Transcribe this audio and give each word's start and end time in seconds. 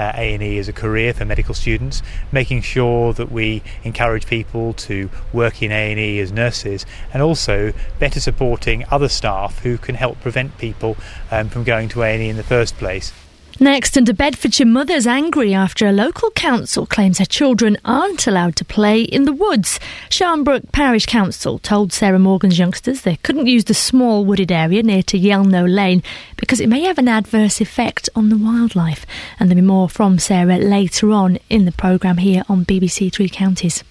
uh, 0.00 0.12
A&E 0.14 0.58
as 0.58 0.68
a 0.68 0.72
career 0.72 1.12
for 1.12 1.24
medical 1.24 1.54
students, 1.54 2.04
making 2.30 2.62
sure 2.62 3.12
that 3.12 3.32
we 3.32 3.64
encourage 3.82 4.28
people 4.28 4.72
to 4.72 5.10
work 5.32 5.60
in 5.60 5.72
A&E 5.72 6.20
as 6.20 6.30
nurses, 6.30 6.86
and 7.12 7.20
also 7.20 7.72
better 7.98 8.20
supporting 8.20 8.84
other 8.92 9.08
staff 9.08 9.58
who 9.64 9.76
can 9.76 9.96
help 9.96 10.20
prevent 10.20 10.56
people 10.56 10.96
um, 11.32 11.48
from 11.48 11.64
going 11.64 11.88
to 11.88 12.04
A&E 12.04 12.28
in 12.28 12.36
the 12.36 12.44
first 12.44 12.76
place. 12.76 13.12
Next, 13.60 13.96
a 13.96 14.14
Bedfordshire 14.14 14.66
mother's 14.66 15.06
angry 15.06 15.52
after 15.52 15.88
a 15.88 15.92
local 15.92 16.30
council 16.30 16.86
claims 16.86 17.18
her 17.18 17.24
children 17.24 17.76
aren't 17.84 18.28
allowed 18.28 18.54
to 18.56 18.64
play 18.64 19.02
in 19.02 19.24
the 19.24 19.32
woods. 19.32 19.80
Sharnbrook 20.10 20.70
Parish 20.70 21.06
Council 21.06 21.58
told 21.58 21.92
Sarah 21.92 22.20
Morgan's 22.20 22.56
youngsters 22.56 23.02
they 23.02 23.16
couldn't 23.16 23.48
use 23.48 23.64
the 23.64 23.74
small 23.74 24.24
wooded 24.24 24.52
area 24.52 24.84
near 24.84 25.02
to 25.02 25.18
Yelno 25.18 25.68
Lane 25.68 26.04
because 26.36 26.60
it 26.60 26.68
may 26.68 26.82
have 26.82 26.98
an 26.98 27.08
adverse 27.08 27.60
effect 27.60 28.08
on 28.14 28.28
the 28.28 28.38
wildlife. 28.38 29.04
And 29.40 29.50
there'll 29.50 29.60
be 29.60 29.66
more 29.66 29.88
from 29.88 30.20
Sarah 30.20 30.58
later 30.58 31.10
on 31.10 31.38
in 31.50 31.64
the 31.64 31.72
programme 31.72 32.18
here 32.18 32.44
on 32.48 32.64
BBC 32.64 33.12
Three 33.12 33.28
Counties. 33.28 33.82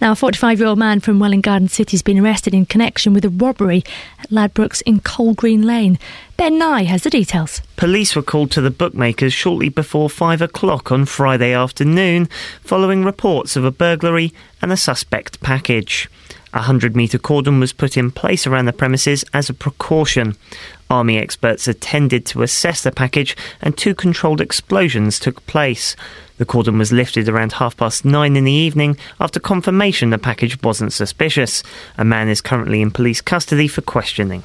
Now, 0.00 0.12
a 0.12 0.16
45 0.16 0.58
year 0.58 0.68
old 0.68 0.78
man 0.78 1.00
from 1.00 1.20
Welwyn 1.20 1.42
Garden 1.42 1.68
City 1.68 1.96
has 1.96 2.02
been 2.02 2.18
arrested 2.18 2.54
in 2.54 2.66
connection 2.66 3.12
with 3.12 3.24
a 3.24 3.30
robbery 3.30 3.84
at 4.18 4.30
Ladbrokes 4.30 4.82
in 4.84 5.00
Coal 5.00 5.28
Colegreen 5.28 5.64
Lane. 5.64 5.98
Ben 6.36 6.58
Nye 6.58 6.84
has 6.84 7.02
the 7.02 7.10
details. 7.10 7.60
Police 7.76 8.16
were 8.16 8.22
called 8.22 8.50
to 8.52 8.60
the 8.60 8.70
bookmakers 8.70 9.32
shortly 9.32 9.68
before 9.68 10.08
five 10.08 10.40
o'clock 10.40 10.90
on 10.90 11.04
Friday 11.04 11.52
afternoon 11.52 12.28
following 12.62 13.04
reports 13.04 13.56
of 13.56 13.64
a 13.64 13.70
burglary 13.70 14.32
and 14.62 14.72
a 14.72 14.76
suspect 14.76 15.40
package. 15.40 16.08
A 16.54 16.60
100 16.60 16.96
metre 16.96 17.18
cordon 17.18 17.60
was 17.60 17.74
put 17.74 17.96
in 17.96 18.10
place 18.10 18.46
around 18.46 18.64
the 18.64 18.72
premises 18.72 19.22
as 19.34 19.50
a 19.50 19.54
precaution. 19.54 20.34
Army 20.88 21.18
experts 21.18 21.68
attended 21.68 22.24
to 22.26 22.42
assess 22.42 22.82
the 22.82 22.90
package 22.90 23.36
and 23.60 23.76
two 23.76 23.94
controlled 23.94 24.40
explosions 24.40 25.18
took 25.18 25.46
place. 25.46 25.94
The 26.38 26.46
cordon 26.46 26.78
was 26.78 26.92
lifted 26.92 27.28
around 27.28 27.52
half 27.52 27.76
past 27.76 28.04
nine 28.04 28.36
in 28.36 28.44
the 28.44 28.52
evening 28.52 28.96
after 29.20 29.40
confirmation 29.40 30.10
the 30.10 30.18
package 30.18 30.62
wasn't 30.62 30.92
suspicious. 30.92 31.62
A 31.98 32.04
man 32.04 32.28
is 32.28 32.40
currently 32.40 32.80
in 32.80 32.90
police 32.90 33.20
custody 33.20 33.68
for 33.68 33.82
questioning. 33.82 34.44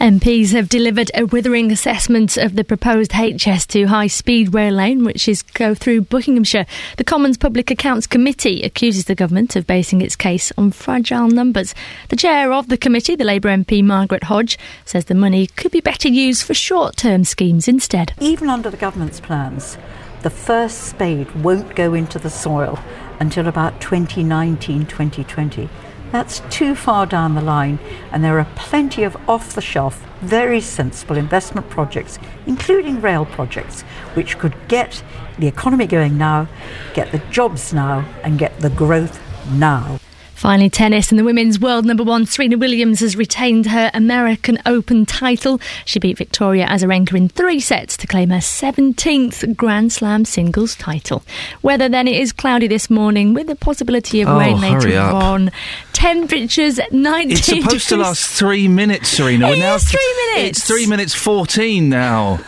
MPs 0.00 0.52
have 0.52 0.70
delivered 0.70 1.10
a 1.14 1.26
withering 1.26 1.70
assessment 1.70 2.38
of 2.38 2.56
the 2.56 2.64
proposed 2.64 3.10
HS2 3.10 3.84
high 3.84 4.06
speed 4.06 4.54
rail 4.54 4.72
lane, 4.72 5.04
which 5.04 5.28
is 5.28 5.42
go 5.42 5.74
through 5.74 6.00
Buckinghamshire. 6.00 6.64
The 6.96 7.04
Commons 7.04 7.36
Public 7.36 7.70
Accounts 7.70 8.06
Committee 8.06 8.62
accuses 8.62 9.04
the 9.04 9.14
government 9.14 9.56
of 9.56 9.66
basing 9.66 10.00
its 10.00 10.16
case 10.16 10.52
on 10.56 10.70
fragile 10.70 11.28
numbers. 11.28 11.74
The 12.08 12.16
chair 12.16 12.50
of 12.50 12.68
the 12.68 12.78
committee, 12.78 13.14
the 13.14 13.24
Labour 13.24 13.50
MP 13.50 13.84
Margaret 13.84 14.24
Hodge, 14.24 14.58
says 14.86 15.04
the 15.04 15.14
money 15.14 15.46
could 15.48 15.70
be 15.70 15.82
better 15.82 16.08
used 16.08 16.44
for 16.44 16.54
short 16.54 16.96
term 16.96 17.24
schemes 17.24 17.68
instead. 17.68 18.14
Even 18.20 18.48
under 18.48 18.70
the 18.70 18.78
government's 18.78 19.20
plans, 19.20 19.76
the 20.22 20.30
first 20.30 20.84
spade 20.84 21.30
won't 21.36 21.74
go 21.74 21.94
into 21.94 22.18
the 22.18 22.30
soil 22.30 22.78
until 23.20 23.48
about 23.48 23.80
2019 23.80 24.86
2020. 24.86 25.68
That's 26.12 26.40
too 26.50 26.74
far 26.74 27.06
down 27.06 27.34
the 27.34 27.40
line, 27.40 27.78
and 28.10 28.24
there 28.24 28.38
are 28.38 28.48
plenty 28.56 29.04
of 29.04 29.16
off 29.28 29.54
the 29.54 29.60
shelf, 29.60 30.04
very 30.20 30.60
sensible 30.60 31.16
investment 31.16 31.70
projects, 31.70 32.18
including 32.46 33.00
rail 33.00 33.24
projects, 33.24 33.82
which 34.14 34.36
could 34.36 34.54
get 34.66 35.02
the 35.38 35.46
economy 35.46 35.86
going 35.86 36.18
now, 36.18 36.48
get 36.94 37.12
the 37.12 37.22
jobs 37.30 37.72
now, 37.72 38.04
and 38.24 38.38
get 38.38 38.58
the 38.58 38.70
growth 38.70 39.20
now. 39.52 40.00
Finally, 40.40 40.70
tennis 40.70 41.10
and 41.12 41.18
the 41.18 41.22
women's 41.24 41.60
world 41.60 41.84
number 41.84 42.02
one 42.02 42.24
Serena 42.24 42.56
Williams 42.56 43.00
has 43.00 43.14
retained 43.14 43.66
her 43.66 43.90
American 43.92 44.56
Open 44.64 45.04
title. 45.04 45.60
She 45.84 45.98
beat 45.98 46.16
Victoria 46.16 46.66
Azarenka 46.66 47.14
in 47.14 47.28
three 47.28 47.60
sets 47.60 47.94
to 47.98 48.06
claim 48.06 48.30
her 48.30 48.38
17th 48.38 49.54
Grand 49.54 49.92
Slam 49.92 50.24
singles 50.24 50.74
title. 50.76 51.22
Weather 51.60 51.90
then 51.90 52.08
it 52.08 52.16
is 52.16 52.32
cloudy 52.32 52.68
this 52.68 52.88
morning 52.88 53.34
with 53.34 53.48
the 53.48 53.54
possibility 53.54 54.22
of 54.22 54.28
Oh, 54.30 54.38
rain 54.38 54.58
later 54.62 54.98
on. 54.98 55.50
Temperatures 55.92 56.80
19 56.90 57.30
It's 57.32 57.44
supposed 57.44 57.90
to 57.90 57.98
last 57.98 58.26
three 58.30 58.66
minutes, 58.66 59.10
Serena. 59.10 59.50
It 59.50 59.58
now 59.58 59.76
three 59.76 60.14
minutes. 60.32 60.60
It's 60.60 60.66
three 60.66 60.86
minutes 60.86 61.12
fourteen 61.14 61.90
now. 61.90 62.38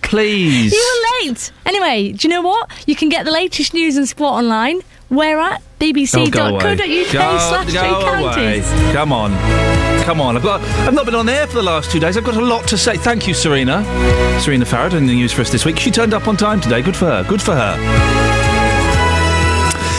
Please. 0.00 0.72
You 0.72 1.02
were 1.22 1.28
late. 1.28 1.52
Anyway, 1.66 2.12
do 2.12 2.26
you 2.26 2.32
know 2.32 2.40
what? 2.40 2.70
You 2.86 2.96
can 2.96 3.10
get 3.10 3.26
the 3.26 3.30
latest 3.30 3.74
news 3.74 3.98
and 3.98 4.08
sport 4.08 4.32
online. 4.34 4.80
Where 5.12 5.38
at? 5.40 5.60
Bbc.co.uk 5.78 6.32
slash 6.32 7.64
three 7.66 7.74
go 7.74 8.00
away. 8.00 8.62
counties. 8.62 8.64
Come 8.94 9.12
on. 9.12 9.32
Come 10.04 10.22
on. 10.22 10.38
I've 10.38 10.42
got 10.42 10.62
I've 10.88 10.94
not 10.94 11.04
been 11.04 11.14
on 11.14 11.28
air 11.28 11.46
for 11.46 11.56
the 11.56 11.62
last 11.62 11.90
two 11.90 12.00
days. 12.00 12.16
I've 12.16 12.24
got 12.24 12.36
a 12.36 12.40
lot 12.40 12.66
to 12.68 12.78
say. 12.78 12.96
Thank 12.96 13.28
you, 13.28 13.34
Serena. 13.34 13.84
Serena 14.40 14.64
Farrad 14.64 14.94
in 14.94 15.06
the 15.06 15.12
news 15.14 15.30
for 15.30 15.42
us 15.42 15.50
this 15.52 15.66
week. 15.66 15.78
She 15.78 15.90
turned 15.90 16.14
up 16.14 16.28
on 16.28 16.38
time 16.38 16.62
today. 16.62 16.80
Good 16.80 16.96
for 16.96 17.04
her. 17.04 17.24
Good 17.24 17.42
for 17.42 17.54
her. 17.54 17.76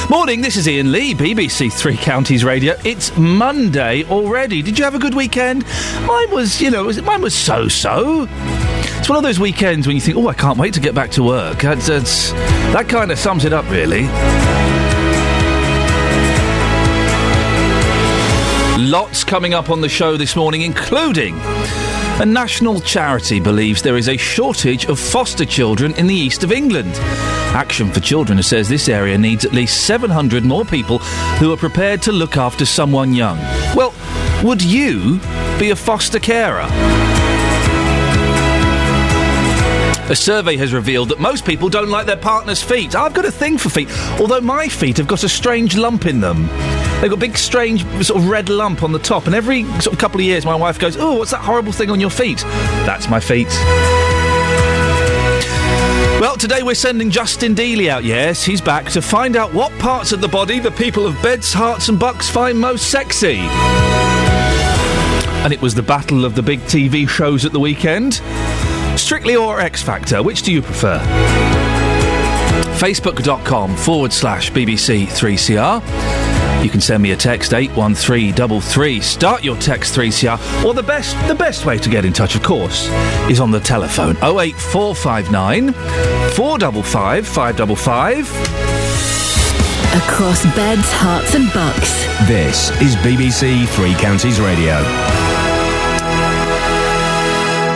Morning, 0.10 0.42
this 0.42 0.58
is 0.58 0.68
Iain 0.68 0.92
Lee, 0.92 1.14
BBC 1.14 1.72
Three 1.72 1.96
Counties 1.96 2.44
Radio. 2.44 2.76
It's 2.84 3.16
Monday 3.16 4.06
already. 4.06 4.64
Did 4.64 4.80
you 4.80 4.84
have 4.84 4.96
a 4.96 5.00
good 5.00 5.14
weekend? 5.14 5.64
Mine 6.08 6.32
was, 6.32 6.60
you 6.60 6.72
know, 6.72 6.92
mine 7.04 7.22
was 7.22 7.36
so-so. 7.36 8.28
It's 8.30 9.10
one 9.10 9.18
of 9.18 9.24
those 9.24 9.40
weekends 9.40 9.86
when 9.86 9.96
you 9.96 10.02
think, 10.02 10.18
oh, 10.18 10.28
I 10.28 10.34
can't 10.34 10.58
wait 10.58 10.74
to 10.74 10.80
get 10.80 10.96
back 10.96 11.12
to 11.12 11.24
work. 11.24 11.60
That's, 11.62 11.88
that's, 11.88 12.32
that 12.74 12.90
kind 12.90 13.12
of 13.12 13.20
sums 13.20 13.46
it 13.46 13.54
up, 13.54 13.70
really. 13.70 14.08
Lots 18.84 19.24
coming 19.24 19.54
up 19.54 19.70
on 19.70 19.80
the 19.80 19.88
show 19.88 20.18
this 20.18 20.36
morning, 20.36 20.62
including 20.62 21.38
a 22.20 22.26
national 22.26 22.82
charity 22.82 23.40
believes 23.40 23.82
there 23.82 23.96
is 23.96 24.10
a 24.10 24.18
shortage 24.18 24.88
of 24.88 25.00
foster 25.00 25.46
children 25.46 25.94
in 25.94 26.06
the 26.06 26.14
east 26.14 26.44
of 26.44 26.52
England. 26.52 26.92
Action 27.56 27.90
for 27.94 28.02
Children 28.02 28.44
says 28.44 28.68
this 28.68 28.90
area 28.90 29.18
needs 29.18 29.46
at 29.46 29.54
least 29.54 29.86
700 29.86 30.44
more 30.44 30.66
people 30.66 30.98
who 31.40 31.54
are 31.54 31.58
prepared 31.58 32.02
to 32.02 32.12
look 32.12 32.36
after 32.36 32.66
someone 32.66 33.14
young. 33.14 33.38
Well, 33.74 33.94
would 34.44 34.62
you 34.62 35.22
be 35.58 35.70
a 35.70 35.78
foster 35.78 36.20
carer? 36.20 36.68
A 40.14 40.16
survey 40.16 40.58
has 40.58 40.76
revealed 40.76 41.10
that 41.10 41.20
most 41.20 41.44
people 41.44 41.70
don't 41.70 41.90
like 41.90 42.06
their 42.06 42.16
partner's 42.16 42.62
feet. 42.62 42.94
I've 42.96 43.16
got 43.16 43.26
a 43.26 43.32
thing 43.32 43.58
for 43.58 43.70
feet, 43.70 43.90
although 44.20 44.42
my 44.42 44.68
feet 44.68 44.98
have 44.98 45.08
got 45.08 45.24
a 45.24 45.28
strange 45.28 45.76
lump 45.76 46.06
in 46.06 46.22
them. 46.22 46.46
They've 47.02 47.10
got 47.10 47.14
a 47.14 47.18
big, 47.18 47.36
strange, 47.36 47.82
sort 48.06 48.22
of 48.22 48.30
red 48.30 48.48
lump 48.48 48.84
on 48.84 48.92
the 48.92 49.00
top, 49.00 49.26
and 49.26 49.34
every 49.34 49.64
sort 49.82 49.88
of 49.88 49.98
couple 49.98 50.20
of 50.20 50.26
years, 50.28 50.46
my 50.46 50.54
wife 50.54 50.78
goes, 50.78 50.98
"Oh, 50.98 51.14
what's 51.14 51.32
that 51.32 51.40
horrible 51.40 51.72
thing 51.72 51.90
on 51.90 52.00
your 52.00 52.12
feet?" 52.12 52.42
That's 52.86 53.10
my 53.10 53.20
feet. 53.20 53.48
Well, 56.22 56.36
today 56.38 56.62
we're 56.62 56.76
sending 56.76 57.10
Justin 57.10 57.56
Dealey 57.56 57.90
out. 57.90 58.04
Yes, 58.04 58.44
he's 58.44 58.62
back 58.62 58.92
to 58.92 59.02
find 59.02 59.36
out 59.36 59.52
what 59.52 59.76
parts 59.80 60.12
of 60.12 60.22
the 60.22 60.28
body 60.28 60.60
the 60.60 60.70
people 60.70 61.08
of 61.08 61.20
Beds, 61.24 61.52
Herts, 61.56 61.90
and 61.90 61.98
Bucks 61.98 62.30
find 62.30 62.60
most 62.60 62.92
sexy. 62.92 63.40
And 65.44 65.52
it 65.52 65.60
was 65.60 65.74
the 65.74 65.82
battle 65.82 66.24
of 66.24 66.36
the 66.36 66.44
big 66.44 66.60
TV 66.68 67.08
shows 67.10 67.46
at 67.46 67.52
the 67.52 67.60
weekend. 67.60 68.22
Strictly 68.98 69.36
or 69.36 69.60
X 69.60 69.82
Factor, 69.82 70.24
which 70.24 70.44
do 70.44 70.52
you 70.52 70.62
prefer? 70.62 71.00
Facebook.com 72.78 73.76
forward 73.76 74.14
slash 74.14 74.52
BBC3CR. 74.52 76.64
You 76.64 76.70
can 76.70 76.80
send 76.80 77.04
me 77.04 77.12
a 77.12 77.18
text 77.18 77.54
81333. 77.54 79.02
Start 79.02 79.44
your 79.44 79.58
text 79.58 79.96
3CR. 79.96 80.64
Or 80.66 80.74
the 80.74 80.84
best 80.84 81.16
the 81.28 81.36
best 81.36 81.66
way 81.66 81.78
to 81.78 81.90
get 81.90 82.06
in 82.06 82.14
touch, 82.14 82.36
of 82.36 82.44
course, 82.44 82.88
is 83.30 83.40
on 83.40 83.52
the 83.52 83.60
telephone 83.60 84.16
08459 84.18 85.74
455 86.34 87.28
555. 87.28 88.30
Across 89.94 90.46
beds, 90.56 90.90
herts, 90.94 91.36
and 91.36 91.52
bucks. 91.54 91.92
This 92.28 92.70
is 92.82 92.96
BBC 92.98 93.68
Three 93.68 93.94
Counties 93.96 94.40
Radio. 94.40 94.82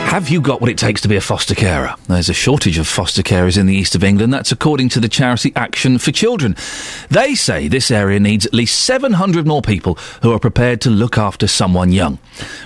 Have 0.08 0.30
you 0.30 0.40
got 0.40 0.62
what 0.62 0.70
it 0.70 0.78
takes 0.78 1.02
to 1.02 1.08
be 1.08 1.16
a 1.16 1.20
foster 1.20 1.54
carer? 1.54 1.94
There's 2.08 2.30
a 2.30 2.34
shortage 2.34 2.78
of 2.78 2.88
foster 2.88 3.22
carers 3.22 3.58
in 3.58 3.66
the 3.66 3.74
east 3.74 3.94
of 3.94 4.02
England. 4.02 4.32
That's 4.32 4.50
according 4.50 4.88
to 4.88 5.00
the 5.00 5.08
charity 5.08 5.52
Action 5.54 5.98
for 5.98 6.12
Children. 6.12 6.56
They 7.10 7.34
say 7.34 7.68
this 7.68 7.90
area 7.90 8.18
needs 8.18 8.46
at 8.46 8.54
least 8.54 8.86
700 8.86 9.46
more 9.46 9.60
people 9.60 9.96
who 10.22 10.32
are 10.32 10.38
prepared 10.38 10.80
to 10.80 10.90
look 10.90 11.18
after 11.18 11.46
someone 11.46 11.92
young. 11.92 12.18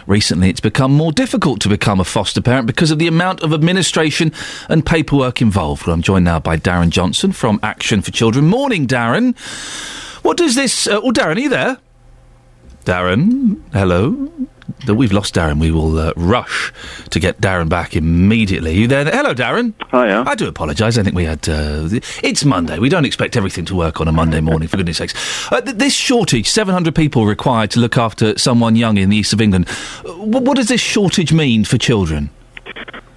Recently, 0.06 0.50
it's 0.50 0.60
become 0.60 0.92
more 0.92 1.10
difficult 1.10 1.60
to 1.62 1.68
become 1.68 1.98
a 1.98 2.04
foster 2.04 2.40
parent 2.40 2.68
because 2.68 2.92
of 2.92 3.00
the 3.00 3.08
amount 3.08 3.42
of 3.42 3.52
administration 3.52 4.32
and 4.68 4.86
paperwork 4.86 5.42
involved. 5.42 5.84
Well, 5.84 5.94
I'm 5.94 6.02
joined 6.02 6.24
now 6.24 6.38
by 6.38 6.56
Darren 6.56 6.90
Johnson 6.90 7.32
from 7.32 7.58
Action 7.60 8.02
for 8.02 8.12
Children. 8.12 8.46
Morning, 8.46 8.86
Darren. 8.86 9.36
What 10.22 10.36
does 10.36 10.54
this? 10.54 10.86
Uh, 10.86 11.00
oh, 11.02 11.10
Darren, 11.10 11.36
are 11.36 11.40
you 11.40 11.48
there? 11.48 11.78
Darren, 12.84 13.60
hello. 13.72 14.30
That 14.86 14.94
we've 14.94 15.12
lost 15.12 15.34
Darren. 15.34 15.60
We 15.60 15.70
will 15.70 15.98
uh, 15.98 16.12
rush 16.16 16.72
to 17.10 17.20
get 17.20 17.40
Darren 17.40 17.68
back 17.68 17.94
immediately. 17.96 18.74
You 18.74 18.86
there? 18.86 19.04
Hello, 19.04 19.34
Darren. 19.34 19.74
Hiya. 19.90 20.24
I 20.26 20.34
do 20.34 20.48
apologise. 20.48 20.98
I 20.98 21.02
think 21.02 21.14
we 21.16 21.24
had. 21.24 21.48
Uh, 21.48 21.88
it's 22.22 22.44
Monday. 22.44 22.78
We 22.78 22.88
don't 22.88 23.04
expect 23.04 23.36
everything 23.36 23.64
to 23.66 23.74
work 23.76 24.00
on 24.00 24.08
a 24.08 24.12
Monday 24.12 24.40
morning. 24.40 24.68
For 24.68 24.76
goodness 24.76 24.98
sakes, 24.98 25.14
uh, 25.52 25.60
th- 25.60 25.76
this 25.76 25.94
shortage, 25.94 26.48
seven 26.48 26.72
hundred 26.74 26.94
people 26.94 27.26
required 27.26 27.70
to 27.72 27.80
look 27.80 27.96
after 27.96 28.38
someone 28.38 28.76
young 28.76 28.96
in 28.96 29.10
the 29.10 29.16
east 29.16 29.32
of 29.32 29.40
England. 29.40 29.68
Wh- 29.68 30.42
what 30.42 30.56
does 30.56 30.68
this 30.68 30.80
shortage 30.80 31.32
mean 31.32 31.64
for 31.64 31.78
children? 31.78 32.30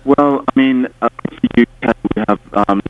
Well, 0.03 0.43
I 0.47 0.59
mean, 0.59 0.87
uh, 1.01 1.09
we 1.57 1.65
have 2.27 2.39
um, 2.53 2.81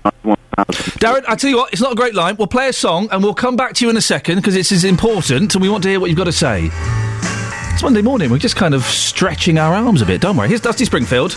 Darren, 0.99 1.23
I 1.27 1.35
tell 1.35 1.49
you 1.49 1.57
what, 1.57 1.71
it's 1.71 1.81
not 1.81 1.91
a 1.93 1.95
great 1.95 2.13
line. 2.15 2.35
We'll 2.37 2.47
play 2.47 2.67
a 2.67 2.73
song 2.73 3.07
and 3.11 3.23
we'll 3.23 3.33
come 3.33 3.55
back 3.55 3.73
to 3.75 3.85
you 3.85 3.89
in 3.89 3.97
a 3.97 4.01
second 4.01 4.37
because 4.37 4.53
this 4.53 4.71
is 4.71 4.83
important 4.83 5.53
and 5.55 5.61
we 5.61 5.69
want 5.69 5.83
to 5.83 5.89
hear 5.89 5.99
what 5.99 6.09
you've 6.09 6.17
got 6.17 6.25
to 6.25 6.31
say. 6.31 6.69
It's 7.75 7.83
Monday 7.83 8.01
morning. 8.01 8.31
We're 8.31 8.37
just 8.37 8.55
kind 8.55 8.73
of 8.73 8.83
stretching 8.85 9.57
our 9.57 9.73
arms 9.75 10.01
a 10.01 10.05
bit. 10.05 10.21
Don't 10.21 10.37
worry. 10.37 10.47
Here's 10.47 10.61
Dusty 10.61 10.85
Springfield. 10.85 11.33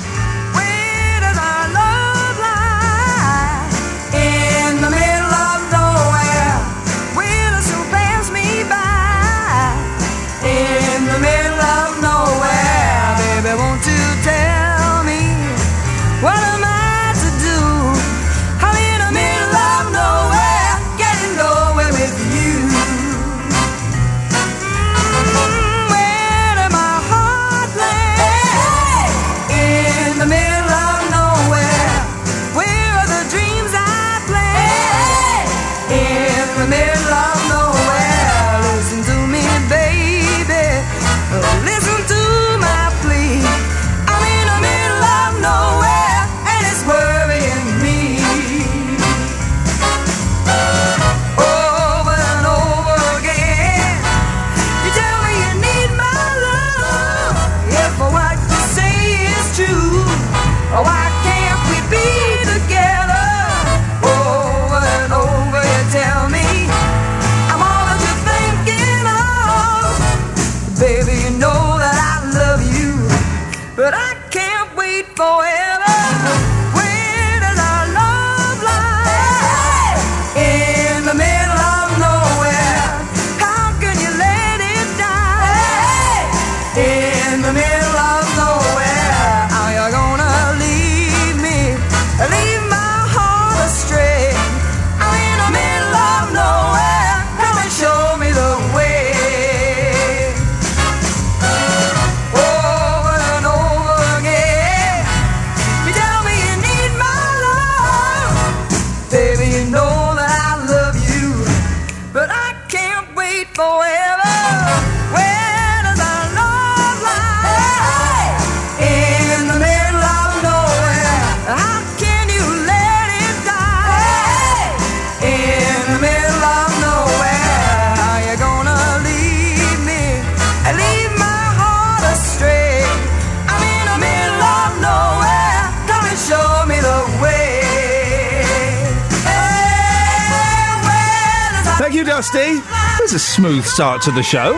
There's 143.09 143.23
a 143.23 143.27
smooth 143.27 143.65
start 143.65 144.03
to 144.03 144.11
the 144.11 144.23
show, 144.23 144.51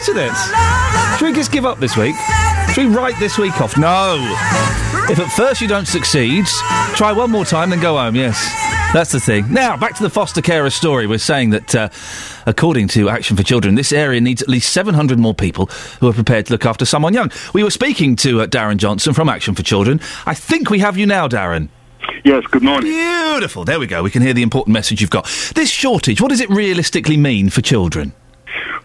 isn't 0.00 0.18
it? 0.18 0.32
Should 1.16 1.26
we 1.26 1.32
just 1.32 1.52
give 1.52 1.64
up 1.64 1.78
this 1.78 1.96
week? 1.96 2.16
Should 2.72 2.88
we 2.88 2.92
write 2.92 3.16
this 3.20 3.38
week 3.38 3.60
off? 3.60 3.78
No. 3.78 4.16
If 5.08 5.20
at 5.20 5.30
first 5.30 5.60
you 5.60 5.68
don't 5.68 5.86
succeed, 5.86 6.46
try 6.96 7.12
one 7.12 7.30
more 7.30 7.44
time, 7.44 7.70
then 7.70 7.78
go 7.78 7.96
home. 7.96 8.16
Yes, 8.16 8.42
that's 8.92 9.12
the 9.12 9.20
thing. 9.20 9.52
Now 9.52 9.76
back 9.76 9.94
to 9.94 10.02
the 10.02 10.10
foster 10.10 10.42
carer 10.42 10.68
story. 10.68 11.06
We're 11.06 11.18
saying 11.18 11.50
that, 11.50 11.72
uh, 11.72 11.90
according 12.44 12.88
to 12.88 13.08
Action 13.08 13.36
for 13.36 13.44
Children, 13.44 13.76
this 13.76 13.92
area 13.92 14.20
needs 14.20 14.42
at 14.42 14.48
least 14.48 14.72
700 14.72 15.20
more 15.20 15.32
people 15.32 15.66
who 16.00 16.08
are 16.08 16.12
prepared 16.12 16.46
to 16.46 16.54
look 16.54 16.66
after 16.66 16.84
someone 16.84 17.14
young. 17.14 17.30
We 17.54 17.62
were 17.62 17.70
speaking 17.70 18.16
to 18.16 18.40
uh, 18.40 18.46
Darren 18.48 18.78
Johnson 18.78 19.14
from 19.14 19.28
Action 19.28 19.54
for 19.54 19.62
Children. 19.62 20.00
I 20.26 20.34
think 20.34 20.70
we 20.70 20.80
have 20.80 20.98
you 20.98 21.06
now, 21.06 21.28
Darren. 21.28 21.68
Yes, 22.24 22.46
good 22.46 22.62
morning. 22.62 22.92
Beautiful. 22.92 23.64
There 23.64 23.80
we 23.80 23.86
go. 23.86 24.02
We 24.02 24.10
can 24.10 24.22
hear 24.22 24.34
the 24.34 24.42
important 24.42 24.72
message 24.72 25.00
you've 25.00 25.10
got. 25.10 25.24
This 25.54 25.70
shortage, 25.70 26.20
what 26.20 26.28
does 26.28 26.40
it 26.40 26.50
realistically 26.50 27.16
mean 27.16 27.50
for 27.50 27.62
children? 27.62 28.12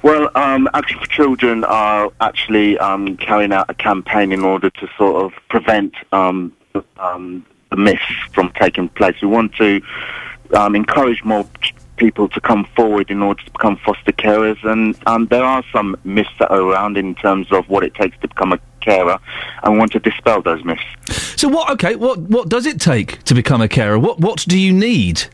Well, 0.04 0.30
um, 0.36 0.70
Action 0.74 1.00
for 1.00 1.08
Children 1.08 1.64
are 1.64 2.12
actually 2.22 2.78
um, 2.78 3.18
carrying 3.18 3.52
out 3.52 3.70
a 3.70 3.74
campaign 3.74 4.32
in 4.32 4.44
order 4.44 4.70
to 4.70 4.90
sort 4.98 5.24
of 5.24 5.34
prevent 5.50 5.96
um, 6.12 6.54
um, 6.98 7.46
the 7.72 7.78
myths 7.78 8.04
from 8.32 8.52
taking 8.52 8.88
place. 8.90 9.16
We 9.22 9.28
want 9.28 9.56
to 9.56 9.82
um, 10.54 10.76
encourage 10.76 11.24
more 11.24 11.48
people 11.98 12.28
to 12.30 12.42
come 12.42 12.66
forward 12.76 13.10
in 13.10 13.22
order 13.22 13.44
to 13.44 13.52
become 13.52 13.78
foster 13.78 14.12
carers, 14.12 14.64
and 14.64 14.98
um, 15.06 15.28
there 15.28 15.44
are 15.44 15.64
some 15.72 15.96
myths 16.04 16.30
that 16.40 16.52
are 16.52 16.62
around 16.62 16.98
in 16.98 17.16
terms 17.16 17.52
of 17.52 17.68
what 17.70 17.84
it 17.84 17.94
takes 17.96 18.18
to 18.20 18.28
become 18.28 18.54
a 18.54 18.60
carer, 18.82 19.18
and 19.64 19.74
we 19.74 19.80
want 19.80 19.92
to 19.92 20.00
dispel 20.00 20.42
those 20.42 20.64
myths. 20.64 20.84
So 21.36 21.48
what? 21.48 21.72
Okay, 21.72 21.96
what 21.96 22.20
what 22.20 22.50
does 22.50 22.66
it 22.66 22.80
take 22.80 23.24
to 23.24 23.34
become 23.34 23.62
a 23.62 23.68
carer? 23.68 24.00
What 24.00 24.20
what 24.20 24.46
do 24.48 24.60
you 24.60 24.74
need? 24.74 25.26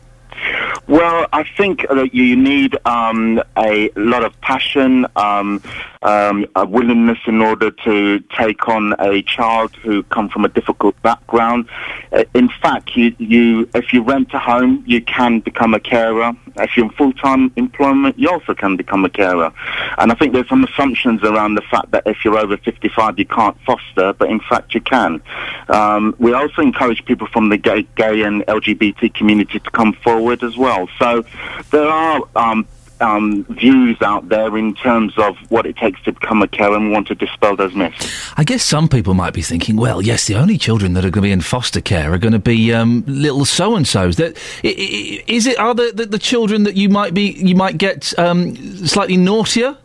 Well, 0.88 1.28
I 1.32 1.44
think 1.56 1.86
that 1.88 2.12
you 2.12 2.34
need 2.34 2.76
um, 2.84 3.40
a 3.56 3.88
lot 3.94 4.24
of 4.24 4.38
passion, 4.40 5.06
um, 5.14 5.62
um, 6.02 6.44
a 6.56 6.66
willingness 6.66 7.18
in 7.26 7.40
order 7.40 7.70
to 7.70 8.18
take 8.36 8.68
on 8.68 8.94
a 8.98 9.22
child 9.22 9.76
who 9.76 10.02
come 10.02 10.28
from 10.28 10.44
a 10.44 10.48
difficult 10.48 11.00
background. 11.02 11.68
Uh, 12.10 12.24
in 12.34 12.48
fact, 12.60 12.96
you, 12.96 13.14
you, 13.18 13.68
if 13.76 13.92
you 13.92 14.02
rent 14.02 14.34
a 14.34 14.40
home, 14.40 14.82
you 14.84 15.00
can 15.00 15.38
become 15.38 15.72
a 15.72 15.80
carer. 15.80 16.32
If 16.56 16.76
you're 16.76 16.86
in 16.86 16.92
full-time 16.92 17.52
employment, 17.54 18.18
you 18.18 18.28
also 18.28 18.52
can 18.52 18.76
become 18.76 19.04
a 19.04 19.10
carer. 19.10 19.52
And 19.98 20.10
I 20.10 20.16
think 20.16 20.32
there's 20.32 20.48
some 20.48 20.64
assumptions 20.64 21.22
around 21.22 21.54
the 21.54 21.62
fact 21.62 21.92
that 21.92 22.02
if 22.06 22.24
you're 22.24 22.38
over 22.38 22.56
55, 22.56 23.20
you 23.20 23.26
can't 23.26 23.56
foster, 23.60 24.12
but 24.14 24.28
in 24.28 24.40
fact 24.40 24.74
you 24.74 24.80
can. 24.80 25.22
Um, 25.68 26.16
we 26.18 26.32
also 26.32 26.60
encourage 26.60 27.04
people 27.04 27.28
from 27.28 27.50
the 27.50 27.56
gay, 27.56 27.86
gay 27.94 28.22
and 28.22 28.42
LGBT 28.46 29.14
community 29.14 29.60
to 29.60 29.70
come 29.70 29.92
forward 29.92 30.42
as 30.42 30.56
well. 30.56 30.71
So 30.98 31.24
there 31.70 31.88
are 31.88 32.22
um, 32.36 32.66
um, 33.00 33.44
views 33.50 34.00
out 34.02 34.28
there 34.28 34.56
in 34.56 34.74
terms 34.74 35.12
of 35.18 35.36
what 35.50 35.66
it 35.66 35.76
takes 35.76 36.00
to 36.04 36.12
become 36.12 36.40
a 36.42 36.48
carer, 36.48 36.76
and 36.76 36.86
we 36.86 36.92
want 36.92 37.08
to 37.08 37.14
dispel 37.16 37.56
those 37.56 37.74
myths. 37.74 38.32
I 38.36 38.44
guess 38.44 38.62
some 38.62 38.88
people 38.88 39.14
might 39.14 39.34
be 39.34 39.42
thinking, 39.42 39.76
well, 39.76 40.00
yes, 40.00 40.26
the 40.26 40.36
only 40.36 40.56
children 40.58 40.92
that 40.94 41.04
are 41.04 41.10
going 41.10 41.22
to 41.22 41.28
be 41.28 41.32
in 41.32 41.40
foster 41.40 41.80
care 41.80 42.12
are 42.12 42.18
going 42.18 42.32
to 42.32 42.38
be 42.38 42.72
um, 42.72 43.02
little 43.06 43.44
so 43.44 43.74
and 43.76 43.86
so's. 43.86 44.16
That 44.16 44.36
i- 44.64 44.68
i- 44.68 45.24
is 45.26 45.46
it? 45.46 45.58
Are 45.58 45.74
the, 45.74 45.92
the, 45.94 46.06
the 46.06 46.18
children 46.18 46.62
that 46.64 46.76
you 46.76 46.88
might 46.88 47.12
be 47.14 47.32
you 47.32 47.56
might 47.56 47.76
get 47.78 48.16
um, 48.18 48.54
slightly 48.86 49.16
naughtier? 49.16 49.76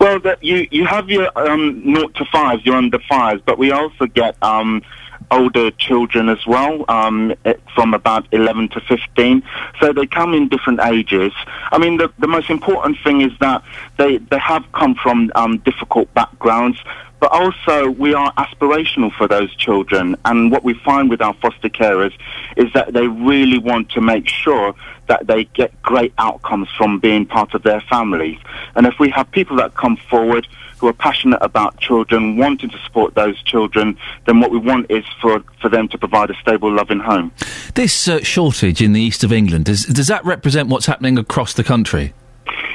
Well, 0.00 0.18
that 0.20 0.42
you 0.44 0.66
you 0.70 0.84
have 0.86 1.08
your 1.08 1.30
um, 1.38 1.80
naught 1.84 2.14
to 2.16 2.24
fives, 2.26 2.66
your 2.66 2.76
under 2.76 2.98
fives, 3.08 3.40
but 3.46 3.56
we 3.56 3.70
also 3.72 4.04
get 4.06 4.36
um, 4.42 4.82
older 5.30 5.70
children 5.72 6.28
as 6.28 6.46
well, 6.46 6.84
um, 6.88 7.34
eh, 7.44 7.54
from 7.74 7.94
about 7.94 8.26
11 8.32 8.68
to 8.70 8.80
15. 8.80 9.42
So 9.80 9.92
they 9.92 10.06
come 10.06 10.34
in 10.34 10.48
different 10.48 10.80
ages. 10.80 11.32
I 11.72 11.78
mean, 11.78 11.96
the, 11.96 12.12
the 12.18 12.28
most 12.28 12.50
important 12.50 12.98
thing 13.02 13.20
is 13.20 13.32
that 13.40 13.62
they, 13.96 14.18
they 14.18 14.38
have 14.38 14.64
come 14.72 14.94
from 14.94 15.30
um, 15.34 15.58
difficult 15.58 16.12
backgrounds, 16.14 16.78
but 17.20 17.32
also 17.32 17.88
we 17.90 18.12
are 18.12 18.32
aspirational 18.34 19.12
for 19.12 19.26
those 19.26 19.54
children. 19.56 20.16
And 20.24 20.50
what 20.50 20.62
we 20.62 20.74
find 20.74 21.08
with 21.08 21.22
our 21.22 21.34
foster 21.34 21.68
carers 21.68 22.12
is 22.56 22.72
that 22.74 22.92
they 22.92 23.06
really 23.06 23.58
want 23.58 23.90
to 23.92 24.00
make 24.00 24.28
sure 24.28 24.74
that 25.06 25.26
they 25.26 25.44
get 25.44 25.80
great 25.82 26.12
outcomes 26.18 26.68
from 26.76 26.98
being 26.98 27.26
part 27.26 27.54
of 27.54 27.62
their 27.62 27.80
families. 27.80 28.38
And 28.74 28.86
if 28.86 28.98
we 28.98 29.10
have 29.10 29.30
people 29.30 29.56
that 29.56 29.74
come 29.74 29.96
forward 29.96 30.46
who 30.78 30.88
are 30.88 30.92
passionate 30.92 31.38
about 31.40 31.78
children, 31.78 32.36
wanting 32.36 32.70
to 32.70 32.78
support 32.84 33.14
those 33.14 33.42
children, 33.42 33.96
then 34.26 34.40
what 34.40 34.50
we 34.50 34.58
want 34.58 34.90
is 34.90 35.04
for, 35.20 35.42
for 35.60 35.68
them 35.68 35.88
to 35.88 35.98
provide 35.98 36.30
a 36.30 36.34
stable, 36.34 36.72
loving 36.72 37.00
home. 37.00 37.32
This 37.74 38.08
uh, 38.08 38.20
shortage 38.22 38.82
in 38.82 38.92
the 38.92 39.00
east 39.00 39.24
of 39.24 39.32
England, 39.32 39.66
does, 39.66 39.84
does 39.86 40.08
that 40.08 40.24
represent 40.24 40.68
what's 40.68 40.86
happening 40.86 41.18
across 41.18 41.54
the 41.54 41.64
country? 41.64 42.12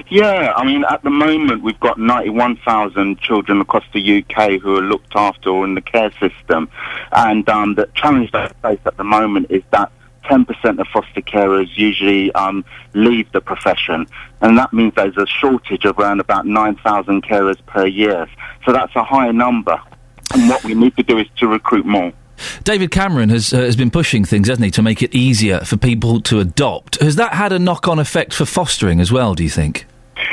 Yeah, 0.10 0.54
I 0.56 0.66
mean, 0.66 0.84
at 0.86 1.04
the 1.04 1.12
moment, 1.12 1.62
we've 1.62 1.80
got 1.80 2.00
91,000 2.00 3.20
children 3.20 3.62
across 3.62 3.84
the 3.94 4.24
UK 4.24 4.60
who 4.60 4.76
are 4.76 4.82
looked 4.82 5.16
after 5.16 5.50
or 5.50 5.66
in 5.66 5.76
the 5.76 5.82
care 5.82 6.12
system. 6.20 6.70
And 7.12 7.48
um, 7.48 7.76
the 7.76 7.88
challenge 7.94 8.32
that 8.32 8.56
I 8.64 8.70
face 8.70 8.80
at 8.86 8.98
the 8.98 9.04
moment 9.04 9.52
is 9.52 9.62
that 9.70 9.92
10% 10.26 10.80
of 10.80 10.88
foster 10.88 11.22
carers 11.22 11.70
usually 11.76 12.32
um, 12.34 12.64
leave 12.94 13.32
the 13.32 13.42
profession. 13.42 14.08
And 14.42 14.58
that 14.58 14.74
means 14.74 14.94
there's 14.96 15.18
a 15.18 15.26
shortage 15.28 15.86
of 15.86 15.98
around 15.98 16.20
about 16.20 16.46
9,000 16.46 17.24
carers 17.24 17.58
per 17.66 17.86
year. 17.86 18.28
So 18.66 18.72
that's 18.74 18.96
a 18.96 19.04
high 19.04 19.32
number. 19.32 19.80
And 20.34 20.50
what 20.50 20.64
we 20.64 20.74
need 20.74 20.96
to 20.98 21.04
do 21.04 21.18
is 21.18 21.28
to 21.38 21.48
recruit 21.48 21.86
more. 21.86 22.14
David 22.64 22.92
Cameron 22.92 23.30
has 23.30 23.54
uh, 23.54 23.58
has 23.58 23.76
been 23.76 23.92
pushing 23.92 24.24
things, 24.24 24.48
hasn't 24.48 24.64
he, 24.64 24.72
to 24.72 24.82
make 24.82 25.02
it 25.02 25.14
easier 25.14 25.60
for 25.62 25.76
people 25.76 26.22
to 26.22 26.40
adopt. 26.40 27.02
Has 27.02 27.18
that 27.18 27.34
had 27.34 27.52
a 27.52 27.60
knock 27.60 27.88
on 27.88 28.00
effect 28.00 28.34
for 28.34 28.46
fostering 28.46 29.02
as 29.02 29.12
well? 29.12 29.36
Do 29.36 29.44
you 29.44 29.50
think? 29.50 29.86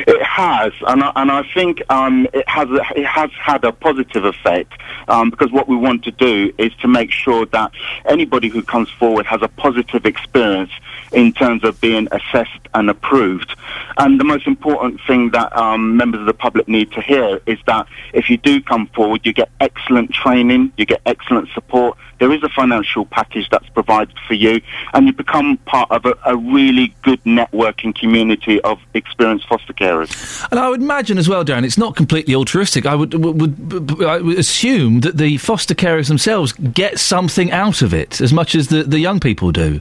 It 0.06 0.22
has, 0.36 0.74
and 0.86 1.02
I, 1.02 1.12
and 1.16 1.30
I 1.30 1.42
think 1.54 1.82
um, 1.90 2.28
it 2.34 2.46
has 2.46 2.68
it 2.94 3.06
has 3.06 3.30
had 3.32 3.64
a 3.64 3.72
positive 3.72 4.26
effect 4.26 4.70
um, 5.08 5.30
because 5.30 5.50
what 5.50 5.66
we 5.66 5.76
want 5.76 6.04
to 6.04 6.10
do 6.10 6.52
is 6.58 6.74
to 6.82 6.88
make 6.88 7.10
sure 7.10 7.46
that 7.46 7.72
anybody 8.04 8.48
who 8.48 8.62
comes 8.62 8.90
forward 8.90 9.24
has 9.24 9.40
a 9.40 9.48
positive 9.48 10.04
experience 10.04 10.72
in 11.12 11.32
terms 11.32 11.64
of 11.64 11.80
being 11.80 12.06
assessed 12.12 12.60
and 12.74 12.90
approved. 12.90 13.50
And 13.96 14.20
the 14.20 14.24
most 14.24 14.46
important 14.46 15.00
thing 15.06 15.30
that 15.30 15.56
um, 15.56 15.96
members 15.96 16.20
of 16.20 16.26
the 16.26 16.34
public 16.34 16.68
need 16.68 16.92
to 16.92 17.00
hear 17.00 17.40
is 17.46 17.58
that 17.66 17.86
if 18.12 18.28
you 18.28 18.36
do 18.36 18.60
come 18.60 18.88
forward, 18.88 19.24
you 19.24 19.32
get 19.32 19.48
excellent 19.60 20.12
training, 20.12 20.72
you 20.76 20.84
get 20.84 21.00
excellent 21.06 21.48
support. 21.54 21.96
There 22.18 22.32
is 22.32 22.42
a 22.42 22.48
financial 22.48 23.04
package 23.04 23.48
that's 23.50 23.68
provided 23.70 24.16
for 24.26 24.34
you, 24.34 24.60
and 24.94 25.06
you 25.06 25.12
become 25.12 25.58
part 25.58 25.90
of 25.90 26.04
a, 26.06 26.14
a 26.24 26.36
really 26.36 26.94
good 27.02 27.22
networking 27.24 27.94
community 27.94 28.60
of 28.62 28.78
experienced 28.94 29.46
foster 29.48 29.72
carers. 29.72 30.10
And 30.50 30.60
I 30.60 30.68
would 30.68 30.82
imagine 30.82 31.18
as 31.18 31.28
well, 31.28 31.44
Darren, 31.44 31.64
it's 31.64 31.78
not 31.78 31.96
completely 31.96 32.34
altruistic. 32.34 32.86
I 32.86 32.94
would, 32.94 33.14
would, 33.14 34.02
I 34.02 34.18
would 34.18 34.38
assume 34.38 35.00
that 35.00 35.16
the 35.16 35.38
foster 35.38 35.74
carers 35.74 36.08
themselves 36.08 36.52
get 36.52 36.98
something 36.98 37.50
out 37.50 37.82
of 37.82 37.92
it 37.94 38.20
as 38.20 38.32
much 38.32 38.54
as 38.54 38.68
the, 38.68 38.82
the 38.82 38.98
young 38.98 39.20
people 39.20 39.52
do. 39.52 39.80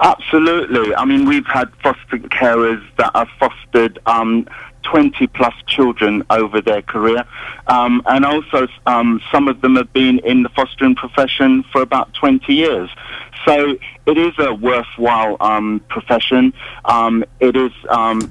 Absolutely. 0.00 0.94
I 0.94 1.04
mean, 1.04 1.26
we've 1.26 1.46
had 1.46 1.72
foster 1.82 2.18
carers 2.18 2.82
that 2.96 3.10
have 3.14 3.28
fostered 3.38 3.98
um, 4.06 4.46
20 4.82 5.26
plus 5.28 5.54
children 5.66 6.22
over 6.30 6.60
their 6.60 6.82
career. 6.82 7.24
Um, 7.66 8.02
and 8.06 8.24
also, 8.24 8.66
um, 8.86 9.20
some 9.30 9.48
of 9.48 9.60
them 9.60 9.76
have 9.76 9.92
been 9.92 10.18
in 10.20 10.42
the 10.42 10.48
fostering 10.50 10.94
profession 10.94 11.64
for 11.72 11.82
about 11.82 12.12
20 12.14 12.52
years. 12.52 12.90
So 13.44 13.76
it 14.06 14.18
is 14.18 14.32
a 14.38 14.54
worthwhile 14.54 15.36
um, 15.40 15.80
profession. 15.88 16.52
Um, 16.84 17.24
it 17.40 17.56
is 17.56 17.72
um, 17.88 18.30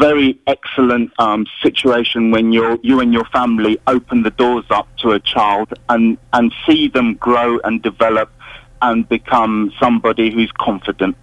very 0.00 0.38
excellent 0.46 1.10
um, 1.18 1.46
situation 1.62 2.30
when 2.30 2.52
you 2.52 2.78
you 2.82 3.00
and 3.00 3.12
your 3.12 3.24
family 3.26 3.78
open 3.86 4.22
the 4.22 4.30
doors 4.30 4.64
up 4.70 4.88
to 4.98 5.10
a 5.10 5.20
child 5.20 5.72
and 5.88 6.16
and 6.32 6.52
see 6.66 6.88
them 6.88 7.14
grow 7.14 7.58
and 7.64 7.82
develop 7.82 8.30
and 8.82 9.08
become 9.08 9.72
somebody 9.80 10.30
who's 10.32 10.52
confident. 10.52 11.16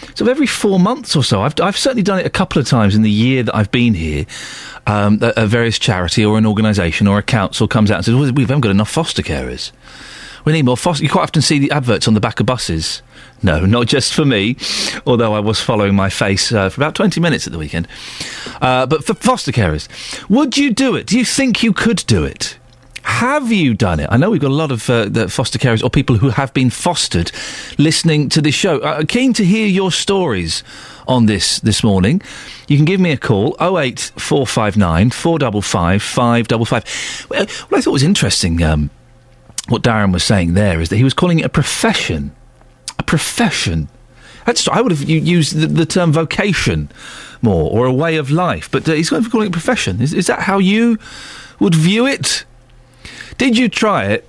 sort 0.00 0.22
of 0.22 0.28
every 0.28 0.46
four 0.46 0.78
months 0.80 1.14
or 1.16 1.22
so. 1.24 1.42
I've, 1.42 1.54
I've 1.60 1.76
certainly 1.76 2.02
done 2.02 2.18
it 2.18 2.26
a 2.26 2.30
couple 2.30 2.60
of 2.60 2.68
times 2.68 2.94
in 2.94 3.02
the 3.02 3.10
year 3.10 3.42
that 3.42 3.54
I've 3.54 3.70
been 3.70 3.94
here. 3.94 4.26
Um, 4.86 5.18
that 5.18 5.34
a 5.36 5.46
various 5.46 5.78
charity 5.78 6.24
or 6.24 6.38
an 6.38 6.46
organisation 6.46 7.06
or 7.06 7.18
a 7.18 7.22
council 7.22 7.68
comes 7.68 7.90
out 7.90 7.96
and 7.96 8.04
says, 8.06 8.14
well, 8.14 8.32
We 8.32 8.42
haven't 8.42 8.62
got 8.62 8.70
enough 8.70 8.90
foster 8.90 9.22
carers. 9.22 9.72
We 10.44 10.52
need 10.52 10.64
more 10.64 10.76
foster. 10.76 11.04
You 11.04 11.10
quite 11.10 11.24
often 11.24 11.42
see 11.42 11.58
the 11.58 11.70
adverts 11.70 12.08
on 12.08 12.14
the 12.14 12.20
back 12.20 12.40
of 12.40 12.46
buses. 12.46 13.02
No, 13.42 13.64
not 13.66 13.86
just 13.86 14.14
for 14.14 14.24
me, 14.24 14.56
although 15.06 15.34
I 15.34 15.40
was 15.40 15.60
following 15.60 15.94
my 15.94 16.10
face 16.10 16.52
uh, 16.52 16.68
for 16.68 16.80
about 16.80 16.94
20 16.94 17.20
minutes 17.20 17.46
at 17.46 17.52
the 17.52 17.58
weekend. 17.58 17.88
Uh, 18.60 18.86
but 18.86 19.04
for 19.04 19.14
foster 19.14 19.52
carers, 19.52 19.88
would 20.28 20.56
you 20.56 20.72
do 20.72 20.94
it? 20.94 21.06
Do 21.06 21.18
you 21.18 21.24
think 21.24 21.62
you 21.62 21.72
could 21.72 22.04
do 22.06 22.24
it? 22.24 22.58
Have 23.10 23.52
you 23.52 23.74
done 23.74 24.00
it? 24.00 24.08
I 24.10 24.16
know 24.16 24.30
we've 24.30 24.40
got 24.40 24.50
a 24.50 24.54
lot 24.54 24.70
of 24.70 24.88
uh, 24.88 25.04
the 25.06 25.28
foster 25.28 25.58
carers 25.58 25.84
or 25.84 25.90
people 25.90 26.16
who 26.16 26.30
have 26.30 26.54
been 26.54 26.70
fostered 26.70 27.32
listening 27.76 28.30
to 28.30 28.40
this 28.40 28.54
show. 28.54 28.78
Uh, 28.78 29.04
keen 29.04 29.34
to 29.34 29.44
hear 29.44 29.66
your 29.66 29.92
stories 29.92 30.62
on 31.06 31.26
this 31.26 31.58
this 31.60 31.84
morning. 31.84 32.22
You 32.66 32.76
can 32.76 32.86
give 32.86 32.98
me 32.98 33.10
a 33.10 33.18
call 33.18 33.56
08459 33.60 35.10
455 35.10 36.02
555. 36.02 37.26
Well, 37.28 37.46
what 37.68 37.78
I 37.78 37.80
thought 37.82 37.90
was 37.90 38.02
interesting, 38.02 38.62
um, 38.62 38.88
what 39.68 39.82
Darren 39.82 40.14
was 40.14 40.24
saying 40.24 40.54
there, 40.54 40.80
is 40.80 40.88
that 40.88 40.96
he 40.96 41.04
was 41.04 41.12
calling 41.12 41.40
it 41.40 41.44
a 41.44 41.50
profession. 41.50 42.34
A 42.98 43.02
profession. 43.02 43.88
That's, 44.46 44.66
I 44.68 44.80
would 44.80 44.92
have 44.92 45.02
used 45.02 45.56
the, 45.56 45.66
the 45.66 45.84
term 45.84 46.12
vocation 46.12 46.90
more, 47.42 47.70
or 47.70 47.84
a 47.84 47.92
way 47.92 48.16
of 48.16 48.30
life, 48.30 48.70
but 48.70 48.88
uh, 48.88 48.92
he's 48.92 49.10
calling 49.10 49.46
it 49.46 49.48
a 49.48 49.50
profession. 49.50 50.00
Is, 50.00 50.14
is 50.14 50.26
that 50.28 50.40
how 50.40 50.58
you 50.58 50.98
would 51.58 51.74
view 51.74 52.06
it? 52.06 52.46
Did 53.40 53.56
you 53.56 53.70
try 53.70 54.04
it? 54.04 54.28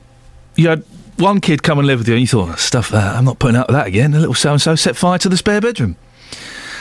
You 0.55 0.69
had 0.69 0.85
one 1.17 1.41
kid 1.41 1.63
come 1.63 1.77
and 1.79 1.85
live 1.85 1.99
with 1.99 2.07
you, 2.07 2.13
and 2.13 2.21
you 2.21 2.27
thought, 2.27 2.49
"Oh, 2.49 2.55
stuff 2.55 2.87
that, 2.91 3.17
I'm 3.17 3.25
not 3.25 3.39
putting 3.39 3.57
up 3.57 3.67
with 3.67 3.75
that 3.75 3.87
again. 3.87 4.13
A 4.13 4.19
little 4.19 4.33
so 4.33 4.53
and 4.53 4.61
so 4.61 4.73
set 4.75 4.95
fire 4.95 5.17
to 5.17 5.27
the 5.27 5.35
spare 5.35 5.59
bedroom. 5.59 5.97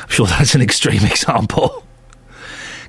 I'm 0.03 0.09
sure 0.09 0.27
that's 0.29 0.55
an 0.55 0.63
extreme 0.63 1.03
example. 1.11 1.85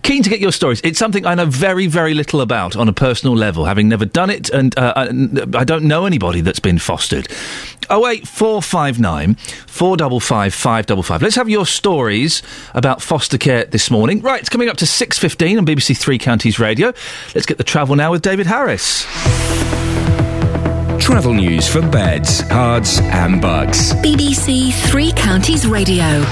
Keen 0.04 0.24
to 0.24 0.30
get 0.30 0.40
your 0.40 0.52
stories. 0.52 0.82
It's 0.84 0.98
something 0.98 1.26
I 1.26 1.36
know 1.36 1.46
very, 1.46 1.86
very 1.88 2.14
little 2.14 2.42
about 2.42 2.76
on 2.76 2.90
a 2.90 2.94
personal 2.94 3.36
level, 3.36 3.66
having 3.66 3.88
never 3.88 4.06
done 4.06 4.30
it, 4.30 4.50
and 4.50 4.78
uh, 4.78 4.94
I, 4.96 5.04
I 5.56 5.64
don't 5.64 5.84
know 5.84 6.06
anybody 6.06 6.42
that's 6.42 6.60
been 6.60 6.80
fostered. 6.80 7.28
Oh 7.90 8.02
wait, 8.02 8.28
four 8.28 8.62
five 8.62 9.00
nine 9.00 9.36
four 9.68 9.98
double 9.98 10.20
five 10.20 10.54
five 10.54 10.86
double 10.88 11.04
five. 11.04 11.22
Let's 11.22 11.36
have 11.36 11.50
your 11.50 11.66
stories 11.66 12.42
about 12.74 13.02
foster 13.02 13.38
care 13.38 13.66
this 13.66 13.92
morning. 13.92 14.22
Right, 14.22 14.40
it's 14.40 14.50
coming 14.50 14.70
up 14.70 14.78
to 14.78 14.86
six 14.86 15.20
fifteen 15.20 15.58
on 15.58 15.66
BBC 15.66 15.98
Three 15.98 16.18
Counties 16.18 16.58
Radio. 16.60 16.94
Let's 17.36 17.46
get 17.46 17.58
the 17.58 17.64
travel 17.64 17.96
now 17.96 18.12
with 18.12 18.22
David 18.22 18.48
Harris. 18.48 19.06
Travel 21.00 21.34
news 21.34 21.68
for 21.68 21.82
beds, 21.82 22.42
cards, 22.44 23.00
and 23.02 23.42
bugs. 23.42 23.94
BBC 23.96 24.74
Three 24.90 25.12
Counties 25.12 25.68
Radio. 25.68 26.24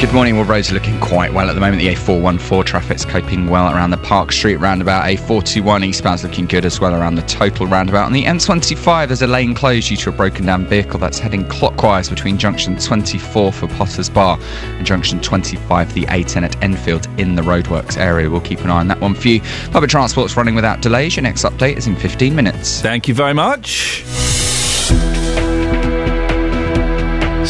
Good 0.00 0.14
morning. 0.14 0.36
Well, 0.36 0.46
roads 0.46 0.70
are 0.70 0.74
looking 0.74 0.98
quite 0.98 1.34
well 1.34 1.50
at 1.50 1.52
the 1.52 1.60
moment. 1.60 1.82
The 1.82 1.94
A414 1.94 2.64
traffic's 2.64 3.04
coping 3.04 3.48
well 3.48 3.70
around 3.70 3.90
the 3.90 3.98
Park 3.98 4.32
Street 4.32 4.56
roundabout. 4.56 5.04
A421 5.04 5.84
eastbound's 5.84 6.24
looking 6.24 6.46
good 6.46 6.64
as 6.64 6.80
well 6.80 6.94
around 6.94 7.16
the 7.16 7.22
total 7.22 7.66
roundabout. 7.66 8.06
On 8.06 8.12
the 8.14 8.24
M25, 8.24 9.08
there's 9.08 9.20
a 9.20 9.26
lane 9.26 9.52
closed 9.52 9.88
due 9.88 9.98
to 9.98 10.08
a 10.08 10.12
broken 10.12 10.46
down 10.46 10.64
vehicle 10.64 10.98
that's 10.98 11.18
heading 11.18 11.46
clockwise 11.48 12.08
between 12.08 12.38
junction 12.38 12.78
24 12.78 13.52
for 13.52 13.68
Potter's 13.68 14.08
Bar 14.08 14.38
and 14.62 14.86
junction 14.86 15.20
25, 15.20 15.92
the 15.92 16.06
A10 16.06 16.44
at 16.44 16.64
Enfield 16.64 17.06
in 17.20 17.34
the 17.34 17.42
roadworks 17.42 17.98
area. 17.98 18.30
We'll 18.30 18.40
keep 18.40 18.60
an 18.60 18.70
eye 18.70 18.80
on 18.80 18.88
that 18.88 19.00
one 19.00 19.12
for 19.14 19.28
you. 19.28 19.42
Public 19.70 19.90
transport's 19.90 20.34
running 20.34 20.54
without 20.54 20.80
delays. 20.80 21.16
Your 21.16 21.24
next 21.24 21.44
update 21.44 21.76
is 21.76 21.86
in 21.86 21.94
15 21.94 22.34
minutes. 22.34 22.80
Thank 22.80 23.06
you 23.06 23.12
very 23.12 23.34
much. 23.34 24.02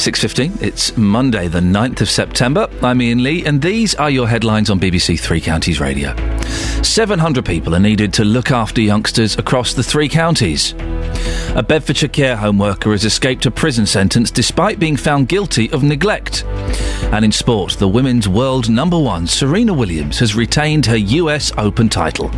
6.15, 0.00 0.62
it's 0.62 0.97
Monday 0.97 1.47
the 1.47 1.61
9th 1.61 2.00
of 2.00 2.09
September. 2.09 2.66
I'm 2.83 3.02
Iain 3.02 3.23
Lee 3.23 3.45
and 3.45 3.61
these 3.61 3.95
are 3.97 4.09
your 4.09 4.26
headlines 4.26 4.71
on 4.71 4.80
BBC 4.80 5.21
Three 5.21 5.42
Counties 5.42 5.78
Radio. 5.78 6.16
700 6.83 7.45
people 7.45 7.75
are 7.75 7.80
needed 7.80 8.14
to 8.14 8.25
look 8.25 8.50
after 8.50 8.80
youngsters 8.80 9.37
across 9.37 9.75
the 9.75 9.83
three 9.83 10.09
counties. 10.09 10.73
A 11.54 11.62
Bedfordshire 11.62 12.09
care 12.09 12.35
home 12.35 12.57
worker 12.57 12.92
has 12.92 13.04
escaped 13.04 13.45
a 13.45 13.50
prison 13.50 13.85
sentence 13.85 14.30
despite 14.30 14.78
being 14.78 14.97
found 14.97 15.28
guilty 15.28 15.71
of 15.71 15.83
neglect. 15.83 16.45
And 17.12 17.23
in 17.23 17.30
sport, 17.30 17.73
the 17.73 17.88
women's 17.88 18.26
world 18.26 18.71
number 18.71 18.99
one, 18.99 19.26
Serena 19.26 19.75
Williams, 19.75 20.19
has 20.21 20.35
retained 20.35 20.87
her 20.87 20.97
US 20.97 21.52
Open 21.59 21.90
title. 21.90 22.30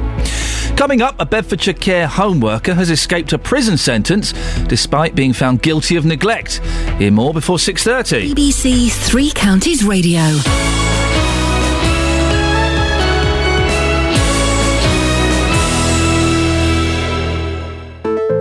Coming 0.77 1.03
up, 1.03 1.15
a 1.21 1.27
Bedfordshire 1.27 1.75
care 1.75 2.09
home 2.09 2.41
worker 2.41 2.75
has 2.75 2.91
escaped 2.91 3.33
a 3.33 3.39
prison 3.39 3.77
sentence 3.77 4.33
despite 4.67 5.15
being 5.15 5.33
found 5.33 5.63
guilty 5.63 5.97
of 5.97 6.05
neglect. 6.05 6.59
Hear 6.99 7.13
more 7.13 7.33
before 7.33 7.52
6.30. 7.59 8.33
BBC 8.33 8.91
Three 8.91 9.31
Counties 9.31 9.85
Radio. 9.85 10.23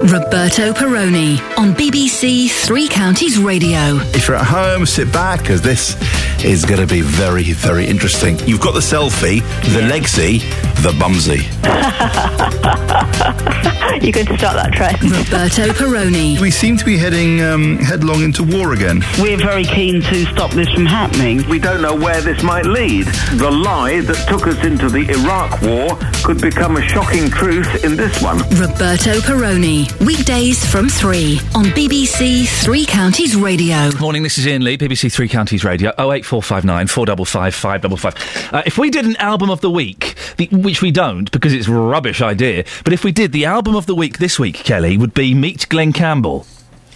Roberto 0.04 0.74
Perrone 0.74 1.38
on 1.58 1.74
BBC 1.76 2.50
Three 2.50 2.88
Counties 2.88 3.38
Radio. 3.38 3.98
If 4.14 4.28
you're 4.28 4.38
at 4.38 4.46
home, 4.46 4.86
sit 4.86 5.12
back 5.14 5.42
because 5.42 5.62
this 5.62 5.96
is 6.44 6.66
going 6.66 6.82
to 6.82 6.88
be 6.88 7.02
very, 7.02 7.54
very 7.54 7.86
interesting. 7.86 8.38
You've 8.48 8.62
got 8.62 8.74
the 8.74 8.80
selfie, 8.80 9.42
the 9.74 9.82
legsy, 9.82 10.40
the 10.82 10.92
bumsy. 11.00 11.48
You're 14.02 14.14
going 14.14 14.26
to 14.28 14.38
start 14.38 14.56
that 14.56 14.72
trend. 14.74 15.02
Roberto 15.04 15.74
Perrone. 15.74 16.40
We 16.42 16.50
seem 16.50 16.76
to 16.78 16.86
be 16.86 16.98
heading 16.98 17.42
um, 17.42 17.78
headlong 17.78 18.24
into 18.24 18.44
war 18.44 18.74
again. 18.74 19.04
We're 19.20 19.38
very 19.38 19.64
keen 19.64 20.02
to 20.02 20.26
stop 20.26 20.52
this 20.52 20.70
from 20.70 20.86
happening. 20.86 21.48
We 21.48 21.60
don't 21.60 21.82
know 21.82 21.96
where 21.96 22.22
this 22.22 22.42
might 22.42 22.66
lead. 22.66 23.06
The 23.36 23.52
lie 23.52 24.02
that 24.02 24.28
took 24.28 24.48
us 24.48 24.64
into 24.66 24.90
the 24.90 25.08
Iraq 25.12 25.62
War 25.62 25.98
could 26.24 26.42
become 26.42 26.78
a 26.78 26.82
shocking 26.82 27.30
truth 27.30 27.84
in 27.84 27.96
this 27.96 28.22
one. 28.24 28.38
Roberto 28.60 29.20
Perrone. 29.22 29.86
Weekdays 30.06 30.66
from 30.66 30.90
3 30.90 31.40
on 31.54 31.66
BBC 31.66 32.48
Three 32.64 32.86
Counties 32.86 33.36
Radio. 33.36 33.92
Morning, 34.00 34.24
this 34.24 34.38
is 34.38 34.48
Iain 34.48 34.64
Lee, 34.64 34.78
BBC 34.78 35.12
Three 35.12 35.28
Counties 35.28 35.64
Radio, 35.64 35.92
08459 36.32 36.88
455 36.88 37.56
555. 37.56 38.54
Uh, 38.54 38.64
if 38.66 38.78
we 38.78 38.90
did 38.90 39.06
an 39.06 39.16
album 39.18 39.50
of 39.50 39.62
the 39.62 39.70
week, 39.70 40.16
the, 40.38 40.48
which 40.48 40.82
we 40.82 40.92
don't 40.92 41.30
because 41.32 41.54
it's 41.54 41.68
a 41.68 41.74
rubbish 41.74 42.22
idea, 42.22 42.64
but 42.84 42.94
if 42.94 43.04
we 43.04 43.12
did, 43.12 43.32
the 43.34 43.46
album 43.46 43.76
of 43.76 43.86
the 43.86 43.96
week 43.96 44.18
this 44.20 44.40
week, 44.40 44.56
Kelly, 44.56 44.98
would 44.98 45.14
be 45.14 45.34
Meet 45.34 45.68
Glen 45.70 45.92
Campbell. 45.94 46.46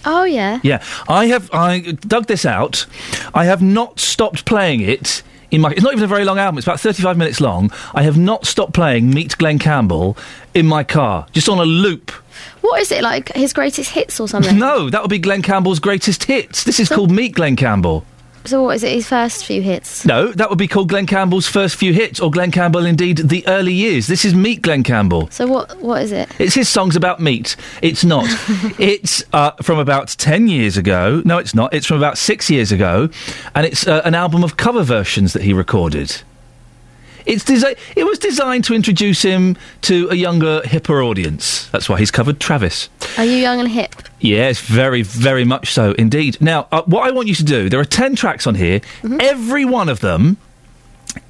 Oh 0.06 0.24
yeah. 0.24 0.60
Yeah, 0.62 0.82
I 1.08 1.26
have 1.26 1.50
I 1.52 1.80
dug 1.80 2.26
this 2.26 2.46
out. 2.46 2.86
I 3.34 3.44
have 3.44 3.60
not 3.60 3.98
stopped 4.00 4.44
playing 4.46 4.80
it 4.80 5.22
in 5.50 5.60
my. 5.60 5.70
It's 5.72 5.82
not 5.82 5.92
even 5.92 6.04
a 6.04 6.08
very 6.08 6.24
long 6.24 6.38
album. 6.38 6.58
It's 6.58 6.66
about 6.66 6.80
thirty-five 6.80 7.18
minutes 7.18 7.40
long. 7.40 7.70
I 7.94 8.02
have 8.02 8.16
not 8.16 8.46
stopped 8.46 8.72
playing 8.72 9.10
Meet 9.10 9.36
Glen 9.36 9.58
Campbell 9.58 10.16
in 10.54 10.66
my 10.66 10.84
car, 10.84 11.26
just 11.32 11.48
on 11.48 11.58
a 11.58 11.64
loop. 11.64 12.10
What 12.60 12.80
is 12.80 12.90
it 12.92 13.02
like? 13.02 13.32
His 13.32 13.52
greatest 13.52 13.90
hits 13.90 14.18
or 14.20 14.28
something? 14.28 14.58
No, 14.66 14.90
that 14.90 15.02
would 15.02 15.10
be 15.10 15.18
Glen 15.18 15.42
Campbell's 15.42 15.78
greatest 15.78 16.24
hits. 16.24 16.64
This 16.64 16.80
is 16.80 16.88
called 16.88 17.10
Meet 17.10 17.34
Glen 17.34 17.56
Campbell. 17.56 18.04
So 18.46 18.62
what 18.62 18.76
is 18.76 18.84
it? 18.84 18.92
His 18.92 19.08
first 19.08 19.44
few 19.44 19.62
hits. 19.62 20.04
No, 20.04 20.28
that 20.32 20.48
would 20.48 20.58
be 20.58 20.68
called 20.68 20.88
Glen 20.88 21.06
Campbell's 21.06 21.46
first 21.48 21.76
few 21.76 21.92
hits, 21.92 22.20
or 22.20 22.30
Glen 22.30 22.50
Campbell, 22.50 22.86
indeed, 22.86 23.18
the 23.18 23.46
early 23.46 23.72
years. 23.72 24.06
This 24.06 24.24
is 24.24 24.34
Meet 24.34 24.62
Glen 24.62 24.82
Campbell. 24.82 25.28
So 25.30 25.46
what? 25.46 25.76
What 25.80 26.02
is 26.02 26.12
it? 26.12 26.28
It's 26.38 26.54
his 26.54 26.68
songs 26.68 26.96
about 26.96 27.20
meat. 27.20 27.56
It's 27.82 28.04
not. 28.04 28.26
it's 28.78 29.24
uh, 29.32 29.52
from 29.62 29.78
about 29.78 30.08
10 30.08 30.48
years 30.48 30.76
ago. 30.76 31.22
No, 31.24 31.38
it's 31.38 31.54
not. 31.54 31.74
It's 31.74 31.86
from 31.86 31.96
about 31.98 32.18
six 32.18 32.50
years 32.50 32.72
ago. 32.72 33.08
And 33.54 33.66
it's 33.66 33.86
uh, 33.86 34.02
an 34.04 34.14
album 34.14 34.44
of 34.44 34.56
cover 34.56 34.82
versions 34.82 35.32
that 35.32 35.42
he 35.42 35.52
recorded. 35.52 36.22
It's 37.26 37.44
desi- 37.44 37.76
it 37.96 38.04
was 38.04 38.18
designed 38.18 38.64
to 38.64 38.74
introduce 38.74 39.22
him 39.22 39.56
to 39.82 40.08
a 40.10 40.14
younger, 40.14 40.60
hipper 40.64 41.04
audience. 41.04 41.68
That's 41.70 41.88
why 41.88 41.98
he's 41.98 42.10
covered 42.12 42.38
Travis. 42.40 42.88
Are 43.18 43.24
you 43.24 43.36
young 43.36 43.58
and 43.60 43.68
hip? 43.68 43.94
Yes, 44.20 44.60
very, 44.60 45.02
very 45.02 45.44
much 45.44 45.72
so 45.72 45.92
indeed. 45.92 46.38
Now, 46.40 46.68
uh, 46.72 46.82
what 46.86 47.06
I 47.06 47.10
want 47.10 47.28
you 47.28 47.34
to 47.34 47.44
do, 47.44 47.68
there 47.68 47.80
are 47.80 47.84
10 47.84 48.14
tracks 48.16 48.46
on 48.46 48.54
here. 48.54 48.80
Every 49.20 49.64
one 49.64 49.88
of 49.88 50.00
them 50.00 50.36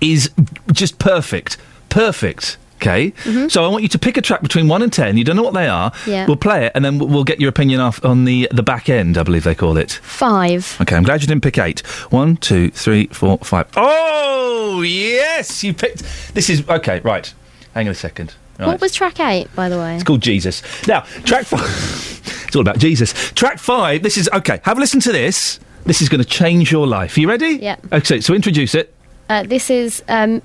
is 0.01 0.31
just 0.73 0.99
perfect. 0.99 1.57
Perfect. 1.89 2.59
Okay? 2.77 3.13
So 3.49 3.65
I 3.65 3.69
want 3.69 3.83
you 3.83 3.89
to 3.89 3.99
pick 3.99 4.17
a 4.17 4.23
track 4.23 4.43
between 4.43 4.69
1 4.69 4.83
and 4.83 4.93
10. 4.93 5.17
You 5.17 5.25
don't 5.25 5.37
know 5.37 5.43
what 5.43 5.55
they 5.55 5.67
are. 5.69 5.93
Yeah. 6.07 6.27
We'll 6.27 6.37
play 6.37 6.67
it 6.67 6.73
and 6.75 6.85
then 6.85 6.99
we'll- 6.99 7.09
we'll 7.09 7.25
get 7.25 7.41
your 7.41 7.49
opinion 7.49 7.81
off 7.81 8.05
on 8.05 8.25
the, 8.25 8.49
the 8.53 8.63
back 8.63 8.89
end, 8.89 9.17
I 9.19 9.23
believe 9.23 9.45
they 9.45 9.55
call 9.55 9.77
it. 9.77 9.93
Five. 10.03 10.77
Okay, 10.81 10.95
I'm 10.97 11.03
glad 11.03 11.23
you 11.23 11.27
didn't 11.29 11.43
pick 11.43 11.59
eight. 11.59 11.81
One, 12.11 12.37
two, 12.37 12.71
three, 12.71 13.07
four, 13.09 13.39
five. 13.39 13.67
Oh, 13.77 14.83
yes! 14.83 15.65
You 15.65 15.73
picked. 15.75 16.03
This 16.35 16.51
is. 16.51 16.69
Okay, 16.69 17.01
right. 17.01 17.33
Hang 17.75 17.87
on 17.89 17.93
a 17.93 17.95
second. 17.95 18.35
Right. 18.59 18.69
What 18.69 18.81
was 18.81 18.95
track 18.95 19.21
eight, 19.21 19.55
by 19.55 19.69
the 19.69 19.77
way? 19.79 19.95
It's 19.97 20.05
called 20.05 20.23
Jesus. 20.23 20.63
Now, 20.87 21.01
track 21.25 21.45
five. 21.47 21.61
it's 22.47 22.57
all 22.57 22.63
about 22.63 22.79
Jesus. 22.79 23.13
Track 23.33 23.59
five. 23.59 24.03
This 24.03 24.17
is 24.17 24.29
okay. 24.33 24.61
Have 24.65 24.79
a 24.79 24.81
listen 24.81 25.01
to 25.01 25.13
this. 25.13 25.61
This 25.85 26.01
is 26.03 26.09
going 26.09 26.23
to 26.23 26.29
change 26.29 26.73
your 26.73 26.87
life. 26.87 27.17
Are 27.17 27.21
you 27.21 27.29
ready? 27.29 27.59
Yeah. 27.61 27.77
Okay. 27.93 28.21
So 28.21 28.35
introduce 28.35 28.75
it. 28.75 28.93
Uh, 29.29 29.43
this 29.43 29.71
is 29.71 30.03
um, 30.09 30.41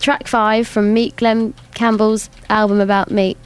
track 0.00 0.26
five 0.26 0.66
from 0.66 0.92
Meet 0.92 1.16
Glen 1.16 1.54
Campbell's 1.74 2.30
album 2.48 2.80
about 2.80 3.10
meat. 3.10 3.36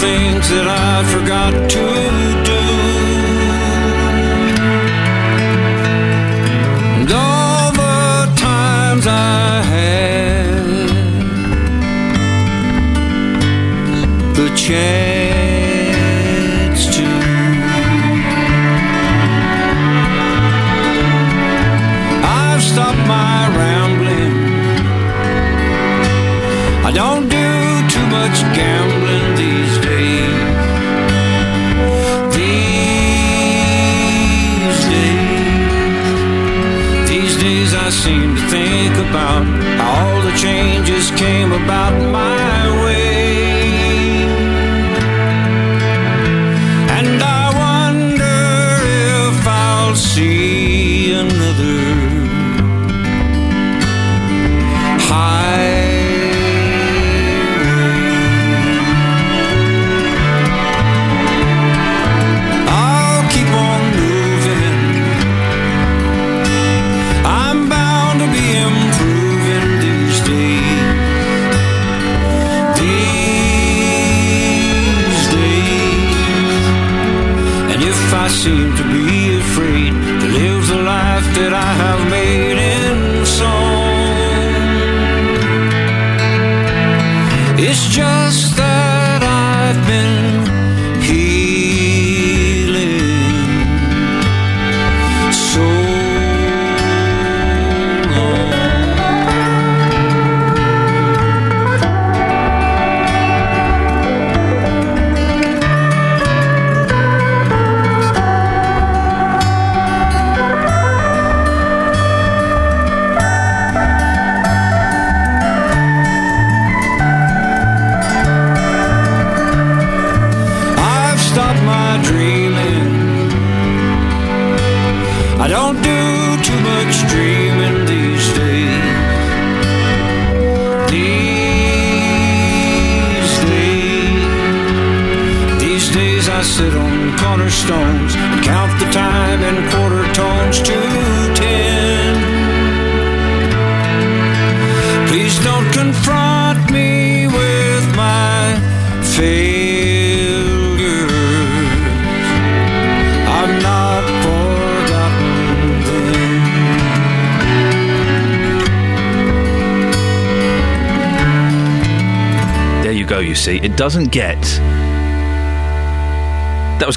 Things 0.00 0.48
that 0.48 0.66
I 0.66 1.04
forgot 1.12 1.70
to 1.72 1.99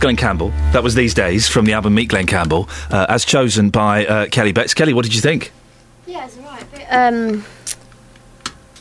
Glen 0.04 0.18
Campbell. 0.18 0.50
That 0.74 0.84
was 0.84 0.96
These 0.96 1.14
Days 1.14 1.48
from 1.48 1.64
the 1.64 1.72
album 1.72 1.96
Meet 1.96 2.10
Glen 2.10 2.28
Campbell, 2.28 2.68
uh, 2.92 3.06
as 3.08 3.24
chosen 3.24 3.70
by 3.70 4.06
uh, 4.06 4.26
Kelly 4.26 4.52
Betts. 4.52 4.74
Kelly, 4.74 4.92
what 4.92 5.06
did 5.06 5.16
you 5.16 5.22
think? 5.22 5.54
Yeah, 6.06 6.26
it's 6.26 6.38
alright. 6.38 6.66
Um, 6.90 7.46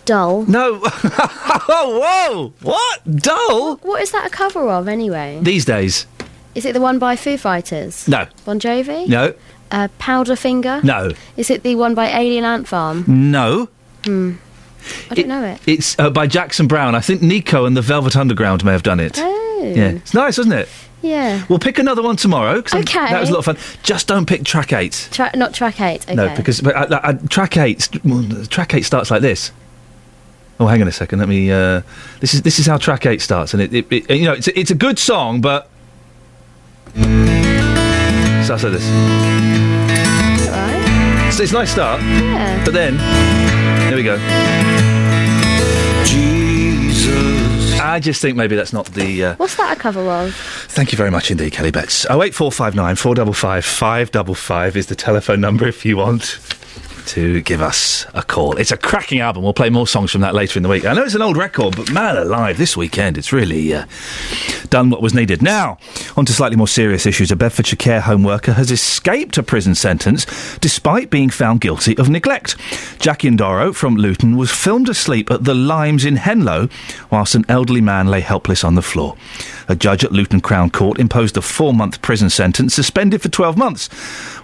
dull. 0.04 0.44
No. 0.46 0.78
whoa! 0.82 2.52
What? 2.62 3.00
Dull? 3.14 3.76
What 3.82 4.02
is 4.02 4.10
that 4.10 4.26
a 4.26 4.30
cover 4.30 4.68
of 4.68 4.88
anyway? 4.88 5.38
These 5.40 5.64
Days. 5.64 6.08
Is 6.56 6.64
it 6.64 6.72
the 6.72 6.80
one 6.80 6.98
by 6.98 7.14
Foo 7.14 7.38
Fighters? 7.38 8.08
No. 8.08 8.26
Bon 8.44 8.58
Jovi? 8.58 9.06
No. 9.06 9.32
Uh, 9.70 9.86
Powderfinger? 10.00 10.82
No. 10.82 11.12
Is 11.36 11.50
it 11.50 11.62
the 11.62 11.76
one 11.76 11.94
by 11.94 12.08
Alien 12.08 12.42
Ant 12.44 12.66
Farm? 12.66 13.04
No. 13.06 13.68
Hmm. 14.04 14.32
I 15.08 15.14
don't 15.14 15.28
know 15.28 15.44
it. 15.44 15.60
It's 15.68 15.96
uh, 16.00 16.10
by 16.10 16.26
Jackson 16.26 16.66
Browne. 16.66 16.96
I 16.96 17.00
think 17.00 17.22
Nico 17.22 17.64
and 17.64 17.76
the 17.76 17.80
Velvet 17.80 18.16
Underground 18.16 18.64
may 18.64 18.72
have 18.72 18.82
done 18.82 18.98
it. 18.98 19.20
Oh. 19.20 19.38
Yeah. 19.62 19.90
It's 19.90 20.14
nice, 20.14 20.40
isn't 20.40 20.50
it? 20.50 20.68
Yeah. 21.02 21.42
We'll 21.48 21.58
pick 21.58 21.78
another 21.78 22.02
one 22.02 22.16
tomorrow. 22.16 22.62
'cause 22.62 22.72
I'm- 22.74 22.82
Okay. 22.82 23.10
That 23.10 23.20
was 23.20 23.28
a 23.28 23.32
lot 23.32 23.40
of 23.40 23.44
fun. 23.44 23.56
Just 23.82 24.06
don't 24.06 24.24
pick 24.26 24.44
track 24.44 24.72
eight. 24.72 25.08
Tra- 25.10 25.32
not 25.34 25.52
track 25.52 25.80
eight. 25.80 26.02
Okay. 26.04 26.14
No, 26.14 26.32
because 26.36 26.60
but, 26.60 26.74
uh, 26.76 27.00
uh, 27.02 27.12
track 27.28 27.56
eight. 27.56 27.88
track 28.50 28.74
eight 28.74 28.84
starts 28.84 29.10
like 29.10 29.20
this. 29.22 29.50
Oh, 30.60 30.66
hang 30.68 30.80
on 30.80 30.86
a 30.86 30.92
second. 30.92 31.18
Let 31.18 31.28
me. 31.28 31.50
Uh, 31.50 31.80
this 32.20 32.34
is 32.34 32.42
this 32.42 32.58
is 32.60 32.66
how 32.66 32.76
track 32.76 33.04
eight 33.04 33.20
starts, 33.20 33.52
and 33.52 33.60
it, 33.62 33.72
it, 33.74 33.86
it 33.90 34.10
you 34.16 34.24
know 34.26 34.32
it's 34.34 34.46
a, 34.46 34.56
it's 34.58 34.70
a 34.70 34.76
good 34.76 34.96
song, 34.98 35.40
but 35.40 35.68
starts 38.44 38.62
like 38.62 38.72
this. 38.72 38.86
Alright. 40.48 41.32
So 41.34 41.42
it's 41.42 41.50
a 41.52 41.54
nice 41.54 41.70
start, 41.72 42.00
Yeah. 42.02 42.62
but 42.64 42.74
then 42.74 42.96
there 43.88 43.96
we 43.96 44.02
go. 44.04 44.18
Jesus. 46.04 47.31
I 47.82 47.98
just 48.00 48.22
think 48.22 48.36
maybe 48.36 48.54
that's 48.56 48.72
not 48.72 48.86
the. 48.86 49.24
Uh, 49.24 49.34
What's 49.36 49.56
that 49.56 49.76
a 49.76 49.80
cover 49.80 50.00
of? 50.00 50.34
Thank 50.68 50.92
you 50.92 50.96
very 50.96 51.10
much 51.10 51.30
indeed, 51.30 51.52
Kelly 51.52 51.70
Betts. 51.70 52.06
Oh 52.08 52.22
eight 52.22 52.34
four 52.34 52.52
five 52.52 52.74
nine 52.74 52.96
four 52.96 53.14
double 53.14 53.32
five 53.32 53.64
five 53.64 54.10
double 54.10 54.34
five 54.34 54.76
is 54.76 54.86
the 54.86 54.94
telephone 54.94 55.40
number 55.40 55.66
if 55.66 55.84
you 55.84 55.96
want 55.96 56.38
to 57.06 57.40
give 57.42 57.60
us 57.60 58.06
a 58.14 58.22
call. 58.22 58.56
It's 58.56 58.72
a 58.72 58.76
cracking 58.76 59.20
album. 59.20 59.42
We'll 59.42 59.52
play 59.52 59.70
more 59.70 59.86
songs 59.86 60.10
from 60.10 60.20
that 60.22 60.34
later 60.34 60.58
in 60.58 60.62
the 60.62 60.68
week. 60.68 60.84
I 60.84 60.92
know 60.92 61.02
it's 61.02 61.14
an 61.14 61.22
old 61.22 61.36
record, 61.36 61.76
but 61.76 61.90
man 61.92 62.16
alive, 62.16 62.58
this 62.58 62.76
weekend 62.76 63.18
it's 63.18 63.32
really 63.32 63.74
uh, 63.74 63.86
done 64.70 64.90
what 64.90 65.02
was 65.02 65.14
needed. 65.14 65.42
Now, 65.42 65.78
on 66.16 66.24
to 66.26 66.32
slightly 66.32 66.56
more 66.56 66.68
serious 66.68 67.06
issues. 67.06 67.30
A 67.30 67.36
Bedfordshire 67.36 67.76
care 67.76 68.00
home 68.00 68.22
worker 68.22 68.52
has 68.52 68.70
escaped 68.70 69.38
a 69.38 69.42
prison 69.42 69.74
sentence 69.74 70.26
despite 70.58 71.10
being 71.10 71.30
found 71.30 71.60
guilty 71.60 71.96
of 71.98 72.08
neglect. 72.08 72.56
Jackie 72.98 73.30
Ndoro 73.30 73.74
from 73.74 73.96
Luton 73.96 74.36
was 74.36 74.50
filmed 74.50 74.88
asleep 74.88 75.30
at 75.30 75.44
the 75.44 75.54
Limes 75.54 76.04
in 76.04 76.16
Henlow 76.16 76.68
whilst 77.10 77.34
an 77.34 77.44
elderly 77.48 77.80
man 77.80 78.08
lay 78.08 78.20
helpless 78.20 78.64
on 78.64 78.74
the 78.74 78.82
floor. 78.82 79.16
A 79.68 79.76
judge 79.76 80.04
at 80.04 80.12
Luton 80.12 80.40
Crown 80.40 80.70
Court 80.70 80.98
imposed 80.98 81.36
a 81.36 81.42
four 81.42 81.72
month 81.72 82.02
prison 82.02 82.30
sentence, 82.30 82.74
suspended 82.74 83.22
for 83.22 83.28
12 83.28 83.56
months. 83.56 83.88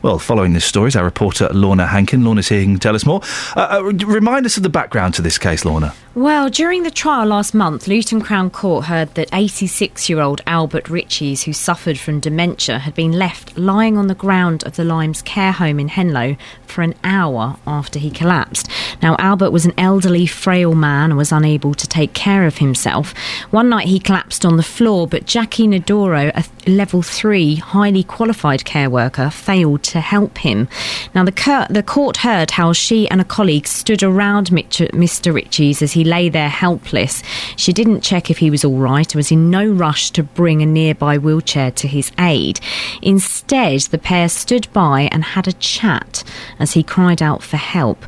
Well, 0.02 0.18
following 0.18 0.52
this 0.52 0.64
story 0.64 0.88
is 0.88 0.96
our 0.96 1.04
reporter 1.04 1.48
Lorna 1.52 1.86
Hankin. 1.86 2.24
Lorna's 2.24 2.47
can 2.48 2.78
tell 2.78 2.94
us 2.94 3.04
more. 3.06 3.20
Uh, 3.56 3.80
uh, 3.80 3.82
remind 4.06 4.46
us 4.46 4.56
of 4.56 4.62
the 4.62 4.68
background 4.68 5.14
to 5.14 5.22
this 5.22 5.38
case, 5.38 5.64
Lorna. 5.64 5.94
Well, 6.14 6.50
during 6.50 6.82
the 6.82 6.90
trial 6.90 7.28
last 7.28 7.54
month, 7.54 7.86
Luton 7.86 8.20
Crown 8.20 8.50
Court 8.50 8.86
heard 8.86 9.14
that 9.14 9.28
86 9.32 10.08
year 10.08 10.20
old 10.20 10.40
Albert 10.48 10.86
Ritchies, 10.86 11.44
who 11.44 11.52
suffered 11.52 11.98
from 11.98 12.18
dementia, 12.18 12.80
had 12.80 12.94
been 12.94 13.12
left 13.12 13.56
lying 13.56 13.96
on 13.96 14.08
the 14.08 14.16
ground 14.16 14.64
of 14.64 14.74
the 14.74 14.82
Limes 14.82 15.22
care 15.22 15.52
home 15.52 15.78
in 15.78 15.88
Henlow 15.88 16.36
for 16.66 16.82
an 16.82 16.94
hour 17.04 17.56
after 17.66 17.98
he 17.98 18.10
collapsed. 18.10 18.68
Now, 19.00 19.14
Albert 19.18 19.52
was 19.52 19.64
an 19.64 19.74
elderly, 19.78 20.26
frail 20.26 20.74
man 20.74 21.10
and 21.10 21.18
was 21.18 21.30
unable 21.30 21.74
to 21.74 21.86
take 21.86 22.14
care 22.14 22.46
of 22.46 22.58
himself. 22.58 23.14
One 23.50 23.68
night 23.68 23.86
he 23.86 24.00
collapsed 24.00 24.44
on 24.44 24.56
the 24.56 24.62
floor, 24.62 25.06
but 25.06 25.24
Jackie 25.24 25.68
Nadoro, 25.68 26.32
a 26.34 26.70
level 26.70 27.02
three, 27.02 27.56
highly 27.56 28.02
qualified 28.02 28.64
care 28.64 28.90
worker, 28.90 29.30
failed 29.30 29.82
to 29.84 30.00
help 30.00 30.38
him. 30.38 30.68
Now, 31.14 31.24
the, 31.24 31.32
cur- 31.32 31.68
the 31.70 31.82
court 31.82 32.18
heard 32.18 32.37
how 32.46 32.72
she 32.72 33.08
and 33.10 33.20
a 33.20 33.24
colleague 33.24 33.66
stood 33.66 34.02
around 34.02 34.48
Mr. 34.48 34.88
Ritchies 35.32 35.82
as 35.82 35.92
he 35.92 36.04
lay 36.04 36.28
there 36.28 36.48
helpless. 36.48 37.22
She 37.56 37.72
didn't 37.72 38.02
check 38.02 38.30
if 38.30 38.38
he 38.38 38.50
was 38.50 38.64
all 38.64 38.78
right 38.78 39.06
and 39.06 39.18
was 39.18 39.32
in 39.32 39.50
no 39.50 39.66
rush 39.66 40.10
to 40.12 40.22
bring 40.22 40.62
a 40.62 40.66
nearby 40.66 41.18
wheelchair 41.18 41.70
to 41.72 41.88
his 41.88 42.12
aid. 42.18 42.60
Instead, 43.02 43.80
the 43.82 43.98
pair 43.98 44.28
stood 44.28 44.72
by 44.72 45.08
and 45.12 45.24
had 45.24 45.48
a 45.48 45.52
chat 45.52 46.24
as 46.58 46.72
he 46.72 46.82
cried 46.82 47.22
out 47.22 47.42
for 47.42 47.56
help. 47.56 48.04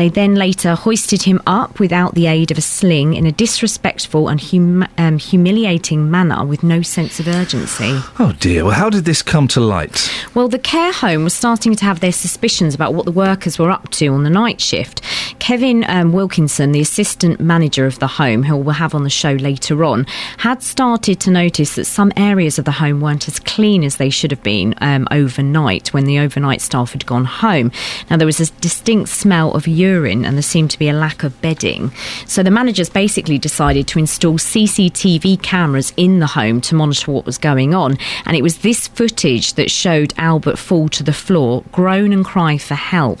They 0.00 0.08
then 0.08 0.34
later 0.34 0.76
hoisted 0.76 1.24
him 1.24 1.42
up 1.46 1.78
without 1.78 2.14
the 2.14 2.26
aid 2.26 2.50
of 2.50 2.56
a 2.56 2.62
sling 2.62 3.12
in 3.12 3.26
a 3.26 3.32
disrespectful 3.32 4.28
and 4.28 4.40
hum- 4.40 4.88
um, 4.96 5.18
humiliating 5.18 6.10
manner 6.10 6.42
with 6.42 6.62
no 6.62 6.80
sense 6.80 7.20
of 7.20 7.28
urgency. 7.28 8.00
Oh 8.18 8.34
dear. 8.40 8.64
Well, 8.64 8.72
how 8.72 8.88
did 8.88 9.04
this 9.04 9.20
come 9.20 9.46
to 9.48 9.60
light? 9.60 10.10
Well, 10.32 10.48
the 10.48 10.58
care 10.58 10.94
home 10.94 11.22
was 11.24 11.34
starting 11.34 11.74
to 11.74 11.84
have 11.84 12.00
their 12.00 12.12
suspicions 12.12 12.74
about 12.74 12.94
what 12.94 13.04
the 13.04 13.12
workers 13.12 13.58
were 13.58 13.70
up 13.70 13.90
to 13.90 14.06
on 14.06 14.24
the 14.24 14.30
night 14.30 14.62
shift. 14.62 15.02
Kevin 15.38 15.84
um, 15.86 16.12
Wilkinson, 16.12 16.72
the 16.72 16.80
assistant 16.80 17.38
manager 17.38 17.84
of 17.84 17.98
the 17.98 18.06
home, 18.06 18.44
who 18.44 18.56
we'll 18.56 18.72
have 18.72 18.94
on 18.94 19.04
the 19.04 19.10
show 19.10 19.32
later 19.32 19.84
on, 19.84 20.06
had 20.38 20.62
started 20.62 21.20
to 21.20 21.30
notice 21.30 21.74
that 21.74 21.84
some 21.84 22.10
areas 22.16 22.58
of 22.58 22.64
the 22.64 22.72
home 22.72 23.02
weren't 23.02 23.28
as 23.28 23.38
clean 23.38 23.84
as 23.84 23.96
they 23.96 24.08
should 24.08 24.30
have 24.30 24.42
been 24.42 24.74
um, 24.80 25.06
overnight 25.10 25.92
when 25.92 26.04
the 26.04 26.18
overnight 26.18 26.62
staff 26.62 26.92
had 26.92 27.04
gone 27.04 27.26
home. 27.26 27.70
Now, 28.08 28.16
there 28.16 28.26
was 28.26 28.40
a 28.40 28.50
distinct 28.62 29.10
smell 29.10 29.52
of 29.52 29.68
urine 29.68 29.89
and 29.98 30.36
there 30.36 30.42
seemed 30.42 30.70
to 30.70 30.78
be 30.78 30.88
a 30.88 30.92
lack 30.92 31.22
of 31.22 31.40
bedding. 31.40 31.92
So 32.26 32.42
the 32.42 32.50
managers 32.50 32.88
basically 32.88 33.38
decided 33.38 33.86
to 33.88 33.98
install 33.98 34.38
CCTV 34.38 35.42
cameras 35.42 35.92
in 35.96 36.20
the 36.20 36.26
home 36.26 36.60
to 36.62 36.74
monitor 36.74 37.10
what 37.10 37.26
was 37.26 37.38
going 37.38 37.74
on. 37.74 37.96
And 38.26 38.36
it 38.36 38.42
was 38.42 38.58
this 38.58 38.88
footage 38.88 39.54
that 39.54 39.70
showed 39.70 40.14
Albert 40.16 40.58
fall 40.58 40.88
to 40.90 41.02
the 41.02 41.12
floor, 41.12 41.64
groan 41.72 42.12
and 42.12 42.24
cry 42.24 42.58
for 42.58 42.74
help. 42.74 43.20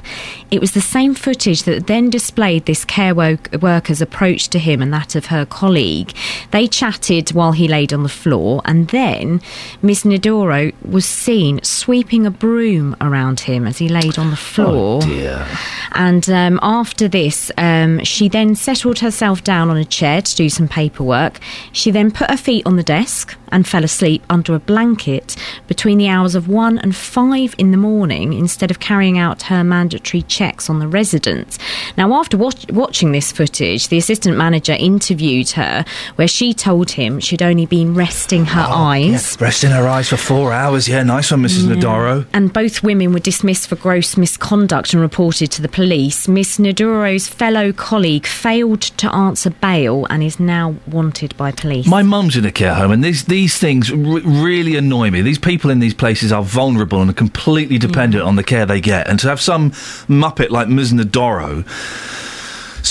It 0.50 0.60
was 0.60 0.72
the 0.72 0.80
same 0.80 1.14
footage 1.14 1.62
that 1.64 1.86
then 1.86 2.10
displayed 2.10 2.66
this 2.66 2.84
care 2.84 3.14
wo- 3.14 3.38
worker's 3.60 4.00
approach 4.00 4.48
to 4.48 4.58
him 4.58 4.82
and 4.82 4.92
that 4.92 5.14
of 5.14 5.26
her 5.26 5.46
colleague. 5.46 6.12
They 6.50 6.66
chatted 6.66 7.30
while 7.30 7.52
he 7.52 7.68
laid 7.68 7.92
on 7.92 8.02
the 8.02 8.08
floor, 8.08 8.60
and 8.64 8.88
then 8.88 9.40
Miss 9.82 10.02
Nidoro 10.04 10.72
was 10.84 11.06
seen 11.06 11.62
sweeping 11.62 12.26
a 12.26 12.30
broom 12.30 12.96
around 13.00 13.40
him 13.40 13.66
as 13.66 13.78
he 13.78 13.88
laid 13.88 14.18
on 14.18 14.28
the 14.28 14.32
oh, 14.32 14.36
floor. 14.36 15.00
Oh 15.02 15.06
dear. 15.06 15.46
And 15.92 16.28
um, 16.30 16.49
um, 16.50 16.58
after 16.62 17.06
this, 17.06 17.52
um, 17.58 18.02
she 18.02 18.28
then 18.28 18.56
settled 18.56 18.98
herself 18.98 19.44
down 19.44 19.70
on 19.70 19.76
a 19.76 19.84
chair 19.84 20.20
to 20.20 20.36
do 20.36 20.48
some 20.48 20.66
paperwork. 20.66 21.38
She 21.72 21.90
then 21.92 22.10
put 22.10 22.30
her 22.30 22.36
feet 22.36 22.66
on 22.66 22.76
the 22.76 22.82
desk 22.82 23.36
and 23.52 23.66
fell 23.66 23.84
asleep 23.84 24.22
under 24.30 24.54
a 24.54 24.58
blanket 24.58 25.36
between 25.68 25.98
the 25.98 26.08
hours 26.08 26.34
of 26.34 26.48
1 26.48 26.78
and 26.78 26.94
5 26.94 27.54
in 27.58 27.70
the 27.70 27.76
morning 27.76 28.32
instead 28.32 28.70
of 28.70 28.80
carrying 28.80 29.18
out 29.18 29.42
her 29.42 29.64
mandatory 29.64 30.22
checks 30.22 30.68
on 30.68 30.78
the 30.78 30.88
residents. 30.88 31.58
Now, 31.96 32.14
after 32.14 32.36
watch- 32.36 32.66
watching 32.70 33.12
this 33.12 33.32
footage, 33.32 33.88
the 33.88 33.98
assistant 33.98 34.36
manager 34.36 34.76
interviewed 34.78 35.50
her 35.50 35.84
where 36.16 36.28
she 36.28 36.52
told 36.54 36.92
him 36.92 37.20
she'd 37.20 37.42
only 37.42 37.66
been 37.66 37.94
resting 37.94 38.46
her 38.46 38.66
oh, 38.68 38.72
eyes. 38.72 39.40
Resting 39.40 39.70
her 39.70 39.86
eyes 39.88 40.08
for 40.08 40.16
four 40.16 40.52
hours. 40.52 40.88
Yeah, 40.88 41.02
nice 41.02 41.30
one, 41.30 41.42
Mrs. 41.42 41.64
Nadoro. 41.64 42.26
And 42.32 42.52
both 42.52 42.82
women 42.82 43.12
were 43.12 43.20
dismissed 43.20 43.68
for 43.68 43.76
gross 43.76 44.16
misconduct 44.16 44.92
and 44.92 45.00
reported 45.00 45.50
to 45.52 45.62
the 45.62 45.68
police. 45.68 46.28
Miss 46.28 46.58
Naduro's 46.58 47.28
fellow 47.28 47.72
colleague 47.72 48.26
failed 48.26 48.82
to 48.82 49.12
answer 49.14 49.50
bail 49.50 50.06
and 50.10 50.22
is 50.22 50.38
now 50.38 50.76
wanted 50.86 51.36
by 51.36 51.52
police. 51.52 51.86
My 51.86 52.02
mum's 52.02 52.36
in 52.36 52.44
a 52.44 52.52
care 52.52 52.74
home, 52.74 52.90
and 52.90 53.02
these 53.02 53.24
these 53.24 53.39
things 53.48 53.90
r- 53.90 53.96
really 53.96 54.76
annoy 54.76 55.10
me. 55.10 55.22
These 55.22 55.38
people 55.38 55.70
in 55.70 55.80
these 55.80 55.94
places 55.94 56.32
are 56.32 56.42
vulnerable 56.42 57.00
and 57.00 57.10
are 57.10 57.14
completely 57.14 57.78
dependent 57.78 58.24
mm. 58.24 58.26
on 58.26 58.36
the 58.36 58.44
care 58.44 58.66
they 58.66 58.80
get, 58.80 59.08
and 59.08 59.18
to 59.20 59.28
have 59.28 59.40
some 59.40 59.70
muppet 60.08 60.50
like 60.50 60.68
Ms. 60.68 60.92
Nadoro 60.92 61.64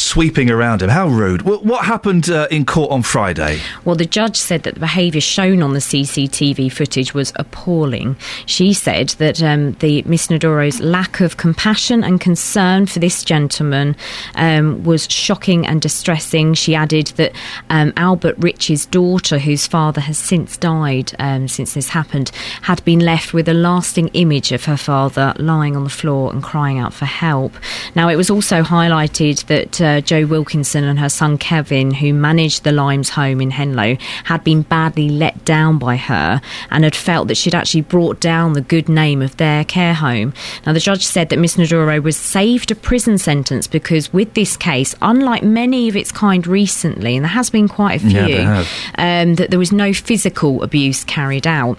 sweeping 0.10 0.50
around 0.50 0.82
him. 0.82 0.90
How 0.90 1.08
rude. 1.08 1.42
Wh- 1.42 1.64
what 1.64 1.86
happened 1.86 2.30
uh, 2.30 2.48
in 2.50 2.66
court 2.66 2.90
on 2.90 3.04
Friday? 3.04 3.60
Well, 3.86 3.96
the 3.96 4.06
judge 4.06 4.38
said 4.38 4.64
that 4.64 4.74
the 4.74 4.80
behaviour 4.80 5.22
shown 5.22 5.62
on 5.62 5.74
the 5.74 5.80
CCTV 5.80 6.72
footage 6.72 7.14
was 7.14 7.32
appalling. 7.36 8.18
She 8.48 8.74
said 8.74 9.10
that 9.20 9.44
um, 9.44 9.74
the 9.74 10.02
Miss 10.04 10.28
Nadoro's 10.28 10.80
lack 10.80 11.22
of 11.22 11.38
compassion 11.38 12.04
and 12.04 12.20
concern 12.20 12.88
for 12.88 12.98
this 12.98 13.24
gentleman 13.24 13.96
um, 14.34 14.84
was 14.84 15.08
shocking 15.12 15.68
and 15.68 15.80
distressing. 15.80 16.56
She 16.56 16.74
added 16.74 17.08
that 17.18 17.34
um, 17.70 17.94
Albert 17.96 18.36
Rich's 18.40 18.88
daughter, 18.88 19.38
whose 19.38 19.68
father 19.68 20.02
has 20.02 20.18
since 20.18 20.58
died 20.58 21.14
um, 21.20 21.48
since 21.48 21.76
this 21.76 21.90
happened, 21.90 22.32
had 22.64 22.84
been 22.84 23.00
left 23.00 23.34
with 23.34 23.48
a 23.48 23.54
lasting 23.54 24.08
image 24.10 24.52
of 24.52 24.66
her 24.66 24.78
father 24.78 25.34
lying 25.38 25.76
on 25.76 25.84
the 25.84 25.90
floor 25.90 26.32
and 26.34 26.42
crying 26.42 26.80
out 26.80 26.96
for 26.96 27.06
help. 27.06 27.54
Now, 27.96 28.10
it 28.10 28.16
was 28.16 28.32
also 28.32 28.64
highlighted 28.64 29.46
that 29.46 29.80
uh, 29.80 29.99
Joe 30.02 30.26
Wilkinson 30.26 30.84
and 30.84 31.00
her 31.00 31.10
son 31.10 31.38
Kevin, 31.38 31.92
who 31.92 32.14
managed 32.14 32.64
the 32.64 32.72
Limes 32.72 33.10
home 33.10 33.42
in 33.42 33.52
Henlow, 33.52 33.98
had 34.26 34.44
been 34.44 34.62
badly 34.64 35.10
let 35.10 35.44
down 35.46 35.78
by 35.78 35.98
her 35.98 36.42
and 36.72 36.84
had 36.84 36.96
felt 36.96 37.28
that 37.28 37.38
she'd 37.38 37.56
actually 37.56 37.82
brought 37.82 38.20
down 38.20 38.54
the 38.54 38.62
good 38.62 38.90
name 38.90 39.22
of 39.22 39.38
their 39.38 39.64
care 39.64 39.94
home. 39.94 40.34
Now, 40.66 40.74
the 40.74 40.80
judge 40.80 41.06
said 41.06 41.30
that 41.30 41.40
Miss 41.40 41.56
Nadoro 41.56 42.02
was 42.02 42.18
saved 42.18 42.72
a 42.72 42.76
prison 42.76 43.18
sentence 43.18 43.68
because, 43.68 44.12
with 44.14 44.34
this 44.34 44.58
case, 44.58 44.96
unlike 45.02 45.44
many 45.44 45.90
of 45.90 45.96
its 45.96 46.12
kind 46.12 46.46
recently, 46.48 47.16
and 47.16 47.24
there 47.24 47.30
has 47.32 47.50
been 47.50 47.68
quite 47.68 48.02
a 48.02 48.10
few, 48.10 48.20
Yeah, 48.20 48.66
um, 48.96 49.36
that 49.36 49.50
there 49.50 49.60
was 49.60 49.72
no 49.72 49.94
physical 49.94 50.64
abuse 50.64 51.04
carried 51.04 51.48
out. 51.48 51.78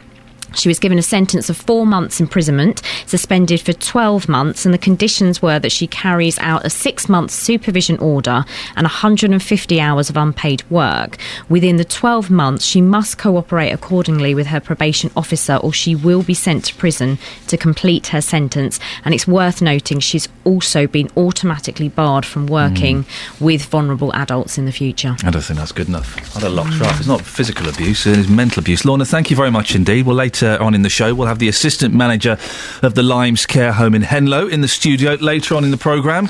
She 0.55 0.69
was 0.69 0.79
given 0.79 0.99
a 0.99 1.03
sentence 1.03 1.49
of 1.49 1.57
four 1.57 1.87
months 1.87 2.21
imprisonment, 2.21 2.83
suspended 3.07 3.61
for 3.61 3.73
12 3.73 4.29
months, 4.29 4.65
and 4.65 4.75
the 4.75 4.79
conditions 4.79 5.41
were 5.43 5.59
that 5.59 5.73
she 5.73 5.87
carries 5.87 6.39
out 6.39 6.67
a 6.67 6.71
six 6.71 7.09
month 7.09 7.31
supervision 7.31 7.99
order 7.99 8.45
and 8.77 8.85
150 8.85 9.81
hours 9.81 10.11
of 10.11 10.17
unpaid 10.17 10.63
work. 10.71 11.17
Within 11.49 11.77
the 11.77 11.85
12 11.85 12.31
months, 12.31 12.65
she 12.65 12.81
must 12.81 13.19
cooperate 13.19 13.71
accordingly 13.71 14.35
with 14.35 14.49
her 14.49 14.61
probation 14.61 15.11
officer, 15.17 15.57
or 15.57 15.73
she 15.73 15.95
will 15.95 16.23
be 16.23 16.35
sent 16.35 16.65
to 16.67 16.75
prison 16.75 17.19
to 17.47 17.57
complete 17.57 18.09
her 18.09 18.21
sentence. 18.21 18.81
And 19.05 19.15
it's 19.15 19.27
worth 19.27 19.63
noting 19.63 20.01
she's 20.01 20.29
also 20.45 20.87
been 20.87 21.11
automatically 21.17 21.89
barred 21.89 22.27
from 22.27 22.47
working 22.47 23.03
hmm. 23.03 23.45
with 23.45 23.65
vulnerable 23.65 24.13
adults 24.15 24.59
in 24.59 24.67
the 24.67 24.73
future. 24.73 25.17
I 25.25 25.31
don't 25.31 25.43
think 25.43 25.59
that's 25.59 25.73
good 25.73 25.89
enough. 25.89 26.37
I'd 26.37 26.43
have 26.43 26.53
locked 26.53 26.75
her 26.75 26.85
up. 26.85 26.97
It's 26.99 27.07
not 27.07 27.21
physical 27.23 27.69
abuse, 27.69 28.07
it's 28.07 28.29
mental 28.29 28.61
abuse. 28.61 28.85
Lorna, 28.85 29.05
thank 29.05 29.31
you 29.31 29.37
very 29.37 29.51
much 29.51 29.75
indeed. 29.75 30.07
Well, 30.07 30.17
later 30.17 30.40
on 30.43 30.75
in 30.75 30.83
the 30.83 30.89
show, 30.89 31.15
we'll 31.15 31.29
have 31.29 31.39
the 31.39 31.49
assistant 31.49 31.95
manager 31.95 32.39
of 32.83 32.95
the 32.95 33.03
Limes 33.03 33.47
Care 33.47 33.73
Home 33.73 33.95
in 33.95 34.03
Henlow 34.03 34.49
in 34.49 34.61
the 34.61 34.69
studio 34.69 35.15
later 35.15 35.55
on 35.55 35.65
in 35.65 35.71
the 35.71 35.77
programme, 35.77 36.27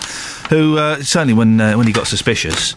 who 0.49 0.79
uh, 0.79 0.97
certainly, 1.03 1.35
when 1.35 1.61
uh, 1.61 1.75
when 1.75 1.87
he 1.87 1.93
got 1.93 2.07
suspicious, 2.07 2.75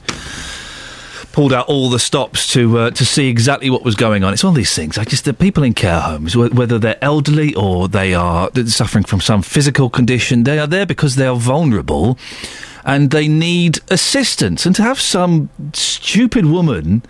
pulled 1.32 1.52
out 1.52 1.68
all 1.68 1.90
the 1.90 2.00
stops 2.00 2.48
to 2.54 2.78
uh, 2.78 2.92
to 2.92 3.06
see 3.06 3.28
exactly 3.28 3.70
what 3.70 3.84
was 3.84 3.96
going 3.96 4.24
on. 4.24 4.34
It's 4.34 4.44
one 4.44 4.52
of 4.52 4.58
these 4.58 4.74
things. 4.74 4.98
I 4.98 5.04
just 5.04 5.26
the 5.26 5.34
people 5.34 5.64
in 5.64 5.74
care 5.74 6.00
homes, 6.00 6.34
wh- 6.34 6.54
whether 6.54 6.80
they're 6.80 7.04
elderly 7.04 7.54
or 7.56 7.88
they 7.88 8.14
are 8.14 8.50
suffering 8.68 9.04
from 9.04 9.20
some 9.20 9.42
physical 9.42 9.90
condition, 9.90 10.44
they 10.44 10.60
are 10.60 10.68
there 10.68 10.86
because 10.86 11.16
they 11.16 11.28
are 11.28 11.36
vulnerable 11.36 12.18
and 12.86 13.12
they 13.12 13.28
need 13.28 13.80
assistance. 13.90 14.66
And 14.66 14.76
to 14.76 14.84
have 14.84 15.00
some 15.00 15.50
stupid 15.74 16.46
woman 16.46 17.02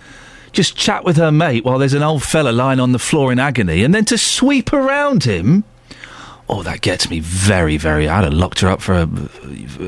just 0.54 0.78
chat 0.78 1.04
with 1.04 1.18
her 1.18 1.32
mate 1.32 1.66
while 1.66 1.78
there's 1.78 1.94
an 1.94 2.04
old 2.04 2.24
fella 2.24 2.52
lying 2.52 2.80
on 2.80 2.92
the 2.94 3.00
floor 3.00 3.32
in 3.32 3.40
agony, 3.40 3.84
and 3.84 3.94
then 3.94 4.06
to 4.06 4.18
sweep 4.18 4.72
around 4.72 5.26
him. 5.26 5.66
Oh, 6.48 6.64
that 6.64 6.82
gets 6.82 7.10
me 7.10 7.20
very, 7.20 7.78
very. 7.78 8.08
I'd 8.08 8.24
have 8.24 8.34
locked 8.34 8.60
her 8.62 8.68
up 8.68 8.82
for 8.82 8.94
a, 8.94 9.10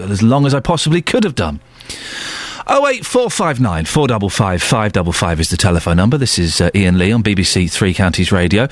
as 0.10 0.23
long 0.23 0.45
as 0.45 0.54
I 0.54 0.60
possibly 0.60 1.01
could 1.01 1.23
have 1.23 1.36
done. 1.36 1.60
Oh 2.67 2.88
eight 2.88 3.06
four 3.06 3.30
five 3.30 3.60
nine 3.60 3.86
four 3.86 4.08
double 4.08 4.30
five 4.30 4.63
five 4.63 4.91
double 4.91 5.12
five 5.12 5.39
is 5.39 5.51
the 5.51 5.58
telephone 5.58 5.97
number. 5.97 6.17
This 6.17 6.39
is 6.39 6.60
uh, 6.60 6.71
Iain 6.73 6.97
Lee 6.97 7.12
on 7.12 7.21
BBC 7.21 7.71
Three 7.71 7.93
Counties 7.93 8.32
Radio. 8.32 8.67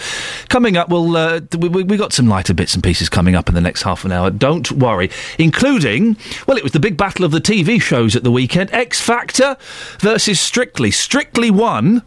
Coming 0.49 0.77
up, 0.77 0.89
we'll 0.89 1.15
uh, 1.15 1.41
we, 1.60 1.69
we 1.69 1.84
we 1.84 1.95
got 1.95 2.12
some 2.12 2.27
lighter 2.27 2.56
bits 2.56 2.73
and 2.73 2.84
pieces 2.84 3.08
coming 3.08 3.36
up 3.36 3.49
in 3.49 3.56
the 3.56 3.62
next 3.62 3.84
half 3.84 4.03
an 4.03 4.12
hour. 4.12 4.32
Don't 4.32 4.71
worry, 4.71 5.12
including 5.38 6.17
well, 6.47 6.58
it 6.58 6.63
was 6.63 6.71
the 6.71 6.79
big 6.79 6.97
battle 6.97 7.23
of 7.23 7.32
the 7.32 7.39
TV 7.39 7.79
shows 7.79 8.15
at 8.15 8.23
the 8.23 8.32
weekend: 8.32 8.73
X 8.73 8.99
Factor 8.99 9.58
versus 9.99 10.39
Strictly. 10.39 10.89
Strictly 10.89 11.51
won. 11.51 12.01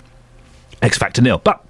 X 0.83 0.99
Factor 0.99 1.23
nil, 1.23 1.41
but. 1.45 1.66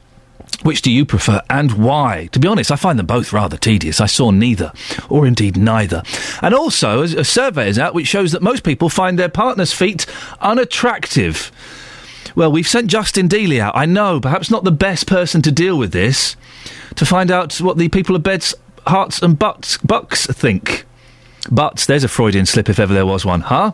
Which 0.66 0.82
do 0.82 0.90
you 0.90 1.04
prefer 1.04 1.42
and 1.48 1.70
why? 1.74 2.28
To 2.32 2.40
be 2.40 2.48
honest, 2.48 2.72
I 2.72 2.76
find 2.76 2.98
them 2.98 3.06
both 3.06 3.32
rather 3.32 3.56
tedious. 3.56 4.00
I 4.00 4.06
saw 4.06 4.32
neither, 4.32 4.72
or 5.08 5.24
indeed 5.24 5.56
neither. 5.56 6.02
And 6.42 6.52
also, 6.52 7.02
a 7.02 7.22
survey 7.22 7.68
is 7.68 7.78
out 7.78 7.94
which 7.94 8.08
shows 8.08 8.32
that 8.32 8.42
most 8.42 8.64
people 8.64 8.88
find 8.88 9.16
their 9.16 9.28
partner's 9.28 9.72
feet 9.72 10.06
unattractive. 10.40 11.52
Well, 12.34 12.50
we've 12.50 12.66
sent 12.66 12.88
Justin 12.88 13.28
Dealey 13.28 13.60
out. 13.60 13.76
I 13.76 13.86
know, 13.86 14.20
perhaps 14.20 14.50
not 14.50 14.64
the 14.64 14.72
best 14.72 15.06
person 15.06 15.40
to 15.42 15.52
deal 15.52 15.78
with 15.78 15.92
this, 15.92 16.34
to 16.96 17.06
find 17.06 17.30
out 17.30 17.60
what 17.60 17.78
the 17.78 17.88
people 17.88 18.16
of 18.16 18.24
Beds, 18.24 18.52
Herts 18.88 19.22
and 19.22 19.38
Butts, 19.38 19.78
Bucks 19.78 20.26
think. 20.26 20.84
Butts, 21.48 21.86
there's 21.86 22.02
a 22.02 22.08
Freudian 22.08 22.44
slip 22.44 22.68
if 22.68 22.80
ever 22.80 22.92
there 22.92 23.06
was 23.06 23.24
one, 23.24 23.42
huh? 23.42 23.70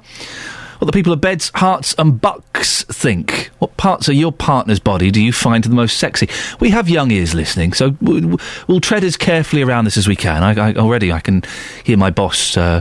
What 0.82 0.86
the 0.86 0.98
people 0.98 1.12
of 1.12 1.20
Beds, 1.20 1.48
Herts 1.52 1.94
and 1.96 2.20
Bucks 2.20 2.82
think. 2.82 3.52
What 3.60 3.76
parts 3.76 4.08
of 4.08 4.16
your 4.16 4.32
partner's 4.32 4.80
body 4.80 5.12
do 5.12 5.22
you 5.22 5.32
find 5.32 5.62
the 5.62 5.70
most 5.70 5.96
sexy? 5.96 6.28
We 6.58 6.70
have 6.70 6.88
young 6.88 7.12
ears 7.12 7.36
listening, 7.36 7.72
so 7.72 7.96
we'll, 8.00 8.80
tread 8.80 9.04
as 9.04 9.16
carefully 9.16 9.62
around 9.62 9.84
this 9.84 9.96
as 9.96 10.08
we 10.08 10.16
can. 10.16 10.42
I, 10.42 10.70
I, 10.70 10.74
already 10.74 11.12
I 11.12 11.20
can 11.20 11.44
hear 11.84 11.96
my 11.96 12.10
boss 12.10 12.56
uh, 12.56 12.80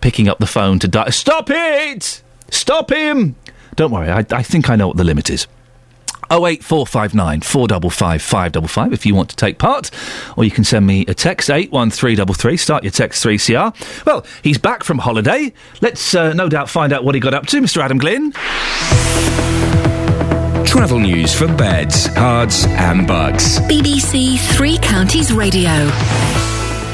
picking 0.00 0.26
up 0.26 0.40
the 0.40 0.46
phone 0.48 0.80
to 0.80 0.88
di- 0.88 1.10
Stop 1.10 1.48
it! 1.48 2.20
Stop 2.50 2.90
him! 2.90 3.36
Don't 3.76 3.92
worry, 3.92 4.10
I, 4.10 4.26
I 4.32 4.42
think 4.42 4.68
I 4.68 4.74
know 4.74 4.88
what 4.88 4.96
the 4.96 5.04
limit 5.04 5.30
is. 5.30 5.46
08459 6.30 7.40
455 7.40 8.22
555 8.22 8.92
if 8.92 9.06
you 9.06 9.14
want 9.14 9.30
to 9.30 9.36
take 9.36 9.58
part, 9.58 9.90
or 10.36 10.44
you 10.44 10.50
can 10.50 10.64
send 10.64 10.86
me 10.86 11.04
a 11.06 11.14
text 11.14 11.50
81333. 11.50 12.56
Start 12.56 12.84
your 12.84 12.90
text 12.90 13.24
3CR. 13.24 14.04
Well, 14.06 14.24
he's 14.42 14.58
back 14.58 14.84
from 14.84 14.98
holiday. 14.98 15.52
Let's 15.80 16.14
uh, 16.14 16.32
no 16.32 16.48
doubt 16.48 16.68
find 16.68 16.92
out 16.92 17.04
what 17.04 17.14
he 17.14 17.20
got 17.20 17.34
up 17.34 17.46
to, 17.46 17.60
Mr. 17.60 17.82
Adam 17.82 17.98
Glynn. 17.98 18.32
Travel 20.66 20.98
news 20.98 21.34
for 21.34 21.46
beds, 21.48 22.08
cards, 22.10 22.66
and 22.66 23.06
bugs. 23.06 23.60
BBC 23.60 24.38
Three 24.56 24.78
Counties 24.78 25.32
Radio. 25.32 25.88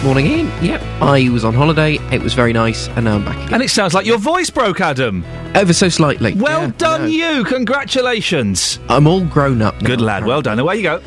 Morning, 0.05 0.27
Iain. 0.27 0.65
Yep, 0.65 0.83
I 1.01 1.29
was 1.29 1.45
on 1.45 1.55
holiday. 1.55 1.95
It 2.13 2.21
was 2.21 2.35
very 2.35 2.53
nice, 2.53 2.89
and 2.89 3.05
now 3.05 3.15
I'm 3.15 3.25
back 3.25 3.37
again. 3.37 3.55
And 3.55 3.63
it 3.63 3.71
sounds 3.71 3.95
like 3.95 4.05
your 4.05 4.19
voice 4.19 4.51
broke, 4.51 4.81
Adam. 4.81 5.25
Ever 5.55 5.73
so 5.73 5.89
slightly. 5.89 6.35
Well 6.35 6.63
Yeah, 6.63 6.73
done, 6.77 7.11
you. 7.11 7.45
Congratulations. 7.45 8.81
I'm 8.89 9.07
all 9.07 9.25
grown 9.25 9.63
up. 9.63 9.81
Now. 9.81 9.87
Good 9.87 10.01
lad. 10.01 10.25
Well 10.25 10.43
done. 10.43 10.59
Away 10.59 10.77
you 10.79 10.83
go. 10.83 11.03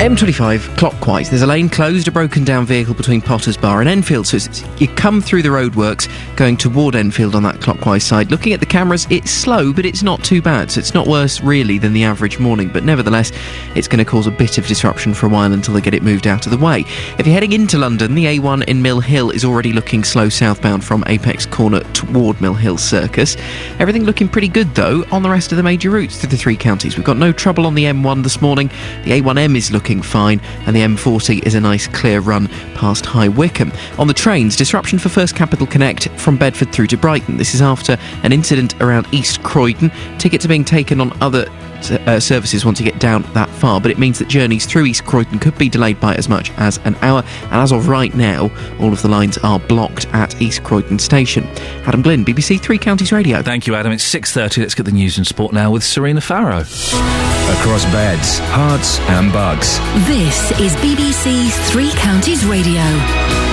M25 0.00 0.78
clockwise. 0.78 1.28
There's 1.28 1.42
a 1.42 1.46
lane 1.46 1.68
closed, 1.68 2.08
a 2.08 2.10
broken 2.10 2.42
down 2.42 2.64
vehicle 2.64 2.94
between 2.94 3.20
Potters 3.20 3.58
Bar 3.58 3.80
and 3.80 3.88
Enfield. 3.88 4.26
So 4.26 4.38
it's, 4.38 4.64
you 4.80 4.88
come 4.88 5.20
through 5.20 5.42
the 5.42 5.50
roadworks 5.50 6.08
going 6.36 6.56
toward 6.56 6.96
Enfield 6.96 7.34
on 7.34 7.42
that 7.42 7.60
clockwise 7.60 8.02
side. 8.02 8.30
Looking 8.30 8.54
at 8.54 8.60
the 8.60 8.66
cameras, 8.66 9.06
it's 9.10 9.30
slow, 9.30 9.74
but 9.74 9.84
it's 9.84 10.02
not 10.02 10.24
too 10.24 10.40
bad. 10.40 10.70
So 10.70 10.78
it's 10.80 10.94
not 10.94 11.06
worse 11.06 11.42
really 11.42 11.76
than 11.76 11.92
the 11.92 12.02
average 12.04 12.38
morning. 12.38 12.70
But 12.72 12.82
nevertheless, 12.82 13.30
it's 13.76 13.86
going 13.86 14.02
to 14.02 14.10
cause 14.10 14.26
a 14.26 14.30
bit 14.30 14.56
of 14.56 14.66
disruption 14.66 15.12
for 15.12 15.26
a 15.26 15.28
while 15.28 15.52
until 15.52 15.74
they 15.74 15.82
get 15.82 15.92
it 15.92 16.02
moved 16.02 16.26
out 16.26 16.46
of 16.46 16.50
the 16.50 16.64
way. 16.64 16.86
If 17.18 17.26
you're 17.26 17.34
heading 17.34 17.52
into 17.52 17.76
London, 17.76 18.14
the 18.14 18.39
A1 18.40 18.64
in 18.68 18.80
Mill 18.80 19.00
Hill 19.00 19.30
is 19.30 19.44
already 19.44 19.70
looking 19.70 20.02
slow 20.02 20.30
southbound 20.30 20.82
from 20.82 21.04
Apex 21.08 21.44
Corner 21.44 21.80
toward 21.92 22.40
Mill 22.40 22.54
Hill 22.54 22.78
Circus. 22.78 23.36
Everything 23.78 24.04
looking 24.04 24.30
pretty 24.30 24.48
good 24.48 24.74
though 24.74 25.04
on 25.12 25.22
the 25.22 25.28
rest 25.28 25.52
of 25.52 25.56
the 25.56 25.62
major 25.62 25.90
routes 25.90 26.18
through 26.18 26.30
the 26.30 26.38
three 26.38 26.56
counties. 26.56 26.96
We've 26.96 27.04
got 27.04 27.18
no 27.18 27.32
trouble 27.32 27.66
on 27.66 27.74
the 27.74 27.84
M1 27.84 28.22
this 28.22 28.40
morning. 28.40 28.68
The 29.04 29.20
A1M 29.20 29.56
is 29.56 29.70
looking 29.70 30.00
fine, 30.00 30.40
and 30.66 30.74
the 30.74 30.80
M40 30.80 31.46
is 31.46 31.54
a 31.54 31.60
nice 31.60 31.86
clear 31.86 32.20
run 32.20 32.48
past 32.74 33.04
High 33.04 33.28
Wycombe. 33.28 33.72
On 33.98 34.06
the 34.06 34.14
trains, 34.14 34.56
disruption 34.56 34.98
for 34.98 35.10
First 35.10 35.36
Capital 35.36 35.66
Connect 35.66 36.08
from 36.18 36.38
Bedford 36.38 36.72
through 36.72 36.86
to 36.86 36.96
Brighton. 36.96 37.36
This 37.36 37.54
is 37.54 37.60
after 37.60 37.98
an 38.22 38.32
incident 38.32 38.80
around 38.80 39.06
East 39.12 39.42
Croydon. 39.42 39.90
Tickets 40.16 40.46
are 40.46 40.48
being 40.48 40.64
taken 40.64 40.98
on 41.02 41.14
other 41.20 41.44
uh, 41.90 42.20
services 42.20 42.64
once 42.64 42.80
you 42.80 42.84
get 42.84 42.98
down 42.98 43.22
that 43.34 43.48
far, 43.48 43.80
but 43.80 43.90
it 43.90 43.98
means 43.98 44.18
that 44.18 44.28
journeys 44.28 44.66
through 44.66 44.86
East 44.86 45.04
Croydon 45.04 45.38
could 45.38 45.56
be 45.56 45.68
delayed 45.68 46.00
by 46.00 46.14
as 46.14 46.28
much 46.28 46.50
as 46.52 46.78
an 46.84 46.94
hour. 46.96 47.22
And 47.44 47.54
as 47.54 47.72
of 47.72 47.88
right 47.88 48.14
now, 48.14 48.50
all 48.78 48.92
of 48.92 49.02
the 49.02 49.08
lines 49.08 49.38
are 49.38 49.58
blocked 49.58 50.06
at 50.08 50.40
East 50.40 50.62
Croydon 50.64 50.98
Station. 50.98 51.44
Adam 51.86 52.02
Glynn, 52.02 52.24
BBC 52.24 52.60
Three 52.60 52.78
Counties 52.78 53.12
Radio. 53.12 53.42
Thank 53.42 53.66
you, 53.66 53.74
Adam. 53.74 53.92
It's 53.92 54.14
6.30. 54.14 54.58
Let's 54.58 54.74
get 54.74 54.84
the 54.86 54.92
news 54.92 55.16
and 55.16 55.26
sport 55.26 55.52
now 55.52 55.70
with 55.70 55.82
Serena 55.84 56.20
Farrow. 56.20 56.60
Across 56.60 57.84
beds, 57.86 58.38
herts, 58.38 59.00
and 59.10 59.32
bugs. 59.32 59.78
This 60.06 60.50
is 60.60 60.74
BBC 60.76 61.50
Three 61.70 61.90
Counties 61.92 62.44
Radio. 62.44 63.49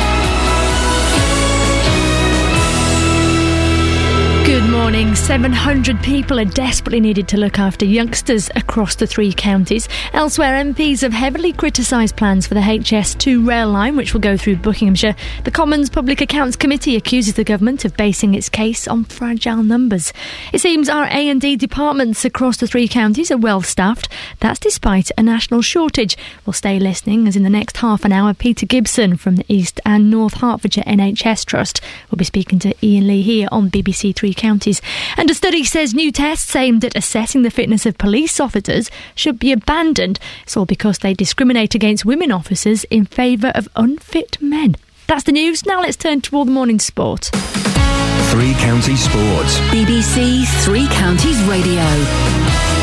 Morning. 4.87 5.07
morning. 5.07 5.17
700 5.27 6.01
people 6.01 6.39
are 6.39 6.45
desperately 6.45 7.01
needed 7.01 7.27
to 7.27 7.37
look 7.37 7.59
after 7.59 7.85
youngsters 7.85 8.49
across 8.55 8.95
the 8.95 9.05
three 9.05 9.33
counties. 9.33 9.89
Elsewhere, 10.13 10.63
MPs 10.63 11.01
have 11.01 11.11
heavily 11.11 11.51
criticised 11.51 12.15
plans 12.15 12.47
for 12.47 12.53
the 12.53 12.61
HS2 12.61 13.45
rail 13.45 13.69
line, 13.69 13.97
which 13.97 14.13
will 14.13 14.21
go 14.21 14.37
through 14.37 14.55
Buckinghamshire. 14.55 15.17
The 15.43 15.51
Commons 15.51 15.89
Public 15.89 16.21
Accounts 16.21 16.55
Committee 16.55 16.95
accuses 16.95 17.33
the 17.33 17.43
government 17.43 17.83
of 17.83 17.97
basing 17.97 18.35
its 18.35 18.47
case 18.47 18.87
on 18.87 19.03
fragile 19.03 19.63
numbers. 19.63 20.13
It 20.53 20.61
seems 20.61 20.87
our 20.87 21.07
A&E 21.07 21.57
departments 21.57 22.23
across 22.23 22.55
the 22.55 22.67
three 22.67 22.87
counties 22.87 23.29
are 23.29 23.37
well 23.37 23.61
staffed. 23.61 24.07
That's 24.39 24.59
despite 24.59 25.11
a 25.17 25.23
national 25.23 25.61
shortage. 25.61 26.15
We'll 26.45 26.53
stay 26.53 26.79
listening 26.79 27.27
as 27.27 27.35
in 27.35 27.43
the 27.43 27.49
next 27.49 27.75
half 27.77 28.05
an 28.05 28.13
hour, 28.13 28.33
Peter 28.33 28.65
Gibson 28.65 29.17
from 29.17 29.35
the 29.35 29.45
East 29.49 29.81
and 29.85 30.09
North 30.09 30.35
Hertfordshire 30.35 30.85
NHS 30.85 31.45
Trust 31.45 31.81
will 32.09 32.17
be 32.17 32.23
speaking 32.23 32.59
to 32.59 32.73
Iain 32.81 33.07
Lee 33.07 33.23
here 33.23 33.49
on 33.51 33.69
BBC 33.69 34.15
Three 34.15 34.33
Counties. 34.33 34.76
And 35.17 35.29
a 35.29 35.33
study 35.33 35.63
says 35.63 35.93
new 35.93 36.11
tests 36.11 36.55
aimed 36.55 36.85
at 36.85 36.95
assessing 36.95 37.41
the 37.41 37.51
fitness 37.51 37.85
of 37.85 37.97
police 37.97 38.39
officers 38.39 38.89
should 39.15 39.39
be 39.39 39.51
abandoned. 39.51 40.19
It's 40.43 40.57
all 40.57 40.65
because 40.65 40.99
they 40.99 41.13
discriminate 41.13 41.75
against 41.75 42.05
women 42.05 42.31
officers 42.31 42.83
in 42.85 43.05
favour 43.05 43.51
of 43.55 43.69
unfit 43.75 44.41
men. 44.41 44.75
That's 45.07 45.23
the 45.23 45.31
news. 45.31 45.65
Now 45.65 45.81
let's 45.81 45.97
turn 45.97 46.21
to 46.21 46.35
all 46.35 46.45
the 46.45 46.51
morning 46.51 46.79
sport. 46.79 47.31
Three 48.29 48.53
Counties 48.55 49.03
Sports. 49.03 49.59
BBC 49.71 50.45
Three 50.65 50.87
Counties 50.87 51.41
Radio. 51.43 52.76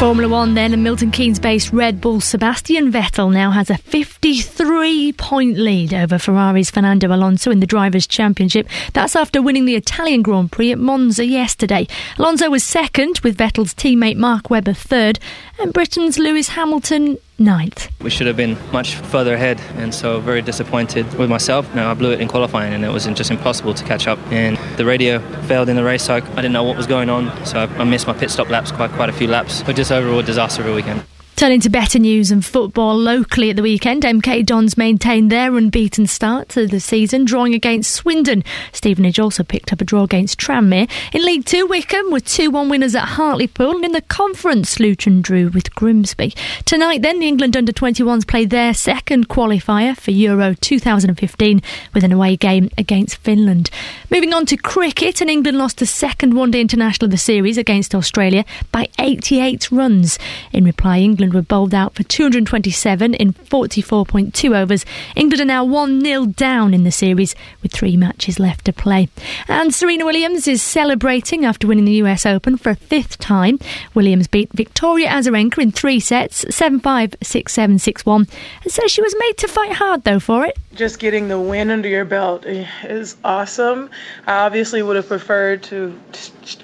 Formula 0.00 0.30
One 0.30 0.54
then, 0.54 0.72
and 0.72 0.82
Milton 0.82 1.10
Keynes 1.10 1.38
based 1.38 1.74
Red 1.74 2.00
Bull 2.00 2.22
Sebastian 2.22 2.90
Vettel 2.90 3.30
now 3.30 3.50
has 3.50 3.68
a 3.68 3.76
53 3.76 5.12
point 5.12 5.58
lead 5.58 5.92
over 5.92 6.16
Ferrari's 6.16 6.70
Fernando 6.70 7.14
Alonso 7.14 7.50
in 7.50 7.60
the 7.60 7.66
Drivers' 7.66 8.06
Championship. 8.06 8.66
That's 8.94 9.14
after 9.14 9.42
winning 9.42 9.66
the 9.66 9.76
Italian 9.76 10.22
Grand 10.22 10.52
Prix 10.52 10.72
at 10.72 10.78
Monza 10.78 11.26
yesterday. 11.26 11.86
Alonso 12.18 12.48
was 12.48 12.64
second, 12.64 13.20
with 13.22 13.36
Vettel's 13.36 13.74
teammate 13.74 14.16
Mark 14.16 14.48
Webber 14.48 14.72
third, 14.72 15.18
and 15.58 15.70
Britain's 15.70 16.18
Lewis 16.18 16.48
Hamilton 16.48 17.18
ninth. 17.40 17.90
We 18.02 18.10
should 18.10 18.26
have 18.26 18.36
been 18.36 18.56
much 18.72 18.94
further 18.94 19.34
ahead, 19.34 19.60
and 19.76 19.92
so 19.92 20.20
very 20.20 20.42
disappointed 20.42 21.12
with 21.14 21.28
myself. 21.28 21.74
No, 21.74 21.90
I 21.90 21.94
blew 21.94 22.12
it 22.12 22.20
in 22.20 22.28
qualifying, 22.28 22.72
and 22.72 22.84
it 22.84 22.92
was 22.92 23.06
just 23.06 23.30
impossible 23.30 23.74
to 23.74 23.84
catch 23.84 24.06
up. 24.06 24.18
And 24.30 24.56
the 24.76 24.84
radio 24.84 25.18
failed 25.48 25.68
in 25.68 25.76
the 25.76 25.84
race, 25.84 26.04
so 26.04 26.14
I, 26.14 26.20
didn't 26.20 26.52
know 26.52 26.62
what 26.62 26.76
was 26.76 26.86
going 26.86 27.08
on. 27.08 27.44
So 27.44 27.60
I, 27.60 27.64
I 27.78 27.84
missed 27.84 28.06
my 28.06 28.12
pit 28.12 28.30
stop 28.30 28.48
laps, 28.48 28.70
quite 28.70 28.90
quite 28.92 29.08
a 29.08 29.12
few 29.12 29.26
laps. 29.26 29.62
But 29.62 29.74
just 29.74 29.90
overall 29.90 30.22
disaster 30.22 30.62
of 30.62 30.68
a 30.68 30.74
weekend. 30.74 31.02
Turning 31.36 31.60
to 31.60 31.70
better 31.70 31.98
news 31.98 32.30
and 32.30 32.44
football 32.44 32.94
locally 32.94 33.48
at 33.48 33.56
the 33.56 33.62
weekend, 33.62 34.02
MK 34.02 34.44
Dons 34.44 34.76
maintained 34.76 35.32
their 35.32 35.56
unbeaten 35.56 36.06
start 36.06 36.50
to 36.50 36.66
the 36.66 36.80
season, 36.80 37.24
drawing 37.24 37.54
against 37.54 37.92
Swindon. 37.92 38.44
Stevenage 38.72 39.18
also 39.18 39.42
picked 39.42 39.72
up 39.72 39.80
a 39.80 39.84
draw 39.84 40.02
against 40.02 40.38
Tranmere. 40.38 40.90
In 41.14 41.24
League 41.24 41.46
Two, 41.46 41.66
Wycombe 41.66 42.10
were 42.10 42.20
2 42.20 42.50
1 42.50 42.68
winners 42.68 42.94
at 42.94 43.08
Hartlepool, 43.08 43.76
and 43.76 43.86
in 43.86 43.92
the 43.92 44.02
conference, 44.02 44.78
Luton 44.78 45.22
drew 45.22 45.48
with 45.48 45.74
Grimsby. 45.74 46.34
Tonight, 46.66 47.00
then, 47.00 47.20
the 47.20 47.28
England 47.28 47.56
under 47.56 47.72
21s 47.72 48.28
play 48.28 48.44
their 48.44 48.74
second 48.74 49.30
qualifier 49.30 49.96
for 49.96 50.10
Euro 50.10 50.52
2015 50.60 51.62
with 51.94 52.04
an 52.04 52.12
away 52.12 52.36
game 52.36 52.68
against 52.76 53.16
Finland. 53.16 53.70
Moving 54.10 54.34
on 54.34 54.44
to 54.44 54.58
cricket, 54.58 55.22
and 55.22 55.30
England 55.30 55.56
lost 55.56 55.78
the 55.78 55.86
second 55.86 56.34
one 56.34 56.50
day 56.50 56.60
international 56.60 57.06
of 57.06 57.12
the 57.12 57.16
series 57.16 57.56
against 57.56 57.94
Australia 57.94 58.44
by 58.72 58.88
88 58.98 59.72
runs. 59.72 60.18
In 60.52 60.64
reply, 60.64 60.98
England 60.98 61.29
were 61.32 61.42
bowled 61.42 61.74
out 61.74 61.94
for 61.94 62.02
227 62.02 63.14
in 63.14 63.32
44.2 63.32 64.56
overs. 64.56 64.84
England 65.16 65.42
are 65.42 65.44
now 65.44 65.64
1 65.64 66.00
0 66.00 66.26
down 66.26 66.74
in 66.74 66.84
the 66.84 66.90
series 66.90 67.34
with 67.62 67.72
three 67.72 67.96
matches 67.96 68.38
left 68.38 68.64
to 68.66 68.72
play. 68.72 69.08
And 69.48 69.74
Serena 69.74 70.04
Williams 70.04 70.46
is 70.46 70.62
celebrating 70.62 71.44
after 71.44 71.66
winning 71.66 71.84
the 71.84 72.02
US 72.04 72.26
Open 72.26 72.56
for 72.56 72.70
a 72.70 72.76
fifth 72.76 73.18
time. 73.18 73.58
Williams 73.94 74.26
beat 74.26 74.52
Victoria 74.52 75.08
Azarenka 75.08 75.58
in 75.58 75.72
three 75.72 76.00
sets 76.00 76.44
7 76.54 76.80
5, 76.80 77.14
6 77.22 77.52
7, 77.52 77.78
6 77.78 78.06
1, 78.06 78.26
and 78.62 78.72
says 78.72 78.90
she 78.90 79.02
was 79.02 79.14
made 79.18 79.36
to 79.38 79.48
fight 79.48 79.72
hard 79.72 80.04
though 80.04 80.20
for 80.20 80.44
it. 80.44 80.56
Just 80.74 80.98
getting 81.00 81.28
the 81.28 81.38
win 81.38 81.70
under 81.70 81.88
your 81.88 82.04
belt 82.04 82.46
is 82.46 83.16
awesome. 83.24 83.90
I 84.26 84.46
obviously 84.46 84.82
would 84.82 84.96
have 84.96 85.08
preferred 85.08 85.62
to 85.64 85.98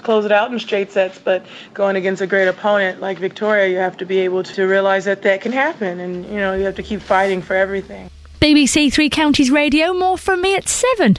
close 0.03 0.25
it 0.25 0.33
out 0.33 0.53
in 0.53 0.59
straight 0.59 0.93
sets, 0.93 1.19
but 1.19 1.45
going 1.75 1.97
against 1.97 2.23
a 2.23 2.27
great 2.27 2.49
opponent 2.49 3.01
like 3.01 3.19
Victoria, 3.19 3.69
you 3.69 3.79
have 3.79 3.97
to 3.97 4.07
be 4.07 4.19
able 4.19 4.43
to 4.55 4.65
realize 4.65 5.05
that 5.05 5.23
that 5.23 5.41
can 5.41 5.53
happen, 5.53 6.01
and 6.01 6.25
you 6.27 6.37
know 6.37 6.55
you 6.55 6.65
have 6.65 6.77
to 6.77 6.83
keep 6.83 7.01
fighting 7.01 7.43
for 7.43 7.55
everything. 7.55 8.11
BBC 8.41 8.93
Three 8.93 9.11
Counties 9.11 9.51
Radio, 9.51 9.93
more 9.93 10.19
from 10.19 10.43
me 10.43 10.55
at 10.55 10.69
7. 10.69 11.17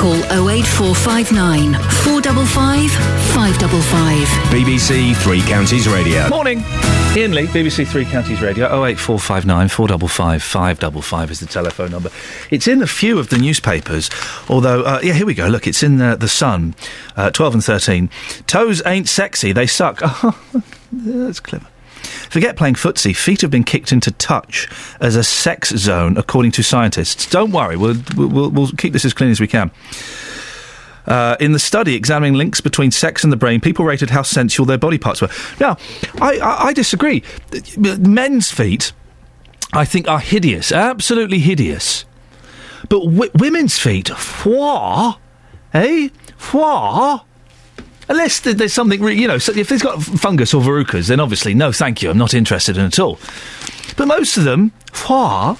Call 0.00 0.16
08459 0.48 1.74
455 1.74 2.90
555. 3.34 4.28
BBC 4.48 5.14
Three 5.16 5.42
Counties 5.42 5.86
Radio. 5.86 6.26
Morning. 6.30 6.62
Iain 7.14 7.34
Lee, 7.34 7.46
BBC 7.46 7.86
Three 7.86 8.06
Counties 8.06 8.40
Radio, 8.40 8.64
08459 8.66 9.68
455 9.68 10.42
555 10.42 11.30
is 11.30 11.40
the 11.40 11.46
telephone 11.46 11.90
number. 11.90 12.08
It's 12.50 12.66
in 12.66 12.80
a 12.80 12.86
few 12.86 13.18
of 13.18 13.28
the 13.28 13.36
newspapers, 13.36 14.08
although, 14.48 14.84
uh, 14.84 15.00
yeah, 15.02 15.12
here 15.12 15.26
we 15.26 15.34
go. 15.34 15.48
Look, 15.48 15.66
it's 15.66 15.82
in 15.82 16.00
uh, 16.00 16.16
The 16.16 16.28
Sun, 16.28 16.76
uh, 17.16 17.30
12 17.30 17.54
and 17.54 17.64
13. 17.64 18.10
Toes 18.46 18.80
ain't 18.86 19.06
sexy, 19.06 19.52
they 19.52 19.66
suck. 19.66 20.00
That's 20.92 21.40
clever. 21.40 21.66
Forget 22.30 22.56
playing 22.56 22.74
footsie. 22.74 23.14
Feet 23.14 23.40
have 23.40 23.50
been 23.50 23.64
kicked 23.64 23.90
into 23.90 24.12
touch 24.12 24.68
as 25.00 25.16
a 25.16 25.24
sex 25.24 25.70
zone, 25.70 26.16
according 26.16 26.52
to 26.52 26.62
scientists. 26.62 27.28
Don't 27.28 27.50
worry, 27.50 27.76
we'll, 27.76 27.96
we'll, 28.16 28.50
we'll 28.50 28.70
keep 28.78 28.92
this 28.92 29.04
as 29.04 29.12
clean 29.12 29.30
as 29.30 29.40
we 29.40 29.48
can. 29.48 29.72
Uh, 31.06 31.36
in 31.40 31.50
the 31.50 31.58
study 31.58 31.96
examining 31.96 32.34
links 32.34 32.60
between 32.60 32.92
sex 32.92 33.24
and 33.24 33.32
the 33.32 33.36
brain, 33.36 33.60
people 33.60 33.84
rated 33.84 34.10
how 34.10 34.22
sensual 34.22 34.64
their 34.64 34.78
body 34.78 34.96
parts 34.96 35.20
were. 35.20 35.28
Now, 35.58 35.76
I, 36.20 36.38
I, 36.38 36.64
I 36.66 36.72
disagree. 36.72 37.24
Men's 37.76 38.48
feet, 38.52 38.92
I 39.72 39.84
think, 39.84 40.06
are 40.08 40.20
hideous, 40.20 40.70
absolutely 40.70 41.40
hideous. 41.40 42.04
But 42.88 43.06
women's 43.06 43.76
feet, 43.76 44.08
what? 44.44 45.18
Eh? 45.74 46.10
What? 46.52 47.24
Unless 48.10 48.40
there's 48.40 48.72
something, 48.72 49.00
you 49.16 49.28
know, 49.28 49.36
if 49.36 49.68
there's 49.68 49.82
got 49.82 50.02
fungus 50.02 50.52
or 50.52 50.60
verrucas, 50.60 51.06
then 51.06 51.20
obviously, 51.20 51.54
no, 51.54 51.70
thank 51.70 52.02
you, 52.02 52.10
I'm 52.10 52.18
not 52.18 52.34
interested 52.34 52.76
in 52.76 52.84
at 52.84 52.98
all. 52.98 53.20
But 53.96 54.06
most 54.06 54.36
of 54.36 54.42
them, 54.42 54.72
what? 55.06 55.56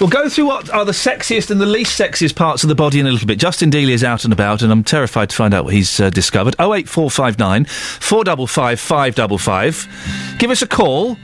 We'll 0.00 0.08
go 0.08 0.30
through 0.30 0.46
what 0.46 0.70
are 0.70 0.86
the 0.86 0.92
sexiest 0.92 1.50
and 1.50 1.60
the 1.60 1.66
least 1.66 2.00
sexiest 2.00 2.34
parts 2.34 2.62
of 2.62 2.68
the 2.68 2.74
body 2.74 2.98
in 2.98 3.06
a 3.06 3.10
little 3.10 3.26
bit. 3.26 3.38
Justin 3.38 3.70
Dealey 3.70 3.90
is 3.90 4.02
out 4.02 4.24
and 4.24 4.32
about, 4.32 4.62
and 4.62 4.72
I'm 4.72 4.84
terrified 4.84 5.28
to 5.28 5.36
find 5.36 5.52
out 5.52 5.66
what 5.66 5.74
he's 5.74 6.00
uh, 6.00 6.08
discovered. 6.08 6.54
08459 6.58 7.66
455 7.66 8.80
555. 8.80 10.36
Give 10.38 10.50
us 10.50 10.62
a 10.62 10.66
call. 10.66 11.18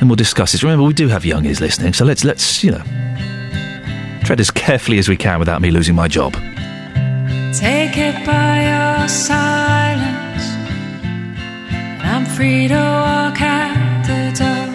And 0.00 0.10
we'll 0.10 0.16
discuss 0.16 0.52
this. 0.52 0.62
Remember, 0.62 0.84
we 0.84 0.92
do 0.92 1.08
have 1.08 1.24
young 1.24 1.46
ears 1.46 1.62
listening, 1.62 1.94
so 1.94 2.04
let's, 2.04 2.24
let's, 2.24 2.62
you 2.62 2.72
know, 2.72 2.82
tread 4.22 4.38
as 4.38 4.50
carefully 4.50 4.98
as 4.98 5.08
we 5.08 5.16
can 5.16 5.38
without 5.38 5.62
me 5.62 5.70
losing 5.70 5.94
my 5.94 6.08
job. 6.08 6.36
Take 7.60 7.96
it 7.98 8.26
by 8.26 8.64
your 8.64 9.08
silence. 9.08 10.44
And 11.70 12.02
I'm 12.02 12.26
free 12.26 12.66
to 12.66 12.74
walk 12.74 13.40
out 13.40 14.06
the 14.06 14.32
door. 14.36 14.73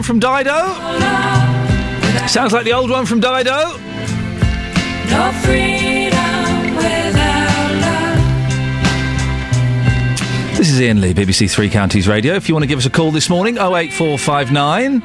One 0.00 0.06
from 0.06 0.18
Dido. 0.18 0.56
Sounds 2.26 2.54
like 2.54 2.64
the 2.64 2.72
old 2.72 2.88
one 2.88 3.04
from 3.04 3.20
Dido. 3.20 3.76
No 5.10 5.30
freedom 5.44 6.74
without 6.74 7.72
love. 7.82 8.16
This 10.56 10.70
is 10.70 10.80
Iain 10.80 11.02
Lee, 11.02 11.12
BBC 11.12 11.50
Three 11.50 11.68
Counties 11.68 12.08
Radio. 12.08 12.32
If 12.32 12.48
you 12.48 12.54
want 12.54 12.62
to 12.62 12.66
give 12.66 12.78
us 12.78 12.86
a 12.86 12.90
call 12.90 13.10
this 13.10 13.28
morning, 13.28 13.58
08459 13.58 15.02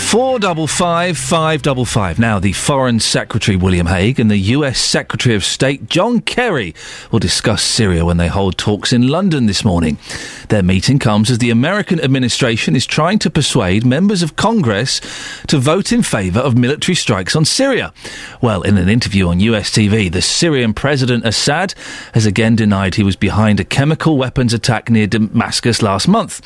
455 0.00 1.16
555. 1.16 2.18
Now, 2.18 2.40
the 2.40 2.52
Foreign 2.52 2.98
Secretary 2.98 3.56
William 3.56 3.86
Hague 3.86 4.18
and 4.18 4.28
the 4.28 4.38
US 4.38 4.80
Secretary 4.80 5.36
of 5.36 5.44
State 5.44 5.88
John 5.88 6.20
Kerry 6.20 6.74
will 7.12 7.20
discuss 7.20 7.62
Syria 7.62 8.04
when 8.04 8.16
they 8.16 8.26
hold 8.26 8.58
talks 8.58 8.92
in 8.92 9.06
London 9.06 9.46
this 9.46 9.64
morning. 9.64 9.98
Their 10.50 10.62
meeting 10.64 10.98
comes 10.98 11.30
as 11.30 11.38
the 11.38 11.50
American 11.50 12.00
administration 12.00 12.74
is 12.74 12.84
trying 12.84 13.20
to 13.20 13.30
persuade 13.30 13.86
members 13.86 14.20
of 14.20 14.34
Congress 14.34 15.00
to 15.46 15.58
vote 15.58 15.92
in 15.92 16.02
favour 16.02 16.40
of 16.40 16.58
military 16.58 16.96
strikes 16.96 17.36
on 17.36 17.44
Syria. 17.44 17.92
Well, 18.42 18.62
in 18.62 18.76
an 18.76 18.88
interview 18.88 19.28
on 19.28 19.38
US 19.38 19.70
TV, 19.70 20.10
the 20.10 20.20
Syrian 20.20 20.74
President 20.74 21.24
Assad 21.24 21.74
has 22.14 22.26
again 22.26 22.56
denied 22.56 22.96
he 22.96 23.04
was 23.04 23.14
behind 23.14 23.60
a 23.60 23.64
chemical 23.64 24.18
weapons 24.18 24.52
attack 24.52 24.90
near 24.90 25.06
Damascus 25.06 25.82
last 25.82 26.08
month. 26.08 26.40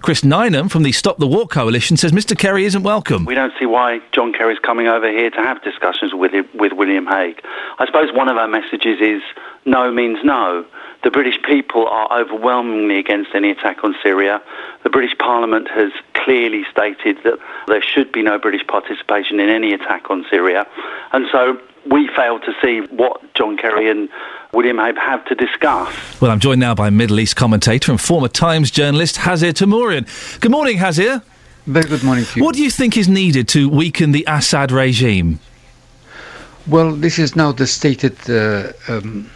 Chris 0.00 0.22
Nineham 0.22 0.70
from 0.70 0.82
the 0.82 0.92
Stop 0.92 1.18
the 1.18 1.26
War 1.26 1.46
Coalition 1.46 1.98
says 1.98 2.12
Mr. 2.12 2.36
Kerry 2.36 2.64
isn't 2.64 2.82
welcome. 2.82 3.26
We 3.26 3.34
don't 3.34 3.52
see 3.58 3.66
why 3.66 4.00
John 4.12 4.32
Kerry's 4.32 4.58
coming 4.58 4.86
over 4.86 5.10
here 5.10 5.28
to 5.28 5.40
have 5.42 5.62
discussions 5.62 6.14
with 6.14 6.32
with 6.54 6.72
William 6.72 7.06
Hague. 7.06 7.42
I 7.78 7.84
suppose 7.84 8.08
one 8.10 8.30
of 8.30 8.38
our 8.38 8.48
messages 8.48 9.02
is 9.02 9.20
no 9.64 9.92
means 9.92 10.18
no. 10.24 10.64
The 11.02 11.10
British 11.10 11.40
people 11.42 11.86
are 11.88 12.20
overwhelmingly 12.20 12.98
against 12.98 13.30
any 13.34 13.50
attack 13.50 13.82
on 13.84 13.94
Syria. 14.02 14.42
The 14.82 14.90
British 14.90 15.16
Parliament 15.18 15.68
has 15.70 15.92
clearly 16.12 16.64
stated 16.70 17.18
that 17.24 17.38
there 17.68 17.82
should 17.82 18.12
be 18.12 18.22
no 18.22 18.38
British 18.38 18.66
participation 18.66 19.40
in 19.40 19.48
any 19.48 19.72
attack 19.72 20.10
on 20.10 20.26
Syria. 20.28 20.66
And 21.12 21.26
so 21.32 21.58
we 21.90 22.08
fail 22.08 22.38
to 22.40 22.52
see 22.62 22.80
what 22.94 23.34
John 23.34 23.56
Kerry 23.56 23.90
and 23.90 24.08
William 24.52 24.78
Hague 24.78 24.98
have 24.98 25.24
to 25.26 25.34
discuss. 25.34 26.20
Well, 26.20 26.30
I'm 26.30 26.40
joined 26.40 26.60
now 26.60 26.74
by 26.74 26.90
Middle 26.90 27.20
East 27.20 27.36
commentator 27.36 27.92
and 27.92 28.00
former 28.00 28.28
Times 28.28 28.70
journalist 28.70 29.16
Hazhir 29.16 29.52
Teimourian. 29.52 30.40
Good 30.40 30.50
morning, 30.50 30.78
Hazhir. 30.78 31.22
Very 31.66 31.88
good 31.88 32.02
morning 32.02 32.24
to 32.24 32.38
you. 32.38 32.44
What 32.44 32.54
do 32.54 32.62
you 32.62 32.70
think 32.70 32.96
is 32.96 33.08
needed 33.08 33.48
to 33.48 33.68
weaken 33.68 34.12
the 34.12 34.24
Assad 34.26 34.72
regime? 34.72 35.38
Well, 36.66 36.92
this 36.92 37.18
is 37.18 37.36
now 37.36 37.52
the 37.52 37.66
stated 37.66 38.18
uh, 38.28 38.72
um, 38.88 39.30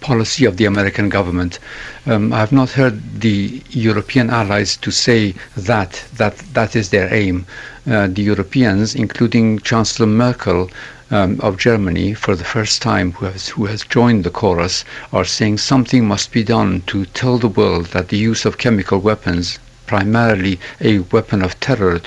policy 0.00 0.44
of 0.44 0.56
the 0.56 0.64
American 0.64 1.08
government. 1.08 1.58
Um, 2.06 2.32
I 2.32 2.38
have 2.38 2.52
not 2.52 2.70
heard 2.70 3.20
the 3.20 3.62
European 3.70 4.30
allies 4.30 4.76
to 4.78 4.90
say 4.90 5.34
that 5.56 6.04
that 6.16 6.38
that 6.54 6.76
is 6.76 6.90
their 6.90 7.12
aim. 7.12 7.46
Uh, 7.86 8.06
the 8.06 8.22
Europeans, 8.22 8.94
including 8.94 9.58
Chancellor 9.60 10.06
Merkel. 10.06 10.70
Um, 11.10 11.40
of 11.40 11.56
Germany, 11.56 12.12
for 12.12 12.36
the 12.36 12.44
first 12.44 12.82
time, 12.82 13.12
who 13.12 13.24
has 13.24 13.48
who 13.48 13.64
has 13.64 13.82
joined 13.82 14.24
the 14.24 14.30
chorus, 14.40 14.84
are 15.10 15.24
saying 15.24 15.56
something 15.56 16.06
must 16.06 16.32
be 16.32 16.42
done 16.44 16.82
to 16.88 17.06
tell 17.06 17.38
the 17.38 17.48
world 17.48 17.86
that 17.94 18.08
the 18.08 18.18
use 18.18 18.44
of 18.44 18.58
chemical 18.58 18.98
weapons 18.98 19.58
primarily 19.88 20.60
a 20.82 20.98
weapon 21.14 21.42
of 21.42 21.58
terror, 21.60 21.98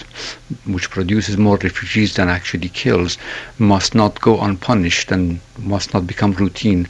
which 0.65 0.91
produces 0.91 1.35
more 1.35 1.57
refugees 1.57 2.13
than 2.13 2.29
actually 2.29 2.69
kills, 2.69 3.17
must 3.57 3.95
not 3.95 4.21
go 4.21 4.39
unpunished 4.39 5.11
and 5.11 5.39
must 5.57 5.91
not 5.93 6.05
become 6.05 6.31
routine. 6.33 6.87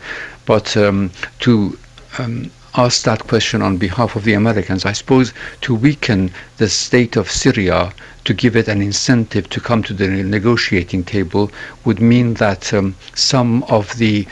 But 0.51 0.75
um, 0.75 1.11
to 1.39 1.79
um, 2.19 2.51
ask 2.75 3.03
that 3.03 3.25
question 3.29 3.61
on 3.61 3.77
behalf 3.77 4.17
of 4.17 4.25
the 4.25 4.33
Americans, 4.33 4.85
I 4.85 4.91
suppose 4.91 5.31
to 5.61 5.73
weaken 5.73 6.29
the 6.57 6.67
state 6.67 7.15
of 7.15 7.31
Syria, 7.31 7.93
to 8.25 8.33
give 8.33 8.57
it 8.57 8.67
an 8.67 8.81
incentive 8.81 9.49
to 9.51 9.61
come 9.61 9.81
to 9.83 9.93
the 9.93 10.09
negotiating 10.09 11.05
table, 11.05 11.49
would 11.85 12.01
mean 12.01 12.33
that 12.33 12.73
um, 12.73 12.95
some 13.15 13.63
of 13.69 13.97
the 13.97 14.27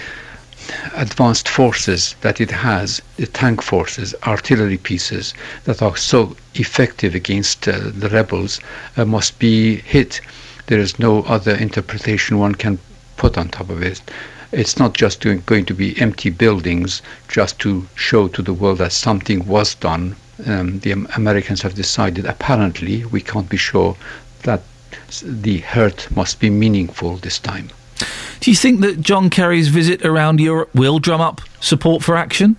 advanced 0.94 1.48
forces 1.48 2.16
that 2.20 2.42
it 2.42 2.52
has, 2.52 3.02
the 3.16 3.28
tank 3.28 3.62
forces, 3.62 4.14
artillery 4.28 4.78
pieces 4.78 5.34
that 5.64 5.82
are 5.82 5.96
so 5.96 6.36
effective 6.56 7.16
against 7.16 7.66
uh, 7.66 7.80
the 7.98 8.10
rebels, 8.10 8.60
uh, 8.98 9.06
must 9.06 9.40
be 9.40 9.78
hit. 9.78 10.20
There 10.68 10.80
is 10.80 11.00
no 11.00 11.24
other 11.24 11.56
interpretation 11.56 12.40
one 12.40 12.56
can 12.56 12.78
put 13.16 13.38
on 13.38 13.48
top 13.48 13.70
of 13.70 13.82
it. 13.82 14.02
It's 14.52 14.80
not 14.80 14.94
just 14.94 15.22
going 15.22 15.66
to 15.66 15.74
be 15.74 16.00
empty 16.02 16.30
buildings 16.30 17.02
just 17.28 17.60
to 17.60 17.88
show 17.96 18.28
to 18.30 18.42
the 18.42 18.54
world 18.54 18.80
that 18.80 18.92
something 18.92 19.46
was 19.46 19.76
done. 19.76 20.16
Um, 20.46 20.80
the 20.80 20.92
Americans 21.16 21.62
have 21.62 21.76
decided, 21.76 22.26
apparently, 22.26 23.06
we 23.06 23.22
can't 23.22 23.50
be 23.50 23.58
sure, 23.58 23.96
that 24.44 24.64
the 25.22 25.60
hurt 25.60 26.08
must 26.16 26.40
be 26.40 26.50
meaningful 26.50 27.18
this 27.18 27.38
time. 27.38 27.70
Do 28.40 28.50
you 28.50 28.56
think 28.56 28.80
that 28.82 29.02
John 29.02 29.30
Kerry's 29.30 29.68
visit 29.68 30.06
around 30.06 30.40
Europe 30.40 30.74
will 30.74 31.00
drum 31.00 31.22
up 31.22 31.42
support 31.60 32.02
for 32.02 32.16
action? 32.16 32.56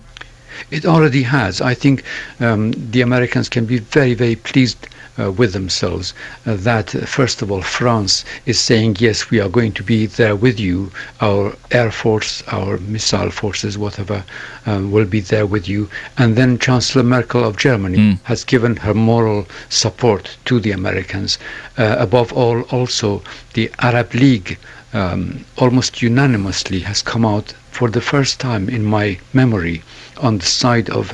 It 0.69 0.85
already 0.85 1.23
has. 1.23 1.59
I 1.59 1.73
think 1.73 2.03
um, 2.39 2.71
the 2.71 3.01
Americans 3.01 3.49
can 3.49 3.65
be 3.65 3.79
very, 3.79 4.13
very 4.13 4.35
pleased 4.35 4.87
with 5.17 5.53
themselves 5.53 6.13
uh, 6.45 6.55
that, 6.55 6.95
uh, 6.95 7.05
first 7.05 7.41
of 7.41 7.51
all, 7.51 7.61
France 7.61 8.23
is 8.45 8.59
saying, 8.59 8.95
yes, 8.99 9.29
we 9.29 9.39
are 9.39 9.49
going 9.49 9.71
to 9.73 9.83
be 9.83 10.05
there 10.05 10.35
with 10.35 10.59
you. 10.59 10.91
Our 11.19 11.53
Air 11.71 11.91
Force, 11.91 12.43
our 12.47 12.77
missile 12.77 13.29
forces, 13.31 13.77
whatever, 13.77 14.23
um, 14.65 14.91
will 14.91 15.05
be 15.05 15.19
there 15.19 15.45
with 15.45 15.67
you. 15.67 15.89
And 16.17 16.35
then 16.35 16.57
Chancellor 16.57 17.03
Merkel 17.03 17.43
of 17.43 17.57
Germany 17.57 17.97
Hmm. 17.97 18.13
has 18.23 18.43
given 18.43 18.75
her 18.77 18.93
moral 18.93 19.47
support 19.69 20.37
to 20.45 20.59
the 20.59 20.71
Americans. 20.71 21.37
Uh, 21.77 21.95
above 21.99 22.31
all, 22.33 22.61
also, 22.71 23.21
the 23.53 23.69
Arab 23.79 24.13
League 24.13 24.57
um, 24.93 25.45
almost 25.57 26.01
unanimously 26.01 26.79
has 26.79 27.01
come 27.01 27.25
out 27.25 27.53
for 27.71 27.89
the 27.89 28.01
first 28.01 28.39
time 28.39 28.69
in 28.69 28.83
my 28.83 29.17
memory 29.33 29.81
on 30.17 30.37
the 30.37 30.45
side 30.45 30.89
of 30.89 31.11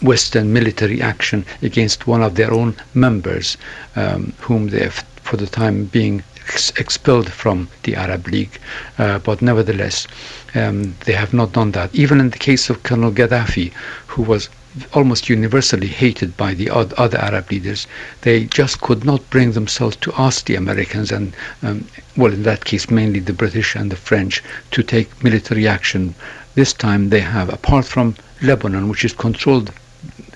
Western 0.00 0.52
military 0.52 1.02
action 1.02 1.44
against 1.62 2.06
one 2.06 2.22
of 2.22 2.36
their 2.36 2.52
own 2.52 2.74
members, 2.94 3.56
um, 3.96 4.32
whom 4.40 4.68
they 4.68 4.80
have, 4.80 5.04
for 5.22 5.36
the 5.36 5.46
time 5.46 5.84
being, 5.86 6.22
ex- 6.48 6.70
expelled 6.78 7.30
from 7.30 7.68
the 7.82 7.96
Arab 7.96 8.26
League. 8.28 8.58
Uh, 8.98 9.18
but 9.18 9.42
nevertheless, 9.42 10.06
um, 10.54 10.94
they 11.04 11.12
have 11.12 11.34
not 11.34 11.52
done 11.52 11.72
that. 11.72 11.94
Even 11.94 12.20
in 12.20 12.30
the 12.30 12.38
case 12.38 12.70
of 12.70 12.82
Colonel 12.82 13.10
Gaddafi, 13.12 13.72
who 14.06 14.22
was 14.22 14.48
almost 14.92 15.28
universally 15.28 15.86
hated 15.86 16.36
by 16.36 16.54
the 16.54 16.70
other 16.70 17.18
Arab 17.18 17.50
leaders, 17.50 17.86
they 18.22 18.44
just 18.44 18.80
could 18.80 19.04
not 19.04 19.28
bring 19.30 19.52
themselves 19.52 19.96
to 19.96 20.12
ask 20.18 20.46
the 20.46 20.54
Americans 20.54 21.10
and, 21.12 21.34
um, 21.62 21.86
well, 22.16 22.32
in 22.32 22.42
that 22.42 22.64
case, 22.64 22.90
mainly 22.90 23.20
the 23.20 23.32
British 23.32 23.74
and 23.74 23.90
the 23.90 23.96
French, 23.96 24.42
to 24.70 24.82
take 24.82 25.22
military 25.24 25.66
action. 25.66 26.14
This 26.54 26.72
time 26.72 27.08
they 27.08 27.20
have, 27.20 27.48
apart 27.48 27.84
from 27.84 28.14
Lebanon, 28.42 28.88
which 28.88 29.04
is 29.04 29.12
controlled 29.12 29.72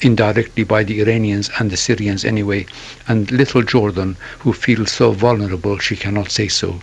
indirectly 0.02 0.64
by 0.64 0.82
the 0.82 1.00
Iranians 1.00 1.50
and 1.58 1.70
the 1.70 1.76
Syrians 1.76 2.24
anyway, 2.24 2.66
and 3.08 3.30
little 3.30 3.62
Jordan, 3.62 4.16
who 4.38 4.52
feels 4.52 4.90
so 4.90 5.12
vulnerable 5.12 5.78
she 5.78 5.96
cannot 5.96 6.30
say 6.30 6.48
so. 6.48 6.80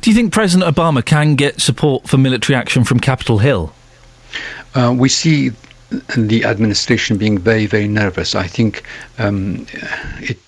Do 0.00 0.10
you 0.10 0.16
think 0.16 0.32
President 0.32 0.74
Obama 0.74 1.04
can 1.04 1.34
get 1.34 1.60
support 1.60 2.08
for 2.08 2.16
military 2.16 2.56
action 2.56 2.84
from 2.84 3.00
Capitol 3.00 3.38
Hill? 3.38 3.72
Uh, 4.74 4.94
we 4.96 5.08
see 5.08 5.50
the 6.16 6.44
administration 6.44 7.16
being 7.18 7.38
very, 7.38 7.66
very 7.66 7.88
nervous. 7.88 8.34
I 8.34 8.46
think 8.46 8.84
um, 9.18 9.66
it 10.20 10.38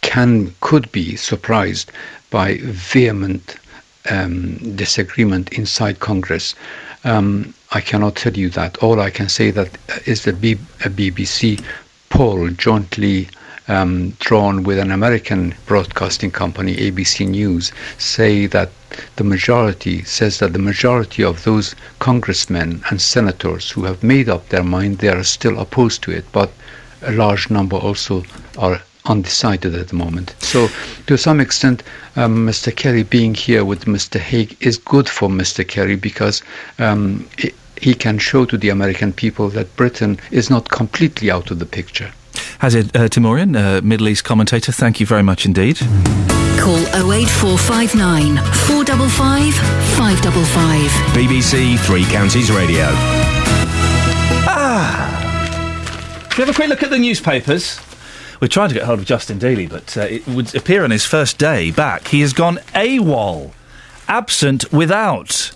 can, 0.00 0.54
could 0.60 0.90
be 0.92 1.16
surprised 1.16 1.90
by 2.30 2.58
vehement 2.62 3.56
um, 4.10 4.56
disagreement 4.76 5.52
inside 5.52 6.00
Congress. 6.00 6.54
Um, 7.04 7.54
I 7.72 7.80
cannot 7.80 8.16
tell 8.16 8.36
you 8.36 8.50
that. 8.50 8.78
All 8.78 9.00
I 9.00 9.10
can 9.10 9.28
say 9.28 9.50
that 9.50 9.76
is 10.06 10.24
the 10.24 10.32
B- 10.32 10.58
a 10.84 10.90
BBC 10.90 11.62
poll 12.08 12.48
jointly 12.50 13.28
um, 13.70 14.10
drawn 14.18 14.64
with 14.64 14.80
an 14.80 14.90
American 14.90 15.54
broadcasting 15.66 16.32
company, 16.32 16.74
ABC 16.74 17.28
News, 17.28 17.70
say 17.98 18.46
that 18.46 18.70
the 19.14 19.22
majority 19.22 20.02
says 20.02 20.40
that 20.40 20.52
the 20.52 20.58
majority 20.58 21.22
of 21.22 21.44
those 21.44 21.76
congressmen 22.00 22.82
and 22.90 23.00
senators 23.00 23.70
who 23.70 23.84
have 23.84 24.02
made 24.02 24.28
up 24.28 24.48
their 24.48 24.64
mind, 24.64 24.98
they 24.98 25.08
are 25.08 25.22
still 25.22 25.60
opposed 25.60 26.02
to 26.02 26.10
it, 26.10 26.24
but 26.32 26.50
a 27.02 27.12
large 27.12 27.48
number 27.48 27.76
also 27.76 28.24
are 28.58 28.82
undecided 29.06 29.74
at 29.76 29.88
the 29.88 29.94
moment. 29.94 30.34
So, 30.40 30.68
to 31.06 31.16
some 31.16 31.40
extent, 31.40 31.84
um, 32.16 32.46
Mr. 32.46 32.74
Kerry 32.74 33.04
being 33.04 33.34
here 33.34 33.64
with 33.64 33.84
Mr. 33.84 34.18
Hague 34.18 34.56
is 34.60 34.78
good 34.78 35.08
for 35.08 35.28
Mr. 35.28 35.66
Kerry 35.66 35.96
because 35.96 36.42
um, 36.78 37.28
i 37.38 37.52
he 37.80 37.94
can 37.94 38.18
show 38.18 38.44
to 38.44 38.58
the 38.58 38.68
American 38.68 39.10
people 39.10 39.48
that 39.48 39.74
Britain 39.74 40.18
is 40.30 40.50
not 40.50 40.68
completely 40.68 41.30
out 41.30 41.50
of 41.50 41.58
the 41.60 41.64
picture. 41.64 42.12
Hazhir 42.60 42.94
uh, 42.94 43.08
Teimourian, 43.08 43.56
uh, 43.56 43.80
Middle 43.80 44.08
East 44.08 44.24
commentator, 44.24 44.70
thank 44.70 45.00
you 45.00 45.06
very 45.06 45.22
much 45.22 45.46
indeed. 45.46 45.78
Call 46.58 46.76
08459 46.92 48.36
455 48.36 49.54
555. 49.96 50.90
BBC 51.16 51.78
Three 51.86 52.04
Counties 52.04 52.50
Radio. 52.52 52.84
Ah! 54.46 56.28
Should 56.30 56.38
we 56.38 56.44
have 56.44 56.54
a 56.54 56.54
quick 56.54 56.68
look 56.68 56.82
at 56.82 56.90
the 56.90 56.98
newspapers? 56.98 57.80
We're 58.42 58.48
trying 58.48 58.68
to 58.68 58.74
get 58.74 58.84
hold 58.84 58.98
of 58.98 59.06
Justin 59.06 59.38
Dealey, 59.38 59.68
but 59.68 59.96
uh, 59.96 60.02
it 60.02 60.26
would 60.28 60.54
appear 60.54 60.84
on 60.84 60.90
his 60.90 61.06
first 61.06 61.38
day 61.38 61.70
back, 61.70 62.08
he 62.08 62.20
has 62.20 62.34
gone 62.34 62.56
AWOL. 62.74 63.52
Absent 64.06 64.70
without. 64.70 65.52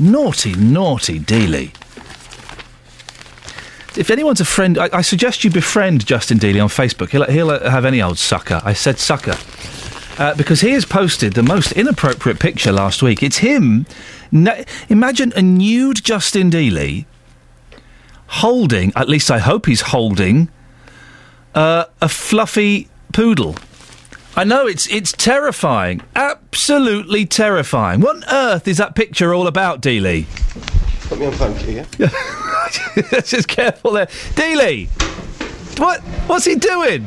Naughty, 0.00 0.54
naughty 0.54 1.20
Dealey. 1.20 1.74
If 3.96 4.10
anyone's 4.10 4.40
a 4.40 4.44
friend, 4.44 4.78
I, 4.78 4.88
I 4.92 5.02
suggest 5.02 5.42
you 5.44 5.50
befriend 5.50 6.06
Justin 6.06 6.38
Dealey 6.38 6.62
on 6.62 6.68
Facebook. 6.68 7.10
He'll, 7.10 7.24
he'll 7.24 7.58
have 7.70 7.84
any 7.84 8.00
old 8.00 8.18
sucker. 8.18 8.60
I 8.64 8.72
said 8.72 8.98
sucker. 8.98 9.36
Uh, 10.18 10.34
because 10.34 10.60
he 10.60 10.72
has 10.72 10.84
posted 10.84 11.32
the 11.32 11.42
most 11.42 11.72
inappropriate 11.72 12.38
picture 12.38 12.72
last 12.72 13.02
week. 13.02 13.22
It's 13.22 13.38
him. 13.38 13.86
Na- 14.30 14.64
imagine 14.88 15.32
a 15.34 15.42
nude 15.42 16.04
Justin 16.04 16.50
Dealey 16.50 17.06
holding, 18.26 18.92
at 18.94 19.08
least 19.08 19.30
I 19.30 19.38
hope 19.38 19.66
he's 19.66 19.80
holding, 19.80 20.48
uh, 21.54 21.86
a 22.00 22.08
fluffy 22.08 22.88
poodle. 23.12 23.56
I 24.36 24.44
know 24.44 24.66
it's 24.66 24.86
it's 24.88 25.12
terrifying, 25.12 26.02
absolutely 26.14 27.26
terrifying. 27.26 28.00
What 28.00 28.16
on 28.16 28.24
earth 28.32 28.68
is 28.68 28.76
that 28.76 28.94
picture 28.94 29.34
all 29.34 29.48
about, 29.48 29.82
Dealey? 29.82 30.26
Put 31.10 31.18
me 31.18 31.26
on 31.26 31.32
phone 31.32 31.56
queue, 31.58 31.84
yeah? 31.98 33.20
Just 33.22 33.48
careful 33.48 33.90
there, 33.90 34.06
Dealey. 34.36 34.88
What 35.76 36.00
what's 36.28 36.44
he 36.44 36.54
doing? 36.54 37.02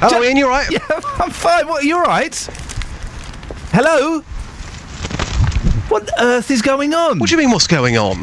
Hello, 0.00 0.22
Iain. 0.22 0.38
You 0.38 0.48
right? 0.48 0.66
Yeah, 0.72 0.78
I'm 1.18 1.28
fine. 1.30 1.68
What? 1.68 1.84
You 1.84 2.00
right? 2.02 2.34
Hello. 3.72 4.24
What 5.88 6.02
on 6.18 6.26
earth 6.26 6.50
is 6.50 6.62
going 6.62 6.94
on? 6.94 7.18
What 7.18 7.28
do 7.28 7.34
you 7.34 7.38
mean, 7.38 7.50
what's 7.52 7.66
going 7.68 7.96
on? 7.96 8.20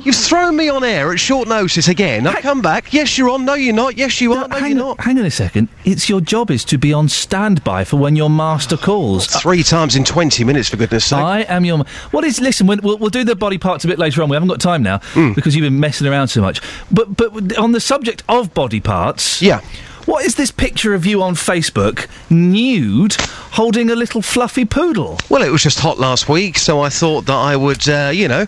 You've 0.00 0.16
thrown 0.16 0.56
me 0.56 0.68
on 0.68 0.82
air 0.84 1.12
at 1.12 1.20
short 1.20 1.46
notice 1.48 1.86
again. 1.88 2.26
I've 2.26 2.42
come 2.42 2.62
back. 2.62 2.92
Yes, 2.92 3.18
you're 3.18 3.28
on. 3.28 3.44
No, 3.44 3.54
you're 3.54 3.74
not. 3.74 3.96
Yes, 3.98 4.20
you 4.20 4.32
are. 4.32 4.48
No, 4.48 4.56
hang, 4.56 4.70
you're 4.70 4.78
not. 4.78 5.00
hang 5.00 5.18
on 5.18 5.24
a 5.26 5.30
second. 5.30 5.68
It's 5.84 6.08
your 6.08 6.20
job 6.20 6.50
is 6.50 6.64
to 6.66 6.78
be 6.78 6.92
on 6.92 7.08
standby 7.08 7.84
for 7.84 7.98
when 7.98 8.16
your 8.16 8.30
master 8.30 8.76
calls. 8.76 9.26
Three 9.26 9.62
times 9.62 9.96
in 9.96 10.04
20 10.04 10.44
minutes, 10.44 10.70
for 10.70 10.76
goodness 10.76 11.04
sake. 11.04 11.18
I 11.18 11.40
am 11.42 11.64
your. 11.64 11.84
What 12.10 12.24
is? 12.24 12.40
Listen, 12.40 12.66
we'll, 12.66 12.78
we'll, 12.82 12.96
we'll 12.98 13.10
do 13.10 13.22
the 13.24 13.36
body 13.36 13.58
parts 13.58 13.84
a 13.84 13.88
bit 13.88 13.98
later 13.98 14.22
on. 14.22 14.28
We 14.30 14.34
haven't 14.36 14.48
got 14.48 14.60
time 14.60 14.82
now 14.82 14.98
Hmm. 15.12 15.32
because 15.34 15.54
you've 15.54 15.64
been 15.64 15.80
messing 15.80 16.06
around 16.06 16.28
so 16.28 16.40
much. 16.40 16.60
But 16.90 17.16
but 17.16 17.56
on 17.58 17.72
the 17.72 17.80
subject 17.80 18.22
of 18.28 18.54
body 18.54 18.80
parts, 18.80 19.42
yeah. 19.42 19.60
What 20.08 20.24
is 20.24 20.36
this 20.36 20.50
picture 20.50 20.94
of 20.94 21.04
you 21.04 21.22
on 21.22 21.34
Facebook, 21.34 22.06
nude, 22.30 23.16
holding 23.52 23.90
a 23.90 23.94
little 23.94 24.22
fluffy 24.22 24.64
poodle? 24.64 25.18
Well, 25.28 25.42
it 25.42 25.50
was 25.50 25.62
just 25.62 25.80
hot 25.80 25.98
last 25.98 26.30
week, 26.30 26.56
so 26.56 26.80
I 26.80 26.88
thought 26.88 27.26
that 27.26 27.36
I 27.36 27.54
would, 27.54 27.86
uh, 27.86 28.10
you 28.14 28.26
know, 28.26 28.46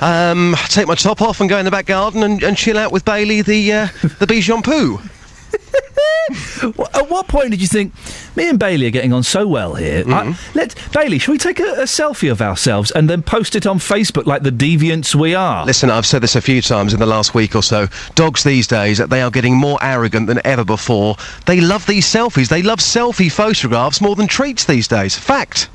um, 0.00 0.56
take 0.68 0.86
my 0.86 0.94
top 0.94 1.20
off 1.20 1.42
and 1.42 1.50
go 1.50 1.58
in 1.58 1.66
the 1.66 1.70
back 1.70 1.84
garden 1.84 2.22
and, 2.22 2.42
and 2.42 2.56
chill 2.56 2.78
out 2.78 2.92
with 2.92 3.04
Bailey, 3.04 3.42
the 3.42 3.72
uh, 3.74 3.88
the 4.20 4.26
Bichon 4.26 4.64
Poo. 4.64 5.00
At 6.94 7.10
what 7.10 7.28
point 7.28 7.50
did 7.50 7.60
you 7.60 7.66
think 7.66 7.92
me 8.36 8.48
and 8.48 8.58
Bailey 8.58 8.86
are 8.86 8.90
getting 8.90 9.12
on 9.12 9.22
so 9.22 9.46
well 9.46 9.74
here? 9.74 10.04
Mm-hmm. 10.04 10.12
I, 10.12 10.36
let 10.54 10.74
Bailey, 10.92 11.18
shall 11.18 11.32
we 11.32 11.38
take 11.38 11.60
a, 11.60 11.64
a 11.64 11.84
selfie 11.84 12.30
of 12.30 12.40
ourselves 12.40 12.90
and 12.92 13.10
then 13.10 13.22
post 13.22 13.56
it 13.56 13.66
on 13.66 13.78
Facebook 13.78 14.26
like 14.26 14.42
the 14.42 14.50
deviants 14.50 15.14
we 15.14 15.34
are? 15.34 15.66
Listen, 15.66 15.90
I've 15.90 16.06
said 16.06 16.22
this 16.22 16.36
a 16.36 16.40
few 16.40 16.62
times 16.62 16.94
in 16.94 17.00
the 17.00 17.06
last 17.06 17.34
week 17.34 17.54
or 17.56 17.62
so. 17.62 17.88
Dogs 18.14 18.44
these 18.44 18.66
days, 18.66 18.98
they 18.98 19.22
are 19.22 19.30
getting 19.30 19.56
more 19.56 19.78
arrogant 19.82 20.28
than 20.28 20.40
ever 20.44 20.64
before. 20.64 21.16
They 21.46 21.60
love 21.60 21.86
these 21.86 22.06
selfies. 22.06 22.48
They 22.48 22.62
love 22.62 22.78
selfie 22.78 23.30
photographs 23.30 24.00
more 24.00 24.16
than 24.16 24.28
treats 24.28 24.64
these 24.64 24.88
days. 24.88 25.16
Fact. 25.16 25.68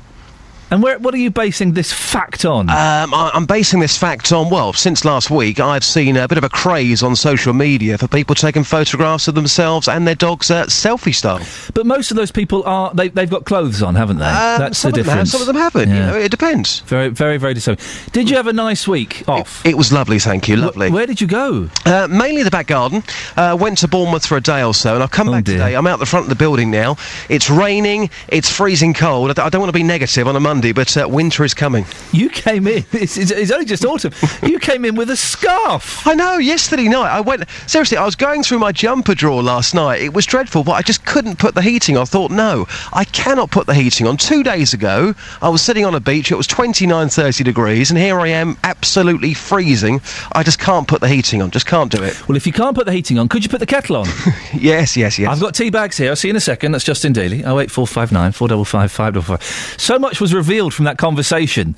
And 0.70 0.82
where, 0.82 0.98
what 0.98 1.14
are 1.14 1.18
you 1.18 1.30
basing 1.30 1.72
this 1.72 1.92
fact 1.92 2.44
on? 2.44 2.68
Um, 2.68 3.14
I, 3.14 3.30
I'm 3.32 3.46
basing 3.46 3.80
this 3.80 3.96
fact 3.96 4.32
on, 4.32 4.50
well, 4.50 4.72
since 4.72 5.04
last 5.04 5.30
week, 5.30 5.60
I've 5.60 5.84
seen 5.84 6.16
a 6.16 6.28
bit 6.28 6.36
of 6.38 6.44
a 6.44 6.48
craze 6.48 7.02
on 7.02 7.16
social 7.16 7.52
media 7.52 7.96
for 7.96 8.06
people 8.08 8.34
taking 8.34 8.64
photographs 8.64 9.28
of 9.28 9.34
themselves 9.34 9.88
and 9.88 10.06
their 10.06 10.14
dogs 10.14 10.50
uh, 10.50 10.66
selfie 10.66 11.14
style. 11.14 11.40
But 11.74 11.86
most 11.86 12.10
of 12.10 12.16
those 12.16 12.30
people 12.30 12.64
are 12.64 12.92
they, 12.94 13.08
they've 13.08 13.30
got 13.30 13.44
clothes 13.44 13.82
on, 13.82 13.94
haven't 13.94 14.18
they? 14.18 14.24
Um, 14.26 14.58
That's 14.58 14.82
the 14.82 14.88
them 14.90 14.96
have, 14.96 15.06
difference. 15.06 15.30
some 15.32 15.40
of 15.40 15.46
them 15.46 15.56
haven't. 15.56 15.88
You 15.88 15.94
know, 15.94 16.16
it 16.16 16.30
depends. 16.30 16.80
Very, 16.80 17.08
very, 17.08 17.38
very 17.38 17.54
disturbing. 17.54 17.84
Did 18.12 18.28
you 18.30 18.36
have 18.36 18.46
a 18.46 18.52
nice 18.52 18.86
week 18.88 19.26
off? 19.28 19.64
It 19.64 19.76
was 19.76 19.92
lovely, 19.92 20.18
thank 20.18 20.48
you. 20.48 20.56
Lovely. 20.56 20.90
where 20.90 21.06
did 21.06 21.20
you 21.20 21.26
go? 21.26 21.68
Uh, 21.86 22.08
mainly 22.10 22.42
the 22.42 22.50
back 22.50 22.66
garden. 22.66 23.02
Uh, 23.36 23.56
went 23.58 23.78
to 23.78 23.88
Bournemouth 23.88 24.26
for 24.26 24.36
a 24.36 24.40
day 24.42 24.62
or 24.62 24.74
so, 24.74 24.94
and 24.94 25.02
I've 25.02 25.08
Oh, 25.08 25.16
come 25.16 25.30
back 25.30 25.44
today. 25.46 25.74
I'm 25.74 25.86
out 25.86 25.98
the 25.98 26.06
front 26.06 26.24
of 26.24 26.30
the 26.30 26.34
building 26.36 26.70
now. 26.70 26.96
It's 27.28 27.48
raining. 27.48 28.10
It's 28.28 28.50
freezing 28.50 28.92
cold. 28.92 29.38
I 29.38 29.48
don't 29.48 29.60
want 29.60 29.70
to 29.70 29.78
be 29.78 29.82
negative 29.82 30.28
on 30.28 30.36
a 30.36 30.40
Monday, 30.40 30.57
but 30.60 30.96
uh, 30.96 31.08
winter 31.08 31.44
is 31.44 31.54
coming. 31.54 31.86
You 32.12 32.28
came 32.28 32.66
in. 32.66 32.84
It's, 32.98 33.16
it's, 33.16 33.30
it's 33.30 33.52
only 33.52 33.64
just 33.64 33.84
autumn. 33.84 34.12
you 34.42 34.58
came 34.58 34.84
in 34.84 34.96
with 34.96 35.08
a 35.10 35.16
scarf. 35.16 36.04
I 36.06 36.14
know. 36.14 36.38
Yesterday 36.38 36.88
night, 36.88 37.10
I 37.10 37.20
went. 37.20 37.48
Seriously, 37.66 37.96
I 37.96 38.04
was 38.04 38.16
going 38.16 38.42
through 38.42 38.58
my 38.58 38.72
jumper 38.72 39.14
drawer 39.14 39.40
last 39.40 39.72
night. 39.72 40.00
It 40.00 40.12
was 40.12 40.26
dreadful, 40.26 40.64
but 40.64 40.72
I 40.72 40.82
just 40.82 41.04
couldn't 41.06 41.38
put 41.38 41.54
the 41.54 41.62
heating 41.62 41.96
on. 41.96 42.02
I 42.02 42.04
thought, 42.06 42.32
no, 42.32 42.66
I 42.92 43.04
cannot 43.04 43.50
put 43.52 43.66
the 43.66 43.74
heating 43.74 44.06
on. 44.08 44.16
Two 44.16 44.42
days 44.42 44.74
ago, 44.74 45.14
I 45.40 45.48
was 45.48 45.62
sitting 45.62 45.84
on 45.84 45.94
a 45.94 46.00
beach. 46.00 46.32
It 46.32 46.34
was 46.34 46.48
29, 46.48 47.08
30 47.08 47.44
degrees, 47.44 47.90
and 47.90 47.98
here 47.98 48.18
I 48.18 48.28
am, 48.28 48.56
absolutely 48.64 49.32
freezing. 49.32 50.00
I 50.32 50.42
just 50.42 50.58
can't 50.58 50.88
put 50.88 51.00
the 51.00 51.08
heating 51.08 51.40
on. 51.40 51.50
Just 51.52 51.66
can't 51.66 51.90
do 51.92 52.02
it. 52.02 52.28
Well, 52.28 52.36
if 52.36 52.46
you 52.46 52.52
can't 52.52 52.74
put 52.74 52.86
the 52.86 52.92
heating 52.92 53.18
on, 53.18 53.28
could 53.28 53.44
you 53.44 53.48
put 53.48 53.60
the 53.60 53.66
kettle 53.66 53.96
on? 53.96 54.06
yes, 54.54 54.96
yes, 54.96 55.18
yes. 55.18 55.28
I've 55.30 55.40
got 55.40 55.54
tea 55.54 55.70
bags 55.70 55.96
here. 55.96 56.10
I'll 56.10 56.16
see 56.16 56.28
you 56.28 56.32
in 56.32 56.36
a 56.36 56.40
second. 56.40 56.72
That's 56.72 56.84
Justin 56.84 57.12
Dealey. 57.12 57.44
Oh 57.44 57.60
eight 57.60 57.70
four 57.70 57.86
five 57.86 58.10
nine 58.10 58.32
four 58.32 58.48
double 58.48 58.64
five 58.64 58.90
five 58.90 59.14
double 59.14 59.36
five. 59.36 59.42
So 59.78 59.98
much 59.98 60.20
was 60.20 60.34
revealed 60.34 60.47
from 60.48 60.84
that 60.86 60.98
conversation. 60.98 61.76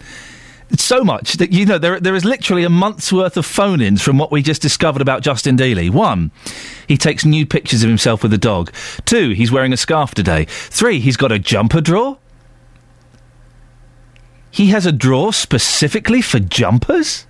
So 0.77 1.03
much 1.03 1.35
that 1.35 1.53
you 1.53 1.66
know 1.66 1.79
there 1.79 1.99
there 1.99 2.14
is 2.14 2.25
literally 2.25 2.62
a 2.62 2.71
month's 2.71 3.12
worth 3.12 3.37
of 3.37 3.45
phone-ins 3.45 4.01
from 4.01 4.18
what 4.18 4.31
we 4.31 4.41
just 4.41 4.62
discovered 4.62 5.03
about 5.03 5.23
Justin 5.23 5.57
Dealey. 5.57 5.91
One, 5.91 6.31
he 6.87 6.97
takes 6.97 7.25
nude 7.25 7.51
pictures 7.51 7.83
of 7.83 7.89
himself 7.89 8.23
with 8.23 8.33
a 8.33 8.39
dog. 8.39 8.73
Two, 9.05 9.31
he's 9.31 9.51
wearing 9.51 9.73
a 9.73 9.77
scarf 9.77 10.14
today. 10.14 10.47
Three, 10.49 11.01
he's 11.01 11.16
got 11.16 11.33
a 11.33 11.41
jumper 11.41 11.81
drawer. 11.81 12.18
He 14.53 14.68
has 14.68 14.87
a 14.87 14.93
drawer 14.93 15.33
specifically 15.33 16.23
for 16.23 16.39
jumpers. 16.39 17.27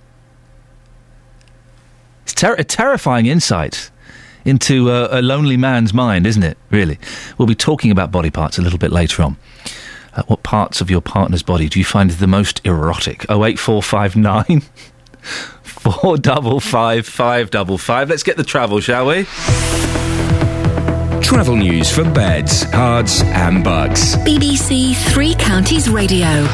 It's 2.23 2.33
ter- 2.33 2.55
a 2.55 2.63
terrifying 2.63 3.25
insight 3.25 3.89
into 4.45 4.89
uh, 4.89 5.07
a 5.11 5.21
lonely 5.21 5.57
man's 5.57 5.93
mind, 5.93 6.25
isn't 6.25 6.43
it? 6.43 6.57
Really. 6.69 6.99
We'll 7.37 7.47
be 7.47 7.55
talking 7.55 7.91
about 7.91 8.11
body 8.11 8.29
parts 8.29 8.57
a 8.57 8.61
little 8.61 8.79
bit 8.79 8.91
later 8.91 9.23
on. 9.23 9.37
Uh, 10.13 10.23
what 10.23 10.43
parts 10.43 10.81
of 10.81 10.89
your 10.89 11.01
partner's 11.01 11.43
body 11.43 11.69
do 11.69 11.79
you 11.79 11.85
find 11.85 12.11
the 12.11 12.27
most 12.27 12.59
erotic? 12.65 13.25
Oh 13.29 13.45
eight 13.45 13.59
four 13.59 13.81
five 13.81 14.15
nine 14.15 14.61
four 15.63 16.17
double 16.17 16.59
five 16.59 17.07
five 17.07 17.49
double 17.49 17.77
five. 17.77 18.09
Let's 18.09 18.23
get 18.23 18.37
the 18.37 18.43
travel, 18.43 18.79
shall 18.79 19.07
we? 19.07 19.25
Travel 21.21 21.55
news 21.55 21.89
for 21.89 22.03
beds, 22.03 22.65
cards, 22.65 23.21
and 23.23 23.63
bugs. 23.63 24.15
BBC 24.17 24.95
Three 25.13 25.33
Counties 25.35 25.89
Radio. 25.89 26.45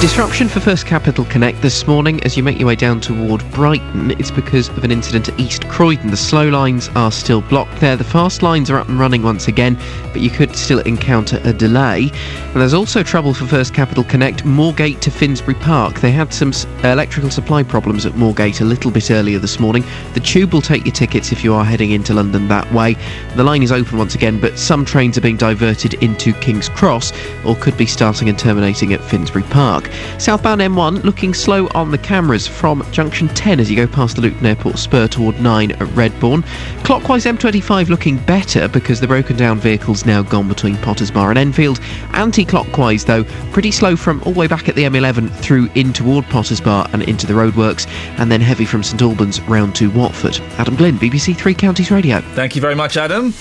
Disruption 0.00 0.48
for 0.48 0.60
First 0.60 0.86
Capital 0.86 1.26
Connect 1.26 1.60
this 1.60 1.86
morning 1.86 2.22
as 2.24 2.34
you 2.34 2.42
make 2.42 2.58
your 2.58 2.68
way 2.68 2.74
down 2.74 3.00
toward 3.00 3.48
Brighton. 3.50 4.12
It's 4.12 4.30
because 4.30 4.70
of 4.70 4.82
an 4.82 4.90
incident 4.90 5.28
at 5.28 5.38
East 5.38 5.68
Croydon. 5.68 6.10
The 6.10 6.16
slow 6.16 6.48
lines 6.48 6.88
are 6.94 7.12
still 7.12 7.42
blocked 7.42 7.80
there. 7.80 7.96
The 7.96 8.04
fast 8.04 8.42
lines 8.42 8.70
are 8.70 8.78
up 8.78 8.88
and 8.88 8.98
running 8.98 9.22
once 9.22 9.46
again, 9.46 9.78
but 10.12 10.22
you 10.22 10.30
could 10.30 10.56
still 10.56 10.80
encounter 10.80 11.38
a 11.44 11.52
delay. 11.52 12.10
And 12.44 12.56
there's 12.56 12.72
also 12.72 13.02
trouble 13.02 13.34
for 13.34 13.46
First 13.46 13.74
Capital 13.74 14.02
Connect, 14.02 14.42
Moorgate 14.44 15.00
to 15.00 15.10
Finsbury 15.10 15.54
Park. 15.54 16.00
They 16.00 16.10
had 16.10 16.32
some 16.32 16.52
electrical 16.82 17.30
supply 17.30 17.62
problems 17.62 18.06
at 18.06 18.14
Moorgate 18.14 18.62
a 18.62 18.64
little 18.64 18.90
bit 18.90 19.10
earlier 19.10 19.38
this 19.38 19.60
morning. 19.60 19.84
The 20.14 20.20
tube 20.20 20.54
will 20.54 20.62
take 20.62 20.86
your 20.86 20.94
tickets 20.94 21.30
if 21.30 21.44
you 21.44 21.52
are 21.52 21.64
heading 21.64 21.90
into 21.90 22.14
London 22.14 22.48
that 22.48 22.72
way. 22.72 22.96
The 23.36 23.44
line 23.44 23.62
is 23.62 23.70
open 23.70 23.98
once 24.00 24.14
again, 24.14 24.40
but 24.40 24.58
some 24.58 24.82
trains 24.82 25.18
are 25.18 25.20
being 25.20 25.36
diverted 25.36 25.92
into 26.02 26.32
King's 26.32 26.70
Cross 26.70 27.12
or 27.44 27.54
could 27.56 27.76
be 27.76 27.84
starting 27.84 28.30
and 28.30 28.38
terminating 28.38 28.94
at 28.94 29.04
Finsbury 29.04 29.44
Park. 29.44 29.90
Southbound 30.16 30.62
M1 30.62 31.04
looking 31.04 31.34
slow 31.34 31.68
on 31.74 31.90
the 31.90 31.98
cameras 31.98 32.46
from 32.46 32.82
junction 32.92 33.28
10 33.28 33.60
as 33.60 33.70
you 33.70 33.76
go 33.76 33.86
past 33.86 34.16
the 34.16 34.22
Luton 34.22 34.46
Airport 34.46 34.78
spur 34.78 35.06
toward 35.06 35.38
9 35.38 35.72
at 35.72 35.78
Redbourn. 35.88 36.42
Clockwise 36.82 37.26
M25 37.26 37.90
looking 37.90 38.16
better 38.24 38.68
because 38.68 39.00
the 39.00 39.06
broken 39.06 39.36
down 39.36 39.58
vehicle's 39.58 40.06
now 40.06 40.22
gone 40.22 40.48
between 40.48 40.78
Potters 40.78 41.10
Bar 41.10 41.28
and 41.28 41.38
Enfield. 41.38 41.78
Anti 42.14 42.46
clockwise 42.46 43.04
though, 43.04 43.24
pretty 43.52 43.70
slow 43.70 43.96
from 43.96 44.22
all 44.22 44.32
the 44.32 44.40
way 44.40 44.46
back 44.46 44.66
at 44.70 44.76
the 44.76 44.84
M11 44.84 45.30
through 45.30 45.68
in 45.74 45.92
toward 45.92 46.24
Potters 46.30 46.62
Bar 46.62 46.88
and 46.94 47.02
into 47.02 47.26
the 47.26 47.34
roadworks, 47.34 47.86
and 48.18 48.32
then 48.32 48.40
heavy 48.40 48.64
from 48.64 48.82
St 48.82 49.02
Albans 49.02 49.42
round 49.42 49.76
to 49.76 49.90
Watford. 49.90 50.40
Adam 50.56 50.74
Glynn, 50.74 50.96
BBC 50.96 51.36
Three 51.36 51.54
Counties 51.54 51.90
Radio. 51.90 52.22
Thank 52.34 52.56
you 52.56 52.62
very 52.62 52.74
much, 52.74 52.96
Adam. 52.96 53.34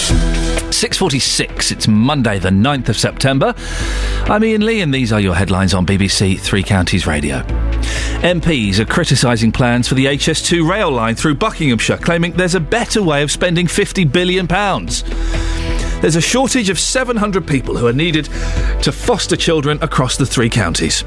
6.46, 0.00 1.72
it's 1.72 1.86
Monday 1.86 2.38
the 2.38 2.48
9th 2.48 2.88
of 2.88 2.96
September. 2.96 3.54
I'm 4.24 4.42
Iain 4.42 4.64
Lee 4.64 4.80
and 4.80 4.94
these 4.94 5.12
are 5.12 5.20
your 5.20 5.34
headlines 5.34 5.74
on 5.74 5.84
BBC 5.84 6.40
Three 6.40 6.62
Counties 6.62 7.06
Radio. 7.06 7.42
MPs 8.22 8.78
are 8.78 8.86
criticising 8.86 9.52
plans 9.52 9.88
for 9.88 9.94
the 9.94 10.06
HS2 10.06 10.68
rail 10.68 10.90
line 10.90 11.14
through 11.14 11.34
Buckinghamshire, 11.34 11.98
claiming 11.98 12.32
there's 12.32 12.54
a 12.54 12.60
better 12.60 13.02
way 13.02 13.22
of 13.22 13.30
spending 13.30 13.66
£50 13.66 14.10
billion. 14.10 14.46
There's 16.00 16.16
a 16.16 16.20
shortage 16.20 16.70
of 16.70 16.78
700 16.78 17.46
people 17.46 17.76
who 17.76 17.86
are 17.86 17.92
needed 17.92 18.24
to 18.82 18.90
foster 18.90 19.36
children 19.36 19.78
across 19.82 20.16
the 20.16 20.24
three 20.24 20.48
counties. 20.48 21.04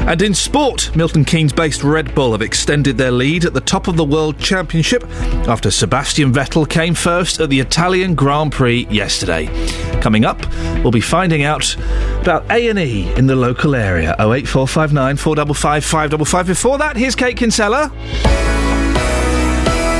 And 0.00 0.20
in 0.20 0.34
sport, 0.34 0.94
Milton 0.94 1.24
Keynes 1.24 1.52
based 1.52 1.82
Red 1.82 2.14
Bull 2.14 2.32
have 2.32 2.42
extended 2.42 2.98
their 2.98 3.10
lead 3.10 3.46
at 3.46 3.54
the 3.54 3.62
top 3.62 3.88
of 3.88 3.96
the 3.96 4.04
World 4.04 4.38
Championship 4.38 5.02
after 5.48 5.70
Sebastian 5.70 6.30
Vettel 6.30 6.68
came 6.68 6.92
first 6.92 7.40
at 7.40 7.48
the 7.48 7.58
Italian 7.58 8.14
Grand 8.14 8.52
Prix 8.52 8.86
yesterday. 8.90 9.46
Coming 10.02 10.26
up, 10.26 10.44
we'll 10.82 10.90
be 10.90 11.00
finding 11.00 11.42
out 11.42 11.74
about 12.20 12.44
A&E 12.50 13.10
in 13.14 13.26
the 13.26 13.36
local 13.36 13.74
area. 13.74 14.14
08459 14.18 15.16
455 15.16 15.84
555. 15.84 16.46
Before 16.46 16.76
that, 16.76 16.96
here's 16.96 17.14
Kate 17.14 17.38
Kinsella. 17.38 17.90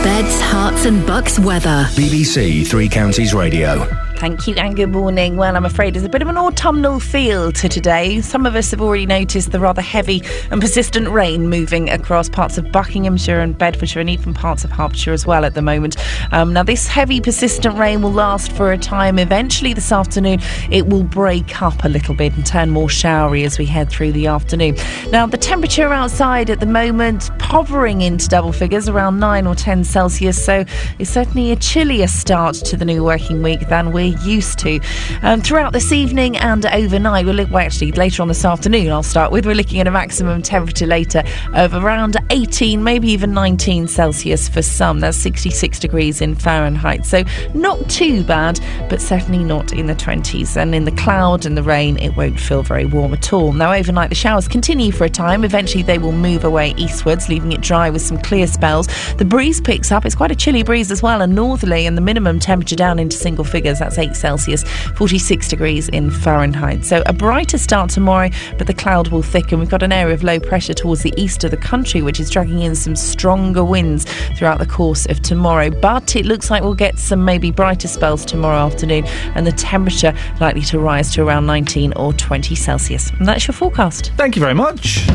Beds, 0.04 0.38
herts, 0.42 0.84
and 0.84 1.06
bucks 1.06 1.38
weather. 1.38 1.86
BBC 1.92 2.66
Three 2.66 2.90
Counties 2.90 3.32
Radio. 3.32 4.03
Thank 4.16 4.46
you 4.46 4.54
and 4.54 4.76
good 4.76 4.90
morning. 4.90 5.36
Well, 5.36 5.56
I'm 5.56 5.64
afraid 5.64 5.94
there's 5.94 6.04
a 6.04 6.08
bit 6.08 6.22
of 6.22 6.28
an 6.28 6.38
autumnal 6.38 7.00
feel 7.00 7.50
to 7.52 7.68
today. 7.68 8.20
Some 8.20 8.46
of 8.46 8.54
us 8.54 8.70
have 8.70 8.80
already 8.80 9.06
noticed 9.06 9.50
the 9.50 9.60
rather 9.60 9.82
heavy 9.82 10.22
and 10.50 10.60
persistent 10.60 11.08
rain 11.08 11.48
moving 11.48 11.90
across 11.90 12.28
parts 12.28 12.56
of 12.56 12.70
Buckinghamshire 12.70 13.40
and 13.40 13.58
Bedfordshire 13.58 14.00
and 14.00 14.08
even 14.08 14.32
parts 14.32 14.64
of 14.64 14.70
Hertfordshire 14.70 15.12
as 15.12 15.26
well 15.26 15.44
at 15.44 15.54
the 15.54 15.62
moment. 15.62 15.96
Um, 16.32 16.52
now, 16.52 16.62
this 16.62 16.86
heavy, 16.86 17.20
persistent 17.20 17.76
rain 17.76 18.02
will 18.02 18.12
last 18.12 18.52
for 18.52 18.72
a 18.72 18.78
time. 18.78 19.18
Eventually, 19.18 19.74
this 19.74 19.90
afternoon, 19.92 20.40
it 20.70 20.86
will 20.86 21.04
break 21.04 21.60
up 21.60 21.84
a 21.84 21.88
little 21.88 22.14
bit 22.14 22.34
and 22.34 22.46
turn 22.46 22.70
more 22.70 22.88
showery 22.88 23.44
as 23.44 23.58
we 23.58 23.66
head 23.66 23.90
through 23.90 24.12
the 24.12 24.28
afternoon. 24.28 24.76
Now, 25.10 25.26
the 25.26 25.38
temperature 25.38 25.92
outside 25.92 26.50
at 26.50 26.60
the 26.60 26.66
moment 26.66 27.30
hovering 27.42 28.00
into 28.00 28.28
double 28.28 28.52
figures, 28.52 28.88
around 28.88 29.20
9 29.20 29.46
or 29.46 29.54
10 29.54 29.84
Celsius, 29.84 30.42
so 30.42 30.64
it's 30.98 31.10
certainly 31.10 31.52
a 31.52 31.56
chillier 31.56 32.06
start 32.06 32.56
to 32.56 32.76
the 32.76 32.84
new 32.84 33.04
working 33.04 33.42
week 33.42 33.68
than 33.68 33.92
we're 34.04 34.18
used 34.18 34.58
to. 34.60 34.80
Um, 35.22 35.40
throughout 35.40 35.72
this 35.72 35.92
evening 35.92 36.36
and 36.36 36.66
overnight, 36.66 37.24
we'll 37.24 37.46
well, 37.46 37.64
actually, 37.64 37.92
later 37.92 38.22
on 38.22 38.28
this 38.28 38.44
afternoon, 38.44 38.90
I'll 38.90 39.02
start 39.02 39.32
with, 39.32 39.46
we're 39.46 39.54
looking 39.54 39.80
at 39.80 39.86
a 39.86 39.90
maximum 39.90 40.42
temperature 40.42 40.86
later 40.86 41.22
of 41.54 41.74
around 41.74 42.16
18, 42.30 42.82
maybe 42.82 43.08
even 43.08 43.32
19 43.32 43.88
Celsius 43.88 44.48
for 44.48 44.62
some. 44.62 45.00
That's 45.00 45.16
66 45.16 45.78
degrees 45.78 46.20
in 46.20 46.34
Fahrenheit. 46.34 47.06
So 47.06 47.24
not 47.54 47.88
too 47.88 48.22
bad, 48.24 48.60
but 48.88 49.00
certainly 49.00 49.42
not 49.42 49.72
in 49.72 49.86
the 49.86 49.94
20s. 49.94 50.56
And 50.56 50.74
in 50.74 50.84
the 50.84 50.92
cloud 50.92 51.46
and 51.46 51.56
the 51.56 51.62
rain, 51.62 51.96
it 51.98 52.16
won't 52.16 52.38
feel 52.38 52.62
very 52.62 52.84
warm 52.84 53.14
at 53.14 53.32
all. 53.32 53.52
Now, 53.52 53.72
overnight, 53.72 54.10
the 54.10 54.14
showers 54.14 54.48
continue 54.48 54.92
for 54.92 55.04
a 55.04 55.10
time. 55.10 55.44
Eventually, 55.44 55.82
they 55.82 55.98
will 55.98 56.12
move 56.12 56.44
away 56.44 56.74
eastwards, 56.76 57.28
leaving 57.28 57.52
it 57.52 57.60
dry 57.60 57.88
with 57.90 58.02
some 58.02 58.18
clear 58.18 58.46
spells. 58.46 58.86
The 59.16 59.24
breeze 59.24 59.60
picks 59.60 59.90
up. 59.90 60.04
It's 60.04 60.14
quite 60.14 60.30
a 60.30 60.36
chilly 60.36 60.62
breeze 60.62 60.90
as 60.90 61.02
well, 61.02 61.22
and 61.22 61.34
northerly, 61.34 61.86
and 61.86 61.96
the 61.96 62.02
minimum 62.02 62.38
temperature 62.38 62.76
down 62.76 62.98
into 62.98 63.16
single 63.16 63.44
figures. 63.44 63.78
That's 63.78 63.93
8 63.98 64.14
Celsius, 64.14 64.62
46 64.96 65.48
degrees 65.48 65.88
in 65.88 66.10
Fahrenheit. 66.10 66.84
So 66.84 67.02
a 67.06 67.12
brighter 67.12 67.58
start 67.58 67.90
tomorrow, 67.90 68.30
but 68.58 68.66
the 68.66 68.74
cloud 68.74 69.08
will 69.08 69.22
thicken. 69.22 69.58
We've 69.58 69.68
got 69.68 69.82
an 69.82 69.92
area 69.92 70.14
of 70.14 70.22
low 70.22 70.40
pressure 70.40 70.74
towards 70.74 71.02
the 71.02 71.12
east 71.16 71.44
of 71.44 71.50
the 71.50 71.56
country, 71.56 72.02
which 72.02 72.20
is 72.20 72.30
dragging 72.30 72.60
in 72.60 72.74
some 72.74 72.96
stronger 72.96 73.64
winds 73.64 74.04
throughout 74.36 74.58
the 74.58 74.66
course 74.66 75.06
of 75.06 75.20
tomorrow. 75.22 75.70
But 75.70 76.16
it 76.16 76.26
looks 76.26 76.50
like 76.50 76.62
we'll 76.62 76.74
get 76.74 76.98
some 76.98 77.24
maybe 77.24 77.50
brighter 77.50 77.88
spells 77.88 78.24
tomorrow 78.24 78.58
afternoon, 78.58 79.04
and 79.34 79.46
the 79.46 79.52
temperature 79.52 80.14
likely 80.40 80.62
to 80.62 80.78
rise 80.78 81.12
to 81.14 81.22
around 81.22 81.46
19 81.46 81.92
or 81.94 82.12
20 82.12 82.54
Celsius. 82.54 83.10
And 83.10 83.26
that's 83.26 83.46
your 83.46 83.54
forecast. 83.54 84.12
Thank 84.16 84.36
you 84.36 84.40
very 84.40 84.54
much. 84.54 85.06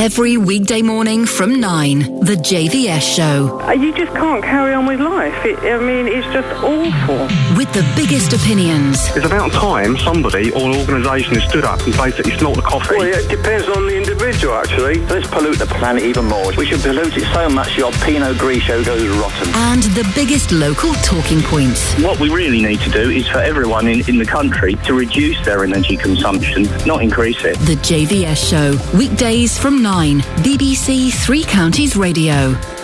Every 0.00 0.38
weekday 0.38 0.80
morning 0.80 1.26
from 1.26 1.60
9, 1.60 1.98
The 2.24 2.34
JVS 2.34 3.02
Show. 3.02 3.60
Uh, 3.60 3.72
You 3.72 3.92
just 3.92 4.10
can't 4.14 4.42
carry 4.42 4.72
on 4.72 4.86
with 4.86 4.98
life. 4.98 5.44
It, 5.44 5.58
I 5.58 5.78
mean, 5.78 6.06
it's 6.08 6.26
just 6.32 6.48
awful. 6.64 7.28
With 7.54 7.70
the 7.74 7.84
biggest 7.94 8.32
opinions. 8.32 8.96
It's 9.14 9.26
about 9.26 9.52
time 9.52 9.98
somebody 9.98 10.52
or 10.52 10.70
an 10.70 10.76
organisation 10.80 11.34
has 11.34 11.44
stood 11.50 11.64
up 11.66 11.84
and 11.84 11.94
basically 11.98 12.32
snort 12.38 12.56
the 12.56 12.62
coffee. 12.62 12.96
Well, 12.96 13.08
yeah, 13.08 13.18
it 13.20 13.28
depends 13.28 13.68
on 13.68 13.88
the 13.88 13.94
individual, 13.98 14.54
actually. 14.54 15.00
Let's 15.04 15.26
pollute 15.28 15.58
the 15.58 15.66
planet 15.66 16.02
even 16.04 16.24
more. 16.24 16.50
We 16.56 16.64
should 16.64 16.80
pollute 16.80 17.18
it 17.18 17.28
so 17.34 17.50
much 17.50 17.76
your 17.76 17.92
Pinot 18.00 18.38
Grigio 18.38 18.82
goes 18.82 19.06
rotten. 19.18 19.48
And 19.68 19.82
the 19.92 20.10
biggest 20.14 20.50
local 20.50 20.94
talking 21.04 21.42
points. 21.42 21.92
What 22.00 22.18
we 22.18 22.30
really 22.30 22.62
need 22.62 22.80
to 22.80 22.90
do 22.90 23.10
is 23.10 23.28
for 23.28 23.40
everyone 23.40 23.86
in, 23.86 24.00
in 24.08 24.16
the 24.16 24.24
country 24.24 24.76
to 24.86 24.94
reduce 24.94 25.44
their 25.44 25.62
energy 25.62 25.98
consumption, 25.98 26.62
not 26.86 27.02
increase 27.02 27.44
it. 27.44 27.58
The 27.68 27.76
JVS 27.84 28.40
Show. 28.48 28.96
Weekdays 28.96 29.58
from 29.58 29.82
9, 29.82 29.89
BBC 29.90 31.12
Three 31.12 31.42
Counties 31.42 31.96
Radio. 31.96 32.79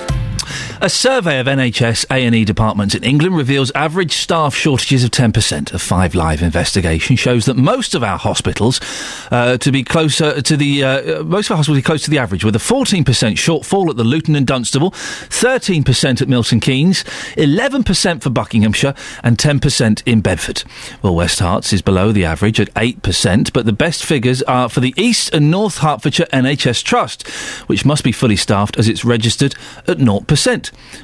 A 0.81 0.89
survey 0.89 1.41
of 1.41 1.47
NHS 1.47 2.07
A&E 2.11 2.45
departments 2.45 2.95
in 2.95 3.03
England 3.03 3.37
reveals 3.37 3.71
average 3.73 4.13
staff 4.13 4.55
shortages 4.55 5.05
of 5.05 5.11
10%. 5.11 5.73
A 5.73 5.79
Five 5.79 6.15
Live 6.15 6.43
investigation 6.43 7.17
shows 7.17 7.47
that 7.47 7.57
most 7.57 7.95
of 7.95 8.03
our 8.03 8.19
hospitals 8.19 8.81
uh, 9.31 9.57
to 9.59 9.73
be 9.73 9.83
closer 9.83 10.41
to 10.41 10.57
the 10.57 10.85
uh, 10.85 11.23
most 11.25 11.47
of 11.47 11.53
our 11.53 11.57
hospitals 11.57 11.79
are 11.79 11.87
close 11.87 12.03
to 12.05 12.11
the 12.11 12.19
average, 12.19 12.45
with 12.45 12.55
a 12.55 12.61
14% 12.61 13.05
shortfall 13.05 13.91
at 13.91 13.97
the 13.97 14.05
Luton 14.05 14.37
and 14.37 14.47
Dunstable, 14.47 14.91
13% 14.91 16.23
at 16.23 16.29
Milton 16.29 16.61
Keynes, 16.61 17.05
11% 17.37 18.23
for 18.23 18.31
Buckinghamshire, 18.31 18.95
and 19.23 19.39
10% 19.39 20.03
in 20.07 20.21
Bedford. 20.21 20.63
Well, 21.03 21.15
West 21.15 21.41
Herts 21.41 21.73
is 21.73 21.83
below 21.83 22.13
the 22.13 22.25
average 22.25 22.61
at 22.61 22.73
8%, 22.75 23.53
but 23.53 23.67
the 23.67 23.73
best 23.73 24.05
figures 24.05 24.43
are 24.43 24.69
for 24.69 24.81
the 24.81 24.95
East 24.97 25.35
and 25.35 25.51
North 25.51 25.79
Hertfordshire 25.79 26.27
NHS 26.33 26.83
Trust, 26.85 27.27
which 27.67 27.85
must 27.85 28.05
be 28.05 28.13
fully 28.13 28.37
staffed 28.37 28.79
as 28.79 28.89
it's 28.89 29.05
registered 29.05 29.55
at 29.87 29.99
0%. 29.99 30.36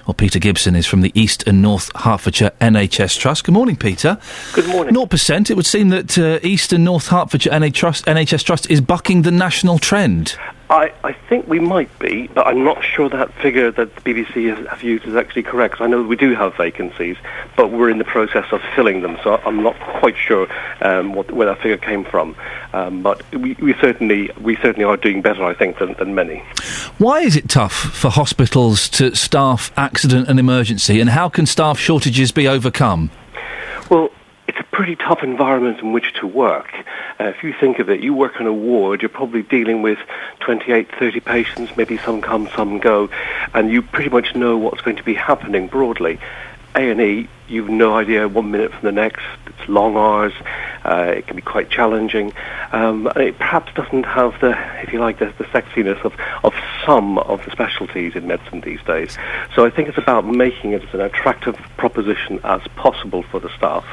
Well, 0.06 0.14
Peter 0.14 0.38
Gibson 0.38 0.76
is 0.76 0.86
from 0.86 1.00
the 1.00 1.12
East 1.14 1.46
and 1.46 1.62
North 1.62 1.90
Hertfordshire 1.96 2.52
NHS 2.60 3.18
Trust. 3.18 3.44
Good 3.44 3.54
morning, 3.54 3.76
Peter. 3.76 4.18
Good 4.52 4.68
morning. 4.68 4.94
0%. 4.94 5.50
It 5.50 5.54
would 5.54 5.66
seem 5.66 5.88
that 5.90 6.18
uh, 6.18 6.38
East 6.42 6.72
and 6.72 6.84
North 6.84 7.08
Hertfordshire 7.08 7.52
NHS 7.52 7.74
Trust, 7.74 8.04
NHS 8.06 8.44
Trust 8.44 8.70
is 8.70 8.80
bucking 8.80 9.22
the 9.22 9.30
national 9.30 9.78
trend. 9.78 10.36
I, 10.72 10.90
I 11.04 11.12
think 11.12 11.46
we 11.48 11.60
might 11.60 11.96
be, 11.98 12.28
but 12.28 12.46
I'm 12.46 12.64
not 12.64 12.82
sure 12.82 13.10
that 13.10 13.30
figure 13.34 13.70
that 13.70 13.94
the 13.94 14.00
BBC 14.00 14.56
has, 14.56 14.66
have 14.68 14.82
used 14.82 15.04
is 15.04 15.14
actually 15.14 15.42
correct. 15.42 15.82
I 15.82 15.86
know 15.86 16.02
we 16.02 16.16
do 16.16 16.34
have 16.34 16.56
vacancies, 16.56 17.18
but 17.58 17.70
we're 17.70 17.90
in 17.90 17.98
the 17.98 18.04
process 18.04 18.46
of 18.52 18.62
filling 18.74 19.02
them, 19.02 19.18
so 19.22 19.36
I'm 19.44 19.62
not 19.62 19.78
quite 20.00 20.16
sure 20.16 20.48
um, 20.80 21.12
what, 21.12 21.30
where 21.30 21.46
that 21.46 21.58
figure 21.58 21.76
came 21.76 22.06
from. 22.06 22.34
Um, 22.72 23.02
but 23.02 23.22
we, 23.34 23.52
we 23.60 23.74
certainly 23.82 24.30
we 24.40 24.56
certainly 24.56 24.84
are 24.84 24.96
doing 24.96 25.20
better, 25.20 25.44
I 25.44 25.52
think, 25.52 25.78
than, 25.78 25.92
than 25.98 26.14
many. 26.14 26.38
Why 26.96 27.20
is 27.20 27.36
it 27.36 27.50
tough 27.50 27.74
for 27.74 28.08
hospitals 28.08 28.88
to 28.90 29.14
staff 29.14 29.72
accident 29.76 30.28
and 30.30 30.40
emergency, 30.40 31.00
and 31.00 31.10
how 31.10 31.28
can 31.28 31.44
staff 31.44 31.78
shortages 31.78 32.32
be 32.32 32.48
overcome? 32.48 33.10
Well, 33.90 34.08
pretty 34.82 34.96
tough 34.96 35.22
environment 35.22 35.78
in 35.78 35.92
which 35.92 36.12
to 36.12 36.26
work. 36.26 36.74
Uh, 37.20 37.26
if 37.26 37.44
you 37.44 37.54
think 37.60 37.78
of 37.78 37.88
it, 37.88 38.00
you 38.00 38.12
work 38.12 38.40
in 38.40 38.48
a 38.48 38.52
ward, 38.52 39.00
you're 39.00 39.08
probably 39.08 39.40
dealing 39.40 39.80
with 39.80 39.96
28, 40.40 40.88
30 40.98 41.20
patients, 41.20 41.76
maybe 41.76 41.96
some 41.98 42.20
come, 42.20 42.48
some 42.56 42.80
go, 42.80 43.08
and 43.54 43.70
you 43.70 43.80
pretty 43.80 44.10
much 44.10 44.34
know 44.34 44.58
what's 44.58 44.80
going 44.80 44.96
to 44.96 45.04
be 45.04 45.14
happening 45.14 45.68
broadly. 45.68 46.18
A&E, 46.74 47.28
you've 47.46 47.68
no 47.68 47.94
idea 47.94 48.26
one 48.26 48.50
minute 48.50 48.72
from 48.72 48.82
the 48.82 48.90
next. 48.90 49.22
It's 49.46 49.68
long 49.68 49.96
hours. 49.96 50.32
Uh, 50.84 51.14
it 51.16 51.28
can 51.28 51.36
be 51.36 51.42
quite 51.42 51.70
challenging. 51.70 52.32
Um, 52.72 53.06
and 53.06 53.18
it 53.18 53.38
perhaps 53.38 53.72
doesn't 53.74 54.04
have 54.04 54.40
the, 54.40 54.58
if 54.82 54.92
you 54.92 54.98
like, 54.98 55.20
the, 55.20 55.26
the 55.38 55.44
sexiness 55.44 56.04
of, 56.04 56.14
of 56.42 56.54
some 56.84 57.18
of 57.18 57.44
the 57.44 57.52
specialties 57.52 58.16
in 58.16 58.26
medicine 58.26 58.62
these 58.62 58.82
days. 58.82 59.16
So 59.54 59.64
I 59.64 59.70
think 59.70 59.88
it's 59.88 59.98
about 59.98 60.26
making 60.26 60.72
it 60.72 60.82
as 60.82 60.92
an 60.92 61.02
attractive 61.02 61.54
proposition 61.76 62.40
as 62.42 62.62
possible 62.74 63.22
for 63.22 63.38
the 63.38 63.54
staff. 63.56 63.84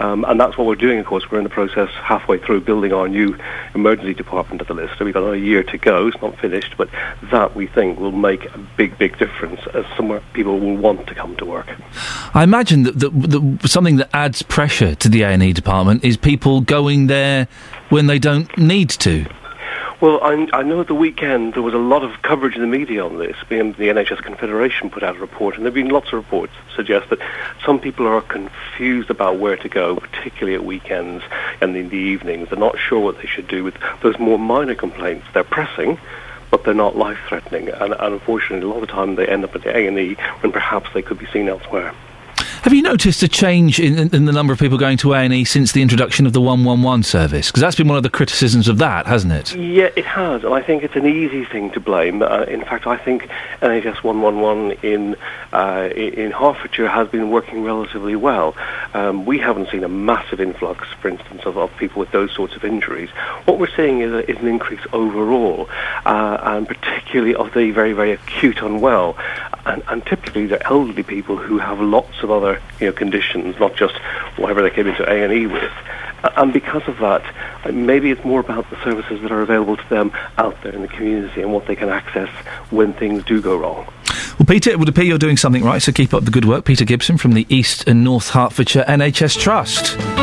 Um, 0.00 0.24
and 0.24 0.40
that's 0.40 0.56
what 0.56 0.66
we're 0.66 0.74
doing, 0.76 0.98
of 0.98 1.06
course. 1.06 1.30
We're 1.30 1.38
in 1.38 1.44
the 1.44 1.50
process 1.50 1.90
halfway 1.90 2.38
through 2.38 2.62
building 2.62 2.92
our 2.92 3.06
new 3.06 3.36
emergency 3.74 4.14
department 4.14 4.62
at 4.62 4.68
the 4.68 4.74
Lister. 4.74 4.96
So 4.96 5.04
we've 5.04 5.14
got 5.14 5.22
another 5.22 5.36
year 5.36 5.62
to 5.62 5.78
go. 5.78 6.06
It's 6.08 6.20
not 6.22 6.38
finished, 6.38 6.74
but 6.78 6.88
that 7.30 7.54
we 7.54 7.66
think 7.66 8.00
will 8.00 8.10
make 8.10 8.46
a 8.46 8.58
big, 8.76 8.96
big 8.96 9.18
difference 9.18 9.60
as 9.74 9.84
somewhere 9.96 10.22
people 10.32 10.58
will 10.58 10.76
want 10.76 11.06
to 11.06 11.14
come 11.14 11.36
to 11.36 11.44
work. 11.44 11.68
I 12.34 12.42
imagine 12.42 12.84
that, 12.84 12.98
that, 12.98 13.10
that 13.10 13.68
something 13.68 13.96
that 13.96 14.08
adds 14.14 14.42
pressure 14.42 14.94
to 14.94 15.08
the 15.08 15.22
A&E 15.22 15.52
department 15.52 16.02
is 16.02 16.16
people 16.16 16.62
going 16.62 17.06
there 17.06 17.46
when 17.90 18.06
they 18.06 18.18
don't 18.18 18.56
need 18.56 18.88
to. 18.90 19.26
Well, 20.00 20.18
I, 20.22 20.48
I 20.54 20.62
know 20.62 20.80
at 20.80 20.86
the 20.86 20.94
weekend 20.94 21.52
there 21.52 21.62
was 21.62 21.74
a 21.74 21.78
lot 21.78 22.02
of 22.02 22.22
coverage 22.22 22.54
in 22.54 22.62
the 22.62 22.66
media 22.66 23.04
on 23.04 23.18
this. 23.18 23.36
The, 23.50 23.56
NHS 23.56 24.22
Confederation 24.22 24.88
put 24.88 25.02
out 25.02 25.16
a 25.16 25.20
report, 25.20 25.56
and 25.56 25.64
there 25.64 25.70
have 25.70 25.74
been 25.74 25.90
lots 25.90 26.06
of 26.06 26.14
reports 26.14 26.54
that 26.54 26.74
suggest 26.74 27.10
that 27.10 27.18
some 27.66 27.78
people 27.78 28.06
are 28.06 28.22
confused 28.22 29.10
about 29.10 29.38
where 29.38 29.58
to 29.58 29.68
go, 29.68 29.96
particularly 29.96 30.54
at 30.54 30.64
weekends 30.64 31.22
and 31.60 31.76
in 31.76 31.90
the 31.90 31.98
evenings. 31.98 32.48
They're 32.48 32.58
not 32.58 32.78
sure 32.78 33.00
what 33.00 33.18
they 33.18 33.26
should 33.26 33.46
do 33.46 33.62
with 33.62 33.74
those 34.00 34.18
more 34.18 34.38
minor 34.38 34.74
complaints. 34.74 35.26
They're 35.34 35.44
pressing, 35.44 35.98
but 36.50 36.64
they're 36.64 36.72
not 36.72 36.96
life-threatening, 36.96 37.68
and, 37.68 37.92
and 37.92 38.14
unfortunately, 38.14 38.66
a 38.66 38.72
lot 38.72 38.82
of 38.82 38.88
the 38.88 38.94
time 38.94 39.16
they 39.16 39.26
end 39.26 39.44
up 39.44 39.54
at 39.54 39.64
the 39.64 39.76
A&E 39.76 40.14
when 40.40 40.50
perhaps 40.50 40.88
they 40.94 41.02
could 41.02 41.18
be 41.18 41.26
seen 41.26 41.46
elsewhere. 41.46 41.94
Have 42.62 42.74
you 42.74 42.82
noticed 42.82 43.22
a 43.22 43.28
change 43.28 43.80
in, 43.80 43.98
in, 43.98 44.14
in 44.14 44.24
the 44.26 44.32
number 44.32 44.52
of 44.52 44.58
people 44.58 44.76
going 44.76 44.98
to 44.98 45.14
A 45.14 45.20
and 45.20 45.32
E 45.32 45.44
since 45.44 45.72
the 45.72 45.80
introduction 45.80 46.26
of 46.26 46.34
the 46.34 46.42
one 46.42 46.62
one 46.62 46.82
one 46.82 47.02
service? 47.02 47.48
Because 47.48 47.62
that's 47.62 47.74
been 47.74 47.88
one 47.88 47.96
of 47.96 48.02
the 48.02 48.10
criticisms 48.10 48.68
of 48.68 48.76
that, 48.78 49.06
hasn't 49.06 49.32
it? 49.32 49.54
Yeah, 49.54 49.88
it 49.96 50.04
has, 50.04 50.44
and 50.44 50.52
I 50.52 50.60
think 50.60 50.82
it's 50.82 50.94
an 50.94 51.06
easy 51.06 51.46
thing 51.46 51.70
to 51.70 51.80
blame. 51.80 52.20
Uh, 52.20 52.42
in 52.42 52.60
fact, 52.60 52.86
I 52.86 52.98
think 52.98 53.30
NHS 53.62 54.02
111 54.02 54.78
in 54.82 55.16
uh, 55.54 55.88
in 55.96 56.12
in 56.12 56.30
Hertfordshire 56.32 56.88
has 56.88 57.08
been 57.08 57.30
working 57.30 57.64
relatively 57.64 58.14
well. 58.14 58.54
Um, 58.92 59.24
we 59.24 59.38
haven't 59.38 59.70
seen 59.70 59.82
a 59.82 59.88
massive 59.88 60.38
influx, 60.38 60.86
for 61.00 61.08
instance, 61.08 61.46
of, 61.46 61.56
of 61.56 61.74
people 61.78 62.00
with 62.00 62.10
those 62.10 62.30
sorts 62.34 62.56
of 62.56 62.64
injuries. 62.64 63.08
What 63.46 63.58
we're 63.58 63.74
seeing 63.74 64.00
is, 64.00 64.12
a, 64.12 64.30
is 64.30 64.36
an 64.36 64.48
increase 64.48 64.84
overall, 64.92 65.70
uh, 66.04 66.38
and 66.42 66.68
particularly 66.68 67.34
of 67.34 67.54
the 67.54 67.70
very, 67.70 67.94
very 67.94 68.12
acute 68.12 68.58
unwell. 68.60 69.16
And, 69.64 69.82
and 69.88 70.04
typically, 70.04 70.46
they're 70.46 70.66
elderly 70.66 71.02
people 71.02 71.36
who 71.36 71.58
have 71.58 71.80
lots 71.80 72.22
of 72.22 72.30
other 72.30 72.49
you 72.80 72.86
know, 72.86 72.92
conditions, 72.92 73.58
not 73.58 73.76
just 73.76 73.94
whatever 74.36 74.62
they 74.62 74.70
came 74.70 74.86
into 74.86 75.08
A 75.08 75.22
and 75.22 75.32
E 75.32 75.46
with. 75.46 75.72
And 76.36 76.52
because 76.52 76.86
of 76.86 76.98
that, 76.98 77.22
uh, 77.64 77.72
maybe 77.72 78.10
it's 78.10 78.24
more 78.24 78.40
about 78.40 78.68
the 78.70 78.76
services 78.84 79.22
that 79.22 79.32
are 79.32 79.40
available 79.40 79.76
to 79.76 79.88
them 79.88 80.12
out 80.36 80.56
there 80.62 80.72
in 80.72 80.82
the 80.82 80.88
community 80.88 81.40
and 81.40 81.52
what 81.52 81.66
they 81.66 81.76
can 81.76 81.88
access 81.88 82.28
when 82.70 82.92
things 82.92 83.24
do 83.24 83.40
go 83.40 83.56
wrong. 83.56 83.86
Well, 84.38 84.46
Peter, 84.46 84.70
it 84.70 84.78
would 84.78 84.88
appear 84.88 85.04
you're 85.04 85.18
doing 85.18 85.36
something 85.36 85.64
right, 85.64 85.80
so 85.80 85.92
keep 85.92 86.12
up 86.12 86.24
the 86.24 86.30
good 86.30 86.44
work. 86.44 86.64
Peter 86.64 86.84
Gibson 86.84 87.16
from 87.16 87.32
the 87.32 87.46
East 87.48 87.88
and 87.88 88.04
North 88.04 88.30
Hertfordshire 88.30 88.84
NHS 88.84 89.38
Trust. 89.38 90.19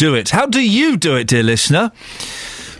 Do 0.00 0.14
it? 0.14 0.30
How 0.30 0.46
do 0.46 0.66
you 0.66 0.96
do 0.96 1.14
it, 1.16 1.26
dear 1.26 1.42
listener? 1.42 1.92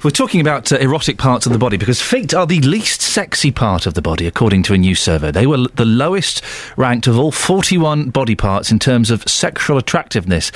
We're 0.02 0.10
talking 0.10 0.40
about 0.40 0.72
uh, 0.72 0.78
erotic 0.78 1.18
parts 1.18 1.44
of 1.44 1.52
the 1.52 1.58
body 1.58 1.76
because 1.76 2.00
feet 2.00 2.32
are 2.32 2.46
the 2.46 2.60
least 2.60 3.02
sexy 3.02 3.50
part 3.50 3.84
of 3.84 3.92
the 3.92 4.00
body, 4.00 4.26
according 4.26 4.62
to 4.62 4.72
a 4.72 4.78
new 4.78 4.94
survey. 4.94 5.30
They 5.30 5.46
were 5.46 5.58
l- 5.58 5.66
the 5.74 5.84
lowest 5.84 6.42
ranked 6.78 7.06
of 7.06 7.18
all 7.18 7.30
41 7.30 8.08
body 8.08 8.34
parts 8.34 8.72
in 8.72 8.78
terms 8.78 9.10
of 9.10 9.22
sexual 9.28 9.76
attractiveness. 9.76 10.50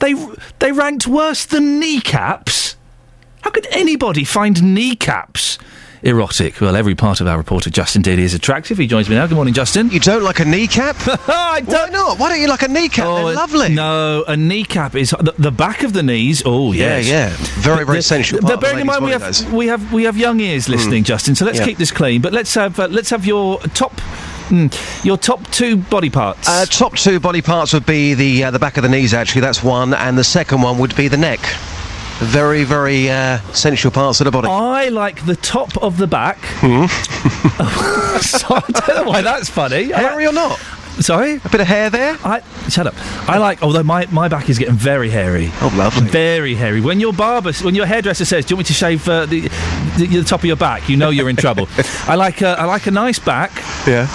They, 0.00 0.14
they 0.58 0.72
ranked 0.72 1.06
worse 1.06 1.46
than 1.46 1.78
kneecaps? 1.78 2.74
How 3.42 3.50
could 3.50 3.68
anybody 3.70 4.24
find 4.24 4.74
kneecaps 4.74 5.60
erotic? 6.04 6.60
Well, 6.60 6.76
every 6.76 6.94
part 6.94 7.20
of 7.20 7.26
our 7.26 7.36
reporter, 7.36 7.70
Justin 7.70 8.02
Dealey, 8.02 8.18
is 8.20 8.34
attractive. 8.34 8.78
He 8.78 8.86
joins 8.86 9.08
me 9.08 9.16
now. 9.16 9.26
Good 9.26 9.34
morning, 9.34 9.54
Justin. 9.54 9.90
You 9.90 10.00
don't 10.00 10.22
like 10.22 10.40
a 10.40 10.44
kneecap? 10.44 10.96
I 11.28 11.60
don't. 11.60 11.68
Why 11.68 11.88
not? 11.90 12.18
Why 12.18 12.28
don't 12.30 12.40
you 12.40 12.48
like 12.48 12.62
a 12.62 12.68
kneecap? 12.68 13.06
Oh, 13.06 13.26
They're 13.26 13.34
lovely. 13.34 13.74
No, 13.74 14.24
a 14.28 14.36
kneecap 14.36 14.94
is 14.94 15.10
the, 15.10 15.34
the 15.38 15.50
back 15.50 15.82
of 15.82 15.92
the 15.92 16.02
knees. 16.02 16.42
Oh, 16.44 16.72
Yeah, 16.72 16.98
yes. 16.98 17.08
yeah. 17.08 17.28
Very, 17.62 17.84
very 17.84 17.96
The- 17.96 17.98
essential 17.98 18.40
But 18.40 18.52
of 18.54 18.60
bearing 18.60 18.80
in 18.80 18.86
mind 18.86 19.04
we 19.04 19.10
have 19.12 19.52
we 19.52 19.66
have 19.68 19.92
we 19.92 20.04
have 20.04 20.16
young 20.16 20.40
ears 20.40 20.68
listening, 20.68 21.04
Justin. 21.04 21.34
So 21.34 21.44
let's 21.44 21.58
Yeah. 21.58 21.64
keep 21.64 21.78
this 21.78 21.90
clean. 21.90 22.20
But 22.20 22.32
let's 22.32 22.54
have 22.54 22.78
uh, 22.78 22.88
let's 22.88 23.10
have 23.10 23.24
your 23.26 23.58
top 23.74 23.92
mm, 24.48 25.04
your 25.04 25.16
top 25.16 25.46
two 25.50 25.76
body 25.76 26.10
parts. 26.10 26.48
Uh, 26.48 26.66
top 26.66 26.96
two 26.96 27.18
body 27.20 27.42
parts 27.42 27.72
would 27.72 27.86
be 27.86 28.14
the 28.14 28.44
uh, 28.44 28.50
the 28.50 28.58
back 28.58 28.76
of 28.76 28.82
the 28.82 28.88
knees. 28.88 29.14
Actually, 29.14 29.40
that's 29.42 29.62
one, 29.62 29.94
and 29.94 30.16
the 30.18 30.24
second 30.24 30.60
one 30.62 30.78
would 30.78 30.94
be 30.96 31.08
the 31.08 31.16
neck. 31.16 31.40
Very, 32.18 32.64
very 32.64 33.10
uh, 33.10 33.38
sensual 33.52 33.90
parts 33.90 34.20
of 34.20 34.26
the 34.26 34.30
body. 34.30 34.48
I 34.48 34.88
like 34.88 35.26
the 35.26 35.36
top 35.36 35.76
of 35.82 35.98
the 35.98 36.06
back. 36.06 36.38
so, 38.20 38.54
I 38.54 38.62
don't 38.68 38.88
know 38.96 39.02
why 39.04 39.20
that's 39.20 39.48
funny. 39.50 39.90
Hairy 39.90 40.26
or 40.26 40.32
not? 40.32 40.58
Sorry, 41.00 41.40
a 41.44 41.48
bit 41.48 41.60
of 41.60 41.66
hair 41.66 41.90
there. 41.90 42.16
I 42.24 42.40
shut 42.68 42.86
up. 42.86 42.94
I 43.28 43.38
like. 43.38 43.64
Although 43.64 43.82
my, 43.82 44.06
my 44.12 44.28
back 44.28 44.48
is 44.48 44.58
getting 44.58 44.76
very 44.76 45.10
hairy. 45.10 45.50
Oh, 45.60 45.74
lovely. 45.76 46.06
Very 46.08 46.54
hairy. 46.54 46.80
When 46.80 47.00
your 47.00 47.12
barber, 47.12 47.52
when 47.62 47.74
your 47.74 47.86
hairdresser 47.86 48.24
says, 48.24 48.44
"Do 48.44 48.52
you 48.52 48.56
want 48.56 48.66
me 48.66 48.68
to 48.68 48.74
shave 48.74 49.08
uh, 49.08 49.26
the, 49.26 49.40
the 49.98 50.06
the 50.06 50.22
top 50.22 50.40
of 50.40 50.44
your 50.44 50.56
back?" 50.56 50.88
You 50.88 50.96
know 50.96 51.10
you're 51.10 51.28
in 51.28 51.34
trouble. 51.34 51.66
I 52.06 52.14
like. 52.14 52.42
A, 52.42 52.60
I 52.60 52.64
like 52.66 52.86
a 52.86 52.92
nice 52.92 53.18
back. 53.18 53.50
Yeah. 53.88 54.06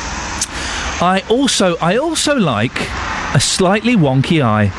I 1.02 1.22
also. 1.30 1.76
I 1.82 1.97
also 1.97 2.36
like 2.36 2.80
a 3.36 3.41
slightly 3.41 3.97
wonky 3.97 4.41
eye. 4.41 4.72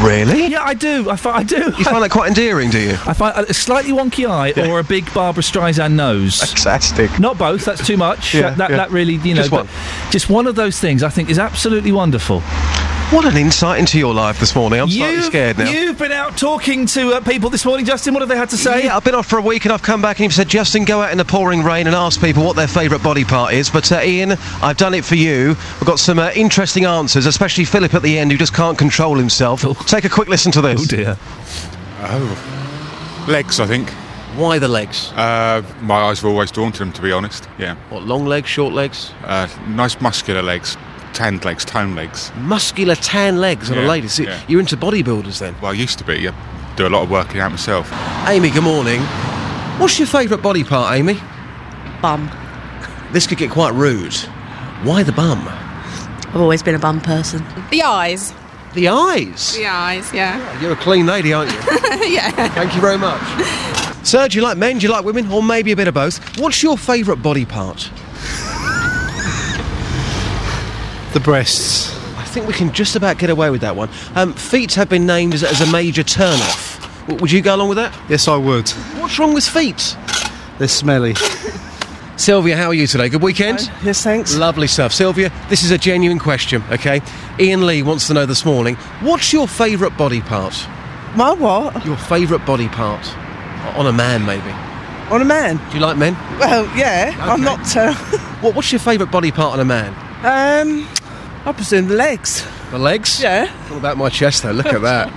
Really? 0.00 0.46
Yeah, 0.46 0.62
I 0.64 0.74
do. 0.74 1.08
I, 1.10 1.16
fi- 1.16 1.36
I 1.38 1.42
do. 1.42 1.56
You 1.56 1.84
find 1.84 2.02
that 2.02 2.10
quite 2.10 2.28
endearing, 2.28 2.70
do 2.70 2.80
you? 2.80 2.92
I 3.06 3.12
find 3.12 3.36
a 3.36 3.54
slightly 3.54 3.92
wonky 3.92 4.28
eye 4.28 4.52
or 4.68 4.80
a 4.80 4.84
big 4.84 5.12
Barbara 5.14 5.42
Streisand 5.42 5.92
nose. 5.94 6.40
Fantastic. 6.40 7.20
Not 7.20 7.38
both. 7.38 7.64
That's 7.64 7.86
too 7.86 7.96
much. 7.96 8.34
Yeah, 8.34 8.50
that, 8.50 8.58
that, 8.58 8.70
yeah. 8.70 8.76
that 8.78 8.90
really, 8.90 9.14
you 9.14 9.34
know, 9.34 9.42
Just 9.42 9.50
but 9.50 9.68
just 10.10 10.28
one 10.28 10.46
of 10.46 10.56
those 10.56 10.80
things. 10.80 11.02
I 11.02 11.08
think 11.08 11.30
is 11.30 11.38
absolutely 11.38 11.92
wonderful. 11.92 12.42
What 13.12 13.26
an 13.26 13.36
insight 13.36 13.78
into 13.78 13.98
your 13.98 14.14
life 14.14 14.40
this 14.40 14.54
morning. 14.56 14.80
I'm 14.80 14.88
slightly 14.88 15.16
You've- 15.16 15.26
scared 15.26 15.58
now. 15.58 15.70
You've 15.70 15.98
been 15.98 16.12
out 16.12 16.38
talking 16.38 16.86
to 16.86 17.12
uh, 17.12 17.20
people 17.20 17.50
this 17.50 17.66
morning, 17.66 17.84
Justin. 17.84 18.14
What 18.14 18.20
have 18.20 18.28
they 18.30 18.36
had 18.38 18.48
to 18.50 18.56
say? 18.56 18.84
Yeah, 18.84 18.96
I've 18.96 19.04
been 19.04 19.14
off 19.14 19.26
for 19.26 19.38
a 19.38 19.42
week 19.42 19.66
and 19.66 19.72
I've 19.72 19.82
come 19.82 20.00
back 20.00 20.16
and 20.16 20.24
you've 20.24 20.32
said, 20.32 20.48
Justin, 20.48 20.86
go 20.86 21.02
out 21.02 21.12
in 21.12 21.18
the 21.18 21.24
pouring 21.24 21.62
rain 21.62 21.86
and 21.86 21.94
ask 21.94 22.18
people 22.22 22.42
what 22.42 22.56
their 22.56 22.66
favourite 22.66 23.04
body 23.04 23.24
part 23.24 23.52
is. 23.52 23.68
But 23.68 23.92
uh, 23.92 23.96
Iain, 23.96 24.32
I've 24.62 24.78
done 24.78 24.94
it 24.94 25.04
for 25.04 25.14
you. 25.16 25.48
We've 25.48 25.84
got 25.84 25.98
some 25.98 26.18
uh, 26.18 26.30
interesting 26.34 26.86
answers, 26.86 27.26
especially 27.26 27.66
Philip 27.66 27.92
at 27.92 28.00
the 28.00 28.18
end, 28.18 28.32
who 28.32 28.38
just 28.38 28.54
can't 28.54 28.78
control 28.78 29.16
himself. 29.18 29.60
Take 29.86 30.06
a 30.06 30.08
quick 30.08 30.28
listen 30.28 30.50
to 30.52 30.62
this. 30.62 30.80
Oh 30.82 30.86
dear. 30.86 31.16
Oh, 32.00 33.26
legs, 33.28 33.60
I 33.60 33.66
think. 33.66 33.90
Why 34.36 34.58
the 34.58 34.68
legs? 34.68 35.12
Uh, 35.12 35.62
my 35.82 35.96
eyes 36.04 36.20
have 36.22 36.30
always 36.30 36.50
drawn 36.50 36.72
to 36.72 36.78
them, 36.78 36.92
to 36.94 37.02
be 37.02 37.12
honest. 37.12 37.46
Yeah. 37.58 37.74
What, 37.90 38.04
long 38.04 38.24
legs, 38.24 38.48
short 38.48 38.72
legs? 38.72 39.12
Uh, 39.24 39.46
nice 39.68 40.00
muscular 40.00 40.40
legs, 40.42 40.78
tanned 41.12 41.44
legs, 41.44 41.64
toned 41.64 41.94
legs. 41.94 42.32
Muscular 42.36 42.94
tan 42.94 43.38
legs 43.40 43.70
on 43.70 43.78
a 43.78 43.82
lady. 43.82 44.08
So 44.08 44.22
yeah. 44.24 44.40
You're 44.48 44.60
into 44.60 44.76
bodybuilders 44.76 45.38
then? 45.38 45.54
Well, 45.60 45.70
I 45.70 45.74
used 45.74 45.98
to 45.98 46.04
be. 46.04 46.16
Yeah. 46.16 46.34
Do 46.76 46.86
a 46.86 46.88
lot 46.88 47.02
of 47.02 47.10
working 47.10 47.40
out 47.40 47.50
myself. 47.50 47.92
Amy, 48.28 48.50
good 48.50 48.62
morning. 48.62 49.00
What's 49.78 49.98
your 49.98 50.08
favourite 50.08 50.42
body 50.42 50.64
part, 50.64 50.94
Amy? 50.94 51.18
Bum. 52.00 52.30
This 53.12 53.26
could 53.26 53.38
get 53.38 53.50
quite 53.50 53.74
rude. 53.74 54.14
Why 54.84 55.02
the 55.02 55.12
bum? 55.12 55.46
I've 55.48 56.36
always 56.40 56.62
been 56.62 56.74
a 56.74 56.78
bum 56.78 57.00
person. 57.00 57.44
The 57.70 57.82
eyes. 57.82 58.34
The 58.74 58.88
eyes? 58.88 59.54
The 59.54 59.66
eyes, 59.66 60.12
yeah. 60.14 60.60
You're 60.60 60.72
a 60.72 60.76
clean 60.76 61.04
lady, 61.04 61.32
aren't 61.34 61.52
you? 61.52 61.58
yeah. 62.14 62.30
Thank 62.48 62.74
you 62.74 62.80
very 62.80 62.96
much. 62.96 63.20
Sir, 64.04 64.28
do 64.28 64.38
you 64.38 64.42
like 64.42 64.56
men? 64.56 64.78
Do 64.78 64.86
you 64.86 64.92
like 64.92 65.04
women? 65.04 65.30
Or 65.30 65.42
maybe 65.42 65.72
a 65.72 65.76
bit 65.76 65.88
of 65.88 65.94
both? 65.94 66.38
What's 66.38 66.62
your 66.62 66.78
favourite 66.78 67.22
body 67.22 67.44
part? 67.44 67.90
The 71.12 71.20
breasts. 71.20 71.94
I 72.16 72.24
think 72.24 72.46
we 72.46 72.54
can 72.54 72.72
just 72.72 72.96
about 72.96 73.18
get 73.18 73.28
away 73.28 73.50
with 73.50 73.60
that 73.60 73.76
one. 73.76 73.90
Um, 74.14 74.32
feet 74.32 74.72
have 74.74 74.88
been 74.88 75.04
named 75.06 75.34
as, 75.34 75.44
as 75.44 75.60
a 75.60 75.70
major 75.70 76.02
turn-off. 76.02 76.80
W- 77.02 77.20
Would 77.20 77.30
you 77.30 77.42
go 77.42 77.54
along 77.54 77.68
with 77.68 77.76
that? 77.76 77.94
Yes, 78.08 78.28
I 78.28 78.36
would. 78.36 78.68
What's 78.98 79.18
wrong 79.18 79.34
with 79.34 79.46
feet? 79.46 79.94
They're 80.58 80.68
smelly. 80.68 81.14
Sylvia, 82.16 82.56
how 82.56 82.68
are 82.68 82.74
you 82.74 82.86
today? 82.86 83.10
Good 83.10 83.22
weekend? 83.22 83.70
Yes, 83.84 84.02
thanks. 84.02 84.36
Lovely 84.36 84.66
stuff. 84.68 84.92
Sylvia, 84.92 85.30
this 85.50 85.62
is 85.64 85.70
a 85.70 85.76
genuine 85.76 86.18
question, 86.18 86.62
okay? 86.70 87.02
Iain 87.38 87.66
Lee 87.66 87.82
wants 87.82 88.06
to 88.06 88.14
know 88.14 88.24
this 88.26 88.44
morning 88.46 88.76
what's 89.00 89.32
your 89.32 89.46
favourite 89.48 89.96
body 89.98 90.20
part? 90.22 90.54
My 91.16 91.32
what? 91.34 91.84
Your 91.84 91.96
favourite 91.98 92.46
body 92.46 92.68
part? 92.68 93.06
On 93.76 93.86
a 93.86 93.92
man, 93.92 94.24
maybe. 94.24 94.50
On 95.12 95.20
a 95.20 95.24
man? 95.26 95.56
Do 95.70 95.76
you 95.76 95.80
like 95.84 95.98
men? 95.98 96.14
Well, 96.38 96.64
yeah. 96.76 97.14
I'm 97.20 97.42
not. 97.42 97.76
Uh, 97.76 97.92
What, 98.42 98.56
what's 98.56 98.72
your 98.72 98.80
favourite 98.80 99.12
body 99.12 99.30
part 99.30 99.52
on 99.52 99.60
a 99.60 99.64
man? 99.64 99.94
um, 100.24 100.86
I 101.44 101.50
presume 101.52 101.88
the 101.88 101.96
legs. 101.96 102.46
The 102.70 102.78
legs? 102.78 103.20
Yeah. 103.20 103.52
All 103.70 103.76
about 103.76 103.96
my 103.96 104.08
chest, 104.08 104.44
though. 104.44 104.52
Look 104.52 104.66
at 104.66 104.80
that. 104.82 105.10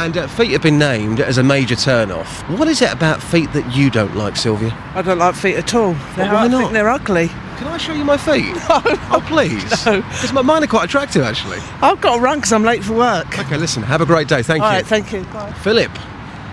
And 0.00 0.16
uh, 0.16 0.26
feet 0.26 0.52
have 0.52 0.62
been 0.62 0.78
named 0.78 1.20
as 1.20 1.36
a 1.36 1.42
major 1.42 1.76
turn-off. 1.76 2.48
What 2.48 2.66
is 2.66 2.80
it 2.80 2.90
about 2.92 3.22
feet 3.22 3.52
that 3.52 3.76
you 3.76 3.90
don't 3.90 4.16
like, 4.16 4.36
Sylvia? 4.36 4.70
I 4.94 5.02
don't 5.02 5.18
like 5.18 5.34
feet 5.34 5.56
at 5.56 5.74
all. 5.74 5.92
They're, 6.16 6.32
why 6.32 6.44
I 6.44 6.48
not? 6.48 6.58
think 6.60 6.72
they're 6.72 6.88
ugly. 6.88 7.28
Can 7.28 7.66
I 7.66 7.76
show 7.76 7.92
you 7.92 8.04
my 8.04 8.16
feet? 8.16 8.54
No. 8.68 8.80
Oh, 9.12 9.24
please. 9.28 9.62
No. 9.86 10.00
Because 10.00 10.32
my 10.32 10.40
mine 10.42 10.64
are 10.64 10.66
quite 10.66 10.84
attractive, 10.86 11.22
actually. 11.22 11.58
I've 11.82 12.00
got 12.00 12.16
to 12.16 12.20
run 12.22 12.38
because 12.38 12.52
I'm 12.54 12.64
late 12.64 12.82
for 12.82 12.94
work. 12.94 13.38
Okay, 13.38 13.58
listen. 13.58 13.82
Have 13.82 14.00
a 14.00 14.06
great 14.06 14.28
day. 14.28 14.42
Thank 14.42 14.62
All 14.62 14.70
you. 14.70 14.76
right, 14.76 14.86
thank 14.86 15.12
you. 15.12 15.24
Bye. 15.24 15.52
Philip, 15.52 15.90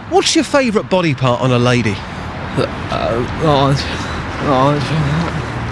what's 0.10 0.36
your 0.36 0.43
favourite 0.43 0.89
body 0.89 1.16
part 1.16 1.39
on 1.39 1.51
a 1.51 1.60
lady? 1.60 1.95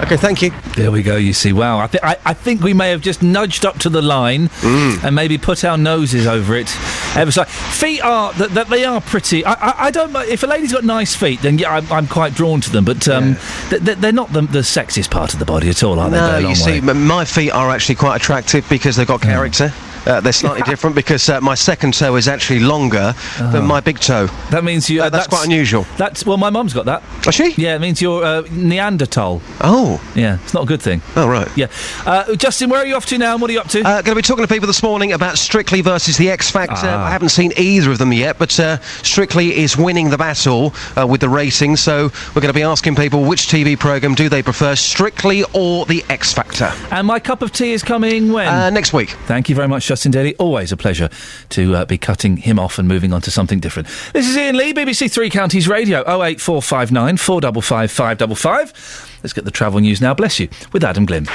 Okay, 0.03 0.15
thank 0.15 0.41
you. 0.41 0.51
There 0.75 0.91
we 0.91 1.01
go. 1.03 1.17
You 1.17 1.33
see, 1.33 1.51
wow. 1.51 1.79
I, 1.79 1.87
th- 1.87 2.03
I, 2.03 2.17
I 2.23 2.33
think 2.33 2.61
we 2.61 2.73
may 2.73 2.91
have 2.91 3.01
just 3.01 3.21
nudged 3.21 3.65
up 3.65 3.79
to 3.79 3.89
the 3.89 4.01
line 4.01 4.49
and 4.63 5.13
maybe 5.15 5.37
put 5.37 5.65
our 5.65 5.77
noses 5.77 6.25
over 6.27 6.55
it. 6.55 6.69
Ever 7.17 7.31
so. 7.31 7.43
Feet 7.43 8.01
are 8.01 8.31
that, 8.33 8.51
that 8.51 8.67
they 8.69 8.85
are 8.85 9.01
pretty. 9.01 9.43
I, 9.43 9.53
I, 9.53 9.85
I 9.87 9.91
don't. 9.91 10.15
If 10.29 10.43
a 10.43 10.47
lady's 10.47 10.71
got 10.71 10.83
nice 10.85 11.15
feet, 11.15 11.41
then 11.41 11.57
yeah, 11.57 11.73
I'm, 11.75 11.91
I'm 11.91 12.07
quite 12.07 12.33
drawn 12.35 12.61
to 12.61 12.69
them. 12.69 12.85
But 12.85 13.07
um, 13.09 13.35
th- 13.69 13.83
th- 13.83 13.97
they're 13.97 14.11
not 14.13 14.31
the, 14.31 14.41
the 14.41 14.59
sexiest 14.59 15.09
part 15.09 15.33
of 15.33 15.39
the 15.39 15.45
body 15.45 15.67
at 15.69 15.83
all, 15.83 15.99
are 15.99 16.09
they? 16.09 16.17
They 16.19 16.41
No, 16.43 16.49
you 16.49 16.55
see, 16.55 16.79
way. 16.79 16.93
my 16.93 17.25
feet 17.25 17.51
are 17.51 17.69
actually 17.69 17.95
quite 17.95 18.15
attractive 18.17 18.67
because 18.69 18.95
they've 18.95 19.07
got 19.07 19.21
character. 19.21 19.73
Uh, 20.07 20.21
they're 20.21 20.31
slightly 20.31 20.61
different 20.61 20.95
because 20.95 21.27
uh, 21.27 21.41
my 21.41 21.53
second 21.53 21.93
toe 21.93 22.15
is 22.15 22.29
actually 22.29 22.59
longer 22.59 23.13
than 23.51 23.65
my 23.65 23.81
big 23.81 23.99
toe. 23.99 24.27
That 24.51 24.63
means 24.63 24.89
you. 24.89 25.03
Uh, 25.03 25.09
that's, 25.09 25.27
quite 25.27 25.45
unusual. 25.45 25.85
That's 25.97 26.25
well, 26.25 26.37
my 26.37 26.49
mum's 26.49 26.73
got 26.73 26.85
that. 26.85 27.01
Has 27.25 27.35
she? 27.35 27.53
Yeah, 27.57 27.75
it 27.75 27.79
means 27.79 28.01
you're 28.01 28.23
uh, 28.23 28.43
Neanderthal. 28.51 29.41
Oh, 29.59 30.01
yeah, 30.15 30.39
it's 30.43 30.53
not 30.53 30.63
a 30.63 30.65
good 30.65 30.81
thing. 30.81 31.01
Oh 31.17 31.27
right. 31.27 31.49
Yeah, 31.57 31.67
uh, 32.05 32.35
Justin, 32.35 32.69
where 32.69 32.79
are 32.79 32.85
you 32.85 32.95
off 32.95 33.05
to 33.07 33.17
now? 33.17 33.33
and 33.33 33.41
What 33.41 33.49
are 33.49 33.53
you 33.53 33.59
up 33.59 33.67
to? 33.69 33.81
Uh, 33.81 34.01
going 34.01 34.15
to 34.15 34.15
be 34.15 34.21
talking 34.21 34.45
to 34.45 34.53
people 34.53 34.67
this 34.67 34.81
morning 34.81 35.11
about 35.11 35.37
Strictly 35.37 35.81
versus 35.81 36.15
the 36.17 36.29
X 36.29 36.49
Factor. 36.49 36.87
Ah. 36.87 37.07
I 37.07 37.11
haven't 37.11 37.29
seen 37.29 37.51
either 37.57 37.91
of 37.91 37.97
them 37.97 38.13
yet, 38.13 38.39
but 38.39 38.57
uh, 38.59 38.79
Strictly 39.03 39.57
is 39.57 39.75
winning 39.75 40.09
the 40.09 40.17
battle 40.17 40.73
uh, 40.95 41.05
with 41.05 41.19
the 41.19 41.29
rating. 41.29 41.75
So 41.75 42.11
we're 42.33 42.41
going 42.41 42.47
to 42.47 42.53
be 42.53 42.63
asking 42.63 42.95
people 42.95 43.25
which 43.25 43.47
TV 43.47 43.77
program 43.77 44.15
do 44.15 44.29
they 44.29 44.41
prefer, 44.41 44.75
Strictly 44.75 45.43
or 45.53 45.85
the 45.85 46.05
X 46.09 46.33
Factor. 46.33 46.71
And 46.91 47.05
my 47.05 47.19
cup 47.19 47.41
of 47.41 47.51
tea 47.51 47.73
is 47.73 47.83
coming 47.83 48.31
when? 48.31 48.47
Uh, 48.47 48.69
next 48.69 48.93
week. 48.93 49.09
Thank 49.25 49.49
you 49.49 49.55
very 49.55 49.67
much, 49.67 49.85
Justin 49.85 49.96
Dealey. 50.03 50.35
Always 50.39 50.71
a 50.71 50.77
pleasure 50.77 51.09
to 51.49 51.75
uh, 51.75 51.85
be 51.85 51.97
cutting 51.97 52.37
him 52.37 52.59
off 52.59 52.77
and 52.79 52.87
moving 52.87 53.13
on 53.13 53.21
to 53.21 53.31
something 53.31 53.59
different. 53.59 53.87
This 54.13 54.27
is 54.27 54.37
Iain 54.37 54.55
Lee, 54.55 54.73
BBC 54.73 55.11
Three 55.11 55.29
Counties 55.29 55.67
Radio, 55.67 55.99
08459 56.01 57.17
455 57.17 57.91
555. 57.91 59.19
Let's 59.23 59.33
get 59.33 59.45
the 59.45 59.51
travel 59.51 59.79
news 59.79 60.01
now, 60.01 60.13
bless 60.13 60.39
you, 60.39 60.47
with 60.71 60.83
Adam 60.83 61.05
Glynn. 61.05 61.25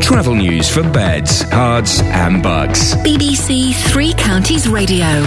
Travel 0.00 0.34
news 0.34 0.68
for 0.68 0.82
beds, 0.82 1.44
cards, 1.44 2.00
and 2.02 2.42
bugs. 2.42 2.94
BBC 2.96 3.74
Three 3.92 4.12
Counties 4.14 4.68
Radio. 4.68 5.24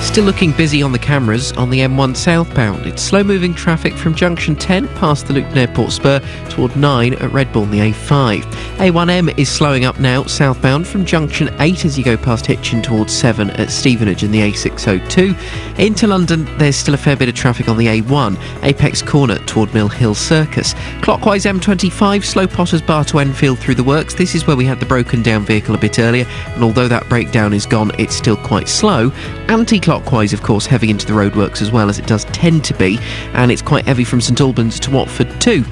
Still 0.00 0.24
looking 0.24 0.52
busy 0.52 0.82
on 0.82 0.92
the 0.92 0.98
cameras 0.98 1.52
on 1.52 1.70
the 1.70 1.80
M1 1.80 2.16
southbound. 2.16 2.86
It's 2.86 3.02
slow 3.02 3.22
moving 3.22 3.52
traffic 3.52 3.92
from 3.92 4.14
junction 4.14 4.56
10 4.56 4.88
past 4.96 5.26
the 5.26 5.32
Luton 5.34 5.58
Airport 5.58 5.92
Spur 5.92 6.20
toward 6.48 6.74
9 6.76 7.14
at 7.14 7.30
Redbourn, 7.30 7.70
the 7.70 7.78
A5. 7.78 8.40
A1M 8.78 9.38
is 9.38 9.48
slowing 9.48 9.84
up 9.84 10.00
now 10.00 10.24
southbound 10.24 10.86
from 10.86 11.04
junction 11.04 11.54
8 11.58 11.84
as 11.84 11.98
you 11.98 12.04
go 12.04 12.16
past 12.16 12.46
Hitchin 12.46 12.80
towards 12.80 13.12
7 13.12 13.50
at 13.50 13.70
Stevenage 13.70 14.22
and 14.22 14.32
the 14.32 14.40
A602. 14.40 15.78
Into 15.78 16.06
London, 16.06 16.46
there's 16.58 16.76
still 16.76 16.94
a 16.94 16.98
fair 16.98 17.16
bit 17.16 17.28
of 17.28 17.34
traffic 17.34 17.68
on 17.68 17.76
the 17.76 17.86
A1, 17.86 18.64
Apex 18.64 19.02
Corner 19.02 19.38
toward 19.46 19.72
Mill 19.74 19.88
Hill 19.88 20.14
Circus. 20.14 20.74
Clockwise 21.02 21.44
M25, 21.44 22.24
slow 22.24 22.46
Potters 22.46 22.82
Bar 22.82 23.04
to 23.06 23.18
Enfield 23.18 23.58
through 23.58 23.74
the 23.74 23.84
works. 23.84 24.14
This 24.14 24.34
is 24.34 24.46
where 24.46 24.56
we 24.56 24.64
had 24.64 24.80
the 24.80 24.86
broken 24.86 25.22
down 25.22 25.44
vehicle 25.44 25.74
a 25.74 25.78
bit 25.78 25.98
earlier, 25.98 26.24
and 26.54 26.64
although 26.64 26.88
that 26.88 27.08
breakdown 27.08 27.52
is 27.52 27.66
gone, 27.66 27.92
it's 27.98 28.16
still 28.16 28.36
quite 28.36 28.68
slow. 28.68 29.12
Anti 29.48 29.80
clockwise, 29.80 30.32
of 30.32 30.42
course, 30.42 30.66
heavy 30.66 30.90
into 30.90 31.06
the 31.06 31.14
roadworks 31.14 31.62
as 31.62 31.72
well 31.72 31.88
as 31.88 31.98
it 31.98 32.06
does 32.06 32.24
tend 32.26 32.64
to 32.64 32.74
be, 32.74 32.98
and 33.32 33.50
it's 33.50 33.62
quite 33.62 33.86
heavy 33.86 34.04
from 34.04 34.20
St 34.20 34.40
Albans 34.40 34.78
to 34.80 34.90
Watford 34.90 35.40
too. 35.40 35.64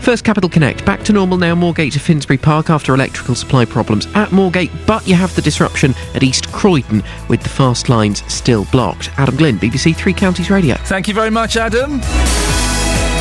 First 0.00 0.24
Capital 0.24 0.50
Connect, 0.50 0.84
back 0.84 1.02
to 1.04 1.12
normal 1.12 1.38
now, 1.38 1.54
Moorgate 1.54 1.92
to 1.92 2.00
Finsbury 2.00 2.36
Park 2.36 2.68
after 2.68 2.94
electrical 2.94 3.34
supply 3.34 3.64
problems 3.64 4.06
at 4.14 4.28
Moorgate, 4.28 4.70
but 4.86 5.06
you 5.06 5.14
have 5.14 5.34
the 5.34 5.42
disruption 5.42 5.94
at 6.14 6.22
East 6.22 6.52
Croydon 6.52 7.02
with 7.28 7.42
the 7.42 7.48
fast 7.48 7.88
lines 7.88 8.22
still 8.32 8.66
blocked. 8.66 9.10
Adam 9.18 9.36
Glynn, 9.36 9.58
BBC 9.58 9.96
Three 9.96 10.14
Counties 10.14 10.50
Radio. 10.50 10.76
Thank 10.76 11.08
you 11.08 11.14
very 11.14 11.30
much, 11.30 11.56
Adam. 11.56 12.02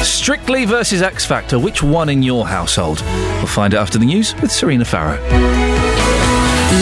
Strictly 0.04 0.66
versus 0.66 1.02
X 1.02 1.26
Factor, 1.26 1.60
which 1.60 1.84
one 1.84 2.10
in 2.10 2.24
your 2.24 2.48
household? 2.48 3.02
We'll 3.38 3.48
find 3.48 3.74
out 3.74 3.82
after 3.84 4.00
the 4.00 4.06
news 4.06 4.36
with 4.42 4.52
Serena 4.52 4.84
Farrow. 4.84 5.91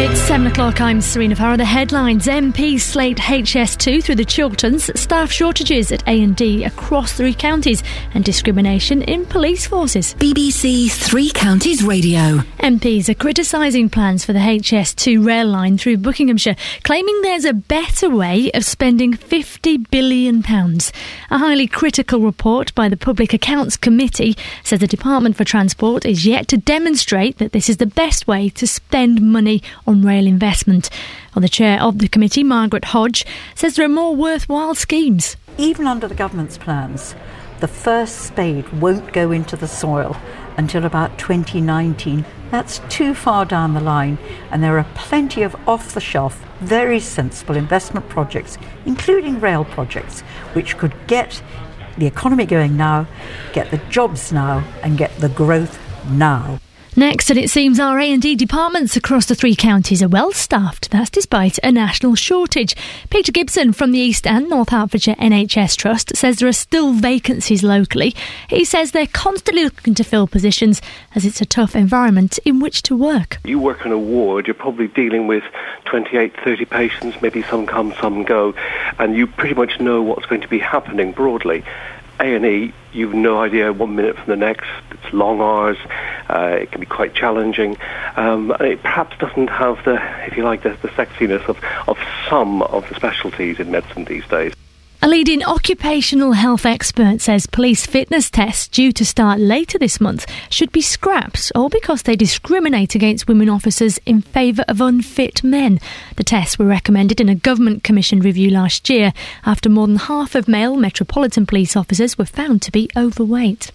It's 0.00 0.20
7 0.20 0.46
o'clock. 0.46 0.80
I'm 0.80 1.00
Serena 1.00 1.34
Farrow. 1.34 1.56
The 1.56 1.64
headlines 1.64 2.26
MP 2.26 2.78
slate 2.78 3.16
HS2 3.16 4.00
through 4.04 4.14
the 4.14 4.24
Chilterns, 4.24 4.92
staff 4.98 5.32
shortages 5.32 5.90
at 5.90 6.06
A&E 6.06 6.62
across 6.62 7.14
three 7.14 7.34
counties, 7.34 7.82
and 8.14 8.24
discrimination 8.24 9.02
in 9.02 9.26
police 9.26 9.66
forces. 9.66 10.14
BBC 10.14 10.88
Three 10.88 11.30
Counties 11.30 11.82
Radio. 11.82 12.44
MPs 12.60 13.08
are 13.08 13.14
criticising 13.14 13.90
plans 13.90 14.24
for 14.24 14.32
the 14.32 14.38
HS2 14.38 15.26
rail 15.26 15.48
line 15.48 15.76
through 15.76 15.96
Buckinghamshire, 15.96 16.54
claiming 16.84 17.20
there's 17.22 17.44
a 17.44 17.52
better 17.52 18.08
way 18.08 18.52
of 18.52 18.64
spending 18.64 19.14
£50 19.14 19.90
billion. 19.90 20.44
A 21.30 21.38
highly 21.38 21.66
critical 21.66 22.20
report 22.20 22.72
by 22.76 22.88
the 22.88 22.96
Public 22.96 23.34
Accounts 23.34 23.76
Committee 23.76 24.36
says 24.62 24.78
the 24.78 24.86
Department 24.86 25.36
for 25.36 25.42
Transport 25.42 26.06
is 26.06 26.24
yet 26.24 26.46
to 26.48 26.56
demonstrate 26.56 27.38
that 27.38 27.50
this 27.50 27.68
is 27.68 27.78
the 27.78 27.86
best 27.86 28.28
way 28.28 28.48
to 28.50 28.64
spend 28.64 29.20
money 29.20 29.60
on 29.88 30.02
rail 30.02 30.26
investment. 30.26 30.90
Well, 31.34 31.40
the 31.40 31.48
chair 31.48 31.82
of 31.82 31.98
the 31.98 32.08
committee, 32.08 32.44
Margaret 32.44 32.84
Hodge, 32.84 33.24
says 33.54 33.74
there 33.74 33.86
are 33.86 33.88
more 33.88 34.14
worthwhile 34.14 34.74
schemes. 34.74 35.36
Even 35.56 35.86
under 35.86 36.06
the 36.06 36.14
government's 36.14 36.58
plans, 36.58 37.14
the 37.60 37.66
first 37.66 38.20
spade 38.20 38.68
won't 38.74 39.12
go 39.12 39.32
into 39.32 39.56
the 39.56 39.66
soil 39.66 40.16
until 40.56 40.84
about 40.84 41.18
2019. 41.18 42.24
That's 42.50 42.80
too 42.88 43.14
far 43.14 43.44
down 43.44 43.74
the 43.74 43.80
line, 43.80 44.18
and 44.50 44.62
there 44.62 44.78
are 44.78 44.86
plenty 44.94 45.42
of 45.42 45.56
off 45.66 45.94
the 45.94 46.00
shelf, 46.00 46.44
very 46.60 47.00
sensible 47.00 47.56
investment 47.56 48.08
projects, 48.08 48.58
including 48.84 49.40
rail 49.40 49.64
projects, 49.64 50.20
which 50.52 50.76
could 50.76 50.94
get 51.06 51.42
the 51.96 52.06
economy 52.06 52.46
going 52.46 52.76
now, 52.76 53.06
get 53.52 53.70
the 53.70 53.78
jobs 53.90 54.32
now, 54.32 54.62
and 54.82 54.98
get 54.98 55.16
the 55.18 55.28
growth 55.30 55.78
now. 56.10 56.60
Next, 56.98 57.30
and 57.30 57.38
it 57.38 57.48
seems 57.48 57.78
our 57.78 58.00
A&E 58.00 58.34
departments 58.34 58.96
across 58.96 59.26
the 59.26 59.36
three 59.36 59.54
counties 59.54 60.02
are 60.02 60.08
well 60.08 60.32
staffed. 60.32 60.90
That's 60.90 61.10
despite 61.10 61.56
a 61.62 61.70
national 61.70 62.16
shortage. 62.16 62.74
Peter 63.08 63.30
Gibson 63.30 63.72
from 63.72 63.92
the 63.92 64.00
East 64.00 64.26
and 64.26 64.50
North 64.50 64.70
Hertfordshire 64.70 65.14
NHS 65.14 65.76
Trust 65.76 66.16
says 66.16 66.38
there 66.38 66.48
are 66.48 66.52
still 66.52 66.92
vacancies 66.92 67.62
locally. 67.62 68.16
He 68.50 68.64
says 68.64 68.90
they're 68.90 69.06
constantly 69.06 69.62
looking 69.62 69.94
to 69.94 70.02
fill 70.02 70.26
positions 70.26 70.82
as 71.14 71.24
it's 71.24 71.40
a 71.40 71.46
tough 71.46 71.76
environment 71.76 72.40
in 72.44 72.58
which 72.58 72.82
to 72.82 72.96
work. 72.96 73.38
You 73.44 73.60
work 73.60 73.86
on 73.86 73.92
a 73.92 73.98
ward, 73.98 74.48
you're 74.48 74.54
probably 74.54 74.88
dealing 74.88 75.28
with 75.28 75.44
28, 75.84 76.34
30 76.42 76.64
patients, 76.64 77.22
maybe 77.22 77.44
some 77.44 77.64
come, 77.64 77.94
some 78.00 78.24
go, 78.24 78.54
and 78.98 79.14
you 79.14 79.28
pretty 79.28 79.54
much 79.54 79.78
know 79.78 80.02
what's 80.02 80.26
going 80.26 80.40
to 80.40 80.48
be 80.48 80.58
happening 80.58 81.12
broadly. 81.12 81.62
A&E, 82.20 82.72
you've 82.92 83.14
no 83.14 83.40
idea 83.40 83.72
one 83.72 83.94
minute 83.96 84.16
from 84.16 84.26
the 84.26 84.36
next. 84.36 84.66
It's 84.90 85.12
long 85.12 85.40
hours. 85.40 85.76
Uh, 86.28 86.58
it 86.60 86.72
can 86.72 86.80
be 86.80 86.86
quite 86.86 87.14
challenging. 87.14 87.76
Um, 88.16 88.54
it 88.60 88.82
perhaps 88.82 89.16
doesn't 89.18 89.48
have 89.48 89.84
the, 89.84 90.00
if 90.26 90.36
you 90.36 90.44
like, 90.44 90.62
the, 90.62 90.70
the 90.82 90.88
sexiness 90.88 91.48
of, 91.48 91.58
of 91.86 91.98
some 92.28 92.62
of 92.62 92.88
the 92.88 92.94
specialties 92.94 93.60
in 93.60 93.70
medicine 93.70 94.04
these 94.04 94.26
days. 94.26 94.52
A 95.00 95.06
leading 95.06 95.44
occupational 95.44 96.32
health 96.32 96.66
expert 96.66 97.20
says 97.20 97.46
police 97.46 97.86
fitness 97.86 98.30
tests 98.30 98.66
due 98.66 98.90
to 98.90 99.04
start 99.04 99.38
later 99.38 99.78
this 99.78 100.00
month 100.00 100.26
should 100.50 100.72
be 100.72 100.82
scrapped, 100.82 101.52
all 101.54 101.68
because 101.68 102.02
they 102.02 102.16
discriminate 102.16 102.96
against 102.96 103.28
women 103.28 103.48
officers 103.48 103.98
in 104.06 104.22
favour 104.22 104.64
of 104.66 104.80
unfit 104.80 105.44
men. 105.44 105.78
The 106.16 106.24
tests 106.24 106.58
were 106.58 106.66
recommended 106.66 107.20
in 107.20 107.28
a 107.28 107.36
government 107.36 107.84
commissioned 107.84 108.24
review 108.24 108.50
last 108.50 108.90
year 108.90 109.12
after 109.46 109.68
more 109.68 109.86
than 109.86 109.96
half 109.98 110.34
of 110.34 110.48
male 110.48 110.76
Metropolitan 110.76 111.46
Police 111.46 111.76
officers 111.76 112.18
were 112.18 112.24
found 112.24 112.60
to 112.62 112.72
be 112.72 112.90
overweight. 112.96 113.70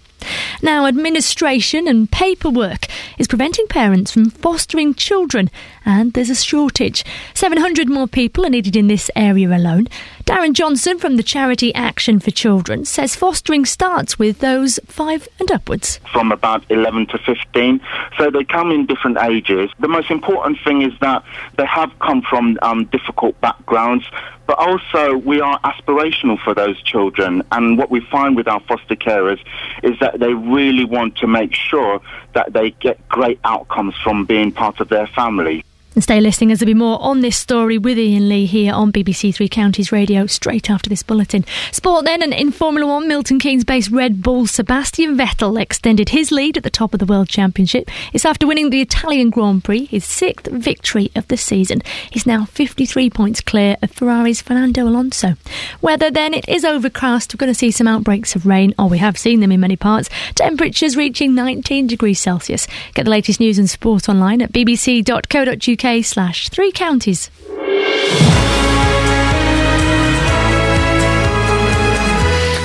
Now, 0.62 0.86
administration 0.86 1.86
and 1.86 2.10
paperwork 2.10 2.86
is 3.18 3.28
preventing 3.28 3.66
parents 3.66 4.10
from 4.10 4.30
fostering 4.30 4.94
children, 4.94 5.50
and 5.84 6.12
there's 6.12 6.30
a 6.30 6.34
shortage. 6.34 7.04
700 7.34 7.88
more 7.88 8.06
people 8.08 8.46
are 8.46 8.50
needed 8.50 8.76
in 8.76 8.86
this 8.86 9.10
area 9.16 9.48
alone. 9.48 9.88
Darren 10.26 10.54
Johnson 10.54 10.98
from 10.98 11.16
the 11.16 11.22
charity 11.22 11.74
Action 11.74 12.18
for 12.18 12.30
Children 12.30 12.86
says 12.86 13.14
fostering 13.14 13.66
starts 13.66 14.18
with 14.18 14.38
those 14.38 14.80
five 14.86 15.28
and 15.38 15.50
upwards. 15.50 16.00
from 16.10 16.32
about 16.32 16.64
11 16.70 17.08
to 17.08 17.18
15. 17.18 17.78
So 18.16 18.30
they 18.30 18.42
come 18.42 18.70
in 18.70 18.86
different 18.86 19.18
ages. 19.18 19.68
The 19.80 19.88
most 19.88 20.10
important 20.10 20.58
thing 20.64 20.80
is 20.80 20.94
that 21.00 21.22
they 21.58 21.66
have 21.66 21.90
come 21.98 22.22
from 22.22 22.58
um, 22.62 22.86
difficult 22.86 23.38
backgrounds, 23.42 24.06
but 24.46 24.58
also 24.58 25.18
we 25.18 25.42
are 25.42 25.60
aspirational 25.60 26.42
for 26.42 26.54
those 26.54 26.80
children. 26.82 27.42
And 27.52 27.76
what 27.76 27.90
we 27.90 28.00
find 28.00 28.34
with 28.34 28.48
our 28.48 28.60
foster 28.60 28.96
carers 28.96 29.40
is 29.82 29.98
that 30.00 30.20
they 30.20 30.32
really 30.32 30.86
want 30.86 31.16
to 31.18 31.26
make 31.26 31.54
sure 31.54 32.00
that 32.32 32.54
they 32.54 32.70
get 32.70 33.06
great 33.10 33.40
outcomes 33.44 33.94
from 34.02 34.24
being 34.24 34.52
part 34.52 34.80
of 34.80 34.88
their 34.88 35.06
family. 35.08 35.62
And 35.94 36.02
stay 36.02 36.20
listening 36.20 36.50
as 36.50 36.58
there'll 36.58 36.74
be 36.74 36.74
more 36.74 37.00
on 37.00 37.20
this 37.20 37.36
story 37.36 37.78
with 37.78 37.96
Iain 37.98 38.28
Lee 38.28 38.46
here 38.46 38.72
on 38.72 38.90
BBC 38.90 39.32
Three 39.32 39.48
Counties 39.48 39.92
Radio 39.92 40.26
straight 40.26 40.68
after 40.68 40.90
this 40.90 41.04
bulletin. 41.04 41.44
Sport 41.70 42.04
then, 42.04 42.20
and 42.20 42.34
in 42.34 42.50
Formula 42.50 42.84
One, 42.84 43.06
Milton 43.06 43.38
Keynes 43.38 43.62
based 43.62 43.92
Red 43.92 44.20
Bull 44.20 44.48
Sebastian 44.48 45.16
Vettel 45.16 45.60
extended 45.60 46.08
his 46.08 46.32
lead 46.32 46.56
at 46.56 46.64
the 46.64 46.70
top 46.70 46.94
of 46.94 46.98
the 46.98 47.06
World 47.06 47.28
Championship. 47.28 47.88
It's 48.12 48.24
after 48.24 48.44
winning 48.44 48.70
the 48.70 48.80
Italian 48.80 49.30
Grand 49.30 49.62
Prix, 49.62 49.84
his 49.84 50.04
sixth 50.04 50.48
victory 50.48 51.12
of 51.14 51.28
the 51.28 51.36
season. 51.36 51.80
He's 52.10 52.26
now 52.26 52.44
53 52.46 53.08
points 53.10 53.40
clear 53.40 53.76
of 53.80 53.92
Ferrari's 53.92 54.42
Fernando 54.42 54.88
Alonso. 54.88 55.34
Weather 55.80 56.10
then, 56.10 56.34
it 56.34 56.48
is 56.48 56.64
overcast. 56.64 57.32
We're 57.32 57.38
going 57.38 57.52
to 57.52 57.58
see 57.58 57.70
some 57.70 57.86
outbreaks 57.86 58.34
of 58.34 58.46
rain, 58.46 58.74
or 58.80 58.88
we 58.88 58.98
have 58.98 59.16
seen 59.16 59.38
them 59.38 59.52
in 59.52 59.60
many 59.60 59.76
parts. 59.76 60.10
Temperatures 60.34 60.96
reaching 60.96 61.36
19 61.36 61.86
degrees 61.86 62.18
Celsius. 62.18 62.66
Get 62.94 63.04
the 63.04 63.12
latest 63.12 63.38
news 63.38 63.60
and 63.60 63.70
sport 63.70 64.08
online 64.08 64.42
at 64.42 64.52
bbc.co.uk 64.52 65.83
slash 65.84 66.48
three 66.48 66.72
counties. 66.72 67.28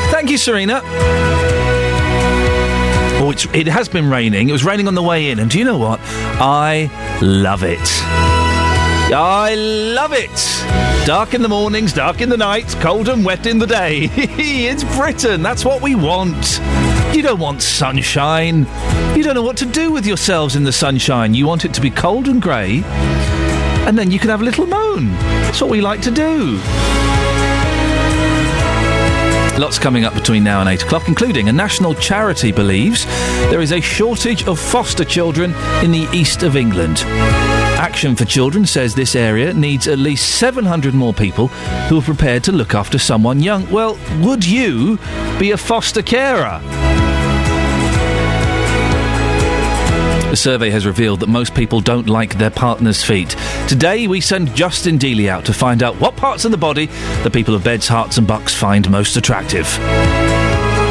Thank 0.10 0.30
you, 0.30 0.38
Serena. 0.38 0.82
Oh, 3.22 3.34
it 3.54 3.68
has 3.68 3.90
been 3.90 4.10
raining. 4.10 4.48
It 4.48 4.54
was 4.54 4.64
raining 4.64 4.88
on 4.88 4.96
the 4.96 5.04
way 5.04 5.32
in, 5.32 5.40
and 5.40 5.52
do 5.52 5.60
you 5.60 5.66
know 5.66 5.78
what? 5.78 6.00
I 6.02 6.90
love 7.22 7.64
it. 7.64 7.80
I 9.12 9.56
love 9.56 10.14
it. 10.14 11.06
Dark 11.06 11.34
in 11.34 11.42
the 11.42 11.50
mornings, 11.50 11.92
dark 11.92 12.22
in 12.22 12.30
the 12.30 12.38
nights, 12.38 12.74
cold 12.76 13.10
and 13.10 13.26
wet 13.26 13.46
in 13.46 13.60
the 13.60 13.68
day. 13.68 14.10
it's 14.16 14.86
Britain. 14.96 15.42
That's 15.42 15.66
what 15.66 15.82
we 15.82 15.96
want. 15.96 16.62
You 17.14 17.24
don't 17.24 17.40
want 17.40 17.62
sunshine. 17.62 18.68
You 19.16 19.24
don't 19.24 19.36
know 19.36 19.44
what 19.44 19.58
to 19.58 19.66
do 19.66 19.92
with 19.92 20.06
yourselves 20.06 20.56
in 20.56 20.64
the 20.64 20.72
sunshine. 20.72 21.34
You 21.34 21.48
want 21.48 21.66
it 21.66 21.74
to 21.74 21.82
be 21.82 21.90
cold 21.90 22.28
and 22.28 22.42
grey, 22.42 22.84
and 22.86 23.98
then 23.98 24.12
you 24.12 24.20
can 24.20 24.30
have 24.30 24.42
a 24.42 24.46
little 24.46 24.66
moan. 24.66 25.12
That's 25.44 25.60
what 25.60 25.70
we 25.70 25.82
like 25.82 26.02
to 26.02 26.12
do. 26.12 26.60
Lots 29.60 29.78
coming 29.78 30.06
up 30.06 30.14
between 30.14 30.44
now 30.44 30.62
and 30.62 30.70
8 30.70 30.84
o'clock, 30.84 31.08
including 31.10 31.50
a 31.50 31.52
national 31.52 31.94
charity 31.96 32.54
believes 32.54 33.06
there 33.50 33.60
is 33.60 33.74
a 33.74 33.82
shortage 33.82 34.48
of 34.48 34.58
foster 34.58 35.04
children 35.04 35.54
in 35.84 35.92
the 35.92 36.08
east 36.14 36.44
of 36.44 36.56
England. 36.56 37.04
Action 37.80 38.14
for 38.14 38.26
Children 38.26 38.66
says 38.66 38.94
this 38.94 39.16
area 39.16 39.54
needs 39.54 39.88
at 39.88 40.00
least 40.00 40.36
700 40.36 40.94
more 40.94 41.14
people 41.14 41.48
who 41.88 42.00
are 42.00 42.02
prepared 42.02 42.44
to 42.44 42.52
look 42.52 42.76
after 42.76 43.00
someone 43.00 43.42
young. 43.42 43.72
Well, 43.72 43.98
would 44.20 44.46
you 44.46 45.00
be 45.40 45.52
a 45.52 45.58
foster 45.58 46.02
carer? 46.02 46.60
A 50.30 50.36
survey 50.36 50.70
has 50.72 50.86
revealed 50.86 51.22
that 51.22 51.30
most 51.30 51.56
people 51.56 51.80
don't 51.80 52.10
like 52.10 52.38
their 52.38 52.52
partner's 52.52 53.02
feet. 53.02 53.30
Today, 53.70 54.08
we 54.08 54.20
send 54.20 54.54
Justin 54.54 55.00
Dealey 55.00 55.30
out 55.30 55.46
to 55.46 55.54
find 55.54 55.82
out 55.82 55.96
what 56.02 56.18
parts 56.18 56.44
of 56.44 56.52
the 56.52 56.58
body 56.58 56.88
the 57.24 57.32
people 57.32 57.56
of 57.56 57.64
Beds, 57.64 57.88
Herts, 57.88 58.18
and 58.18 58.28
Bucks 58.28 58.54
find 58.54 58.92
most 58.92 59.16
attractive. 59.16 60.29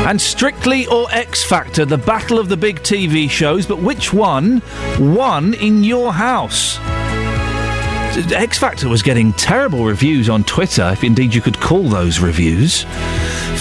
And 0.09 0.19
Strictly 0.19 0.87
or 0.87 1.07
X 1.11 1.45
Factor, 1.45 1.85
the 1.85 1.99
battle 1.99 2.39
of 2.39 2.49
the 2.49 2.57
big 2.57 2.81
TV 2.81 3.29
shows, 3.29 3.67
but 3.67 3.83
which 3.83 4.11
one 4.11 4.63
won 4.99 5.53
in 5.53 5.85
your 5.85 6.15
house? 6.15 6.79
X 8.33 8.57
Factor 8.59 8.89
was 8.89 9.03
getting 9.03 9.35
terrible 9.35 9.85
reviews 9.85 10.31
on 10.31 10.45
Twitter, 10.45 10.89
if 10.95 11.05
indeed 11.05 11.35
you 11.35 11.43
could 11.43 11.61
call 11.61 11.91
those 11.91 12.21
reviews. 12.21 12.85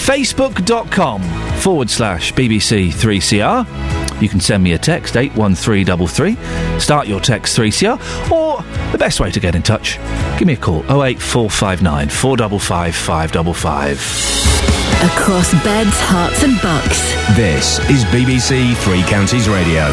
Facebook.com 0.06 1.22
forward 1.60 1.90
slash 1.90 2.32
BBC3CR. 2.32 4.22
You 4.22 4.30
can 4.30 4.40
send 4.40 4.64
me 4.64 4.72
a 4.72 4.78
text, 4.78 5.18
81333. 5.18 6.80
Start 6.80 7.08
your 7.08 7.20
text 7.20 7.58
3CR. 7.58 8.32
Or 8.32 8.62
the 8.94 8.98
best 8.98 9.20
way 9.20 9.32
to 9.32 9.42
get 9.42 9.54
in 9.54 9.64
touch, 9.64 9.98
give 10.40 10.48
me 10.48 10.54
a 10.54 10.56
call, 10.56 10.80
08459 10.84 12.08
455 12.08 12.96
555. 12.96 14.77
Across 15.00 15.54
beds, 15.64 15.92
herts, 15.92 16.44
and 16.44 16.60
bucks. 16.60 17.14
This 17.38 17.78
is 17.88 18.04
BBC 18.06 18.76
Three 18.78 19.04
Counties 19.04 19.48
Radio. 19.48 19.86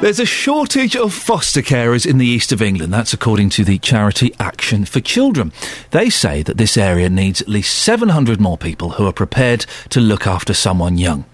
There's 0.00 0.18
a 0.18 0.26
shortage 0.26 0.96
of 0.96 1.14
foster 1.14 1.62
carers 1.62 2.04
in 2.04 2.18
the 2.18 2.26
east 2.26 2.50
of 2.50 2.60
England. 2.60 2.92
That's 2.92 3.12
according 3.12 3.50
to 3.50 3.64
the 3.64 3.78
charity 3.78 4.34
Action 4.40 4.84
for 4.84 4.98
Children. 4.98 5.52
They 5.92 6.10
say 6.10 6.42
that 6.42 6.56
this 6.56 6.76
area 6.76 7.08
needs 7.08 7.40
at 7.40 7.48
least 7.48 7.78
700 7.78 8.40
more 8.40 8.58
people 8.58 8.90
who 8.90 9.06
are 9.06 9.12
prepared 9.12 9.64
to 9.90 10.00
look 10.00 10.26
after 10.26 10.54
someone 10.54 10.98
young. 10.98 11.24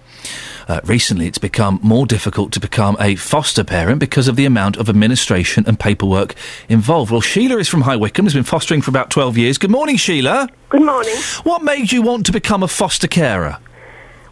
Uh, 0.69 0.83
recently, 0.85 1.27
it's 1.27 1.39
become 1.39 1.81
more 1.83 2.05
difficult 2.05 2.53
to 2.53 2.61
become 2.61 2.95
a 3.01 3.15
foster 3.17 3.65
parent 3.65 3.99
because 3.99 4.29
of 4.29 4.37
the 4.37 4.45
amount 4.45 4.77
of 4.77 4.91
administration 4.91 5.65
and 5.67 5.81
paperwork 5.81 6.35
involved. 6.69 7.11
Well, 7.11 7.23
Sheila 7.23 7.57
is 7.57 7.69
from 7.69 7.81
High 7.81 7.97
Wycombe, 7.97 8.27
has 8.27 8.35
been 8.35 8.43
fostering 8.43 8.83
for 8.83 8.91
about 8.91 9.09
12 9.09 9.39
years. 9.39 9.57
Good 9.57 9.71
morning, 9.71 9.97
Sheila. 9.97 10.47
Good 10.69 10.83
morning. 10.83 11.17
What 11.45 11.63
made 11.63 11.91
you 11.91 12.03
want 12.03 12.27
to 12.27 12.33
become 12.33 12.63
a 12.63 12.69
foster 12.69 13.09
carer? 13.09 13.57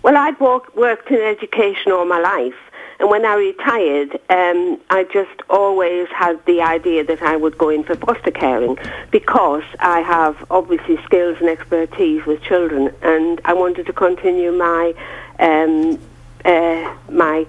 Well, 0.03 0.15
I'd 0.15 0.39
walk, 0.39 0.77
worked 0.77 1.11
in 1.11 1.23
education 1.23 1.91
all 1.91 2.05
my 2.05 2.21
life, 2.21 2.55
and 3.01 3.09
when 3.09 3.25
I 3.25 3.35
retired, 3.35 4.13
um, 4.29 4.79
I 4.91 5.05
just 5.05 5.41
always 5.49 6.07
had 6.09 6.45
the 6.45 6.61
idea 6.61 7.03
that 7.05 7.23
I 7.23 7.37
would 7.37 7.57
go 7.57 7.71
in 7.71 7.83
for 7.83 7.97
foster 7.97 8.31
caring 8.31 8.77
because 9.11 9.65
I 9.81 10.01
have 10.01 10.45
obviously 10.51 10.99
skills 11.03 11.39
and 11.41 11.49
expertise 11.49 12.27
with 12.27 12.43
children, 12.43 12.95
and 13.01 13.41
I 13.47 13.55
wanted 13.55 13.87
to 13.87 13.95
continue 13.95 14.53
my 14.53 14.95
um, 15.39 15.99
uh, 16.47 16.97
my 17.11 17.47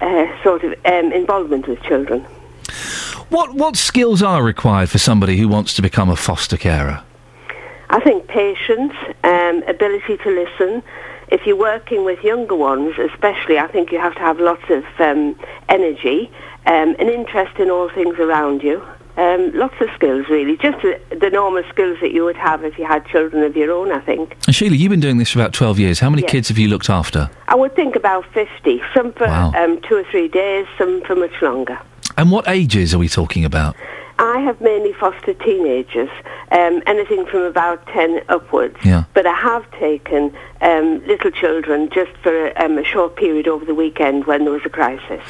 uh, 0.00 0.42
sort 0.42 0.64
of 0.64 0.74
um, 0.84 1.12
involvement 1.12 1.68
with 1.68 1.80
children. 1.82 2.26
What 3.30 3.54
what 3.54 3.76
skills 3.76 4.22
are 4.22 4.42
required 4.42 4.90
for 4.90 4.98
somebody 4.98 5.36
who 5.36 5.48
wants 5.48 5.74
to 5.74 5.82
become 5.82 6.10
a 6.10 6.16
foster 6.16 6.56
carer? 6.56 7.02
I 7.90 8.00
think 8.00 8.28
patience, 8.28 8.94
um, 9.24 9.62
ability 9.66 10.16
to 10.18 10.30
listen. 10.30 10.82
If 11.28 11.46
you're 11.46 11.56
working 11.56 12.04
with 12.04 12.22
younger 12.24 12.56
ones, 12.56 12.94
especially, 12.98 13.58
I 13.58 13.68
think 13.68 13.92
you 13.92 13.98
have 13.98 14.14
to 14.14 14.20
have 14.20 14.40
lots 14.40 14.68
of 14.68 14.84
um, 14.98 15.38
energy, 15.68 16.30
um, 16.66 16.96
an 16.98 17.08
interest 17.08 17.58
in 17.58 17.70
all 17.70 17.88
things 17.88 18.18
around 18.18 18.62
you. 18.62 18.82
Um, 19.16 19.52
lots 19.54 19.74
of 19.80 19.88
skills, 19.94 20.26
really. 20.30 20.56
Just 20.56 20.80
the, 20.82 20.98
the 21.20 21.30
normal 21.30 21.62
skills 21.70 21.98
that 22.00 22.12
you 22.12 22.24
would 22.24 22.36
have 22.36 22.64
if 22.64 22.78
you 22.78 22.86
had 22.86 23.04
children 23.06 23.42
of 23.42 23.56
your 23.56 23.70
own, 23.72 23.92
I 23.92 24.00
think. 24.00 24.36
And 24.46 24.54
Sheila, 24.54 24.76
you've 24.76 24.90
been 24.90 25.00
doing 25.00 25.18
this 25.18 25.30
for 25.30 25.40
about 25.40 25.52
12 25.52 25.78
years. 25.78 25.98
How 26.00 26.08
many 26.10 26.22
Yes. 26.22 26.30
kids 26.30 26.48
have 26.48 26.58
you 26.58 26.68
looked 26.68 26.88
after? 26.88 27.28
I 27.48 27.54
would 27.54 27.74
think 27.76 27.96
about 27.96 28.24
50. 28.32 28.80
Some 28.94 29.12
for 29.12 29.26
Wow. 29.26 29.52
um, 29.56 29.80
two 29.86 29.96
or 29.96 30.04
three 30.04 30.28
days, 30.28 30.66
some 30.78 31.02
for 31.02 31.14
much 31.16 31.42
longer. 31.42 31.78
And 32.16 32.30
what 32.30 32.48
ages 32.48 32.94
are 32.94 32.98
we 32.98 33.08
talking 33.08 33.44
about? 33.44 33.76
I 34.18 34.38
have 34.40 34.60
mainly 34.60 34.92
fostered 34.92 35.40
teenagers, 35.40 36.10
um, 36.52 36.82
anything 36.86 37.24
from 37.26 37.40
about 37.42 37.86
10 37.86 38.20
upwards. 38.28 38.76
Yeah. 38.84 39.04
But 39.14 39.26
I 39.26 39.32
have 39.34 39.70
taken 39.72 40.30
um, 40.60 41.04
little 41.06 41.30
children 41.30 41.88
just 41.90 42.10
for 42.22 42.52
um, 42.62 42.76
a 42.76 42.84
short 42.84 43.16
period 43.16 43.48
over 43.48 43.64
the 43.64 43.74
weekend 43.74 44.26
when 44.26 44.44
there 44.44 44.52
was 44.52 44.60
a 44.66 44.68
crisis. 44.68 45.22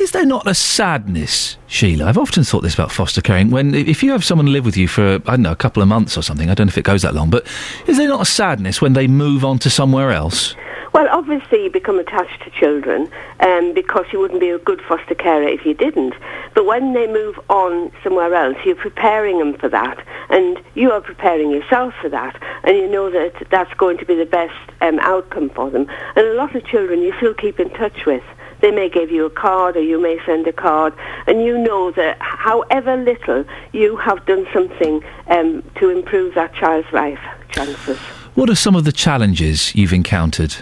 Is 0.00 0.12
there 0.12 0.24
not 0.24 0.46
a 0.46 0.54
sadness, 0.54 1.56
Sheila? 1.66 2.06
I've 2.06 2.18
often 2.18 2.44
thought 2.44 2.62
this 2.62 2.74
about 2.74 2.92
foster 2.92 3.20
caring. 3.20 3.50
When 3.50 3.74
if 3.74 4.00
you 4.04 4.12
have 4.12 4.24
someone 4.24 4.52
live 4.52 4.64
with 4.64 4.76
you 4.76 4.86
for 4.86 5.14
I 5.26 5.32
don't 5.32 5.42
know 5.42 5.50
a 5.50 5.56
couple 5.56 5.82
of 5.82 5.88
months 5.88 6.16
or 6.16 6.22
something, 6.22 6.48
I 6.48 6.54
don't 6.54 6.68
know 6.68 6.70
if 6.70 6.78
it 6.78 6.84
goes 6.84 7.02
that 7.02 7.14
long, 7.14 7.30
but 7.30 7.44
is 7.88 7.96
there 7.96 8.06
not 8.06 8.20
a 8.20 8.24
sadness 8.24 8.80
when 8.80 8.92
they 8.92 9.08
move 9.08 9.44
on 9.44 9.58
to 9.58 9.70
somewhere 9.70 10.12
else? 10.12 10.54
Well, 10.94 11.08
obviously 11.10 11.64
you 11.64 11.70
become 11.70 11.98
attached 11.98 12.42
to 12.44 12.50
children 12.50 13.10
um, 13.40 13.74
because 13.74 14.06
you 14.12 14.20
wouldn't 14.20 14.40
be 14.40 14.50
a 14.50 14.58
good 14.58 14.80
foster 14.82 15.16
carer 15.16 15.48
if 15.48 15.66
you 15.66 15.74
didn't. 15.74 16.14
But 16.54 16.64
when 16.64 16.92
they 16.92 17.06
move 17.06 17.38
on 17.50 17.90
somewhere 18.04 18.32
else, 18.34 18.56
you're 18.64 18.76
preparing 18.76 19.38
them 19.38 19.58
for 19.58 19.68
that, 19.68 19.98
and 20.30 20.60
you 20.74 20.92
are 20.92 21.00
preparing 21.00 21.50
yourself 21.50 21.92
for 22.00 22.08
that, 22.08 22.40
and 22.62 22.76
you 22.76 22.88
know 22.88 23.10
that 23.10 23.34
that's 23.50 23.74
going 23.74 23.98
to 23.98 24.06
be 24.06 24.14
the 24.14 24.26
best 24.26 24.54
um, 24.80 25.00
outcome 25.00 25.50
for 25.50 25.70
them. 25.70 25.86
And 26.14 26.26
a 26.26 26.34
lot 26.34 26.54
of 26.54 26.64
children 26.66 27.02
you 27.02 27.12
still 27.16 27.34
keep 27.34 27.58
in 27.58 27.70
touch 27.70 28.06
with. 28.06 28.22
They 28.60 28.70
may 28.70 28.88
give 28.88 29.10
you 29.10 29.24
a 29.26 29.30
card 29.30 29.76
or 29.76 29.82
you 29.82 30.00
may 30.00 30.18
send 30.26 30.46
a 30.46 30.52
card, 30.52 30.94
and 31.26 31.42
you 31.42 31.56
know 31.58 31.90
that 31.92 32.18
however 32.20 32.96
little 32.96 33.44
you 33.72 33.96
have 33.96 34.24
done 34.26 34.46
something 34.52 35.02
um, 35.28 35.62
to 35.76 35.90
improve 35.90 36.34
that 36.34 36.54
child's 36.54 36.92
life 36.92 37.20
chances. 37.50 37.98
What 38.34 38.50
are 38.50 38.54
some 38.54 38.76
of 38.76 38.84
the 38.84 38.92
challenges 38.92 39.74
you've 39.74 39.92
encountered? 39.92 40.56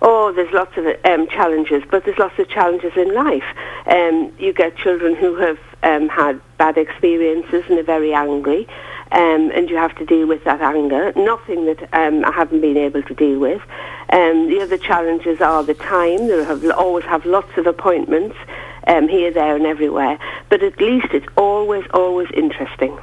Oh, 0.00 0.32
there's 0.32 0.52
lots 0.52 0.76
of 0.76 0.86
um, 1.04 1.26
challenges, 1.28 1.82
but 1.90 2.04
there's 2.04 2.18
lots 2.18 2.38
of 2.38 2.48
challenges 2.48 2.92
in 2.96 3.14
life. 3.14 3.44
Um, 3.86 4.32
you 4.38 4.52
get 4.52 4.76
children 4.76 5.16
who 5.16 5.34
have 5.36 5.58
um, 5.82 6.08
had 6.08 6.40
bad 6.56 6.78
experiences 6.78 7.64
and 7.68 7.78
are 7.78 7.82
very 7.82 8.14
angry, 8.14 8.68
um, 9.12 9.50
and 9.54 9.70
you 9.70 9.76
have 9.76 9.94
to 9.96 10.04
deal 10.04 10.26
with 10.26 10.44
that 10.44 10.60
anger. 10.60 11.12
Nothing 11.16 11.66
that 11.66 11.88
um, 11.92 12.24
I 12.24 12.32
haven't 12.32 12.60
been 12.60 12.76
able 12.76 13.02
to 13.02 13.14
deal 13.14 13.38
with. 13.38 13.62
Um, 14.10 14.48
the 14.48 14.60
other 14.60 14.78
challenges 14.78 15.40
are 15.40 15.62
the 15.62 15.74
time. 15.74 16.28
They 16.28 16.44
have 16.44 16.64
always 16.70 17.04
have 17.04 17.24
lots 17.26 17.56
of 17.56 17.66
appointments 17.66 18.36
um, 18.86 19.08
here, 19.08 19.30
there, 19.30 19.56
and 19.56 19.66
everywhere. 19.66 20.18
But 20.48 20.62
at 20.62 20.80
least 20.80 21.08
it's 21.12 21.26
always, 21.36 21.84
always 21.92 22.28
interesting. 22.32 22.98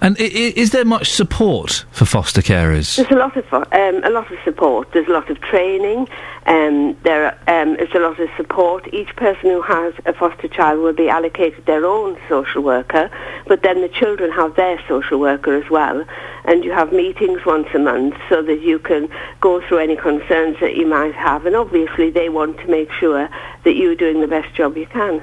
And 0.00 0.16
i- 0.20 0.24
i- 0.24 0.52
is 0.56 0.70
there 0.70 0.84
much 0.84 1.10
support 1.10 1.84
for 1.92 2.04
foster 2.04 2.42
carers? 2.42 2.96
There's 2.96 3.10
a 3.10 3.14
lot 3.14 3.36
of 3.36 3.44
um, 3.52 4.00
a 4.04 4.10
lot 4.10 4.30
of 4.30 4.38
support. 4.44 4.92
There's 4.92 5.08
a 5.08 5.12
lot 5.12 5.30
of 5.30 5.40
training. 5.40 6.08
Um, 6.46 6.96
there 7.02 7.36
um, 7.48 7.76
is 7.76 7.88
a 7.94 7.98
lot 7.98 8.18
of 8.18 8.28
support. 8.36 8.88
Each 8.92 9.14
person 9.16 9.50
who 9.50 9.62
has 9.62 9.92
a 10.06 10.12
foster 10.12 10.48
child 10.48 10.80
will 10.80 10.94
be 10.94 11.08
allocated 11.08 11.66
their 11.66 11.84
own 11.84 12.16
social 12.28 12.62
worker, 12.62 13.10
but 13.46 13.62
then 13.62 13.82
the 13.82 13.88
children 13.88 14.32
have 14.32 14.56
their 14.56 14.80
social 14.88 15.20
worker 15.20 15.54
as 15.54 15.68
well. 15.70 16.04
And 16.46 16.64
you 16.64 16.72
have 16.72 16.92
meetings 16.92 17.44
once 17.44 17.68
a 17.74 17.78
month 17.78 18.14
so 18.30 18.42
that 18.42 18.60
you 18.62 18.78
can 18.78 19.08
go 19.40 19.60
through 19.60 19.78
any 19.78 19.96
concerns 19.96 20.56
that 20.60 20.74
you 20.76 20.86
might 20.86 21.14
have. 21.14 21.44
And 21.46 21.54
obviously, 21.54 22.10
they 22.10 22.30
want 22.30 22.58
to 22.60 22.66
make 22.68 22.90
sure 22.92 23.28
that 23.64 23.76
you're 23.76 23.94
doing 23.94 24.20
the 24.22 24.26
best 24.28 24.54
job 24.54 24.76
you 24.76 24.86
can. 24.86 25.22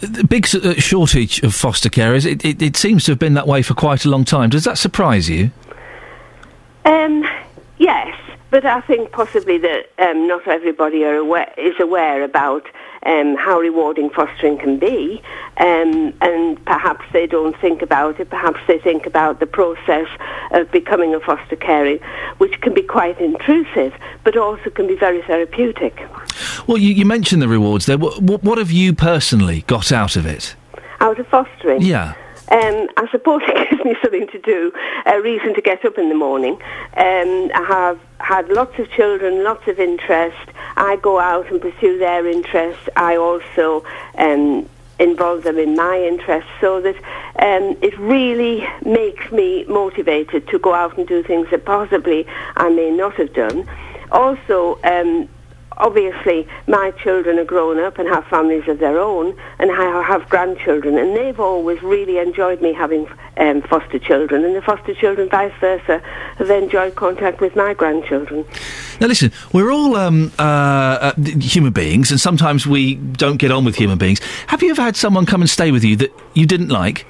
The 0.00 0.24
big 0.24 0.46
uh, 0.54 0.74
shortage 0.74 1.42
of 1.42 1.54
foster 1.54 1.88
carers. 1.88 2.24
It, 2.24 2.44
it, 2.44 2.62
it 2.62 2.76
seems 2.76 3.04
to 3.04 3.12
have 3.12 3.18
been 3.18 3.34
that 3.34 3.46
way 3.46 3.62
for 3.62 3.74
quite 3.74 4.04
a 4.04 4.08
long 4.08 4.24
time. 4.24 4.50
Does 4.50 4.64
that 4.64 4.78
surprise 4.78 5.28
you? 5.28 5.50
Um, 6.84 7.26
yes, 7.78 8.16
but 8.50 8.64
I 8.64 8.80
think 8.82 9.10
possibly 9.12 9.58
that 9.58 9.90
um, 9.98 10.28
not 10.28 10.46
everybody 10.46 11.04
are 11.04 11.16
aware, 11.16 11.52
is 11.56 11.74
aware 11.80 12.22
about 12.22 12.66
um, 13.06 13.36
how 13.36 13.58
rewarding 13.58 14.10
fostering 14.10 14.58
can 14.58 14.78
be, 14.78 15.22
um, 15.58 16.12
and 16.20 16.64
perhaps 16.64 17.04
they 17.12 17.26
don't 17.26 17.58
think 17.60 17.82
about 17.82 18.20
it. 18.20 18.30
Perhaps 18.30 18.60
they 18.66 18.78
think 18.78 19.06
about 19.06 19.40
the 19.40 19.46
process 19.46 20.08
of 20.52 20.70
becoming 20.70 21.14
a 21.14 21.20
foster 21.20 21.56
carer, 21.56 21.98
which 22.38 22.60
can 22.60 22.74
be 22.74 22.82
quite 22.82 23.20
intrusive, 23.20 23.94
but 24.24 24.36
also 24.36 24.70
can 24.70 24.86
be 24.86 24.96
very 24.96 25.22
therapeutic. 25.22 26.02
Well, 26.66 26.78
you, 26.78 26.92
you 26.92 27.04
mentioned 27.04 27.42
the 27.42 27.48
rewards 27.48 27.86
there. 27.86 27.98
What, 27.98 28.20
what, 28.22 28.42
what 28.42 28.58
have 28.58 28.70
you 28.70 28.94
personally 28.94 29.62
got 29.66 29.92
out 29.92 30.16
of 30.16 30.26
it? 30.26 30.54
Out 31.00 31.18
of 31.18 31.26
fostering, 31.28 31.82
Yeah. 31.82 32.14
Um, 32.50 32.88
I 32.96 33.06
suppose 33.10 33.42
it 33.46 33.70
gives 33.70 33.84
me 33.84 33.94
something 34.02 34.26
to 34.28 34.38
do, 34.38 34.72
a 35.06 35.20
reason 35.20 35.54
to 35.54 35.60
get 35.60 35.84
up 35.84 35.98
in 35.98 36.08
the 36.08 36.14
morning. 36.14 36.54
Um, 36.96 37.50
I 37.54 37.64
have 37.68 38.00
had 38.20 38.48
lots 38.48 38.78
of 38.78 38.90
children, 38.90 39.44
lots 39.44 39.66
of 39.68 39.78
interest. 39.78 40.50
I 40.76 40.96
go 40.96 41.18
out 41.18 41.50
and 41.50 41.60
pursue 41.60 41.98
their 41.98 42.26
interests. 42.26 42.88
I 42.96 43.16
also 43.16 43.84
um, 44.16 44.68
involve 44.98 45.44
them 45.44 45.58
in 45.58 45.76
my 45.76 46.02
interests 46.02 46.50
so 46.60 46.80
that 46.80 46.96
um, 46.96 47.76
it 47.82 47.96
really 47.98 48.66
makes 48.84 49.30
me 49.30 49.64
motivated 49.64 50.48
to 50.48 50.58
go 50.58 50.74
out 50.74 50.98
and 50.98 51.06
do 51.06 51.22
things 51.22 51.48
that 51.50 51.64
possibly 51.64 52.26
I 52.56 52.68
may 52.68 52.90
not 52.90 53.14
have 53.14 53.32
done. 53.32 53.68
Also, 54.10 54.80
um, 54.82 55.28
obviously 55.78 56.46
my 56.66 56.90
children 57.02 57.38
are 57.38 57.44
grown 57.44 57.78
up 57.78 57.98
and 57.98 58.08
have 58.08 58.24
families 58.26 58.66
of 58.68 58.78
their 58.78 58.98
own 58.98 59.36
and 59.58 59.70
I 59.70 60.02
have 60.02 60.28
grandchildren 60.28 60.98
and 60.98 61.16
they've 61.16 61.38
always 61.40 61.82
really 61.82 62.18
enjoyed 62.18 62.60
me 62.60 62.72
having 62.72 63.08
um, 63.36 63.62
foster 63.62 63.98
children 63.98 64.44
and 64.44 64.54
the 64.54 64.62
foster 64.62 64.94
children 64.94 65.28
vice 65.28 65.52
versa 65.60 66.02
have 66.36 66.50
enjoyed 66.50 66.96
contact 66.96 67.40
with 67.40 67.54
my 67.56 67.74
grandchildren. 67.74 68.44
Now, 69.00 69.06
listen, 69.06 69.32
we're 69.52 69.70
all 69.70 69.96
um, 69.96 70.32
uh, 70.38 70.42
uh, 70.42 71.12
human 71.40 71.72
beings, 71.72 72.10
and 72.10 72.20
sometimes 72.20 72.66
we 72.66 72.96
don't 72.96 73.36
get 73.36 73.52
on 73.52 73.64
with 73.64 73.76
human 73.76 73.96
beings. 73.96 74.20
Have 74.48 74.62
you 74.62 74.70
ever 74.70 74.82
had 74.82 74.96
someone 74.96 75.24
come 75.24 75.40
and 75.40 75.48
stay 75.48 75.70
with 75.70 75.84
you 75.84 75.94
that 75.96 76.12
you 76.34 76.46
didn't 76.46 76.68
like? 76.68 77.06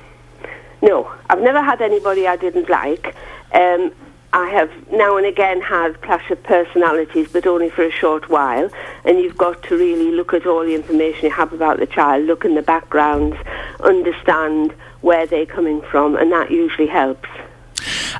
No, 0.83 1.11
I've 1.31 1.41
never 1.41 1.63
had 1.63 1.81
anybody 1.81 2.27
I 2.27 2.37
didn't 2.37 2.69
like. 2.69 3.15
Um, 3.53 3.93
I 4.33 4.51
have 4.51 4.71
now 4.93 5.17
and 5.17 5.27
again 5.27 5.61
had 5.61 6.01
clash 6.03 6.31
of 6.31 6.43
personalities, 6.43 7.29
but 7.33 7.47
only 7.47 7.71
for 7.71 7.83
a 7.83 7.91
short 7.91 8.29
while. 8.29 8.71
And 9.05 9.19
you've 9.19 9.39
got 9.39 9.63
to 9.65 9.77
really 9.77 10.13
look 10.13 10.35
at 10.35 10.47
all 10.47 10.65
the 10.65 10.75
information 10.75 11.25
you 11.25 11.31
have 11.31 11.53
about 11.53 11.79
the 11.79 11.87
child, 11.87 12.27
look 12.27 12.45
in 12.45 12.55
the 12.55 12.63
backgrounds, 12.63 13.37
understand 13.81 14.75
where 15.01 15.27
they're 15.27 15.47
coming 15.47 15.81
from, 15.83 16.17
and 16.17 16.31
that 16.33 16.51
usually 16.51 16.89
helps. 16.89 17.29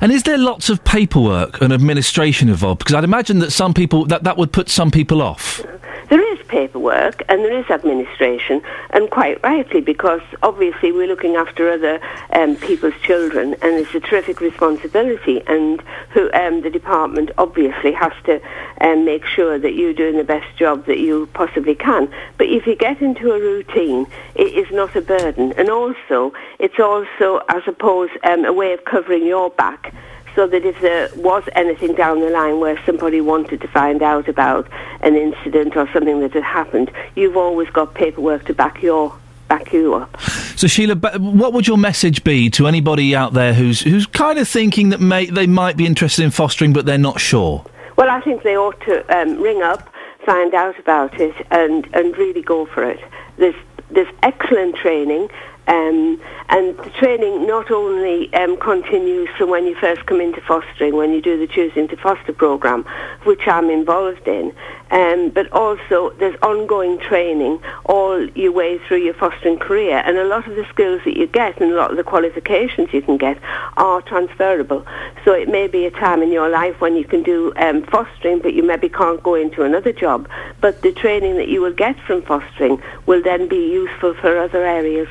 And 0.01 0.11
is 0.11 0.23
there 0.23 0.37
lots 0.37 0.69
of 0.69 0.83
paperwork 0.83 1.61
and 1.61 1.73
administration 1.73 2.49
involved? 2.49 2.79
Because 2.79 2.95
I'd 2.95 3.03
imagine 3.03 3.39
that 3.39 3.51
some 3.51 3.73
people 3.73 4.05
that 4.05 4.23
that 4.23 4.37
would 4.37 4.51
put 4.51 4.69
some 4.69 4.89
people 4.89 5.21
off. 5.21 5.61
There 6.09 6.33
is 6.33 6.39
paperwork 6.47 7.21
and 7.29 7.45
there 7.45 7.55
is 7.55 7.69
administration, 7.69 8.63
and 8.89 9.11
quite 9.11 9.43
rightly, 9.43 9.79
because 9.79 10.21
obviously 10.41 10.91
we're 10.91 11.07
looking 11.07 11.35
after 11.35 11.69
other 11.69 12.01
um, 12.33 12.55
people's 12.55 12.99
children, 13.03 13.55
and 13.61 13.75
it's 13.75 13.93
a 13.93 13.99
terrific 13.99 14.41
responsibility. 14.41 15.43
And 15.45 15.79
who 16.09 16.31
um, 16.33 16.61
the 16.61 16.71
department 16.71 17.29
obviously 17.37 17.91
has 17.91 18.13
to 18.23 18.41
um, 18.81 19.05
make 19.05 19.23
sure 19.23 19.59
that 19.59 19.75
you're 19.75 19.93
doing 19.93 20.17
the 20.17 20.23
best 20.23 20.57
job 20.57 20.87
that 20.87 20.97
you 20.97 21.29
possibly 21.35 21.75
can. 21.75 22.11
But 22.39 22.47
if 22.47 22.65
you 22.65 22.75
get 22.75 23.01
into 23.01 23.31
a 23.31 23.39
routine, 23.39 24.07
it 24.33 24.51
is 24.55 24.71
not 24.71 24.95
a 24.95 25.01
burden, 25.01 25.53
and 25.57 25.69
also 25.69 26.33
it's 26.57 26.79
also, 26.79 27.43
I 27.47 27.61
suppose, 27.63 28.09
um, 28.23 28.45
a 28.45 28.53
way 28.53 28.73
of 28.73 28.83
covering 28.83 29.27
your 29.27 29.51
back 29.51 29.93
so 30.35 30.47
that 30.47 30.65
if 30.65 30.79
there 30.81 31.09
was 31.15 31.43
anything 31.55 31.93
down 31.95 32.19
the 32.19 32.29
line 32.29 32.59
where 32.59 32.79
somebody 32.85 33.21
wanted 33.21 33.61
to 33.61 33.67
find 33.67 34.01
out 34.01 34.27
about 34.27 34.67
an 35.01 35.15
incident 35.15 35.75
or 35.75 35.89
something 35.91 36.19
that 36.21 36.33
had 36.33 36.43
happened, 36.43 36.91
you've 37.15 37.37
always 37.37 37.69
got 37.69 37.93
paperwork 37.93 38.45
to 38.45 38.53
back 38.53 38.81
your 38.81 39.15
back 39.47 39.73
you 39.73 39.95
up. 39.95 40.21
So, 40.55 40.67
Sheila, 40.67 40.95
what 40.95 41.53
would 41.53 41.67
your 41.67 41.77
message 41.77 42.23
be 42.23 42.49
to 42.51 42.67
anybody 42.67 43.15
out 43.15 43.33
there 43.33 43.53
who's 43.53 43.81
who's 43.81 44.05
kind 44.05 44.39
of 44.39 44.47
thinking 44.47 44.89
that 44.89 45.01
may, 45.01 45.25
they 45.25 45.47
might 45.47 45.75
be 45.75 45.85
interested 45.85 46.23
in 46.23 46.31
fostering, 46.31 46.71
but 46.71 46.85
they're 46.85 46.97
not 46.97 47.19
sure? 47.19 47.65
Well, 47.97 48.09
I 48.09 48.21
think 48.21 48.43
they 48.43 48.55
ought 48.55 48.79
to 48.81 49.03
um, 49.13 49.41
ring 49.41 49.61
up, 49.61 49.89
find 50.25 50.53
out 50.53 50.79
about 50.79 51.19
it, 51.19 51.35
and, 51.51 51.87
and 51.93 52.17
really 52.17 52.41
go 52.41 52.65
for 52.65 52.83
it. 52.83 52.99
There's 53.37 53.55
there's 53.89 54.07
excellent 54.23 54.75
training. 54.75 55.29
Um, 55.69 56.19
and 56.49 56.75
the 56.77 56.89
training 56.97 57.45
not 57.45 57.69
only 57.69 58.33
um, 58.33 58.57
continues 58.57 59.29
from 59.37 59.51
when 59.51 59.67
you 59.67 59.75
first 59.75 60.03
come 60.07 60.19
into 60.19 60.41
fostering, 60.41 60.95
when 60.95 61.13
you 61.13 61.21
do 61.21 61.37
the 61.37 61.45
Choosing 61.45 61.87
to 61.89 61.95
Foster 61.95 62.33
program, 62.33 62.85
which 63.23 63.47
I'm 63.47 63.69
involved 63.69 64.27
in, 64.27 64.51
um, 64.89 65.29
but 65.29 65.51
also 65.51 66.09
there's 66.17 66.35
ongoing 66.41 66.97
training 66.97 67.61
all 67.85 68.27
your 68.29 68.51
way 68.51 68.79
through 68.79 69.03
your 69.03 69.13
fostering 69.13 69.59
career. 69.59 70.01
And 70.03 70.17
a 70.17 70.23
lot 70.23 70.47
of 70.47 70.55
the 70.55 70.65
skills 70.69 71.01
that 71.05 71.15
you 71.15 71.27
get 71.27 71.61
and 71.61 71.71
a 71.71 71.75
lot 71.75 71.91
of 71.91 71.97
the 71.97 72.03
qualifications 72.03 72.91
you 72.91 73.03
can 73.03 73.17
get 73.17 73.37
are 73.77 74.01
transferable. 74.01 74.83
So 75.23 75.33
it 75.33 75.49
may 75.49 75.67
be 75.67 75.85
a 75.85 75.91
time 75.91 76.23
in 76.23 76.31
your 76.31 76.49
life 76.49 76.81
when 76.81 76.95
you 76.95 77.05
can 77.05 77.21
do 77.21 77.53
um, 77.57 77.83
fostering, 77.83 78.39
but 78.39 78.55
you 78.55 78.63
maybe 78.63 78.89
can't 78.89 79.21
go 79.21 79.35
into 79.35 79.61
another 79.61 79.93
job. 79.93 80.27
But 80.61 80.81
the 80.81 80.93
training 80.93 81.35
that 81.35 81.47
you 81.47 81.61
will 81.61 81.73
get 81.73 81.99
from 82.07 82.23
fostering 82.23 82.81
will 83.05 83.21
then 83.21 83.47
be 83.47 83.71
useful 83.71 84.15
for 84.15 84.35
other 84.39 84.65
areas. 84.65 85.07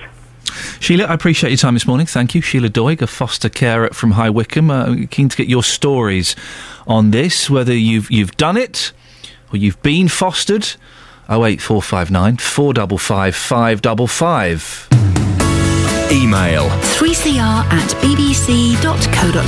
Sheila, 0.81 1.05
I 1.05 1.15
appreciate 1.15 1.51
your 1.51 1.57
time 1.59 1.75
this 1.75 1.87
morning. 1.87 2.07
Thank 2.07 2.35
you. 2.35 2.41
Sheila 2.41 2.69
Doig, 2.69 3.03
a 3.03 3.07
foster 3.07 3.49
carer 3.49 3.91
from 3.91 4.13
High 4.13 4.31
Wycombe. 4.31 4.71
Uh, 4.71 4.97
keen 5.11 5.29
to 5.29 5.37
get 5.37 5.49
your 5.49 5.63
stories 5.63 6.37
on 6.87 7.11
this, 7.11 7.51
whether 7.51 7.75
you've, 7.75 8.11
you've 8.11 8.37
done 8.37 8.57
it 8.57 8.93
or 9.53 9.57
you've 9.59 9.81
been 9.83 10.09
fostered. 10.09 10.65
08459 11.29 12.39
455 12.39 13.35
555. 13.37 14.89
Email 16.11 16.69
3cr 16.97 17.39
at 17.71 17.91
bbc.co.uk. 18.01 19.45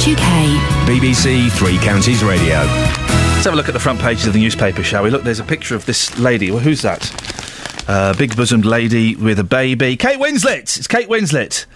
BBC 0.86 1.50
Three 1.52 1.78
Counties 1.78 2.22
Radio. 2.22 2.58
Let's 2.58 3.44
have 3.46 3.54
a 3.54 3.56
look 3.56 3.68
at 3.68 3.72
the 3.72 3.80
front 3.80 3.98
pages 3.98 4.26
of 4.26 4.34
the 4.34 4.40
newspaper, 4.40 4.82
shall 4.82 5.02
we? 5.04 5.08
Look, 5.08 5.22
there's 5.22 5.40
a 5.40 5.44
picture 5.44 5.74
of 5.74 5.86
this 5.86 6.18
lady. 6.18 6.50
Well, 6.50 6.60
who's 6.60 6.82
that? 6.82 7.10
Uh, 7.90 8.14
big 8.14 8.36
bosomed 8.36 8.64
lady 8.64 9.16
with 9.16 9.40
a 9.40 9.42
baby. 9.42 9.96
Kate 9.96 10.20
Winslet! 10.20 10.78
It's 10.78 10.86
Kate 10.86 11.08
Winslet. 11.08 11.66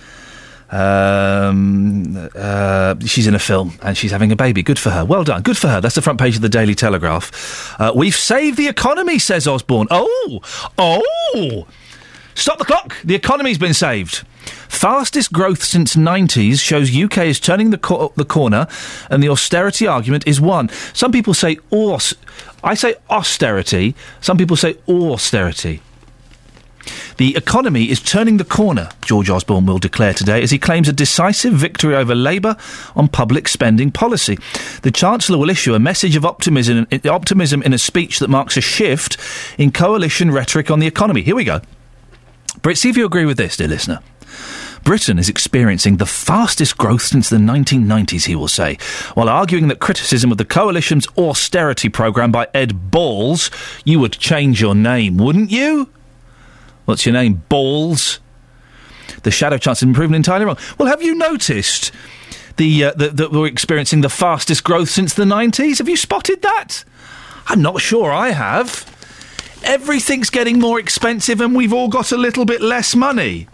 Um, 0.70 2.30
uh, 2.36 2.94
she's 3.04 3.26
in 3.26 3.34
a 3.34 3.40
film 3.40 3.76
and 3.82 3.98
she's 3.98 4.12
having 4.12 4.30
a 4.30 4.36
baby. 4.36 4.62
Good 4.62 4.78
for 4.78 4.90
her. 4.90 5.04
Well 5.04 5.24
done. 5.24 5.42
Good 5.42 5.58
for 5.58 5.66
her. 5.66 5.80
That's 5.80 5.96
the 5.96 6.02
front 6.02 6.20
page 6.20 6.36
of 6.36 6.42
the 6.42 6.48
Daily 6.48 6.76
Telegraph. 6.76 7.80
Uh, 7.80 7.90
we've 7.96 8.14
saved 8.14 8.56
the 8.56 8.68
economy, 8.68 9.18
says 9.18 9.48
Osborne. 9.48 9.88
Oh, 9.90 10.40
oh. 10.78 11.66
Stop 12.36 12.58
the 12.58 12.64
clock. 12.64 12.94
The 13.02 13.16
economy's 13.16 13.58
been 13.58 13.74
saved. 13.74 14.18
Fastest 14.68 15.32
growth 15.32 15.64
since 15.64 15.96
90s 15.96 16.60
shows 16.60 16.96
UK 16.96 17.26
is 17.26 17.40
turning 17.40 17.70
the, 17.70 18.12
the 18.14 18.24
corner 18.24 18.68
and 19.10 19.20
the 19.20 19.30
austerity 19.30 19.88
argument 19.88 20.28
is 20.28 20.40
won. 20.40 20.68
Some 20.92 21.10
people 21.10 21.34
say 21.34 21.58
aus. 21.72 22.14
I 22.62 22.74
say 22.74 22.94
austerity. 23.10 23.96
Some 24.20 24.38
people 24.38 24.56
say 24.56 24.76
austerity. 24.88 25.82
The 27.16 27.36
economy 27.36 27.90
is 27.90 28.00
turning 28.00 28.38
the 28.38 28.44
corner, 28.44 28.88
George 29.02 29.30
Osborne 29.30 29.66
will 29.66 29.78
declare 29.78 30.12
today, 30.12 30.42
as 30.42 30.50
he 30.50 30.58
claims 30.58 30.88
a 30.88 30.92
decisive 30.92 31.52
victory 31.52 31.94
over 31.94 32.14
Labour 32.14 32.56
on 32.96 33.06
public 33.06 33.46
spending 33.46 33.92
policy. 33.92 34.36
The 34.82 34.90
Chancellor 34.90 35.38
will 35.38 35.50
issue 35.50 35.74
a 35.74 35.78
message 35.78 36.16
of 36.16 36.24
optimism, 36.24 36.86
optimism 37.04 37.62
in 37.62 37.72
a 37.72 37.78
speech 37.78 38.18
that 38.18 38.28
marks 38.28 38.56
a 38.56 38.60
shift 38.60 39.16
in 39.58 39.70
coalition 39.70 40.32
rhetoric 40.32 40.70
on 40.70 40.80
the 40.80 40.88
economy. 40.88 41.22
Here 41.22 41.36
we 41.36 41.44
go. 41.44 41.60
Brit, 42.62 42.78
see 42.78 42.90
if 42.90 42.96
you 42.96 43.06
agree 43.06 43.26
with 43.26 43.36
this, 43.36 43.56
dear 43.56 43.68
listener. 43.68 44.00
Britain 44.82 45.18
is 45.18 45.28
experiencing 45.30 45.96
the 45.96 46.06
fastest 46.06 46.76
growth 46.76 47.02
since 47.02 47.30
the 47.30 47.36
1990s, 47.36 48.26
he 48.26 48.36
will 48.36 48.48
say, 48.48 48.76
while 49.14 49.30
arguing 49.30 49.68
that 49.68 49.78
criticism 49.78 50.30
of 50.30 50.36
the 50.36 50.44
coalition's 50.44 51.06
austerity 51.16 51.88
programme 51.88 52.32
by 52.32 52.48
Ed 52.52 52.90
Balls, 52.90 53.50
you 53.84 53.98
would 53.98 54.12
change 54.12 54.60
your 54.60 54.74
name, 54.74 55.16
wouldn't 55.16 55.50
you? 55.50 55.88
What's 56.84 57.06
your 57.06 57.12
name? 57.12 57.42
Balls? 57.48 58.20
The 59.22 59.30
shadow 59.30 59.58
chance 59.58 59.80
has 59.80 59.86
been 59.86 59.94
proven 59.94 60.14
entirely 60.14 60.44
wrong. 60.44 60.58
Well, 60.78 60.88
have 60.88 61.02
you 61.02 61.14
noticed 61.14 61.92
the, 62.56 62.84
uh, 62.84 62.92
the, 62.92 63.08
that 63.08 63.32
we're 63.32 63.46
experiencing 63.46 64.02
the 64.02 64.08
fastest 64.08 64.64
growth 64.64 64.90
since 64.90 65.14
the 65.14 65.24
90s? 65.24 65.78
Have 65.78 65.88
you 65.88 65.96
spotted 65.96 66.42
that? 66.42 66.84
I'm 67.46 67.62
not 67.62 67.80
sure 67.80 68.12
I 68.12 68.30
have. 68.30 68.90
Everything's 69.64 70.30
getting 70.30 70.58
more 70.58 70.78
expensive 70.78 71.40
and 71.40 71.56
we've 71.56 71.72
all 71.72 71.88
got 71.88 72.12
a 72.12 72.16
little 72.16 72.44
bit 72.44 72.60
less 72.60 72.94
money. 72.94 73.48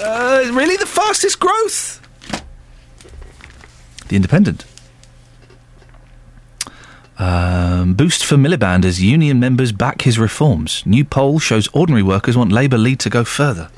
Uh, 0.00 0.48
really? 0.52 0.76
The 0.76 0.86
fastest 0.86 1.40
growth? 1.40 2.00
The 4.08 4.16
Independent. 4.16 4.64
Um, 7.18 7.94
boost 7.94 8.24
for 8.24 8.36
Miliband 8.36 8.84
as 8.84 9.02
union 9.02 9.40
members 9.40 9.72
back 9.72 10.02
his 10.02 10.18
reforms. 10.18 10.84
New 10.86 11.04
poll 11.04 11.38
shows 11.40 11.68
ordinary 11.72 12.02
workers 12.02 12.36
want 12.36 12.52
Labour 12.52 12.78
lead 12.78 13.00
to 13.00 13.10
go 13.10 13.24
further. 13.24 13.70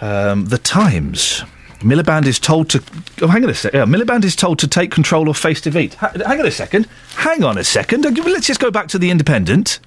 Um, 0.00 0.46
the 0.46 0.58
Times. 0.58 1.42
Miliband 1.80 2.26
is 2.26 2.38
told 2.38 2.68
to. 2.70 2.82
Oh, 3.22 3.28
hang 3.28 3.44
on 3.44 3.50
a 3.50 3.54
second. 3.54 3.78
Yeah, 3.78 3.84
Miliband 3.86 4.24
is 4.24 4.34
told 4.34 4.58
to 4.60 4.68
take 4.68 4.90
control 4.90 5.28
or 5.28 5.34
face 5.34 5.60
defeat. 5.60 5.94
Ha- 5.94 6.12
hang 6.26 6.40
on 6.40 6.46
a 6.46 6.50
second. 6.50 6.86
Hang 7.16 7.44
on 7.44 7.58
a 7.58 7.64
second. 7.64 8.04
Uh, 8.04 8.10
Let's 8.24 8.46
just 8.46 8.60
go 8.60 8.70
back 8.70 8.88
to 8.88 8.98
the 8.98 9.10
Independent. 9.10 9.78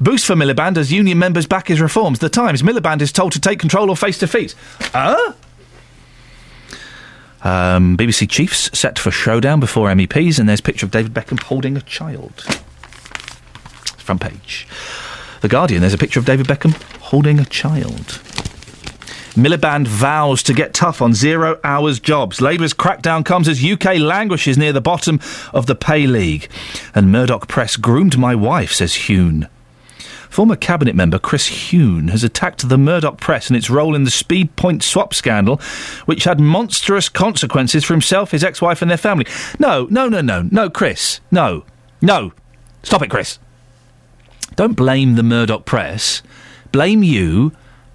Boost 0.00 0.24
for 0.24 0.34
Miliband 0.34 0.76
as 0.76 0.92
union 0.92 1.18
members 1.18 1.46
back 1.46 1.68
his 1.68 1.80
reforms. 1.80 2.20
The 2.20 2.28
Times. 2.28 2.62
Miliband 2.62 3.02
is 3.02 3.12
told 3.12 3.32
to 3.32 3.40
take 3.40 3.58
control 3.58 3.90
or 3.90 3.96
face 3.96 4.18
defeat. 4.18 4.54
Huh? 4.80 5.34
Um, 7.44 7.96
BBC 7.96 8.28
Chiefs 8.28 8.76
set 8.76 8.98
for 8.98 9.10
showdown 9.10 9.60
before 9.60 9.88
MEPs, 9.90 10.38
and 10.38 10.48
there's 10.48 10.60
a 10.60 10.62
picture 10.62 10.86
of 10.86 10.92
David 10.92 11.12
Beckham 11.12 11.42
holding 11.42 11.76
a 11.76 11.82
child. 11.82 12.40
Front 13.98 14.22
page. 14.22 14.66
The 15.42 15.48
Guardian, 15.48 15.82
there's 15.82 15.94
a 15.94 15.98
picture 15.98 16.18
of 16.18 16.24
David 16.24 16.46
Beckham 16.46 16.72
holding 17.00 17.38
a 17.38 17.44
child. 17.44 18.20
Miliband 19.34 19.88
vows 19.88 20.42
to 20.44 20.54
get 20.54 20.72
tough 20.72 21.02
on 21.02 21.12
zero 21.12 21.58
hours 21.64 21.98
jobs. 21.98 22.40
Labour's 22.40 22.72
crackdown 22.72 23.24
comes 23.24 23.48
as 23.48 23.64
UK 23.64 23.98
languishes 23.98 24.56
near 24.56 24.72
the 24.72 24.80
bottom 24.80 25.20
of 25.52 25.66
the 25.66 25.74
pay 25.74 26.06
league. 26.06 26.48
And 26.94 27.10
Murdoch 27.10 27.48
Press 27.48 27.76
groomed 27.76 28.16
my 28.16 28.34
wife, 28.34 28.72
says 28.72 28.92
Huhne. 28.92 29.48
Former 30.34 30.56
cabinet 30.56 30.96
member 30.96 31.20
Chris 31.20 31.48
Huhne 31.48 32.10
has 32.10 32.24
attacked 32.24 32.68
the 32.68 32.76
Murdoch 32.76 33.20
press 33.20 33.46
and 33.46 33.56
its 33.56 33.70
role 33.70 33.94
in 33.94 34.02
the 34.02 34.10
speed 34.10 34.56
point 34.56 34.82
swap 34.82 35.14
scandal, 35.14 35.60
which 36.06 36.24
had 36.24 36.40
monstrous 36.40 37.08
consequences 37.08 37.84
for 37.84 37.94
himself, 37.94 38.32
his 38.32 38.42
ex 38.42 38.60
wife, 38.60 38.82
and 38.82 38.90
their 38.90 38.98
family. 38.98 39.28
No, 39.60 39.86
no, 39.90 40.08
no, 40.08 40.20
no, 40.20 40.42
no, 40.50 40.68
Chris. 40.68 41.20
No. 41.30 41.64
No. 42.02 42.32
Stop 42.82 43.02
it, 43.02 43.10
Chris. 43.10 43.38
Don't 44.56 44.72
blame 44.72 45.14
the 45.14 45.22
Murdoch 45.22 45.66
press. 45.66 46.20
Blame 46.72 47.04
you 47.04 47.52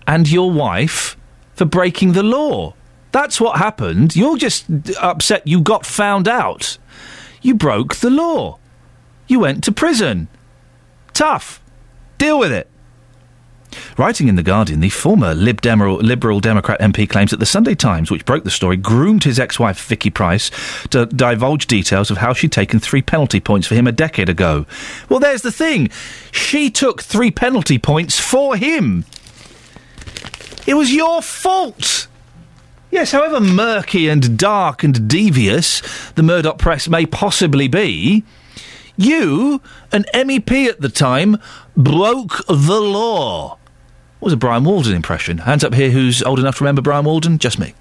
and 0.07 0.31
your 0.31 0.49
wife 0.49 1.17
for 1.55 1.65
breaking 1.65 2.13
the 2.13 2.23
law. 2.23 2.73
That's 3.11 3.41
what 3.41 3.57
happened. 3.57 4.15
You're 4.15 4.37
just 4.37 4.65
upset 4.97 5.45
you 5.45 5.59
got 5.59 5.85
found 5.85 6.25
out. 6.29 6.77
You 7.41 7.55
broke 7.55 7.97
the 7.97 8.09
law. 8.09 8.59
You 9.27 9.41
went 9.41 9.61
to 9.65 9.73
prison. 9.73 10.29
Tough. 11.11 11.59
Deal 12.19 12.37
with 12.37 12.51
it. 12.51 12.67
Writing 13.97 14.27
in 14.27 14.35
The 14.35 14.43
Guardian, 14.43 14.81
the 14.81 14.89
former 14.89 15.33
Lib 15.33 15.63
Liberal 15.63 16.39
Democrat 16.39 16.79
MP 16.81 17.09
claims 17.09 17.31
that 17.31 17.39
the 17.39 17.45
Sunday 17.45 17.75
Times, 17.75 18.11
which 18.11 18.25
broke 18.25 18.43
the 18.43 18.51
story, 18.51 18.75
groomed 18.75 19.23
his 19.23 19.39
ex 19.39 19.57
wife, 19.57 19.81
Vicky 19.85 20.09
Pryce, 20.09 20.51
to 20.89 21.05
divulge 21.05 21.65
details 21.65 22.11
of 22.11 22.17
how 22.17 22.33
she'd 22.33 22.51
taken 22.51 22.79
three 22.79 23.01
penalty 23.01 23.39
points 23.39 23.67
for 23.67 23.75
him 23.75 23.87
a 23.87 23.91
decade 23.93 24.27
ago. 24.27 24.65
Well, 25.07 25.19
there's 25.19 25.43
the 25.43 25.51
thing. 25.51 25.89
She 26.31 26.69
took 26.69 27.01
three 27.01 27.31
penalty 27.31 27.77
points 27.77 28.19
for 28.19 28.57
him. 28.57 29.05
It 30.67 30.73
was 30.73 30.93
your 30.93 31.21
fault. 31.21 32.07
Yes, 32.91 33.11
however 33.11 33.39
murky 33.39 34.09
and 34.09 34.37
dark 34.37 34.83
and 34.83 35.07
devious 35.07 35.81
the 36.15 36.23
Murdoch 36.23 36.57
press 36.57 36.89
may 36.89 37.05
possibly 37.05 37.67
be, 37.67 38.25
you, 38.99 39.61
an 39.91 40.05
MEP 40.13 40.67
at 40.67 40.81
the 40.81 40.89
time, 40.89 41.37
broke 41.75 42.45
the 42.47 42.81
law. 42.81 43.57
What 44.19 44.27
was 44.27 44.33
a 44.33 44.37
Brian 44.37 44.65
Walden 44.65 44.95
impression? 44.95 45.39
Hands 45.39 45.63
up 45.63 45.73
here 45.73 45.91
who's 45.91 46.21
old 46.23 46.39
enough 46.39 46.57
to 46.57 46.63
remember 46.63 46.81
Brian 46.81 47.05
Walden? 47.05 47.37
Just 47.37 47.57
me. 47.57 47.73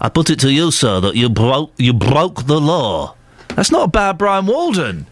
I 0.00 0.10
put 0.10 0.28
it 0.28 0.38
to 0.40 0.52
you, 0.52 0.70
sir, 0.70 1.00
that 1.00 1.16
you 1.16 1.28
broke 1.30 1.72
you 1.78 1.94
broke 1.94 2.46
the 2.46 2.60
law. 2.60 3.14
That's 3.48 3.70
not 3.70 3.84
a 3.84 3.88
bad 3.88 4.18
Brian 4.18 4.46
Walden. 4.46 5.06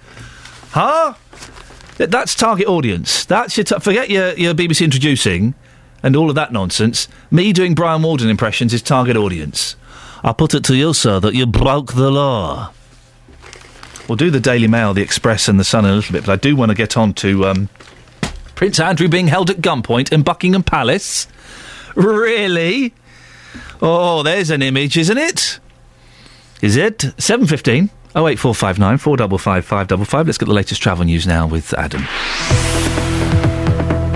Huh? 0.73 1.15
That's 1.97 2.35
target 2.35 2.67
audience. 2.67 3.25
That's 3.25 3.57
your 3.57 3.65
t- 3.65 3.79
forget 3.79 4.11
your, 4.11 4.35
your 4.35 4.55
BBC 4.55 4.85
introducing 4.85 5.55
and 6.03 6.15
all 6.15 6.29
of 6.29 6.35
that 6.35 6.53
nonsense. 6.53 7.09
Me 7.31 7.53
doing 7.53 7.75
Brian 7.75 8.03
Walden 8.03 8.29
impressions 8.29 8.75
is 8.75 8.83
target 8.83 9.17
audience. 9.17 9.77
I 10.23 10.33
put 10.33 10.55
it 10.55 10.65
to 10.65 10.77
you, 10.77 10.93
sir, 10.93 11.21
that 11.21 11.35
you 11.35 11.47
broke 11.47 11.95
the 11.95 12.11
law. 12.11 12.73
We'll 14.09 14.17
do 14.17 14.31
the 14.31 14.41
Daily 14.41 14.69
Mail, 14.69 14.93
the 14.93 15.03
Express, 15.03 15.49
and 15.49 15.59
the 15.59 15.65
Sun 15.65 15.87
in 15.87 15.91
a 15.91 15.95
little 15.95 16.13
bit, 16.13 16.27
but 16.27 16.33
I 16.33 16.37
do 16.37 16.55
want 16.57 16.71
to 16.71 16.75
get 16.75 16.97
on 16.97 17.15
to 17.15 17.47
um, 17.47 17.69
Prince 18.55 18.79
Andrew 18.79 19.09
being 19.09 19.29
held 19.29 19.51
at 19.51 19.59
gunpoint 19.59 20.13
in 20.13 20.23
Buckingham 20.23 20.63
Palace. 20.63 21.27
Really? 21.95 22.93
Oh, 23.81 24.23
there's 24.23 24.51
an 24.51 24.63
image, 24.63 24.97
isn't 24.97 25.19
it? 25.19 25.59
Is 26.61 26.77
it? 26.77 26.99
7.15, 26.99 27.91
08459 28.15 28.99
455 28.99 29.65
555. 29.65 30.27
Let's 30.27 30.39
get 30.39 30.47
the 30.47 30.53
latest 30.55 30.83
travel 30.83 31.05
news 31.05 31.27
now 31.27 31.47
with 31.47 31.73
Adam. 31.75 32.03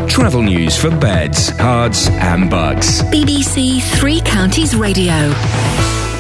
Travel 0.09 0.43
news 0.43 0.77
for 0.77 0.91
beds, 0.91 1.51
cards, 1.53 2.09
and 2.09 2.51
bugs. 2.51 3.03
BBC 3.05 3.81
Three 3.99 4.21
Counties 4.21 4.75
Radio. 4.75 5.33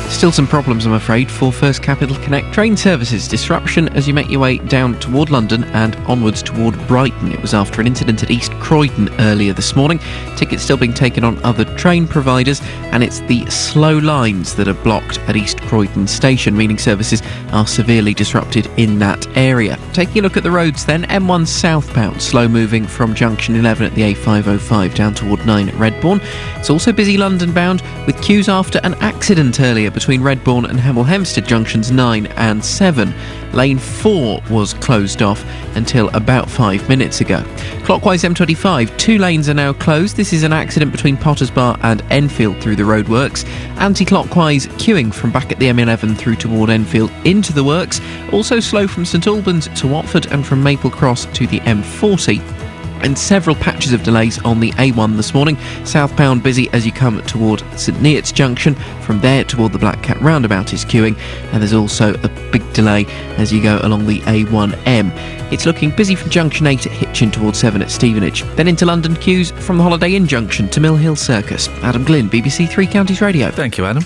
Still 0.09 0.32
some 0.32 0.48
problems, 0.48 0.85
I'm 0.85 0.94
afraid, 0.94 1.30
for 1.30 1.52
First 1.52 1.80
Capital 1.80 2.16
Connect 2.16 2.52
train 2.52 2.76
services. 2.76 3.28
Disruption 3.28 3.89
as 3.90 4.09
you 4.09 4.14
make 4.14 4.28
your 4.28 4.40
way 4.40 4.59
down 4.59 4.98
toward 4.98 5.30
London 5.30 5.62
and 5.64 5.94
onwards 6.06 6.43
toward 6.43 6.74
Brighton. 6.89 7.30
It 7.30 7.40
was 7.40 7.55
after 7.55 7.80
an 7.80 7.86
incident 7.86 8.24
at 8.24 8.30
East 8.30 8.51
Croydon 8.55 9.10
earlier 9.20 9.52
this 9.52 9.76
morning. 9.76 10.01
Tickets 10.35 10.64
still 10.64 10.76
being 10.76 10.94
taken 10.94 11.22
on 11.22 11.40
other 11.44 11.64
train 11.76 12.09
providers, 12.09 12.60
and 12.90 13.05
it's 13.05 13.20
the 13.20 13.48
slow 13.48 13.98
lines 13.98 14.56
that 14.56 14.66
are 14.66 14.74
blocked 14.74 15.18
at 15.28 15.36
East 15.36 15.60
Croydon 15.60 16.09
station, 16.09 16.56
meaning 16.56 16.78
services 16.78 17.22
are 17.52 17.66
severely 17.66 18.12
disrupted 18.12 18.66
in 18.76 18.98
that 18.98 19.24
area. 19.36 19.78
Taking 19.93 20.18
a 20.18 20.22
look 20.22 20.36
at 20.36 20.43
the 20.43 20.51
roads 20.51 20.85
then, 20.85 21.05
M1 21.05 21.47
southbound, 21.47 22.20
slow 22.20 22.48
moving 22.48 22.86
from 22.86 23.14
junction 23.14 23.55
11 23.55 23.86
at 23.86 23.94
the 23.94 24.14
A505 24.14 24.94
down 24.97 25.14
toward 25.14 25.47
9 25.47 25.68
at 25.68 25.74
Redbourn. 25.74 26.20
It's 26.59 26.70
also 26.70 26.93
busy 26.93 27.16
London 27.16 27.52
bound 27.52 27.82
with 28.06 28.20
queues 28.20 28.48
after 28.48 28.80
an 28.82 28.94
accident 28.94 29.60
earlier 29.60 29.90
between 29.98 30.20
Redbourn 30.20 30.70
and 30.70 30.78
Hemel 30.78 31.04
Hempstead 31.04 31.44
junctions 31.44 31.90
9 31.90 32.26
and 32.36 32.64
7. 32.64 33.12
Lane 33.52 33.78
4 33.78 34.40
was 34.48 34.74
closed 34.74 35.22
off 35.22 35.44
until 35.74 36.08
about 36.10 36.48
5 36.48 36.88
minutes 36.88 37.20
ago. 37.20 37.42
Clockwise 37.82 38.22
M25, 38.22 38.96
two 38.96 39.18
lanes 39.18 39.48
are 39.48 39.54
now 39.54 39.72
closed. 39.72 40.16
This 40.16 40.32
is 40.32 40.44
an 40.44 40.52
accident 40.52 40.92
between 40.92 41.16
Potters 41.16 41.50
Bar 41.50 41.76
and 41.82 42.00
Enfield 42.10 42.60
through 42.62 42.76
the 42.76 42.84
roadworks. 42.84 43.44
Anti 43.80 44.04
clockwise 44.04 44.68
queuing 44.78 45.12
from 45.12 45.32
back 45.32 45.50
at 45.50 45.58
the 45.58 45.66
M11 45.66 46.16
through 46.16 46.36
toward 46.36 46.70
Enfield 46.70 47.10
into 47.24 47.52
the 47.52 47.64
works. 47.64 48.00
Also 48.32 48.60
slow 48.60 48.86
from 48.86 49.04
St 49.04 49.26
Albans 49.26 49.66
to 49.80 49.88
Watford 49.88 50.26
and 50.26 50.46
from 50.46 50.62
Maple 50.62 50.90
Cross 50.90 51.26
to 51.34 51.48
the 51.48 51.58
M40. 51.60 52.68
And 53.02 53.18
several 53.18 53.56
patches 53.56 53.92
of 53.92 54.02
delays 54.02 54.42
on 54.44 54.60
the 54.60 54.70
A1 54.72 55.16
this 55.16 55.34
morning. 55.34 55.56
Southbound 55.84 56.42
busy 56.42 56.68
as 56.70 56.84
you 56.84 56.92
come 56.92 57.22
toward 57.22 57.60
St 57.78 57.96
Neots 57.98 58.32
Junction. 58.32 58.74
From 59.02 59.20
there 59.20 59.44
toward 59.44 59.72
the 59.72 59.78
Black 59.78 60.02
Cat 60.02 60.20
roundabout 60.20 60.72
is 60.72 60.84
queuing, 60.84 61.18
and 61.52 61.60
there's 61.60 61.72
also 61.72 62.14
a 62.22 62.28
big 62.50 62.72
delay 62.72 63.06
as 63.36 63.52
you 63.52 63.62
go 63.62 63.80
along 63.82 64.06
the 64.06 64.20
A1M. 64.20 65.12
It's 65.52 65.64
looking 65.64 65.90
busy 65.90 66.14
from 66.14 66.30
Junction 66.30 66.66
8 66.66 66.86
at 66.86 66.92
Hitchin 66.92 67.30
towards 67.30 67.58
7 67.58 67.80
at 67.80 67.90
Stevenage. 67.90 68.42
Then 68.56 68.68
into 68.68 68.84
London 68.84 69.16
queues 69.16 69.50
from 69.52 69.78
the 69.78 69.82
Holiday 69.82 70.14
Inn 70.14 70.26
Junction 70.26 70.68
to 70.68 70.80
Mill 70.80 70.96
Hill 70.96 71.16
Circus. 71.16 71.68
Adam 71.82 72.04
Glynn, 72.04 72.28
BBC 72.28 72.68
Three 72.68 72.86
Counties 72.86 73.20
Radio. 73.20 73.50
Thank 73.50 73.78
you, 73.78 73.86
Adam. 73.86 74.02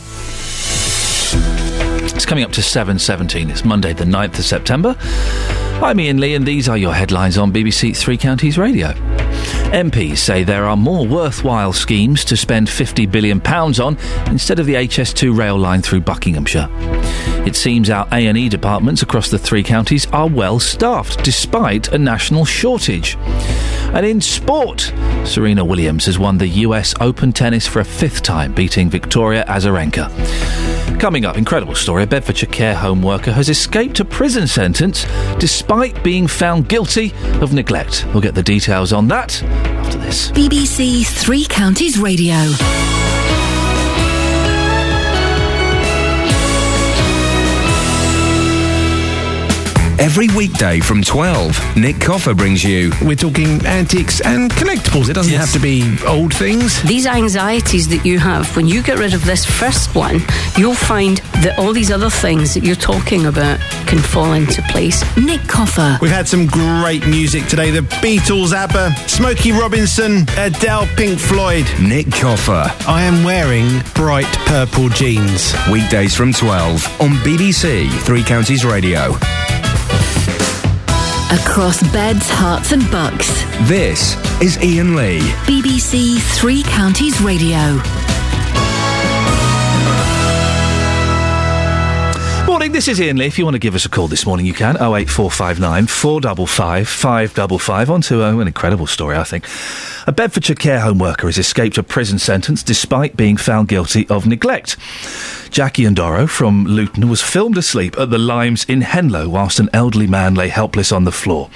It's 2.15 2.27
coming 2.27 2.45
up 2.45 2.53
to 2.53 2.61
7.17. 2.61 3.51
It's 3.51 3.65
Monday, 3.65 3.93
the 3.93 4.05
9th 4.05 4.39
of 4.39 4.45
September. 4.45 4.97
I'm 5.83 5.99
Iain 5.99 6.21
Lee, 6.21 6.37
and 6.37 6.47
these 6.47 6.69
are 6.69 6.79
your 6.79 6.95
headlines 6.95 7.37
on 7.37 7.53
BBC 7.53 7.97
Three 7.97 8.17
Counties 8.17 8.57
Radio. 8.57 8.93
MPs 9.73 10.19
say 10.19 10.45
there 10.45 10.65
are 10.65 10.77
more 10.77 11.05
worthwhile 11.05 11.73
schemes 11.73 12.25
to 12.27 12.37
spend 12.37 12.69
£50 12.69 13.11
billion 13.11 13.45
on 13.45 13.99
instead 14.31 14.61
of 14.61 14.67
the 14.67 14.75
HS2 14.75 15.37
rail 15.37 15.59
line 15.59 15.83
through 15.83 16.03
Buckinghamshire. 16.03 16.69
It 17.45 17.57
seems 17.57 17.91
our 17.91 18.07
A&E 18.13 18.49
departments 18.49 19.03
across 19.03 19.29
the 19.29 19.41
three 19.41 19.65
counties 19.65 20.07
are 20.13 20.29
well 20.29 20.61
staffed 20.61 21.25
despite 21.25 21.89
a 21.89 21.99
national 21.99 22.45
shortage. 22.45 23.17
And 23.93 24.07
in 24.07 24.21
sport, 24.21 24.93
Serena 25.25 25.65
Williams 25.65 26.07
has 26.07 26.17
won 26.17 26.39
the 26.39 26.49
US 26.49 26.95
Open 27.01 27.33
tennis 27.33 27.67
for 27.67 27.81
a 27.81 27.85
fifth 27.85 28.23
time, 28.23 28.55
beating 28.55 28.89
Victoria 28.89 29.45
Azarenka. 29.49 30.62
Coming 30.99 31.25
up, 31.25 31.37
incredible 31.37 31.75
story. 31.75 32.05
A 32.05 32.07
Bedfordshire 32.07 32.49
care 32.51 32.75
home 32.75 33.03
worker 33.03 33.33
has 33.33 33.49
escaped 33.49 33.99
a 34.01 34.05
prison 34.05 34.47
sentence 34.47 35.05
despite 35.39 36.03
being 36.05 36.27
found 36.27 36.69
guilty 36.69 37.13
of 37.41 37.53
neglect. 37.53 38.07
We'll 38.13 38.21
get 38.21 38.35
the 38.35 38.43
details 38.43 38.93
on 38.93 39.09
that 39.09 39.43
after 39.43 39.99
this. 39.99 40.31
BBC 40.31 41.05
Three 41.07 41.45
Counties 41.47 41.99
Radio. 41.99 42.35
Every 49.99 50.29
weekday 50.37 50.81
from 50.81 51.03
12, 51.03 51.77
Nick 51.77 52.01
Coffer 52.01 52.35
brings 52.35 52.65
you. 52.65 52.91
We're 53.03 53.15
talking 53.15 53.65
antiques 53.67 54.21
and 54.21 54.51
collectibles. 54.51 55.09
It 55.09 55.13
doesn't 55.13 55.35
have 55.35 55.53
to 55.53 55.61
be 55.61 55.97
old 56.07 56.35
things. 56.35 56.83
These 56.83 57.07
anxieties 57.07 57.89
that 57.89 58.05
you 58.05 58.19
have, 58.19 58.55
when 58.57 58.67
you 58.67 58.83
get 58.83 58.99
rid 58.99 59.15
of 59.15 59.25
this 59.25 59.45
first 59.45 59.95
one, 59.95 60.21
you'll 60.57 60.75
find 60.75 61.19
that 61.43 61.57
all 61.59 61.73
these 61.73 61.91
other 61.91 62.11
things 62.11 62.55
that 62.55 62.65
you're 62.65 62.75
talking 62.75 63.27
about 63.27 63.61
can 63.87 63.99
fall 63.99 64.33
into 64.33 64.61
place. 64.63 65.05
Nick 65.17 65.43
Coffer. 65.47 65.99
We've 66.01 66.11
had 66.11 66.27
some 66.27 66.47
great 66.47 67.07
music 67.07 67.47
today. 67.47 67.71
The 67.71 67.83
Beatles, 68.03 68.53
ABBA, 68.53 69.09
Smokey 69.09 69.53
Robinson, 69.53 70.27
Adele, 70.37 70.87
Pink 70.97 71.19
Floyd. 71.19 71.67
Nick 71.81 72.11
Coffer. 72.11 72.73
I 72.89 73.03
am 73.03 73.23
wearing 73.23 73.83
bright 73.95 74.27
purple 74.47 74.89
jeans. 74.89 75.55
Weekdays 75.71 76.15
from 76.17 76.33
12 76.33 77.01
on 77.01 77.11
BBC 77.23 77.91
Three 78.01 78.25
Counties 78.25 78.65
Radio. 78.65 79.15
Across 81.33 81.83
beds, 81.93 82.29
herts, 82.29 82.73
and 82.73 82.83
bucks. 82.91 83.27
This 83.67 84.17
is 84.43 84.59
Iain 84.59 84.95
Lee. 84.95 85.21
BBC 85.49 86.21
Three 86.37 86.63
Counties 86.63 87.23
Radio. 87.23 87.81
This 92.83 92.99
is 92.99 93.01
Iain 93.01 93.17
Lee. 93.17 93.27
If 93.27 93.39
you 93.39 93.45
want 93.45 93.55
to 93.55 93.61
give 93.61 93.77
us 93.77 93.85
a 93.85 93.89
call 93.89 94.09
this 94.09 94.27
morning, 94.27 94.45
you 94.45 94.55
can. 94.55 94.75
08459 94.75 95.87
455 95.87 96.89
555 96.89 97.91
on 97.91 98.01
to 98.01 98.25
uh, 98.25 98.37
an 98.41 98.49
incredible 98.49 98.89
story, 98.89 99.17
I 99.17 99.23
think. 99.23 99.47
A 100.09 100.11
Bedfordshire 100.11 100.57
care 100.57 100.81
home 100.81 100.99
worker 100.99 101.29
has 101.29 101.39
escaped 101.39 101.79
a 101.79 101.85
prison 101.85 102.19
sentence 102.19 102.65
despite 102.65 103.17
being 103.17 103.37
found 103.37 103.69
guilty 103.69 104.09
of 104.09 104.27
neglect. 104.27 104.77
Jackie 105.51 105.85
Andoro 105.85 106.29
from 106.29 106.65
Luton 106.65 107.09
was 107.09 107.23
filmed 107.23 107.57
asleep 107.57 107.97
at 108.01 108.11
the 108.11 108.19
Limes 108.19 108.65
in 108.65 108.81
Henlow 108.81 109.29
whilst 109.29 109.61
an 109.61 109.71
elderly 109.73 110.09
man 110.09 110.35
lay 110.35 110.49
helpless 110.49 110.91
on 110.91 111.05
the 111.05 111.13
floor. 111.13 111.51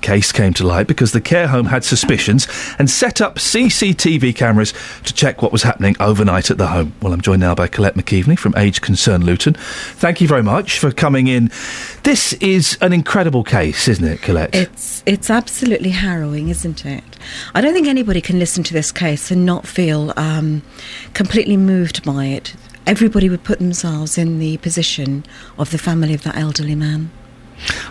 Case 0.00 0.32
came 0.32 0.54
to 0.54 0.66
light 0.66 0.86
because 0.86 1.12
the 1.12 1.20
care 1.20 1.48
home 1.48 1.66
had 1.66 1.84
suspicions 1.84 2.46
and 2.78 2.90
set 2.90 3.20
up 3.20 3.36
CCTV 3.36 4.34
cameras 4.34 4.72
to 5.04 5.14
check 5.14 5.42
what 5.42 5.52
was 5.52 5.62
happening 5.62 5.96
overnight 6.00 6.50
at 6.50 6.58
the 6.58 6.68
home. 6.68 6.94
Well, 7.02 7.12
I'm 7.12 7.20
joined 7.20 7.40
now 7.40 7.54
by 7.54 7.68
Colette 7.68 7.94
McKeveney 7.94 8.38
from 8.38 8.54
Age 8.56 8.80
Concern 8.80 9.24
Luton. 9.24 9.54
Thank 9.54 10.20
you 10.20 10.28
very 10.28 10.42
much 10.42 10.78
for 10.78 10.90
coming 10.90 11.26
in. 11.26 11.50
This 12.02 12.32
is 12.34 12.78
an 12.80 12.92
incredible 12.92 13.44
case, 13.44 13.88
isn't 13.88 14.04
it, 14.04 14.22
Colette? 14.22 14.54
It's 14.54 15.02
it's 15.06 15.30
absolutely 15.30 15.90
harrowing, 15.90 16.48
isn't 16.48 16.84
it? 16.86 17.04
I 17.54 17.60
don't 17.60 17.74
think 17.74 17.86
anybody 17.86 18.20
can 18.20 18.38
listen 18.38 18.64
to 18.64 18.72
this 18.72 18.92
case 18.92 19.30
and 19.30 19.44
not 19.44 19.66
feel 19.66 20.12
um, 20.16 20.62
completely 21.14 21.56
moved 21.56 22.04
by 22.04 22.26
it. 22.26 22.54
Everybody 22.86 23.28
would 23.28 23.44
put 23.44 23.58
themselves 23.58 24.16
in 24.16 24.38
the 24.38 24.56
position 24.58 25.24
of 25.58 25.70
the 25.70 25.78
family 25.78 26.14
of 26.14 26.22
that 26.22 26.36
elderly 26.36 26.74
man. 26.74 27.10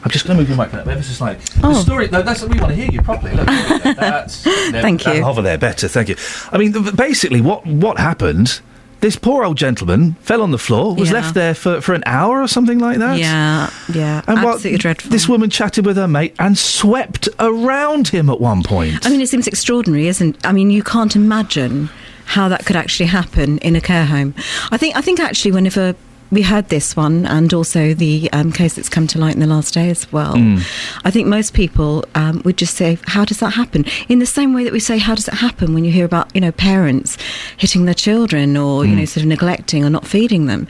I'm 0.04 0.12
just 0.12 0.26
going 0.26 0.38
to 0.38 0.42
move 0.42 0.50
your 0.50 0.58
mic 0.58 0.74
up 0.74 0.88
ever 0.88 1.02
so 1.04 1.14
slightly. 1.14 1.44
Oh. 1.64 1.74
The 1.74 1.82
story, 1.82 2.08
no, 2.10 2.22
that's 2.22 2.42
we 2.42 2.60
want 2.60 2.70
to 2.70 2.76
hear 2.76 2.90
you 2.92 3.02
properly. 3.02 3.34
Look, 3.36 3.46
that's, 3.84 4.44
Thank 4.44 5.04
that- 5.04 5.16
you. 5.18 5.24
Hover 5.24 5.42
there, 5.42 5.58
better. 5.58 5.88
Thank 5.88 6.10
you. 6.10 6.16
I 6.52 6.58
mean, 6.58 6.74
th- 6.74 6.96
basically, 6.96 7.42
what 7.42 7.66
what 7.66 7.98
happened? 8.00 8.62
This 9.02 9.16
poor 9.16 9.46
old 9.46 9.56
gentleman 9.58 10.16
fell 10.16 10.42
on 10.42 10.52
the 10.52 10.58
floor, 10.58 10.94
was 10.94 11.08
Yeah. 11.10 11.22
left 11.22 11.34
there 11.34 11.54
for, 11.54 11.80
for 11.80 11.94
an 11.94 12.04
hour 12.06 12.42
or 12.42 12.50
something 12.50 12.80
like 12.80 12.98
that. 12.98 13.18
Yeah, 13.18 13.70
yeah, 13.94 14.22
And 14.28 14.44
what- 14.44 14.56
absolutely 14.56 14.80
dreadful. 14.80 15.10
This 15.10 15.30
woman 15.30 15.50
chatted 15.50 15.86
with 15.86 15.96
her 15.96 16.08
mate 16.08 16.36
and 16.38 16.58
swept 16.58 17.30
around 17.40 18.10
him 18.10 18.30
at 18.30 18.42
one 18.42 18.62
point. 18.62 19.06
I 19.06 19.10
mean, 19.10 19.22
it 19.22 19.30
seems 19.30 19.48
extraordinary, 19.48 20.08
isn't? 20.10 20.36
It? 20.36 20.46
I 20.46 20.52
mean, 20.52 20.70
you 20.70 20.84
can't 20.84 21.16
imagine 21.16 21.90
how 22.26 22.50
that 22.50 22.66
could 22.66 22.76
actually 22.76 23.06
happen 23.06 23.58
in 23.60 23.76
a 23.78 23.82
care 23.82 24.06
home. 24.06 24.36
I 24.70 24.76
think. 24.78 24.98
I 24.98 25.02
think 25.02 25.22
actually, 25.22 25.54
whenever 25.54 25.96
we 26.32 26.42
heard 26.44 26.70
this 26.70 26.96
one, 26.96 27.26
and 27.26 27.54
also 27.54 27.94
the 27.94 28.30
um, 28.34 28.52
case 28.52 28.76
that's 28.76 28.90
come 28.90 29.08
to 29.08 29.20
light 29.20 29.34
in 29.34 29.40
the 29.40 29.48
last 29.48 29.74
day 29.74 29.90
as 29.90 30.12
well, 30.12 30.36
Mm. 30.36 30.60
I 31.04 31.12
think 31.12 31.28
most 31.28 31.54
people 31.54 32.06
um, 32.16 32.42
would 32.46 32.58
just 32.58 32.76
say, 32.76 32.98
"How 33.08 33.26
does 33.26 33.40
that 33.40 33.52
happen?" 33.56 33.86
In 34.08 34.20
the 34.20 34.26
same 34.26 34.54
way 34.54 34.64
that 34.64 34.74
we 34.74 34.80
say, 34.80 34.98
"How 35.00 35.16
does 35.16 35.28
it 35.28 35.34
happen?" 35.36 35.74
when 35.74 35.84
you 35.86 35.92
hear 35.92 36.06
about 36.06 36.30
you 36.36 36.42
know 36.42 36.52
parents 36.52 37.18
hitting 37.58 37.86
their 37.86 37.94
children 37.94 38.56
or 38.58 38.86
you 38.86 38.94
Mm. 38.94 38.98
know 39.00 39.06
sort 39.06 39.24
of 39.24 39.28
neglecting 39.28 39.84
or 39.86 39.90
not 39.90 40.06
feeding 40.06 40.46
them. 40.46 40.68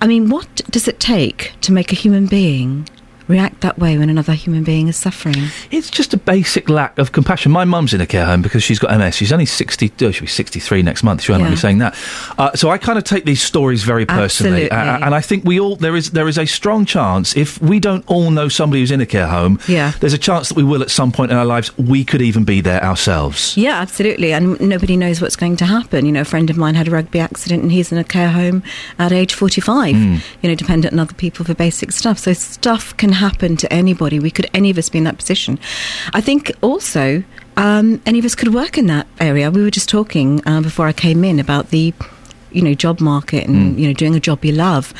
I 0.00 0.06
mean, 0.06 0.28
what 0.30 0.62
does 0.70 0.88
it 0.88 0.98
take 1.00 1.52
to 1.62 1.72
make 1.72 1.92
a 1.92 1.94
human 1.96 2.26
being? 2.26 2.88
React 3.28 3.60
that 3.62 3.78
way 3.78 3.96
when 3.98 4.10
another 4.10 4.32
human 4.34 4.64
being 4.64 4.88
is 4.88 4.96
suffering. 4.96 5.36
It's 5.70 5.90
just 5.90 6.12
a 6.12 6.16
basic 6.16 6.68
lack 6.68 6.98
of 6.98 7.12
compassion. 7.12 7.52
My 7.52 7.64
mum's 7.64 7.94
in 7.94 8.00
a 8.00 8.06
care 8.06 8.26
home 8.26 8.42
because 8.42 8.62
she's 8.62 8.78
got 8.78 8.90
MS. 8.98 9.14
She's 9.16 9.32
only 9.32 9.46
60, 9.46 9.92
oh, 10.02 10.10
she'll 10.10 10.22
be 10.22 10.26
63 10.26 10.82
next 10.82 11.02
month. 11.02 11.22
She 11.22 11.32
won't 11.32 11.44
Yeah. 11.44 11.54
saying 11.54 11.78
that. 11.78 11.94
Uh, 12.38 12.52
so 12.54 12.70
I 12.70 12.78
kind 12.78 12.98
of 12.98 13.04
take 13.04 13.24
these 13.24 13.42
stories 13.42 13.84
very 13.84 14.04
personally. 14.06 14.70
Uh, 14.70 14.76
and 15.04 15.14
I 15.14 15.20
think 15.20 15.44
we 15.44 15.60
all, 15.60 15.76
there 15.76 15.94
is, 15.96 16.10
there 16.10 16.28
is 16.28 16.38
a 16.38 16.46
strong 16.46 16.84
chance, 16.84 17.36
if 17.36 17.60
we 17.62 17.78
don't 17.80 18.04
all 18.06 18.30
know 18.30 18.48
somebody 18.48 18.80
who's 18.80 18.90
in 18.90 19.00
a 19.00 19.06
care 19.06 19.28
home, 19.28 19.58
Yeah. 19.68 19.92
there's 20.00 20.12
a 20.14 20.18
chance 20.18 20.48
that 20.48 20.56
we 20.56 20.64
will 20.64 20.82
at 20.82 20.90
some 20.90 21.12
point 21.12 21.30
in 21.30 21.36
our 21.36 21.44
lives, 21.44 21.76
we 21.78 22.04
could 22.04 22.22
even 22.22 22.44
be 22.44 22.60
there 22.60 22.82
ourselves. 22.84 23.56
Yeah, 23.56 23.78
absolutely. 23.80 24.32
And 24.32 24.60
nobody 24.60 24.96
knows 24.96 25.20
what's 25.20 25.36
going 25.36 25.56
to 25.56 25.64
happen. 25.66 26.06
You 26.06 26.12
know, 26.12 26.22
a 26.22 26.24
friend 26.24 26.50
of 26.50 26.56
mine 26.56 26.74
had 26.74 26.88
a 26.88 26.90
rugby 26.90 27.20
accident 27.20 27.62
and 27.62 27.70
he's 27.72 27.92
in 27.92 27.98
a 27.98 28.04
care 28.04 28.30
home 28.30 28.62
at 28.98 29.12
age 29.12 29.34
45, 29.34 29.94
Mm. 29.94 30.20
you 30.42 30.48
know, 30.48 30.54
dependent 30.54 30.92
on 30.94 30.98
other 31.00 31.14
people 31.14 31.44
for 31.44 31.54
basic 31.54 31.92
stuff. 31.92 32.18
So 32.18 32.32
stuff 32.32 32.96
can 32.96 33.11
happen 33.12 33.56
to 33.58 33.72
anybody. 33.72 34.18
We 34.18 34.30
could, 34.30 34.48
any 34.54 34.70
of 34.70 34.78
us, 34.78 34.88
be 34.88 34.98
in 34.98 35.04
that 35.04 35.16
position. 35.16 35.58
I 36.12 36.20
think 36.20 36.52
also, 36.60 37.22
um, 37.56 38.00
any 38.06 38.18
of 38.18 38.24
us 38.24 38.34
could 38.34 38.54
work 38.54 38.78
in 38.78 38.86
that 38.86 39.06
area. 39.20 39.50
We 39.50 39.62
were 39.62 39.70
just 39.70 39.88
talking 39.88 40.46
uh, 40.46 40.60
before 40.60 40.86
I 40.86 40.92
came 40.92 41.24
in 41.24 41.38
about 41.38 41.70
the 41.70 41.92
you 42.52 42.62
know 42.62 42.74
job 42.74 43.00
market 43.00 43.46
and 43.48 43.78
you 43.78 43.86
know 43.86 43.92
doing 43.94 44.14
a 44.14 44.20
job 44.20 44.44
you 44.44 44.52
love 44.52 44.92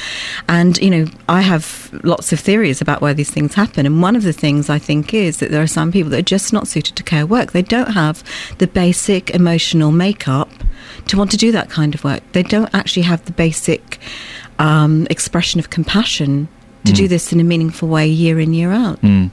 and 0.48 0.78
you 0.78 0.90
know 0.90 1.06
i 1.28 1.40
have 1.40 1.90
lots 2.02 2.32
of 2.32 2.40
theories 2.40 2.80
about 2.80 3.00
why 3.00 3.12
these 3.12 3.30
things 3.30 3.54
happen 3.54 3.86
and 3.86 4.02
one 4.02 4.16
of 4.16 4.22
the 4.22 4.32
things 4.32 4.70
i 4.70 4.78
think 4.78 5.12
is 5.14 5.38
that 5.38 5.50
there 5.50 5.62
are 5.62 5.66
some 5.66 5.92
people 5.92 6.10
that 6.10 6.18
are 6.18 6.22
just 6.22 6.52
not 6.52 6.66
suited 6.66 6.96
to 6.96 7.02
care 7.02 7.26
work 7.26 7.52
they 7.52 7.62
don't 7.62 7.92
have 7.92 8.24
the 8.58 8.66
basic 8.66 9.30
emotional 9.30 9.92
makeup 9.92 10.50
to 11.06 11.16
want 11.16 11.30
to 11.30 11.36
do 11.36 11.52
that 11.52 11.68
kind 11.68 11.94
of 11.94 12.02
work 12.04 12.22
they 12.32 12.42
don't 12.42 12.74
actually 12.74 13.02
have 13.02 13.24
the 13.26 13.32
basic 13.32 13.98
um, 14.58 15.06
expression 15.10 15.60
of 15.60 15.70
compassion 15.70 16.48
to 16.84 16.92
Mm. 16.92 16.96
do 16.96 17.08
this 17.08 17.32
in 17.32 17.40
a 17.40 17.44
meaningful 17.44 17.88
way 17.88 18.06
year 18.08 18.38
in 18.40 18.52
year 18.54 18.72
out 18.72 19.00
Mm. 19.02 19.30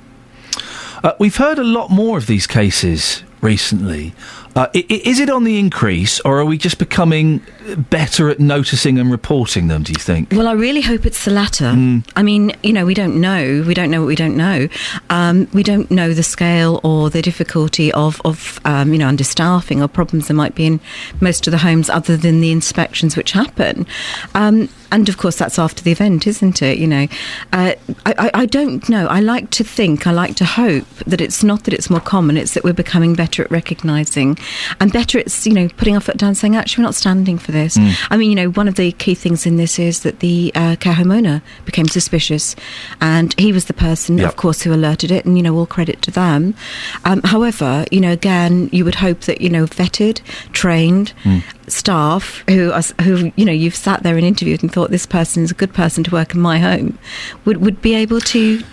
Uh, 1.04 1.14
we've 1.18 1.38
heard 1.38 1.58
a 1.58 1.64
lot 1.64 1.90
more 1.90 2.18
of 2.18 2.28
these 2.28 2.46
cases 2.46 3.24
recently 3.42 4.14
Uh, 4.56 4.68
is 4.74 5.20
it 5.20 5.30
on 5.30 5.44
the 5.44 5.60
increase, 5.60 6.20
or 6.22 6.40
are 6.40 6.46
we 6.46 6.58
just 6.58 6.80
becoming 6.80 7.42
better 7.90 8.30
at 8.30 8.40
noticing 8.40 8.98
and 8.98 9.12
reporting 9.12 9.68
them? 9.68 9.84
Do 9.84 9.94
you 9.94 10.00
think? 10.00 10.32
Well, 10.32 10.48
I 10.48 10.54
really 10.54 10.82
hope 10.82 11.06
it's 11.06 11.26
the 11.26 11.32
latter. 11.32 11.66
Mm. 11.66 12.10
I 12.16 12.24
mean, 12.24 12.52
you 12.64 12.74
know, 12.74 12.86
we 12.86 12.94
don't 12.94 13.22
know. 13.22 13.64
We 13.66 13.74
don't 13.74 13.92
know 13.92 14.02
what 14.02 14.08
we 14.08 14.16
don't 14.16 14.36
know. 14.36 14.68
Um, 15.10 15.48
we 15.54 15.64
don't 15.64 15.90
know 15.92 16.14
the 16.14 16.24
scale 16.24 16.82
or 16.84 17.10
the 17.10 17.22
difficulty 17.22 17.92
of, 17.94 18.22
of 18.26 18.60
um, 18.66 18.92
you 18.92 19.00
know, 19.00 19.08
understaffing 19.08 19.84
or 19.84 19.88
problems 19.88 20.28
there 20.28 20.38
might 20.38 20.56
be 20.56 20.66
in 20.66 20.80
most 21.22 21.48
of 21.48 21.52
the 21.52 21.60
homes 21.60 21.90
other 21.90 22.18
than 22.18 22.42
the 22.42 22.52
inspections 22.52 23.16
which 23.16 23.32
happen. 23.32 23.86
Um, 24.34 24.70
and 24.92 25.08
of 25.08 25.18
course, 25.18 25.36
that's 25.36 25.60
after 25.60 25.84
the 25.84 25.92
event, 25.92 26.26
isn't 26.26 26.64
it? 26.64 26.80
You 26.80 26.88
know, 26.88 27.08
uh, 27.54 27.74
I, 28.06 28.14
I, 28.18 28.32
I 28.34 28.46
don't 28.48 28.88
know. 28.90 29.06
I 29.08 29.20
like 29.20 29.52
to 29.52 29.64
think, 29.64 30.08
I 30.08 30.12
like 30.12 30.36
to 30.38 30.46
hope 30.46 30.88
that 31.06 31.22
it's 31.22 31.44
not 31.44 31.66
that 31.66 31.74
it's 31.76 31.90
more 31.90 32.00
common, 32.00 32.38
it's 32.38 32.56
that 32.56 32.64
we're 32.64 32.74
becoming 32.74 33.14
better 33.14 33.44
at 33.44 33.52
recognising 33.52 34.39
and 34.80 34.92
better 34.92 35.20
at, 35.20 35.46
you 35.46 35.54
know, 35.54 35.68
putting 35.78 35.96
our 35.96 36.02
foot 36.02 36.18
down 36.18 36.36
saying, 36.36 36.56
actually, 36.56 36.82
we're 36.82 36.88
not 36.88 36.96
standing 36.96 37.38
for 37.38 37.52
this. 37.52 37.78
Mm. 37.78 37.94
I 38.10 38.18
mean, 38.18 38.30
you 38.30 38.36
know, 38.36 38.50
one 38.50 38.68
of 38.68 38.76
the 38.76 38.92
key 38.94 39.16
things 39.16 39.46
in 39.46 39.58
this 39.58 39.80
is 39.80 40.02
that 40.02 40.20
the 40.20 40.52
uh, 40.56 40.76
care 40.80 40.94
home 40.94 41.12
owner 41.12 41.42
became 41.66 41.88
suspicious, 41.88 42.56
and 43.02 43.34
he 43.40 43.52
was 43.52 43.66
the 43.66 43.74
person, 43.74 44.18
Yep. 44.18 44.28
of 44.28 44.36
course, 44.36 44.62
who 44.62 44.74
alerted 44.74 45.12
it, 45.12 45.26
and 45.26 45.38
you 45.38 45.44
know, 45.44 45.56
all 45.56 45.66
credit 45.66 46.02
to 46.04 46.12
them. 46.12 46.56
Um, 47.06 47.22
however, 47.24 47.86
you 47.92 48.00
know, 48.02 48.12
again, 48.12 48.70
you 48.72 48.86
would 48.86 48.96
hope 48.96 49.22
that 49.22 49.42
you 49.42 49.50
know, 49.50 49.66
vetted, 49.66 50.22
trained 50.54 51.14
staff 51.68 52.44
who 52.50 52.72
are, 52.72 52.82
who 53.04 53.32
you 53.36 53.46
know 53.46 53.52
you've 53.52 53.76
sat 53.76 54.02
there 54.04 54.16
and 54.18 54.26
interviewed 54.26 54.64
and 54.64 54.72
thought 54.74 54.90
this 54.90 55.06
person 55.06 55.44
is 55.44 55.52
a 55.52 55.54
good 55.54 55.72
person 55.74 56.04
to 56.04 56.10
work 56.12 56.34
in 56.34 56.42
my 56.42 56.58
home 56.58 56.98
would 57.46 57.58
would 57.58 57.80
be 57.82 57.94
able 57.94 58.20
to 58.20 58.64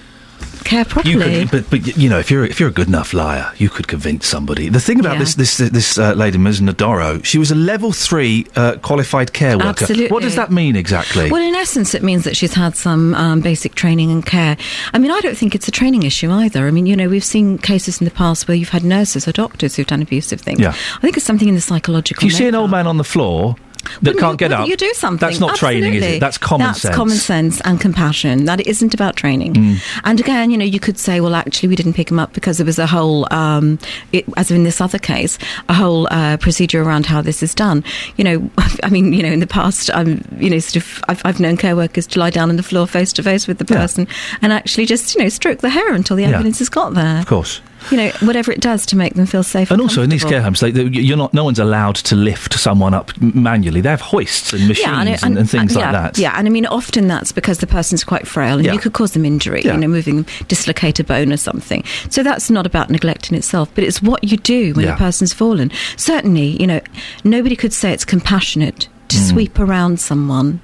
care 0.66 0.84
properly. 0.84 1.14
You 1.14 1.46
could, 1.46 1.50
but 1.50 1.70
but 1.70 1.96
you 1.96 2.08
know, 2.08 2.18
if 2.18 2.30
you're 2.30 2.44
if 2.44 2.60
you're 2.60 2.68
a 2.68 2.72
good 2.72 2.88
enough 2.88 3.14
liar, 3.14 3.50
you 3.56 3.68
could 3.70 3.88
convince 3.88 4.26
somebody. 4.26 4.68
The 4.68 4.80
thing 4.80 5.00
about 5.00 5.14
Yeah. 5.14 5.20
this 5.20 5.34
this 5.36 5.56
this 5.56 5.98
uh, 5.98 6.12
lady, 6.12 6.38
Ms. 6.38 6.60
Nadoro, 6.60 7.24
she 7.24 7.38
was 7.38 7.50
a 7.50 7.54
level 7.54 7.92
three 7.92 8.46
uh, 8.56 8.76
qualified 8.82 9.32
care 9.32 9.56
worker. 9.56 9.68
Absolutely. 9.68 10.08
What 10.08 10.22
does 10.22 10.36
that 10.36 10.50
mean 10.50 10.76
exactly? 10.76 11.30
Well, 11.30 11.42
in 11.42 11.54
essence, 11.54 11.94
it 11.94 12.02
means 12.02 12.24
that 12.24 12.36
she's 12.36 12.54
had 12.54 12.76
some 12.76 13.14
um, 13.14 13.40
basic 13.40 13.74
training 13.74 14.10
and 14.10 14.24
care. 14.26 14.56
I 14.92 14.98
mean, 14.98 15.10
I 15.10 15.20
don't 15.20 15.36
think 15.36 15.54
it's 15.54 15.68
a 15.68 15.72
training 15.72 16.02
issue 16.02 16.30
either. 16.30 16.66
I 16.66 16.70
mean, 16.70 16.86
you 16.86 16.96
know, 16.96 17.08
we've 17.08 17.24
seen 17.24 17.58
cases 17.58 18.00
in 18.00 18.04
the 18.04 18.10
past 18.10 18.48
where 18.48 18.56
you've 18.56 18.70
had 18.70 18.84
nurses 18.84 19.26
or 19.28 19.32
doctors 19.32 19.76
who've 19.76 19.86
done 19.86 20.02
abusive 20.02 20.40
things. 20.40 20.60
Yeah. 20.60 20.70
I 20.96 21.00
think 21.00 21.16
it's 21.16 21.26
something 21.26 21.48
in 21.48 21.54
the 21.54 21.60
psychological. 21.60 22.26
if 22.26 22.32
you 22.32 22.36
see 22.36 22.46
an 22.48 22.54
old 22.54 22.70
man 22.70 22.86
on 22.86 22.96
the 22.96 23.04
floor 23.04 23.56
that 24.02 24.14
Wouldn't 24.14 24.20
can't 24.20 24.38
get 24.38 24.52
up, 24.52 24.68
You 24.68 24.76
do 24.76 24.92
something. 24.94 25.26
That's 25.26 25.40
not 25.40 25.56
training, 25.56 25.94
is 25.94 26.02
it? 26.04 26.20
That's 26.20 26.38
common 26.38 26.66
That's 26.68 26.80
sense. 26.82 26.94
common 26.96 27.16
sense 27.16 27.60
and 27.62 27.80
compassion. 27.80 28.44
That 28.46 28.66
isn't 28.66 28.94
about 28.94 29.16
training. 29.16 29.54
Mm. 29.54 30.00
And 30.04 30.20
again, 30.20 30.50
you 30.50 30.58
know, 30.58 30.64
you 30.64 30.80
could 30.80 30.98
say, 30.98 31.20
well, 31.20 31.34
actually, 31.34 31.68
we 31.68 31.76
didn't 31.76 31.94
pick 31.94 32.10
him 32.10 32.18
up 32.18 32.32
because 32.32 32.58
there 32.58 32.66
was 32.66 32.78
a 32.78 32.86
whole, 32.86 33.26
um, 33.32 33.78
it, 34.12 34.24
as 34.36 34.50
in 34.50 34.64
this 34.64 34.80
other 34.80 34.98
case, 34.98 35.38
a 35.68 35.74
whole 35.74 36.06
uh, 36.10 36.36
procedure 36.38 36.82
around 36.82 37.06
how 37.06 37.20
this 37.22 37.42
is 37.42 37.54
done. 37.54 37.84
You 38.16 38.24
know, 38.24 38.50
I 38.82 38.88
mean, 38.90 39.12
you 39.12 39.22
know, 39.22 39.30
in 39.30 39.40
the 39.40 39.46
past, 39.46 39.90
I'm, 39.94 40.24
you 40.38 40.50
know, 40.50 40.58
sort 40.58 40.76
of, 40.76 41.04
I've, 41.08 41.22
I've 41.24 41.40
known 41.40 41.56
care 41.56 41.76
workers 41.76 42.06
to 42.08 42.18
lie 42.20 42.30
down 42.30 42.50
on 42.50 42.56
the 42.56 42.62
floor 42.62 42.86
face 42.86 43.12
to 43.14 43.22
face 43.22 43.46
with 43.46 43.58
the 43.58 43.64
person 43.64 44.06
and 44.42 44.52
actually 44.52 44.86
just, 44.86 45.14
you 45.14 45.22
know, 45.22 45.28
stroke 45.28 45.58
the 45.60 45.70
hair 45.70 45.92
until 45.94 46.16
the 46.16 46.22
Yeah. 46.22 46.30
evidence 46.34 46.58
has 46.58 46.68
got 46.68 46.94
there. 46.94 47.18
Of 47.20 47.26
course. 47.26 47.60
You 47.90 47.96
know, 47.98 48.10
whatever 48.20 48.50
it 48.52 48.60
does 48.60 48.84
to 48.86 48.96
make 48.96 49.14
them 49.14 49.26
feel 49.26 49.42
safe. 49.42 49.70
And 49.70 49.80
also 49.80 50.02
in 50.02 50.10
these 50.10 50.24
care 50.24 50.42
homes, 50.42 50.60
they, 50.60 50.70
they- 50.70 50.84
you're 50.84 51.16
not. 51.16 51.32
No 51.34 51.44
one's 51.44 51.58
allowed 51.58 51.96
to 51.96 52.16
lift 52.16 52.54
someone 52.54 52.94
up 52.94 53.12
manually. 53.20 53.80
They 53.80 53.90
have 53.90 54.00
hoists 54.00 54.52
and 54.52 54.66
machines 54.68 54.88
and, 54.88 55.08
and, 55.08 55.34
it- 55.36 55.40
and 55.40 55.50
things 55.50 55.74
yeah, 55.74 55.82
like 55.82 55.92
that. 55.92 56.18
Yeah, 56.18 56.34
and 56.36 56.46
I 56.46 56.50
mean, 56.50 56.66
often 56.66 57.06
that's 57.08 57.32
because 57.32 57.58
the 57.58 57.66
person's 57.66 58.04
quite 58.04 58.26
frail 58.26 58.56
and 58.56 58.64
Yeah. 58.64 58.72
you 58.72 58.78
could 58.78 58.92
cause 58.92 59.12
them 59.12 59.24
injury, 59.24 59.62
Yeah. 59.64 59.74
you 59.74 59.78
know, 59.80 59.88
moving, 59.88 60.26
dislocate 60.48 60.98
a 61.00 61.04
bone 61.04 61.32
or 61.32 61.36
something. 61.36 61.84
So 62.10 62.22
that's 62.22 62.50
not 62.50 62.66
about 62.66 62.90
neglect 62.90 63.30
in 63.30 63.36
itself, 63.36 63.70
but 63.74 63.84
it's 63.84 64.02
what 64.02 64.24
you 64.24 64.36
do 64.36 64.72
when 64.74 64.86
Yeah. 64.86 64.94
a 64.94 64.98
person's 64.98 65.32
fallen. 65.32 65.70
Certainly, 65.96 66.60
you 66.60 66.66
know, 66.66 66.80
nobody 67.24 67.56
could 67.56 67.72
say 67.72 67.92
it's 67.92 68.04
compassionate 68.04 68.88
to 69.08 69.16
Mm. 69.16 69.30
sweep 69.30 69.58
around 69.58 70.00
someone. 70.00 70.60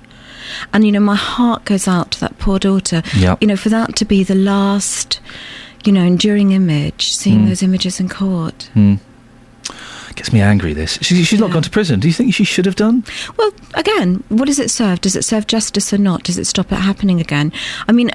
And, 0.72 0.84
you 0.84 0.90
know, 0.92 1.00
my 1.00 1.14
heart 1.16 1.64
goes 1.64 1.86
out 1.86 2.10
to 2.12 2.20
that 2.20 2.38
poor 2.38 2.58
daughter. 2.58 3.02
Yep. 3.16 3.38
You 3.40 3.46
know, 3.48 3.56
for 3.56 3.68
that 3.68 3.94
to 3.96 4.04
be 4.04 4.24
the 4.24 4.34
last, 4.34 5.20
you 5.84 5.92
know, 5.92 6.02
enduring 6.04 6.52
image, 6.52 7.12
seeing 7.12 7.40
Mm. 7.42 7.48
those 7.48 7.62
images 7.62 8.00
in 8.00 8.08
court. 8.08 8.68
Hmm. 8.74 8.94
Gets 10.14 10.30
me 10.32 10.40
angry. 10.42 10.74
This 10.74 10.98
she, 11.00 11.22
she's 11.24 11.40
not 11.40 11.52
gone 11.52 11.62
to 11.62 11.70
prison. 11.70 11.98
Do 11.98 12.06
you 12.06 12.12
think 12.12 12.34
she 12.34 12.44
should 12.44 12.66
have 12.66 12.76
done? 12.76 13.02
Well, 13.38 13.50
again, 13.74 14.22
what 14.28 14.44
does 14.44 14.58
it 14.58 14.70
serve? 14.70 15.00
Does 15.00 15.16
it 15.16 15.24
serve 15.24 15.46
justice 15.46 15.90
or 15.92 15.96
not? 15.98 16.22
Does 16.24 16.36
it 16.36 16.46
stop 16.46 16.70
it 16.70 16.76
happening 16.76 17.18
again? 17.18 17.50
I 17.88 17.92
mean, 17.92 18.10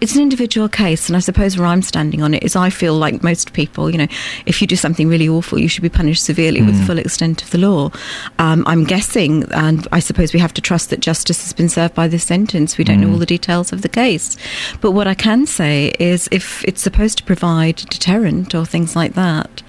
it's 0.00 0.14
an 0.14 0.22
individual 0.22 0.68
case, 0.68 1.08
and 1.08 1.16
I 1.16 1.20
suppose 1.20 1.56
where 1.56 1.66
I'm 1.66 1.82
standing 1.82 2.22
on 2.22 2.34
it 2.34 2.42
is 2.42 2.54
I 2.54 2.68
feel 2.70 2.94
like 2.94 3.22
most 3.22 3.52
people, 3.54 3.90
you 3.90 3.96
know, 3.98 4.06
if 4.44 4.60
you 4.60 4.66
do 4.66 4.76
something 4.76 5.08
really 5.08 5.28
awful, 5.28 5.58
you 5.58 5.68
should 5.68 5.82
be 5.82 5.88
punished 5.88 6.22
severely 6.24 6.60
with 6.62 6.76
the 6.76 6.82
Mm. 6.82 6.86
full 6.86 6.98
extent 6.98 7.42
of 7.42 7.50
the 7.50 7.58
law. 7.58 7.90
Um, 8.38 8.62
I'm 8.66 8.84
guessing, 8.84 9.44
and 9.52 9.88
I 9.92 10.00
suppose 10.00 10.34
we 10.34 10.40
have 10.40 10.52
to 10.54 10.60
trust 10.60 10.90
that 10.90 11.00
justice 11.00 11.42
has 11.44 11.52
been 11.52 11.68
served 11.68 11.94
by 11.94 12.08
this 12.08 12.24
sentence. 12.24 12.76
We 12.76 12.84
don't 12.84 13.00
know 13.00 13.06
Mm. 13.08 13.12
all 13.14 13.18
the 13.18 13.26
details 13.26 13.72
of 13.72 13.80
the 13.82 13.88
case. 13.88 14.36
But 14.80 14.90
what 14.92 15.06
I 15.06 15.14
can 15.14 15.46
say 15.46 15.94
is 15.98 16.28
if 16.30 16.62
it's 16.64 16.82
supposed 16.82 17.18
to 17.18 17.24
provide 17.24 17.76
deterrent 17.88 18.54
or 18.54 18.66
things 18.66 18.94
like 18.96 19.14
that, 19.14 19.62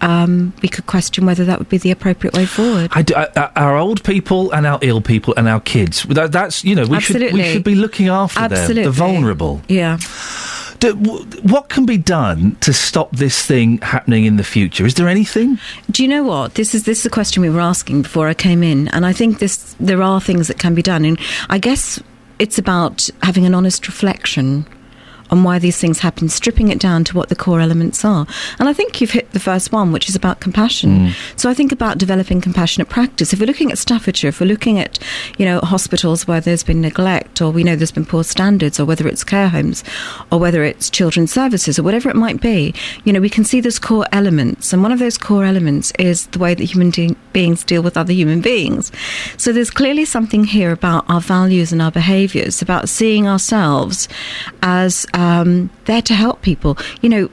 um, 0.00 0.52
we 0.62 0.68
could 0.68 0.86
question 0.86 1.26
whether 1.26 1.44
that 1.44 1.58
would 1.58 1.68
be 1.68 1.78
the 1.78 1.90
appropriate 1.90 2.34
way 2.34 2.46
forward. 2.46 2.90
I 2.92 3.02
do, 3.02 3.14
uh, 3.14 3.30
uh, 3.36 3.50
our 3.56 3.76
old 3.76 4.04
people 4.04 4.52
and 4.52 4.66
our 4.66 4.78
ill 4.82 5.00
people 5.00 5.34
and 5.36 5.48
our 5.48 5.60
kids. 5.60 6.04
That, 6.04 6.32
that's 6.32 6.64
you 6.64 6.74
know 6.74 6.86
we 6.86 7.00
should 7.00 7.32
we 7.32 7.42
should 7.44 7.64
be 7.64 7.74
looking 7.74 8.08
after 8.08 8.40
Absolutely. 8.40 8.74
them, 8.74 8.84
the 8.84 8.90
vulnerable. 8.90 9.62
Yeah. 9.68 9.98
Do, 10.78 10.94
w- 10.94 11.24
what 11.42 11.70
can 11.70 11.86
be 11.86 11.96
done 11.96 12.56
to 12.60 12.72
stop 12.72 13.10
this 13.12 13.46
thing 13.46 13.78
happening 13.78 14.26
in 14.26 14.36
the 14.36 14.44
future? 14.44 14.84
Is 14.84 14.94
there 14.94 15.08
anything? 15.08 15.58
Do 15.90 16.02
you 16.02 16.08
know 16.08 16.22
what 16.22 16.54
this 16.54 16.74
is? 16.74 16.84
This 16.84 17.00
is 17.00 17.06
a 17.06 17.10
question 17.10 17.42
we 17.42 17.48
were 17.48 17.60
asking 17.60 18.02
before 18.02 18.28
I 18.28 18.34
came 18.34 18.62
in, 18.62 18.88
and 18.88 19.06
I 19.06 19.12
think 19.12 19.38
this 19.38 19.74
there 19.80 20.02
are 20.02 20.20
things 20.20 20.48
that 20.48 20.58
can 20.58 20.74
be 20.74 20.82
done, 20.82 21.04
and 21.04 21.18
I 21.48 21.58
guess 21.58 21.98
it's 22.38 22.58
about 22.58 23.08
having 23.22 23.46
an 23.46 23.54
honest 23.54 23.86
reflection 23.86 24.66
on 25.30 25.44
why 25.44 25.58
these 25.58 25.78
things 25.78 26.00
happen, 26.00 26.28
stripping 26.28 26.68
it 26.68 26.78
down 26.78 27.04
to 27.04 27.16
what 27.16 27.28
the 27.28 27.36
core 27.36 27.60
elements 27.60 28.04
are. 28.04 28.26
And 28.58 28.68
I 28.68 28.72
think 28.72 29.00
you've 29.00 29.10
hit 29.10 29.32
the 29.32 29.40
first 29.40 29.72
one, 29.72 29.92
which 29.92 30.08
is 30.08 30.16
about 30.16 30.40
compassion. 30.40 30.90
Mm. 30.90 31.38
So 31.38 31.50
I 31.50 31.54
think 31.54 31.72
about 31.72 31.98
developing 31.98 32.40
compassionate 32.40 32.88
practice. 32.88 33.32
If 33.32 33.40
we're 33.40 33.46
looking 33.46 33.70
at 33.70 33.78
Staffordshire, 33.78 34.28
if 34.28 34.40
we're 34.40 34.46
looking 34.46 34.78
at, 34.78 34.98
you 35.38 35.44
know, 35.44 35.60
hospitals 35.60 36.26
where 36.26 36.40
there's 36.40 36.62
been 36.62 36.80
neglect 36.80 37.40
or 37.40 37.50
we 37.50 37.64
know 37.64 37.76
there's 37.76 37.92
been 37.92 38.06
poor 38.06 38.24
standards 38.24 38.78
or 38.80 38.84
whether 38.84 39.06
it's 39.08 39.24
care 39.24 39.48
homes 39.48 39.84
or 40.30 40.38
whether 40.38 40.64
it's 40.64 40.90
children's 40.90 41.32
services 41.32 41.78
or 41.78 41.82
whatever 41.82 42.08
it 42.08 42.16
might 42.16 42.40
be, 42.40 42.74
you 43.04 43.12
know, 43.12 43.20
we 43.20 43.30
can 43.30 43.44
see 43.44 43.60
those 43.60 43.78
core 43.78 44.06
elements. 44.12 44.72
And 44.72 44.82
one 44.82 44.92
of 44.92 44.98
those 44.98 45.18
core 45.18 45.44
elements 45.44 45.92
is 45.98 46.26
the 46.28 46.38
way 46.38 46.54
that 46.54 46.64
human 46.64 46.90
de- 46.90 47.16
beings 47.32 47.64
deal 47.64 47.82
with 47.82 47.96
other 47.96 48.12
human 48.12 48.40
beings. 48.40 48.92
So 49.36 49.52
there's 49.52 49.70
clearly 49.70 50.04
something 50.04 50.44
here 50.44 50.72
about 50.72 51.04
our 51.08 51.20
values 51.20 51.72
and 51.72 51.82
our 51.82 51.90
behaviours, 51.90 52.62
about 52.62 52.88
seeing 52.88 53.26
ourselves 53.26 54.08
as 54.62 55.06
um, 55.16 55.70
there 55.86 56.02
to 56.02 56.14
help 56.14 56.42
people. 56.42 56.78
You 57.00 57.08
know, 57.08 57.30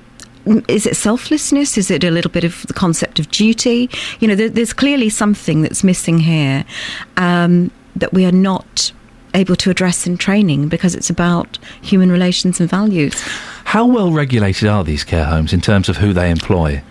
is 0.68 0.86
it 0.86 0.96
selflessness? 0.96 1.78
Is 1.78 1.92
it 1.92 2.04
a 2.04 2.10
little 2.10 2.32
bit 2.32 2.44
of 2.44 2.66
the 2.68 2.74
concept 2.74 3.20
of 3.20 3.30
duty? 3.30 3.90
You 4.20 4.28
know, 4.28 4.36
there, 4.36 4.50
there's 4.50 4.74
clearly 4.74 5.10
something 5.10 5.62
that's 5.62 5.84
missing 5.84 6.20
here 6.20 6.66
um, 7.18 7.70
that 7.96 8.14
we 8.14 8.26
are 8.26 8.32
not 8.32 8.92
able 9.36 9.56
to 9.56 9.70
address 9.70 10.06
in 10.06 10.18
training 10.18 10.68
because 10.68 10.96
it's 10.96 11.10
about 11.10 11.58
human 11.82 12.12
relations 12.12 12.60
and 12.60 12.70
values. 12.70 13.20
How 13.66 13.86
well 13.86 14.12
regulated 14.12 14.68
are 14.68 14.84
these 14.84 15.04
care 15.04 15.26
homes 15.26 15.54
in 15.54 15.62
terms 15.62 15.90
of 15.90 15.98
who 15.98 16.14
they 16.14 16.30
employ? 16.30 16.84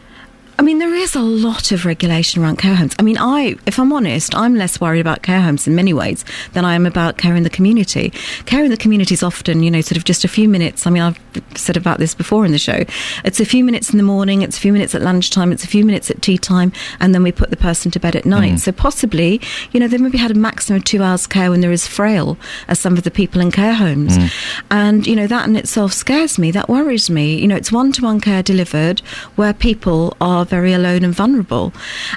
I 0.58 0.62
mean, 0.62 0.78
there 0.78 0.94
is 0.94 1.16
a 1.16 1.20
lot 1.20 1.72
of 1.72 1.84
regulation 1.84 2.42
around 2.42 2.58
care 2.58 2.74
homes. 2.74 2.94
I 2.98 3.02
mean, 3.02 3.18
I, 3.18 3.56
if 3.66 3.78
I'm 3.78 3.92
honest, 3.92 4.34
I'm 4.34 4.54
less 4.54 4.80
worried 4.80 5.00
about 5.00 5.22
care 5.22 5.40
homes 5.40 5.66
in 5.66 5.74
many 5.74 5.92
ways 5.92 6.24
than 6.52 6.64
I 6.64 6.74
am 6.74 6.86
about 6.86 7.16
care 7.16 7.34
in 7.34 7.42
the 7.42 7.50
community. 7.50 8.10
Care 8.46 8.64
in 8.64 8.70
the 8.70 8.76
community 8.76 9.14
is 9.14 9.22
often, 9.22 9.62
you 9.62 9.70
know, 9.70 9.80
sort 9.80 9.96
of 9.96 10.04
just 10.04 10.24
a 10.24 10.28
few 10.28 10.48
minutes. 10.48 10.86
I 10.86 10.90
mean, 10.90 11.02
I've 11.02 11.18
said 11.56 11.76
about 11.76 11.98
this 11.98 12.14
before 12.14 12.44
in 12.44 12.52
the 12.52 12.58
show. 12.58 12.84
It's 13.24 13.40
a 13.40 13.44
few 13.44 13.64
minutes 13.64 13.90
in 13.90 13.96
the 13.96 14.04
morning, 14.04 14.42
it's 14.42 14.56
a 14.56 14.60
few 14.60 14.72
minutes 14.72 14.94
at 14.94 15.02
lunchtime, 15.02 15.52
it's 15.52 15.64
a 15.64 15.68
few 15.68 15.84
minutes 15.84 16.10
at 16.10 16.20
tea 16.22 16.38
time, 16.38 16.72
and 17.00 17.14
then 17.14 17.22
we 17.22 17.32
put 17.32 17.50
the 17.50 17.56
person 17.56 17.90
to 17.92 18.00
bed 18.00 18.14
at 18.14 18.26
night. 18.26 18.52
Mm. 18.52 18.60
So 18.60 18.72
possibly, 18.72 19.40
you 19.72 19.80
know, 19.80 19.88
they 19.88 19.98
maybe 19.98 20.18
had 20.18 20.30
a 20.30 20.34
maximum 20.34 20.76
of 20.76 20.84
two 20.84 21.02
hours 21.02 21.26
care 21.26 21.50
when 21.50 21.60
they're 21.60 21.72
as 21.72 21.86
frail 21.86 22.36
as 22.68 22.78
some 22.78 22.96
of 22.96 23.02
the 23.02 23.10
people 23.10 23.40
in 23.40 23.50
care 23.50 23.74
homes. 23.74 24.18
Mm. 24.18 24.32
And, 24.70 25.06
you 25.06 25.16
know, 25.16 25.26
that 25.26 25.48
in 25.48 25.56
itself 25.56 25.92
scares 25.92 26.38
me. 26.38 26.50
That 26.50 26.68
worries 26.68 27.08
me. 27.08 27.38
You 27.38 27.48
know, 27.48 27.56
it's 27.56 27.72
one 27.72 27.92
to 27.92 28.02
one 28.02 28.20
care 28.20 28.42
delivered 28.42 29.00
where 29.36 29.54
people 29.54 30.16
are 30.20 30.41
very 30.44 30.72
alone 30.72 31.04
and 31.04 31.14
vulnerable. 31.14 31.72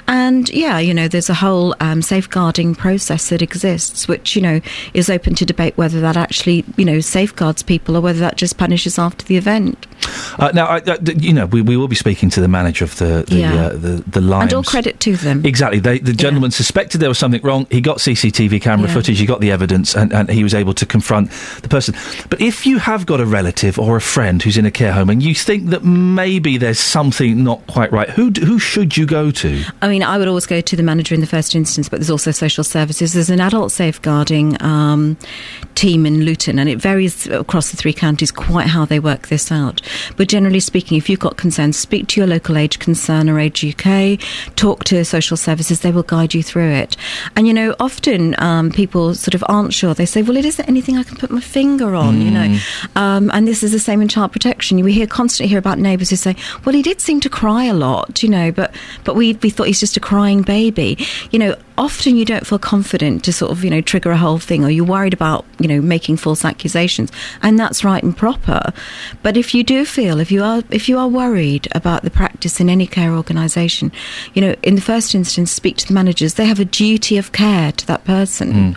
And 0.08 0.48
yeah, 0.50 0.78
you 0.78 0.94
know, 0.94 1.08
there's 1.08 1.30
a 1.30 1.34
whole 1.34 1.74
um, 1.80 2.02
safeguarding 2.02 2.74
process 2.74 3.28
that 3.30 3.42
exists, 3.42 4.08
which, 4.08 4.36
you 4.36 4.42
know, 4.42 4.60
is 4.94 5.10
open 5.10 5.34
to 5.36 5.44
debate 5.44 5.76
whether 5.76 6.00
that 6.00 6.16
actually, 6.16 6.64
you 6.76 6.84
know, 6.84 7.00
safeguards 7.00 7.62
people 7.62 7.96
or 7.96 8.00
whether 8.00 8.20
that 8.20 8.36
just 8.36 8.58
punishes 8.58 8.98
after 8.98 9.24
the 9.26 9.36
event. 9.36 9.86
Uh, 10.38 10.50
now, 10.54 10.66
I, 10.66 10.76
uh, 10.78 10.96
d- 10.98 11.14
you 11.18 11.32
know, 11.32 11.46
we, 11.46 11.62
we 11.62 11.76
will 11.76 11.88
be 11.88 11.96
speaking 11.96 12.30
to 12.30 12.40
the 12.40 12.48
manager 12.48 12.84
of 12.84 12.96
the 12.98 13.24
the 13.26 13.36
Yeah. 13.36 13.54
uh, 13.66 13.68
the, 13.70 14.04
the 14.06 14.20
Limes. 14.20 14.52
And 14.52 14.54
all 14.54 14.62
credit 14.62 15.00
to 15.00 15.16
them. 15.16 15.44
Exactly. 15.44 15.78
They, 15.80 15.98
the 15.98 16.12
gentleman 16.12 16.50
suspected 16.50 16.98
there 17.00 17.08
was 17.08 17.18
something 17.18 17.40
wrong. 17.42 17.66
He 17.70 17.80
got 17.80 17.98
CCTV 17.98 18.60
camera 18.60 18.88
Yeah. 18.88 18.94
footage, 18.94 19.18
he 19.18 19.26
got 19.26 19.40
the 19.40 19.50
evidence, 19.50 19.94
and, 19.96 20.12
and 20.12 20.30
he 20.30 20.42
was 20.42 20.54
able 20.54 20.74
to 20.74 20.86
confront 20.86 21.30
the 21.62 21.68
person. 21.68 21.94
But 22.30 22.40
if 22.40 22.66
you 22.66 22.78
have 22.78 23.06
got 23.06 23.20
a 23.20 23.26
relative 23.26 23.78
or 23.78 23.96
a 23.96 24.00
friend 24.00 24.42
who's 24.42 24.56
in 24.56 24.66
a 24.66 24.70
care 24.70 24.92
home 24.92 25.10
and 25.10 25.22
you 25.22 25.34
think 25.34 25.70
that 25.70 25.84
maybe 25.84 26.56
there's 26.58 26.78
something 26.78 27.42
not 27.44 27.66
quite 27.66 27.92
right, 27.92 28.10
who, 28.10 28.30
who 28.30 28.58
should 28.58 28.96
you 28.96 29.06
go 29.06 29.30
to? 29.30 29.62
I 29.82 29.88
mean, 29.88 30.02
I 30.02 30.18
would 30.18 30.28
always 30.28 30.46
go 30.46 30.60
to 30.60 30.76
the 30.76 30.82
manager 30.82 31.14
in 31.14 31.20
the 31.20 31.26
first 31.26 31.54
instance, 31.54 31.88
but 31.88 32.00
there's 32.00 32.10
also 32.10 32.30
social 32.30 32.64
services. 32.64 33.12
There's 33.12 33.30
an 33.30 33.40
adult 33.40 33.72
safeguarding 33.72 34.60
um, 34.62 35.16
team 35.74 36.06
in 36.06 36.24
Luton, 36.24 36.58
and 36.58 36.68
it 36.68 36.76
varies 36.78 37.26
across 37.28 37.70
the 37.70 37.76
three 37.76 37.92
counties 37.92 38.30
quite 38.32 38.66
how 38.66 38.84
they 38.84 38.98
work 38.98 39.28
this 39.28 39.50
out. 39.52 39.80
But 40.16 40.28
generally 40.28 40.60
speaking, 40.60 40.96
if 40.98 41.08
you've 41.08 41.20
got 41.20 41.36
concerns, 41.36 41.76
speak 41.76 42.08
to 42.08 42.20
your 42.20 42.26
local 42.26 42.56
Age 42.56 42.78
Concern 42.78 43.28
or 43.28 43.38
Age 43.38 43.64
UK, 43.64 44.20
talk 44.56 44.84
to 44.84 45.04
social 45.04 45.36
services, 45.36 45.80
they 45.80 45.92
will 45.92 46.02
guide 46.02 46.34
you 46.34 46.42
through 46.42 46.70
it. 46.70 46.96
And 47.34 47.46
you 47.46 47.54
know, 47.54 47.74
often 47.80 48.34
um, 48.40 48.70
people 48.70 49.14
sort 49.14 49.34
of 49.34 49.44
aren't 49.48 49.74
sure. 49.74 49.94
They 49.94 50.06
say, 50.06 50.22
well, 50.22 50.36
it 50.36 50.44
isn't 50.44 50.68
anything 50.68 50.96
I 50.96 51.02
can 51.02 51.16
put 51.16 51.30
my 51.30 51.40
finger 51.40 51.94
on, 51.94 52.20
you 52.20 52.30
know. 52.30 52.58
Um, 52.96 53.30
and 53.32 53.46
this 53.46 53.62
is 53.62 53.72
the 53.72 53.78
same 53.78 54.00
in 54.02 54.08
child 54.08 54.32
protection. 54.32 54.80
We 54.80 54.92
hear 54.92 55.06
constantly 55.06 55.48
hear 55.48 55.58
about 55.58 55.78
neighbours 55.78 56.10
who 56.10 56.16
say, 56.16 56.36
well, 56.64 56.74
he 56.74 56.82
did 56.82 57.00
seem 57.00 57.20
to 57.20 57.28
cry 57.28 57.64
a 57.64 57.74
lot, 57.74 58.22
you 58.22 58.28
know, 58.28 58.52
but, 58.52 58.74
but 59.04 59.16
we, 59.16 59.34
we 59.34 59.50
thought 59.50 59.66
he's 59.66 59.80
just 59.80 59.96
a 59.96 60.00
crying 60.00 60.42
baby. 60.42 60.98
You 61.30 61.38
know, 61.38 61.56
often 61.78 62.16
you 62.16 62.24
don't 62.24 62.46
feel 62.46 62.58
confident 62.58 63.24
to 63.24 63.32
sort 63.32 63.52
of, 63.52 63.64
you 63.64 63.70
know, 63.70 63.80
trigger 63.80 64.10
a 64.10 64.16
whole 64.16 64.38
thing 64.38 64.64
or 64.64 64.70
you're 64.70 64.84
worried 64.84 65.14
about, 65.14 65.44
you 65.58 65.68
know, 65.68 65.80
making 65.80 66.16
false 66.16 66.44
accusations. 66.44 67.10
And 67.42 67.58
that's 67.58 67.84
right 67.84 68.02
and 68.02 68.16
proper. 68.16 68.72
But 69.22 69.36
if 69.36 69.54
you 69.54 69.64
do 69.64 69.84
feel, 69.84 70.20
if 70.20 70.30
you 70.30 70.42
are, 70.42 70.62
if 70.70 70.88
you 70.88 70.98
are 70.98 71.08
worried 71.08 71.68
about 71.72 72.02
the 72.02 72.10
practice 72.10 72.60
in 72.60 72.68
any 72.68 72.86
care 72.86 73.12
organisation, 73.12 73.92
you 74.34 74.42
know, 74.42 74.54
in 74.62 74.74
the 74.74 74.80
first 74.80 75.14
instance, 75.14 75.50
speak 75.50 75.76
to 75.78 75.86
the 75.86 75.94
managers. 75.94 76.34
They 76.34 76.46
have 76.46 76.60
a 76.60 76.64
duty 76.64 77.18
of 77.18 77.32
care 77.32 77.72
to 77.72 77.86
that 77.86 78.04
person. 78.04 78.52
Mm. 78.52 78.76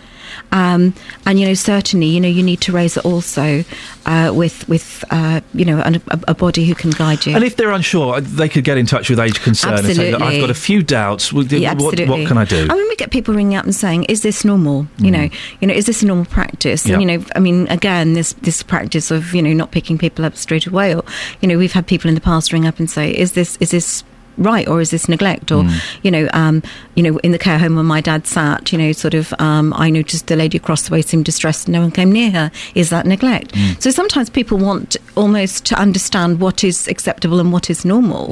Um, 0.51 0.93
and 1.25 1.39
you 1.39 1.45
know, 1.47 1.53
certainly, 1.53 2.07
you 2.07 2.19
know, 2.19 2.27
you 2.27 2.41
need 2.43 2.61
to 2.61 2.71
raise 2.71 2.97
it 2.97 3.05
also 3.05 3.63
uh, 4.05 4.31
with 4.33 4.67
with 4.67 5.03
uh, 5.11 5.41
you 5.53 5.65
know 5.65 5.79
an, 5.81 5.95
a, 5.95 6.19
a 6.29 6.33
body 6.35 6.65
who 6.65 6.75
can 6.75 6.89
guide 6.91 7.25
you. 7.25 7.35
And 7.35 7.43
if 7.43 7.55
they're 7.55 7.71
unsure, 7.71 8.15
uh, 8.15 8.21
they 8.21 8.49
could 8.49 8.63
get 8.63 8.77
in 8.77 8.85
touch 8.85 9.09
with 9.09 9.19
Age 9.19 9.41
Concern 9.41 9.73
and 9.85 9.95
say, 9.95 10.13
I've 10.13 10.41
got 10.41 10.49
a 10.49 10.53
few 10.55 10.81
doubts. 10.81 11.31
Well, 11.31 11.45
Yeah, 11.45 11.73
what, 11.73 11.93
absolutely. 11.93 12.07
what 12.21 12.27
can 12.27 12.37
I 12.37 12.45
do? 12.45 12.67
I 12.69 12.75
mean, 12.75 12.87
we 12.89 12.95
get 12.95 13.11
people 13.11 13.33
ringing 13.33 13.55
up 13.57 13.65
and 13.65 13.75
saying, 13.75 14.05
"Is 14.05 14.21
this 14.23 14.43
normal? 14.43 14.87
You 14.97 15.11
know, 15.11 15.29
you 15.59 15.67
know, 15.67 15.73
is 15.73 15.85
this 15.85 16.01
a 16.01 16.05
normal 16.05 16.25
practice?" 16.25 16.85
And 16.85 17.01
you 17.01 17.07
know, 17.07 17.23
I 17.35 17.39
mean, 17.39 17.67
again, 17.67 18.13
this 18.13 18.33
this 18.41 18.63
practice 18.63 19.11
of 19.11 19.33
you 19.35 19.41
know 19.41 19.53
not 19.53 19.71
picking 19.71 19.97
people 19.97 20.25
up 20.25 20.35
straight 20.35 20.65
away, 20.65 20.95
or 20.95 21.03
you 21.41 21.47
know, 21.47 21.57
we've 21.57 21.73
had 21.73 21.85
people 21.87 22.09
in 22.09 22.15
the 22.15 22.21
past 22.21 22.51
ring 22.51 22.65
up 22.65 22.79
and 22.79 22.89
say, 22.89 23.11
"Is 23.15 23.33
this 23.33 23.55
is 23.59 23.71
this?" 23.71 24.03
Right, 24.39 24.67
or 24.67 24.79
is 24.79 24.89
this 24.89 25.09
neglect? 25.09 25.51
Or, 25.51 25.65
you 26.01 26.09
know, 26.09 26.29
um, 26.33 26.63
you 26.95 27.03
know, 27.03 27.17
in 27.19 27.33
the 27.33 27.37
care 27.37 27.59
home 27.59 27.75
where 27.75 27.83
my 27.83 27.99
dad 27.99 28.25
sat, 28.25 28.71
you 28.71 28.77
know, 28.77 28.93
sort 28.93 29.13
of, 29.13 29.33
um, 29.37 29.73
I 29.75 29.89
noticed 29.89 30.27
the 30.27 30.37
lady 30.37 30.57
across 30.57 30.87
the 30.87 30.93
way 30.93 31.01
seemed 31.01 31.25
distressed, 31.25 31.67
and 31.67 31.73
no 31.73 31.81
one 31.81 31.91
came 31.91 32.09
near 32.11 32.31
her. 32.31 32.51
Is 32.73 32.89
that 32.89 33.05
neglect? 33.05 33.53
So 33.79 33.91
sometimes 33.91 34.29
people 34.29 34.57
want 34.57 34.95
almost 35.15 35.65
to 35.65 35.75
understand 35.75 36.39
what 36.39 36.63
is 36.63 36.87
acceptable 36.87 37.39
and 37.41 37.51
what 37.51 37.69
is 37.69 37.83
normal. 37.83 38.31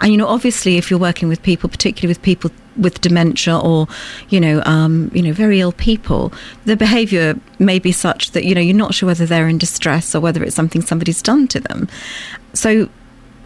And 0.00 0.12
you 0.12 0.16
know, 0.16 0.28
obviously, 0.28 0.76
if 0.76 0.90
you're 0.90 1.00
working 1.00 1.28
with 1.28 1.42
people, 1.42 1.68
particularly 1.68 2.08
with 2.10 2.22
people 2.22 2.50
with 2.76 3.00
dementia 3.00 3.58
or 3.58 3.88
you 4.28 4.40
know 4.40 4.62
um, 4.64 5.10
you 5.12 5.22
know 5.22 5.32
very 5.32 5.60
ill 5.60 5.72
people, 5.72 6.32
the 6.64 6.76
behaviour 6.76 7.34
may 7.58 7.80
be 7.80 7.90
such 7.90 8.30
that 8.30 8.44
you 8.44 8.54
know 8.54 8.60
you're 8.60 8.76
not 8.76 8.94
sure 8.94 9.08
whether 9.08 9.26
they're 9.26 9.48
in 9.48 9.58
distress 9.58 10.14
or 10.14 10.20
whether 10.20 10.44
it's 10.44 10.54
something 10.54 10.82
somebody's 10.82 11.22
done 11.22 11.48
to 11.48 11.60
them. 11.60 11.88
So. 12.54 12.88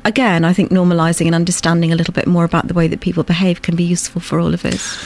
Again, 0.05 0.45
I 0.45 0.53
think 0.53 0.71
normalising 0.71 1.27
and 1.27 1.35
understanding 1.35 1.93
a 1.93 1.97
little 1.97 2.15
bit 2.15 2.27
more 2.27 2.45
about 2.45 2.69
the 2.69 2.75
way 2.75 2.89
that 2.89 3.01
people 3.01 3.23
behave 3.23 3.63
can 3.63 3.77
be 3.77 3.85
useful 3.85 4.21
for 4.21 4.41
all 4.41 4.53
of 4.53 4.65
us. 4.65 4.99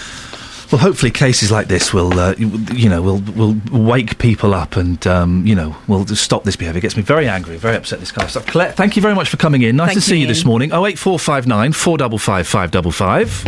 Well, 0.72 0.80
hopefully, 0.80 1.12
cases 1.12 1.52
like 1.52 1.68
this 1.68 1.94
will, 1.94 2.18
uh, 2.18 2.34
you 2.36 2.48
you 2.72 2.88
know, 2.88 3.00
will 3.00 3.18
will 3.36 3.56
wake 3.70 4.18
people 4.18 4.52
up 4.52 4.76
and, 4.76 5.06
um, 5.06 5.46
you 5.46 5.54
know, 5.54 5.76
will 5.86 6.04
stop 6.08 6.42
this 6.42 6.56
behaviour. 6.56 6.78
It 6.78 6.82
gets 6.82 6.96
me 6.96 7.02
very 7.04 7.28
angry, 7.28 7.56
very 7.56 7.76
upset. 7.76 8.00
This 8.00 8.10
kind 8.10 8.24
of 8.24 8.30
stuff. 8.30 8.46
Colette, 8.46 8.74
thank 8.74 8.96
you 8.96 9.02
very 9.02 9.14
much 9.14 9.28
for 9.28 9.36
coming 9.36 9.62
in. 9.62 9.76
Nice 9.76 9.90
Thank 9.90 9.98
to 9.98 10.00
see 10.00 10.16
you, 10.16 10.22
you. 10.22 10.26
this 10.26 10.44
morning. 10.44 10.72
Oh 10.72 10.84
eight 10.86 10.98
four 10.98 11.20
five 11.20 11.46
nine 11.46 11.72
four 11.72 11.98
double 11.98 12.18
five 12.18 12.48
five 12.48 12.72
double 12.72 12.90
five. 12.90 13.44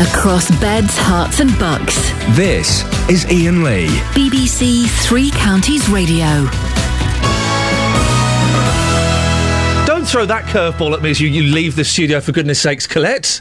Across 0.00 0.50
beds, 0.60 0.98
herts, 0.98 1.40
and 1.40 1.56
bucks. 1.58 1.94
This 2.36 2.82
is 3.08 3.24
Iain 3.26 3.62
Lee. 3.64 3.86
BBC 4.12 4.86
Three 5.06 5.30
Counties 5.30 5.88
Radio. 5.88 6.46
Throw 10.14 10.24
that 10.24 10.44
curveball 10.44 10.94
at 10.94 11.02
me 11.02 11.10
as 11.10 11.20
you, 11.20 11.26
you 11.28 11.42
leave 11.42 11.74
the 11.74 11.82
studio, 11.82 12.20
for 12.20 12.30
goodness 12.30 12.60
sakes, 12.60 12.86
Colette. 12.86 13.40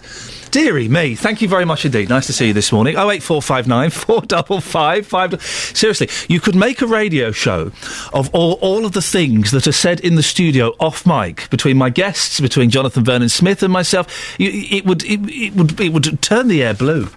Deary 0.50 0.88
me, 0.88 1.14
thank 1.14 1.40
you 1.40 1.48
very 1.48 1.66
much 1.66 1.86
indeed. 1.86 2.10
Nice 2.10 2.26
to 2.26 2.34
see 2.34 2.48
you 2.48 2.54
this 2.54 2.72
morning. 2.72 2.96
Oh 2.98 3.12
eight 3.12 3.22
four 3.22 3.44
five 3.44 3.68
nine 3.68 3.90
four 3.92 4.22
double 4.22 4.60
five 4.60 5.06
five. 5.06 5.40
Seriously, 5.44 6.10
you 6.28 6.40
could 6.40 6.56
make 6.56 6.82
a 6.82 6.88
radio 6.88 7.32
show 7.32 7.72
of 8.12 8.34
all, 8.34 8.54
all 8.54 8.88
of 8.88 8.94
the 8.94 9.04
things 9.04 9.52
that 9.52 9.68
are 9.68 9.72
said 9.72 10.00
in 10.00 10.16
the 10.16 10.24
studio 10.24 10.70
off 10.80 11.06
mic 11.06 11.48
between 11.52 11.78
my 11.78 11.92
guests, 11.92 12.40
between 12.40 12.72
Jonathan 12.72 13.04
Vernon 13.04 13.30
Smith 13.30 13.62
and 13.62 13.72
myself. 13.72 14.36
You, 14.40 14.50
it 14.52 14.84
would 14.84 15.04
it, 15.04 15.20
it 15.30 15.54
would 15.54 15.80
it 15.80 15.94
would 15.94 16.24
turn 16.24 16.48
the 16.48 16.64
air 16.64 16.74
blue. 16.74 17.08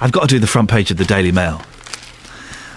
I've 0.00 0.10
got 0.10 0.22
to 0.22 0.26
do 0.26 0.40
the 0.40 0.48
front 0.48 0.68
page 0.68 0.90
of 0.90 0.96
the 0.96 1.04
Daily 1.04 1.30
Mail. 1.30 1.62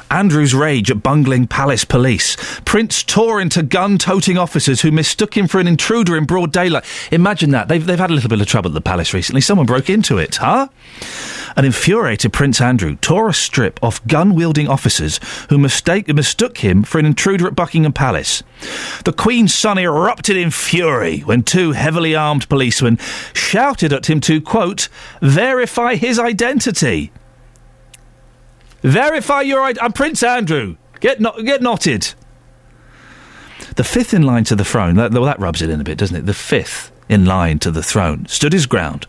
Andrew's 0.09 0.53
rage 0.53 0.89
at 0.91 1.03
bungling 1.03 1.47
palace 1.47 1.85
police. 1.85 2.35
Prince 2.65 3.03
tore 3.03 3.39
into 3.39 3.63
gun-toting 3.63 4.37
officers 4.37 4.81
who 4.81 4.91
mistook 4.91 5.35
him 5.35 5.47
for 5.47 5.59
an 5.59 5.67
intruder 5.67 6.17
in 6.17 6.25
broad 6.25 6.51
daylight. 6.51 6.85
Imagine 7.11 7.51
that. 7.51 7.67
They've, 7.67 7.85
they've 7.85 7.99
had 7.99 8.09
a 8.09 8.13
little 8.13 8.29
bit 8.29 8.41
of 8.41 8.47
trouble 8.47 8.69
at 8.69 8.73
the 8.73 8.81
palace 8.81 9.13
recently. 9.13 9.41
Someone 9.41 9.65
broke 9.65 9.89
into 9.89 10.17
it, 10.17 10.37
huh? 10.37 10.67
An 11.55 11.65
infuriated 11.65 12.33
Prince 12.33 12.61
Andrew 12.61 12.95
tore 12.95 13.29
a 13.29 13.33
strip 13.33 13.79
off 13.83 14.05
gun-wielding 14.07 14.67
officers 14.67 15.19
who 15.49 15.57
mistake, 15.57 16.07
mistook 16.07 16.59
him 16.59 16.83
for 16.83 16.99
an 16.99 17.05
intruder 17.05 17.47
at 17.47 17.55
Buckingham 17.55 17.93
Palace. 17.93 18.43
The 19.05 19.13
Queen's 19.13 19.53
son 19.53 19.77
erupted 19.77 20.37
in 20.37 20.51
fury 20.51 21.19
when 21.21 21.43
two 21.43 21.71
heavily 21.73 22.15
armed 22.15 22.49
policemen 22.49 22.97
shouted 23.33 23.93
at 23.93 24.09
him 24.09 24.19
to, 24.21 24.41
quote, 24.41 24.89
verify 25.21 25.95
his 25.95 26.19
identity. 26.19 27.11
Verify 28.81 29.41
your 29.41 29.61
ID. 29.61 29.79
I'm 29.81 29.93
Prince 29.93 30.23
Andrew. 30.23 30.77
Get 30.99 31.19
no- 31.19 31.41
get 31.43 31.61
knotted. 31.61 32.13
The 33.75 33.83
fifth 33.83 34.13
in 34.13 34.23
line 34.23 34.43
to 34.45 34.55
the 34.55 34.65
throne. 34.65 34.95
That, 34.95 35.11
well, 35.11 35.25
that 35.25 35.39
rubs 35.39 35.61
it 35.61 35.69
in 35.69 35.79
a 35.79 35.83
bit, 35.83 35.97
doesn't 35.97 36.15
it? 36.15 36.25
The 36.25 36.33
fifth 36.33 36.91
in 37.07 37.25
line 37.25 37.59
to 37.59 37.71
the 37.71 37.81
throne 37.83 38.25
stood 38.27 38.53
his 38.53 38.65
ground 38.67 39.07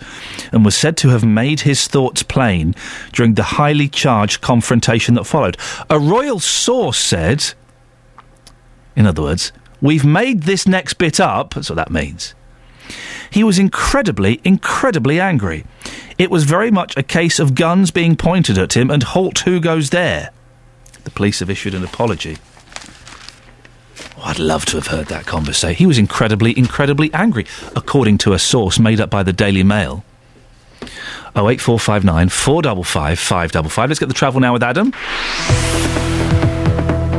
and 0.53 0.65
was 0.65 0.75
said 0.75 0.97
to 0.97 1.09
have 1.11 1.25
made 1.25 1.61
his 1.61 1.87
thoughts 1.87 2.23
plain 2.23 2.75
during 3.13 3.35
the 3.35 3.43
highly 3.43 3.89
charged 3.89 4.41
confrontation 4.41 5.15
that 5.15 5.25
followed. 5.25 5.57
A 5.89 5.99
royal 5.99 6.41
source 6.41 6.99
said, 6.99 7.53
in 8.97 9.07
other 9.07 9.23
words, 9.23 9.53
we've 9.81 10.05
made 10.05 10.45
this 10.45 10.67
next 10.67 10.95
bit 10.95 11.21
up. 11.21 11.55
That's 11.55 11.69
what 11.69 11.77
that 11.77 11.91
means. 11.91 12.35
He 13.31 13.45
was 13.45 13.59
incredibly, 13.59 14.41
incredibly 14.45 15.21
angry. 15.21 15.65
It 16.19 16.31
was 16.31 16.45
very 16.45 16.71
much 16.71 16.97
a 16.97 17.03
case 17.03 17.39
of 17.39 17.55
guns 17.55 17.91
being 17.91 18.17
pointed 18.17 18.59
at 18.59 18.77
him 18.77 18.91
and 18.91 19.03
halt 19.03 19.39
who 19.41 19.61
goes 19.61 19.91
there. 19.91 20.31
The 21.05 21.11
police 21.11 21.41
have 21.41 21.49
issued 21.49 21.75
an 21.75 21.85
apology. 21.85 22.39
Oh, 24.19 24.23
I'd 24.25 24.39
love 24.39 24.67
to 24.67 24.77
have 24.77 24.89
heard 24.89 25.07
that 25.07 25.27
conversation. 25.27 25.77
He 25.79 25.87
was 25.87 25.97
incredibly, 25.97 26.57
incredibly 26.59 27.13
angry, 27.15 27.47
according 27.75 28.19
to 28.19 28.33
a 28.33 28.39
source 28.39 28.79
made 28.79 29.01
up 29.01 29.11
by 29.11 29.23
the 29.23 29.33
Daily 29.33 29.63
Mail. 29.63 30.05
Oh 31.37 31.49
eight 31.49 31.61
four 31.61 31.79
five 31.79 32.05
nine 32.05 32.29
four 32.29 32.61
double 32.61 32.85
five 32.85 33.19
five 33.19 33.53
double 33.53 33.71
five. 33.71 33.89
Let's 33.89 34.01
get 34.01 34.09
the 34.09 34.15
travel 34.15 34.41
now 34.41 34.53
with 34.53 34.63
Adam. 34.63 34.93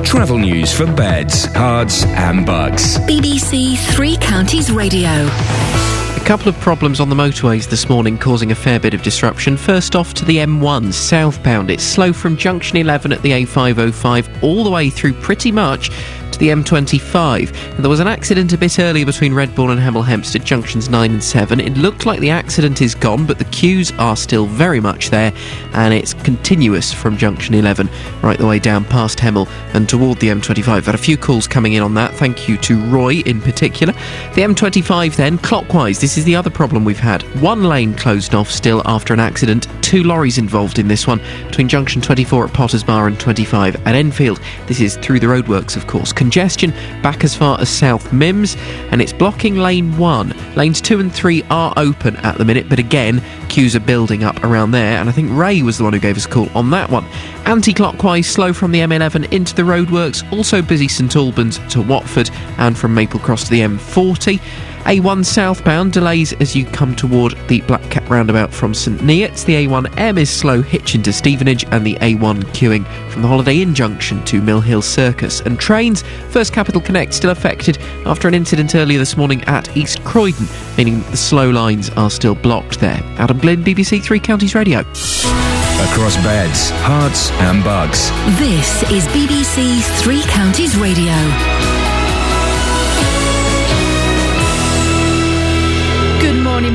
Travel 0.04 0.40
news 0.40 0.74
for 0.74 0.86
beds, 0.86 1.48
cards, 1.48 2.04
and 2.06 2.46
bugs. 2.46 2.98
BBC 3.00 3.78
Three 3.96 4.18
Counties 4.18 4.72
Radio. 4.72 5.10
A 5.10 6.24
couple 6.26 6.50
of 6.50 6.60
problems 6.60 7.00
on 7.00 7.10
the 7.10 7.16
motorways 7.16 7.70
this 7.70 7.88
morning 7.90 8.18
causing 8.18 8.52
a 8.52 8.56
fair 8.56 8.80
bit 8.80 8.94
of 8.94 9.02
disruption. 9.04 9.56
First 9.58 9.96
off 9.96 10.14
to 10.16 10.26
the 10.26 10.38
M1 10.38 10.92
southbound. 10.94 11.72
It's 11.72 11.84
slow 11.84 12.14
from 12.14 12.36
junction 12.36 12.78
11 12.78 13.14
at 13.14 13.22
the 13.22 13.32
A505 13.32 14.44
all 14.44 14.64
the 14.64 14.70
way 14.70 14.90
through 14.90 15.14
pretty 15.14 15.52
much 15.52 15.90
to 16.32 16.40
the 16.40 16.50
M25. 16.50 17.54
And 17.76 17.80
there 17.84 17.90
was 17.90 18.00
an 18.00 18.08
accident 18.08 18.54
a 18.54 18.58
bit 18.58 18.80
earlier 18.80 19.06
between 19.06 19.34
Redbourn 19.34 19.72
and 19.72 19.80
Hemel 19.80 20.06
Hempstead 20.06 20.46
junctions 20.46 20.90
9 20.90 21.12
and 21.12 21.24
7. 21.24 21.60
It 21.60 21.78
looked 21.78 22.06
like 22.06 22.20
the 22.20 22.30
accident 22.30 22.82
is 22.82 22.96
gone, 22.96 23.26
but 23.26 23.38
the 23.38 23.46
queues 23.46 23.92
are 24.00 24.16
still 24.16 24.46
very 24.46 24.80
much 24.80 25.10
there 25.10 25.34
and 25.74 25.94
it's 25.94 26.14
continuous 26.14 26.92
from 26.94 27.18
junction 27.18 27.56
11 27.56 27.90
right 28.22 28.38
the 28.38 28.48
way 28.48 28.60
down 28.60 28.86
past 28.86 29.20
Hemel 29.20 29.48
and 29.74 29.88
toward 29.88 30.20
the 30.20 30.28
M25. 30.28 30.86
Had 30.86 30.96
a 30.96 30.98
few 30.98 31.18
calls 31.18 31.48
coming 31.48 31.74
in 31.74 31.84
on 31.84 31.94
that. 31.96 32.14
Thank 32.14 32.48
you 32.48 32.58
to 32.58 32.80
Roy 32.88 33.16
in 33.26 33.42
particular. 33.42 33.94
The 34.36 34.42
M25 34.42 35.16
then, 35.16 35.38
clockwise. 35.38 36.00
This 36.00 36.18
is 36.18 36.26
the 36.26 36.36
other 36.36 36.50
problem 36.50 36.86
we've 36.86 37.00
had. 37.00 37.24
One 37.42 37.64
lane 37.64 37.94
closed 37.96 38.36
off 38.36 38.50
still 38.50 38.82
after 38.86 39.14
an 39.14 39.20
accident. 39.20 39.68
two 39.82 40.04
lorries 40.04 40.38
involved 40.38 40.80
in 40.80 40.88
this 40.88 41.06
one 41.06 41.20
between 41.48 41.68
junction 41.68 42.02
24 42.02 42.46
at 42.46 42.54
Potters 42.54 42.84
Bar 42.84 43.08
and 43.08 43.20
25 43.20 43.76
at 43.88 43.96
Enfield. 43.96 44.40
This 44.68 44.80
is 44.80 44.98
through 44.98 45.20
the 45.20 45.28
roadworks, 45.28 45.76
of 45.76 45.88
course. 45.88 46.14
Congestion 46.22 46.70
back 47.02 47.24
as 47.24 47.36
far 47.36 47.60
as 47.60 47.68
South 47.68 48.12
Mimms, 48.12 48.56
and 48.92 49.02
it's 49.02 49.12
blocking 49.12 49.56
lane 49.56 49.98
1. 49.98 50.36
Lanes 50.56 50.80
2 50.80 51.00
and 51.00 51.12
3 51.12 51.42
are 51.50 51.74
open 51.78 52.16
at 52.18 52.38
the 52.38 52.46
minute, 52.46 52.70
but 52.70 52.78
again, 52.78 53.24
queues 53.50 53.76
are 53.76 53.80
building 53.80 54.24
up 54.24 54.44
around 54.44 54.70
there, 54.70 55.00
and 55.00 55.10
I 55.10 55.14
think 55.14 55.32
Ray 55.32 55.64
was 55.64 55.80
the 55.80 55.84
one 55.84 55.94
who 55.94 56.00
gave 56.00 56.18
us 56.18 56.28
a 56.28 56.30
call 56.30 56.48
on 56.54 56.70
that 56.70 56.92
one. 56.92 57.06
Anti 57.48 57.74
clockwise, 57.74 58.28
slow 58.28 58.54
from 58.54 58.72
the 58.72 58.82
M11 58.82 59.34
into 59.34 59.56
the 59.56 59.64
roadworks, 59.64 60.22
also 60.32 60.62
busy 60.62 60.88
St 60.88 61.16
Albans 61.16 61.58
to 61.74 61.82
Watford, 61.82 62.30
and 62.60 62.78
from 62.78 62.94
Maple 62.94 63.20
Cross 63.20 63.46
to 63.46 63.50
the 63.50 63.62
M40. 63.62 64.40
A1 64.86 65.24
southbound 65.24 65.94
delays 65.94 66.34
as 66.34 66.56
you 66.56 66.66
come 66.66 66.96
toward 66.96 67.38
the 67.48 67.62
Black 67.62 67.84
Cat 67.92 68.08
roundabout 68.10 68.52
from 68.52 68.74
St 68.74 69.00
Neots. 69.00 69.46
The 69.46 69.68
A1M 69.68 70.18
is 70.18 70.30
slow 70.30 70.62
Hitchin 70.62 71.04
to 71.04 71.14
Stevenage 71.14 71.64
and 71.66 71.86
the 71.86 71.96
A1 71.96 72.44
queuing 72.46 72.86
from 73.12 73.22
the 73.22 73.28
Holiday 73.28 73.62
Inn 73.62 73.76
junction 73.76 74.24
to 74.26 74.42
Mill 74.42 74.60
Hill 74.60 74.82
Circus. 74.82 75.40
And 75.42 75.60
trains, 75.60 76.02
First 76.30 76.52
Capital 76.52 76.82
Connect 76.82 77.14
still 77.14 77.30
affected 77.30 77.78
after 78.06 78.28
an 78.28 78.34
incident 78.34 78.74
earlier 78.74 78.98
this 78.98 79.16
morning 79.16 79.44
at 79.44 79.76
East 79.78 80.04
Croydon, 80.04 80.48
meaning 80.78 81.00
that 81.00 81.12
the 81.12 81.18
slow 81.18 81.50
lines 81.50 81.90
are 81.92 82.10
still 82.10 82.36
blocked 82.36 82.80
there. 82.80 83.00
Adam 83.18 83.38
Glynn, 83.38 83.64
BBC 83.64 84.04
Three 84.04 84.20
Counties 84.20 84.56
Radio. 84.56 84.80
Across 84.80 86.18
beds, 86.18 86.72
herts, 86.72 87.32
and 87.42 87.64
bugs. 87.64 88.10
This 88.40 88.84
is 88.92 89.06
BBC 89.08 89.82
Three 90.02 90.22
Counties 90.24 90.76
Radio. 90.78 91.81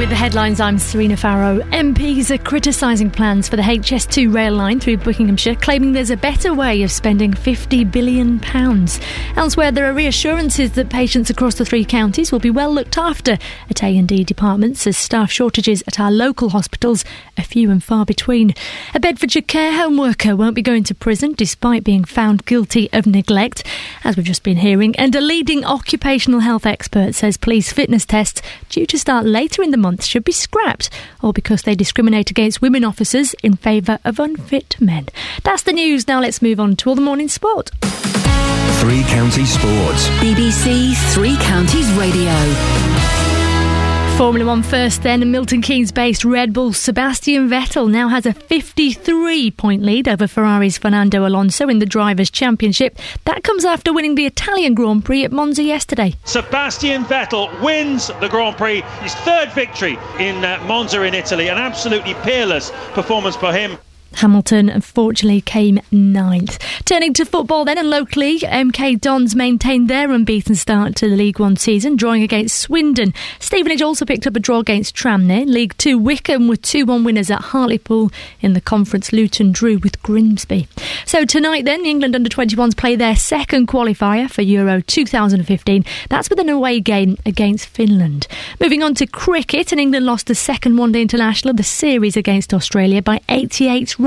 The 0.08 0.14
headlines. 0.14 0.60
I'm 0.60 0.78
Serena 0.78 1.16
Farrow. 1.16 1.58
MPs 1.72 2.30
are 2.30 2.38
criticising 2.38 3.10
plans 3.10 3.48
for 3.48 3.56
the 3.56 3.62
HS2 3.62 4.32
rail 4.32 4.54
line 4.54 4.78
through 4.78 4.98
Buckinghamshire, 4.98 5.56
claiming 5.56 5.94
there's 5.94 6.12
a 6.12 6.16
better 6.16 6.54
way 6.54 6.84
of 6.84 6.92
spending 6.92 7.32
£50 7.32 7.90
billion. 7.90 8.40
Elsewhere, 9.36 9.72
there 9.72 9.84
are 9.90 9.92
reassurances 9.92 10.74
that 10.74 10.90
patients 10.90 11.28
across 11.28 11.56
the 11.56 11.64
three 11.64 11.84
counties 11.84 12.30
will 12.30 12.38
be 12.38 12.50
well 12.50 12.72
looked 12.72 12.96
after 12.96 13.36
at 13.68 13.82
A&E 13.82 14.22
departments 14.22 14.86
as 14.86 14.96
staff 14.96 15.32
shortages 15.32 15.82
at 15.88 15.98
our 15.98 16.12
local 16.12 16.50
hospitals 16.50 17.04
are 17.36 17.42
few 17.42 17.68
and 17.72 17.82
far 17.82 18.04
between. 18.04 18.54
A 18.94 19.00
Bedfordshire 19.00 19.42
care 19.42 19.72
home 19.72 19.98
worker 19.98 20.36
won't 20.36 20.54
be 20.54 20.62
going 20.62 20.84
to 20.84 20.94
prison 20.94 21.34
despite 21.36 21.82
being 21.82 22.04
found 22.04 22.46
guilty 22.46 22.88
of 22.92 23.08
neglect, 23.08 23.66
as 24.04 24.16
we've 24.16 24.24
just 24.24 24.44
been 24.44 24.58
hearing, 24.58 24.94
and 24.94 25.16
a 25.16 25.20
leading 25.20 25.64
occupational 25.64 26.40
health 26.40 26.64
expert 26.64 27.16
says 27.16 27.36
police 27.36 27.72
fitness 27.72 28.06
tests 28.06 28.40
due 28.68 28.86
to 28.86 28.96
start 28.96 29.26
later 29.26 29.64
in 29.64 29.72
the 29.72 29.76
month 29.76 29.95
should 30.02 30.24
be 30.24 30.32
scrapped, 30.32 30.90
all 31.23 31.32
because 31.32 31.62
they 31.62 31.74
discriminate 31.74 32.31
against 32.31 32.62
women 32.62 32.85
officers 32.85 33.35
in 33.43 33.56
favour 33.56 33.98
of 34.05 34.18
unfit 34.18 34.77
men. 34.81 35.06
That's 35.43 35.62
the 35.62 35.73
news. 35.73 36.06
Now 36.09 36.20
let's 36.20 36.43
move 36.43 36.60
on 36.60 36.77
to 36.77 36.89
all 36.89 36.94
the 36.94 37.01
morning 37.01 37.28
sport. 37.28 37.70
Three 38.81 39.02
Counties 39.05 39.51
Sports. 39.51 40.09
BBC 40.20 40.94
Three 41.14 41.36
Counties 41.39 41.90
Radio. 41.93 43.26
Formula 44.16 44.47
One 44.47 44.62
first, 44.62 45.02
then, 45.02 45.30
Milton 45.30 45.60
Keynes 45.60 45.93
based 45.93 46.24
Red 46.24 46.55
Bull 46.55 46.72
Sebastian 46.72 47.51
Vettel 47.51 47.90
now 47.90 48.09
has 48.09 48.24
a 48.24 48.32
53 48.32 49.51
point 49.51 49.82
lead 49.82 50.09
over 50.09 50.26
Ferrari's 50.26 50.78
Fernando 50.78 51.26
Alonso 51.26 51.68
in 51.68 51.80
the 51.80 51.84
Drivers' 51.86 52.30
Championship. 52.30 52.98
That 53.26 53.44
comes 53.44 53.66
after 53.66 53.93
winning 53.93 54.14
the 54.14 54.24
Italian 54.24 54.72
Grand 54.72 55.05
Prix 55.05 55.26
at 55.26 55.32
Monza 55.32 55.64
yesterday. 55.64 56.14
Sebastian 56.24 57.05
Vettel 57.05 57.60
wins 57.60 58.06
the 58.06 58.28
Grand 58.30 58.56
Prix, 58.56 58.80
his 59.02 59.14
third 59.16 59.52
victory 59.52 59.98
in 60.18 60.43
uh, 60.43 60.64
Monza 60.66 61.02
in 61.02 61.12
Italy. 61.12 61.48
An 61.48 61.59
absolutely 61.59 62.14
peerless 62.14 62.70
performance 62.94 63.36
for 63.36 63.52
him. 63.52 63.76
Hamilton 64.16 64.70
unfortunately 64.70 65.43
came 65.43 65.78
ninth. 65.93 66.59
Turning 66.86 67.12
to 67.12 67.24
football 67.26 67.64
then 67.66 67.76
and 67.76 67.90
locally, 67.90 68.38
MK 68.40 69.01
Dons 69.01 69.36
maintained 69.36 69.88
their 69.88 70.10
unbeaten 70.10 70.55
start 70.55 70.97
to 70.97 71.09
the 71.09 71.16
League 71.16 71.38
One 71.38 71.56
season, 71.56 71.97
drawing 71.97 72.22
against 72.22 72.59
Swindon. 72.59 73.12
Stevenage 73.38 73.82
also 73.82 74.06
picked 74.06 74.26
up 74.26 74.34
a 74.34 74.40
draw 74.40 74.59
against 74.59 74.97
Tranmere. 74.97 75.47
League 75.47 75.76
Two, 75.76 75.98
Wycombe 75.98 76.48
were 76.48 76.56
2 76.56 76.86
1 76.86 77.05
winners 77.05 77.30
at 77.30 77.43
Hartlepool. 77.43 78.10
In 78.40 78.55
the 78.55 78.60
conference, 78.60 79.12
Luton 79.12 79.52
drew 79.52 79.76
with 79.78 80.02
Grimsby. 80.02 80.66
So 81.05 81.24
tonight 81.24 81.66
then, 81.66 81.82
the 81.82 81.90
England 81.90 82.14
under 82.14 82.30
21s 82.30 82.76
play 82.76 82.97
their 82.97 83.16
second 83.16 83.68
qualifier 83.68 84.30
for 84.30 84.43
Euro 84.43 84.80
2015. 84.80 85.84
That's 86.09 86.30
with 86.30 86.40
an 86.40 86.48
away 86.48 86.80
game 86.80 87.18
against 87.26 87.66
Finland. 87.66 88.26
Moving 88.60 88.82
on 88.82 88.94
to 88.94 89.06
cricket, 89.06 89.72
and 89.72 89.80
England 89.80 90.06
lost 90.06 90.26
the 90.26 90.34
second 90.34 90.76
one 90.78 90.93
day 90.93 91.02
international 91.02 91.51
of 91.51 91.59
the 91.59 91.62
series 91.62 92.16
against 92.16 92.55
Australia 92.55 93.02
by 93.02 93.20
88 93.28 93.98
runs. 93.98 94.05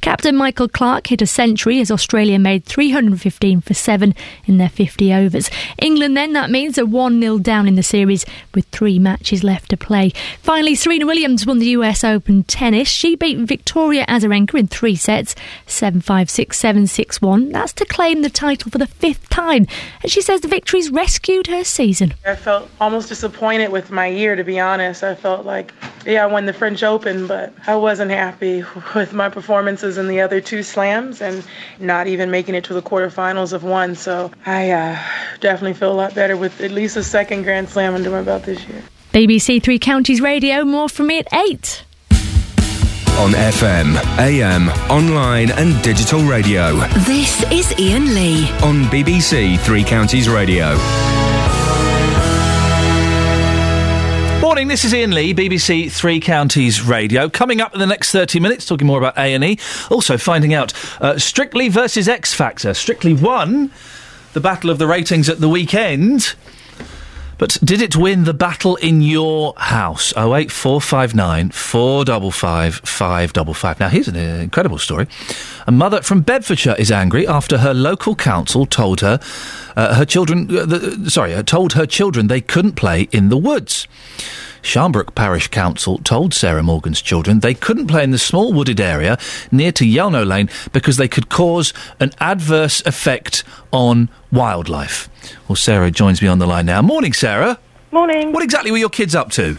Captain 0.00 0.36
Michael 0.36 0.68
Clarke 0.68 1.08
hit 1.08 1.20
a 1.20 1.26
century 1.26 1.80
as 1.80 1.90
Australia 1.90 2.38
made 2.38 2.64
315 2.64 3.60
for 3.62 3.74
7 3.74 4.14
in 4.44 4.58
their 4.58 4.68
50 4.68 5.12
overs. 5.12 5.50
England 5.82 6.16
then, 6.16 6.34
that 6.34 6.50
means, 6.50 6.78
a 6.78 6.86
1 6.86 7.20
0 7.20 7.38
down 7.38 7.66
in 7.66 7.74
the 7.74 7.82
series 7.82 8.24
with 8.54 8.64
three 8.66 8.98
matches 8.98 9.42
left 9.42 9.70
to 9.70 9.76
play. 9.76 10.12
Finally, 10.40 10.76
Serena 10.76 11.04
Williams 11.04 11.46
won 11.46 11.58
the 11.58 11.66
US 11.68 12.04
Open 12.04 12.44
tennis. 12.44 12.88
She 12.88 13.16
beat 13.16 13.38
Victoria 13.38 14.06
Azarenka 14.06 14.58
in 14.58 14.68
three 14.68 14.94
sets 14.94 15.34
7 15.66 16.00
5 16.00 16.30
6 16.30 16.56
7 16.56 16.86
6 16.86 17.20
1. 17.20 17.48
That's 17.50 17.72
to 17.72 17.84
claim 17.84 18.22
the 18.22 18.30
title 18.30 18.70
for 18.70 18.78
the 18.78 18.86
fifth 18.86 19.28
time. 19.30 19.66
And 20.02 20.12
she 20.12 20.20
says 20.20 20.42
the 20.42 20.48
victories 20.48 20.90
rescued 20.90 21.48
her 21.48 21.64
season. 21.64 22.14
I 22.24 22.36
felt 22.36 22.70
almost 22.80 23.08
disappointed 23.08 23.72
with 23.72 23.90
my 23.90 24.06
year, 24.06 24.36
to 24.36 24.44
be 24.44 24.60
honest. 24.60 25.02
I 25.02 25.14
felt 25.14 25.44
like, 25.44 25.72
yeah, 26.06 26.22
I 26.22 26.26
won 26.26 26.46
the 26.46 26.52
French 26.52 26.82
Open, 26.82 27.26
but 27.26 27.52
I 27.66 27.74
wasn't 27.76 28.10
happy 28.10 28.64
with 28.94 29.12
my 29.12 29.23
performances 29.30 29.98
in 29.98 30.08
the 30.08 30.20
other 30.20 30.40
two 30.40 30.62
slams 30.62 31.20
and 31.20 31.44
not 31.78 32.06
even 32.06 32.30
making 32.30 32.54
it 32.54 32.64
to 32.64 32.74
the 32.74 32.82
quarterfinals 32.82 33.52
of 33.52 33.64
one. 33.64 33.94
So 33.94 34.30
I 34.46 34.70
uh, 34.70 34.98
definitely 35.40 35.74
feel 35.74 35.92
a 35.92 35.94
lot 35.94 36.14
better 36.14 36.36
with 36.36 36.60
at 36.60 36.70
least 36.70 36.96
a 36.96 37.02
second 37.02 37.42
Grand 37.42 37.68
Slam 37.68 37.94
under 37.94 38.10
my 38.10 38.22
belt 38.22 38.44
this 38.44 38.66
year. 38.66 38.82
BBC 39.12 39.62
Three 39.62 39.78
Counties 39.78 40.20
Radio, 40.20 40.64
more 40.64 40.88
from 40.88 41.06
me 41.06 41.18
at 41.18 41.32
8. 41.32 41.84
On 43.16 43.30
FM, 43.30 43.94
AM, 44.18 44.68
online, 44.90 45.52
and 45.52 45.80
digital 45.84 46.20
radio. 46.22 46.74
This 47.06 47.44
is 47.52 47.72
Iain 47.78 48.12
Lee. 48.12 48.50
On 48.62 48.82
BBC 48.86 49.60
Three 49.60 49.84
Counties 49.84 50.28
Radio. 50.28 50.76
Morning, 54.54 54.68
this 54.68 54.84
is 54.84 54.94
Iain 54.94 55.10
Lee, 55.10 55.34
BBC 55.34 55.90
Three 55.90 56.20
Counties 56.20 56.80
Radio. 56.80 57.28
Coming 57.28 57.60
up 57.60 57.74
in 57.74 57.80
the 57.80 57.88
next 57.88 58.12
30 58.12 58.38
minutes, 58.38 58.64
talking 58.64 58.86
more 58.86 58.98
about 58.98 59.18
A&E. 59.18 59.58
Also 59.90 60.16
finding 60.16 60.54
out 60.54 60.72
uh, 61.02 61.18
Strictly 61.18 61.68
versus 61.68 62.08
X 62.08 62.32
Factor. 62.32 62.72
Strictly 62.72 63.14
won 63.14 63.72
the 64.32 64.38
battle 64.38 64.70
of 64.70 64.78
the 64.78 64.86
ratings 64.86 65.28
at 65.28 65.40
the 65.40 65.48
weekend. 65.48 66.36
But 67.36 67.58
did 67.64 67.82
it 67.82 67.96
win 67.96 68.24
the 68.24 68.32
battle 68.32 68.76
in 68.76 69.02
your 69.02 69.54
house? 69.56 70.12
08459 70.12 71.50
455 71.50 72.76
555. 72.76 73.80
Now, 73.80 73.88
here's 73.88 74.06
an 74.06 74.14
incredible 74.14 74.78
story. 74.78 75.08
A 75.66 75.72
mother 75.72 76.00
from 76.00 76.20
Bedfordshire 76.20 76.76
is 76.78 76.92
angry 76.92 77.26
after 77.26 77.58
her 77.58 77.74
local 77.74 78.14
council 78.14 78.66
told 78.66 79.00
her 79.00 79.18
uh, 79.76 79.94
her 79.94 80.04
children, 80.04 80.54
uh, 80.56 80.66
the, 80.66 81.10
sorry, 81.10 81.34
uh, 81.34 81.42
told 81.42 81.74
her 81.74 81.86
children 81.86 82.26
they 82.26 82.40
couldn't 82.40 82.72
play 82.72 83.08
in 83.12 83.28
the 83.28 83.36
woods. 83.36 83.86
Sharnbrook 84.62 85.14
Parish 85.14 85.48
Council 85.48 85.98
told 85.98 86.32
Sarah 86.32 86.62
Morgan's 86.62 87.02
children 87.02 87.40
they 87.40 87.52
couldn't 87.52 87.86
play 87.86 88.02
in 88.02 88.12
the 88.12 88.18
small 88.18 88.52
wooded 88.52 88.80
area 88.80 89.18
near 89.52 89.70
to 89.72 89.84
Yelnow 89.84 90.26
Lane 90.26 90.48
because 90.72 90.96
they 90.96 91.06
could 91.06 91.28
cause 91.28 91.74
an 92.00 92.12
adverse 92.18 92.80
effect 92.86 93.44
on 93.72 94.08
wildlife. 94.32 95.10
Well, 95.48 95.56
Sarah 95.56 95.90
joins 95.90 96.22
me 96.22 96.28
on 96.28 96.38
the 96.38 96.46
line 96.46 96.64
now. 96.64 96.80
Morning, 96.80 97.12
Sarah. 97.12 97.58
Morning. 97.92 98.32
What 98.32 98.42
exactly 98.42 98.70
were 98.70 98.78
your 98.78 98.88
kids 98.88 99.14
up 99.14 99.30
to? 99.32 99.58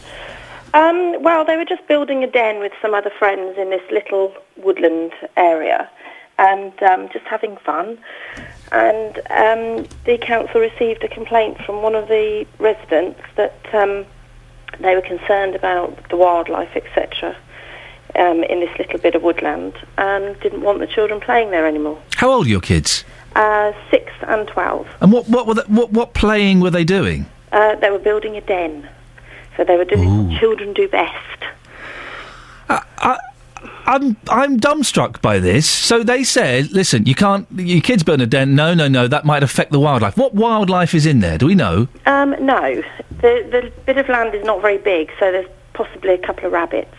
Um, 0.73 1.21
well, 1.21 1.45
they 1.45 1.55
were 1.55 1.65
just 1.65 1.87
building 1.87 2.23
a 2.23 2.27
den 2.27 2.59
with 2.59 2.73
some 2.81 2.93
other 2.93 3.11
friends 3.11 3.57
in 3.57 3.69
this 3.69 3.83
little 3.91 4.33
woodland 4.57 5.13
area 5.37 5.89
and 6.37 6.73
um, 6.83 7.09
just 7.13 7.25
having 7.25 7.57
fun. 7.57 7.97
And 8.75 9.17
um, 9.29 9.87
the 10.03 10.17
council 10.17 10.59
received 10.59 11.01
a 11.05 11.07
complaint 11.07 11.57
from 11.65 11.81
one 11.81 11.95
of 11.95 12.09
the 12.09 12.45
residents 12.59 13.21
that 13.37 13.57
um, 13.73 14.05
they 14.81 14.95
were 14.95 15.01
concerned 15.01 15.55
about 15.55 16.09
the 16.09 16.17
wildlife, 16.17 16.75
etc., 16.75 17.37
um, 18.17 18.43
in 18.43 18.59
this 18.59 18.77
little 18.77 18.99
bit 18.99 19.15
of 19.15 19.23
woodland 19.23 19.73
and 19.97 20.37
didn't 20.41 20.61
want 20.61 20.79
the 20.79 20.87
children 20.87 21.21
playing 21.21 21.51
there 21.51 21.65
anymore. 21.65 22.01
How 22.17 22.29
old 22.29 22.47
are 22.47 22.49
your 22.49 22.59
kids? 22.59 23.05
Uh, 23.33 23.71
six 23.89 24.11
and 24.23 24.45
twelve. 24.45 24.89
And 24.99 25.09
what 25.13 25.29
what 25.29 25.47
were 25.47 25.53
they, 25.53 25.61
what 25.63 25.91
what 25.93 26.13
playing 26.13 26.59
were 26.59 26.69
they 26.69 26.83
doing? 26.83 27.27
Uh, 27.53 27.75
they 27.75 27.91
were 27.91 27.99
building 27.99 28.35
a 28.35 28.41
den. 28.41 28.89
So 29.55 29.63
they 29.63 29.77
were 29.77 29.85
doing 29.85 30.27
what 30.27 30.39
children 30.39 30.73
do 30.73 30.89
best. 30.89 31.35
I'm 33.85 34.17
I'm 34.29 34.59
dumbstruck 34.59 35.21
by 35.21 35.39
this. 35.39 35.69
So 35.69 36.03
they 36.03 36.23
said, 36.23 36.71
listen, 36.71 37.05
you 37.05 37.15
can't 37.15 37.47
your 37.55 37.81
kids 37.81 38.03
burn 38.03 38.21
a 38.21 38.25
den. 38.25 38.55
No, 38.55 38.73
no, 38.73 38.87
no, 38.87 39.07
that 39.07 39.25
might 39.25 39.43
affect 39.43 39.71
the 39.71 39.79
wildlife. 39.79 40.17
What 40.17 40.33
wildlife 40.33 40.93
is 40.93 41.05
in 41.05 41.19
there? 41.19 41.37
Do 41.37 41.45
we 41.45 41.55
know? 41.55 41.87
Um, 42.05 42.35
no, 42.43 42.83
the 43.21 43.47
the 43.51 43.71
bit 43.85 43.97
of 43.97 44.09
land 44.09 44.33
is 44.35 44.43
not 44.43 44.61
very 44.61 44.77
big, 44.77 45.11
so 45.19 45.31
there's 45.31 45.49
possibly 45.73 46.13
a 46.13 46.17
couple 46.17 46.45
of 46.45 46.53
rabbits 46.53 46.95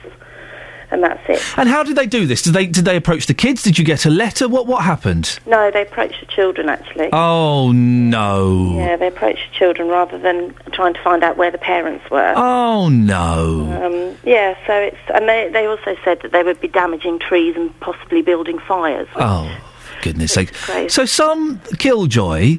and 0.97 1.05
that's 1.05 1.28
it. 1.28 1.59
And 1.59 1.68
how 1.68 1.82
did 1.82 1.94
they 1.97 2.06
do 2.06 2.27
this? 2.27 2.43
Did 2.43 2.55
they 2.55 2.66
did 2.66 2.85
they 2.85 2.97
approach 2.97 3.27
the 3.27 3.35
kids? 3.35 3.62
Did 3.62 3.78
you 3.78 3.85
get 3.85 4.06
a 4.06 4.10
letter? 4.10 4.48
What 4.48 4.66
what 4.66 4.82
happened? 4.82 5.39
No, 5.47 5.70
they 5.70 5.82
approached 5.82 6.20
the 6.20 6.27
children 6.27 6.68
actually. 6.68 7.10
Oh 7.12 7.70
no! 7.73 8.74
Yeah, 8.77 8.97
they 8.97 9.09
approached 9.09 9.51
the 9.52 9.59
children 9.59 9.89
rather 9.89 10.18
than 10.18 10.55
trying 10.73 10.94
to 10.94 11.02
find 11.02 11.23
out 11.23 11.36
where 11.36 11.51
the 11.51 11.59
parents 11.59 12.10
were. 12.10 12.32
Oh 12.36 12.89
no! 12.89 13.82
Um, 13.85 14.16
yeah, 14.24 14.56
so 14.66 14.73
it's 14.74 14.97
and 15.14 15.28
they 15.28 15.51
they 15.52 15.66
also 15.66 15.97
said 16.02 16.20
that 16.23 16.32
they 16.32 16.43
would 16.43 16.60
be 16.60 16.68
damaging 16.68 17.18
trees 17.18 17.55
and 17.56 17.78
possibly 17.81 18.23
building 18.23 18.59
fires. 18.59 19.09
Oh, 19.16 19.55
goodness 20.02 20.32
sake! 20.32 20.55
So 20.89 21.05
some 21.05 21.60
killjoy 21.78 22.59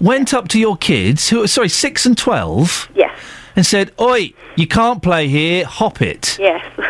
went 0.00 0.32
up 0.32 0.48
to 0.48 0.58
your 0.58 0.76
kids, 0.78 1.28
who 1.28 1.42
are 1.42 1.48
sorry, 1.48 1.68
six 1.68 2.06
and 2.06 2.16
twelve. 2.16 2.88
Yes. 2.94 3.16
And 3.56 3.64
said, 3.64 3.92
"Oi, 4.00 4.32
you 4.56 4.66
can't 4.66 5.00
play 5.02 5.28
here. 5.28 5.64
Hop 5.66 6.02
it." 6.02 6.38
Yes. 6.40 6.64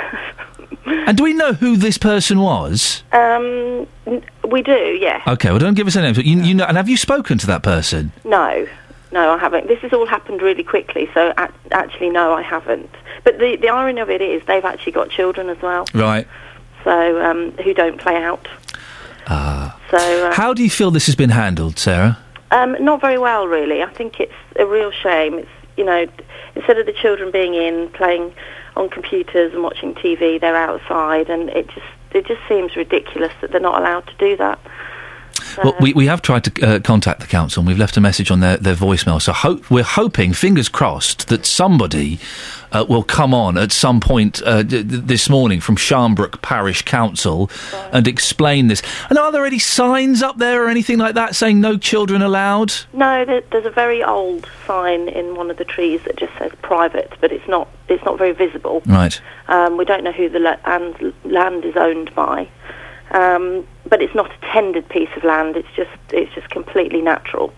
And 0.86 1.16
do 1.16 1.22
we 1.24 1.32
know 1.32 1.52
who 1.54 1.76
this 1.76 1.98
person 1.98 2.40
was? 2.40 3.02
um, 3.12 3.86
we 4.48 4.62
do. 4.62 4.98
Yes. 5.00 5.22
Okay, 5.26 5.50
well, 5.50 5.58
don't 5.58 5.74
give 5.74 5.86
us 5.86 5.96
a 5.96 6.02
name. 6.02 6.14
You, 6.16 6.42
you 6.42 6.54
know, 6.54 6.64
and 6.64 6.76
have 6.76 6.88
you 6.88 6.96
spoken 6.96 7.38
to 7.38 7.46
that 7.46 7.62
person? 7.62 8.12
No, 8.24 8.66
no, 9.12 9.30
I 9.32 9.38
haven't. 9.38 9.66
This 9.68 9.78
has 9.80 9.92
all 9.92 10.06
happened 10.06 10.42
really 10.42 10.62
quickly, 10.64 11.08
so 11.14 11.32
a- 11.36 11.50
actually, 11.72 12.10
no, 12.10 12.32
I 12.34 12.42
haven't. 12.42 12.90
But 13.24 13.38
the 13.38 13.56
the 13.56 13.68
irony 13.68 14.00
of 14.00 14.10
it 14.10 14.20
is, 14.20 14.42
they've 14.46 14.64
actually 14.64 14.92
got 14.92 15.08
children 15.10 15.48
as 15.48 15.60
well, 15.62 15.86
Right. 15.94 16.26
so 16.84 17.22
um, 17.24 17.52
who 17.64 17.72
don't 17.72 17.98
play 17.98 18.22
out. 18.22 18.46
Ah. 19.26 19.80
So 19.90 19.96
uh, 20.28 20.34
How 20.34 20.52
do 20.52 20.62
you 20.62 20.70
feel 20.70 20.90
this 20.90 21.06
has 21.06 21.14
been 21.14 21.30
handled, 21.30 21.78
Sarah? 21.78 22.18
Um, 22.50 22.76
not 22.84 23.00
very 23.00 23.18
well, 23.18 23.46
really. 23.48 23.82
I 23.82 23.88
think 23.88 24.20
it's 24.20 24.32
a 24.56 24.66
real 24.66 24.90
shame. 24.90 25.38
It's 25.38 25.48
you 25.76 25.84
know, 25.84 26.06
instead 26.54 26.78
of 26.78 26.86
the 26.86 26.92
children 26.92 27.30
being 27.32 27.54
in 27.54 27.88
playing 27.90 28.32
on 28.76 28.88
computers 28.88 29.52
and 29.52 29.62
watching 29.62 29.94
TV, 29.94 30.40
they're 30.40 30.56
outside, 30.56 31.28
and 31.30 31.48
it 31.50 31.68
just 31.68 31.86
it 32.12 32.26
just 32.26 32.40
seems 32.48 32.76
ridiculous 32.76 33.32
that 33.40 33.50
they're 33.50 33.60
not 33.60 33.80
allowed 33.80 34.06
to 34.06 34.14
do 34.18 34.36
that. 34.36 34.58
Well, 35.62 35.74
we, 35.80 35.92
we 35.92 36.06
have 36.06 36.22
tried 36.22 36.44
to 36.44 36.66
uh, 36.66 36.80
contact 36.80 37.20
the 37.20 37.26
council 37.26 37.60
and 37.60 37.68
we've 37.68 37.78
left 37.78 37.96
a 37.96 38.00
message 38.00 38.30
on 38.30 38.40
their, 38.40 38.56
their 38.56 38.74
voicemail. 38.74 39.20
So 39.20 39.32
hope, 39.32 39.70
we're 39.70 39.82
hoping, 39.82 40.32
fingers 40.32 40.68
crossed, 40.68 41.28
that 41.28 41.44
somebody 41.46 42.18
uh, 42.74 42.84
will 42.88 43.04
come 43.04 43.32
on 43.32 43.56
at 43.56 43.72
some 43.72 44.00
point 44.00 44.42
uh, 44.42 44.62
d- 44.62 44.82
this 44.82 45.30
morning 45.30 45.60
from 45.60 45.76
Sharnbrook 45.76 46.42
Parish 46.42 46.82
Council 46.82 47.48
and 47.92 48.08
explain 48.08 48.66
this. 48.66 48.82
And 49.08 49.18
are 49.18 49.30
there 49.30 49.46
any 49.46 49.60
signs 49.60 50.22
up 50.22 50.38
there 50.38 50.64
or 50.64 50.68
anything 50.68 50.98
like 50.98 51.14
that 51.14 51.36
saying 51.36 51.60
no 51.60 51.78
children 51.78 52.20
allowed? 52.20 52.74
No, 52.92 53.24
there, 53.24 53.42
there's 53.52 53.64
a 53.66 53.70
very 53.70 54.02
old 54.02 54.48
sign 54.66 55.08
in 55.08 55.36
one 55.36 55.50
of 55.50 55.56
the 55.56 55.64
trees 55.64 56.02
that 56.04 56.16
just 56.16 56.36
says 56.36 56.50
private, 56.62 57.12
but 57.20 57.30
it's 57.32 57.46
not 57.48 57.68
it's 57.88 58.04
not 58.04 58.18
very 58.18 58.32
visible. 58.32 58.82
Right. 58.86 59.20
Um, 59.48 59.76
we 59.76 59.84
don't 59.84 60.02
know 60.04 60.12
who 60.12 60.28
the 60.28 60.40
la- 60.40 60.56
and 60.64 61.14
land 61.24 61.64
is 61.64 61.76
owned 61.76 62.14
by, 62.14 62.48
um, 63.12 63.66
but 63.88 64.02
it's 64.02 64.14
not 64.14 64.30
a 64.32 64.52
tendered 64.52 64.88
piece 64.88 65.10
of 65.16 65.22
land. 65.22 65.56
It's 65.56 65.68
just 65.76 65.92
it's 66.10 66.34
just 66.34 66.50
completely 66.50 67.02
natural, 67.02 67.54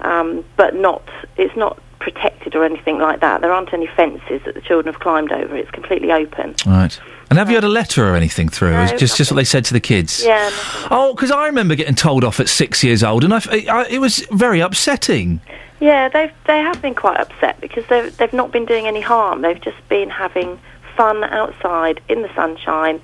um, 0.00 0.44
but 0.56 0.74
not 0.74 1.08
it's 1.36 1.56
not 1.56 1.80
protected 2.00 2.54
or 2.56 2.64
anything 2.64 2.98
like 2.98 3.20
that. 3.20 3.40
There 3.42 3.52
aren't 3.52 3.72
any 3.72 3.86
fences 3.86 4.40
that 4.44 4.54
the 4.54 4.60
children 4.60 4.92
have 4.92 5.00
climbed 5.00 5.30
over. 5.32 5.54
It's 5.56 5.70
completely 5.70 6.10
open. 6.10 6.54
Right. 6.66 6.98
And 7.30 7.38
have 7.38 7.48
you 7.48 7.54
had 7.54 7.62
a 7.64 7.68
letter 7.68 8.08
or 8.10 8.16
anything 8.16 8.48
through? 8.48 8.72
No, 8.72 8.86
just, 8.96 9.16
just 9.16 9.30
what 9.30 9.36
they 9.36 9.44
said 9.44 9.64
to 9.66 9.72
the 9.72 9.78
kids? 9.80 10.24
Yeah. 10.24 10.50
Oh, 10.90 11.12
because 11.14 11.30
I 11.30 11.46
remember 11.46 11.76
getting 11.76 11.94
told 11.94 12.24
off 12.24 12.40
at 12.40 12.48
six 12.48 12.82
years 12.82 13.04
old, 13.04 13.22
and 13.22 13.32
I, 13.32 13.40
I- 13.70 13.86
it 13.88 14.00
was 14.00 14.26
very 14.32 14.58
upsetting. 14.60 15.40
Yeah, 15.78 16.08
they've 16.08 16.32
they 16.46 16.58
have 16.58 16.82
been 16.82 16.94
quite 16.94 17.18
upset 17.20 17.58
because 17.60 17.86
they've 17.88 18.14
they've 18.18 18.32
not 18.34 18.50
been 18.52 18.66
doing 18.66 18.86
any 18.86 19.00
harm. 19.00 19.40
They've 19.42 19.60
just 19.60 19.78
been 19.88 20.10
having 20.10 20.58
fun 20.96 21.22
outside 21.24 22.02
in 22.08 22.20
the 22.22 22.34
sunshine, 22.34 23.00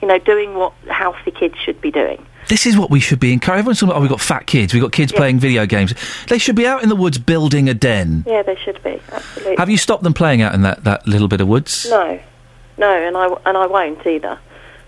you 0.00 0.08
know, 0.08 0.18
doing 0.18 0.54
what 0.54 0.72
healthy 0.88 1.32
kids 1.32 1.56
should 1.62 1.80
be 1.82 1.90
doing. 1.90 2.24
This 2.48 2.66
is 2.66 2.76
what 2.76 2.90
we 2.90 3.00
should 3.00 3.20
be 3.20 3.32
encouraging. 3.32 3.60
Everyone's 3.60 3.80
talking 3.80 3.90
about, 3.90 3.98
oh, 3.98 4.02
we've 4.02 4.10
got 4.10 4.20
fat 4.20 4.46
kids, 4.46 4.74
we've 4.74 4.82
got 4.82 4.92
kids 4.92 5.12
Yeah. 5.12 5.18
playing 5.18 5.38
video 5.38 5.66
games. 5.66 5.94
They 6.28 6.38
should 6.38 6.56
be 6.56 6.66
out 6.66 6.82
in 6.82 6.88
the 6.88 6.96
woods 6.96 7.18
building 7.18 7.68
a 7.68 7.74
den. 7.74 8.24
Yeah, 8.26 8.42
they 8.42 8.56
should 8.56 8.82
be 8.82 9.00
absolutely. 9.12 9.56
Have 9.56 9.70
you 9.70 9.76
stopped 9.78 10.02
them 10.02 10.14
playing 10.14 10.42
out 10.42 10.54
in 10.54 10.62
that, 10.62 10.84
that 10.84 11.06
little 11.06 11.28
bit 11.28 11.40
of 11.40 11.48
woods? 11.48 11.86
No, 11.88 12.20
no, 12.78 12.90
and 12.92 13.16
I 13.16 13.28
and 13.46 13.56
I 13.56 13.66
won't 13.66 14.06
either 14.06 14.38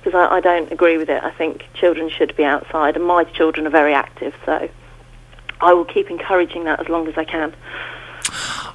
because 0.02 0.14
I, 0.16 0.36
I 0.36 0.40
don't 0.40 0.70
agree 0.70 0.96
with 0.98 1.08
it. 1.08 1.22
I 1.22 1.30
think 1.30 1.64
children 1.74 2.08
should 2.10 2.36
be 2.36 2.44
outside, 2.44 2.96
and 2.96 3.04
my 3.04 3.24
children 3.24 3.66
are 3.66 3.70
very 3.70 3.94
active, 3.94 4.34
so 4.44 4.68
I 5.60 5.72
will 5.72 5.84
keep 5.84 6.10
encouraging 6.10 6.64
that 6.64 6.80
as 6.80 6.88
long 6.88 7.08
as 7.08 7.16
I 7.16 7.24
can. 7.24 7.54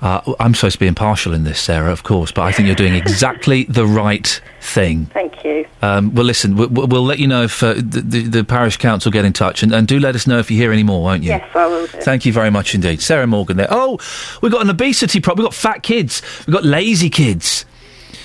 Uh, 0.02 0.34
I'm 0.40 0.56
supposed 0.56 0.74
to 0.74 0.80
be 0.80 0.88
impartial 0.88 1.32
in 1.34 1.44
this, 1.44 1.60
Sarah, 1.60 1.92
of 1.92 2.02
course, 2.02 2.32
but 2.32 2.42
I 2.42 2.52
think 2.52 2.66
you're 2.66 2.76
doing 2.76 2.96
exactly 2.96 3.64
the 3.70 3.86
right 3.86 4.42
thing. 4.60 5.06
Thank 5.08 5.46
you. 5.46 5.68
Um, 5.84 6.16
well, 6.16 6.26
listen, 6.26 6.56
we, 6.56 6.66
we'll 6.66 7.04
let 7.04 7.20
you 7.20 7.28
know 7.28 7.44
if 7.44 7.62
uh, 7.62 7.74
the, 7.76 8.02
the, 8.02 8.22
the 8.24 8.44
parish 8.44 8.78
council 8.78 9.12
get 9.12 9.26
in 9.26 9.34
touch, 9.34 9.62
and, 9.62 9.72
and 9.72 9.88
do 9.88 10.00
let 10.00 10.16
us 10.16 10.26
know 10.26 10.40
if 10.40 10.50
you 10.50 10.58
hear 10.58 10.72
any 10.72 10.82
more, 10.82 11.04
won't 11.04 11.22
you? 11.22 11.30
Yes, 11.30 11.56
I 11.56 11.68
will 11.68 11.86
do. 11.86 12.00
Thank 12.00 12.26
you 12.26 12.34
very 12.34 12.50
much 12.50 12.74
indeed. 12.74 13.00
Sarah 13.00 13.28
Morgan 13.28 13.58
there. 13.58 13.68
Oh, 13.70 14.00
we've 14.42 14.52
got 14.52 14.62
an 14.64 14.72
obesity 14.72 15.20
problem. 15.20 15.44
We've 15.44 15.52
got 15.52 15.56
fat 15.56 15.84
kids. 15.84 16.24
We've 16.48 16.56
got 16.56 16.66
lazy 16.66 17.12
kids. 17.12 17.66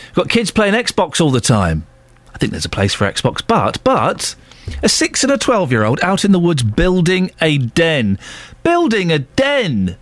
We've 0.09 0.15
got 0.15 0.31
kids 0.31 0.51
playing 0.51 0.74
Xbox 0.74 1.20
all 1.20 1.31
the 1.31 1.43
time. 1.43 1.86
I 2.35 2.39
think 2.39 2.53
there's 2.53 2.65
a 2.65 2.70
place 2.70 2.94
for 2.94 3.11
Xbox, 3.11 3.43
but, 3.47 3.82
but, 3.85 4.35
a 4.82 4.89
six 4.89 5.23
and 5.23 5.32
a 5.32 5.39
12 5.39 5.73
year 5.73 5.85
old 5.85 6.01
out 6.03 6.24
in 6.24 6.32
the 6.32 6.39
woods 6.39 6.62
building 6.62 7.31
a 7.43 7.59
den. 7.59 8.19
Building 8.62 9.12
a 9.12 9.19
den! 9.19 9.97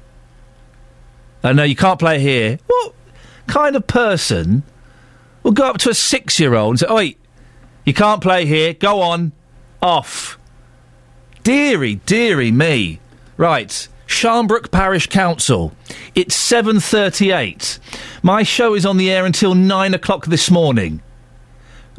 Uh, 1.44 1.52
no, 1.52 1.62
you 1.62 1.76
can't 1.76 2.00
play 2.00 2.18
here. 2.18 2.58
What 2.66 2.94
kind 3.46 3.76
of 3.76 3.86
person 3.86 4.62
will 5.42 5.52
go 5.52 5.66
up 5.66 5.78
to 5.78 5.90
a 5.90 5.94
six 5.94 6.40
year 6.40 6.54
old 6.54 6.72
and 6.72 6.80
say, 6.80 6.86
Oi, 6.90 7.16
you 7.84 7.92
can't 7.92 8.22
play 8.22 8.46
here, 8.46 8.72
go 8.72 9.02
on, 9.02 9.32
off? 9.82 10.38
Deary, 11.42 11.96
deary 12.06 12.50
me. 12.50 12.98
Right, 13.36 13.86
Sharnbrook 14.06 14.70
Parish 14.70 15.08
Council. 15.08 15.74
It's 16.14 16.34
7.38. 16.34 17.78
My 18.22 18.42
show 18.42 18.74
is 18.74 18.86
on 18.86 18.96
the 18.96 19.10
air 19.10 19.26
until 19.26 19.54
9 19.54 19.92
o'clock 19.92 20.26
this 20.26 20.50
morning. 20.50 21.02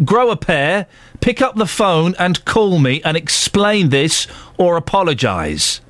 Grow 0.03 0.31
a 0.31 0.35
pair, 0.35 0.87
pick 1.19 1.41
up 1.41 1.55
the 1.55 1.67
phone 1.67 2.15
and 2.17 2.43
call 2.45 2.79
me 2.79 3.01
and 3.03 3.15
explain 3.15 3.89
this 3.89 4.27
or 4.57 4.75
apologise. 4.75 5.81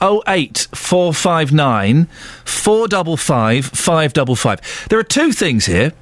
08459 0.00 2.06
455 2.44 3.66
555. 3.66 4.86
There 4.88 4.98
are 4.98 5.04
two 5.04 5.32
things 5.32 5.66
here. 5.66 5.92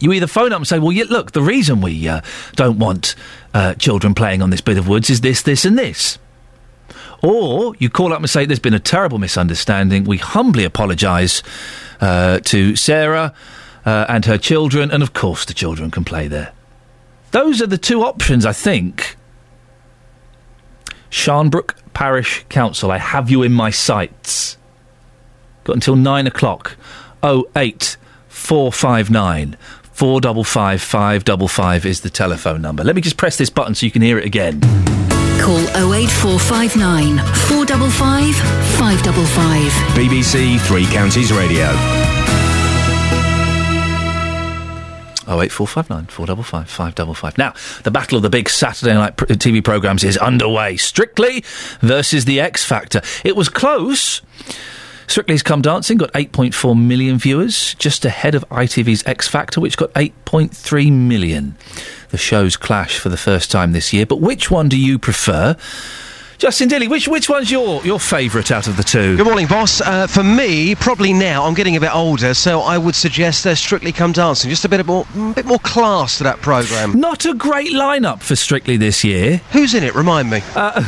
You 0.00 0.12
either 0.12 0.26
phone 0.26 0.52
up 0.52 0.58
and 0.58 0.66
say, 0.66 0.78
well, 0.78 0.92
yeah, 0.92 1.04
look, 1.10 1.32
the 1.32 1.42
reason 1.42 1.82
we 1.82 2.08
uh, 2.08 2.22
don't 2.56 2.78
want 2.78 3.14
uh, 3.52 3.74
children 3.74 4.14
playing 4.14 4.40
on 4.40 4.50
this 4.50 4.62
bit 4.62 4.78
of 4.78 4.88
woods 4.88 5.10
is 5.10 5.20
this, 5.20 5.42
this, 5.42 5.64
and 5.64 5.78
this. 5.78 6.18
Or 7.22 7.74
you 7.78 7.90
call 7.90 8.12
up 8.12 8.20
and 8.20 8.30
say, 8.30 8.46
there's 8.46 8.58
been 8.58 8.72
a 8.72 8.80
terrible 8.80 9.18
misunderstanding. 9.18 10.04
We 10.04 10.16
humbly 10.16 10.64
apologise 10.64 11.42
uh, 12.00 12.40
to 12.40 12.76
Sarah 12.76 13.34
uh, 13.84 14.06
and 14.08 14.24
her 14.24 14.38
children, 14.38 14.90
and 14.90 15.02
of 15.02 15.12
course 15.12 15.44
the 15.44 15.54
children 15.54 15.90
can 15.90 16.04
play 16.04 16.28
there. 16.28 16.52
Those 17.32 17.60
are 17.60 17.66
the 17.66 17.78
two 17.78 18.02
options, 18.02 18.46
I 18.46 18.52
think. 18.52 19.16
Sharnbrook 21.10 21.74
Parish 21.92 22.44
Council, 22.48 22.90
I 22.90 22.98
have 22.98 23.30
you 23.30 23.42
in 23.42 23.52
my 23.52 23.70
sights. 23.70 24.56
Got 25.64 25.74
until 25.74 25.96
nine 25.96 26.26
o'clock. 26.26 26.76
Oh 27.22 27.46
eight 27.56 27.96
four 28.28 28.72
five 28.72 29.10
nine 29.10 29.56
four 29.92 30.20
double 30.20 30.44
five 30.44 30.80
five 30.80 31.24
double 31.24 31.48
five 31.48 31.84
is 31.84 32.00
the 32.00 32.10
telephone 32.10 32.62
number. 32.62 32.82
Let 32.84 32.96
me 32.96 33.02
just 33.02 33.16
press 33.16 33.36
this 33.36 33.50
button 33.50 33.74
so 33.74 33.84
you 33.84 33.92
can 33.92 34.02
hear 34.02 34.18
it 34.18 34.24
again. 34.24 34.60
Call 35.40 35.60
08459 35.74 37.18
455 37.48 38.34
555. 38.78 39.72
BBC 39.96 40.60
Three 40.60 40.86
Counties 40.86 41.32
Radio. 41.32 42.09
08459 45.30 46.06
455 46.06 46.68
555. 46.68 47.38
Now, 47.38 47.54
the 47.84 47.90
battle 47.90 48.16
of 48.16 48.22
the 48.22 48.30
big 48.30 48.48
Saturday 48.50 48.94
night 48.94 49.16
pr- 49.16 49.26
TV 49.26 49.62
programmes 49.62 50.02
is 50.02 50.16
underway. 50.18 50.76
Strictly 50.76 51.44
versus 51.80 52.24
The 52.24 52.40
X 52.40 52.64
Factor. 52.64 53.00
It 53.24 53.36
was 53.36 53.48
close. 53.48 54.22
Strictly's 55.06 55.42
Come 55.42 55.60
Dancing 55.60 55.98
got 55.98 56.12
8.4 56.12 56.80
million 56.80 57.18
viewers, 57.18 57.74
just 57.74 58.04
ahead 58.04 58.36
of 58.36 58.48
ITV's 58.48 59.04
X 59.06 59.26
Factor, 59.26 59.60
which 59.60 59.76
got 59.76 59.92
8.3 59.94 60.92
million. 60.92 61.56
The 62.10 62.18
shows 62.18 62.56
clash 62.56 62.98
for 62.98 63.08
the 63.08 63.16
first 63.16 63.50
time 63.50 63.72
this 63.72 63.92
year, 63.92 64.06
but 64.06 64.20
which 64.20 64.50
one 64.52 64.68
do 64.68 64.78
you 64.78 64.98
prefer? 65.00 65.56
Justin 66.40 66.70
Dealey, 66.70 66.88
which 66.88 67.06
which 67.06 67.28
one's 67.28 67.50
your 67.50 67.84
your 67.84 68.00
favourite 68.00 68.50
out 68.50 68.66
of 68.66 68.78
the 68.78 68.82
two? 68.82 69.14
Good 69.14 69.26
morning, 69.26 69.46
boss. 69.46 69.82
Uh, 69.82 70.06
for 70.06 70.24
me, 70.24 70.74
probably 70.74 71.12
now 71.12 71.44
I'm 71.44 71.52
getting 71.52 71.76
a 71.76 71.80
bit 71.80 71.94
older, 71.94 72.32
so 72.32 72.60
I 72.62 72.78
would 72.78 72.94
suggest 72.94 73.46
uh, 73.46 73.54
Strictly 73.54 73.92
Come 73.92 74.12
Dancing. 74.12 74.48
Just 74.48 74.64
a 74.64 74.68
bit 74.70 74.86
more, 74.86 75.06
a 75.14 75.34
bit 75.34 75.44
more 75.44 75.58
class 75.58 76.16
to 76.16 76.24
that 76.24 76.38
programme. 76.40 76.98
Not 76.98 77.26
a 77.26 77.34
great 77.34 77.72
lineup 77.72 78.22
for 78.22 78.36
Strictly 78.36 78.78
this 78.78 79.04
year. 79.04 79.42
Who's 79.52 79.74
in 79.74 79.84
it? 79.84 79.94
Remind 79.94 80.30
me. 80.30 80.40
Uh, 80.56 80.82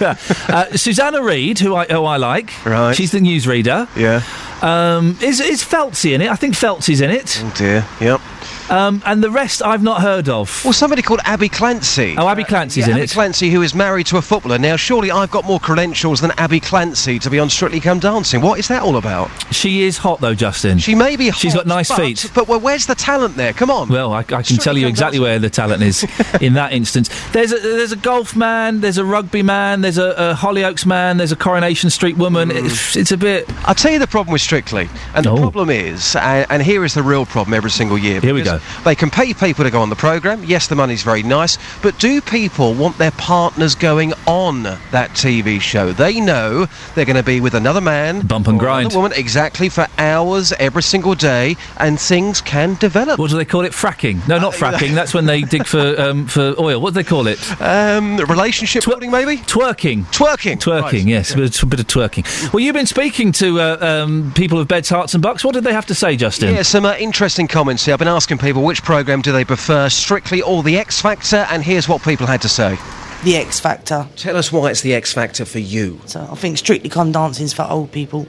uh, 0.48 0.76
Susanna 0.76 1.22
Reid, 1.22 1.60
who 1.60 1.76
I 1.76 1.84
who 1.86 2.04
I 2.04 2.16
like. 2.16 2.52
Right. 2.66 2.92
She's 2.92 3.12
the 3.12 3.20
newsreader. 3.20 3.88
Yeah. 3.96 4.24
Um, 4.60 5.16
is 5.22 5.38
is 5.38 5.62
Feltzy 5.62 6.16
in 6.16 6.20
it? 6.20 6.30
I 6.30 6.34
think 6.34 6.54
Feltzy's 6.54 7.00
in 7.00 7.10
it. 7.10 7.40
Oh 7.44 7.54
dear. 7.56 7.86
Yep. 8.00 8.20
Um, 8.70 9.02
and 9.04 9.22
the 9.22 9.30
rest 9.30 9.62
I've 9.62 9.82
not 9.82 10.00
heard 10.00 10.28
of. 10.28 10.64
Well, 10.64 10.72
somebody 10.72 11.02
called 11.02 11.20
Abbey 11.24 11.48
Clancy. 11.48 12.14
Oh, 12.16 12.28
Abbey 12.28 12.44
Clancy's 12.44 12.86
Yeah, 12.86 12.92
in 12.92 12.98
Abbey 12.98 13.04
it. 13.04 13.10
Clancy, 13.10 13.50
who 13.50 13.62
is 13.62 13.74
married 13.74 14.06
to 14.06 14.16
a 14.16 14.22
footballer. 14.22 14.58
Now, 14.58 14.76
surely 14.76 15.10
I've 15.10 15.30
got 15.30 15.44
more 15.44 15.58
credentials 15.58 16.20
than 16.20 16.30
Abbey 16.32 16.60
Clancy 16.60 17.18
to 17.18 17.30
be 17.30 17.38
on 17.38 17.50
Strictly 17.50 17.80
Come 17.80 17.98
Dancing. 17.98 18.40
What 18.40 18.58
is 18.58 18.68
that 18.68 18.82
all 18.82 18.96
about? 18.96 19.30
She 19.52 19.82
is 19.82 19.98
hot 19.98 20.20
though, 20.20 20.34
Justin. 20.34 20.78
She 20.78 20.94
may 20.94 21.16
be 21.16 21.28
hot. 21.28 21.40
She's 21.40 21.54
got 21.54 21.66
nice 21.66 21.88
but, 21.88 21.96
feet. 21.96 22.30
But 22.34 22.48
well, 22.48 22.60
where's 22.60 22.86
the 22.86 22.94
talent 22.94 23.36
there? 23.36 23.52
Come 23.52 23.70
on. 23.70 23.88
Well, 23.88 24.12
I, 24.12 24.20
I 24.20 24.42
can 24.42 24.56
tell 24.56 24.76
you 24.76 24.86
exactly 24.86 25.18
where 25.18 25.38
the 25.38 25.50
talent 25.50 25.82
is 25.82 26.06
in 26.40 26.54
that 26.54 26.72
instance. 26.72 27.08
There's 27.32 27.52
a 27.52 27.58
there's 27.58 27.92
a 27.92 27.96
golf 27.96 28.36
man, 28.36 28.80
there's 28.80 28.98
a 28.98 29.04
rugby 29.04 29.42
man, 29.42 29.80
there's 29.80 29.98
a, 29.98 30.10
a 30.10 30.34
Hollyoaks 30.34 30.86
man, 30.86 31.16
there's 31.16 31.32
a 31.32 31.36
Coronation 31.36 31.90
Street 31.90 32.16
woman. 32.16 32.50
It's, 32.50 32.96
it's 32.96 33.12
a 33.12 33.16
bit. 33.16 33.46
I'll 33.66 33.74
tell 33.74 33.92
you 33.92 33.98
the 33.98 34.06
problem 34.06 34.32
with 34.32 34.42
Strictly, 34.42 34.88
and 35.14 35.24
the 35.24 35.34
problem 35.34 35.70
is, 35.70 36.14
and, 36.16 36.46
and 36.50 36.62
here 36.62 36.84
is 36.84 36.94
the 36.94 37.02
real 37.02 37.26
problem 37.26 37.54
every 37.54 37.70
single 37.70 37.98
year. 37.98 38.20
Here 38.20 38.34
we 38.34 38.40
because 38.40 38.59
They 38.84 38.94
can 38.94 39.10
pay 39.10 39.34
people 39.34 39.64
to 39.64 39.70
go 39.70 39.80
on 39.80 39.90
the 39.90 39.96
programme. 39.96 40.44
Yes, 40.44 40.68
the 40.68 40.74
money's 40.74 41.02
very 41.02 41.22
nice, 41.22 41.58
but 41.82 41.98
do 41.98 42.20
people 42.20 42.74
want 42.74 42.98
their 42.98 43.10
partners 43.12 43.74
going 43.74 44.12
on 44.26 44.62
that 44.62 45.10
TV 45.10 45.60
show? 45.60 45.92
They 45.92 46.20
know 46.20 46.66
they're 46.94 47.04
going 47.04 47.16
to 47.16 47.22
be 47.22 47.40
with 47.40 47.54
another 47.54 47.80
man, 47.80 48.26
bump 48.26 48.48
and 48.48 48.58
grind. 48.58 48.86
another 48.86 48.98
woman, 48.98 49.12
exactly 49.16 49.68
for 49.68 49.86
hours 49.98 50.52
every 50.58 50.82
single 50.82 51.14
day, 51.14 51.56
and 51.78 52.00
things 52.00 52.40
can 52.40 52.74
develop. 52.74 53.18
What 53.18 53.30
do 53.30 53.36
they 53.36 53.44
call 53.44 53.64
it? 53.64 53.72
Fracking? 53.72 54.26
No, 54.28 54.38
not 54.38 54.54
fracking. 54.54 54.94
That's 54.94 55.14
when 55.14 55.26
they 55.26 55.42
dig 55.42 55.66
for 55.66 56.00
um, 56.00 56.26
for 56.26 56.54
oil. 56.58 56.80
What 56.80 56.94
do 56.94 57.02
they 57.02 57.08
call 57.08 57.26
it? 57.26 57.38
Um, 57.60 58.16
relationship 58.16 58.84
building, 58.84 59.10
maybe. 59.10 59.36
Twerking. 59.38 60.04
Twerking. 60.06 60.56
Twerking. 60.56 60.82
Right. 60.82 61.04
Yes, 61.04 61.32
a 61.32 61.36
bit, 61.36 61.62
a 61.62 61.66
bit 61.66 61.80
of 61.80 61.86
twerking. 61.86 62.52
Well, 62.52 62.60
you've 62.60 62.74
been 62.74 62.86
speaking 62.86 63.32
to 63.32 63.60
uh, 63.60 63.76
um, 63.80 64.32
people 64.34 64.58
of 64.58 64.68
beds, 64.68 64.88
herts, 64.88 65.14
and 65.14 65.22
bucks. 65.22 65.44
What 65.44 65.54
did 65.54 65.64
they 65.64 65.72
have 65.72 65.86
to 65.86 65.94
say, 65.94 66.16
Justin? 66.16 66.54
Yeah, 66.54 66.62
some 66.62 66.84
uh, 66.84 66.96
interesting 66.96 67.46
comments 67.46 67.84
here. 67.84 67.94
I've 67.94 67.98
been 67.98 68.08
asking 68.08 68.38
people 68.38 68.49
which 68.58 68.82
programme 68.82 69.22
do 69.22 69.30
they 69.30 69.44
prefer, 69.44 69.88
Strictly 69.88 70.42
or 70.42 70.62
The 70.64 70.76
X 70.78 71.00
Factor, 71.00 71.46
and 71.50 71.62
here's 71.62 71.88
what 71.88 72.02
people 72.02 72.26
had 72.26 72.42
to 72.42 72.48
say. 72.48 72.76
The 73.22 73.36
X 73.36 73.60
Factor. 73.60 74.08
Tell 74.16 74.36
us 74.36 74.50
why 74.50 74.70
it's 74.70 74.80
The 74.80 74.94
X 74.94 75.12
Factor 75.12 75.44
for 75.44 75.58
you. 75.58 76.00
So 76.06 76.26
I 76.30 76.34
think 76.34 76.56
Strictly 76.58 76.88
Come 76.88 77.12
Dancing's 77.12 77.52
for 77.52 77.66
old 77.68 77.92
people. 77.92 78.26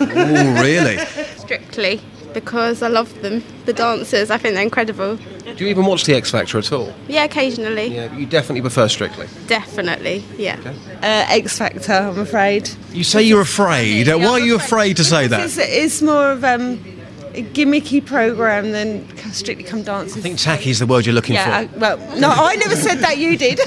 oh, 0.00 0.62
really? 0.62 0.98
Strictly, 1.36 2.00
because 2.32 2.80
I 2.80 2.88
love 2.88 3.22
them. 3.22 3.42
The 3.64 3.72
dancers, 3.72 4.30
I 4.30 4.38
think 4.38 4.54
they're 4.54 4.62
incredible. 4.62 5.16
Do 5.16 5.64
you 5.64 5.66
even 5.68 5.84
watch 5.84 6.04
The 6.04 6.14
X 6.14 6.30
Factor 6.30 6.58
at 6.58 6.72
all? 6.72 6.94
Yeah, 7.08 7.24
occasionally. 7.24 7.88
Yeah, 7.88 8.14
you 8.16 8.24
definitely 8.24 8.60
prefer 8.60 8.86
Strictly. 8.86 9.26
Definitely, 9.48 10.22
yeah. 10.38 10.60
Uh, 11.02 11.26
X 11.28 11.58
Factor, 11.58 11.92
I'm 11.92 12.20
afraid. 12.20 12.70
You 12.92 13.02
say 13.02 13.22
you're 13.22 13.40
afraid. 13.40 14.08
Uh, 14.08 14.16
why 14.18 14.30
are 14.32 14.40
you 14.40 14.54
afraid 14.54 14.96
to 14.98 15.04
say 15.04 15.26
that? 15.26 15.40
It's, 15.40 15.58
it's 15.58 16.02
more 16.02 16.30
of 16.30 16.44
um, 16.44 16.78
a 16.99 16.99
gimmicky 17.32 18.04
program 18.04 18.72
than 18.72 19.06
Strictly 19.32 19.64
Come 19.64 19.82
Dancing. 19.82 20.18
I 20.18 20.22
think 20.22 20.38
tacky 20.38 20.70
is 20.70 20.78
the 20.78 20.86
word 20.86 21.06
you're 21.06 21.14
looking 21.14 21.34
yeah, 21.34 21.58
I, 21.58 21.66
for. 21.66 21.78
well, 21.78 22.18
no, 22.18 22.28
I 22.28 22.56
never 22.56 22.76
said 22.76 22.98
that. 22.98 23.18
You 23.18 23.36
did. 23.36 23.60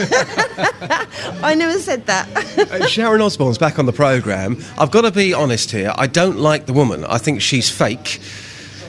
I 1.44 1.56
never 1.56 1.80
said 1.80 2.06
that. 2.08 2.28
Uh, 2.58 2.88
Sharon 2.88 3.22
Osbourne's 3.22 3.58
back 3.58 3.80
on 3.80 3.86
the 3.86 3.94
programme. 3.94 4.58
I've 4.78 4.92
got 4.92 5.02
to 5.02 5.12
be 5.12 5.34
honest 5.34 5.72
here. 5.72 5.94
I 5.96 6.08
don't 6.08 6.38
like 6.38 6.66
the 6.66 6.74
woman. 6.74 7.04
I 7.06 7.18
think 7.18 7.42
she's 7.42 7.70
fake. 7.70 8.20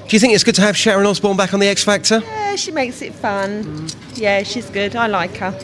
Do 0.09 0.17
you 0.17 0.21
think 0.21 0.35
it's 0.35 0.45
good 0.45 0.55
to 0.57 0.63
have 0.63 0.77
Sharon 0.77 1.07
Osbourne 1.07 1.37
back 1.37 1.55
on 1.55 1.61
the 1.61 1.69
X 1.69 1.83
Factor? 1.83 2.21
Yeah, 2.21 2.57
she 2.57 2.71
makes 2.71 3.01
it 3.01 3.15
fun. 3.15 3.89
Yeah, 4.15 4.43
she's 4.43 4.69
good. 4.69 4.95
I 4.97 5.07
like 5.07 5.37
her. 5.39 5.59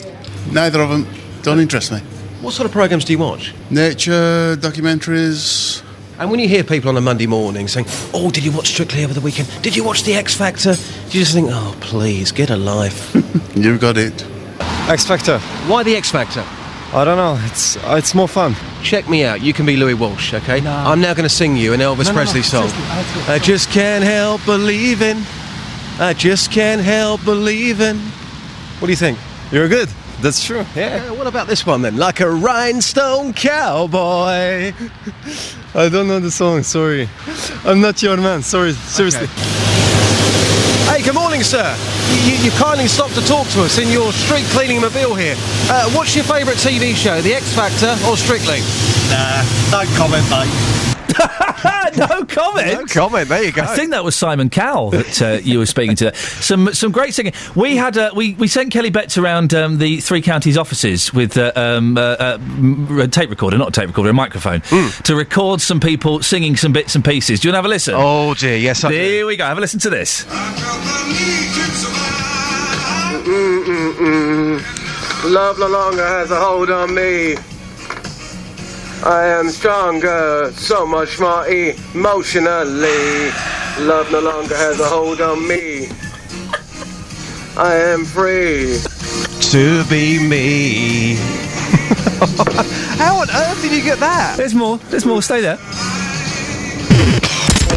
Neither 0.50 0.80
of 0.80 0.88
them 0.88 1.06
don't 1.42 1.60
interest 1.60 1.92
me. 1.92 1.98
What 2.40 2.54
sort 2.54 2.64
of 2.64 2.72
programmes 2.72 3.04
do 3.04 3.12
you 3.12 3.18
watch? 3.18 3.52
Nature, 3.70 4.56
documentaries. 4.56 5.82
And 6.20 6.30
when 6.30 6.38
you 6.38 6.46
hear 6.48 6.62
people 6.62 6.90
on 6.90 6.98
a 6.98 7.00
Monday 7.00 7.26
morning 7.26 7.66
saying, 7.66 7.86
"Oh, 8.12 8.30
did 8.30 8.44
you 8.44 8.52
watch 8.52 8.68
Strictly 8.68 9.02
over 9.04 9.14
the 9.14 9.22
weekend? 9.22 9.48
Did 9.62 9.74
you 9.74 9.82
watch 9.82 10.02
the 10.02 10.12
X 10.12 10.34
Factor?" 10.34 10.74
Do 10.74 11.18
you 11.18 11.24
just 11.24 11.32
think, 11.32 11.48
"Oh, 11.50 11.74
please, 11.80 12.30
get 12.30 12.50
a 12.50 12.56
life." 12.56 13.14
You've 13.56 13.80
got 13.80 13.96
it. 13.96 14.26
X 14.86 15.06
Factor. 15.06 15.38
Why 15.66 15.82
the 15.82 15.96
X 15.96 16.10
Factor? 16.10 16.44
I 16.92 17.04
don't 17.04 17.16
know. 17.16 17.40
It's 17.46 17.78
uh, 17.78 17.94
it's 17.96 18.14
more 18.14 18.28
fun. 18.28 18.54
Check 18.82 19.08
me 19.08 19.24
out. 19.24 19.40
You 19.40 19.54
can 19.54 19.64
be 19.64 19.76
Louis 19.76 19.94
Walsh, 19.94 20.34
okay? 20.34 20.60
No. 20.60 20.70
I'm 20.70 21.00
now 21.00 21.14
going 21.14 21.28
to 21.28 21.34
sing 21.34 21.56
you 21.56 21.72
an 21.72 21.80
Elvis 21.80 22.04
No, 22.04 22.04
no, 22.04 22.10
no, 22.10 22.14
Presley 22.16 22.42
song. 22.42 22.68
I 23.26 23.38
just 23.42 23.70
can't 23.70 24.04
help 24.04 24.44
believing. 24.44 25.22
I 25.98 26.12
just 26.12 26.52
can't 26.52 26.82
help 26.82 27.24
believing. 27.24 27.96
What 28.78 28.86
do 28.88 28.92
you 28.92 28.96
think? 28.96 29.18
You're 29.50 29.68
good. 29.68 29.88
That's 30.22 30.44
true. 30.44 30.64
Yeah. 30.76 31.10
what 31.12 31.26
about 31.26 31.46
this 31.46 31.64
one 31.64 31.82
then? 31.82 31.96
Like 31.96 32.20
a 32.20 32.30
rhinestone 32.30 33.32
cowboy. 33.32 34.72
I 35.74 35.88
don't 35.88 36.08
know 36.08 36.20
the 36.20 36.30
song. 36.30 36.62
Sorry. 36.62 37.08
I'm 37.64 37.80
not 37.80 38.02
your 38.02 38.16
man. 38.18 38.42
Sorry. 38.42 38.72
Seriously. 38.72 39.28
Hey, 40.92 41.02
good 41.02 41.14
morning, 41.14 41.42
sir. 41.42 41.74
You, 42.26 42.36
you 42.44 42.50
kindly 42.52 42.88
stopped 42.88 43.14
to 43.14 43.24
talk 43.26 43.46
to 43.48 43.62
us 43.62 43.78
in 43.78 43.88
your 43.88 44.12
street 44.12 44.44
cleaning 44.46 44.80
mobile 44.80 45.14
here. 45.14 45.36
Uh, 45.70 45.90
what's 45.92 46.14
your 46.14 46.24
favourite 46.24 46.58
TV 46.58 46.94
show, 46.94 47.20
The 47.22 47.32
X 47.34 47.54
Factor 47.54 47.96
or 48.06 48.16
Strictly? 48.16 48.60
Nah, 49.08 49.42
don't 49.70 49.88
comment, 49.96 50.28
mate. 50.28 50.89
no 51.96 52.24
comment. 52.24 52.72
No 52.72 52.86
comment. 52.86 53.28
There 53.28 53.44
you 53.44 53.52
go. 53.52 53.62
I 53.62 53.76
think 53.76 53.90
that 53.90 54.04
was 54.04 54.16
Simon 54.16 54.50
Cowell 54.50 54.90
that 54.90 55.22
uh, 55.22 55.38
you 55.42 55.58
were 55.58 55.66
speaking 55.66 55.96
to. 55.96 56.04
There. 56.04 56.14
Some 56.14 56.72
some 56.74 56.92
great 56.92 57.14
singing. 57.14 57.32
We 57.54 57.76
had 57.76 57.96
uh, 57.96 58.10
we 58.14 58.34
we 58.34 58.48
sent 58.48 58.72
Kelly 58.72 58.90
Betts 58.90 59.18
around 59.18 59.52
um, 59.54 59.78
the 59.78 60.00
three 60.00 60.22
counties 60.22 60.56
offices 60.56 61.12
with 61.12 61.36
uh, 61.36 61.52
um, 61.56 61.96
uh, 61.98 62.00
uh, 62.00 62.38
m- 62.40 62.98
a 63.00 63.08
tape 63.08 63.30
recorder, 63.30 63.58
not 63.58 63.68
a 63.68 63.80
tape 63.80 63.88
recorder, 63.88 64.10
a 64.10 64.14
microphone, 64.14 64.60
to 65.04 65.14
record 65.16 65.60
some 65.60 65.80
people 65.80 66.22
singing 66.22 66.56
some 66.56 66.72
bits 66.72 66.94
and 66.94 67.04
pieces. 67.04 67.40
Do 67.40 67.48
you 67.48 67.52
want 67.52 67.54
to 67.54 67.58
have 67.58 67.64
a 67.66 67.68
listen? 67.68 67.94
Oh 67.96 68.34
dear, 68.34 68.56
yes. 68.56 68.84
I 68.84 68.92
Here 68.92 69.26
we 69.26 69.36
go. 69.36 69.44
Have 69.44 69.58
a 69.58 69.60
listen 69.60 69.80
to 69.80 69.90
this. 69.90 70.24
Mm-mm-mm. 73.30 75.32
Love 75.32 75.58
no 75.58 75.68
longer 75.68 76.04
has 76.06 76.30
a 76.30 76.40
hold 76.40 76.70
on 76.70 76.94
me. 76.94 77.36
I 79.02 79.26
am 79.28 79.48
stronger, 79.48 80.52
so 80.52 80.84
much 80.84 81.18
more 81.18 81.46
emotionally. 81.48 83.30
Love 83.80 84.12
no 84.12 84.20
longer 84.20 84.54
has 84.54 84.78
a 84.78 84.84
hold 84.84 85.22
on 85.22 85.48
me. 85.48 85.88
I 87.56 87.76
am 87.76 88.04
free 88.04 88.78
to 89.50 89.84
be 89.88 90.18
me. 90.18 91.14
How 92.98 93.16
on 93.16 93.30
earth 93.30 93.62
did 93.62 93.72
you 93.72 93.82
get 93.82 93.98
that? 94.00 94.36
There's 94.36 94.54
more. 94.54 94.76
There's 94.90 95.06
more. 95.06 95.22
Stay 95.22 95.40
there. 95.40 95.58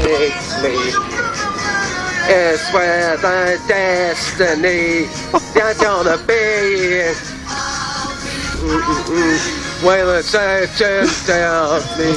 It's 0.03 0.61
me. 0.61 0.75
It's 2.25 2.73
where 2.73 3.15
the 3.15 3.61
destiny 3.67 5.07
that's 5.53 5.81
gonna 5.81 6.17
be. 6.27 7.13
Mm-mm-mm. 8.59 9.62
Well, 9.83 10.07
the 10.07 10.21
just 10.77 11.27
tell 11.27 11.79
me. 11.97 12.15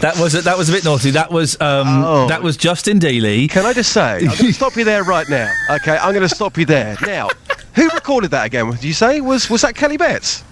That 0.00 0.18
was 0.20 0.34
a, 0.34 0.42
that 0.42 0.58
was 0.58 0.68
a 0.68 0.72
bit 0.72 0.84
naughty. 0.84 1.10
That 1.12 1.30
was 1.30 1.58
um, 1.60 2.28
that 2.28 2.42
was 2.42 2.56
Justin 2.56 2.98
Dealey. 2.98 3.48
Can 3.48 3.64
I 3.64 3.72
just 3.72 3.92
say, 3.92 4.16
I'm 4.18 4.26
going 4.26 4.36
to 4.36 4.52
stop 4.52 4.76
you 4.76 4.84
there 4.84 5.04
right 5.04 5.28
now. 5.28 5.50
Okay, 5.70 5.96
I'm 5.96 6.12
going 6.12 6.28
to 6.28 6.34
stop 6.34 6.58
you 6.58 6.66
there 6.66 6.96
now. 7.02 7.28
Who 7.76 7.88
recorded 7.90 8.32
that 8.32 8.46
again? 8.46 8.70
Did 8.70 8.84
you 8.84 8.92
say 8.92 9.20
was 9.20 9.48
was 9.48 9.62
that 9.62 9.74
Kelly 9.74 9.96
Betts? 9.96 10.44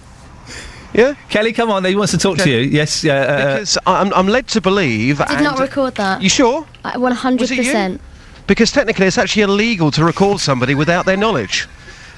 Yeah, 0.93 1.15
Kelly, 1.29 1.51
come 1.51 1.69
on. 1.69 1.83
He 1.83 1.95
wants 1.95 2.13
to 2.13 2.17
talk 2.17 2.37
to 2.37 2.49
you. 2.49 2.59
Yes. 2.59 3.03
Yeah. 3.03 3.15
Uh, 3.15 3.53
because 3.55 3.77
I'm, 3.85 4.13
I'm 4.13 4.27
led 4.27 4.47
to 4.49 4.61
believe. 4.61 5.19
I 5.19 5.25
Did 5.25 5.35
and- 5.35 5.43
not 5.43 5.59
record 5.59 5.95
that. 5.95 6.21
You 6.21 6.29
sure? 6.29 6.65
I- 6.85 6.95
100%. 6.95 7.99
Because 8.47 8.71
technically, 8.71 9.07
it's 9.07 9.17
actually 9.17 9.41
illegal 9.41 9.91
to 9.91 10.05
record 10.05 10.39
somebody 10.39 10.73
without 10.75 11.05
their 11.05 11.17
knowledge. 11.17 11.67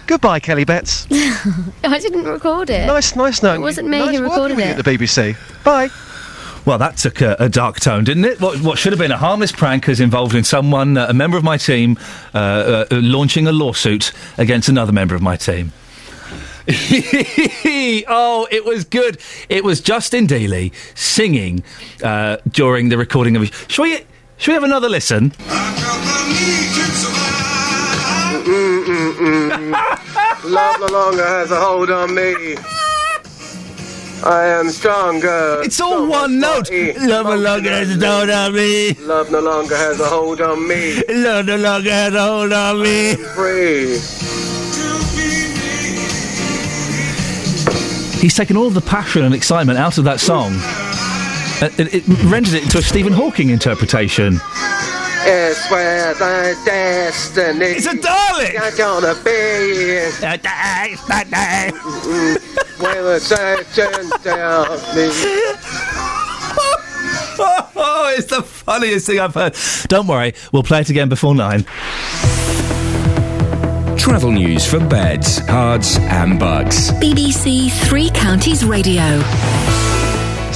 Goodbye, 0.07 0.39
Kelly 0.39 0.63
Betts. 0.63 1.05
I 1.11 1.99
didn't 1.99 2.23
record 2.23 2.69
it. 2.69 2.87
Nice, 2.87 3.15
nice 3.15 3.43
knowing 3.43 3.61
It 3.61 3.63
wasn't 3.63 3.89
me 3.89 3.99
Nice 3.99 4.15
who 4.15 4.23
working 4.23 4.23
recorded 4.23 4.57
with 4.57 4.65
you 4.65 4.71
it. 4.71 4.79
At 4.79 4.85
the 4.85 4.91
BBC. 4.97 5.63
Bye. 5.63 5.89
Well, 6.65 6.77
that 6.77 6.97
took 6.97 7.21
a, 7.21 7.35
a 7.39 7.49
dark 7.49 7.79
tone, 7.79 8.03
didn't 8.03 8.25
it? 8.25 8.41
What, 8.41 8.61
what 8.61 8.77
should 8.77 8.91
have 8.93 8.99
been 8.99 9.11
a 9.11 9.17
harmless 9.17 9.51
prank 9.51 9.85
has 9.85 9.99
involved 9.99 10.35
in 10.35 10.43
someone, 10.43 10.97
uh, 10.97 11.07
a 11.09 11.13
member 11.13 11.37
of 11.37 11.43
my 11.43 11.57
team, 11.57 11.97
uh, 12.33 12.37
uh, 12.37 12.85
launching 12.91 13.47
a 13.47 13.51
lawsuit 13.51 14.11
against 14.37 14.67
another 14.69 14.91
member 14.91 15.15
of 15.15 15.21
my 15.21 15.35
team. 15.35 15.71
oh, 18.09 18.47
it 18.51 18.65
was 18.65 18.83
good. 18.83 19.19
It 19.47 19.63
was 19.63 19.79
Justin 19.79 20.27
Dealey 20.27 20.73
singing 20.97 21.63
uh, 22.03 22.37
during 22.49 22.89
the 22.89 22.97
recording 22.97 23.37
of. 23.37 23.65
Shall 23.69 23.83
we? 23.83 24.01
Shall 24.37 24.51
we 24.51 24.55
have 24.55 24.63
another 24.63 24.89
listen? 24.89 25.31
Love 28.87 30.79
no 30.79 30.87
longer 30.87 31.25
has 31.25 31.51
a 31.51 31.59
hold 31.59 31.91
on 31.91 32.15
me. 32.15 32.55
I 34.23 34.45
am 34.45 34.69
stronger. 34.69 35.61
It's 35.61 35.81
all 35.81 36.07
one 36.07 36.39
note. 36.39 36.71
Love 36.71 37.25
no 37.25 37.35
longer 37.35 37.69
has 37.69 38.01
a 38.01 38.07
hold 38.07 38.29
on 38.29 38.53
me. 38.55 38.93
Love 38.93 39.29
no 39.29 39.41
longer 39.41 39.75
has 39.75 39.99
a 39.99 40.05
hold 40.07 40.41
on 40.41 40.67
me. 40.67 41.03
Love 41.09 41.45
no 41.45 41.57
longer 41.57 41.91
has 41.91 42.13
a 42.13 42.21
hold 42.21 42.53
on 42.53 42.81
me. 42.81 43.15
Free. 43.35 43.99
He's 48.21 48.35
taken 48.35 48.55
all 48.57 48.67
of 48.67 48.73
the 48.73 48.81
passion 48.81 49.23
and 49.23 49.35
excitement 49.35 49.77
out 49.77 49.97
of 49.97 50.05
that 50.05 50.19
song. 50.19 50.53
Uh, 51.61 51.69
it, 51.77 51.93
it 51.93 52.07
renders 52.23 52.53
it 52.53 52.63
into 52.63 52.77
a 52.77 52.81
Stephen 52.81 53.13
Hawking 53.13 53.49
interpretation. 53.49 54.39
It's 55.29 55.69
where 55.69 56.13
the 56.13 56.57
destiny. 56.63 57.65
It's 57.65 57.85
a 57.85 57.89
Dalek! 57.89 58.53
You're 58.53 58.71
gonna 58.77 59.13
be. 59.25 59.29
Mm-hmm. 61.67 62.81
Where 62.81 63.03
the 63.03 63.19
surgeon 63.19 64.09
tells 64.21 64.81
me. 64.95 65.09
oh, 67.39 68.13
it's 68.17 68.27
the 68.27 68.41
funniest 68.41 69.07
thing 69.07 69.19
I've 69.19 69.33
heard. 69.33 69.53
Don't 69.89 70.07
worry, 70.07 70.33
we'll 70.53 70.63
play 70.63 70.79
it 70.79 70.89
again 70.89 71.09
before 71.09 71.35
nine. 71.35 71.65
Travel 73.97 74.31
news 74.31 74.65
for 74.65 74.79
beds, 74.79 75.41
cards, 75.41 75.97
and 75.97 76.39
bugs. 76.39 76.91
BBC 76.91 77.69
Three 77.89 78.09
Counties 78.11 78.63
Radio. 78.63 79.21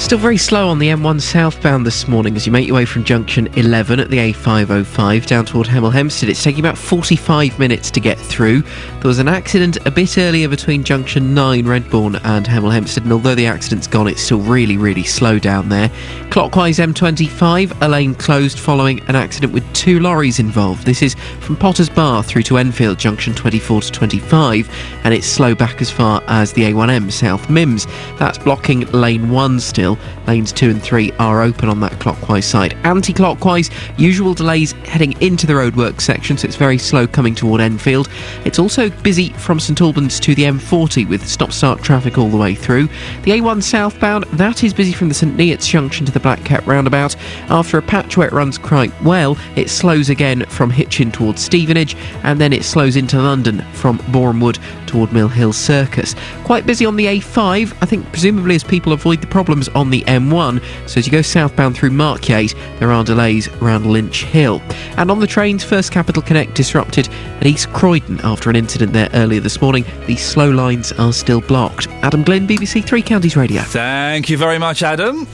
Still 0.02 0.18
very 0.18 0.36
slow 0.36 0.68
on 0.68 0.80
the 0.80 0.88
M1 0.88 1.22
southbound 1.22 1.86
this 1.86 2.06
morning 2.06 2.36
as 2.36 2.46
you 2.46 2.52
make 2.52 2.68
your 2.68 2.76
way 2.76 2.86
from 2.86 3.06
junction 3.06 3.48
11 3.54 4.00
at 4.00 4.10
the 4.10 4.18
A505 4.18 5.26
down 5.26 5.46
toward 5.46 5.68
Hemel 5.68 5.94
Hempstead. 5.94 6.28
It's 6.28 6.44
taking 6.44 6.60
about 6.60 6.78
45 6.78 7.58
minutes 7.58 7.90
to 7.92 8.02
get 8.02 8.18
through. 8.20 8.62
There 8.62 9.08
was 9.08 9.20
an 9.20 9.30
accident 9.30 9.78
a 9.86 9.92
bit 9.92 10.18
earlier 10.18 10.50
between 10.50 10.84
junction 10.84 11.34
9 11.34 11.64
Redbourn 11.64 12.20
and 12.26 12.46
Hemel 12.46 12.74
Hempstead, 12.74 13.04
and 13.04 13.14
although 13.14 13.36
the 13.36 13.46
accident's 13.46 13.88
gone, 13.88 14.08
it's 14.08 14.22
still 14.22 14.42
really, 14.42 14.76
really 14.76 15.04
slow 15.04 15.40
down 15.40 15.70
there. 15.70 15.90
Clockwise 16.30 16.80
M25, 16.80 17.82
a 17.82 17.88
lane 17.88 18.16
closed 18.16 18.60
following 18.60 19.00
an 19.08 19.16
accident 19.16 19.54
with 19.54 19.72
two 19.74 20.02
lorries 20.02 20.40
involved. 20.40 20.84
This 20.84 21.02
is 21.02 21.16
from 21.40 21.56
Potters 21.56 21.90
Bar 21.90 22.24
through 22.24 22.44
to 22.44 22.58
Enfield, 22.58 23.00
junction 23.00 23.34
24 23.34 23.82
to 23.82 23.92
25, 23.92 24.70
and 25.06 25.14
it's 25.14 25.28
slow 25.28 25.56
back 25.56 25.80
as 25.82 25.90
far 25.90 26.22
as 26.28 26.52
the 26.52 26.64
A1M 26.64 27.12
South 27.12 27.48
Mimms. 27.48 27.88
That's 28.18 28.38
blocking 28.38 28.82
lane 28.92 29.30
1 29.30 29.60
still. 29.62 29.91
Lanes 30.28 30.52
2 30.52 30.70
and 30.70 30.82
3 30.82 31.12
are 31.14 31.42
open 31.42 31.70
on 31.70 31.80
that 31.80 32.00
clockwise 32.00 32.46
side. 32.46 32.74
Anti 32.84 33.14
clockwise, 33.14 33.70
usual 33.98 34.34
delays 34.34 34.72
heading 34.72 35.20
into 35.22 35.48
the 35.48 35.54
roadworks 35.54 36.02
section, 36.02 36.38
so 36.38 36.48
it's 36.48 36.56
very 36.56 36.78
slow 36.78 37.08
coming 37.08 37.36
toward 37.36 37.62
Enfield. 37.62 38.10
It's 38.46 38.60
also 38.60 38.90
busy 38.90 39.30
from 39.34 39.60
St 39.60 39.80
Albans 39.82 40.20
to 40.22 40.36
the 40.36 40.44
M40 40.44 41.08
with 41.08 41.28
stop 41.28 41.52
start 41.52 41.82
traffic 41.82 42.18
all 42.18 42.30
the 42.30 42.38
way 42.38 42.56
through. 42.56 42.88
The 43.24 43.32
A1 43.32 43.64
southbound, 43.64 44.26
that 44.34 44.64
is 44.64 44.74
busy 44.74 44.94
from 44.94 45.08
the 45.08 45.14
St 45.14 45.36
Neots 45.36 45.68
junction 45.68 46.06
to 46.06 46.12
the 46.12 46.20
Black 46.20 46.44
Cat 46.44 46.66
roundabout. 46.66 47.16
After 47.50 47.78
a 47.78 47.82
patch 47.82 48.18
where 48.18 48.28
it 48.28 48.34
runs 48.34 48.58
quite 48.58 48.94
well, 49.02 49.38
it 49.56 49.70
slows 49.70 50.10
again 50.10 50.46
from 50.46 50.70
Hitchin 50.70 51.12
towards 51.12 51.42
Stevenage, 51.42 51.96
and 52.24 52.40
then 52.40 52.54
it 52.54 52.64
slows 52.64 52.96
into 52.96 53.22
London 53.22 53.62
from 53.74 53.98
Borehamwood 54.00 54.60
toward 54.88 55.14
Mill 55.14 55.30
Hill 55.30 55.54
Circus. 55.54 56.16
Quite 56.44 56.66
busy 56.66 56.86
on 56.86 56.96
the 56.96 57.06
A5, 57.06 57.78
I 57.82 57.86
think 57.86 58.06
presumably 58.12 58.56
as 58.56 58.64
people 58.64 58.94
avoid 58.94 59.22
the 59.22 59.28
problems 59.28 59.70
on 59.76 59.90
the 59.90 60.02
M1. 60.04 60.62
So 60.88 61.00
as 61.00 61.06
you 61.06 61.12
go 61.12 61.22
southbound 61.22 61.76
through 61.76 61.92
Markyate, 61.92 62.56
there 62.80 62.92
are 62.92 63.04
delays 63.04 63.48
around 63.62 63.86
Lynch 63.86 64.24
Hill. 64.24 64.62
And 64.98 65.12
on 65.12 65.20
the 65.20 65.28
trains, 65.28 65.64
First 65.64 65.92
Capital 65.92 66.22
Connect 66.22 66.54
disrupted 66.54 67.08
at 67.40 67.46
East 67.46 67.72
Croydon 67.74 68.20
after 68.24 68.50
an 68.50 68.56
incident 68.56 68.94
there 68.94 69.10
earlier 69.14 69.40
this 69.40 69.62
morning. 69.62 69.86
The 70.08 70.16
slow 70.16 70.50
lines 70.50 70.92
are 70.94 71.14
still 71.14 71.42
blocked. 71.42 71.88
Adam 72.02 72.24
Glynn, 72.24 72.48
BBC 72.48 72.84
Three 72.84 73.02
Counties 73.02 73.36
Radio. 73.36 73.62
Thank 73.62 74.30
you 74.30 74.38
very 74.38 74.60
much, 74.60 74.84
Adam. 74.84 75.28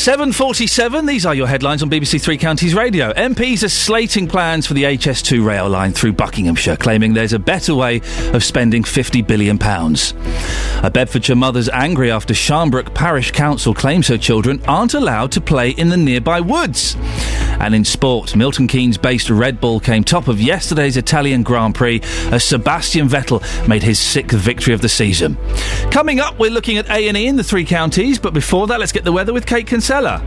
7.47, 0.00 1.06
these 1.06 1.26
are 1.26 1.34
your 1.34 1.46
headlines 1.46 1.82
on 1.82 1.90
BBC 1.90 2.22
Three 2.22 2.38
Counties 2.38 2.74
Radio. 2.74 3.12
MPs 3.12 3.62
are 3.62 3.68
slating 3.68 4.26
plans 4.26 4.66
for 4.66 4.72
the 4.72 4.84
HS2 4.84 5.44
rail 5.44 5.68
line 5.68 5.92
through 5.92 6.14
Buckinghamshire, 6.14 6.78
claiming 6.78 7.12
there's 7.12 7.34
a 7.34 7.38
better 7.38 7.74
way 7.74 8.00
of 8.32 8.42
spending 8.42 8.82
£50 8.82 9.26
billion. 9.26 9.58
A 10.82 10.90
Bedfordshire 10.90 11.36
mother's 11.36 11.68
angry 11.68 12.10
after 12.10 12.32
Sharnbrook 12.32 12.94
Parish 12.94 13.30
Council 13.32 13.74
claims 13.74 14.08
her 14.08 14.16
children 14.16 14.62
aren't 14.66 14.94
allowed 14.94 15.32
to 15.32 15.40
play 15.42 15.72
in 15.72 15.90
the 15.90 15.98
nearby 15.98 16.40
woods. 16.40 16.96
And 17.60 17.74
in 17.74 17.84
sport, 17.84 18.34
Milton 18.34 18.66
Keynes 18.66 18.96
based 18.98 19.30
Red 19.30 19.60
Bull 19.60 19.80
came 19.80 20.02
top 20.02 20.28
of 20.28 20.40
yesterday's 20.40 20.96
Italian 20.96 21.42
Grand 21.42 21.74
Prix 21.74 22.00
as 22.32 22.42
Sebastian 22.42 23.08
Vettel 23.08 23.40
made 23.68 23.82
his 23.82 23.98
sixth 23.98 24.36
victory 24.36 24.74
of 24.74 24.80
the 24.80 24.88
season. 24.88 25.36
Coming 25.90 26.20
up, 26.20 26.38
we're 26.38 26.50
looking 26.50 26.78
at 26.78 26.88
A&E 26.88 27.26
in 27.26 27.36
the 27.36 27.44
three 27.44 27.64
counties, 27.64 28.18
but 28.18 28.32
before 28.34 28.66
that, 28.68 28.80
let's 28.80 28.92
get 28.92 29.04
the 29.04 29.12
weather 29.12 29.32
with 29.32 29.46
Kate 29.46 29.66
Kinsella. 29.66 30.22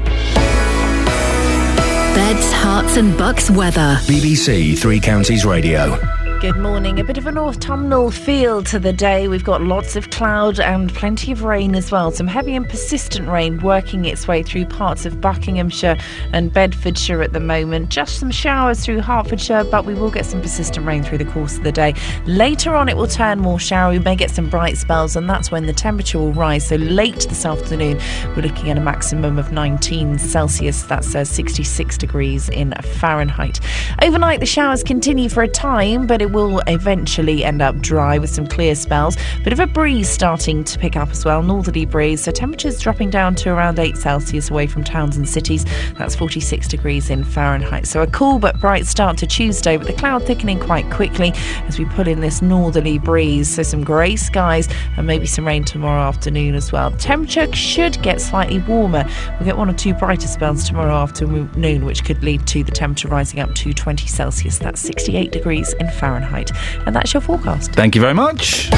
Beds, 2.14 2.52
Herts 2.54 2.98
and 2.98 3.18
Bucks 3.18 3.50
weather. 3.50 3.98
BBC 4.06 4.78
Three 4.78 5.00
Counties 5.00 5.46
Radio. 5.46 6.23
Good 6.44 6.60
morning. 6.60 7.00
A 7.00 7.06
bit 7.06 7.18
of 7.18 7.26
an 7.26 7.38
autumnal 7.38 8.12
feel 8.12 8.64
to 8.64 8.78
the 8.78 8.92
day. 8.92 9.30
We've 9.30 9.46
got 9.46 9.62
lots 9.62 9.96
of 9.96 10.10
cloud 10.10 10.60
and 10.60 10.94
plenty 10.94 11.32
of 11.32 11.44
rain 11.44 11.74
as 11.74 11.90
well. 11.90 12.12
Some 12.12 12.28
heavy 12.28 12.54
and 12.54 12.68
persistent 12.68 13.30
rain 13.30 13.60
working 13.60 14.04
its 14.04 14.28
way 14.28 14.44
through 14.44 14.66
parts 14.66 15.06
of 15.06 15.22
Buckinghamshire 15.22 15.98
and 16.34 16.52
Bedfordshire 16.52 17.22
at 17.22 17.32
the 17.32 17.40
moment. 17.40 17.88
Just 17.88 18.20
some 18.20 18.30
showers 18.30 18.84
through 18.84 19.00
Hertfordshire, 19.00 19.64
but 19.64 19.86
we 19.86 19.94
will 19.94 20.12
get 20.12 20.26
some 20.26 20.42
persistent 20.42 20.86
rain 20.86 21.02
through 21.02 21.20
the 21.20 21.32
course 21.32 21.56
of 21.56 21.64
the 21.64 21.72
day. 21.72 21.94
Later 22.26 22.76
on, 22.76 22.90
it 22.90 22.98
will 22.98 23.08
turn 23.08 23.40
more 23.40 23.58
showery. 23.58 24.00
We 24.00 24.04
may 24.04 24.18
get 24.18 24.30
some 24.30 24.50
bright 24.50 24.78
spells, 24.78 25.16
and 25.16 25.30
that's 25.30 25.50
when 25.50 25.66
the 25.66 25.72
temperature 25.72 26.20
will 26.20 26.34
rise. 26.34 26.68
So 26.68 26.76
late 26.76 27.26
this 27.30 27.46
afternoon, 27.46 28.02
we're 28.36 28.42
looking 28.42 28.70
at 28.70 28.78
a 28.78 28.82
maximum 28.82 29.40
of 29.40 29.54
19 29.54 30.20
Celsius. 30.20 30.84
That's 30.84 31.16
uh, 31.16 31.24
66 31.24 31.98
degrees 31.98 32.50
in 32.50 32.74
Fahrenheit. 32.82 33.62
Overnight, 34.02 34.42
the 34.42 34.46
showers 34.46 34.84
continue 34.84 35.30
for 35.30 35.42
a 35.42 35.48
time, 35.48 36.06
but 36.06 36.22
it 36.22 36.33
will 36.34 36.62
eventually 36.68 37.46
end 37.46 37.62
up 37.62 37.78
dry 37.78 38.18
with 38.18 38.30
some 38.30 38.48
clear 38.48 38.76
spells. 38.76 39.16
Bit 39.44 39.54
of 39.54 39.60
a 39.60 39.68
breeze 39.68 40.10
starting 40.10 40.64
to 40.66 40.80
pick 40.80 40.98
up 40.98 41.12
as 41.12 41.24
well, 41.24 41.42
northerly 41.42 41.86
breeze. 41.86 42.24
So 42.24 42.32
temperatures 42.32 42.80
dropping 42.82 43.12
down 43.12 43.36
to 43.36 43.52
around 43.52 43.80
8 43.80 43.96
Celsius 43.96 44.50
away 44.50 44.68
from 44.68 44.84
towns 44.84 45.16
and 45.16 45.30
cities. 45.30 45.66
That's 45.98 46.16
46 46.16 46.68
degrees 46.68 47.10
in 47.10 47.24
Fahrenheit. 47.24 47.88
So 47.88 48.02
a 48.02 48.08
cool 48.08 48.40
but 48.40 48.60
bright 48.60 48.88
start 48.88 49.18
to 49.20 49.28
Tuesday, 49.28 49.78
with 49.78 49.88
the 49.88 49.94
cloud 49.94 50.26
thickening 50.26 50.60
quite 50.60 50.90
quickly 50.92 51.32
as 51.68 51.78
we 51.78 51.86
pull 51.86 52.08
in 52.08 52.20
this 52.20 52.42
northerly 52.42 52.98
breeze. 52.98 53.54
So 53.54 53.64
some 53.64 53.84
grey 53.84 54.16
skies 54.16 54.68
and 54.98 55.06
maybe 55.06 55.28
some 55.28 55.46
rain 55.46 55.64
tomorrow 55.64 56.02
afternoon 56.02 56.56
as 56.56 56.72
well. 56.72 56.92
Temperature 56.92 57.54
should 57.54 58.02
get 58.02 58.20
slightly 58.20 58.60
warmer. 58.60 59.06
We'll 59.38 59.46
get 59.46 59.58
one 59.58 59.70
or 59.70 59.74
two 59.74 59.94
brighter 59.94 60.28
spells 60.28 60.68
tomorrow 60.68 60.96
afternoon, 60.96 61.86
which 61.86 62.04
could 62.04 62.24
lead 62.24 62.48
to 62.48 62.64
the 62.64 62.72
temperature 62.72 63.08
rising 63.08 63.40
up 63.40 63.54
to 63.56 63.72
20 63.74 64.08
Celsius. 64.08 64.58
That's 64.58 64.82
68 64.82 65.32
degrees 65.32 65.74
in 65.74 65.90
Fahrenheit. 65.92 66.23
Height 66.24 66.52
and 66.86 66.96
that's 66.96 67.14
your 67.14 67.22
forecast. 67.22 67.74
Thank 67.74 67.96
you 67.96 68.02
very 68.02 68.14
much. 68.14 68.70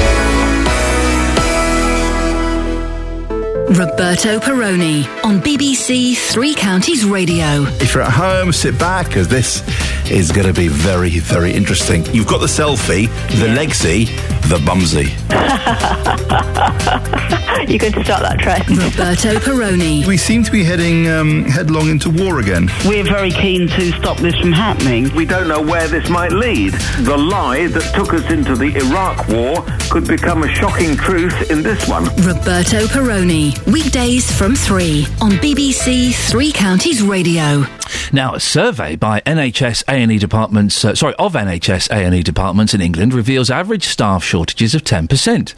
Roberto 3.76 4.40
Perrone 4.40 5.04
on 5.22 5.38
BBC 5.42 6.16
Three 6.16 6.54
Counties 6.54 7.04
Radio. 7.04 7.64
If 7.78 7.92
you're 7.92 8.04
at 8.04 8.12
home, 8.12 8.50
sit 8.50 8.78
back 8.78 9.08
because 9.08 9.28
this 9.28 9.62
is 10.10 10.32
going 10.32 10.46
to 10.46 10.54
be 10.54 10.68
very, 10.68 11.18
very 11.18 11.52
interesting. 11.52 12.06
You've 12.06 12.26
got 12.26 12.38
the 12.38 12.46
selfie, 12.46 13.08
the 13.38 13.48
legsy, 13.48 14.06
the 14.48 14.58
bumsy. 14.64 15.12
You're 17.68 17.78
going 17.78 17.92
to 17.94 18.04
start 18.04 18.22
that 18.22 18.38
trend. 18.38 18.68
Roberto 18.68 19.38
Perrone. 19.40 20.06
We 20.06 20.16
seem 20.16 20.44
to 20.44 20.52
be 20.52 20.62
heading 20.62 21.08
um, 21.08 21.44
headlong 21.44 21.88
into 21.88 22.10
war 22.10 22.38
again. 22.38 22.68
We're 22.84 23.02
very 23.04 23.30
keen 23.32 23.66
to 23.68 23.92
stop 23.92 24.18
this 24.18 24.36
from 24.36 24.52
happening. 24.52 25.12
We 25.16 25.24
don't 25.24 25.48
know 25.48 25.60
where 25.60 25.88
this 25.88 26.08
might 26.08 26.32
lead. 26.32 26.74
The 27.00 27.16
lie 27.16 27.66
that 27.68 27.92
took 27.94 28.14
us 28.14 28.30
into 28.30 28.54
the 28.54 28.76
Iraq 28.76 29.26
War 29.28 29.64
could 29.90 30.06
become 30.06 30.44
a 30.44 30.48
shocking 30.54 30.96
truth 30.96 31.50
in 31.50 31.62
this 31.62 31.88
one. 31.88 32.04
Roberto 32.24 32.86
Perrone. 32.86 33.52
Weekdays 33.66 34.30
from 34.30 34.54
3 34.54 35.06
on 35.20 35.32
BBC 35.32 36.14
Three 36.30 36.52
Counties 36.52 37.02
Radio. 37.02 37.64
Now, 38.12 38.34
a 38.34 38.40
survey 38.40 38.94
by 38.94 39.20
NHS 39.22 39.82
A&E 39.88 40.18
departments, 40.18 40.84
uh, 40.84 40.94
sorry, 40.94 41.14
of 41.18 41.32
NHS 41.32 41.90
A&E 41.90 42.22
departments 42.22 42.74
in 42.74 42.80
England 42.80 43.12
reveals 43.12 43.50
average 43.50 43.84
staff 43.84 44.22
shortages 44.22 44.74
of 44.74 44.84
10%. 44.84 45.54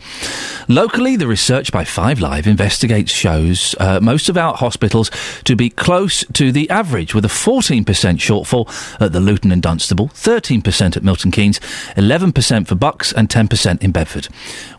Locally, 0.68 1.16
the 1.16 1.26
research 1.26 1.70
by 1.70 1.84
Five 1.84 2.20
Live 2.20 2.46
investigates 2.46 3.12
shows 3.12 3.74
uh, 3.78 4.00
most 4.00 4.30
of 4.30 4.38
our 4.38 4.54
hospitals 4.54 5.10
to 5.44 5.54
be 5.54 5.68
close 5.68 6.24
to 6.32 6.50
the 6.50 6.68
average, 6.70 7.14
with 7.14 7.24
a 7.26 7.28
14% 7.28 7.84
shortfall 7.84 9.00
at 9.00 9.12
the 9.12 9.20
Luton 9.20 9.52
and 9.52 9.62
Dunstable, 9.62 10.08
13% 10.08 10.96
at 10.96 11.02
Milton 11.02 11.30
Keynes, 11.30 11.60
11% 11.96 12.66
for 12.66 12.74
Bucks, 12.74 13.12
and 13.12 13.28
10% 13.28 13.82
in 13.82 13.92
Bedford. 13.92 14.28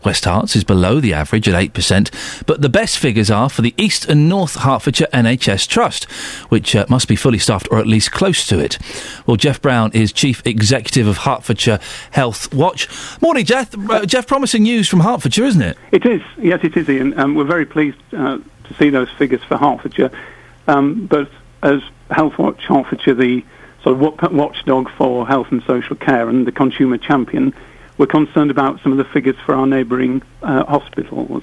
West 0.04 0.24
Herts 0.24 0.56
is 0.56 0.64
below 0.64 0.98
the 0.98 1.14
average 1.14 1.48
at 1.48 1.54
8%, 1.72 2.46
but 2.46 2.62
the 2.62 2.68
best 2.68 2.98
figures 3.10 3.28
are 3.28 3.50
for 3.50 3.62
the 3.62 3.74
East 3.76 4.04
and 4.04 4.28
North 4.28 4.54
Hertfordshire 4.54 5.08
NHS 5.12 5.66
Trust, 5.66 6.04
which 6.48 6.76
uh, 6.76 6.86
must 6.88 7.08
be 7.08 7.16
fully 7.16 7.38
staffed 7.38 7.66
or 7.68 7.80
at 7.80 7.88
least 7.88 8.12
close 8.12 8.46
to 8.46 8.60
it. 8.60 8.78
Well, 9.26 9.36
Jeff 9.36 9.60
Brown 9.60 9.90
is 9.92 10.12
Chief 10.12 10.46
Executive 10.46 11.08
of 11.08 11.16
Hertfordshire 11.16 11.80
Health 12.12 12.54
Watch. 12.54 12.88
Morning, 13.20 13.44
Jeff. 13.44 13.76
Uh, 13.76 14.06
Jeff, 14.06 14.28
promising 14.28 14.62
news 14.62 14.88
from 14.88 15.00
Hertfordshire, 15.00 15.44
isn't 15.44 15.60
it? 15.60 15.76
It 15.90 16.06
is, 16.06 16.22
yes, 16.38 16.60
it 16.62 16.76
is, 16.76 16.88
Iain. 16.88 17.18
Um, 17.18 17.34
we're 17.34 17.42
very 17.42 17.66
pleased 17.66 17.98
uh, 18.12 18.38
to 18.38 18.74
see 18.74 18.90
those 18.90 19.10
figures 19.18 19.42
for 19.42 19.56
Hertfordshire. 19.56 20.12
Um, 20.68 21.06
but 21.06 21.28
as 21.64 21.82
Health 22.12 22.38
Watch 22.38 22.62
Hertfordshire, 22.62 23.14
the 23.14 23.44
sort 23.82 24.00
of 24.00 24.32
watchdog 24.32 24.88
for 24.90 25.26
health 25.26 25.48
and 25.50 25.64
social 25.64 25.96
care 25.96 26.28
and 26.28 26.46
the 26.46 26.52
consumer 26.52 26.96
champion, 26.96 27.54
we're 27.98 28.06
concerned 28.06 28.52
about 28.52 28.80
some 28.82 28.92
of 28.92 28.98
the 28.98 29.04
figures 29.04 29.36
for 29.44 29.56
our 29.56 29.66
neighbouring 29.66 30.22
uh, 30.44 30.64
hospitals. 30.66 31.42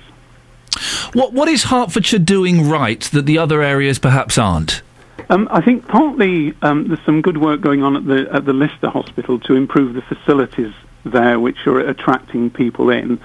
What 1.13 1.33
What 1.33 1.47
is 1.47 1.65
Hertfordshire 1.65 2.19
doing 2.19 2.69
right 2.69 3.01
that 3.01 3.25
the 3.25 3.37
other 3.37 3.61
areas 3.61 3.99
perhaps 3.99 4.37
aren't? 4.37 4.81
Um, 5.29 5.47
I 5.51 5.61
think 5.61 5.87
partly 5.87 6.53
um, 6.61 6.87
there's 6.87 7.03
some 7.05 7.21
good 7.21 7.37
work 7.37 7.59
going 7.61 7.83
on 7.83 7.95
at 7.95 8.05
the 8.05 8.27
at 8.31 8.45
the 8.45 8.53
Lister 8.53 8.89
Hospital 8.89 9.39
to 9.41 9.55
improve 9.55 9.93
the 9.93 10.01
facilities 10.01 10.73
there, 11.03 11.39
which 11.39 11.65
are 11.67 11.79
attracting 11.79 12.49
people 12.49 12.89
in. 12.89 13.19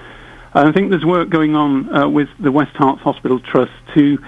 I 0.55 0.71
think 0.73 0.91
there's 0.91 1.05
work 1.05 1.31
going 1.31 1.57
on 1.57 1.95
uh, 1.95 2.09
with 2.09 2.29
the 2.39 2.53
West 2.53 2.75
Herts 2.75 3.01
Hospital 3.01 3.41
Trust 3.41 3.73
to 3.95 4.23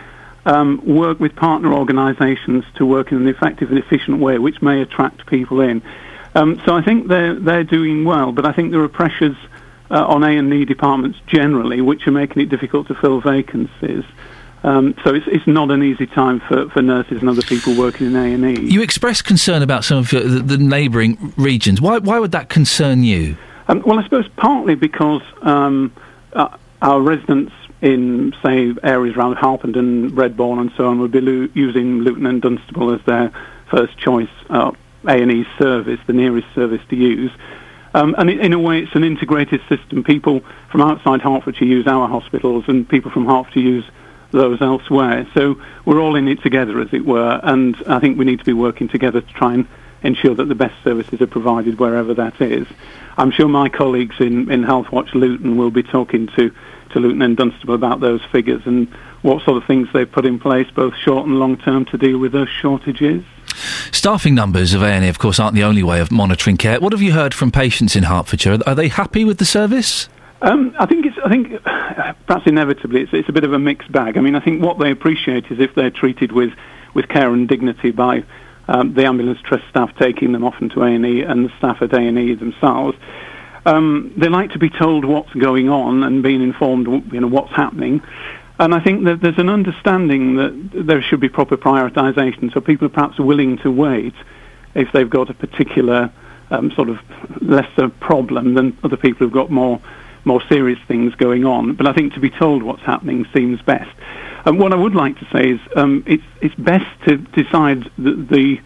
um, 0.47 0.81
work 0.85 1.21
with 1.21 1.37
partner 1.37 1.73
organisations 1.73 2.65
to 2.77 2.87
work 2.87 3.13
in 3.13 3.19
an 3.19 3.29
effective 3.29 3.71
and 3.71 3.79
efficient 3.79 4.21
way, 4.21 4.39
which 4.39 4.63
may 4.63 4.81
attract 4.81 5.27
people 5.27 5.61
in. 5.61 5.83
Um, 6.35 6.61
so 6.65 6.77
I 6.77 6.83
think 6.83 7.09
they're 7.09 7.35
they're 7.35 7.65
doing 7.65 8.05
well, 8.05 8.33
but 8.33 8.47
I 8.47 8.53
think 8.53 8.71
there 8.71 8.83
are 8.83 8.89
pressures 8.89 9.37
uh, 9.91 10.05
on 10.07 10.23
A 10.23 10.37
and 10.37 10.53
E 10.53 10.65
departments 10.65 11.19
generally, 11.27 11.81
which 11.81 12.07
are 12.07 12.13
making 12.13 12.43
it 12.43 12.49
difficult 12.49 12.89
to 12.89 12.95
fill 12.95 13.21
vacancies. 13.21 14.05
Um, 14.63 14.95
so 15.05 15.15
it's, 15.15 15.27
it's 15.29 15.47
not 15.47 15.71
an 15.71 15.83
easy 15.83 16.07
time 16.07 16.41
for, 16.41 16.71
for 16.71 16.81
nurses 16.81 17.21
and 17.21 17.29
other 17.29 17.43
people 17.43 17.77
working 17.77 18.07
in 18.07 18.17
A 18.17 18.33
and 18.33 18.59
E. 18.59 18.73
You 18.73 18.81
expressed 18.81 19.25
concern 19.25 19.63
about 19.63 19.85
some 19.85 19.99
of 19.99 20.11
your, 20.11 20.23
the, 20.23 20.41
the 20.41 20.59
neighbouring 20.59 21.35
regions. 21.37 21.81
Why 21.81 21.99
Why 21.99 22.19
would 22.19 22.33
that 22.33 22.49
concern 22.49 23.05
you? 23.05 23.37
Um, 23.69 23.83
well, 23.87 23.99
I 23.99 24.05
suppose 24.05 24.29
partly 24.37 24.75
because 24.75 25.23
um, 25.43 25.93
uh, 26.33 26.57
our 26.81 27.01
residents 27.01 27.53
in, 27.83 28.35
say, 28.43 28.75
areas 28.83 29.17
around 29.17 29.37
Harpenden, 29.37 30.11
Redbourn, 30.13 30.59
and 30.59 30.73
so 30.77 30.89
on 30.89 30.99
would 31.01 31.13
be 31.13 31.21
lo- 31.21 31.49
using 31.53 31.99
Luton 32.01 32.25
and 32.25 32.41
Dunstable 32.41 32.95
as 32.95 33.03
their 33.05 33.31
first 33.71 33.99
choice 33.99 34.31
uh, 34.49 34.73
A&E 35.07 35.47
service, 35.59 36.01
the 36.07 36.15
nearest 36.15 36.47
service 36.55 36.81
to 36.89 36.97
use. 36.97 37.31
Um, 37.95 38.15
and 38.19 38.29
in, 38.29 38.53
a 38.53 38.59
way, 38.59 38.81
it's 38.81 38.95
an 38.95 39.05
integrated 39.05 39.61
system. 39.69 40.03
People 40.03 40.43
from 40.71 40.81
outside 40.81 41.23
Hertfordshire 41.23 41.67
use 41.67 41.87
our 41.87 42.09
hospitals, 42.09 42.65
and 42.67 42.89
people 42.89 43.11
from 43.11 43.27
Hertfordshire 43.27 43.63
use 43.63 43.85
those 44.33 44.61
elsewhere. 44.61 45.27
So 45.33 45.63
we're 45.85 46.01
all 46.01 46.17
in 46.17 46.27
it 46.27 46.43
together, 46.43 46.81
as 46.81 46.93
it 46.93 47.07
were, 47.07 47.41
and 47.43 47.77
I 47.87 48.01
think 48.01 48.19
we 48.19 48.25
need 48.25 48.41
to 48.41 48.45
be 48.45 48.53
working 48.53 48.89
together 48.89 49.21
to 49.21 49.33
try 49.33 49.55
and 49.55 49.69
ensure 50.03 50.35
that 50.35 50.47
the 50.47 50.55
best 50.55 50.75
services 50.83 51.21
are 51.21 51.27
provided 51.27 51.79
wherever 51.79 52.13
that 52.15 52.41
is. 52.41 52.67
I'm 53.17 53.31
sure 53.31 53.49
my 53.49 53.69
colleagues 53.69 54.17
in, 54.19 54.51
in 54.51 54.65
Healthwatch 54.65 55.15
Luton 55.15 55.57
will 55.57 55.71
be 55.71 55.85
talking 55.85 56.27
to, 56.37 56.53
to 56.91 57.01
Luton 57.01 57.23
and 57.23 57.37
Dunstable 57.37 57.75
about 57.75 58.01
those 58.01 58.23
figures 58.31 58.63
and 58.67 58.89
what 59.23 59.43
sort 59.45 59.57
of 59.57 59.65
things 59.67 59.89
they've 59.93 60.11
put 60.11 60.27
in 60.27 60.39
place, 60.41 60.69
both 60.75 60.95
short 60.97 61.27
and 61.27 61.39
long 61.39 61.57
term, 61.57 61.85
to 61.87 61.97
deal 61.97 62.19
with 62.19 62.33
those 62.33 62.49
shortages. 62.49 63.25
Staffing 63.93 64.35
numbers 64.35 64.75
of 64.75 64.83
A&E, 64.83 65.09
of 65.09 65.19
course, 65.19 65.39
aren't 65.39 65.55
the 65.55 65.65
only 65.65 65.83
way 65.83 66.01
of 66.01 66.11
monitoring 66.11 66.57
care. 66.57 66.81
What 66.81 66.93
have 66.93 67.03
you 67.03 67.13
heard 67.13 67.35
from 67.35 67.51
patients 67.51 67.97
in 67.97 68.05
Hertfordshire? 68.05 68.59
Are 68.67 68.75
they 68.75 68.89
happy 68.89 69.25
with 69.25 69.39
the 69.39 69.45
service? 69.45 70.09
Um, 70.43 70.75
I 70.79 70.87
think 70.87 71.07
it's. 71.07 71.17
I 71.25 71.29
think 71.29 71.63
perhaps 72.27 72.47
inevitably 72.47 73.03
it's, 73.03 73.13
it's 73.15 73.29
a 73.29 73.33
bit 73.33 73.45
of 73.45 73.53
a 73.53 73.59
mixed 73.59 73.91
bag. 73.91 74.19
I 74.19 74.21
mean, 74.21 74.35
I 74.35 74.41
think 74.41 74.63
what 74.63 74.79
they 74.79 74.91
appreciate 74.91 75.47
is 75.51 75.59
if 75.59 75.75
they're 75.75 75.91
treated 75.91 76.33
with, 76.33 76.53
with 76.93 77.09
care 77.09 77.33
and 77.33 77.49
dignity 77.49 77.91
by 77.91 78.25
um, 78.69 78.95
the 78.95 79.05
ambulance 79.05 79.41
trust 79.43 79.65
staff 79.71 79.91
taking 79.99 80.33
them 80.33 80.45
often 80.45 80.69
to 80.71 80.83
A&E 80.83 81.23
and 81.23 81.47
the 81.47 81.53
staff 81.59 81.83
at 81.83 81.93
A&E 81.93 82.35
themselves. 82.35 82.97
Um, 83.67 84.13
they 84.17 84.29
like 84.29 84.51
to 84.53 84.59
be 84.59 84.69
told 84.69 85.05
what's 85.05 85.33
going 85.33 85.71
on 85.71 86.03
and 86.03 86.23
being 86.23 86.43
informed, 86.43 86.87
you 87.13 87.21
know, 87.21 87.29
what's 87.29 87.53
happening. 87.53 88.03
And 88.59 88.75
I 88.75 88.81
think 88.81 89.05
that 89.05 89.21
there's 89.21 89.39
an 89.39 89.49
understanding 89.49 90.37
that 90.37 90.87
there 90.87 91.03
should 91.03 91.21
be 91.21 91.29
proper 91.29 91.57
prioritisation, 91.57 92.53
so 92.53 92.61
people 92.61 92.87
are 92.87 92.91
perhaps 92.91 93.19
willing 93.19 93.59
to 93.59 93.71
wait 93.71 94.15
if 94.75 94.93
they've 94.93 95.11
got 95.11 95.29
a 95.29 95.35
particular 95.35 96.13
um, 96.51 96.71
sort 96.73 96.89
of 96.89 96.99
lesser 97.43 97.89
problem 97.89 98.55
than 98.55 98.77
other 98.85 98.97
people 98.97 99.27
who've 99.27 99.33
got 99.33 99.51
more 99.51 99.81
more 100.27 100.41
serious 100.49 100.79
things 100.89 101.15
going 101.17 101.45
on. 101.45 101.75
But 101.75 101.87
I 101.87 101.93
think 101.93 102.15
to 102.15 102.21
be 102.21 102.31
told 102.31 102.63
what's 102.63 102.83
happening 102.83 103.27
seems 103.35 103.61
best. 103.61 103.91
And 104.47 104.59
what 104.59 104.73
I 104.73 104.77
would 104.77 104.95
like 104.95 105.19
to 105.19 105.27
say 105.33 105.51
is 105.51 105.61
um, 105.77 106.03
it's 106.07 106.25
it's 106.41 106.55
best 106.55 106.87
to 107.07 107.17
decide 107.17 107.91
the, 107.99 108.13
the 108.13 108.61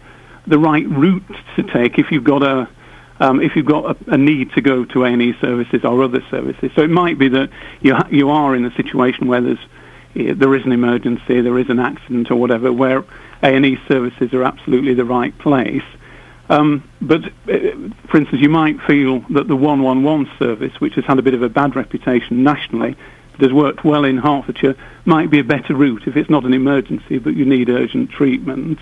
the 0.47 0.59
right 0.59 0.87
route 0.87 1.23
to 1.55 1.63
take 1.63 1.97
if 1.99 2.11
you've 2.11 2.23
got 2.23 2.43
a 2.43 2.69
um, 3.19 3.41
if 3.41 3.55
you've 3.55 3.65
got 3.65 3.97
a, 4.07 4.13
a 4.13 4.17
need 4.17 4.51
to 4.53 4.61
go 4.61 4.85
to 4.85 5.03
A&E 5.03 5.33
services 5.41 5.83
or 5.83 6.01
other 6.03 6.23
services. 6.29 6.71
So 6.75 6.81
it 6.81 6.89
might 6.89 7.17
be 7.17 7.27
that 7.29 7.49
you 7.81 7.95
ha- 7.95 8.07
you 8.09 8.29
are 8.29 8.55
in 8.55 8.65
a 8.65 8.73
situation 8.75 9.27
where 9.27 9.41
there's 9.41 9.59
there 10.13 10.55
is 10.55 10.65
an 10.65 10.71
emergency, 10.71 11.41
there 11.41 11.57
is 11.59 11.69
an 11.69 11.79
accident 11.79 12.31
or 12.31 12.35
whatever, 12.35 12.71
where 12.71 13.03
A&E 13.43 13.77
services 13.87 14.33
are 14.33 14.43
absolutely 14.43 14.93
the 14.93 15.05
right 15.05 15.37
place. 15.37 15.83
Um, 16.49 16.83
but, 16.99 17.25
uh, 17.25 17.59
for 18.07 18.17
instance, 18.17 18.41
you 18.41 18.49
might 18.49 18.81
feel 18.81 19.19
that 19.29 19.47
the 19.47 19.55
111 19.55 20.29
service, 20.39 20.73
which 20.79 20.95
has 20.95 21.05
had 21.05 21.19
a 21.19 21.21
bit 21.21 21.35
of 21.35 21.43
a 21.43 21.49
bad 21.49 21.75
reputation 21.75 22.43
nationally, 22.43 22.95
but 23.33 23.41
has 23.41 23.53
worked 23.53 23.85
well 23.85 24.03
in 24.03 24.17
Hertfordshire, 24.17 24.75
might 25.05 25.29
be 25.29 25.39
a 25.39 25.43
better 25.43 25.75
route 25.75 26.07
if 26.07 26.17
it's 26.17 26.29
not 26.29 26.45
an 26.45 26.53
emergency, 26.53 27.19
but 27.19 27.35
you 27.35 27.45
need 27.45 27.69
urgent 27.69 28.09
treatment. 28.09 28.79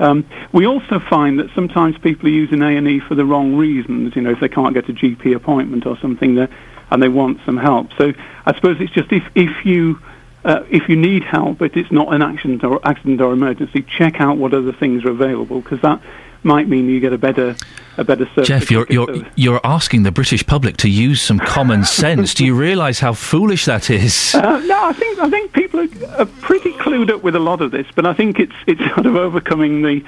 Um, 0.00 0.24
we 0.52 0.66
also 0.66 0.98
find 0.98 1.38
that 1.38 1.50
sometimes 1.54 1.96
people 1.98 2.28
are 2.28 2.32
using 2.32 2.62
A&E 2.62 3.00
for 3.00 3.14
the 3.14 3.24
wrong 3.24 3.56
reasons. 3.56 4.14
You 4.16 4.22
know, 4.22 4.30
if 4.30 4.40
they 4.40 4.48
can't 4.48 4.74
get 4.74 4.88
a 4.88 4.92
GP 4.92 5.34
appointment 5.34 5.86
or 5.86 5.96
something, 5.98 6.48
and 6.90 7.02
they 7.02 7.08
want 7.08 7.38
some 7.44 7.56
help. 7.56 7.88
So 7.98 8.12
I 8.46 8.54
suppose 8.54 8.76
it's 8.80 8.92
just 8.92 9.12
if 9.12 9.24
if 9.34 9.64
you 9.64 10.00
uh, 10.48 10.64
if 10.70 10.88
you 10.88 10.96
need 10.96 11.22
help, 11.24 11.58
but 11.58 11.76
it's 11.76 11.92
not 11.92 12.12
an 12.14 12.22
accident 12.22 12.64
or 12.64 12.80
accident 12.82 13.20
or 13.20 13.32
emergency, 13.34 13.82
check 13.82 14.18
out 14.18 14.38
what 14.38 14.54
other 14.54 14.72
things 14.72 15.04
are 15.04 15.10
available 15.10 15.60
because 15.60 15.80
that 15.82 16.00
might 16.42 16.66
mean 16.68 16.88
you 16.88 17.00
get 17.00 17.12
a 17.12 17.18
better 17.18 17.54
a 17.98 18.04
better 18.04 18.24
service. 18.26 18.48
Jeff, 18.48 18.70
you're 18.70 18.86
you're 18.88 19.26
you're 19.36 19.60
asking 19.62 20.04
the 20.04 20.10
British 20.10 20.46
public 20.46 20.78
to 20.78 20.88
use 20.88 21.20
some 21.20 21.38
common 21.38 21.84
sense. 22.02 22.32
Do 22.32 22.46
you 22.46 22.54
realise 22.54 22.98
how 22.98 23.12
foolish 23.12 23.66
that 23.66 23.90
is? 23.90 24.34
Uh, 24.34 24.58
no, 24.60 24.86
I 24.86 24.92
think 24.94 25.18
I 25.18 25.28
think 25.28 25.52
people 25.52 25.80
are, 25.80 26.20
are 26.20 26.26
pretty 26.40 26.72
clued 26.72 27.10
up 27.10 27.22
with 27.22 27.36
a 27.36 27.40
lot 27.40 27.60
of 27.60 27.70
this, 27.70 27.86
but 27.94 28.06
I 28.06 28.14
think 28.14 28.40
it's 28.40 28.54
it's 28.66 28.80
sort 28.94 29.04
of 29.04 29.16
overcoming 29.16 29.82
the 29.82 30.02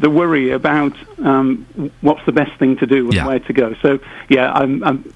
the 0.00 0.10
worry 0.10 0.50
about 0.50 0.92
um, 1.22 1.66
what's 2.00 2.24
the 2.26 2.32
best 2.32 2.58
thing 2.58 2.76
to 2.78 2.86
do 2.86 3.04
and 3.06 3.14
Yeah. 3.14 3.26
where 3.26 3.38
to 3.38 3.52
go. 3.52 3.74
So 3.82 3.98
yeah, 4.28 4.52
I'm, 4.52 4.82
I'm 4.82 5.12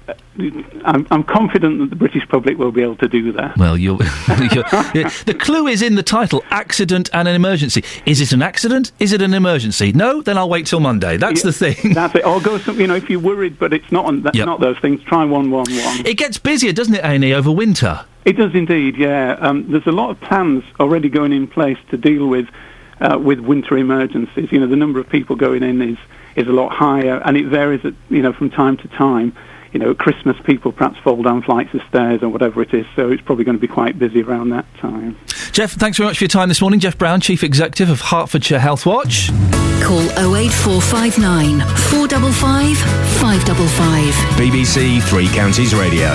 I'm 0.85 1.07
I'm 1.11 1.23
confident 1.23 1.79
that 1.79 1.89
the 1.89 1.95
British 1.95 2.27
public 2.27 2.57
will 2.57 2.71
be 2.71 2.81
able 2.81 2.97
to 2.97 3.07
do 3.07 3.31
that. 3.33 3.57
Well, 3.57 3.77
you're, 3.77 3.97
you're, 4.53 4.63
the 5.25 5.35
clue 5.39 5.67
is 5.67 5.81
in 5.81 5.95
the 5.95 6.03
title: 6.03 6.43
accident 6.51 7.09
and 7.13 7.27
an 7.27 7.35
emergency. 7.35 7.83
Is 8.05 8.21
it 8.21 8.31
an 8.33 8.41
accident? 8.41 8.91
Is 8.99 9.11
it 9.13 9.21
an 9.21 9.33
emergency? 9.33 9.91
No, 9.93 10.21
then 10.21 10.37
I'll 10.37 10.49
wait 10.49 10.67
till 10.67 10.79
Monday. 10.79 11.17
That's 11.17 11.41
the 11.41 11.53
thing. 11.53 11.93
That's 11.93 12.15
it. 12.15 12.25
Or 12.25 12.39
go 12.41 12.57
some, 12.59 12.79
you 12.79 12.87
know, 12.87 12.95
if 12.95 13.09
you're 13.09 13.19
worried, 13.19 13.57
but 13.57 13.73
it's 13.73 13.91
not 13.91 14.05
on, 14.05 14.21
that's 14.23 14.37
Yep. 14.37 14.45
not 14.45 14.59
those 14.59 14.77
things. 14.79 15.01
Try 15.03 15.23
one 15.25 15.51
one 15.51 15.65
one. 15.71 16.05
It 16.05 16.17
gets 16.17 16.37
busier, 16.37 16.73
doesn't 16.73 16.93
it, 16.95 17.03
A&E, 17.03 17.33
over 17.33 17.51
winter? 17.51 18.05
It 18.25 18.33
does 18.37 18.53
indeed, 18.55 18.97
yeah. 18.97 19.37
Um, 19.39 19.71
there's 19.71 19.85
a 19.87 19.91
lot 19.91 20.09
of 20.09 20.19
plans 20.19 20.63
already 20.79 21.09
going 21.09 21.31
in 21.31 21.47
place 21.47 21.77
to 21.91 21.97
deal 21.97 22.27
with 22.27 22.47
uh, 22.99 23.17
with 23.17 23.39
winter 23.39 23.77
emergencies. 23.77 24.51
You 24.51 24.59
know, 24.59 24.67
the 24.67 24.75
number 24.75 24.99
of 24.99 25.09
people 25.09 25.35
going 25.35 25.63
in 25.63 25.81
is 25.81 25.97
is 26.35 26.47
a 26.47 26.51
lot 26.51 26.71
higher, 26.71 27.21
and 27.23 27.37
it 27.37 27.45
varies, 27.45 27.85
at, 27.85 27.93
you 28.09 28.21
know, 28.21 28.33
from 28.33 28.49
time 28.49 28.77
to 28.77 28.87
time. 28.89 29.35
You 29.71 29.79
know, 29.79 29.91
at 29.91 29.97
Christmas 29.97 30.37
people 30.45 30.71
perhaps 30.71 30.97
fall 30.99 31.21
down 31.21 31.41
flights 31.41 31.73
of 31.73 31.81
stairs 31.89 32.23
or 32.23 32.29
whatever 32.29 32.61
it 32.61 32.73
is, 32.73 32.85
so 32.95 33.11
it's 33.11 33.21
probably 33.21 33.43
going 33.43 33.57
to 33.57 33.61
be 33.61 33.67
quite 33.67 33.99
busy 33.99 34.21
around 34.21 34.49
that 34.49 34.65
time. 34.75 35.17
Jeff, 35.51 35.73
thanks 35.73 35.97
very 35.97 36.07
much 36.07 36.17
for 36.17 36.23
your 36.23 36.29
time 36.29 36.47
this 36.47 36.61
morning. 36.61 36.79
Jeff 36.79 36.97
Brown, 36.97 37.19
Chief 37.19 37.43
Executive 37.43 37.89
of 37.89 37.99
Hertfordshire 37.99 38.59
Health 38.59 38.85
Watch. 38.85 39.29
Call 39.83 40.01
08459 40.35 41.59
455 41.59 42.77
555. 43.19 44.13
BBC 44.39 45.03
Three 45.03 45.27
Counties 45.27 45.75
Radio. 45.75 46.07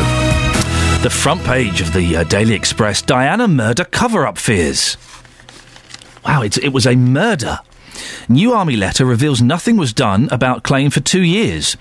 The 1.02 1.10
front 1.10 1.42
page 1.44 1.80
of 1.80 1.92
the 1.92 2.16
uh, 2.16 2.24
Daily 2.24 2.54
Express 2.54 3.00
Diana 3.00 3.48
murder 3.48 3.84
cover 3.84 4.26
up 4.26 4.36
fears. 4.36 4.96
Wow, 6.24 6.42
it 6.42 6.72
was 6.72 6.86
a 6.86 6.96
murder. 6.96 7.60
New 8.28 8.52
Army 8.52 8.76
letter 8.76 9.04
reveals 9.04 9.42
nothing 9.42 9.76
was 9.76 9.92
done 9.92 10.28
about 10.30 10.62
claim 10.62 10.90
for 10.90 11.00
two 11.00 11.22
years. 11.22 11.76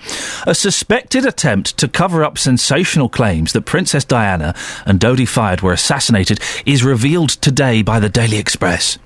A 0.46 0.54
suspected 0.54 1.24
attempt 1.24 1.76
to 1.78 1.88
cover 1.88 2.24
up 2.24 2.38
sensational 2.38 3.08
claims 3.08 3.52
that 3.52 3.62
Princess 3.62 4.04
Diana 4.04 4.54
and 4.84 4.98
Dodi 4.98 5.26
Fayed 5.26 5.60
were 5.60 5.72
assassinated 5.72 6.40
is 6.66 6.82
revealed 6.84 7.30
today 7.30 7.82
by 7.82 8.00
the 8.00 8.08
Daily 8.08 8.38
Express. 8.38 8.98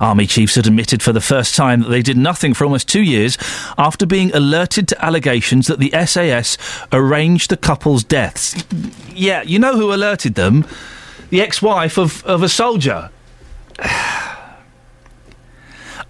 Army 0.00 0.26
chiefs 0.26 0.54
had 0.54 0.66
admitted 0.66 1.02
for 1.02 1.12
the 1.12 1.20
first 1.20 1.54
time 1.54 1.82
that 1.82 1.88
they 1.88 2.02
did 2.02 2.16
nothing 2.16 2.54
for 2.54 2.64
almost 2.64 2.88
two 2.88 3.02
years 3.02 3.36
after 3.76 4.06
being 4.06 4.32
alerted 4.32 4.88
to 4.88 5.04
allegations 5.04 5.66
that 5.66 5.78
the 5.78 5.92
SAS 6.06 6.56
arranged 6.92 7.50
the 7.50 7.56
couple's 7.56 8.04
deaths. 8.04 8.64
Yeah, 9.12 9.42
you 9.42 9.58
know 9.58 9.76
who 9.76 9.92
alerted 9.92 10.34
them? 10.34 10.66
The 11.30 11.42
ex 11.42 11.60
wife 11.60 11.98
of, 11.98 12.24
of 12.24 12.42
a 12.42 12.48
soldier. 12.48 13.10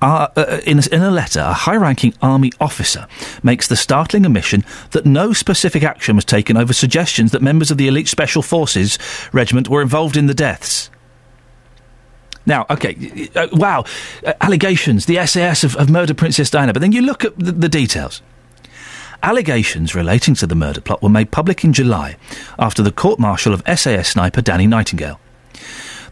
Uh, 0.03 0.29
uh, 0.37 0.61
in, 0.67 0.79
a, 0.79 0.95
in 0.95 1.03
a 1.03 1.11
letter, 1.11 1.41
a 1.41 1.55
high 1.55 1.77
ranking 1.77 2.13
army 2.21 2.53
officer 2.61 3.07
makes 3.43 3.67
the 3.67 3.77
startling 3.77 4.27
admission 4.27 4.63
that 4.91 5.07
no 5.07 5.33
specific 5.33 5.83
action 5.83 6.17
was 6.17 6.25
taken 6.25 6.57
over 6.57 6.73
suggestions 6.73 7.33
that 7.33 7.41
members 7.41 7.71
of 7.71 7.79
the 7.79 7.89
elite 7.89 8.09
special 8.09 8.43
forces 8.43 8.99
regiment 9.33 9.69
were 9.69 9.81
involved 9.81 10.17
in 10.17 10.27
the 10.27 10.35
deaths. 10.35 10.91
Now, 12.45 12.67
okay, 12.71 13.29
uh, 13.35 13.49
wow, 13.53 13.85
uh, 14.25 14.35
allegations, 14.41 15.07
the 15.07 15.25
SAS 15.27 15.63
have, 15.63 15.75
have 15.75 15.91
murdered 15.91 16.19
Princess 16.19 16.51
Diana, 16.51 16.73
but 16.73 16.81
then 16.81 16.93
you 16.93 17.03
look 17.03 17.25
at 17.25 17.37
the, 17.39 17.53
the 17.53 17.69
details. 17.69 18.23
Allegations 19.23 19.95
relating 19.95 20.35
to 20.35 20.47
the 20.47 20.55
murder 20.55 20.81
plot 20.81 21.03
were 21.03 21.09
made 21.09 21.31
public 21.31 21.65
in 21.65 21.73
July 21.73 22.17
after 22.59 22.83
the 22.83 22.93
court 22.93 23.19
martial 23.19 23.55
of 23.55 23.63
SAS 23.77 24.11
sniper 24.11 24.43
Danny 24.43 24.67
Nightingale. 24.67 25.19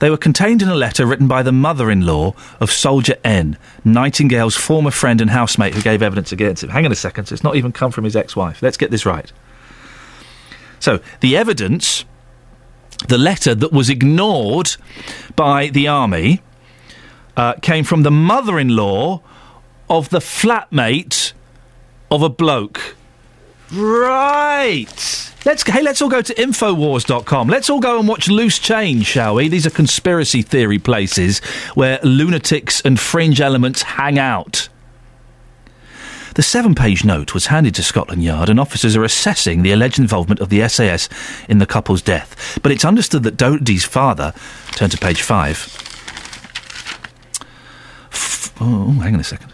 They 0.05 0.11
were 0.11 0.19
contained 0.19 0.61
in 0.61 0.69
a 0.69 0.75
letter 0.75 1.07
written 1.07 1.29
by 1.29 1.43
the 1.43 1.51
mother 1.51 1.91
in 1.91 2.05
law 2.05 2.35
of 2.61 2.71
Soldier 2.71 3.17
N, 3.25 3.57
Nightingale's 3.87 4.55
former 4.55 4.91
friend 4.91 5.19
and 5.19 5.31
housemate 5.31 5.73
who 5.73 5.81
gave 5.81 6.03
evidence 6.03 6.31
against 6.31 6.63
him. 6.63 6.69
Hang 6.69 6.85
on 6.85 6.93
a 6.93 6.95
second, 6.95 7.25
so 7.25 7.33
it's 7.33 7.43
not 7.43 7.57
even 7.57 7.73
come 7.73 7.91
from 7.91 8.05
his 8.05 8.15
ex 8.15 8.37
wife. 8.37 8.61
Let's 8.61 8.77
get 8.77 8.91
this 8.91 9.07
right. 9.07 9.33
So, 10.79 11.01
the 11.21 11.39
evidence, 11.39 12.05
the 13.09 13.17
letter 13.17 13.55
that 13.55 13.73
was 13.73 13.89
ignored 13.89 14.77
by 15.37 15.69
the 15.69 15.89
army, 15.89 16.43
uh, 17.35 17.55
came 17.63 17.83
from 17.83 18.03
the 18.03 18.11
mother 18.11 18.59
in 18.59 18.77
law 18.77 19.23
of 19.89 20.11
the 20.11 20.19
flatmate 20.19 21.33
of 22.11 22.21
a 22.21 22.29
bloke. 22.29 22.95
Right. 23.73 25.34
Let's 25.45 25.63
hey, 25.63 25.83
let's 25.83 26.01
all 26.01 26.09
go 26.09 26.23
to 26.23 26.35
infowars.com. 26.35 27.49
Let's 27.49 27.69
all 27.69 27.81
go 27.81 27.99
and 27.99 28.09
watch 28.09 28.29
Loose 28.29 28.59
Change, 28.59 29.05
shall 29.05 29.35
we? 29.35 29.49
These 29.49 29.67
are 29.67 29.71
conspiracy 29.71 30.41
theory 30.41 30.79
places 30.79 31.41
where 31.75 32.01
lunatics 32.03 32.81
and 32.81 32.99
fringe 32.99 33.41
elements 33.43 33.83
hang 33.83 34.19
out. 34.19 34.69
The 36.35 36.43
seven 36.43 36.75
page 36.75 37.05
note 37.05 37.33
was 37.33 37.47
handed 37.47 37.77
to 37.77 37.83
Scotland 37.83 38.25
Yard, 38.25 38.49
and 38.49 38.59
officers 38.59 38.97
are 38.97 39.05
assessing 39.05 39.63
the 39.63 39.71
alleged 39.71 40.01
involvement 40.01 40.41
of 40.41 40.49
the 40.49 40.67
SAS 40.69 41.09
in 41.49 41.59
the 41.59 41.67
couple's 41.67 42.03
death. 42.03 42.59
But 42.63 42.73
it's 42.73 42.85
understood 42.85 43.23
that 43.23 43.37
Dodi's 43.37 43.85
father, 43.85 44.33
turn 44.73 44.91
to 44.91 44.99
page 44.99 45.23
five. 45.23 45.59
F- 48.11 48.53
oh, 48.61 48.93
hang 49.01 49.15
on 49.15 49.21
a 49.21 49.25
second. 49.25 49.54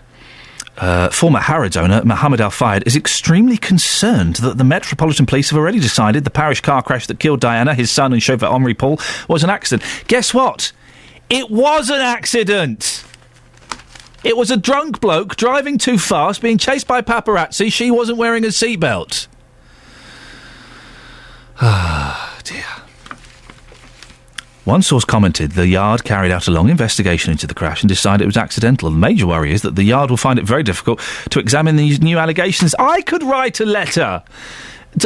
Uh, 0.81 1.11
former 1.11 1.41
Harrods 1.41 1.77
owner 1.77 2.03
Mohammed 2.05 2.41
Al 2.41 2.51
Fayed 2.51 2.85
is 2.87 2.97
extremely 2.97 3.59
concerned 3.59 4.37
that 4.37 4.57
the 4.57 4.65
Metropolitan 4.65 5.27
Police 5.27 5.51
have 5.51 5.59
already 5.59 5.79
decided 5.79 6.25
the 6.25 6.31
Paris 6.31 6.61
car 6.61 6.83
crash 6.83 7.07
that 7.07 7.21
killed 7.21 7.41
Diana, 7.41 7.75
his 7.75 7.91
son, 7.91 8.15
and 8.15 8.23
chauffeur 8.23 8.47
Henri 8.47 8.73
Paul 8.73 8.99
was 9.29 9.45
an 9.45 9.51
accident. 9.51 9.83
Guess 10.09 10.33
what? 10.33 10.73
It 11.29 11.51
was 11.51 11.91
an 11.91 12.01
accident! 12.01 13.05
It 14.25 14.37
was 14.37 14.51
a 14.51 14.57
drunk 14.57 15.01
bloke 15.01 15.37
driving 15.37 15.77
too 15.77 15.99
fast, 15.99 16.41
being 16.41 16.59
chased 16.59 16.87
by 16.87 17.03
paparazzi. 17.03 17.71
She 17.73 17.91
wasn't 17.91 18.19
wearing 18.19 18.45
a 18.45 18.49
seatbelt. 18.49 19.29
Ah, 21.61 22.39
dear. 22.45 22.65
One 24.71 24.83
source 24.83 25.05
commented 25.05 25.51
the 25.51 25.67
Yard 25.67 26.05
carried 26.05 26.31
out 26.31 26.47
a 26.47 26.53
long 26.53 26.69
investigation 26.69 27.33
into 27.33 27.49
the 27.49 27.55
crash 27.55 27.83
and 27.83 27.89
decided 27.89 28.23
it 28.23 28.27
was 28.27 28.37
accidental. 28.37 28.89
The 28.89 28.97
major 28.97 29.27
worry 29.27 29.53
is 29.53 29.63
that 29.63 29.75
the 29.75 29.83
Yard 29.83 30.11
will 30.11 30.17
find 30.17 30.39
it 30.39 30.45
very 30.45 30.63
difficult 30.63 31.01
to 31.31 31.41
examine 31.41 31.75
these 31.75 32.01
new 32.01 32.21
allegations. 32.21 32.73
I 32.79 33.03
could 33.03 33.25
write 33.25 33.59
a 33.59 33.65
letter 33.65 34.23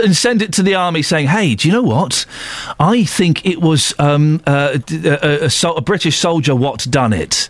and 0.03 0.15
send 0.15 0.43
it 0.43 0.53
to 0.53 0.63
the 0.63 0.75
army 0.75 1.01
saying, 1.01 1.29
"Hey, 1.29 1.55
do 1.55 1.67
you 1.67 1.73
know 1.73 1.83
what? 1.83 2.27
I 2.79 3.05
think 3.05 3.47
it 3.47 3.63
was 3.63 3.95
um, 3.99 4.43
uh, 4.47 4.77
d- 4.85 5.09
a, 5.09 5.45
a, 5.45 5.51
sol- 5.51 5.79
a 5.79 5.81
British 5.81 6.19
soldier 6.19 6.55
what 6.55 6.87
done 6.91 7.15
it." 7.15 7.49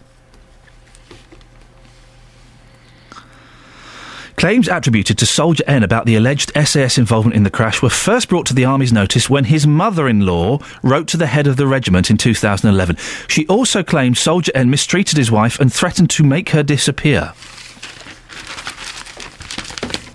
Claims 4.44 4.68
attributed 4.68 5.16
to 5.16 5.24
Soldier 5.24 5.64
N 5.66 5.82
about 5.82 6.04
the 6.04 6.16
alleged 6.16 6.52
SAS 6.54 6.98
involvement 6.98 7.34
in 7.34 7.44
the 7.44 7.50
crash 7.50 7.80
were 7.80 7.88
first 7.88 8.28
brought 8.28 8.44
to 8.44 8.52
the 8.52 8.66
Army's 8.66 8.92
notice 8.92 9.30
when 9.30 9.44
his 9.44 9.66
mother 9.66 10.06
in 10.06 10.26
law 10.26 10.58
wrote 10.82 11.08
to 11.08 11.16
the 11.16 11.28
head 11.28 11.46
of 11.46 11.56
the 11.56 11.66
regiment 11.66 12.10
in 12.10 12.18
2011. 12.18 12.96
She 13.26 13.46
also 13.46 13.82
claimed 13.82 14.18
Soldier 14.18 14.52
N 14.54 14.68
mistreated 14.68 15.16
his 15.16 15.30
wife 15.30 15.58
and 15.58 15.72
threatened 15.72 16.10
to 16.10 16.24
make 16.24 16.50
her 16.50 16.62
disappear. 16.62 17.32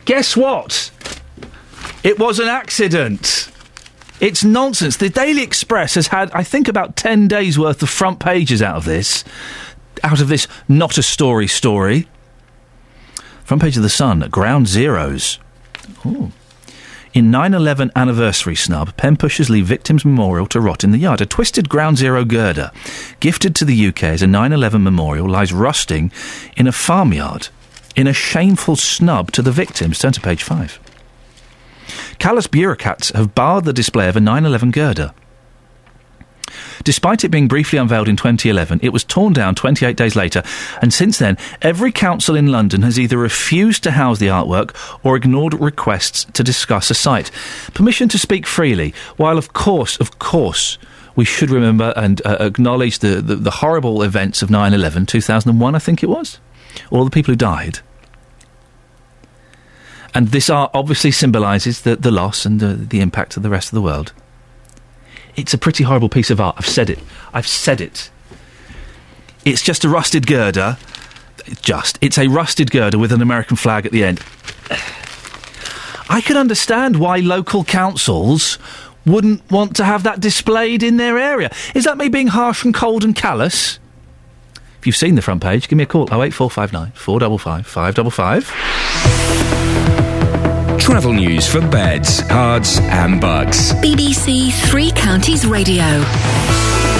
Guess 0.06 0.38
what? 0.38 0.92
It 2.04 2.20
was 2.20 2.38
an 2.38 2.50
accident. 2.50 3.50
It's 4.20 4.44
nonsense. 4.44 4.98
The 4.98 5.10
Daily 5.10 5.42
Express 5.42 5.96
has 5.96 6.06
had, 6.06 6.30
I 6.34 6.44
think, 6.44 6.68
about 6.68 6.96
10 6.96 7.28
days 7.28 7.58
worth 7.58 7.82
of 7.82 7.90
front 7.90 8.20
pages 8.20 8.62
out 8.62 8.76
of 8.76 8.86
this, 8.86 9.24
out 10.04 10.22
of 10.22 10.28
this 10.28 10.48
not 10.68 11.00
a 11.00 11.02
story 11.02 11.48
story. 11.48 12.08
Front 13.50 13.64
page 13.64 13.78
of 13.78 13.82
The 13.82 13.90
Sun, 13.90 14.20
Ground 14.30 14.68
Zeroes. 14.68 15.40
Ooh. 16.06 16.32
In 17.16 17.32
9 17.32 17.56
11 17.56 17.92
anniversary 17.96 18.54
snub, 18.54 18.96
Pen 18.96 19.18
pushers 19.18 19.50
leave 19.50 19.66
victims' 19.66 20.06
memorial 20.06 20.46
to 20.46 20.62
rot 20.62 20.84
in 20.84 20.92
the 20.92 21.00
yard. 21.00 21.20
A 21.20 21.26
twisted 21.26 21.68
Ground 21.68 21.98
Zero 21.98 22.24
girder, 22.24 22.70
gifted 23.20 23.56
to 23.56 23.66
the 23.66 23.88
UK 23.88 24.04
as 24.04 24.22
a 24.22 24.28
9 24.28 24.54
11 24.54 24.84
memorial, 24.84 25.28
lies 25.28 25.52
rusting 25.52 26.12
in 26.58 26.68
a 26.68 26.72
farmyard 26.72 27.48
in 27.96 28.06
a 28.06 28.14
shameful 28.14 28.76
snub 28.76 29.32
to 29.32 29.42
the 29.42 29.52
victims. 29.52 29.98
Turn 29.98 30.12
to 30.12 30.22
page 30.22 30.44
5. 30.44 30.80
Callous 32.20 32.46
bureaucrats 32.46 33.10
have 33.16 33.34
barred 33.34 33.66
the 33.66 33.74
display 33.74 34.08
of 34.08 34.16
a 34.16 34.20
9 34.20 34.46
11 34.46 34.70
girder. 34.70 35.12
Despite 36.84 37.24
it 37.24 37.30
being 37.30 37.48
briefly 37.48 37.80
unveiled 37.80 38.08
in 38.08 38.16
2011, 38.16 38.80
it 38.82 38.94
was 38.94 39.04
torn 39.04 39.34
down 39.34 39.56
28 39.56 39.96
days 39.96 40.16
later, 40.16 40.44
and 40.82 40.94
since 40.94 41.20
then, 41.20 41.38
every 41.62 41.92
council 41.92 42.36
in 42.36 42.48
London 42.48 42.82
has 42.84 43.00
either 43.00 43.18
refused 43.18 43.84
to 43.84 43.92
house 43.92 44.20
the 44.20 44.28
artwork 44.28 44.76
or 45.04 45.16
ignored 45.16 45.54
requests 45.54 46.26
to 46.34 46.44
discuss 46.44 46.90
a 46.90 46.94
site. 46.96 47.32
Permission 47.74 48.08
to 48.10 48.18
speak 48.18 48.46
freely, 48.46 48.94
while 49.18 49.38
of 49.38 49.54
course, 49.54 50.00
of 50.00 50.20
course, 50.20 50.78
we 51.16 51.26
should 51.26 51.50
remember 51.50 51.94
and 51.98 52.22
uh, 52.26 52.38
acknowledge 52.40 53.00
the, 53.00 53.22
the, 53.22 53.36
the 53.36 53.52
horrible 53.52 54.04
events 54.04 54.42
of 54.42 54.50
9 54.50 54.74
11, 54.74 55.06
2001, 55.06 55.76
I 55.76 55.80
think 55.80 56.02
it 56.02 56.08
was. 56.08 56.40
All 56.92 57.04
the 57.04 57.12
people 57.12 57.34
who 57.34 57.38
died. 57.38 57.80
And 60.14 60.30
this 60.30 60.50
art 60.50 60.72
obviously 60.74 61.12
symbolises 61.12 61.82
the, 61.82 61.96
the 61.96 62.12
loss 62.12 62.46
and 62.46 62.60
the, 62.60 62.74
the 62.74 63.02
impact 63.02 63.38
of 63.38 63.44
the 63.44 63.50
rest 63.50 63.70
of 63.70 63.76
the 63.76 63.82
world. 63.82 64.14
It's 65.40 65.54
a 65.54 65.58
pretty 65.58 65.86
horrible 65.86 66.10
piece 66.10 66.30
of 66.30 66.42
art. 66.42 66.56
I've 66.58 66.68
said 66.68 66.90
it. 66.90 67.00
I've 67.34 67.48
said 67.48 67.80
it. 67.80 68.10
It's 69.46 69.62
just 69.62 69.86
a 69.86 69.90
rusted 69.90 70.28
girder. 70.28 70.78
Just. 71.62 71.98
It's 72.02 72.18
a 72.18 72.28
rusted 72.28 72.72
girder 72.72 72.98
with 72.98 73.14
an 73.14 73.22
American 73.22 73.56
flag 73.56 73.86
at 73.86 73.94
the 73.94 74.04
end. 74.04 74.22
I 76.10 76.20
can 76.20 76.36
understand 76.36 76.98
why 76.98 77.20
local 77.20 77.64
councils 77.64 78.60
wouldn't 79.06 79.50
want 79.50 79.78
to 79.78 79.86
have 79.86 80.04
that 80.04 80.20
displayed 80.20 80.84
in 80.84 80.98
their 80.98 81.18
area. 81.18 81.50
Is 81.74 81.86
that 81.86 81.98
me 81.98 82.10
being 82.10 82.28
harsh 82.28 82.66
and 82.66 82.74
cold 82.74 83.06
and 83.06 83.16
callous? 83.16 83.80
If 84.80 84.88
you've 84.88 84.98
seen 84.98 85.16
the 85.16 85.22
front 85.22 85.42
page, 85.42 85.70
give 85.70 85.78
me 85.78 85.84
a 85.84 85.88
call. 85.88 86.04
08459 86.04 86.92
455 86.92 87.66
555. 87.66 88.89
Travel 90.90 91.14
news 91.14 91.48
for 91.48 91.62
beds, 91.62 92.24
cards, 92.24 92.80
and 92.80 93.22
bugs. 93.22 93.74
BBC 93.74 94.52
Three 94.72 94.92
Counties 94.92 95.46
Radio. 95.46 95.84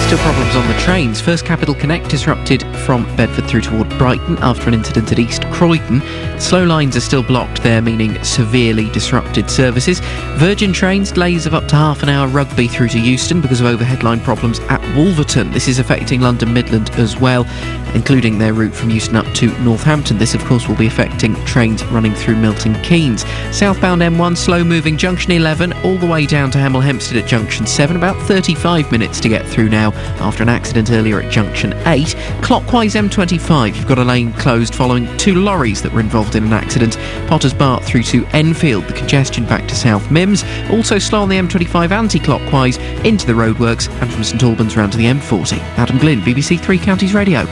Still 0.06 0.20
problems 0.20 0.56
on 0.56 0.68
the 0.68 0.78
trains. 0.80 1.20
First 1.20 1.44
Capital 1.44 1.74
Connect 1.74 2.08
disrupted 2.08 2.62
from 2.86 3.04
Bedford 3.16 3.48
through 3.48 3.62
toward 3.62 3.90
Brighton 3.98 4.38
after 4.44 4.68
an 4.68 4.76
incident 4.76 5.12
at 5.12 5.18
East 5.18 5.44
Croydon. 5.46 6.02
Slow 6.40 6.64
lines 6.64 6.96
are 6.96 7.02
still 7.02 7.22
blocked 7.22 7.62
there, 7.64 7.82
meaning 7.82 8.24
severely 8.24 8.90
disrupted 8.90 9.52
services. 9.52 10.00
Virgin 10.38 10.72
trains 10.72 11.12
delays 11.12 11.46
of 11.46 11.54
up 11.54 11.68
to 11.68 11.76
half 11.76 12.02
an 12.02 12.10
hour 12.10 12.28
rugby 12.28 12.68
through 12.68 12.88
to 12.90 13.00
Euston 13.00 13.42
because 13.42 13.60
of 13.60 13.68
overhead 13.68 14.04
line 14.04 14.22
problems 14.22 14.60
at 14.62 14.82
Wolverton. 14.96 15.52
This 15.52 15.68
is 15.68 15.80
affecting 15.80 16.22
London 16.22 16.54
Midland 16.54 16.92
as 16.92 17.20
well, 17.20 17.46
including 17.94 18.40
their 18.40 18.54
route 18.54 18.74
from 18.74 18.90
Euston 18.90 19.18
up 19.18 19.26
to 19.36 19.48
Northampton. 19.60 20.18
This, 20.18 20.34
of 20.34 20.44
course, 20.46 20.68
will 20.68 20.78
be 20.78 20.88
affecting 20.88 21.36
trains 21.46 21.84
running 21.86 22.14
through 22.14 22.38
Milton 22.38 22.74
Keynes. 22.84 23.26
Southbound 23.52 24.02
M1 24.02 24.38
slow 24.38 24.64
moving 24.64 24.98
junction 24.98 25.34
11 25.34 25.74
all 25.84 25.98
the 25.98 26.08
way 26.08 26.26
down 26.26 26.50
to 26.52 26.58
Hemel 26.58 26.82
Hempstead 26.82 27.22
at 27.22 27.28
junction 27.28 27.68
7. 27.68 27.98
About 27.98 28.16
35 28.28 28.92
minutes 28.92 29.20
to 29.20 29.30
get 29.30 29.46
through 29.46 29.70
now 29.70 29.92
after 30.20 30.42
an 30.42 30.50
accident 30.50 30.90
earlier 30.90 31.20
at 31.20 31.32
junction 31.32 31.74
8. 31.86 32.16
Clockwise 32.42 32.96
M25, 32.96 33.76
you've 33.76 33.88
got 33.88 34.00
a 34.00 34.04
lane 34.04 34.32
closed 34.34 34.74
following 34.74 35.06
two 35.18 35.36
lorries 35.36 35.82
that 35.82 35.92
were 35.92 36.00
involved 36.00 36.29
in 36.36 36.44
an 36.44 36.54
accident. 36.54 36.98
Potters 37.28 37.54
Bar 37.54 37.82
through 37.82 38.04
to 38.04 38.26
Enfield, 38.28 38.86
the 38.86 38.94
congestion 38.94 39.46
back 39.46 39.68
to 39.68 39.76
South 39.76 40.04
Mimms. 40.10 40.44
Also 40.72 41.00
slow 41.00 41.22
on 41.22 41.30
the 41.30 41.38
M25 41.38 41.92
anti-clockwise 41.92 42.78
into 43.06 43.26
the 43.26 43.34
roadworks 43.34 43.90
and 44.02 44.12
from 44.12 44.24
St 44.24 44.42
Albans 44.44 44.76
round 44.78 44.92
to 44.92 44.98
the 44.98 45.06
M40. 45.06 45.60
Adam 45.78 45.98
Glynn, 45.98 46.22
BBC 46.22 46.60
Three 46.60 46.80
Counties 46.80 47.14
Radio. 47.14 47.46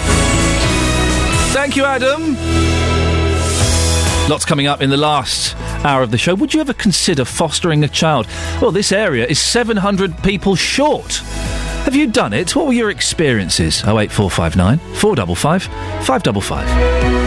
Thank 1.53 1.75
you, 1.75 1.85
Adam. 1.85 2.35
Lots 4.29 4.43
coming 4.43 4.67
up 4.67 4.81
in 4.81 4.89
the 4.89 4.97
last 4.97 5.55
hour 5.85 6.03
of 6.03 6.11
the 6.11 6.17
show. 6.17 6.35
Would 6.35 6.53
you 6.53 6.59
ever 6.59 6.73
consider 6.73 7.23
fostering 7.23 7.83
a 7.83 7.87
child? 7.87 8.27
Well, 8.61 8.71
this 8.71 8.91
area 8.91 9.25
is 9.25 9.39
700 9.39 10.21
people 10.21 10.55
short. 10.55 11.21
Have 11.85 11.95
you 11.95 12.07
done 12.07 12.33
it? 12.33 12.53
What 12.53 12.67
were 12.67 12.73
your 12.73 12.89
experiences? 12.89 13.79
08459 13.83 14.79
455 14.95 15.63
555. 16.05 17.26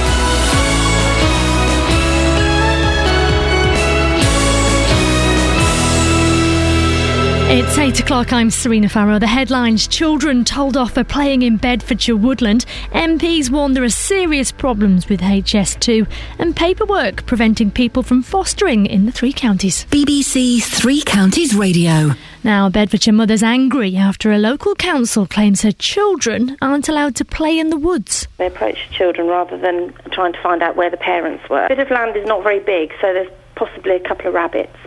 It's 7.53 7.77
8 7.77 7.99
o'clock. 7.99 8.31
I'm 8.31 8.49
Serena 8.49 8.87
Farrow. 8.87 9.19
The 9.19 9.27
headlines 9.27 9.85
Children 9.85 10.45
told 10.45 10.77
off 10.77 10.93
for 10.93 11.03
playing 11.03 11.41
in 11.41 11.57
Bedfordshire 11.57 12.15
Woodland. 12.15 12.65
MPs 12.93 13.49
warn 13.49 13.73
there 13.73 13.83
are 13.83 13.89
serious 13.89 14.53
problems 14.53 15.09
with 15.09 15.19
HS2 15.19 16.07
and 16.39 16.55
paperwork 16.55 17.25
preventing 17.25 17.69
people 17.69 18.03
from 18.03 18.23
fostering 18.23 18.85
in 18.85 19.05
the 19.05 19.11
three 19.11 19.33
counties. 19.33 19.85
BBC 19.89 20.63
Three 20.63 21.01
Counties 21.01 21.53
Radio. 21.53 22.11
Now, 22.41 22.67
a 22.67 22.69
Bedfordshire 22.69 23.13
mother's 23.13 23.43
angry 23.43 23.97
after 23.97 24.31
a 24.31 24.37
local 24.37 24.73
council 24.73 25.27
claims 25.27 25.61
her 25.63 25.73
children 25.73 26.55
aren't 26.61 26.87
allowed 26.87 27.17
to 27.17 27.25
play 27.25 27.59
in 27.59 27.69
the 27.69 27.75
woods. 27.75 28.29
They 28.37 28.47
approached 28.47 28.87
the 28.87 28.95
children 28.95 29.27
rather 29.27 29.57
than 29.57 29.93
trying 30.13 30.31
to 30.31 30.41
find 30.41 30.63
out 30.63 30.77
where 30.77 30.89
the 30.89 30.95
parents 30.95 31.49
were. 31.49 31.65
A 31.65 31.67
bit 31.67 31.79
of 31.79 31.91
land 31.91 32.15
is 32.15 32.25
not 32.25 32.43
very 32.43 32.61
big, 32.61 32.93
so 33.01 33.11
there's 33.11 33.29
possibly 33.55 33.97
a 33.97 33.99
couple 33.99 34.27
of 34.27 34.35
rabbits. 34.35 34.77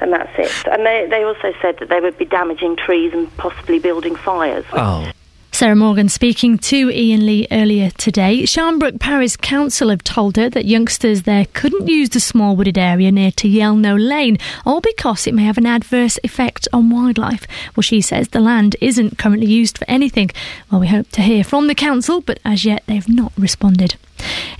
And 0.00 0.12
that's 0.12 0.32
it. 0.38 0.66
And 0.72 0.86
they, 0.86 1.06
they 1.08 1.22
also 1.24 1.52
said 1.60 1.78
that 1.78 1.88
they 1.88 2.00
would 2.00 2.16
be 2.16 2.24
damaging 2.24 2.76
trees 2.76 3.12
and 3.12 3.34
possibly 3.36 3.78
building 3.78 4.16
fires. 4.16 4.64
Oh. 4.72 5.10
Sarah 5.52 5.76
Morgan 5.76 6.08
speaking 6.08 6.56
to 6.56 6.88
Iain 6.88 7.26
Lee 7.26 7.46
earlier 7.50 7.90
today. 7.90 8.44
Sharnbrook 8.44 8.98
Parish 8.98 9.36
Council 9.36 9.90
have 9.90 10.02
told 10.02 10.36
her 10.36 10.48
that 10.48 10.64
youngsters 10.64 11.24
there 11.24 11.46
couldn't 11.52 11.86
use 11.86 12.08
the 12.08 12.20
small 12.20 12.56
wooded 12.56 12.78
area 12.78 13.12
near 13.12 13.30
to 13.32 13.48
Yelnow 13.48 13.98
Lane, 13.98 14.38
all 14.64 14.80
because 14.80 15.26
it 15.26 15.34
may 15.34 15.44
have 15.44 15.58
an 15.58 15.66
adverse 15.66 16.18
effect 16.24 16.66
on 16.72 16.88
wildlife. 16.88 17.46
Well, 17.76 17.82
she 17.82 18.00
says 18.00 18.28
the 18.28 18.40
land 18.40 18.76
isn't 18.80 19.18
currently 19.18 19.48
used 19.48 19.76
for 19.76 19.84
anything. 19.86 20.30
Well, 20.70 20.80
we 20.80 20.86
hope 20.86 21.10
to 21.10 21.20
hear 21.20 21.44
from 21.44 21.66
the 21.66 21.74
council, 21.74 22.22
but 22.22 22.40
as 22.42 22.64
yet 22.64 22.82
they've 22.86 23.08
not 23.08 23.32
responded. 23.36 23.96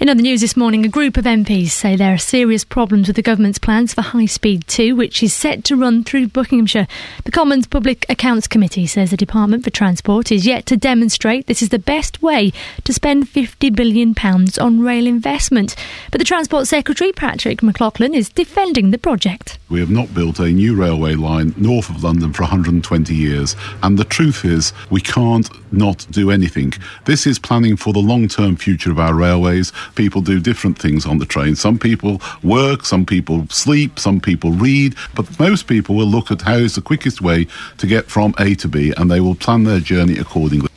In 0.00 0.08
other 0.08 0.22
news 0.22 0.40
this 0.40 0.56
morning, 0.56 0.84
a 0.84 0.88
group 0.88 1.16
of 1.16 1.24
MPs 1.24 1.70
say 1.70 1.94
there 1.94 2.14
are 2.14 2.18
serious 2.18 2.64
problems 2.64 3.06
with 3.06 3.16
the 3.16 3.22
government's 3.22 3.58
plans 3.58 3.92
for 3.92 4.00
High 4.00 4.26
Speed 4.26 4.66
2, 4.66 4.96
which 4.96 5.22
is 5.22 5.34
set 5.34 5.62
to 5.64 5.76
run 5.76 6.04
through 6.04 6.28
Buckinghamshire. 6.28 6.86
The 7.24 7.30
Commons 7.30 7.66
Public 7.66 8.06
Accounts 8.08 8.48
Committee 8.48 8.86
says 8.86 9.10
the 9.10 9.16
Department 9.16 9.62
for 9.62 9.70
Transport 9.70 10.32
is 10.32 10.46
yet 10.46 10.64
to 10.66 10.76
demonstrate 10.76 11.46
this 11.46 11.60
is 11.60 11.68
the 11.68 11.78
best 11.78 12.22
way 12.22 12.52
to 12.84 12.94
spend 12.94 13.26
£50 13.26 13.74
billion 13.76 14.14
on 14.60 14.80
rail 14.80 15.06
investment. 15.06 15.76
But 16.10 16.18
the 16.18 16.24
Transport 16.24 16.66
Secretary, 16.66 17.12
Patrick 17.12 17.62
McLoughlin, 17.62 18.14
is 18.14 18.30
defending 18.30 18.92
the 18.92 18.98
project. 18.98 19.58
We 19.68 19.80
have 19.80 19.90
not 19.90 20.14
built 20.14 20.38
a 20.38 20.48
new 20.48 20.74
railway 20.74 21.14
line 21.14 21.54
north 21.56 21.90
of 21.90 22.02
London 22.02 22.32
for 22.32 22.42
120 22.44 23.14
years, 23.14 23.54
and 23.82 23.98
the 23.98 24.04
truth 24.04 24.44
is 24.44 24.72
we 24.88 25.00
can't 25.00 25.48
not 25.72 26.06
do 26.10 26.30
anything. 26.30 26.72
This 27.04 27.26
is 27.26 27.38
planning 27.38 27.76
for 27.76 27.92
the 27.92 28.00
long 28.00 28.28
term 28.28 28.56
future 28.56 28.90
of 28.90 28.98
our 28.98 29.14
railways. 29.50 29.72
People 29.94 30.20
do 30.20 30.40
different 30.40 30.78
things 30.78 31.06
on 31.06 31.18
the 31.18 31.26
train. 31.26 31.56
Some 31.56 31.78
people 31.78 32.20
work, 32.42 32.84
some 32.84 33.04
people 33.04 33.46
sleep, 33.48 33.98
some 33.98 34.20
people 34.20 34.52
read, 34.52 34.94
but 35.14 35.38
most 35.38 35.66
people 35.66 35.94
will 35.94 36.06
look 36.06 36.30
at 36.30 36.42
how 36.42 36.56
is 36.56 36.74
the 36.74 36.82
quickest 36.82 37.20
way 37.20 37.46
to 37.78 37.86
get 37.86 38.06
from 38.06 38.34
A 38.38 38.54
to 38.56 38.68
B 38.68 38.92
and 38.96 39.10
they 39.10 39.20
will 39.20 39.34
plan 39.34 39.64
their 39.64 39.80
journey 39.80 40.18
accordingly. 40.18 40.68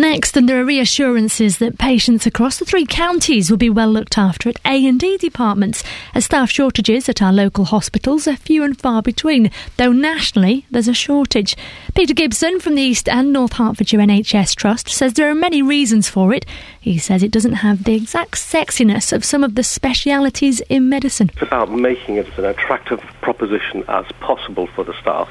Next, 0.00 0.36
and 0.36 0.48
there 0.48 0.60
are 0.60 0.64
reassurances 0.64 1.58
that 1.58 1.76
patients 1.76 2.24
across 2.24 2.60
the 2.60 2.64
three 2.64 2.86
counties 2.86 3.50
will 3.50 3.58
be 3.58 3.68
well 3.68 3.90
looked 3.90 4.16
after 4.16 4.48
at 4.48 4.60
A&E 4.64 5.16
departments, 5.16 5.82
as 6.14 6.26
staff 6.26 6.52
shortages 6.52 7.08
at 7.08 7.20
our 7.20 7.32
local 7.32 7.64
hospitals 7.64 8.28
are 8.28 8.36
few 8.36 8.62
and 8.62 8.78
far 8.78 9.02
between, 9.02 9.50
though 9.76 9.90
nationally 9.90 10.64
there's 10.70 10.86
a 10.86 10.94
shortage. 10.94 11.56
Peter 11.96 12.14
Gibson 12.14 12.60
from 12.60 12.76
the 12.76 12.82
East 12.82 13.08
and 13.08 13.32
North 13.32 13.54
Hertfordshire 13.54 13.98
NHS 13.98 14.54
Trust 14.54 14.88
says 14.88 15.14
there 15.14 15.28
are 15.28 15.34
many 15.34 15.62
reasons 15.62 16.08
for 16.08 16.32
it. 16.32 16.46
He 16.80 16.96
says 16.96 17.24
it 17.24 17.32
doesn't 17.32 17.54
have 17.54 17.82
the 17.82 17.96
exact 17.96 18.36
sexiness 18.36 19.12
of 19.12 19.24
some 19.24 19.42
of 19.42 19.56
the 19.56 19.64
specialities 19.64 20.60
in 20.68 20.88
medicine. 20.88 21.28
It's 21.32 21.42
about 21.42 21.72
making 21.72 22.18
it 22.18 22.28
as 22.28 22.38
an 22.38 22.44
attractive 22.44 23.00
proposition 23.20 23.82
as 23.88 24.06
possible 24.20 24.68
for 24.68 24.84
the 24.84 24.94
staff. 25.00 25.28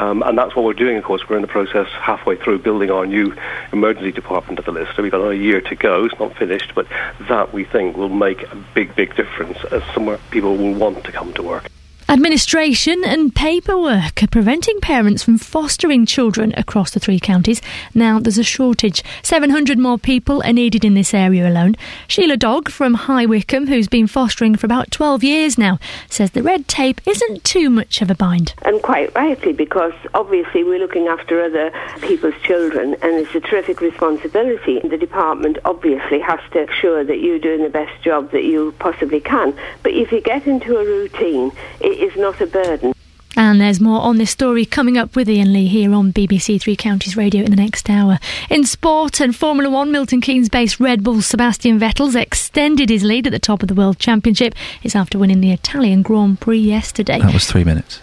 Um, 0.00 0.22
and 0.22 0.38
that's 0.38 0.56
what 0.56 0.64
we're 0.64 0.72
doing, 0.72 0.96
of 0.96 1.04
course. 1.04 1.28
We're 1.28 1.36
in 1.36 1.42
the 1.42 1.48
process 1.48 1.86
halfway 1.88 2.36
through 2.36 2.60
building 2.60 2.90
our 2.90 3.04
new 3.04 3.34
emergency 3.70 4.12
department 4.12 4.58
at 4.58 4.64
the 4.64 4.72
Lister. 4.72 4.94
So 4.94 5.02
we've 5.02 5.12
got 5.12 5.20
another 5.20 5.34
year 5.34 5.60
to 5.60 5.76
go. 5.76 6.06
It's 6.06 6.18
not 6.18 6.34
finished, 6.36 6.74
but 6.74 6.86
that 7.28 7.52
we 7.52 7.64
think 7.64 7.98
will 7.98 8.08
make 8.08 8.42
a 8.44 8.56
big, 8.74 8.96
big 8.96 9.14
difference 9.14 9.58
as 9.70 9.82
somewhere 9.94 10.18
people 10.30 10.56
will 10.56 10.74
want 10.74 11.04
to 11.04 11.12
come 11.12 11.34
to 11.34 11.42
work. 11.42 11.66
Administration 12.10 13.04
and 13.04 13.32
paperwork 13.32 14.20
are 14.20 14.26
preventing 14.26 14.80
parents 14.80 15.22
from 15.22 15.38
fostering 15.38 16.04
children 16.04 16.52
across 16.56 16.90
the 16.90 16.98
three 16.98 17.20
counties. 17.20 17.62
Now 17.94 18.18
there's 18.18 18.36
a 18.36 18.42
shortage. 18.42 19.04
700 19.22 19.78
more 19.78 19.96
people 19.96 20.42
are 20.42 20.52
needed 20.52 20.84
in 20.84 20.94
this 20.94 21.14
area 21.14 21.48
alone. 21.48 21.76
Sheila 22.08 22.36
Dog 22.36 22.68
from 22.68 22.94
High 22.94 23.26
Wycombe, 23.26 23.68
who's 23.68 23.86
been 23.86 24.08
fostering 24.08 24.56
for 24.56 24.66
about 24.66 24.90
12 24.90 25.22
years 25.22 25.56
now, 25.56 25.78
says 26.08 26.32
the 26.32 26.42
red 26.42 26.66
tape 26.66 27.00
isn't 27.06 27.44
too 27.44 27.70
much 27.70 28.02
of 28.02 28.10
a 28.10 28.16
bind. 28.16 28.54
And 28.62 28.82
quite 28.82 29.14
rightly, 29.14 29.52
because 29.52 29.92
obviously 30.12 30.64
we're 30.64 30.80
looking 30.80 31.06
after 31.06 31.40
other 31.40 31.70
people's 32.00 32.34
children 32.42 32.96
and 33.02 33.24
it's 33.24 33.36
a 33.36 33.40
terrific 33.40 33.80
responsibility. 33.80 34.80
The 34.80 34.98
department 34.98 35.58
obviously 35.64 36.18
has 36.18 36.40
to 36.54 36.62
ensure 36.62 37.04
that 37.04 37.20
you're 37.20 37.38
doing 37.38 37.62
the 37.62 37.70
best 37.70 38.02
job 38.02 38.32
that 38.32 38.42
you 38.42 38.74
possibly 38.80 39.20
can. 39.20 39.56
But 39.84 39.92
if 39.92 40.10
you 40.10 40.20
get 40.20 40.48
into 40.48 40.76
a 40.76 40.84
routine, 40.84 41.52
it 41.78 41.99
is 42.00 42.16
not 42.16 42.40
a 42.40 42.46
burden. 42.46 42.92
And 43.36 43.60
there's 43.60 43.80
more 43.80 44.00
on 44.00 44.18
this 44.18 44.30
story 44.30 44.66
coming 44.66 44.98
up 44.98 45.14
with 45.14 45.28
Iain 45.28 45.52
Lee 45.52 45.68
here 45.68 45.94
on 45.94 46.12
BBC 46.12 46.60
Three 46.60 46.76
Counties 46.76 47.16
Radio 47.16 47.44
in 47.44 47.50
the 47.50 47.56
next 47.56 47.88
hour. 47.88 48.18
In 48.50 48.64
sport 48.64 49.20
and 49.20 49.34
Formula 49.34 49.70
One, 49.70 49.92
Milton 49.92 50.20
Keynes 50.20 50.48
based 50.48 50.80
Red 50.80 51.04
Bull 51.04 51.22
Sebastian 51.22 51.78
Vettel's 51.78 52.16
extended 52.16 52.90
his 52.90 53.04
lead 53.04 53.26
at 53.26 53.32
the 53.32 53.38
top 53.38 53.62
of 53.62 53.68
the 53.68 53.74
World 53.74 53.98
Championship. 53.98 54.54
It's 54.82 54.96
after 54.96 55.18
winning 55.18 55.40
the 55.40 55.52
Italian 55.52 56.02
Grand 56.02 56.40
Prix 56.40 56.58
yesterday. 56.58 57.20
That 57.20 57.32
was 57.32 57.46
three 57.46 57.64
minutes. 57.64 58.00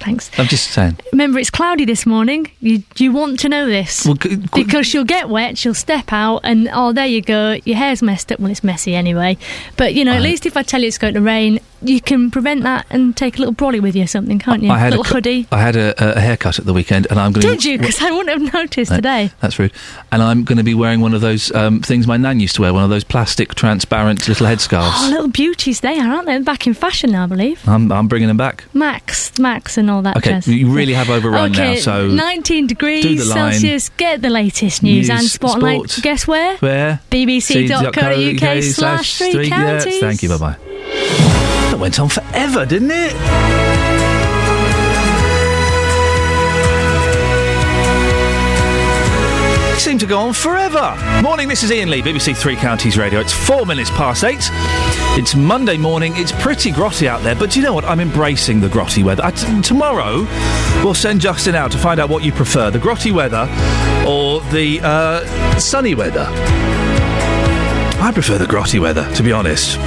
Thanks. 0.00 0.30
I'm 0.38 0.46
just 0.46 0.70
saying. 0.70 0.98
Remember, 1.12 1.38
it's 1.38 1.50
cloudy 1.50 1.84
this 1.84 2.06
morning. 2.06 2.50
You 2.60 2.82
you 2.96 3.12
want 3.12 3.40
to 3.40 3.48
know 3.48 3.66
this 3.66 4.04
Well, 4.06 4.14
g- 4.14 4.36
g- 4.36 4.46
because 4.54 4.92
you'll 4.94 5.04
get 5.04 5.28
wet. 5.28 5.64
You'll 5.64 5.74
step 5.74 6.12
out, 6.12 6.40
and 6.44 6.68
oh, 6.72 6.92
there 6.92 7.06
you 7.06 7.22
go. 7.22 7.58
Your 7.64 7.76
hair's 7.76 8.02
messed 8.02 8.30
up. 8.32 8.40
Well, 8.40 8.50
it's 8.50 8.64
messy 8.64 8.94
anyway. 8.94 9.36
But 9.76 9.94
you 9.94 10.04
know, 10.04 10.12
at 10.12 10.22
least 10.22 10.46
if 10.46 10.56
I 10.56 10.62
tell 10.62 10.80
you 10.80 10.88
it's 10.88 10.98
going 10.98 11.14
to 11.14 11.20
rain, 11.20 11.60
you 11.82 12.00
can 12.00 12.30
prevent 12.30 12.62
that 12.62 12.86
and 12.90 13.16
take 13.16 13.36
a 13.36 13.38
little 13.38 13.54
brolly 13.54 13.80
with 13.80 13.94
you 13.94 14.04
or 14.04 14.06
something, 14.06 14.38
can't 14.38 14.62
you? 14.62 14.70
I 14.70 14.78
had 14.78 14.90
little 14.92 15.04
a, 15.04 15.08
hoodie. 15.08 15.46
I 15.52 15.60
had 15.60 15.76
a, 15.76 16.16
a 16.16 16.20
haircut 16.20 16.58
at 16.58 16.64
the 16.64 16.72
weekend, 16.72 17.06
and 17.10 17.18
I'm 17.18 17.32
going 17.32 17.42
to. 17.42 17.48
Did 17.48 17.64
you? 17.64 17.78
Because 17.78 18.00
I 18.02 18.10
wouldn't 18.10 18.40
have 18.42 18.52
noticed 18.54 18.90
No, 18.90 18.96
today. 18.96 19.30
That's 19.40 19.58
rude. 19.58 19.72
And 20.12 20.22
I'm 20.22 20.44
going 20.44 20.58
to 20.58 20.64
be 20.64 20.74
wearing 20.74 21.00
one 21.00 21.14
of 21.14 21.20
those 21.20 21.52
um, 21.54 21.80
things 21.80 22.06
my 22.06 22.16
nan 22.16 22.40
used 22.40 22.56
to 22.56 22.62
wear, 22.62 22.72
one 22.72 22.84
of 22.84 22.90
those 22.90 23.04
plastic, 23.04 23.54
transparent 23.54 24.26
little 24.28 24.46
headscarves. 24.46 24.90
Oh, 24.94 25.08
little 25.10 25.28
beauties 25.28 25.80
they 25.80 25.98
are, 25.98 26.08
aren't 26.08 26.26
they? 26.26 26.38
Back 26.40 26.66
in 26.66 26.74
fashion 26.74 27.12
now, 27.12 27.24
I 27.24 27.26
believe. 27.26 27.66
I'm, 27.68 27.90
I'm 27.92 28.08
bringing 28.08 28.28
them 28.28 28.36
back. 28.36 28.64
Max, 28.74 29.38
Max, 29.38 29.76
and 29.76 29.85
all 29.90 30.02
that. 30.02 30.16
Okay, 30.18 30.30
jazz. 30.30 30.48
you 30.48 30.72
really 30.72 30.92
have 30.92 31.10
overrun 31.10 31.52
okay, 31.52 31.74
now, 31.74 31.80
so 31.80 32.08
19 32.08 32.66
degrees. 32.66 33.32
Celsius. 33.32 33.88
Get 33.90 34.22
the 34.22 34.30
latest 34.30 34.82
news, 34.82 35.08
News, 35.08 35.10
and 35.10 35.28
spotlight. 35.28 35.90
sport. 35.90 36.02
Guess 36.02 36.26
where? 36.26 36.56
where? 36.58 37.00
bbc.co.uk 37.10 38.62
slash 38.62 39.18
three 39.18 39.48
counties. 39.48 40.00
Thank 40.00 40.22
you. 40.22 40.28
Bye 40.30 40.38
bye. 40.38 40.56
That 41.70 41.78
went 41.78 41.98
on 41.98 42.08
forever, 42.08 42.64
didn't 42.66 42.90
it? 42.92 43.95
It 49.86 49.90
seemed 49.90 50.00
to 50.00 50.06
go 50.06 50.18
on 50.18 50.32
forever. 50.32 50.98
Morning, 51.22 51.46
this 51.46 51.62
is 51.62 51.70
Iain 51.70 51.88
Lee, 51.88 52.02
BBC 52.02 52.36
Three 52.36 52.56
Counties 52.56 52.98
Radio. 52.98 53.20
It's 53.20 53.32
four 53.32 53.64
minutes 53.64 53.88
past 53.90 54.24
eight. 54.24 54.40
It's 55.16 55.36
Monday 55.36 55.76
morning. 55.76 56.12
It's 56.16 56.32
pretty 56.32 56.72
grotty 56.72 57.06
out 57.06 57.22
there, 57.22 57.36
but 57.36 57.52
do 57.52 57.60
you 57.60 57.64
know 57.64 57.72
what? 57.72 57.84
I'm 57.84 58.00
embracing 58.00 58.60
the 58.60 58.66
grotty 58.66 59.04
weather. 59.04 59.24
I 59.24 59.30
t- 59.30 59.62
tomorrow, 59.62 60.26
we'll 60.82 60.92
send 60.92 61.20
Justin 61.20 61.54
out 61.54 61.70
to 61.70 61.78
find 61.78 62.00
out 62.00 62.08
what 62.08 62.24
you 62.24 62.32
prefer 62.32 62.68
the 62.68 62.80
grotty 62.80 63.12
weather 63.12 63.42
or 64.04 64.40
the 64.50 64.80
uh, 64.82 65.24
sunny 65.60 65.94
weather. 65.94 66.26
I 68.00 68.10
prefer 68.12 68.38
the 68.38 68.46
grotty 68.46 68.80
weather, 68.80 69.08
to 69.14 69.22
be 69.22 69.30
honest. 69.30 69.78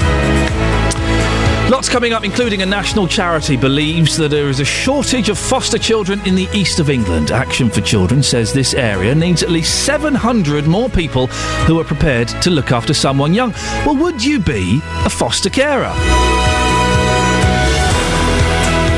Lots 1.70 1.88
coming 1.88 2.14
up, 2.14 2.24
including 2.24 2.64
a 2.64 2.66
national 2.66 3.08
charity 3.08 3.56
believes 3.56 4.18
that 4.18 4.32
there 4.32 4.50
is 4.50 4.60
a 4.60 4.66
shortage 4.66 5.30
of 5.30 5.38
foster 5.38 5.78
children 5.78 6.20
in 6.26 6.34
the 6.34 6.50
east 6.52 6.80
of 6.80 6.90
England. 6.90 7.30
Action 7.30 7.70
for 7.70 7.80
Children 7.82 8.24
says 8.24 8.52
this 8.52 8.74
area 8.74 9.14
needs 9.14 9.44
at 9.44 9.52
least 9.52 9.86
700 9.86 10.66
more 10.66 10.90
people 10.90 11.28
who 11.68 11.80
are 11.80 11.84
prepared 11.84 12.28
to 12.28 12.50
look 12.50 12.72
after 12.72 12.96
someone 12.96 13.36
young. 13.36 13.52
Well, 13.86 13.96
would 13.98 14.24
you 14.24 14.40
be 14.40 14.82
a 15.06 15.12
foster 15.12 15.52
carer? 15.52 15.94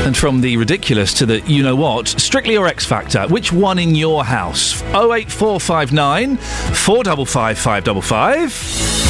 And 0.06 0.16
from 0.16 0.40
the 0.40 0.56
ridiculous 0.56 1.12
to 1.14 1.26
the 1.26 1.40
you 1.42 1.62
know 1.62 1.76
what, 1.76 2.08
Strictly 2.08 2.56
or 2.56 2.66
X 2.68 2.86
Factor, 2.86 3.28
which 3.28 3.52
one 3.52 3.78
in 3.78 3.94
your 3.94 4.24
house? 4.24 4.80
08459 4.94 6.38
455 6.38 7.58
555. 7.58 9.01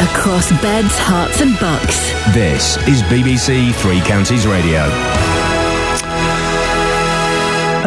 Across 0.00 0.50
beds, 0.62 0.96
herts, 0.98 1.42
and 1.42 1.58
bucks. 1.60 2.12
This 2.32 2.78
is 2.88 3.02
BBC 3.02 3.74
Three 3.74 4.00
Counties 4.00 4.46
Radio. 4.46 4.88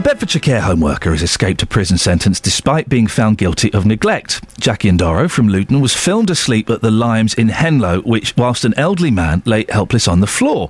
Bedfordshire 0.04 0.42
care 0.42 0.60
home 0.60 0.82
worker 0.82 1.12
has 1.12 1.22
escaped 1.22 1.64
a 1.64 1.66
prison 1.66 1.98
sentence 1.98 2.42
despite 2.42 2.90
being 2.90 3.08
found 3.08 3.38
guilty 3.38 3.72
of 3.74 3.86
neglect. 3.86 4.42
Jackie 4.60 4.92
Ndoro 4.92 5.32
from 5.32 5.48
Luton 5.48 5.80
was 5.80 5.96
filmed 5.96 6.30
asleep 6.30 6.70
at 6.70 6.82
the 6.82 6.92
Limes 6.92 7.34
in 7.34 7.48
Henlow, 7.48 8.02
which 8.02 8.36
whilst 8.36 8.66
an 8.66 8.74
elderly 8.76 9.12
man 9.12 9.42
lay 9.46 9.66
helpless 9.70 10.06
on 10.10 10.20
the 10.20 10.28
floor. 10.28 10.68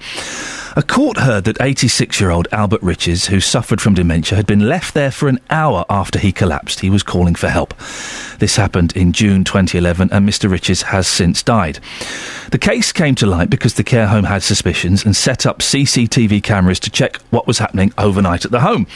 A 0.75 0.81
court 0.81 1.17
heard 1.17 1.43
that 1.43 1.61
86 1.61 2.19
year 2.19 2.31
old 2.31 2.47
Albert 2.51 2.81
Riches, 2.81 3.27
who 3.27 3.39
suffered 3.39 3.79
from 3.79 3.93
dementia, 3.93 4.35
had 4.35 4.47
been 4.47 4.67
left 4.67 4.95
there 4.95 5.11
for 5.11 5.29
an 5.29 5.39
hour 5.51 5.85
after 5.87 6.17
he 6.17 6.31
collapsed. 6.31 6.79
He 6.79 6.89
was 6.89 7.03
calling 7.03 7.35
for 7.35 7.49
help. 7.49 7.77
This 8.39 8.55
happened 8.55 8.95
in 8.95 9.13
June 9.13 9.43
2011, 9.43 10.09
and 10.11 10.27
Mr. 10.27 10.49
Riches 10.49 10.81
has 10.83 11.07
since 11.07 11.43
died. 11.43 11.77
The 12.49 12.57
case 12.57 12.91
came 12.91 13.13
to 13.15 13.27
light 13.27 13.51
because 13.51 13.75
the 13.75 13.83
care 13.83 14.07
home 14.07 14.23
had 14.23 14.41
suspicions 14.41 15.05
and 15.05 15.15
set 15.15 15.45
up 15.45 15.59
CCTV 15.59 16.41
cameras 16.41 16.79
to 16.81 16.89
check 16.89 17.17
what 17.29 17.45
was 17.45 17.59
happening 17.59 17.93
overnight 17.99 18.43
at 18.43 18.51
the 18.51 18.61
home. 18.61 18.87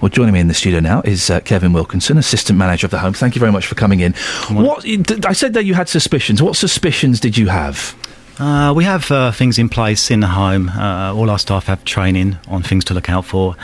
Well, 0.00 0.08
joining 0.08 0.34
me 0.34 0.40
in 0.40 0.48
the 0.48 0.54
studio 0.54 0.80
now 0.80 1.02
is 1.02 1.30
uh, 1.30 1.40
Kevin 1.40 1.72
Wilkinson, 1.72 2.18
assistant 2.18 2.58
manager 2.58 2.86
of 2.86 2.90
the 2.90 2.98
home. 2.98 3.12
Thank 3.12 3.34
you 3.34 3.40
very 3.40 3.52
much 3.52 3.66
for 3.66 3.74
coming 3.74 4.00
in. 4.00 4.12
What 4.50 4.84
I 5.26 5.32
said 5.32 5.54
that 5.54 5.64
you 5.64 5.74
had 5.74 5.88
suspicions. 5.88 6.42
What 6.42 6.56
suspicions 6.56 7.20
did 7.20 7.36
you 7.36 7.48
have? 7.48 7.94
Uh, 8.38 8.72
we 8.74 8.84
have 8.84 9.10
uh, 9.10 9.32
things 9.32 9.58
in 9.58 9.68
place 9.68 10.10
in 10.10 10.20
the 10.20 10.28
home. 10.28 10.68
Uh, 10.68 11.12
all 11.12 11.28
our 11.28 11.38
staff 11.38 11.66
have 11.66 11.84
training 11.84 12.38
on 12.46 12.62
things 12.62 12.84
to 12.84 12.94
look 12.94 13.10
out 13.10 13.24
for. 13.24 13.56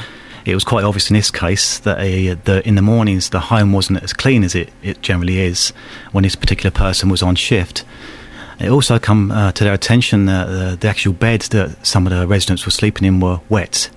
It 0.44 0.54
was 0.54 0.64
quite 0.64 0.84
obvious 0.84 1.08
in 1.08 1.14
this 1.14 1.30
case 1.30 1.78
that 1.80 1.98
uh, 1.98 2.36
the, 2.44 2.62
in 2.66 2.74
the 2.74 2.82
mornings 2.82 3.30
the 3.30 3.40
home 3.40 3.72
wasn't 3.72 4.02
as 4.02 4.12
clean 4.12 4.44
as 4.44 4.54
it, 4.54 4.70
it 4.82 5.00
generally 5.00 5.40
is 5.40 5.72
when 6.12 6.22
this 6.22 6.34
particular 6.34 6.70
person 6.70 7.08
was 7.08 7.22
on 7.22 7.36
shift. 7.36 7.84
It 8.60 8.68
also 8.68 8.98
come 8.98 9.30
uh, 9.30 9.52
to 9.52 9.64
their 9.64 9.72
attention 9.72 10.26
that 10.26 10.48
uh, 10.48 10.74
the 10.76 10.88
actual 10.88 11.12
beds 11.12 11.48
that 11.50 11.84
some 11.86 12.06
of 12.06 12.12
the 12.12 12.26
residents 12.26 12.66
were 12.66 12.72
sleeping 12.72 13.06
in 13.06 13.20
were 13.20 13.40
wet. 13.48 13.90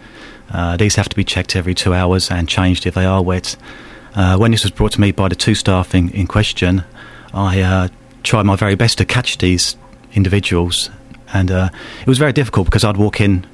Uh, 0.52 0.78
these 0.78 0.96
have 0.96 1.10
to 1.10 1.16
be 1.16 1.24
checked 1.24 1.56
every 1.56 1.76
two 1.76 1.94
hours 1.94 2.32
and 2.32 2.48
changed 2.48 2.86
if 2.86 2.94
they 2.94 3.06
are 3.06 3.22
wet. 3.22 3.56
Uh, 4.16 4.38
when 4.38 4.52
this 4.52 4.64
was 4.64 4.72
brought 4.72 4.94
to 4.94 5.02
me 5.02 5.12
by 5.12 5.28
the 5.28 5.36
two 5.36 5.56
staff 5.56 5.94
in, 5.94 6.10
in 6.12 6.26
question, 6.28 6.84
I 7.34 7.62
uh, 7.62 7.88
tried 8.24 8.44
my 8.44 8.56
very 8.56 8.76
best 8.76 8.98
to 8.98 9.06
catch 9.06 9.38
these 9.38 9.76
individuals, 10.14 10.90
and 11.34 11.52
uh, 11.52 11.70
it 12.02 12.08
was 12.08 12.18
very 12.18 12.34
difficult 12.34 12.66
because 12.66 12.84
I'd 12.84 12.98
walk 12.98 13.22
in 13.22 13.46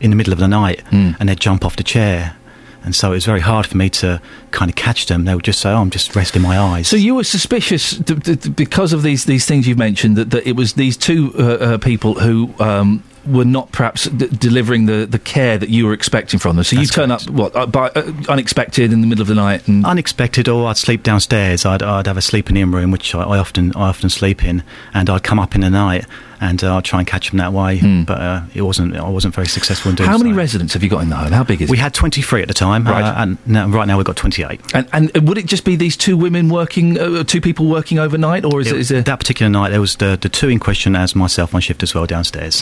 in 0.00 0.10
the 0.10 0.16
middle 0.16 0.32
of 0.32 0.38
the 0.38 0.48
night 0.48 0.82
and 0.90 1.28
they'd 1.28 1.40
jump 1.40 1.64
off 1.64 1.76
the 1.76 1.82
chair. 1.82 2.36
And 2.82 2.94
so 2.94 3.12
it 3.12 3.14
was 3.14 3.24
very 3.24 3.40
hard 3.40 3.66
for 3.66 3.78
me 3.78 3.88
to 3.90 4.20
kind 4.50 4.70
of 4.70 4.76
catch 4.76 5.06
them. 5.06 5.24
They 5.24 5.34
would 5.34 5.44
just 5.44 5.60
say, 5.60 5.70
"Oh, 5.70 5.80
I'm 5.80 5.88
just 5.88 6.14
resting 6.14 6.42
my 6.42 6.58
eyes." 6.58 6.86
So 6.86 6.96
you 6.96 7.14
were 7.14 7.24
suspicious 7.24 7.94
because 7.94 8.92
of 8.92 9.02
these 9.02 9.24
these 9.24 9.46
things 9.46 9.66
you've 9.66 9.78
mentioned 9.78 10.16
that, 10.16 10.30
that 10.30 10.46
it 10.46 10.54
was 10.54 10.74
these 10.74 10.98
two 10.98 11.32
uh, 11.38 11.42
uh, 11.42 11.78
people 11.78 12.14
who 12.14 12.52
um, 12.58 13.02
were 13.26 13.44
not 13.44 13.72
perhaps 13.72 14.04
d- 14.04 14.28
delivering 14.28 14.86
the, 14.86 15.06
the 15.06 15.18
care 15.18 15.58
that 15.58 15.68
you 15.68 15.86
were 15.86 15.92
expecting 15.92 16.38
from 16.38 16.56
them. 16.56 16.64
So 16.64 16.78
you 16.78 16.86
turn 16.86 17.10
up 17.10 17.28
what 17.30 17.54
uh, 17.54 17.66
by, 17.66 17.88
uh, 17.88 18.12
unexpected 18.28 18.92
in 18.92 19.00
the 19.00 19.06
middle 19.06 19.22
of 19.22 19.28
the 19.28 19.34
night 19.34 19.66
and 19.68 19.84
unexpected, 19.84 20.48
or 20.48 20.68
I'd 20.68 20.76
sleep 20.76 21.02
downstairs. 21.02 21.64
I'd, 21.64 21.82
I'd 21.82 22.06
have 22.06 22.16
a 22.16 22.22
sleeping 22.22 22.56
in 22.56 22.70
room, 22.70 22.90
which 22.90 23.14
I, 23.14 23.22
I 23.22 23.38
often 23.38 23.74
I 23.76 23.88
often 23.88 24.10
sleep 24.10 24.44
in, 24.44 24.62
and 24.92 25.08
I'd 25.10 25.22
come 25.22 25.38
up 25.38 25.54
in 25.54 25.60
the 25.60 25.70
night 25.70 26.06
and 26.44 26.62
uh, 26.62 26.74
I'll 26.74 26.82
try 26.82 26.98
and 27.00 27.08
catch 27.08 27.30
them 27.30 27.38
that 27.38 27.52
way. 27.52 27.80
But 28.04 28.20
uh, 28.20 28.42
it 28.54 28.62
wasn't 28.62 28.96
I 28.96 29.08
wasn't 29.08 29.34
very 29.34 29.46
successful 29.46 29.90
in 29.90 29.96
doing. 29.96 30.08
How 30.08 30.18
many 30.18 30.30
so. 30.32 30.36
residents 30.36 30.74
have 30.74 30.82
you 30.82 30.88
got 30.90 31.02
in 31.02 31.08
the 31.08 31.16
home? 31.16 31.32
How 31.32 31.44
big 31.44 31.62
is 31.62 31.70
We 31.70 31.76
it? 31.76 31.78
We 31.78 31.82
had 31.82 31.94
23 31.94 32.42
at 32.42 32.48
the 32.48 32.54
time, 32.54 32.84
Right. 32.84 33.02
uh, 33.02 33.14
and 33.22 33.38
now, 33.46 33.66
right 33.68 33.86
now 33.86 33.96
we've 33.96 34.06
got 34.06 34.16
28. 34.16 34.60
And, 34.74 34.88
and 34.92 35.28
would 35.28 35.38
it 35.38 35.46
just 35.46 35.64
be 35.64 35.76
these 35.76 35.96
two 35.96 36.16
women 36.16 36.48
working, 36.48 36.98
uh, 36.98 37.24
two 37.24 37.40
people 37.40 37.66
working 37.66 37.98
overnight, 37.98 38.44
or 38.44 38.60
is 38.60 38.68
it? 38.70 38.76
Is 38.76 38.90
it 38.90 39.06
that 39.06 39.18
particular 39.18 39.50
night 39.50 39.70
there 39.70 39.80
was 39.80 39.96
the, 39.96 40.18
the 40.20 40.28
two 40.28 40.48
in 40.48 40.58
question 40.58 40.94
as 40.94 41.14
myself 41.16 41.54
on 41.54 41.60
shift 41.60 41.82
as 41.82 41.94
well 41.94 42.06
downstairs. 42.06 42.56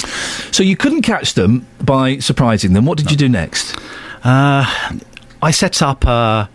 so 0.54 0.62
you 0.62 0.76
couldn't 0.76 1.02
catch 1.02 1.34
them 1.34 1.66
by 1.82 2.18
surprising 2.18 2.72
them. 2.72 2.84
What 2.86 2.98
did 2.98 3.10
you 3.10 3.16
do 3.16 3.28
next? 3.28 3.76
Uh, 4.24 4.64
I 5.42 5.50
set 5.50 5.82
up 5.82 6.06
uh, 6.06 6.46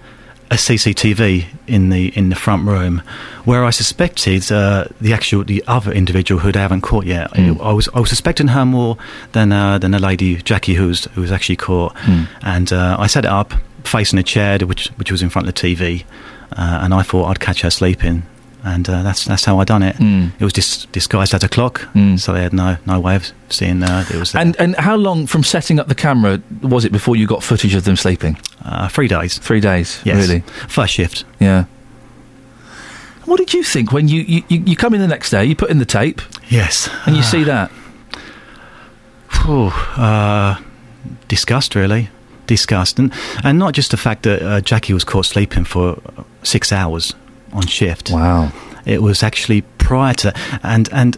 a 0.50 0.56
CCTV 0.56 1.46
in 1.68 1.90
the 1.90 2.08
in 2.18 2.30
the 2.30 2.36
front 2.36 2.66
room 2.68 3.02
where 3.44 3.66
I 3.66 3.70
suspected 3.72 4.50
uh, 4.52 4.86
the 5.02 5.14
actual 5.14 5.44
the 5.44 5.64
other 5.68 5.92
individual 5.92 6.40
who 6.42 6.52
they 6.52 6.60
haven't 6.60 6.82
caught 6.82 7.06
yet. 7.06 7.36
Hmm. 7.36 7.62
I 7.62 7.74
was 7.74 7.90
I 7.94 8.00
was 8.00 8.10
suspecting 8.10 8.48
her 8.50 8.66
more 8.66 8.98
than 9.34 9.52
uh, 9.52 9.78
than 9.78 9.92
the 9.92 10.00
lady 10.00 10.36
Jackie 10.38 10.76
who 10.76 10.88
was 10.88 11.06
who 11.16 11.22
was 11.22 11.32
actually 11.32 11.58
caught, 11.58 11.98
Hmm. 12.00 12.24
and 12.42 12.72
uh, 12.72 12.96
I 13.00 13.08
set 13.08 13.26
it 13.26 13.32
up 13.32 13.54
facing 13.84 14.20
a 14.20 14.24
chair 14.24 14.58
which 14.60 14.88
which 14.98 15.12
was 15.12 15.22
in 15.22 15.30
front 15.30 15.48
of 15.48 15.54
the 15.54 15.60
TV, 15.62 16.04
uh, 16.54 16.80
and 16.84 16.94
I 16.94 17.02
thought 17.04 17.26
I'd 17.30 17.40
catch 17.40 17.62
her 17.62 17.70
sleeping. 17.70 18.24
And 18.68 18.90
uh, 18.90 19.02
that's 19.02 19.24
that's 19.26 19.46
how 19.46 19.60
I 19.60 19.64
done 19.64 19.82
it. 19.82 19.96
Hmm. 19.96 20.28
It 20.40 20.44
was 20.44 20.52
dis- 20.54 20.86
disguised 20.92 21.34
as 21.34 21.44
a 21.44 21.48
clock, 21.48 21.88
so 22.18 22.34
they 22.34 22.44
had 22.44 22.52
no 22.54 22.78
no 22.86 23.00
way 23.00 23.16
of 23.16 23.32
seeing 23.50 23.82
uh, 23.82 24.06
it 24.14 24.18
was 24.18 24.32
there. 24.32 24.42
And 24.42 24.56
and 24.60 24.76
how 24.76 24.98
long 24.98 25.26
from 25.28 25.44
setting 25.44 25.80
up 25.80 25.88
the 25.88 25.96
camera 25.96 26.42
was 26.62 26.84
it 26.84 26.92
before 26.92 27.16
you 27.16 27.28
got 27.28 27.44
footage 27.44 27.76
of 27.76 27.84
them 27.86 27.96
sleeping? 27.96 28.38
Uh, 28.66 28.90
three 28.90 29.08
days. 29.08 29.38
Three 29.40 29.62
days. 29.62 30.02
Yes. 30.04 30.28
Really. 30.28 30.42
First 30.68 30.94
shift. 30.94 31.24
Yeah. 31.40 31.66
What 33.26 33.38
did 33.38 33.54
you 33.54 33.64
think 33.64 33.92
when 33.92 34.08
you, 34.08 34.22
you, 34.22 34.44
you 34.50 34.76
come 34.76 34.94
in 34.94 35.02
the 35.02 35.08
next 35.08 35.32
day? 35.32 35.44
You 35.44 35.56
put 35.56 35.70
in 35.70 35.80
the 35.80 35.86
tape. 35.86 36.22
Yes. 36.50 36.90
And 37.06 37.16
you 37.16 37.24
see 37.24 37.44
that. 37.44 37.70
Phew, 39.30 39.68
uh, 39.98 40.56
disgust, 41.28 41.76
really. 41.76 42.10
Disgust. 42.46 43.00
And, 43.00 43.14
and 43.44 43.60
not 43.60 43.74
just 43.74 43.92
the 43.92 43.98
fact 43.98 44.24
that 44.24 44.42
uh, 44.42 44.62
Jackie 44.62 44.94
was 44.94 45.04
caught 45.04 45.26
sleeping 45.26 45.66
for 45.66 46.02
six 46.44 46.72
hours 46.72 47.14
on 47.58 47.68
shift. 47.68 48.12
Wow. 48.12 48.52
It 48.86 49.02
was 49.02 49.24
actually 49.24 49.62
prior 49.78 50.14
to. 50.16 50.34
And, 50.64 50.88
and 50.94 51.18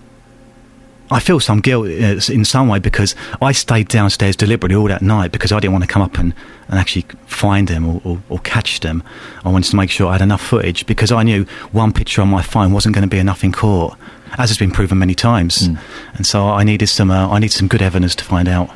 I 1.12 1.20
feel 1.20 1.40
some 1.40 1.60
guilt 1.60 1.88
uh, 1.88 2.34
in 2.34 2.46
some 2.46 2.68
way 2.68 2.80
because 2.80 3.16
I 3.42 3.52
stayed 3.52 3.88
downstairs 3.88 4.36
deliberately 4.36 4.76
all 4.76 4.88
that 4.88 5.02
night 5.02 5.32
because 5.32 5.52
I 5.52 5.60
didn't 5.60 5.74
want 5.74 5.84
to 5.84 5.88
come 5.88 6.02
up 6.02 6.18
and, 6.18 6.34
and 6.68 6.80
actually 6.80 7.06
find 7.26 7.68
them 7.68 7.88
or, 7.88 8.02
or, 8.04 8.22
or 8.30 8.40
catch 8.40 8.80
them. 8.82 9.04
I 9.44 9.50
wanted 9.50 9.70
to 9.72 9.76
make 9.76 9.90
sure 9.90 10.08
I 10.08 10.14
had 10.14 10.22
enough 10.22 10.42
footage 10.42 10.86
because 10.86 11.12
I 11.12 11.24
knew 11.24 11.46
one 11.72 11.94
picture 11.94 12.22
on 12.22 12.30
my 12.30 12.42
phone 12.42 12.74
wasn't 12.74 12.96
going 12.96 13.08
to 13.08 13.10
be 13.10 13.20
enough 13.20 13.44
in 13.44 13.52
court, 13.52 13.98
as 14.38 14.50
has 14.50 14.58
been 14.58 14.72
proven 14.72 15.00
many 15.00 15.16
times. 15.16 15.68
And 16.14 16.26
so 16.26 16.48
I 16.48 16.64
needed 16.64 16.88
some 16.88 17.12
uh, 17.12 17.28
I 17.30 17.40
needed 17.40 17.54
some 17.54 17.68
good 17.68 17.82
evidence 17.82 18.16
to 18.16 18.24
find 18.24 18.48
out. 18.48 18.70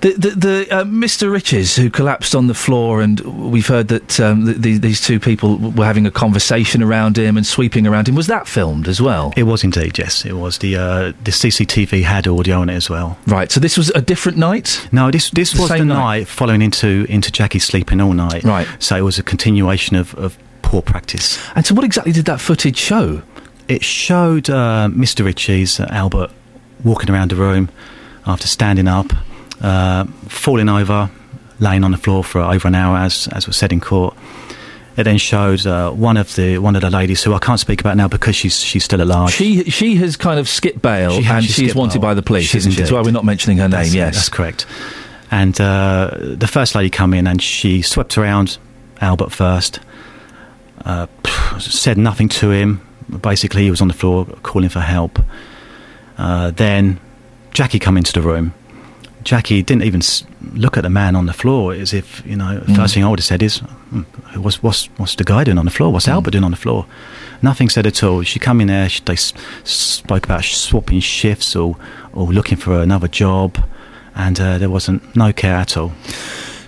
The 0.00 0.14
the, 0.18 0.30
the 0.30 0.68
uh, 0.70 0.84
Mr. 0.84 1.30
Riches 1.30 1.76
who 1.76 1.88
collapsed 1.90 2.34
on 2.34 2.46
the 2.48 2.54
floor, 2.54 3.00
and 3.02 3.20
we've 3.20 3.66
heard 3.68 3.88
that 3.88 4.18
um, 4.20 4.46
th- 4.46 4.56
these 4.58 4.80
these 4.80 5.00
two 5.00 5.20
people 5.20 5.56
were 5.58 5.84
having 5.84 6.06
a 6.06 6.10
conversation 6.10 6.82
around 6.82 7.16
him 7.16 7.36
and 7.36 7.46
sweeping 7.46 7.86
around 7.86 8.08
him. 8.08 8.14
Was 8.16 8.26
that 8.26 8.48
filmed 8.48 8.88
as 8.88 9.00
well? 9.00 9.32
It 9.36 9.44
was 9.44 9.62
indeed, 9.62 9.98
yes. 9.98 10.24
It 10.24 10.32
was 10.32 10.58
the 10.58 10.76
uh, 10.76 11.12
the 11.22 11.30
CCTV 11.30 12.02
had 12.02 12.26
audio 12.26 12.60
on 12.60 12.68
it 12.68 12.74
as 12.74 12.90
well. 12.90 13.16
Right. 13.26 13.50
So 13.52 13.60
this 13.60 13.76
was 13.76 13.90
a 13.90 14.00
different 14.00 14.38
night. 14.38 14.88
No, 14.90 15.10
this 15.10 15.30
this 15.30 15.52
The 15.52 15.60
was 15.60 15.68
the 15.70 15.84
night. 15.84 16.18
night? 16.18 16.28
following 16.28 16.62
into 16.62 17.06
into 17.08 17.30
Jackie 17.30 17.60
sleeping 17.60 18.00
all 18.00 18.12
night. 18.14 18.42
Right. 18.44 18.66
So 18.80 18.96
it 18.96 19.02
was 19.02 19.18
a 19.18 19.22
continuation 19.22 19.96
of, 19.96 20.14
of 20.16 20.36
poor 20.62 20.82
practice. 20.82 21.38
And 21.54 21.64
so, 21.64 21.74
what 21.76 21.84
exactly 21.84 22.12
did 22.12 22.24
that 22.24 22.40
footage 22.40 22.76
show? 22.76 23.22
It 23.68 23.84
showed 23.84 24.50
uh, 24.50 24.88
Mr. 24.90 25.24
Riches 25.24 25.78
uh, 25.78 25.86
Albert 25.90 26.30
walking 26.82 27.08
around 27.10 27.30
the 27.30 27.36
room 27.36 27.68
after 28.26 28.48
standing 28.48 28.88
up, 28.88 29.12
uh, 29.62 30.04
falling 30.28 30.68
over, 30.68 31.10
laying 31.60 31.84
on 31.84 31.92
the 31.92 31.96
floor 31.96 32.22
for 32.24 32.40
over 32.40 32.68
an 32.68 32.74
hour, 32.74 32.96
as 32.98 33.28
as 33.28 33.46
was 33.46 33.56
said 33.56 33.72
in 33.72 33.80
court. 33.80 34.14
It 34.94 35.04
then 35.04 35.16
showed 35.16 35.66
uh, 35.66 35.90
one 35.90 36.18
of 36.18 36.34
the 36.34 36.58
one 36.58 36.76
of 36.76 36.82
the 36.82 36.90
ladies 36.90 37.22
who 37.24 37.32
I 37.32 37.38
can't 37.38 37.58
speak 37.58 37.80
about 37.80 37.96
now 37.96 38.08
because 38.08 38.36
she's 38.36 38.60
she's 38.60 38.84
still 38.84 39.00
at 39.00 39.06
large. 39.06 39.32
She 39.32 39.64
she 39.70 39.94
has 39.96 40.16
kind 40.18 40.38
of 40.38 40.46
skipped 40.48 40.82
bail 40.82 41.12
She 41.12 41.24
and 41.26 41.42
she 41.44 41.52
she's 41.52 41.74
wanted 41.74 42.00
bail. 42.02 42.10
by 42.10 42.14
the 42.14 42.20
police, 42.22 42.44
She 42.50 42.58
is 42.58 42.64
isn't 42.66 42.72
she? 42.72 42.78
That's 42.82 42.92
why 42.92 43.00
we're 43.00 43.10
not 43.10 43.24
mentioning 43.24 43.56
her 43.56 43.64
name. 43.68 43.70
That's, 43.70 43.94
yes, 43.94 44.14
that's 44.16 44.28
correct. 44.28 44.66
And 45.30 45.58
uh, 45.58 46.10
the 46.20 46.46
first 46.46 46.74
lady 46.74 46.90
come 46.90 47.14
in 47.14 47.26
and 47.26 47.40
she 47.40 47.80
swept 47.80 48.18
around 48.18 48.58
Albert 49.00 49.32
first, 49.32 49.80
uh, 50.84 51.06
said 51.58 51.96
nothing 51.96 52.28
to 52.28 52.50
him. 52.50 52.86
Basically, 53.22 53.62
he 53.62 53.70
was 53.70 53.80
on 53.80 53.88
the 53.88 53.94
floor 53.94 54.26
calling 54.42 54.68
for 54.68 54.80
help. 54.80 55.18
Uh, 56.18 56.50
then 56.50 57.00
Jackie 57.52 57.78
come 57.78 57.96
into 57.96 58.12
the 58.12 58.20
room. 58.20 58.52
Jackie 59.24 59.62
didn't 59.62 59.84
even 59.84 60.02
look 60.54 60.76
at 60.76 60.82
the 60.82 60.90
man 60.90 61.16
on 61.16 61.26
the 61.26 61.32
floor 61.32 61.72
as 61.74 61.92
if 61.92 62.22
you 62.26 62.36
know. 62.36 62.60
Mm. 62.60 62.76
First 62.76 62.94
thing 62.94 63.04
I 63.04 63.08
would 63.08 63.18
have 63.18 63.24
said 63.24 63.42
is, 63.42 63.58
"Hmm, 63.58 64.02
"What's 64.36 64.62
what's 64.62 64.86
what's 64.96 65.14
the 65.16 65.24
guy 65.24 65.44
doing 65.44 65.58
on 65.58 65.64
the 65.64 65.70
floor? 65.70 65.92
What's 65.92 66.08
Albert 66.08 66.32
doing 66.32 66.44
on 66.44 66.50
the 66.50 66.56
floor?" 66.56 66.86
Nothing 67.42 67.68
said 67.68 67.86
at 67.86 68.02
all. 68.02 68.22
She 68.22 68.38
come 68.38 68.60
in 68.60 68.68
there. 68.68 68.88
She, 68.88 69.00
they 69.04 69.16
spoke 69.16 70.24
about 70.24 70.44
swapping 70.44 71.00
shifts 71.00 71.56
or 71.56 71.76
or 72.12 72.26
looking 72.26 72.58
for 72.58 72.80
another 72.80 73.08
job, 73.08 73.58
and 74.14 74.40
uh, 74.40 74.58
there 74.58 74.70
wasn't 74.70 75.14
no 75.16 75.32
care 75.32 75.56
at 75.56 75.76
all. 75.76 75.92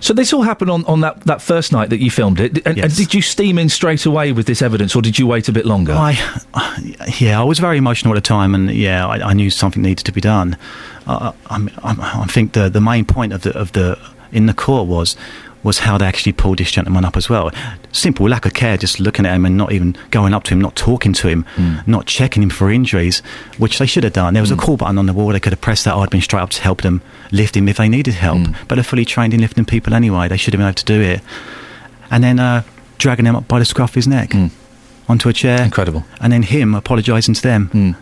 So 0.05 0.13
this 0.13 0.33
all 0.33 0.43
happened 0.43 0.69
on, 0.69 0.85
on 0.85 1.01
that, 1.01 1.21
that 1.21 1.41
first 1.41 1.71
night 1.71 1.89
that 1.89 1.97
you 1.97 2.11
filmed 2.11 2.39
it. 2.39 2.63
And, 2.67 2.77
and 2.77 2.95
did 2.95 3.15
you 3.15 3.23
steam 3.23 3.57
in 3.57 3.69
straight 3.69 4.05
away 4.05 4.33
with 4.33 4.45
this 4.45 4.61
evidence, 4.61 4.95
or 4.95 5.01
did 5.01 5.17
you 5.17 5.25
wait 5.25 5.49
a 5.49 5.51
bit 5.51 5.65
longer? 5.65 5.93
I, 5.93 6.15
yeah, 7.17 7.41
I 7.41 7.43
was 7.43 7.57
very 7.57 7.79
emotional 7.79 8.13
at 8.13 8.17
the 8.17 8.21
time, 8.21 8.53
and 8.53 8.69
yeah, 8.69 9.07
I, 9.07 9.29
I 9.29 9.33
knew 9.33 9.49
something 9.49 9.81
needed 9.81 10.05
to 10.05 10.11
be 10.11 10.21
done. 10.21 10.57
Uh, 11.07 11.31
I, 11.47 11.55
I, 11.83 12.21
I 12.21 12.25
think 12.27 12.53
the 12.53 12.69
the 12.69 12.81
main 12.81 13.05
point 13.05 13.33
of 13.33 13.41
the 13.41 13.57
of 13.57 13.71
the 13.71 13.97
in 14.31 14.45
the 14.45 14.53
court 14.53 14.87
was 14.87 15.15
was 15.65 15.79
how 15.79 15.97
they 15.97 16.05
actually 16.05 16.31
pulled 16.31 16.59
this 16.59 16.71
gentleman 16.71 17.03
up 17.03 17.17
as 17.17 17.27
well. 17.27 17.51
Simple 17.91 18.29
lack 18.29 18.45
of 18.45 18.53
care, 18.53 18.77
just 18.77 18.99
looking 18.99 19.25
at 19.25 19.33
him 19.33 19.45
and 19.45 19.57
not 19.57 19.71
even 19.71 19.97
going 20.11 20.31
up 20.31 20.43
to 20.43 20.53
him, 20.53 20.61
not 20.61 20.75
talking 20.75 21.11
to 21.13 21.27
him, 21.27 21.43
hmm. 21.55 21.77
not 21.87 22.05
checking 22.05 22.43
him 22.43 22.51
for 22.51 22.69
injuries, 22.69 23.19
which 23.57 23.79
they 23.79 23.87
should 23.87 24.03
have 24.03 24.13
done. 24.13 24.35
There 24.35 24.43
was 24.43 24.51
a 24.51 24.55
hmm. 24.55 24.61
call 24.61 24.77
button 24.77 24.99
on 24.99 25.07
the 25.07 25.13
wall; 25.13 25.29
they 25.29 25.39
could 25.39 25.53
have 25.53 25.61
pressed 25.61 25.85
that. 25.85 25.95
I'd 25.95 26.11
been 26.11 26.21
straight 26.21 26.41
up 26.41 26.51
to 26.51 26.61
help 26.61 26.83
them 26.83 27.01
lift 27.31 27.57
him 27.57 27.67
if 27.67 27.77
they 27.77 27.89
needed 27.89 28.13
help. 28.13 28.37
Hmm. 28.37 28.53
But 28.67 28.75
they're 28.75 28.83
fully 28.83 29.05
trained 29.05 29.33
in 29.33 29.41
lifting 29.41 29.65
people 29.65 29.95
anyway. 29.95 30.27
They 30.27 30.37
should 30.37 30.53
have 30.53 30.59
been 30.59 30.67
able 30.67 30.75
to 30.75 30.85
do 30.85 31.01
it. 31.01 31.21
And 32.11 32.23
then 32.23 32.39
uh, 32.39 32.61
dragging 32.99 33.25
him 33.25 33.35
up 33.35 33.47
by 33.47 33.57
the 33.57 33.65
scruff 33.65 33.89
of 33.89 33.95
his 33.95 34.07
neck 34.07 34.33
onto 35.09 35.29
a 35.29 35.33
chair. 35.33 35.63
Incredible. 35.63 36.03
And 36.21 36.31
then 36.31 36.43
him 36.43 36.75
apologising 36.75 37.33
to 37.33 37.41
them. 37.41 37.95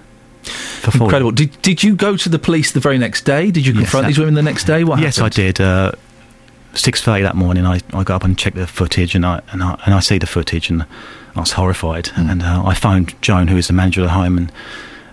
For. 0.44 1.04
Incredible. 1.04 1.32
Did, 1.32 1.62
did 1.62 1.82
you 1.82 1.96
go 1.96 2.18
to 2.18 2.28
the 2.28 2.40
police 2.40 2.74
the 2.74 2.82
very 2.82 2.98
next 2.98 3.24
day? 3.24 3.52
Did 3.52 3.66
you 3.66 3.74
confront 3.74 4.04
that- 4.04 4.08
these 4.10 4.20
women 4.20 4.34
the 4.34 4.42
next 4.42 4.66
day? 4.66 4.84
What 4.84 5.00
yes, 5.00 5.16
happened? 5.16 5.34
I 5.34 5.36
did. 5.36 5.62
Uh, 5.62 5.92
Six 6.76 7.02
thirty 7.02 7.24
that 7.24 7.36
morning, 7.36 7.66
I, 7.66 7.82
I 7.94 8.04
got 8.04 8.16
up 8.16 8.24
and 8.24 8.38
checked 8.38 8.56
the 8.56 8.66
footage, 8.66 9.14
and 9.16 9.26
I 9.26 9.42
and 9.52 9.62
I, 9.62 9.80
and 9.86 9.94
I 9.94 10.00
see 10.00 10.18
the 10.18 10.26
footage, 10.28 10.70
and 10.70 10.86
I 11.36 11.40
was 11.40 11.52
horrified. 11.52 12.08
Hmm. 12.08 12.30
And 12.30 12.42
uh, 12.44 12.64
I 12.66 12.74
phoned 12.74 13.20
Joan, 13.22 13.48
who 13.48 13.58
is 13.58 13.68
the 13.68 13.74
manager 13.74 14.02
of 14.02 14.08
the 14.08 14.14
home, 14.14 14.38
and 14.38 14.52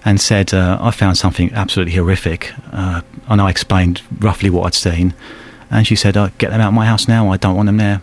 and 0.04 0.20
said 0.20 0.54
uh, 0.54 0.78
I 0.80 0.90
found 0.90 1.18
something 1.18 1.52
absolutely 1.52 1.94
horrific. 1.94 2.52
Uh, 2.72 3.02
and 3.28 3.40
I 3.40 3.50
explained 3.50 4.02
roughly 4.18 4.48
what 4.48 4.66
I'd 4.66 4.74
seen, 4.74 5.14
and 5.70 5.86
she 5.86 5.96
said, 5.96 6.16
uh, 6.16 6.30
"Get 6.38 6.50
them 6.50 6.60
out 6.60 6.68
of 6.68 6.74
my 6.74 6.86
house 6.86 7.06
now. 7.06 7.30
I 7.30 7.36
don't 7.36 7.56
want 7.56 7.66
them 7.66 7.76
there. 7.76 8.00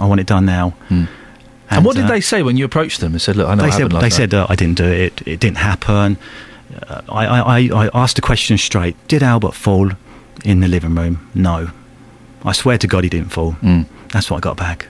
I 0.00 0.06
want 0.06 0.20
it 0.20 0.26
done 0.26 0.46
now." 0.46 0.70
Hmm. 0.88 1.04
And, 1.70 1.84
what 1.84 1.94
did 1.94 2.06
uh, 2.06 2.08
they 2.08 2.20
say 2.20 2.42
when 2.42 2.56
you 2.56 2.64
approached 2.64 3.00
them 3.00 3.12
and 3.12 3.22
said, 3.22 3.36
"Look, 3.36 3.48
I 3.48 3.54
know 3.54 3.62
they 3.62 3.68
it 3.68 3.72
said 3.72 3.92
last 3.92 4.00
they 4.00 4.06
night." 4.06 4.12
said 4.12 4.34
uh, 4.34 4.46
I 4.48 4.56
didn't 4.56 4.78
do 4.78 4.84
it. 4.84 5.22
It 5.26 5.38
didn't 5.38 5.58
happen. 5.58 6.18
Uh, 6.88 7.02
I, 7.08 7.26
I, 7.26 7.84
I 7.84 7.90
asked 7.94 8.16
the 8.16 8.22
question 8.22 8.58
straight. 8.58 8.96
Did 9.06 9.22
Albert 9.22 9.54
fall 9.54 9.92
in 10.44 10.60
the 10.60 10.68
living 10.68 10.96
room? 10.96 11.30
No. 11.34 11.70
I 12.44 12.52
swear 12.52 12.78
to 12.78 12.86
God 12.86 13.04
he 13.04 13.10
didn't 13.10 13.30
fall. 13.32 13.52
Mm. 13.62 13.86
That's 14.12 14.30
what 14.30 14.38
I 14.38 14.40
got 14.40 14.56
back. 14.56 14.86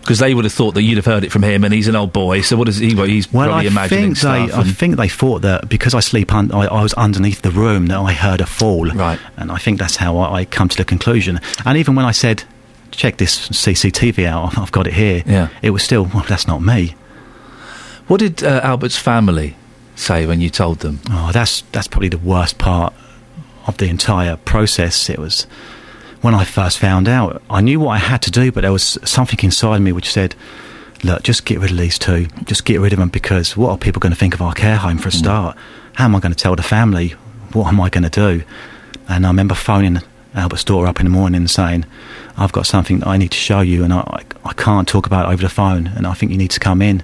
because 0.00 0.18
they 0.20 0.32
would 0.32 0.44
have 0.46 0.54
thought 0.54 0.72
that 0.74 0.82
you'd 0.82 0.96
have 0.96 1.04
heard 1.04 1.22
it 1.24 1.30
from 1.30 1.42
him, 1.42 1.64
and 1.64 1.74
he's 1.74 1.86
an 1.88 1.94
old 1.96 2.12
boy. 2.14 2.40
So 2.40 2.56
what 2.56 2.64
does 2.64 2.78
he? 2.78 2.94
Well, 2.94 3.04
he's 3.06 3.30
Well, 3.30 3.48
probably 3.48 3.66
I 3.66 3.70
imagining 3.70 4.14
think 4.14 4.20
they. 4.20 4.52
I 4.54 4.64
think 4.64 4.96
they 4.96 5.08
thought 5.08 5.42
that 5.42 5.68
because 5.68 5.92
I 5.94 6.00
sleep, 6.00 6.32
un- 6.32 6.50
I, 6.52 6.66
I 6.66 6.82
was 6.82 6.94
underneath 6.94 7.42
the 7.42 7.50
room, 7.50 7.86
that 7.88 7.98
I 7.98 8.12
heard 8.14 8.40
a 8.40 8.46
fall. 8.46 8.86
Right. 8.86 9.18
And 9.36 9.52
I 9.52 9.58
think 9.58 9.78
that's 9.78 9.96
how 9.96 10.16
I, 10.18 10.40
I 10.40 10.44
come 10.46 10.68
to 10.70 10.76
the 10.76 10.84
conclusion. 10.84 11.40
And 11.66 11.76
even 11.76 11.94
when 11.94 12.06
I 12.06 12.12
said, 12.12 12.44
"Check 12.90 13.18
this 13.18 13.50
CCTV 13.50 14.24
out," 14.24 14.56
I've 14.56 14.72
got 14.72 14.86
it 14.86 14.94
here. 14.94 15.22
Yeah. 15.26 15.48
It 15.60 15.70
was 15.70 15.82
still, 15.82 16.04
well, 16.14 16.24
that's 16.26 16.46
not 16.46 16.62
me. 16.62 16.94
what 18.06 18.20
did 18.20 18.42
uh, 18.42 18.60
Albert's 18.64 18.96
family 18.96 19.56
say 19.94 20.24
when 20.26 20.40
you 20.40 20.48
told 20.48 20.78
them? 20.80 21.00
Oh, 21.10 21.30
that's 21.32 21.60
that's 21.72 21.86
probably 21.88 22.08
the 22.08 22.18
worst 22.18 22.56
part 22.56 22.94
of 23.66 23.76
the 23.76 23.88
entire 23.88 24.36
process. 24.36 25.10
It 25.10 25.18
was 25.18 25.46
when 26.20 26.34
I 26.34 26.44
first 26.44 26.78
found 26.78 27.08
out. 27.08 27.42
I 27.48 27.60
knew 27.60 27.80
what 27.80 27.90
I 27.90 27.98
had 27.98 28.22
to 28.22 28.30
do, 28.30 28.50
but 28.52 28.62
there 28.62 28.72
was 28.72 28.98
something 29.04 29.38
inside 29.42 29.80
me 29.80 29.92
which 29.92 30.10
said, 30.10 30.34
"Look, 31.02 31.22
just 31.22 31.44
get 31.44 31.60
rid 31.60 31.70
of 31.70 31.76
these 31.76 31.98
two. 31.98 32.26
Just 32.44 32.64
get 32.64 32.80
rid 32.80 32.92
of 32.92 32.98
them 32.98 33.08
because 33.08 33.56
what 33.56 33.70
are 33.70 33.78
people 33.78 34.00
going 34.00 34.12
to 34.12 34.18
think 34.18 34.34
of 34.34 34.42
our 34.42 34.52
care 34.52 34.76
home 34.76 34.98
for 34.98 35.08
a 35.08 35.12
mm. 35.12 35.18
start? 35.18 35.56
How 35.94 36.04
am 36.04 36.16
I 36.16 36.20
going 36.20 36.32
to 36.32 36.38
tell 36.38 36.56
the 36.56 36.62
family? 36.62 37.10
What 37.52 37.68
am 37.68 37.80
I 37.80 37.88
going 37.88 38.08
to 38.08 38.10
do?" 38.10 38.42
And 39.08 39.24
I 39.24 39.30
remember 39.30 39.54
phoning 39.54 40.00
Albert's 40.34 40.64
daughter 40.64 40.86
up 40.86 41.00
in 41.00 41.06
the 41.06 41.10
morning 41.10 41.42
and 41.42 41.50
saying, 41.50 41.84
"I've 42.36 42.52
got 42.52 42.66
something 42.66 43.00
that 43.00 43.08
I 43.08 43.16
need 43.16 43.30
to 43.30 43.38
show 43.38 43.60
you, 43.60 43.84
and 43.84 43.92
I 43.92 44.00
I, 44.00 44.48
I 44.50 44.52
can't 44.54 44.88
talk 44.88 45.06
about 45.06 45.28
it 45.28 45.32
over 45.32 45.42
the 45.42 45.48
phone, 45.48 45.88
and 45.96 46.06
I 46.06 46.14
think 46.14 46.32
you 46.32 46.38
need 46.38 46.50
to 46.50 46.60
come 46.60 46.82
in." 46.82 47.02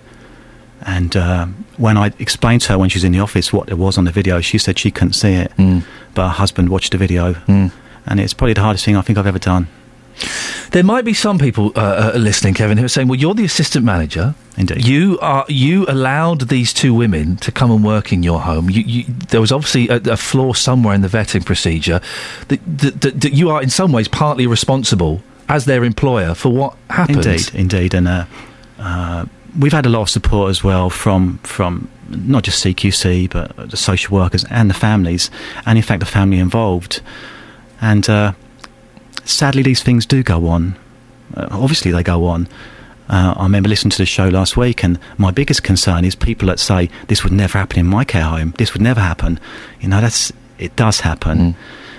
And 0.86 1.16
uh, 1.16 1.46
when 1.78 1.96
I 1.96 2.12
explained 2.18 2.62
to 2.62 2.72
her 2.72 2.78
when 2.78 2.90
she 2.90 2.98
was 2.98 3.04
in 3.04 3.12
the 3.12 3.20
office 3.20 3.52
what 3.52 3.70
it 3.70 3.78
was 3.78 3.96
on 3.96 4.04
the 4.04 4.12
video, 4.12 4.40
she 4.40 4.58
said 4.58 4.78
she 4.78 4.90
couldn't 4.90 5.14
see 5.14 5.32
it. 5.32 5.52
Mm. 5.56 5.82
But 6.14 6.24
her 6.24 6.34
husband 6.34 6.68
watched 6.68 6.92
the 6.92 6.98
video. 6.98 7.32
Mm. 7.32 7.72
And 8.06 8.20
it's 8.20 8.34
probably 8.34 8.54
the 8.54 8.62
hardest 8.62 8.84
thing 8.84 8.96
I 8.96 9.02
think 9.02 9.18
I've 9.18 9.26
ever 9.26 9.38
done. 9.38 9.68
There 10.70 10.84
might 10.84 11.04
be 11.04 11.14
some 11.14 11.38
people 11.38 11.72
uh, 11.76 12.12
uh, 12.14 12.18
listening, 12.18 12.54
Kevin, 12.54 12.78
who 12.78 12.84
are 12.84 12.88
saying, 12.88 13.08
"Well, 13.08 13.18
you're 13.18 13.34
the 13.34 13.44
assistant 13.44 13.84
manager. 13.84 14.34
Indeed, 14.56 14.84
you 14.84 15.18
are. 15.20 15.44
You 15.48 15.86
allowed 15.88 16.48
these 16.48 16.72
two 16.72 16.94
women 16.94 17.36
to 17.38 17.50
come 17.50 17.70
and 17.70 17.84
work 17.84 18.12
in 18.12 18.22
your 18.22 18.40
home. 18.40 18.70
You, 18.70 18.82
you, 18.82 19.04
there 19.30 19.40
was 19.40 19.52
obviously 19.52 19.88
a, 19.88 19.96
a 20.12 20.16
flaw 20.16 20.52
somewhere 20.52 20.94
in 20.94 21.00
the 21.00 21.08
vetting 21.08 21.44
procedure. 21.44 22.00
That, 22.48 22.60
that, 22.78 23.00
that, 23.00 23.20
that 23.20 23.32
you 23.32 23.50
are, 23.50 23.62
in 23.62 23.70
some 23.70 23.92
ways, 23.92 24.08
partly 24.08 24.46
responsible 24.46 25.22
as 25.48 25.64
their 25.64 25.84
employer 25.84 26.34
for 26.34 26.50
what 26.50 26.76
happened. 26.90 27.26
Indeed, 27.26 27.54
indeed. 27.54 27.94
And 27.94 28.08
uh, 28.08 28.24
uh, 28.78 29.26
we've 29.58 29.72
had 29.72 29.86
a 29.86 29.90
lot 29.90 30.02
of 30.02 30.10
support 30.10 30.50
as 30.50 30.64
well 30.64 30.90
from 30.90 31.38
from 31.38 31.88
not 32.08 32.42
just 32.42 32.64
CQC 32.64 33.30
but 33.30 33.70
the 33.70 33.76
social 33.76 34.16
workers 34.16 34.44
and 34.50 34.70
the 34.70 34.74
families, 34.74 35.30
and 35.66 35.78
in 35.78 35.82
fact 35.82 36.00
the 36.00 36.06
family 36.06 36.38
involved. 36.38 37.00
And 37.84 38.08
uh, 38.08 38.32
sadly, 39.26 39.62
these 39.62 39.82
things 39.82 40.06
do 40.06 40.22
go 40.22 40.48
on. 40.48 40.74
Uh, 41.34 41.48
obviously, 41.50 41.90
they 41.90 42.02
go 42.02 42.24
on. 42.24 42.48
Uh, 43.10 43.34
I 43.36 43.42
remember 43.42 43.68
listening 43.68 43.90
to 43.90 43.98
the 43.98 44.06
show 44.06 44.28
last 44.28 44.56
week, 44.56 44.82
and 44.82 44.98
my 45.18 45.30
biggest 45.30 45.62
concern 45.62 46.06
is 46.06 46.14
people 46.14 46.48
that 46.48 46.58
say 46.58 46.88
this 47.08 47.22
would 47.22 47.32
never 47.34 47.58
happen 47.58 47.78
in 47.78 47.86
my 47.86 48.04
care 48.04 48.22
home. 48.22 48.54
This 48.56 48.72
would 48.72 48.80
never 48.80 49.00
happen. 49.00 49.38
You 49.82 49.88
know, 49.88 50.00
that's 50.00 50.32
it 50.58 50.74
does 50.76 51.00
happen, 51.00 51.56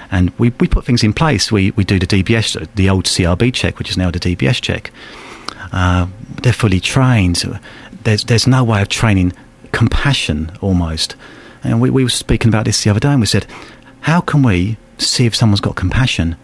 and 0.09 0.31
we 0.39 0.49
we 0.59 0.67
put 0.67 0.85
things 0.85 1.03
in 1.03 1.13
place. 1.13 1.51
We 1.51 1.69
we 1.71 1.83
do 1.83 1.99
the 1.99 2.07
DBS, 2.07 2.67
the 2.73 2.89
old 2.89 3.05
CRB 3.05 3.53
check, 3.53 3.77
which 3.77 3.91
is 3.91 3.97
now 3.97 4.09
the 4.09 4.19
DBS 4.19 4.59
check. 4.59 4.89
Uh, 5.71 6.07
they're 6.41 6.51
fully 6.51 6.79
trained. 6.79 7.43
There's 8.05 8.23
there's 8.23 8.47
no 8.47 8.63
way 8.63 8.81
of 8.81 8.89
training 8.89 9.33
compassion 9.71 10.51
almost. 10.61 11.15
And 11.63 11.81
we, 11.81 11.89
we 11.89 12.03
were 12.03 12.09
speaking 12.09 12.49
about 12.49 12.65
this 12.65 12.83
the 12.83 12.89
other 12.91 12.99
day, 12.99 13.09
and 13.09 13.19
we 13.19 13.25
said, 13.27 13.45
how 14.05 14.21
can 14.21 14.43
we 14.43 14.77
see 14.99 15.25
if 15.25 15.35
someone's 15.35 15.61
got 15.61 15.75
compassion? 15.75 16.35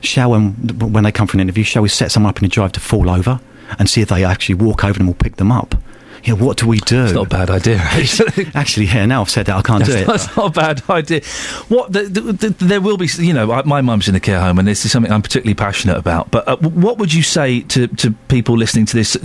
Shall 0.00 0.32
when 0.32 0.50
when 0.78 1.04
they 1.04 1.12
come 1.12 1.28
for 1.28 1.36
an 1.36 1.40
interview, 1.40 1.62
shall 1.62 1.82
we 1.82 1.88
set 1.88 2.10
someone 2.10 2.30
up 2.30 2.38
in 2.40 2.44
a 2.44 2.48
drive 2.48 2.72
to 2.72 2.80
fall 2.80 3.08
over 3.08 3.38
and 3.78 3.88
see 3.88 4.00
if 4.00 4.08
they 4.08 4.24
actually 4.24 4.56
walk 4.56 4.82
over 4.82 4.98
and 4.98 5.06
we'll 5.06 5.14
pick 5.14 5.36
them 5.36 5.52
up? 5.52 5.76
Yeah, 6.24 6.34
what 6.34 6.56
do 6.56 6.66
we 6.66 6.78
do? 6.78 7.04
It's 7.04 7.12
not 7.12 7.26
a 7.26 7.28
bad 7.28 7.50
idea. 7.50 7.76
Actually, 7.80 8.48
actually, 8.52 8.86
yeah. 8.86 9.06
Now 9.06 9.20
I've 9.20 9.30
said 9.30 9.46
that, 9.46 9.56
I 9.56 9.62
can't 9.62 9.84
do 9.84 9.92
it. 9.92 10.08
That's 10.08 10.36
not 10.36 10.46
a 10.46 10.60
bad 10.60 10.82
idea. 10.90 11.20
What 11.68 11.92
the, 11.92 12.02
the, 12.02 12.20
the, 12.32 12.64
there 12.64 12.80
will 12.80 12.96
be, 12.96 13.08
you 13.18 13.32
know, 13.32 13.52
I, 13.52 13.62
my 13.62 13.80
mum's 13.80 14.08
in 14.08 14.16
a 14.16 14.20
care 14.20 14.40
home, 14.40 14.58
and 14.58 14.66
this 14.66 14.84
is 14.84 14.90
something 14.90 15.12
I'm 15.12 15.22
particularly 15.22 15.54
passionate 15.54 15.96
about. 15.96 16.32
But 16.32 16.48
uh, 16.48 16.56
what 16.56 16.98
would 16.98 17.14
you 17.14 17.22
say 17.22 17.60
to 17.60 17.86
to 17.86 18.10
people 18.26 18.56
listening 18.56 18.86
to 18.86 18.96
this? 18.96 19.16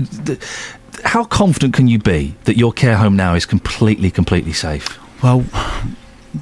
How 1.03 1.23
confident 1.23 1.73
can 1.73 1.87
you 1.87 1.97
be 1.97 2.35
that 2.43 2.57
your 2.57 2.71
care 2.71 2.95
home 2.95 3.15
now 3.15 3.33
is 3.33 3.47
completely, 3.47 4.11
completely 4.11 4.53
safe? 4.53 4.99
Well, 5.23 5.43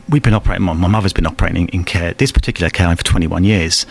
we've 0.10 0.24
been 0.24 0.34
operating. 0.34 0.66
My, 0.66 0.74
my 0.74 0.88
mother's 0.88 1.14
been 1.14 1.26
operating 1.28 1.68
in 1.70 1.84
care. 1.84 2.14
This 2.14 2.32
particular 2.32 2.70
care 2.70 2.88
home 2.88 2.98
for 2.98 3.04
21 3.04 3.44
years. 3.44 3.86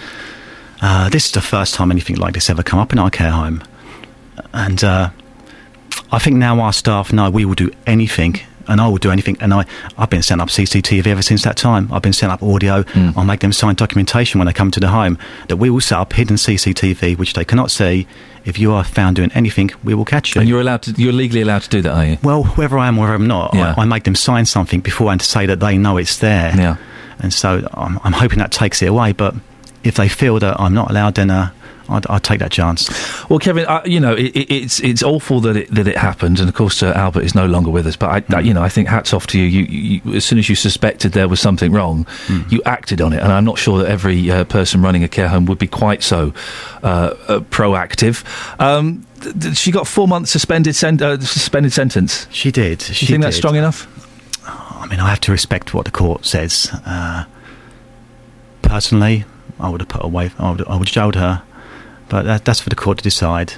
Uh, 0.82 1.09
this 1.10 1.27
is 1.27 1.32
the 1.32 1.40
first 1.40 1.74
time 1.74 1.90
anything 1.90 2.16
like 2.16 2.35
this 2.35 2.48
ever 2.48 2.62
come 2.62 2.78
up 2.78 2.93
in 2.93 2.98
our 2.98 3.10
care 3.10 3.31
home, 3.31 3.62
and 4.55 4.82
uh, 4.82 5.10
I 6.10 6.18
think 6.18 6.36
now 6.36 6.60
our 6.60 6.72
staff 6.72 7.12
know 7.12 7.31
we 7.31 7.44
will 7.44 7.55
do 7.55 7.70
anything. 7.86 8.40
And 8.70 8.80
I 8.80 8.88
will 8.88 8.97
do 8.98 9.10
anything. 9.10 9.36
And 9.40 9.52
I, 9.52 9.66
I've 9.98 10.09
been 10.09 10.22
setting 10.22 10.40
up 10.40 10.48
CCTV 10.48 11.06
ever 11.09 11.20
since 11.22 11.42
that 11.42 11.56
time. 11.59 11.92
I've 11.92 12.01
been 12.02 12.12
setting 12.14 12.32
up 12.32 12.42
audio. 12.42 12.84
I'll 13.16 13.24
make 13.24 13.40
them 13.40 13.52
sign 13.52 13.74
documentation 13.74 14.38
when 14.38 14.47
they 14.47 14.52
come 14.55 14.70
to 14.70 14.80
the 14.80 14.88
home 14.88 15.18
that 15.48 15.56
we 15.56 15.68
will 15.70 15.80
set 15.82 15.98
up 15.98 16.12
hidden 16.14 16.36
CCTV, 16.36 17.18
which 17.18 17.34
they 17.34 17.44
cannot 17.44 17.70
see. 17.70 18.06
If 18.44 18.59
you 18.59 18.72
are 18.72 18.84
found 18.84 19.16
doing 19.16 19.30
anything, 19.34 19.70
we 19.84 19.92
will 19.94 20.06
catch 20.06 20.34
you. 20.34 20.40
And 20.40 20.48
you're 20.48 20.62
allowed 20.62 20.82
to, 20.84 20.92
you're 20.92 21.12
legally 21.12 21.42
allowed 21.42 21.62
to 21.62 21.68
do 21.68 21.82
that, 21.82 21.92
are 21.92 22.06
you? 22.06 22.16
Well, 22.22 22.44
whether 22.44 22.78
I 22.78 22.88
am 22.88 22.97
or 22.97 23.02
whether 23.02 23.14
I'm 23.14 23.26
not, 23.26 23.52
Yeah. 23.52 23.74
I, 23.76 23.82
I 23.82 23.84
make 23.84 24.05
them 24.05 24.14
sign 24.14 24.47
something 24.47 24.80
beforehand 24.80 25.20
to 25.20 25.26
say 25.26 25.44
that 25.44 25.60
they 25.60 25.76
know 25.76 25.98
it's 25.98 26.16
there. 26.18 26.56
Yeah. 26.56 26.76
And 27.18 27.34
so 27.34 27.68
I'm, 27.74 27.98
I'm 28.02 28.14
hoping 28.14 28.38
that 28.38 28.51
takes 28.51 28.80
it 28.80 28.86
away. 28.86 29.12
But 29.12 29.34
if 29.84 29.97
they 29.97 30.09
feel 30.09 30.38
that 30.38 30.59
I'm 30.59 30.72
not 30.72 30.90
allowed, 30.90 31.16
then 31.16 31.30
uh, 31.30 31.51
I'd, 31.91 32.07
I'd 32.07 32.23
take 32.23 32.39
that 32.41 32.51
chance. 32.53 32.89
Well, 33.29 33.39
Kevin, 33.39 33.67
I, 33.67 33.85
you 33.85 34.01
know, 34.01 34.15
it, 34.15 34.35
it, 34.37 34.51
it's 34.51 34.81
it's 34.81 35.03
awful 35.03 35.41
that 35.41 35.57
it 35.57 35.75
that 35.75 35.87
it 35.89 35.97
happened, 35.97 36.39
and 36.41 36.49
of 36.49 36.55
course, 36.55 36.83
uh, 36.83 36.93
Albert 36.95 37.23
is 37.25 37.35
no 37.35 37.47
longer 37.47 37.71
with 37.71 37.87
us. 37.87 37.97
But 37.97 38.11
I, 38.11 38.21
Mm. 38.21 38.35
I- 38.37 38.41
you 38.41 38.55
know, 38.55 38.62
I 38.62 38.69
think 38.69 38.89
hats 38.89 39.12
off 39.12 39.27
to 39.29 39.39
you. 39.39 39.45
You, 39.45 40.01
you. 40.05 40.15
As 40.17 40.25
soon 40.25 40.39
as 40.39 40.49
you 40.49 40.55
suspected 40.55 41.12
there 41.12 41.29
was 41.29 41.41
something 41.41 41.73
wrong, 41.73 42.05
Mm. 42.29 42.51
you 42.53 42.62
acted 42.65 43.01
on 43.01 43.12
it, 43.12 43.21
and 43.23 43.33
I'm 43.33 43.45
not 43.45 43.59
sure 43.59 43.79
that 43.79 43.89
every 43.91 44.31
uh, 44.31 44.45
person 44.45 44.83
running 44.83 45.03
a 45.05 45.09
care 45.09 45.29
home 45.29 45.47
would 45.47 45.59
be 45.59 45.67
quite 45.67 46.03
so 46.03 46.33
uh, 46.83 47.15
uh, 47.29 47.41
proactive. 47.51 48.25
Um, 48.61 49.05
th- 49.21 49.39
th- 49.41 49.57
she 49.57 49.71
got 49.73 49.87
four 49.87 50.07
months 50.09 50.31
suspended 50.31 50.75
sen- 50.77 51.03
uh, 51.03 51.19
suspended 51.21 51.73
sentence. 51.73 52.27
She 52.31 52.51
did. 52.51 52.79
Do 52.79 52.89
you 52.89 52.95
she 52.95 53.07
think 53.07 53.23
that's 53.23 53.37
strong 53.37 53.57
enough? 53.57 53.87
I 54.47 54.87
mean, 54.87 55.01
I 55.01 55.09
have 55.11 55.21
to 55.21 55.33
respect 55.33 55.75
what 55.75 55.85
the 55.85 55.91
court 55.91 56.25
says. 56.25 56.71
Uh, 56.87 57.25
personally, 58.62 59.25
I 59.59 59.69
would 59.69 59.81
have 59.81 59.89
put 59.89 60.05
away. 60.05 60.31
I 60.39 60.51
would, 60.51 60.67
I 60.67 60.77
would 60.77 60.89
have 60.89 60.95
jailed 60.95 61.17
her, 61.17 61.43
but 62.11 62.24
that, 62.24 62.45
that's 62.45 62.61
for 62.61 62.69
the 62.69 62.77
court 62.77 62.99
to 62.99 63.05
decide, 63.05 63.55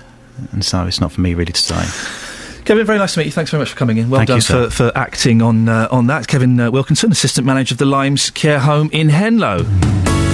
and 0.53 0.65
so 0.65 0.87
it's 0.87 1.01
not 1.01 1.11
for 1.11 1.21
me 1.21 1.35
really 1.35 1.53
to 1.53 1.61
say. 1.61 2.23
Kevin, 2.65 2.87
very 2.87 2.99
nice 2.99 3.15
to 3.15 3.19
meet 3.19 3.27
you. 3.27 3.33
Thanks 3.33 3.51
very 3.51 3.61
much 3.61 3.71
for 3.71 3.77
coming 3.77 3.97
in. 3.97 4.09
Well 4.09 4.21
Thank 4.21 4.29
done 4.29 4.37
you, 4.37 4.43
for, 4.43 4.71
for 4.71 4.97
acting 4.97 5.43
on 5.43 5.69
uh, 5.69 5.89
on 5.91 6.07
that. 6.07 6.29
Kevin 6.29 6.61
uh, 6.61 6.71
Wilkinson, 6.71 7.11
assistant 7.11 7.45
manager 7.45 7.75
of 7.75 7.79
the 7.79 7.87
Limes 7.87 8.31
Care 8.31 8.61
Home 8.61 8.89
in 8.93 9.09
Henlow. 9.09 9.65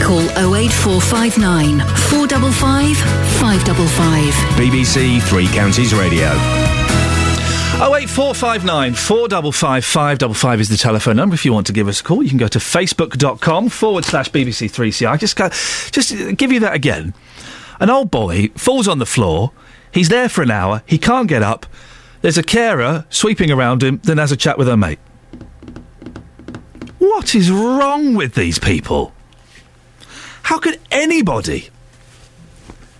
Call 0.02 0.20
08459 0.54 1.80
455 1.80 2.96
555. 3.40 4.34
BBC 4.56 5.22
Three 5.22 5.46
Counties 5.48 5.94
Radio. 5.94 6.30
Oh 7.80 7.94
eight 7.94 8.10
four 8.10 8.34
five 8.34 8.64
nine 8.64 8.92
four 8.92 9.28
double 9.28 9.52
five 9.52 9.84
five 9.84 10.18
double 10.18 10.34
five 10.34 10.60
is 10.60 10.68
the 10.68 10.76
telephone 10.76 11.14
number. 11.14 11.34
If 11.34 11.44
you 11.44 11.52
want 11.52 11.68
to 11.68 11.72
give 11.72 11.86
us 11.86 12.00
a 12.00 12.04
call, 12.04 12.24
you 12.24 12.28
can 12.28 12.36
go 12.38 12.48
to 12.48 12.58
facebook.com 12.58 13.68
forward 13.68 14.04
slash 14.04 14.30
BBC3CR. 14.32 15.16
Just 15.18 15.36
go, 15.36 15.48
just 15.48 16.36
give 16.36 16.50
you 16.50 16.58
that 16.60 16.74
again. 16.74 17.14
An 17.80 17.90
old 17.90 18.10
boy 18.10 18.48
falls 18.56 18.88
on 18.88 18.98
the 18.98 19.06
floor. 19.06 19.52
He's 19.92 20.08
there 20.08 20.28
for 20.28 20.42
an 20.42 20.50
hour. 20.50 20.82
He 20.86 20.98
can't 20.98 21.28
get 21.28 21.42
up. 21.42 21.66
There's 22.22 22.38
a 22.38 22.42
carer 22.42 23.04
sweeping 23.10 23.50
around 23.50 23.82
him. 23.82 24.00
Then 24.02 24.18
has 24.18 24.32
a 24.32 24.36
chat 24.36 24.58
with 24.58 24.66
her 24.68 24.76
mate. 24.76 24.98
What 26.98 27.34
is 27.34 27.50
wrong 27.50 28.14
with 28.14 28.34
these 28.34 28.58
people? 28.58 29.12
How 30.42 30.58
could 30.58 30.80
anybody 30.90 31.68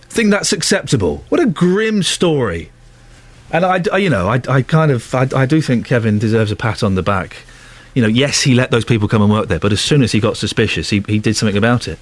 think 0.09 0.31
that's 0.31 0.53
acceptable? 0.53 1.23
What 1.29 1.41
a 1.41 1.45
grim 1.45 2.03
story. 2.03 2.71
And 3.51 3.65
I, 3.65 3.81
I- 3.91 3.97
you 3.97 4.09
know, 4.09 4.27
I, 4.29 4.41
I 4.47 4.61
kind 4.61 4.91
of, 4.91 5.13
I, 5.13 5.27
I 5.35 5.45
do 5.45 5.61
think 5.61 5.85
Kevin 5.85 6.19
deserves 6.19 6.51
a 6.51 6.55
pat 6.55 6.83
on 6.83 6.95
the 6.95 7.03
back. 7.03 7.37
You 7.95 8.03
know, 8.03 8.07
yes, 8.07 8.41
he 8.41 8.53
let 8.53 8.71
those 8.71 8.85
people 8.85 9.07
come 9.07 9.21
and 9.21 9.31
work 9.31 9.47
there, 9.47 9.59
but 9.59 9.73
as 9.73 9.81
soon 9.81 10.03
as 10.03 10.11
he 10.11 10.19
got 10.19 10.37
suspicious, 10.37 10.89
he, 10.91 11.03
he 11.07 11.19
did 11.19 11.35
something 11.35 11.57
about 11.57 11.87
it. 11.87 11.97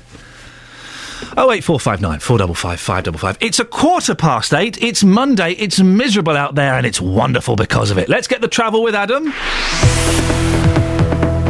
08459 1.37 2.19
455 2.19 2.79
555. 2.79 3.37
It's 3.41 3.59
a 3.59 3.65
quarter 3.65 4.15
past 4.15 4.53
eight. 4.53 4.81
It's 4.81 5.03
Monday. 5.03 5.51
It's 5.53 5.79
miserable 5.79 6.35
out 6.37 6.55
there 6.55 6.73
and 6.73 6.85
it's 6.85 7.01
wonderful 7.01 7.55
because 7.55 7.91
of 7.91 7.97
it. 7.97 8.09
Let's 8.09 8.27
get 8.27 8.41
the 8.41 8.47
travel 8.47 8.83
with 8.83 8.95
Adam. 8.95 9.33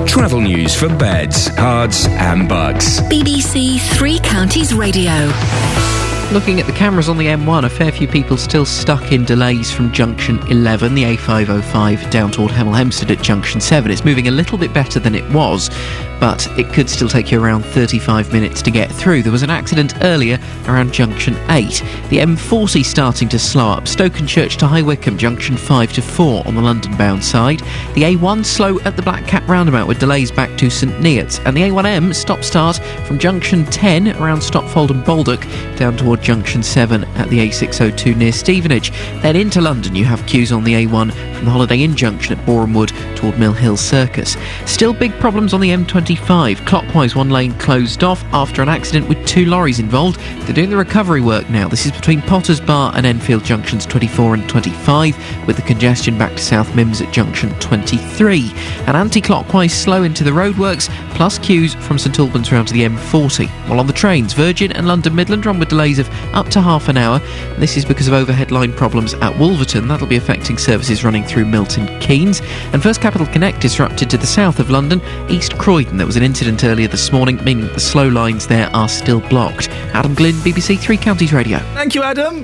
Travel 0.08 0.42
news 0.42 0.76
for 0.76 0.90
beds, 0.90 1.50
cards, 1.52 2.08
and 2.08 2.50
bugs. 2.50 3.02
BBC 3.02 3.80
Three 3.98 4.20
Counties 4.20 4.74
Radio. 4.74 5.32
Looking 6.34 6.60
at 6.60 6.66
the 6.66 6.74
cameras 6.74 7.08
on 7.08 7.18
the 7.18 7.28
M1, 7.28 7.64
a 7.64 7.70
fair 7.70 7.90
few 7.92 8.06
people 8.08 8.36
still 8.36 8.66
stuck 8.66 9.14
in 9.14 9.24
delays 9.24 9.72
from 9.72 9.94
junction 9.94 10.40
11, 10.50 10.94
the 10.94 11.04
A505 11.04 12.12
down 12.12 12.32
toward 12.32 12.52
Hemel 12.52 12.76
Hempstead 12.76 13.12
at 13.12 13.22
junction 13.22 13.62
7. 13.62 13.90
It's 13.90 14.04
moving 14.04 14.28
a 14.28 14.32
little 14.32 14.58
bit 14.58 14.74
better 14.74 15.00
than 15.00 15.16
it 15.16 15.24
was, 15.32 15.70
but 16.20 16.48
it 16.58 16.72
could 16.74 16.90
still 16.90 17.10
take 17.10 17.32
you 17.32 17.44
around 17.44 17.64
35 17.64 18.34
minutes 18.34 18.62
to 18.64 18.72
get 18.72 18.92
through. 18.92 19.24
There 19.24 19.32
was 19.32 19.44
an 19.44 19.50
accident 19.50 19.94
earlier 20.02 20.40
around 20.68 20.94
junction 20.94 21.36
8. 21.50 21.84
The 22.10 22.20
M40 22.20 22.84
starting 22.84 23.30
to 23.30 23.40
slow 23.40 23.70
up. 23.70 23.84
Stokenchurch 23.84 24.58
to 24.58 24.68
High 24.68 24.82
Wycombe, 24.82 25.18
junction 25.18 25.58
5 25.58 25.94
to 25.94 26.02
4 26.02 26.48
on 26.48 26.56
the 26.56 26.62
London 26.62 26.96
bound 26.98 27.24
side. 27.24 27.60
The 27.94 28.04
A1 28.04 28.46
slow 28.46 28.80
at 28.82 28.96
the 28.96 29.02
Black 29.02 29.26
Cat 29.28 29.48
roundabout 29.48 29.88
with 29.88 30.00
delays 30.00 30.32
back 30.32 30.58
to 30.58 30.70
St 30.70 30.94
Neots. 30.94 31.44
And 31.46 31.56
the 31.56 31.62
A1M 31.62 32.14
stop 32.14 32.44
start 32.44 32.78
from 33.06 33.20
junction 33.20 33.66
10 33.66 34.16
around 34.18 34.40
Stotfold 34.40 34.92
and 34.92 35.04
Baldock 35.04 35.46
down 35.78 35.98
toward 35.98 36.22
junction 36.22 36.64
7 36.64 37.04
at 37.16 37.30
the 37.30 37.40
A602 37.40 38.16
near 38.16 38.32
Stevenage. 38.32 38.92
Then 39.22 39.36
into 39.36 39.62
London, 39.62 39.96
you 39.96 40.06
have 40.06 40.26
queues 40.26 40.52
on 40.52 40.64
the 40.64 40.74
A1 40.86 41.37
from 41.38 41.46
the 41.46 41.52
Holiday 41.52 41.84
Inn 41.84 41.96
junction 41.96 42.38
at 42.38 42.46
Borehamwood 42.46 42.92
toward 43.16 43.38
Mill 43.40 43.54
Hill 43.54 43.78
Circus. 43.78 44.36
Still 44.66 44.94
big 44.94 45.14
problems 45.20 45.54
on 45.54 45.62
the 45.62 45.70
M25. 45.70 46.66
Clockwise, 46.66 47.16
one 47.16 47.30
lane 47.30 47.54
closed 47.60 48.04
off 48.04 48.24
after 48.34 48.62
an 48.62 48.70
accident 48.70 49.08
with 49.08 49.24
two 49.28 49.46
lorries 49.46 49.80
involved. 49.80 50.20
They're 50.42 50.56
doing 50.56 50.70
the 50.70 50.78
recovery 50.78 51.22
work 51.22 51.50
now. 51.50 51.68
This 51.68 51.86
is 51.86 51.92
between 51.92 52.22
Potters 52.24 52.60
Bar 52.60 52.94
and 52.96 53.06
Enfield 53.06 53.44
junctions 53.44 53.86
24 53.86 54.34
and 54.34 54.50
25, 54.50 55.48
with 55.48 55.56
the 55.56 55.62
congestion 55.62 56.18
back 56.18 56.32
to 56.34 56.42
South 56.44 56.68
Mimms 56.70 57.06
at 57.06 57.14
junction 57.14 57.50
23. 57.60 58.52
And 58.88 58.98
anti-clockwise 58.98 59.74
slow 59.74 60.04
into 60.04 60.24
the 60.24 60.32
roadworks, 60.32 60.90
plus 61.16 61.38
queues 61.38 61.76
from 61.76 62.00
St 62.00 62.18
Albans 62.20 62.52
round 62.52 62.68
to 62.70 62.74
the 62.74 62.84
M40. 62.84 63.48
While 63.68 63.80
on 63.80 63.88
the 63.88 63.94
trains, 63.94 64.34
Virgin 64.34 64.72
and 64.72 64.88
London 64.88 65.14
Midland 65.14 65.46
run 65.46 65.60
with 65.60 65.70
delays 65.70 66.00
of 66.00 66.10
up 66.34 66.48
to 66.50 66.62
half 66.62 66.88
an 66.88 66.98
hour. 66.98 67.20
This 67.58 67.78
is 67.78 67.86
because 67.86 68.08
of 68.08 68.14
overhead 68.14 68.52
line 68.52 68.74
problems 68.74 69.14
at 69.16 69.38
Wolverton. 69.38 69.88
That'll 69.88 70.08
be 70.08 70.18
affecting 70.18 70.58
services 70.58 71.04
running 71.04 71.27
through 71.28 71.46
Milton 71.46 71.88
Keynes. 72.00 72.42
And 72.74 72.82
First 72.82 73.02
Capital 73.02 73.28
Connect 73.28 73.62
disrupted 73.62 74.10
to 74.10 74.18
the 74.18 74.28
south 74.28 74.60
of 74.60 74.70
London, 74.70 75.02
East 75.30 75.58
Croydon. 75.58 75.98
There 75.98 76.08
was 76.08 76.16
an 76.16 76.24
incident 76.24 76.64
earlier 76.64 76.88
this 76.88 77.12
morning, 77.12 77.44
meaning 77.44 77.68
the 77.68 77.80
slow 77.80 78.08
lines 78.08 78.48
there 78.48 78.70
are 78.76 78.90
still 78.90 79.22
blocked. 79.22 79.70
Adam 79.94 80.14
Glynn, 80.14 80.36
BBC 80.36 80.80
Three 80.80 80.98
Counties 80.98 81.34
Radio. 81.34 81.60
Thank 81.74 81.96
you, 81.96 82.04
Adam. 82.04 82.44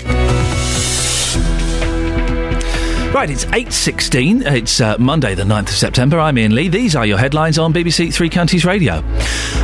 Right, 3.13 3.29
it's 3.29 3.45
8.16. 3.45 4.43
It's 4.51 4.81
uh, 4.81 4.97
Monday, 4.97 5.35
the 5.35 5.43
9th 5.43 5.69
of 5.69 5.75
September. 5.75 6.19
I'm 6.19 6.35
Iain 6.35 6.55
Lee. 6.55 6.67
These 6.67 6.95
are 6.95 7.05
your 7.05 7.19
headlines 7.19 7.59
on 7.59 7.71
BBC 7.71 8.11
Three 8.11 8.27
Counties 8.27 8.65
Radio. 8.65 9.03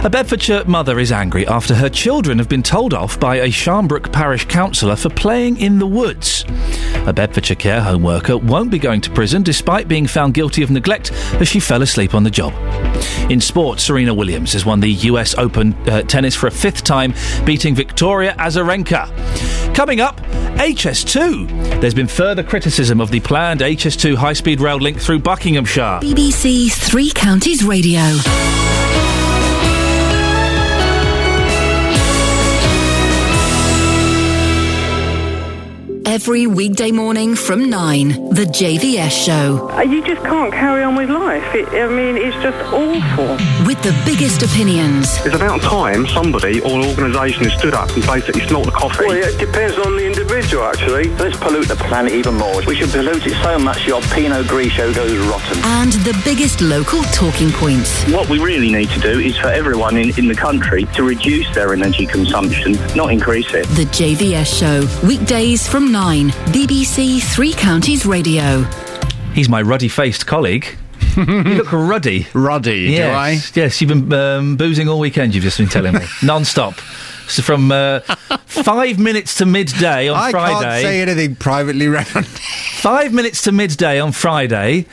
A 0.04 0.10
Bedfordshire 0.10 0.66
mother 0.66 1.00
is 1.00 1.12
angry 1.12 1.48
after 1.48 1.74
her 1.74 1.90
children 1.90 2.38
have 2.38 2.48
been 2.48 2.62
told 2.62 2.94
off 2.94 3.20
by 3.20 3.38
a 3.38 3.48
Sharnbrook 3.48 4.14
parish 4.14 4.46
councillor 4.46 4.96
for 4.96 5.10
playing 5.10 5.58
in 5.58 5.80
the 5.80 5.88
woods. 5.88 6.46
A 7.08 7.12
Bedfordshire 7.12 7.56
care 7.56 7.82
home 7.82 8.04
worker 8.04 8.38
won't 8.38 8.70
be 8.70 8.78
going 8.78 9.02
to 9.02 9.10
prison 9.10 9.42
despite 9.42 9.88
being 9.88 10.06
found 10.06 10.36
guilty 10.36 10.62
of 10.62 10.70
neglect 10.70 11.12
as 11.42 11.48
she 11.48 11.60
fell 11.60 11.82
asleep 11.82 12.14
on 12.14 12.24
the 12.24 12.30
job. 12.30 12.54
In 13.32 13.42
sport, 13.42 13.80
Serena 13.80 14.14
Williams 14.14 14.54
has 14.54 14.64
won 14.64 14.80
the 14.80 14.92
US 14.92 15.34
Open 15.40 15.74
uh, 15.90 16.04
tennis 16.04 16.36
for 16.36 16.46
a 16.46 16.52
fifth 16.52 16.84
time, 16.84 17.16
beating 17.46 17.74
Victoria 17.74 18.36
Azarenka. 18.38 19.08
Coming 19.76 20.02
up, 20.02 20.20
HS2. 20.60 21.80
There's 21.80 21.94
been 21.94 22.08
further 22.08 22.44
criticism 22.44 23.00
of 23.00 23.12
the 23.12 23.22
planned 23.40 23.62
HS2 23.62 24.16
high 24.18 24.34
speed 24.34 24.60
rail 24.60 24.76
link 24.76 25.00
through 25.00 25.18
Buckinghamshire. 25.20 26.02
BBC 26.02 26.70
Three 26.74 27.10
Counties 27.10 27.64
Radio. 27.64 28.02
Every 36.10 36.48
weekday 36.48 36.90
morning 36.92 37.36
from 37.36 37.70
9, 37.70 38.34
The 38.34 38.46
JVS 38.46 39.12
Show. 39.12 39.70
Uh, 39.70 39.82
You 39.84 40.04
just 40.04 40.24
can't 40.24 40.52
carry 40.52 40.82
on 40.82 40.96
with 40.96 41.08
life. 41.12 41.44
It, 41.54 41.68
I 41.70 41.88
mean, 41.88 42.18
it's 42.18 42.36
just 42.42 42.58
awful. 42.74 43.38
With 43.68 43.80
the 43.84 43.94
biggest 44.10 44.42
opinions. 44.42 45.06
It's 45.24 45.36
about 45.36 45.62
time 45.62 46.08
somebody 46.08 46.62
or 46.62 46.80
an 46.82 46.86
organisation 46.90 47.44
has 47.44 47.54
stood 47.60 47.76
up 47.76 47.92
and 47.92 48.04
basically 48.08 48.42
smelt 48.48 48.66
the 48.66 48.72
coffee. 48.72 49.06
Well, 49.06 49.18
it 49.22 49.38
depends 49.38 49.78
on 49.78 49.98
the 49.98 50.08
individual, 50.08 50.64
actually. 50.64 51.10
Let's 51.22 51.38
pollute 51.38 51.68
the 51.68 51.76
planet 51.76 52.14
even 52.14 52.34
more. 52.34 52.60
We 52.66 52.76
should 52.76 52.90
pollute 52.90 53.28
it 53.28 53.38
so 53.44 53.60
much 53.60 53.86
your 53.86 54.02
Pinot 54.10 54.48
Grigio 54.48 54.90
goes 54.96 55.16
rotten. 55.30 55.60
And 55.64 55.94
the 56.10 56.20
biggest 56.26 56.60
local 56.62 57.04
talking 57.14 57.52
points. 57.52 58.04
What 58.10 58.28
we 58.30 58.40
really 58.40 58.72
need 58.72 58.90
to 58.98 59.00
do 59.00 59.20
is 59.20 59.38
for 59.38 59.50
everyone 59.50 59.96
in, 59.96 60.18
in 60.18 60.28
the 60.28 60.34
country 60.36 60.86
to 60.96 61.04
reduce 61.04 61.54
their 61.54 61.72
energy 61.72 62.08
consumption, 62.08 62.74
not 62.96 63.14
increase 63.14 63.54
it. 63.54 63.68
The 63.78 63.86
JVS 63.94 64.50
Show. 64.58 65.08
Weekdays 65.08 65.68
from 65.68 65.92
9, 65.92 65.99
BBC 66.00 67.22
Three 67.22 67.52
Counties 67.52 68.06
Radio. 68.06 68.62
He's 69.34 69.50
my 69.50 69.62
ruddy 69.62 69.90
faced 69.90 70.26
colleague. 70.26 70.66
you 71.18 71.26
look 71.26 71.74
ruddy. 71.74 72.26
Ruddy, 72.34 72.88
do 72.88 72.92
yes. 72.94 73.52
Yes, 73.54 73.82
you've 73.82 73.90
been 73.90 74.14
um, 74.14 74.56
boozing 74.56 74.88
all 74.88 74.98
weekend, 74.98 75.36
you've 75.36 75.44
just 75.44 75.58
been 75.58 75.68
telling 75.68 75.96
me. 75.96 76.06
Non 76.24 76.46
stop. 76.46 76.76
So 77.28 77.42
from 77.44 77.70
uh, 77.74 78.00
five 78.46 78.98
minutes 78.98 79.36
to 79.40 79.46
midday 79.46 80.08
on 80.08 80.18
I 80.18 80.32
Friday. 80.32 80.62
can't 80.62 80.82
say 80.84 81.02
anything 81.02 81.36
privately 81.36 81.90
round. 81.90 82.08
Five 82.80 83.14
minutes 83.14 83.42
to 83.42 83.52
midday 83.52 84.00
on 84.00 84.14
Friday 84.14 84.86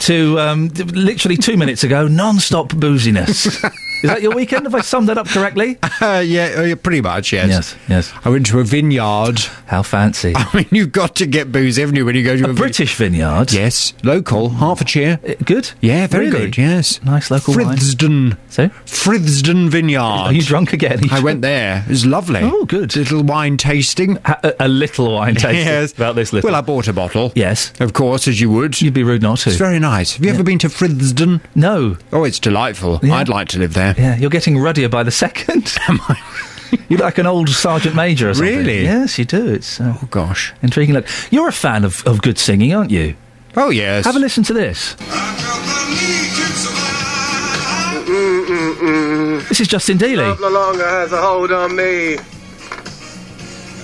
to 0.00 0.38
um, 0.38 0.68
literally 0.68 1.38
two 1.38 1.56
minutes 1.56 1.82
ago, 1.82 2.06
non 2.08 2.38
stop 2.40 2.68
booziness. 2.68 3.48
Is 4.02 4.10
that 4.10 4.22
your 4.22 4.34
weekend? 4.34 4.64
Have 4.66 4.74
I 4.74 4.80
summed 4.80 5.08
that 5.08 5.18
up 5.18 5.26
correctly? 5.28 5.78
Uh, 6.02 6.18
yeah, 6.18 6.46
uh, 6.72 6.74
pretty 6.74 7.00
much, 7.00 7.32
yes. 7.32 7.48
Yes, 7.48 7.76
yes. 7.88 8.12
I 8.24 8.28
went 8.28 8.46
to 8.46 8.58
a 8.58 8.64
vineyard. 8.64 9.38
How 9.66 9.82
fancy. 9.84 10.32
I 10.36 10.48
mean, 10.56 10.66
you've 10.72 10.90
got 10.90 11.14
to 11.16 11.26
get 11.26 11.52
booze, 11.52 11.76
haven't 11.76 11.94
you, 11.94 12.04
when 12.04 12.16
you 12.16 12.24
go 12.24 12.36
to 12.36 12.46
a, 12.46 12.50
A 12.50 12.54
British 12.54 12.96
vineyard? 12.96 13.52
Yes, 13.52 13.92
local, 14.02 14.48
Hertfordshire. 14.48 15.18
good? 15.44 15.70
Yeah, 15.80 16.08
very 16.08 16.26
Really? 16.26 16.46
good, 16.46 16.58
yes. 16.58 17.00
Nice 17.04 17.30
local 17.30 17.54
wine. 17.54 17.76
Frithsden. 18.52 18.52
So? 18.52 18.68
Frithsden 18.86 19.68
Vineyard. 19.68 20.00
Are 20.00 20.32
you 20.32 20.42
drunk 20.42 20.72
again? 20.72 20.98
You 21.00 21.06
I 21.06 21.08
drunk? 21.08 21.24
went 21.24 21.42
there. 21.42 21.82
It 21.86 21.88
was 21.90 22.06
lovely. 22.06 22.40
Oh, 22.42 22.64
good. 22.64 22.94
Little 22.96 23.22
wine 23.22 23.56
tasting. 23.56 24.18
A, 24.24 24.54
a 24.60 24.68
little 24.68 25.12
wine 25.14 25.34
tasting. 25.34 25.52
Yes. 25.72 25.92
About 25.92 26.16
this 26.16 26.32
little. 26.32 26.48
Well, 26.48 26.56
I 26.56 26.60
bought 26.60 26.88
a 26.88 26.92
bottle. 26.92 27.32
Yes. 27.34 27.72
Of 27.80 27.92
course, 27.92 28.26
as 28.28 28.40
you 28.40 28.50
would. 28.50 28.80
You'd 28.80 28.94
be 28.94 29.02
rude 29.04 29.22
not 29.22 29.38
to. 29.40 29.50
It's 29.50 29.58
very 29.58 29.78
nice. 29.78 30.14
Have 30.16 30.24
you 30.24 30.30
ever 30.32 30.42
been 30.42 30.58
to 30.60 30.68
Frithsden? 30.68 31.40
No. 31.54 31.96
Oh, 32.12 32.24
it's 32.24 32.38
delightful. 32.38 33.00
Yeah. 33.02 33.14
I'd 33.14 33.28
like 33.28 33.48
to 33.48 33.58
live 33.58 33.74
there. 33.74 33.94
Yeah, 33.96 34.16
you're 34.16 34.30
getting 34.30 34.58
ruddier 34.58 34.88
by 34.88 35.02
the 35.02 35.10
second. 35.10 35.76
Am 35.88 36.00
I? 36.08 36.20
You're 36.88 37.00
like 37.00 37.18
an 37.18 37.26
old 37.26 37.50
sergeant 37.50 37.94
major 37.94 38.30
or 38.30 38.34
something. 38.34 38.56
Really? 38.56 38.82
Yes, 38.84 39.18
you 39.18 39.26
do. 39.26 39.46
It's 39.52 39.78
uh, 39.78 39.94
Oh, 40.02 40.06
gosh. 40.10 40.54
intriguing. 40.62 40.94
Look, 40.94 41.06
you're 41.30 41.48
a 41.48 41.52
fan 41.52 41.84
of, 41.84 42.02
of 42.06 42.22
good 42.22 42.38
singing, 42.38 42.72
aren't 42.74 42.90
you? 42.90 43.14
Oh, 43.56 43.68
yes. 43.68 44.06
Have 44.06 44.16
a 44.16 44.18
listen 44.18 44.42
to 44.44 44.54
this. 44.54 44.96
Mm-mm-mm. 48.12 49.48
This 49.48 49.60
is 49.60 49.68
Justin 49.68 49.96
Dealey. 49.96 50.28
Love 50.28 50.40
no 50.40 50.50
longer 50.50 50.86
has 50.86 51.12
a 51.12 51.20
hold 51.20 51.50
on 51.50 51.74
me. 51.74 52.18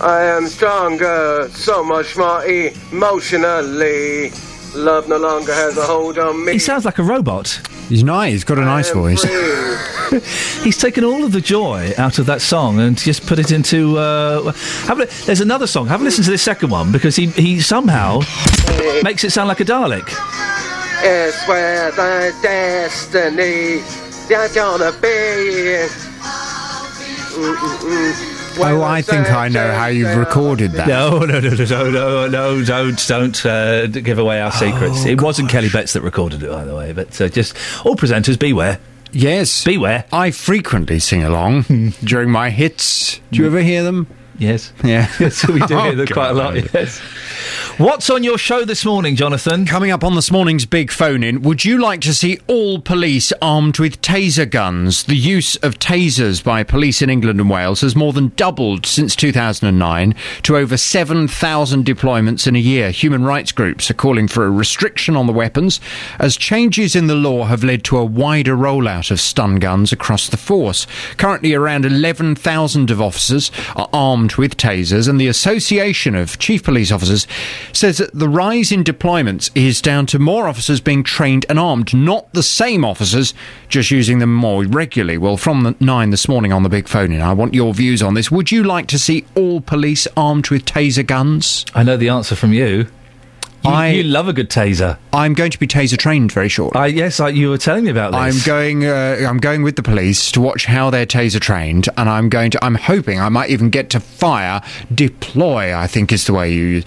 I 0.03 0.23
am 0.25 0.47
stronger, 0.49 1.49
so 1.51 1.83
much 1.83 2.15
more 2.15 2.45
emotionally. 2.45 4.31
Love 4.75 5.09
no 5.09 5.17
longer 5.17 5.55
has 5.55 5.79
a 5.79 5.83
hold 5.83 6.19
on 6.19 6.45
me. 6.45 6.53
He 6.53 6.59
sounds 6.59 6.85
like 6.85 6.99
a 6.99 7.03
robot. 7.03 7.59
He's 7.89 8.05
nice. 8.05 8.33
He's 8.33 8.45
got 8.45 8.59
a 8.59 8.67
nice 8.67 8.91
voice. 8.91 9.23
He's 10.63 10.77
taken 10.77 11.05
all 11.05 11.25
of 11.25 11.33
the 11.33 11.41
joy 11.41 11.95
out 11.97 12.19
of 12.19 12.27
that 12.27 12.43
song 12.43 12.81
and 12.81 12.99
just 12.99 13.27
put 13.27 13.39
it 13.39 13.51
into. 13.51 13.97
Uh, 13.97 14.53
have 14.85 15.01
a, 15.01 15.07
there's 15.25 15.41
another 15.41 15.67
song. 15.67 15.87
Have 15.87 16.03
a 16.03 16.05
listen 16.05 16.23
to 16.25 16.31
this 16.31 16.43
second 16.43 16.69
one 16.69 16.93
because 16.93 17.17
he, 17.17 17.29
he 17.29 17.63
somehow 17.63 18.21
makes 19.03 19.25
it 19.25 19.31
sound 19.31 19.49
like 19.49 19.61
a 19.61 19.65
Dalek. 19.65 20.07
It's 21.01 21.49
where 21.49 21.91
the 21.93 22.35
destiny 22.43 23.81
that's 24.29 24.55
gonna 24.55 24.93
be. 25.01 25.09
Mm-mm-mm. 27.39 28.35
Oh, 28.61 28.83
I 28.83 29.03
think 29.03 29.31
I 29.31 29.49
know 29.49 29.73
how 29.73 29.87
you've 29.87 30.17
recorded 30.17 30.73
that. 30.73 30.89
No, 30.89 31.21
no, 31.21 31.39
no, 31.39 31.51
no, 31.51 31.65
no, 31.65 31.91
no, 31.91 32.27
no 32.29 32.65
don't, 32.65 33.07
don't 33.07 33.47
uh, 33.47 33.87
give 33.87 34.19
away 34.19 34.41
our 34.41 34.51
secrets. 34.51 35.05
Oh, 35.05 35.09
it 35.09 35.23
wasn't 35.23 35.49
Kelly 35.49 35.69
Betts 35.69 35.93
that 35.93 36.03
recorded 36.03 36.43
it, 36.43 36.51
by 36.51 36.65
the 36.65 36.75
way, 36.75 36.93
but 36.93 37.21
uh, 37.21 37.29
just 37.29 37.57
all 37.87 37.95
presenters 37.95 38.37
beware. 38.39 38.81
Yes. 39.13 39.65
Beware. 39.65 40.05
I 40.13 40.33
frequently 40.33 40.99
sing 40.99 41.23
along 41.23 41.63
during 42.05 42.31
my 42.31 42.51
hits. 42.51 43.21
Do 43.31 43.39
you 43.39 43.47
ever 43.47 43.63
hear 43.63 43.85
them? 43.85 44.09
Yes. 44.39 44.73
Yeah. 44.85 45.11
Yes, 45.21 45.47
we 45.49 45.59
do 45.61 45.75
oh, 45.79 45.83
hear 45.83 45.93
Oh, 45.93 45.95
them 45.97 46.07
quite 46.07 46.31
a 46.31 46.35
lot, 46.35 46.55
yes. 46.73 47.01
What's 47.77 48.09
on 48.11 48.23
your 48.25 48.39
show 48.39 48.65
this 48.65 48.85
morning, 48.85 49.17
Jonathan? 49.17 49.67
Coming 49.67 49.91
up 49.91 50.03
on 50.05 50.15
this 50.15 50.31
morning's 50.31 50.65
big 50.67 50.91
phone 50.91 51.23
in, 51.23 51.43
would 51.43 51.65
you 51.65 51.79
like 51.81 52.01
to 52.03 52.15
see 52.15 52.39
all 52.47 52.81
police 52.81 53.33
armed 53.43 53.79
with 53.79 54.01
taser 54.01 54.49
guns? 54.49 55.05
The 55.05 55.17
use 55.17 55.57
of 55.57 55.79
tasers 55.79 56.43
by 56.43 56.63
police 56.63 57.03
in 57.03 57.11
England 57.11 57.41
and 57.41 57.51
Wales 57.51 57.81
has 57.83 57.95
more 57.97 58.13
than 58.13 58.33
doubled 58.37 58.87
since 58.87 59.15
2009 59.17 60.15
to 60.45 60.57
over 60.57 60.77
7,000 60.77 61.85
deployments 61.85 62.47
in 62.47 62.55
a 62.57 62.61
year. 62.61 62.91
Human 62.91 63.25
rights 63.25 63.53
groups 63.53 63.91
are 63.91 63.95
calling 63.95 64.29
for 64.29 64.45
a 64.45 64.51
restriction 64.51 65.17
on 65.17 65.27
the 65.27 65.33
weapons 65.33 65.81
as 66.19 66.37
changes 66.37 66.95
in 66.97 67.07
the 67.07 67.15
law 67.15 67.45
have 67.45 67.65
led 67.65 67.83
to 67.85 67.97
a 67.99 68.05
wider 68.05 68.57
rollout 68.57 69.11
of 69.11 69.21
stun 69.21 69.57
guns 69.57 69.93
across 69.93 70.29
the 70.29 70.37
force. 70.37 70.87
Currently, 71.17 71.55
around 71.55 71.85
11,000 71.85 72.91
of 72.91 73.01
officers 73.01 73.51
are 73.77 73.89
armed 73.93 74.28
with 74.37 74.57
tasers, 74.57 75.09
and 75.09 75.21
the 75.21 75.29
Association 75.29 76.15
of 76.15 76.39
Chief 76.39 76.63
Police 76.63 76.93
Officers 76.93 77.27
says 77.73 77.99
that 77.99 78.13
the 78.13 78.29
rise 78.29 78.73
in 78.73 78.85
deployments 78.85 79.51
is 79.55 79.81
down 79.81 80.07
to 80.07 80.19
more 80.19 80.49
officers 80.49 80.81
being 80.81 81.03
trained 81.03 81.47
and 81.49 81.59
armed, 81.59 81.95
not 81.95 82.33
the 82.33 82.43
same 82.43 82.85
officers 82.85 83.33
just 83.69 83.91
using 83.91 84.19
them 84.19 84.35
more 84.35 84.65
regularly. 84.65 85.17
Well, 85.17 85.37
from 85.37 85.77
nine 85.81 86.11
this 86.11 86.29
morning 86.29 86.53
on 86.53 86.65
the 86.65 86.69
big 86.69 86.89
phone 86.89 87.13
in, 87.13 87.21
I 87.21 87.33
want 87.33 87.55
your 87.55 87.73
views 87.73 88.03
on 88.03 88.15
this. 88.15 88.31
Would 88.31 88.53
you 88.53 88.65
like 88.65 88.89
to 88.89 88.99
see 88.99 89.25
all 89.35 89.61
police 89.61 90.09
armed 90.17 90.51
with 90.51 90.65
taser 90.65 91.07
guns? 91.07 91.65
I 91.75 91.83
know 91.83 91.97
the 91.97 92.09
answer 92.09 92.35
from 92.35 92.53
you. 92.53 92.89
You, 93.65 93.71
I- 93.71 93.89
you 93.89 94.03
love 94.05 94.29
a 94.29 94.33
good 94.33 94.49
taser. 94.51 94.99
I'm 95.13 95.35
going 95.35 95.51
to 95.51 95.59
be 95.59 95.67
taser 95.67 95.99
trained 95.99 96.31
very 96.33 96.49
shortly. 96.49 96.81
I, 96.81 96.87
yes, 96.87 97.19
I, 97.21 97.31
you 97.31 97.51
were 97.51 97.59
telling 97.59 97.85
me 97.85 97.91
about 97.91 98.13
this. 98.13 98.21
I'm 98.47 98.47
going. 98.47 98.85
Uh, 98.87 99.27
I'm 99.29 99.39
going 99.39 99.63
with 99.63 99.77
the 99.77 99.83
police 99.83 100.31
to 100.33 100.41
watch 100.41 100.65
how 100.67 100.91
they're 100.91 101.07
taser 101.07 101.41
trained, 101.41 101.89
and 101.97 102.09
I'm 102.09 102.29
going 102.29 102.51
to. 102.53 102.65
I'm 102.65 102.77
hoping 102.77 103.21
I 103.21 103.29
might 103.29 103.51
even 103.51 103.71
get 103.71 103.91
to 103.91 104.01
fire, 104.01 104.63
deploy. 104.95 105.75
I 105.77 105.87
think 105.87 106.13
is 106.13 106.27
the 106.27 106.33
way 106.35 106.53
you 106.53 106.63
use. 106.63 106.85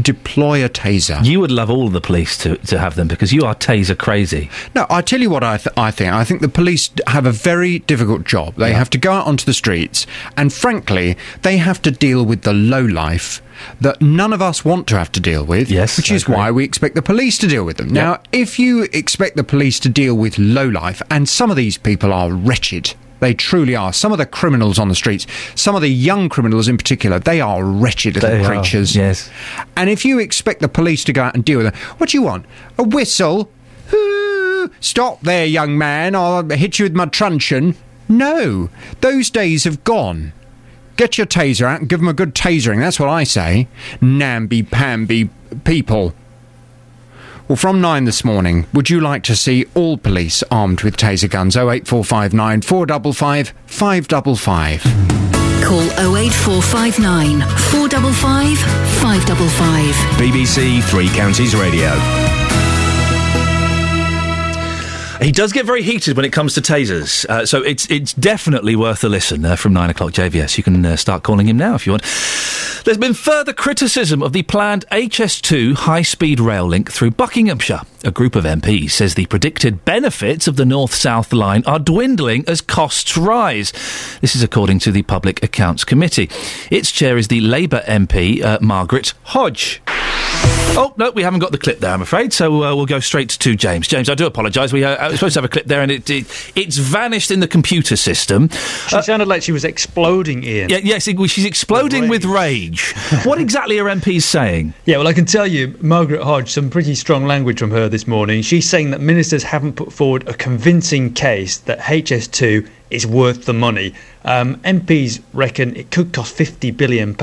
Deploy 0.00 0.64
a 0.64 0.68
taser. 0.68 1.24
You 1.24 1.40
would 1.40 1.50
love 1.50 1.70
all 1.70 1.88
the 1.88 2.00
police 2.00 2.36
to, 2.38 2.56
to 2.58 2.78
have 2.78 2.96
them 2.96 3.08
because 3.08 3.32
you 3.32 3.42
are 3.44 3.54
taser 3.54 3.96
crazy. 3.96 4.50
No, 4.74 4.86
I 4.90 5.00
tell 5.00 5.20
you 5.20 5.30
what 5.30 5.42
I, 5.42 5.56
th- 5.56 5.74
I 5.76 5.90
think. 5.90 6.12
I 6.12 6.24
think 6.24 6.40
the 6.42 6.48
police 6.48 6.90
have 7.06 7.24
a 7.26 7.32
very 7.32 7.78
difficult 7.80 8.24
job. 8.24 8.54
They 8.56 8.72
have 8.72 8.90
to 8.90 8.98
go 8.98 9.12
out 9.12 9.26
onto 9.26 9.44
the 9.44 9.54
streets, 9.54 10.06
and 10.36 10.52
frankly, 10.52 11.16
they 11.42 11.56
have 11.56 11.80
to 11.82 11.90
deal 11.90 12.24
with 12.24 12.42
the 12.42 12.52
low 12.52 12.84
life 12.84 13.42
that 13.80 14.02
none 14.02 14.32
of 14.34 14.42
us 14.42 14.64
want 14.64 14.86
to 14.88 14.98
have 14.98 15.10
to 15.12 15.20
deal 15.20 15.44
with. 15.44 15.70
Yes, 15.70 15.96
which 15.96 16.10
is 16.10 16.28
why 16.28 16.50
we 16.50 16.64
expect 16.64 16.94
the 16.94 17.02
police 17.02 17.38
to 17.38 17.46
deal 17.46 17.64
with 17.64 17.78
them. 17.78 17.88
Now, 17.88 18.20
if 18.32 18.58
you 18.58 18.82
expect 18.92 19.36
the 19.36 19.44
police 19.44 19.80
to 19.80 19.88
deal 19.88 20.14
with 20.14 20.38
low 20.38 20.68
life, 20.68 21.00
and 21.10 21.28
some 21.28 21.50
of 21.50 21.56
these 21.56 21.78
people 21.78 22.12
are 22.12 22.30
wretched. 22.32 22.94
They 23.20 23.32
truly 23.34 23.74
are. 23.74 23.92
Some 23.92 24.12
of 24.12 24.18
the 24.18 24.26
criminals 24.26 24.78
on 24.78 24.88
the 24.88 24.94
streets, 24.94 25.26
some 25.54 25.74
of 25.74 25.82
the 25.82 25.88
young 25.88 26.28
criminals 26.28 26.68
in 26.68 26.76
particular, 26.76 27.18
they 27.18 27.40
are 27.40 27.64
wretched 27.64 28.14
little 28.14 28.30
They 28.30 28.44
are, 28.44 28.46
creatures. 28.46 28.94
yes. 28.94 29.30
And 29.76 29.88
if 29.88 30.04
you 30.04 30.18
expect 30.18 30.60
the 30.60 30.68
police 30.68 31.02
to 31.04 31.12
go 31.12 31.22
out 31.22 31.34
and 31.34 31.44
deal 31.44 31.58
with 31.58 31.72
them, 31.72 31.80
what 31.98 32.10
do 32.10 32.18
you 32.18 32.22
want? 32.22 32.44
A 32.78 32.82
whistle? 32.82 33.50
Stop 34.80 35.20
there, 35.22 35.46
young 35.46 35.78
man, 35.78 36.14
I'll 36.14 36.44
hit 36.48 36.78
you 36.78 36.84
with 36.84 36.94
my 36.94 37.06
truncheon. 37.06 37.76
No, 38.08 38.68
those 39.00 39.30
days 39.30 39.64
have 39.64 39.82
gone. 39.84 40.32
Get 40.96 41.18
your 41.18 41.26
taser 41.26 41.66
out 41.66 41.80
and 41.80 41.88
give 41.88 42.00
them 42.00 42.08
a 42.08 42.12
good 42.14 42.34
tasering, 42.34 42.80
that's 42.80 42.98
what 43.00 43.08
I 43.08 43.24
say. 43.24 43.68
Namby-pamby 44.00 45.30
people. 45.64 46.14
Well, 47.48 47.56
from 47.56 47.80
nine 47.80 48.04
this 48.04 48.24
morning, 48.24 48.66
would 48.72 48.90
you 48.90 49.00
like 49.00 49.22
to 49.24 49.36
see 49.36 49.66
all 49.74 49.96
police 49.98 50.42
armed 50.50 50.82
with 50.82 50.96
taser 50.96 51.30
guns? 51.30 51.56
08459 51.56 52.62
455 52.62 53.54
555. 53.66 54.82
Call 55.62 55.82
08459 56.16 57.40
455 57.70 58.58
555. 59.00 59.94
BBC 60.18 60.82
Three 60.90 61.08
Counties 61.10 61.54
Radio. 61.54 61.90
He 65.20 65.32
does 65.32 65.52
get 65.52 65.64
very 65.64 65.82
heated 65.82 66.16
when 66.16 66.26
it 66.26 66.32
comes 66.32 66.54
to 66.54 66.60
tasers, 66.60 67.24
uh, 67.26 67.46
so 67.46 67.62
it's 67.62 67.90
it's 67.90 68.12
definitely 68.12 68.76
worth 68.76 69.02
a 69.02 69.08
listen 69.08 69.44
uh, 69.44 69.56
from 69.56 69.72
nine 69.72 69.88
o'clock 69.88 70.12
JVS. 70.12 70.58
You 70.58 70.62
can 70.62 70.84
uh, 70.84 70.96
start 70.96 71.22
calling 71.22 71.48
him 71.48 71.56
now 71.56 71.74
if 71.74 71.86
you 71.86 71.92
want. 71.92 72.02
There's 72.84 72.98
been 72.98 73.14
further 73.14 73.52
criticism 73.52 74.22
of 74.22 74.32
the 74.32 74.42
planned 74.42 74.84
HS2 74.92 75.74
high-speed 75.74 76.38
rail 76.38 76.66
link 76.66 76.92
through 76.92 77.12
Buckinghamshire. 77.12 77.80
A 78.04 78.12
group 78.12 78.36
of 78.36 78.44
MPs 78.44 78.92
says 78.92 79.14
the 79.14 79.26
predicted 79.26 79.84
benefits 79.84 80.46
of 80.46 80.54
the 80.54 80.64
North-South 80.64 81.32
line 81.32 81.64
are 81.66 81.80
dwindling 81.80 82.44
as 82.46 82.60
costs 82.60 83.16
rise. 83.16 83.72
This 84.20 84.36
is 84.36 84.42
according 84.44 84.78
to 84.80 84.92
the 84.92 85.02
Public 85.02 85.42
Accounts 85.42 85.82
Committee. 85.82 86.30
Its 86.70 86.92
chair 86.92 87.16
is 87.16 87.26
the 87.26 87.40
Labour 87.40 87.82
MP 87.86 88.42
uh, 88.42 88.58
Margaret 88.60 89.14
Hodge. 89.24 89.82
Oh 90.78 90.92
no, 90.96 91.10
we 91.10 91.22
haven't 91.22 91.40
got 91.40 91.52
the 91.52 91.58
clip 91.58 91.78
there, 91.80 91.92
I'm 91.92 92.02
afraid. 92.02 92.32
So 92.32 92.64
uh, 92.64 92.74
we'll 92.74 92.86
go 92.86 93.00
straight 93.00 93.30
to 93.30 93.54
James. 93.54 93.88
James, 93.88 94.10
I 94.10 94.14
do 94.14 94.26
apologise. 94.26 94.72
We 94.72 94.84
uh, 94.84 95.06
I 95.08 95.14
supposed 95.14 95.34
to 95.34 95.40
have 95.40 95.44
a 95.44 95.48
clip 95.48 95.66
there, 95.66 95.80
and 95.80 95.90
it, 95.90 96.08
it 96.10 96.52
it's 96.54 96.76
vanished 96.76 97.30
in 97.30 97.40
the 97.40 97.48
computer 97.48 97.96
system. 97.96 98.48
She 98.88 99.00
sounded 99.02 99.28
like 99.28 99.42
she 99.42 99.52
was 99.52 99.64
exploding, 99.64 100.44
Iain. 100.44 100.68
Yeah, 100.68 100.78
yes, 100.82 101.08
it, 101.08 101.16
she's 101.28 101.44
exploding 101.44 102.08
with 102.08 102.24
rage. 102.24 102.92
what 103.24 103.40
exactly 103.40 103.78
are 103.78 103.86
MPs 103.86 104.22
saying? 104.22 104.74
Yeah, 104.84 104.98
well, 104.98 105.06
I 105.06 105.12
can 105.12 105.24
tell 105.24 105.46
you, 105.46 105.76
Margaret 105.80 106.22
Hodge, 106.22 106.50
some 106.50 106.68
pretty 106.68 106.94
strong 106.94 107.24
language 107.24 107.58
from 107.58 107.70
her 107.70 107.88
this 107.88 108.06
morning. 108.06 108.42
She's 108.42 108.68
saying 108.68 108.90
that 108.90 109.00
ministers 109.00 109.42
haven't 109.42 109.74
put 109.74 109.92
forward 109.92 110.28
a 110.28 110.34
convincing 110.34 111.14
case 111.14 111.58
that 111.58 111.78
HS2 111.80 112.68
is 112.90 113.06
worth 113.06 113.46
the 113.46 113.52
money. 113.52 113.94
Um, 114.24 114.56
MPs 114.58 115.22
reckon 115.32 115.76
it 115.76 115.90
could 115.90 116.12
cost 116.12 116.36
£50 116.36 116.76
billion, 116.76 117.16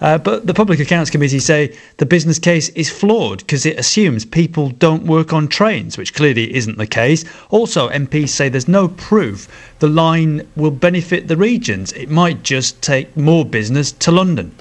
uh, 0.00 0.18
but 0.18 0.46
the 0.46 0.54
Public 0.54 0.80
Accounts 0.80 1.10
Committee 1.10 1.38
say 1.38 1.76
the 1.98 2.06
business 2.06 2.38
case 2.38 2.59
is 2.68 2.90
flawed 2.90 3.38
because 3.38 3.64
it 3.64 3.78
assumes 3.78 4.24
people 4.24 4.68
don't 4.68 5.04
work 5.04 5.32
on 5.32 5.48
trains, 5.48 5.96
which 5.96 6.14
clearly 6.14 6.54
isn't 6.54 6.78
the 6.78 6.86
case. 6.86 7.24
Also, 7.48 7.88
MPs 7.88 8.28
say 8.28 8.48
there's 8.48 8.68
no 8.68 8.88
proof 8.88 9.48
the 9.78 9.88
line 9.88 10.46
will 10.54 10.70
benefit 10.70 11.26
the 11.26 11.36
regions. 11.36 11.92
It 11.94 12.10
might 12.10 12.42
just 12.42 12.82
take 12.82 13.16
more 13.16 13.44
business 13.44 13.92
to 13.92 14.12
London. 14.12 14.54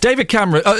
David 0.00 0.28
Cameron. 0.28 0.62
Uh, 0.64 0.76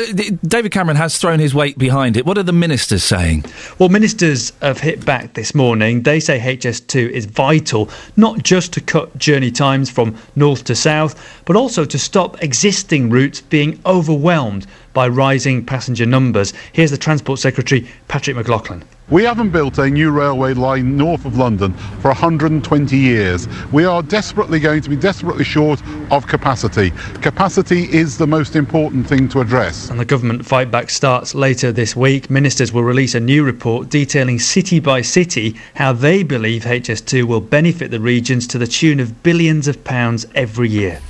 David 0.46 0.72
Cameron 0.72 0.96
has 0.96 1.18
thrown 1.18 1.38
his 1.38 1.54
weight 1.54 1.78
behind 1.78 2.16
it. 2.16 2.26
What 2.26 2.38
are 2.38 2.42
the 2.42 2.52
ministers 2.52 3.04
saying? 3.04 3.44
Well, 3.78 3.88
ministers 3.88 4.52
have 4.60 4.80
hit 4.80 5.04
back 5.04 5.34
this 5.34 5.54
morning. 5.54 6.02
They 6.02 6.20
say 6.20 6.38
HS2 6.38 7.10
is 7.10 7.26
vital, 7.26 7.88
not 8.16 8.42
just 8.42 8.72
to 8.74 8.80
cut 8.80 9.16
journey 9.18 9.50
times 9.50 9.90
from 9.90 10.16
north 10.34 10.64
to 10.64 10.74
south, 10.74 11.42
but 11.44 11.56
also 11.56 11.84
to 11.84 11.98
stop 11.98 12.42
existing 12.42 13.10
routes 13.10 13.40
being 13.40 13.80
overwhelmed 13.86 14.66
by 14.92 15.08
rising 15.08 15.64
passenger 15.64 16.06
numbers. 16.06 16.52
Here's 16.72 16.90
the 16.90 16.98
Transport 16.98 17.38
Secretary, 17.38 17.88
Patrick 18.08 18.36
McLoughlin. 18.36 18.84
We 19.12 19.24
haven't 19.24 19.50
built 19.50 19.76
a 19.76 19.90
new 19.90 20.10
railway 20.10 20.54
line 20.54 20.96
north 20.96 21.26
of 21.26 21.36
London 21.36 21.74
for 22.00 22.08
120 22.08 22.96
years. 22.96 23.46
We 23.70 23.84
are 23.84 24.02
desperately 24.02 24.58
going 24.58 24.80
to 24.80 24.88
be 24.88 24.96
desperately 24.96 25.44
short 25.44 25.82
of 26.10 26.26
capacity. 26.26 26.92
Capacity 27.20 27.92
is 27.92 28.16
the 28.16 28.26
most 28.26 28.56
important 28.56 29.06
thing 29.06 29.28
to 29.28 29.42
address. 29.42 29.90
And 29.90 30.00
the 30.00 30.06
government 30.06 30.46
fight 30.46 30.70
back 30.70 30.88
starts 30.88 31.34
later 31.34 31.72
this 31.72 31.94
week. 31.94 32.30
Ministers 32.30 32.72
will 32.72 32.84
release 32.84 33.14
a 33.14 33.20
new 33.20 33.44
report 33.44 33.90
detailing 33.90 34.38
city 34.38 34.80
by 34.80 35.02
city 35.02 35.56
how 35.74 35.92
they 35.92 36.22
believe 36.22 36.62
HS2 36.62 37.24
will 37.24 37.42
benefit 37.42 37.90
the 37.90 38.00
regions 38.00 38.46
to 38.46 38.56
the 38.56 38.66
tune 38.66 38.98
of 38.98 39.22
billions 39.22 39.68
of 39.68 39.84
pounds 39.84 40.24
every 40.34 40.70
year. 40.70 41.02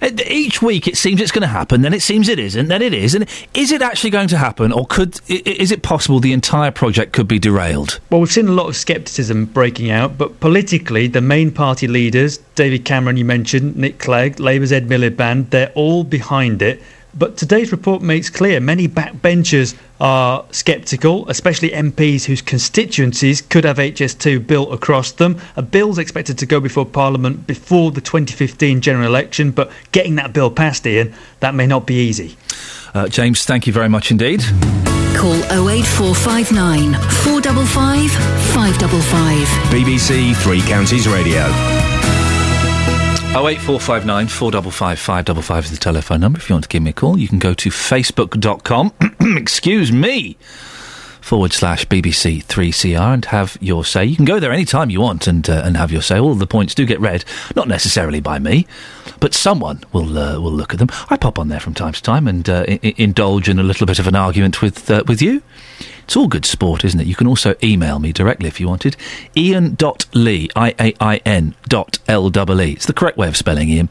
Uh, 0.00 0.10
Each 0.26 0.62
week 0.62 0.86
it 0.86 0.96
seems 0.96 1.20
it's 1.20 1.32
going 1.32 1.42
to 1.42 1.48
happen, 1.48 1.82
then 1.82 1.92
it 1.92 2.02
seems 2.02 2.28
it 2.28 2.38
isn't, 2.38 2.68
then 2.68 2.82
it 2.82 2.94
is. 2.94 3.14
And 3.14 3.26
is 3.54 3.72
it 3.72 3.82
actually 3.82 4.10
going 4.10 4.28
to 4.28 4.38
happen, 4.38 4.72
or 4.72 4.86
could 4.86 5.20
is 5.28 5.72
it 5.72 5.82
possible 5.82 6.20
the 6.20 6.32
entire 6.32 6.70
project 6.70 7.12
could 7.12 7.28
be 7.28 7.38
derailed? 7.38 8.00
Well, 8.10 8.20
we've 8.20 8.30
seen 8.30 8.48
a 8.48 8.52
lot 8.52 8.68
of 8.68 8.76
scepticism 8.76 9.46
breaking 9.46 9.90
out, 9.90 10.16
but 10.18 10.40
politically, 10.40 11.06
the 11.06 11.20
main 11.20 11.50
party 11.50 11.88
leaders, 11.88 12.38
David 12.54 12.84
Cameron, 12.84 13.16
you 13.16 13.24
mentioned, 13.24 13.76
Nick 13.76 13.98
Clegg, 13.98 14.38
Labour's 14.38 14.72
Ed 14.72 14.88
Miliband, 14.88 15.50
they're 15.50 15.72
all 15.74 16.04
behind 16.04 16.62
it. 16.62 16.82
But 17.14 17.36
today's 17.36 17.72
report 17.72 18.02
makes 18.02 18.30
clear 18.30 18.60
many 18.60 18.86
backbenchers 18.86 19.76
are 20.00 20.44
sceptical, 20.50 21.28
especially 21.28 21.70
MPs 21.70 22.24
whose 22.24 22.42
constituencies 22.42 23.42
could 23.42 23.64
have 23.64 23.78
HS2 23.78 24.46
built 24.46 24.72
across 24.72 25.12
them. 25.12 25.40
A 25.56 25.62
bill's 25.62 25.98
expected 25.98 26.38
to 26.38 26.46
go 26.46 26.60
before 26.60 26.86
Parliament 26.86 27.46
before 27.46 27.90
the 27.90 28.00
2015 28.00 28.80
general 28.80 29.06
election, 29.06 29.50
but 29.50 29.70
getting 29.92 30.14
that 30.16 30.32
bill 30.32 30.50
passed, 30.50 30.86
Iain, 30.86 31.14
that 31.40 31.54
may 31.54 31.66
not 31.66 31.86
be 31.86 31.94
easy. 31.94 32.36
Uh, 32.94 33.08
James, 33.08 33.44
thank 33.44 33.66
you 33.66 33.72
very 33.72 33.88
much 33.88 34.10
indeed. 34.10 34.42
Call 35.16 35.34
08459 35.68 36.92
455 37.24 38.10
555. 38.54 39.48
BBC 39.72 40.36
Three 40.36 40.60
Counties 40.60 41.08
Radio. 41.08 41.87
08459 43.34 44.26
455 44.28 44.98
555 44.98 45.64
is 45.66 45.70
the 45.70 45.76
telephone 45.76 46.20
number. 46.20 46.38
If 46.38 46.48
you 46.48 46.54
want 46.54 46.64
to 46.64 46.68
give 46.68 46.82
me 46.82 46.90
a 46.90 46.94
call, 46.94 47.18
you 47.18 47.28
can 47.28 47.38
go 47.38 47.54
to 47.54 47.68
facebook.com, 47.70 48.92
excuse 49.36 49.92
me, 49.92 50.36
forward 51.20 51.52
slash 51.52 51.86
BBC 51.86 52.44
3CR 52.46 53.14
and 53.14 53.24
have 53.26 53.56
your 53.60 53.84
say. 53.84 54.04
You 54.06 54.16
can 54.16 54.24
go 54.24 54.40
there 54.40 54.50
anytime 54.52 54.90
you 54.90 55.00
want 55.02 55.26
and, 55.28 55.48
uh, 55.48 55.62
and 55.64 55.76
have 55.76 55.92
your 55.92 56.02
say. 56.02 56.18
All 56.18 56.34
the 56.34 56.46
points 56.46 56.74
do 56.74 56.84
get 56.86 57.00
read, 57.00 57.24
not 57.54 57.68
necessarily 57.68 58.18
by 58.20 58.38
me, 58.40 58.66
but 59.20 59.34
someone 59.34 59.84
will 59.92 60.18
uh, 60.18 60.40
will 60.40 60.52
look 60.52 60.72
at 60.72 60.78
them. 60.80 60.88
I 61.10 61.16
pop 61.16 61.38
on 61.38 61.48
there 61.48 61.60
from 61.60 61.74
time 61.74 61.92
to 61.92 62.02
time 62.02 62.26
and 62.26 62.48
uh, 62.48 62.64
I- 62.66 62.94
indulge 62.96 63.48
in 63.48 63.58
a 63.60 63.62
little 63.62 63.86
bit 63.86 63.98
of 64.00 64.08
an 64.08 64.16
argument 64.16 64.62
with, 64.62 64.90
uh, 64.90 65.04
with 65.06 65.22
you. 65.22 65.42
It's 66.08 66.16
all 66.16 66.26
good 66.26 66.46
sport, 66.46 66.86
isn't 66.86 66.98
it? 66.98 67.06
You 67.06 67.14
can 67.14 67.26
also 67.26 67.54
email 67.62 67.98
me 67.98 68.14
directly 68.14 68.48
if 68.48 68.58
you 68.58 68.66
wanted. 68.66 68.96
Iain.lee, 69.36 70.48
I-A-I-N 70.56 71.54
dot 71.68 71.98
L-E-E. 72.08 72.72
It's 72.72 72.86
the 72.86 72.94
correct 72.94 73.18
way 73.18 73.28
of 73.28 73.36
spelling 73.36 73.68
Iain, 73.70 73.90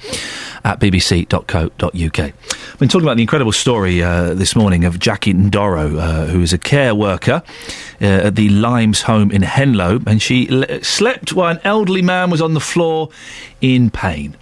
at 0.63 0.79
bbc.co.uk. 0.79 2.19
I've 2.19 2.79
been 2.79 2.89
talking 2.89 3.05
about 3.05 3.17
the 3.17 3.21
incredible 3.21 3.51
story 3.51 4.01
uh, 4.01 4.33
this 4.33 4.55
morning 4.55 4.83
of 4.83 4.97
Jackie 4.97 5.35
Ndoro, 5.35 5.99
uh, 5.99 6.25
who 6.25 6.41
is 6.41 6.53
a 6.53 6.57
care 6.57 6.95
worker 6.95 7.43
uh, 8.01 8.05
at 8.05 8.35
the 8.35 8.49
Limes 8.49 9.03
home 9.03 9.29
in 9.29 9.43
Henlow, 9.43 10.01
and 10.07 10.19
she 10.19 10.47
le- 10.47 10.83
slept 10.83 11.33
while 11.33 11.51
an 11.51 11.61
elderly 11.63 12.01
man 12.01 12.31
was 12.31 12.41
on 12.41 12.55
the 12.55 12.59
floor 12.59 13.09
in 13.61 13.89
pain. 13.89 14.35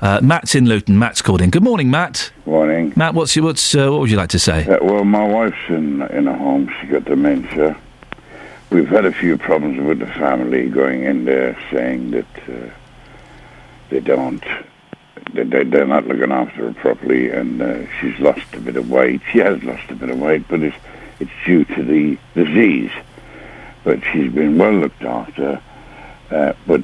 Uh, 0.00 0.20
Matt's 0.22 0.54
in 0.54 0.66
Luton. 0.66 0.98
Matt's 0.98 1.22
called 1.22 1.40
in. 1.40 1.50
Good 1.50 1.62
morning, 1.62 1.90
Matt. 1.90 2.32
Morning. 2.46 2.92
Matt, 2.96 3.14
what's 3.14 3.34
your, 3.34 3.46
what's 3.46 3.74
uh, 3.74 3.90
what 3.90 4.00
would 4.00 4.10
you 4.10 4.16
like 4.16 4.30
to 4.30 4.38
say? 4.38 4.66
Uh, 4.66 4.78
well, 4.82 5.04
my 5.04 5.26
wife's 5.26 5.56
in 5.68 6.02
in 6.02 6.26
a 6.28 6.36
home. 6.36 6.72
She 6.80 6.86
got 6.88 7.04
dementia. 7.04 7.76
We've 8.70 8.88
had 8.88 9.06
a 9.06 9.12
few 9.12 9.38
problems 9.38 9.80
with 9.80 9.98
the 10.00 10.06
family 10.06 10.68
going 10.68 11.04
in 11.04 11.24
there, 11.24 11.58
saying 11.70 12.10
that 12.10 12.26
uh, 12.48 12.70
they 13.88 14.00
don't, 14.00 14.44
they, 15.32 15.44
they, 15.44 15.64
they're 15.64 15.86
not 15.86 16.06
looking 16.06 16.30
after 16.30 16.66
her 16.66 16.74
properly, 16.74 17.30
and 17.30 17.62
uh, 17.62 17.86
she's 17.98 18.18
lost 18.18 18.44
a 18.52 18.60
bit 18.60 18.76
of 18.76 18.90
weight. 18.90 19.22
She 19.32 19.38
has 19.38 19.62
lost 19.62 19.90
a 19.90 19.94
bit 19.94 20.10
of 20.10 20.20
weight, 20.20 20.46
but 20.48 20.60
it's 20.60 20.76
it's 21.20 21.30
due 21.44 21.64
to 21.64 21.82
the 21.82 22.18
disease. 22.34 22.90
But 23.84 24.04
she's 24.12 24.30
been 24.30 24.58
well 24.58 24.72
looked 24.72 25.02
after. 25.02 25.62
Uh, 26.30 26.52
but 26.66 26.82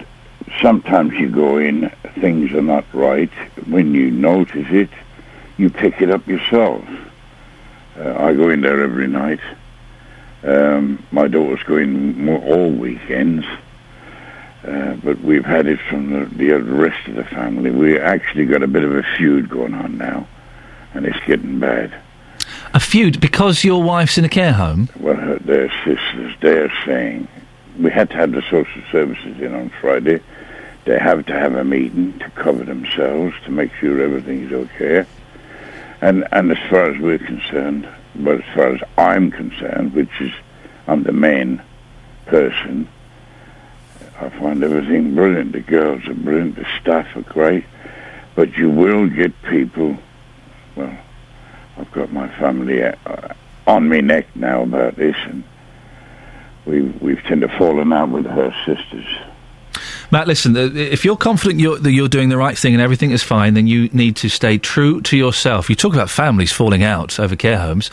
sometimes 0.61 1.15
you 1.15 1.29
go 1.29 1.59
in, 1.59 1.91
things 2.21 2.53
are 2.53 2.63
not 2.63 2.85
right. 2.93 3.31
When 3.67 3.95
you 3.95 4.11
notice 4.11 4.67
it, 4.71 4.91
you 5.57 5.71
pick 5.71 6.01
it 6.01 6.11
up 6.11 6.27
yourself. 6.27 6.85
Uh, 7.97 8.15
I 8.19 8.35
go 8.35 8.51
in 8.51 8.61
there 8.61 8.83
every 8.83 9.07
night. 9.07 9.41
Um, 10.43 11.05
my 11.11 11.29
daughter's 11.29 11.63
going 11.63 12.25
more, 12.25 12.41
all 12.41 12.71
weekends. 12.71 13.47
Uh, 14.67 14.95
but 15.05 15.21
we've 15.21 15.45
had 15.45 15.67
it 15.67 15.79
from 15.91 16.11
the, 16.11 16.25
the 16.37 16.53
rest 16.63 17.07
of 17.07 17.17
the 17.17 17.25
family. 17.25 17.71
We 17.71 17.99
actually 17.99 18.47
got 18.47 18.63
a 18.63 18.67
bit 18.67 18.83
of 18.83 18.95
a 18.95 19.03
feud 19.17 19.51
going 19.51 19.75
on 19.75 19.99
now, 19.99 20.27
and 20.95 21.05
it's 21.05 21.19
getting 21.27 21.61
bad. 21.61 21.95
A 22.73 22.81
feud 22.81 23.21
because 23.21 23.63
your 23.63 23.83
wife's 23.83 24.17
in 24.17 24.25
a 24.25 24.29
care 24.29 24.53
home? 24.53 24.89
Well, 24.99 25.17
her, 25.17 25.39
their 25.39 25.71
sisters, 25.85 26.35
they're 26.41 26.73
saying 26.87 27.29
we 27.79 27.91
had 27.91 28.11
to 28.11 28.17
have 28.17 28.33
the 28.33 28.43
social 28.43 28.83
services 28.91 29.39
in 29.41 29.55
on 29.55 29.71
Friday. 29.81 30.21
They 30.85 30.99
have 30.99 31.25
to 31.27 31.33
have 31.33 31.55
a 31.55 31.65
meeting 31.65 32.19
to 32.19 32.31
cover 32.31 32.65
themselves 32.65 33.35
to 33.45 33.51
make 33.51 33.73
sure 33.75 34.01
everything's 34.01 34.53
okay. 34.53 35.07
And 36.01 36.27
and 36.33 36.53
as 36.53 36.59
far 36.71 36.91
as 36.91 37.01
we're 37.01 37.19
concerned, 37.19 37.89
but 38.15 38.41
as 38.41 38.55
far 38.55 38.75
as 38.75 38.83
I'm 38.99 39.31
concerned, 39.31 39.95
which 39.95 40.21
is 40.21 40.33
I'm 40.87 41.03
the 41.03 41.13
main 41.13 41.63
person, 42.27 42.89
I 44.21 44.29
find 44.29 44.63
everything 44.63 45.15
brilliant. 45.15 45.53
The 45.53 45.61
girls 45.61 46.07
are 46.07 46.15
brilliant. 46.15 46.57
The 46.57 46.67
staff 46.81 47.17
are 47.17 47.23
great. 47.23 47.65
But 48.35 48.57
you 48.57 48.69
will 48.69 49.09
get 49.09 49.33
people. 49.45 49.97
Well, 50.77 50.97
I've 51.79 51.91
got 51.93 52.13
my 52.13 52.29
family 52.39 52.83
uh, 52.83 52.95
on 53.67 53.89
me 53.89 54.01
neck 54.01 54.27
now 54.35 54.63
about 54.63 54.97
this, 54.97 55.17
and 55.25 55.45
we've 56.67 57.01
we've 57.01 57.23
tend 57.25 57.41
to 57.41 57.49
fallen 57.49 57.93
out 57.93 58.11
with 58.11 58.27
her 58.27 58.55
sisters. 58.67 59.07
Matt, 60.15 60.28
listen, 60.28 60.57
if 60.57 61.05
you're 61.05 61.17
confident 61.17 61.59
you're, 61.59 61.76
that 61.76 61.91
you're 61.91 62.07
doing 62.07 62.28
the 62.28 62.36
right 62.36 62.57
thing 62.57 62.73
and 62.73 62.81
everything 62.81 63.10
is 63.10 63.25
fine, 63.25 63.55
then 63.55 63.67
you 63.67 63.89
need 63.89 64.15
to 64.18 64.28
stay 64.28 64.59
true 64.59 65.01
to 65.01 65.17
yourself. 65.17 65.68
You 65.68 65.75
talk 65.75 65.93
about 65.93 66.09
families 66.09 66.52
falling 66.52 66.84
out 66.84 67.18
over 67.18 67.34
care 67.34 67.59
homes. 67.59 67.91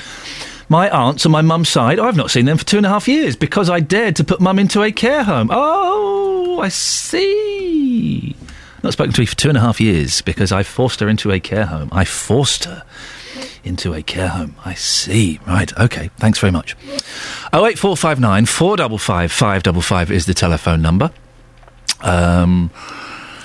My 0.69 0.88
aunts 0.91 1.25
on 1.25 1.32
my 1.32 1.41
mum's 1.41 1.69
side, 1.69 1.98
I've 1.98 2.16
not 2.16 2.30
seen 2.30 2.45
them 2.45 2.59
for 2.59 2.64
two 2.64 2.77
and 2.77 2.85
a 2.85 2.90
half 2.90 3.08
years 3.08 3.35
because 3.35 3.72
I 3.72 3.80
dared 3.80 4.17
to 4.17 4.24
put 4.24 4.40
mum 4.40 4.59
into 4.59 4.83
a 4.83 4.91
care 4.91 5.24
home. 5.24 5.50
Oh, 5.51 6.59
I 6.61 6.69
see. 6.69 8.35
Not 8.83 8.93
spoken 8.93 9.14
to 9.14 9.19
me 9.19 9.25
for 9.25 9.35
two 9.35 9.50
and 9.50 9.58
a 9.58 9.61
half 9.61 9.82
years 9.82 10.22
because 10.22 10.51
I 10.51 10.61
forced 10.61 11.00
her 11.00 11.09
into 11.09 11.32
a 11.32 11.40
care 11.40 11.66
home. 11.66 11.90
I 11.91 12.06
forced 12.06 12.66
her 12.66 12.83
into 13.64 13.95
a 13.95 14.03
care 14.03 14.27
home. 14.27 14.53
I 14.64 14.75
see. 14.75 15.40
Right. 15.48 15.75
Okay. 15.75 16.11
Thanks 16.17 16.38
very 16.38 16.51
much. 16.51 16.75
08459 17.51 18.45
455 18.45 19.32
555 19.32 20.11
is 20.11 20.27
the 20.27 20.35
telephone 20.35 20.83
number. 20.83 21.09
Um, 22.04 22.72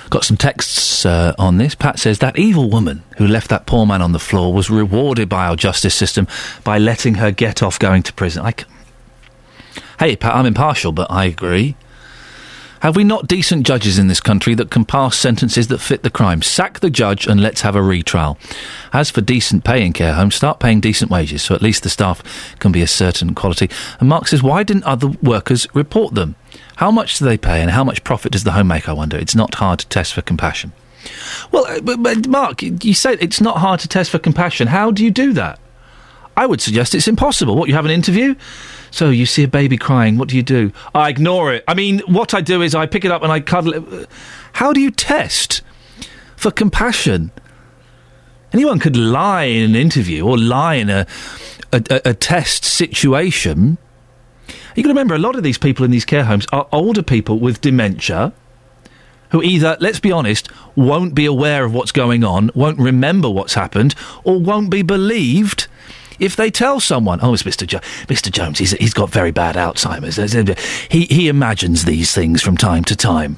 got 0.09 0.23
some 0.23 0.37
texts 0.37 1.05
uh, 1.05 1.33
on 1.37 1.57
this. 1.57 1.75
Pat 1.75 1.99
says 1.99 2.19
that 2.19 2.37
evil 2.39 2.69
woman 2.69 3.03
who 3.17 3.27
left 3.27 3.49
that 3.49 3.65
poor 3.65 3.85
man 3.85 4.01
on 4.01 4.13
the 4.13 4.19
floor 4.19 4.53
was 4.53 4.69
rewarded 4.69 5.27
by 5.29 5.47
our 5.47 5.55
justice 5.55 5.93
system 5.95 6.27
by 6.63 6.77
letting 6.77 7.15
her 7.15 7.31
get 7.31 7.61
off 7.61 7.77
going 7.77 8.03
to 8.03 8.13
prison. 8.13 8.43
I 8.45 8.51
c- 8.51 8.65
hey, 9.99 10.15
Pat, 10.15 10.35
I'm 10.35 10.45
impartial, 10.45 10.91
but 10.91 11.11
I 11.11 11.25
agree. 11.25 11.75
Have 12.81 12.95
we 12.95 13.03
not 13.03 13.27
decent 13.27 13.65
judges 13.65 13.97
in 13.97 14.07
this 14.07 14.19
country 14.19 14.53
that 14.55 14.69
can 14.69 14.85
pass 14.85 15.17
sentences 15.17 15.67
that 15.67 15.79
fit 15.79 16.03
the 16.03 16.09
crime? 16.09 16.41
Sack 16.41 16.79
the 16.79 16.89
judge 16.89 17.25
and 17.25 17.41
let's 17.41 17.61
have 17.61 17.75
a 17.75 17.81
retrial. 17.81 18.37
As 18.93 19.09
for 19.09 19.21
decent 19.21 19.63
pay 19.63 19.85
in 19.85 19.93
care 19.93 20.13
homes, 20.13 20.35
start 20.35 20.59
paying 20.59 20.79
decent 20.79 21.09
wages 21.09 21.41
so 21.41 21.55
at 21.55 21.61
least 21.61 21.83
the 21.83 21.89
staff 21.89 22.21
can 22.59 22.71
be 22.71 22.81
a 22.81 22.87
certain 22.87 23.33
quality. 23.33 23.69
And 23.99 24.09
Mark 24.09 24.27
says, 24.27 24.43
why 24.43 24.63
didn't 24.63 24.83
other 24.83 25.07
workers 25.23 25.67
report 25.73 26.13
them? 26.13 26.35
How 26.75 26.91
much 26.91 27.17
do 27.17 27.25
they 27.25 27.37
pay 27.37 27.61
and 27.61 27.71
how 27.71 27.83
much 27.83 28.03
profit 28.03 28.31
does 28.31 28.43
the 28.43 28.51
home 28.51 28.67
make, 28.67 28.87
I 28.87 28.93
wonder? 28.93 29.17
It's 29.17 29.35
not 29.35 29.55
hard 29.55 29.79
to 29.79 29.87
test 29.87 30.13
for 30.13 30.21
compassion. 30.21 30.71
Well, 31.51 31.65
uh, 31.65 31.81
but, 31.81 32.03
but 32.03 32.27
Mark, 32.27 32.61
you 32.61 32.93
say 32.93 33.13
it's 33.13 33.41
not 33.41 33.57
hard 33.57 33.79
to 33.79 33.87
test 33.87 34.11
for 34.11 34.19
compassion. 34.19 34.67
How 34.67 34.91
do 34.91 35.03
you 35.03 35.11
do 35.11 35.33
that? 35.33 35.59
I 36.35 36.45
would 36.45 36.61
suggest 36.61 36.93
it's 36.93 37.07
impossible. 37.07 37.55
What, 37.55 37.67
you 37.67 37.73
have 37.75 37.85
an 37.85 37.91
interview? 37.91 38.35
So 38.91 39.09
you 39.09 39.25
see 39.25 39.43
a 39.43 39.47
baby 39.47 39.77
crying, 39.77 40.17
what 40.17 40.29
do 40.29 40.35
you 40.35 40.43
do? 40.43 40.71
I 40.93 41.09
ignore 41.09 41.53
it. 41.53 41.63
I 41.67 41.73
mean, 41.73 41.99
what 42.07 42.33
I 42.33 42.41
do 42.41 42.61
is 42.61 42.73
I 42.75 42.85
pick 42.85 43.05
it 43.05 43.11
up 43.11 43.23
and 43.23 43.31
I 43.31 43.39
cuddle 43.39 43.73
it. 43.73 44.09
How 44.53 44.73
do 44.73 44.79
you 44.79 44.91
test 44.91 45.61
for 46.35 46.51
compassion? 46.51 47.31
Anyone 48.53 48.79
could 48.79 48.95
lie 48.95 49.43
in 49.43 49.63
an 49.69 49.75
interview 49.75 50.25
or 50.25 50.37
lie 50.37 50.75
in 50.75 50.89
a, 50.89 51.05
a, 51.71 52.01
a, 52.05 52.13
test 52.13 52.63
situation. 52.63 53.77
You 54.75 54.83
got 54.83 54.87
to 54.87 54.93
remember, 54.93 55.15
a 55.15 55.19
lot 55.19 55.35
of 55.35 55.43
these 55.43 55.57
people 55.57 55.83
in 55.83 55.91
these 55.91 56.05
care 56.05 56.23
homes 56.23 56.47
are 56.53 56.67
older 56.71 57.03
people 57.03 57.39
with 57.39 57.61
dementia 57.61 58.33
who 59.31 59.43
either, 59.43 59.75
let's 59.79 59.99
be 59.99 60.11
honest, 60.11 60.49
won't 60.75 61.13
be 61.13 61.25
aware 61.25 61.65
of 61.65 61.73
what's 61.73 61.91
going 61.91 62.23
on, 62.23 62.49
won't 62.55 62.79
remember 62.79 63.29
what's 63.29 63.55
happened, 63.55 63.93
or 64.23 64.39
won't 64.39 64.69
be 64.69 64.81
believed 64.81 65.67
if 66.19 66.35
they 66.35 66.49
tell 66.51 66.79
someone, 66.79 67.19
"Oh, 67.21 67.33
it's 67.33 67.43
Mr. 67.43 67.65
Jo- 67.65 67.79
Mr. 68.07 68.31
Jones. 68.31 68.59
He's, 68.59 68.71
he's 68.71 68.93
got 68.93 69.09
very 69.09 69.31
bad 69.31 69.55
Alzheimer's." 69.55 70.17
He 70.89 71.05
he 71.05 71.27
imagines 71.27 71.85
these 71.85 72.13
things 72.13 72.41
from 72.41 72.57
time 72.57 72.83
to 72.85 72.95
time. 72.95 73.37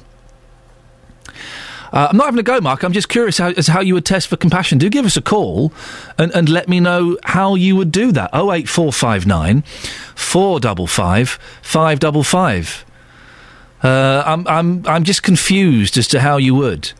Uh, 1.92 2.06
I'm 2.10 2.16
not 2.16 2.26
having 2.26 2.38
a 2.38 2.44
go, 2.44 2.60
Mark. 2.60 2.84
I'm 2.84 2.92
just 2.92 3.08
curious 3.08 3.38
how, 3.38 3.48
as 3.50 3.66
how 3.66 3.80
you 3.80 3.94
would 3.94 4.04
test 4.04 4.28
for 4.28 4.36
compassion. 4.36 4.78
Do 4.78 4.88
give 4.88 5.04
us 5.04 5.16
a 5.16 5.22
call 5.22 5.72
and, 6.18 6.32
and 6.36 6.48
let 6.48 6.68
me 6.68 6.78
know 6.78 7.18
how 7.24 7.56
you 7.56 7.74
would 7.74 7.90
do 7.90 8.12
that. 8.12 8.30
08459 8.32 9.62
455 10.14 11.30
555. 11.62 12.84
Uh, 13.82 14.22
I'm, 14.24 14.46
I'm, 14.46 14.86
I'm 14.86 15.04
just 15.04 15.22
confused 15.22 15.96
as 15.98 16.06
to 16.08 16.20
how 16.20 16.36
you 16.36 16.54
would. 16.54 16.92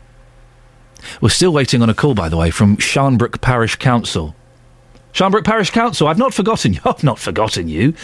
We're 1.21 1.29
still 1.29 1.53
waiting 1.53 1.83
on 1.83 1.91
a 1.91 1.95
call, 1.95 2.15
by 2.15 2.29
the 2.29 2.37
way, 2.37 2.51
from 2.51 2.77
Sharnbrook 2.77 3.41
Parish 3.41 3.77
Council. 3.77 4.35
Sharnbrook 5.13 5.45
Parish 5.45 5.71
Council, 5.71 6.09
I've 6.09 6.19
not 6.19 6.35
forgotten 6.35 6.75
you. 6.75 6.81
I've 6.85 7.05
not 7.05 7.19
forgotten 7.19 7.69
you. 7.69 7.95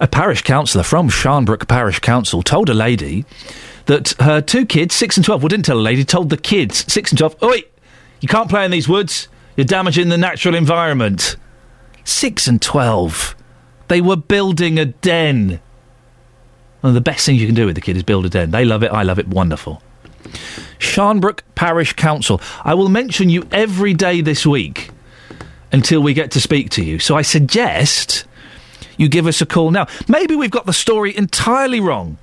A 0.00 0.08
parish 0.08 0.42
councillor 0.42 0.82
from 0.82 1.08
Sharnbrook 1.08 1.68
Parish 1.68 2.00
Council 2.00 2.42
told 2.42 2.68
a 2.68 2.74
lady 2.74 3.24
that 3.86 4.14
her 4.20 4.40
two 4.40 4.66
kids, 4.66 4.94
6 4.94 5.18
and 5.18 5.24
12, 5.24 5.42
well, 5.42 5.48
didn't 5.48 5.66
tell 5.66 5.78
a 5.78 5.80
lady, 5.80 6.04
told 6.04 6.30
the 6.30 6.36
kids, 6.36 6.92
6 6.92 7.12
and 7.12 7.18
12, 7.18 7.36
oh, 7.42 7.48
wait, 7.50 7.70
you 8.20 8.28
can't 8.28 8.48
play 8.48 8.64
in 8.64 8.70
these 8.70 8.88
woods. 8.88 9.28
You're 9.56 9.66
damaging 9.66 10.08
the 10.08 10.18
natural 10.18 10.54
environment. 10.54 11.36
Six 12.04 12.46
and 12.46 12.60
twelve. 12.60 13.36
They 13.88 14.00
were 14.00 14.16
building 14.16 14.78
a 14.78 14.86
den. 14.86 15.60
One 16.80 16.88
of 16.90 16.94
the 16.94 17.00
best 17.00 17.24
things 17.26 17.40
you 17.40 17.46
can 17.46 17.54
do 17.54 17.66
with 17.66 17.74
the 17.74 17.80
kid 17.80 17.96
is 17.96 18.02
build 18.02 18.26
a 18.26 18.28
den. 18.28 18.50
They 18.50 18.64
love 18.64 18.82
it. 18.82 18.90
I 18.90 19.02
love 19.02 19.18
it. 19.18 19.28
Wonderful. 19.28 19.82
Sharnbrook 20.78 21.40
Parish 21.54 21.92
Council. 21.92 22.40
I 22.64 22.74
will 22.74 22.88
mention 22.88 23.28
you 23.28 23.46
every 23.52 23.94
day 23.94 24.20
this 24.22 24.46
week 24.46 24.90
until 25.74 26.00
we 26.00 26.14
get 26.14 26.30
to 26.30 26.40
speak 26.40 26.70
to 26.70 26.84
you. 26.84 27.00
So 27.00 27.16
I 27.16 27.22
suggest 27.22 28.24
you 28.96 29.08
give 29.08 29.26
us 29.26 29.40
a 29.40 29.46
call 29.46 29.72
now. 29.72 29.88
Maybe 30.06 30.36
we've 30.36 30.50
got 30.50 30.66
the 30.66 30.72
story 30.72 31.14
entirely 31.16 31.80
wrong. 31.80 32.16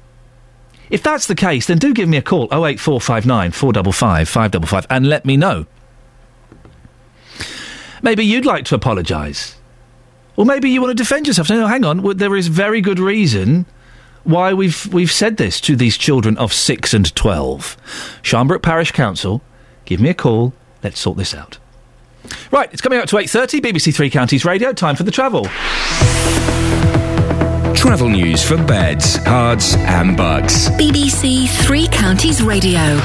If 0.90 1.04
that's 1.04 1.28
the 1.28 1.36
case, 1.36 1.68
then 1.68 1.78
do 1.78 1.94
give 1.94 2.08
me 2.08 2.16
a 2.16 2.22
call 2.22 2.46
08459 2.46 3.52
455 3.52 4.30
555 4.30 4.88
and 4.90 5.10
let 5.10 5.26
me 5.26 5.36
know. 5.36 5.66
Maybe 8.02 8.26
you'd 8.26 8.46
like 8.46 8.64
to 8.66 8.76
apologise. 8.76 9.58
Or 10.38 10.46
maybe 10.46 10.70
you 10.70 10.82
want 10.82 10.92
to 10.92 11.04
defend 11.04 11.28
yourself. 11.28 11.50
No, 11.50 11.68
hang 11.68 11.84
on, 11.84 12.18
there 12.18 12.38
is 12.38 12.48
very 12.48 12.80
good 12.80 13.00
reason 13.00 13.66
why 14.24 14.54
we've 14.54 14.88
we've 14.94 15.12
said 15.12 15.36
this 15.36 15.60
to 15.62 15.76
these 15.76 15.98
children 15.98 16.38
of 16.38 16.54
six 16.54 16.94
and 16.94 17.14
twelve. 17.16 17.76
Sharnbrook 18.24 18.62
Parish 18.62 18.92
Council, 18.92 19.42
give 19.84 20.00
me 20.00 20.10
a 20.10 20.14
call. 20.14 20.54
Let's 20.84 21.02
sort 21.02 21.18
this 21.18 21.36
out. 21.36 21.58
Right, 22.52 22.72
it's 22.72 22.82
coming 22.82 23.00
up 23.00 23.08
to 23.10 23.18
eight 23.18 23.30
thirty. 23.30 23.62
BBC 23.62 23.94
Three 23.94 24.10
Counties 24.10 24.46
Radio. 24.46 24.74
Time 24.74 24.96
for 24.96 25.04
the 25.04 25.12
travel. 25.12 25.46
Travel 27.76 28.10
news 28.10 28.44
for 28.48 28.58
beds, 28.58 29.18
cards, 29.20 29.76
and 29.80 30.16
bugs. 30.16 30.70
BBC 30.72 31.50
Three 31.66 31.88
Counties 31.88 32.42
Radio. 32.44 33.00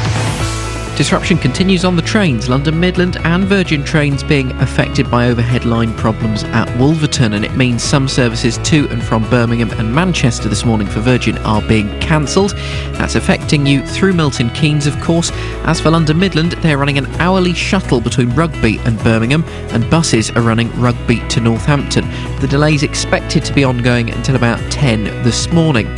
Disruption 0.96 1.36
continues 1.36 1.84
on 1.84 1.94
the 1.94 2.00
trains. 2.00 2.48
London 2.48 2.80
Midland 2.80 3.18
and 3.18 3.44
Virgin 3.44 3.84
trains 3.84 4.22
being 4.22 4.50
affected 4.62 5.10
by 5.10 5.28
overhead 5.28 5.66
line 5.66 5.92
problems 5.92 6.42
at 6.44 6.74
Wolverton, 6.78 7.34
and 7.34 7.44
it 7.44 7.54
means 7.54 7.82
some 7.82 8.08
services 8.08 8.56
to 8.64 8.88
and 8.88 9.02
from 9.02 9.28
Birmingham 9.28 9.70
and 9.72 9.94
Manchester 9.94 10.48
this 10.48 10.64
morning 10.64 10.86
for 10.86 11.00
Virgin 11.00 11.36
are 11.44 11.60
being 11.60 12.00
cancelled. 12.00 12.52
That's 12.92 13.14
affecting 13.14 13.66
you 13.66 13.86
through 13.86 14.14
Milton 14.14 14.48
Keynes, 14.50 14.86
of 14.86 14.98
course. 15.02 15.30
As 15.64 15.82
for 15.82 15.90
London 15.90 16.18
Midland, 16.18 16.52
they're 16.52 16.78
running 16.78 16.96
an 16.96 17.06
hourly 17.20 17.52
shuttle 17.52 18.00
between 18.00 18.34
Rugby 18.34 18.78
and 18.86 18.98
Birmingham, 19.00 19.44
and 19.72 19.88
buses 19.90 20.30
are 20.30 20.40
running 20.40 20.72
Rugby 20.80 21.20
to 21.28 21.40
Northampton. 21.40 22.08
The 22.40 22.48
delay 22.48 22.74
is 22.74 22.82
expected 22.82 23.44
to 23.44 23.52
be 23.52 23.64
ongoing 23.64 24.08
until 24.12 24.34
about 24.34 24.60
10 24.72 25.04
this 25.24 25.52
morning. 25.52 25.94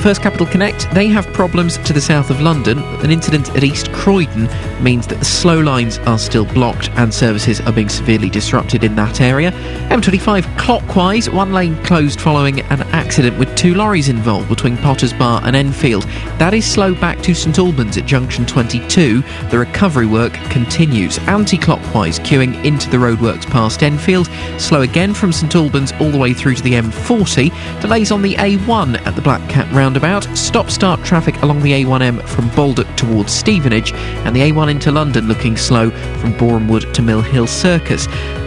First 0.00 0.22
Capital 0.22 0.46
Connect, 0.46 0.90
they 0.92 1.08
have 1.08 1.30
problems 1.34 1.76
to 1.76 1.92
the 1.92 2.00
south 2.00 2.30
of 2.30 2.40
London. 2.40 2.78
An 3.04 3.10
incident 3.10 3.54
at 3.54 3.62
East 3.62 3.92
Croydon 3.92 4.48
means 4.82 5.06
that 5.08 5.18
the 5.18 5.26
slow 5.26 5.60
lines 5.60 5.98
are 5.98 6.18
still 6.18 6.46
blocked 6.46 6.88
and 6.92 7.12
services 7.12 7.60
are 7.60 7.72
being 7.72 7.90
severely 7.90 8.30
disrupted 8.30 8.82
in 8.82 8.96
that 8.96 9.20
area. 9.20 9.52
M25 9.90 10.56
clockwise, 10.56 11.28
one 11.28 11.52
lane 11.52 11.76
closed 11.84 12.18
following 12.18 12.60
an 12.60 12.80
accident 12.92 13.38
with 13.38 13.54
two 13.56 13.74
lorries 13.74 14.08
involved 14.08 14.48
between 14.48 14.78
Potters 14.78 15.12
Bar 15.12 15.42
and 15.44 15.54
Enfield. 15.54 16.04
That 16.38 16.54
is 16.54 16.64
slow 16.64 16.94
back 16.94 17.20
to 17.20 17.34
St 17.34 17.58
Albans 17.58 17.98
at 17.98 18.06
junction 18.06 18.46
22. 18.46 19.22
The 19.50 19.58
recovery 19.58 20.06
work 20.06 20.32
continues. 20.48 21.18
Anti 21.28 21.58
clockwise, 21.58 22.18
queuing 22.20 22.64
into 22.64 22.88
the 22.88 22.96
roadworks 22.96 23.44
past 23.44 23.82
Enfield. 23.82 24.30
Slow 24.56 24.80
again 24.80 25.12
from 25.12 25.30
St 25.30 25.54
Albans 25.54 25.92
all 26.00 26.10
the 26.10 26.16
way 26.18 26.32
through 26.32 26.54
to 26.54 26.62
the 26.62 26.72
M40. 26.72 27.82
Delays 27.82 28.10
on 28.10 28.22
the 28.22 28.34
A1 28.36 29.06
at 29.06 29.14
the 29.14 29.20
Black 29.20 29.46
Cat 29.50 29.70
roundabout. 29.90 30.38
Stop 30.38 30.70
start 30.70 31.02
traffic 31.04 31.42
along 31.42 31.62
the 31.62 31.72
A1M 31.72 32.22
from 32.22 32.48
Baldock 32.50 32.86
towards 32.96 33.32
Stevenage. 33.32 33.92
And 34.24 34.36
the 34.36 34.40
A1 34.40 34.70
into 34.70 34.92
London 34.92 35.26
looking 35.26 35.56
slow 35.56 35.90
from 36.18 36.32
Borehamwood 36.34 36.94
to 36.94 37.02
Mill 37.02 37.22
Hill 37.22 37.48
Circus. 37.48 38.06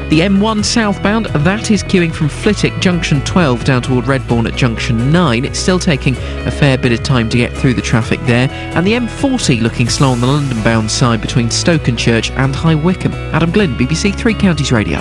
The 0.10 0.22
M1 0.22 0.64
southbound, 0.64 1.26
that 1.26 1.70
is 1.70 1.84
queuing 1.84 2.14
from 2.14 2.30
Flitwick 2.30 2.80
Junction 2.80 3.20
12 3.26 3.66
down 3.66 3.82
toward 3.82 4.06
Redbourn 4.06 4.48
at 4.48 4.56
Junction 4.56 5.12
9. 5.12 5.44
It's 5.44 5.60
still 5.60 5.80
taking 5.80 6.16
a 6.16 6.52
fair 6.52 6.78
bit 6.78 6.94
of 6.94 7.04
time 7.04 7.28
to 7.28 7.38
get 7.38 7.52
through 7.52 7.74
the 7.74 7.82
traffic 7.82 8.22
there. 8.22 8.50
And 8.50 8.88
the 8.88 8.94
M40 8.94 9.62
looking 9.62 9.90
slow 9.90 10.12
on 10.12 10.22
the 10.22 10.28
London 10.28 10.64
bound 10.64 10.90
side 10.90 11.20
between 11.20 11.48
Stokenchurch 11.48 12.32
and 12.38 12.56
High 12.56 12.76
Wycombe. 12.76 13.14
Adam 13.34 13.52
Glynn, 13.52 13.76
BBC 13.76 14.16
Three 14.16 14.36
Counties 14.36 14.72
Radio. 14.72 15.00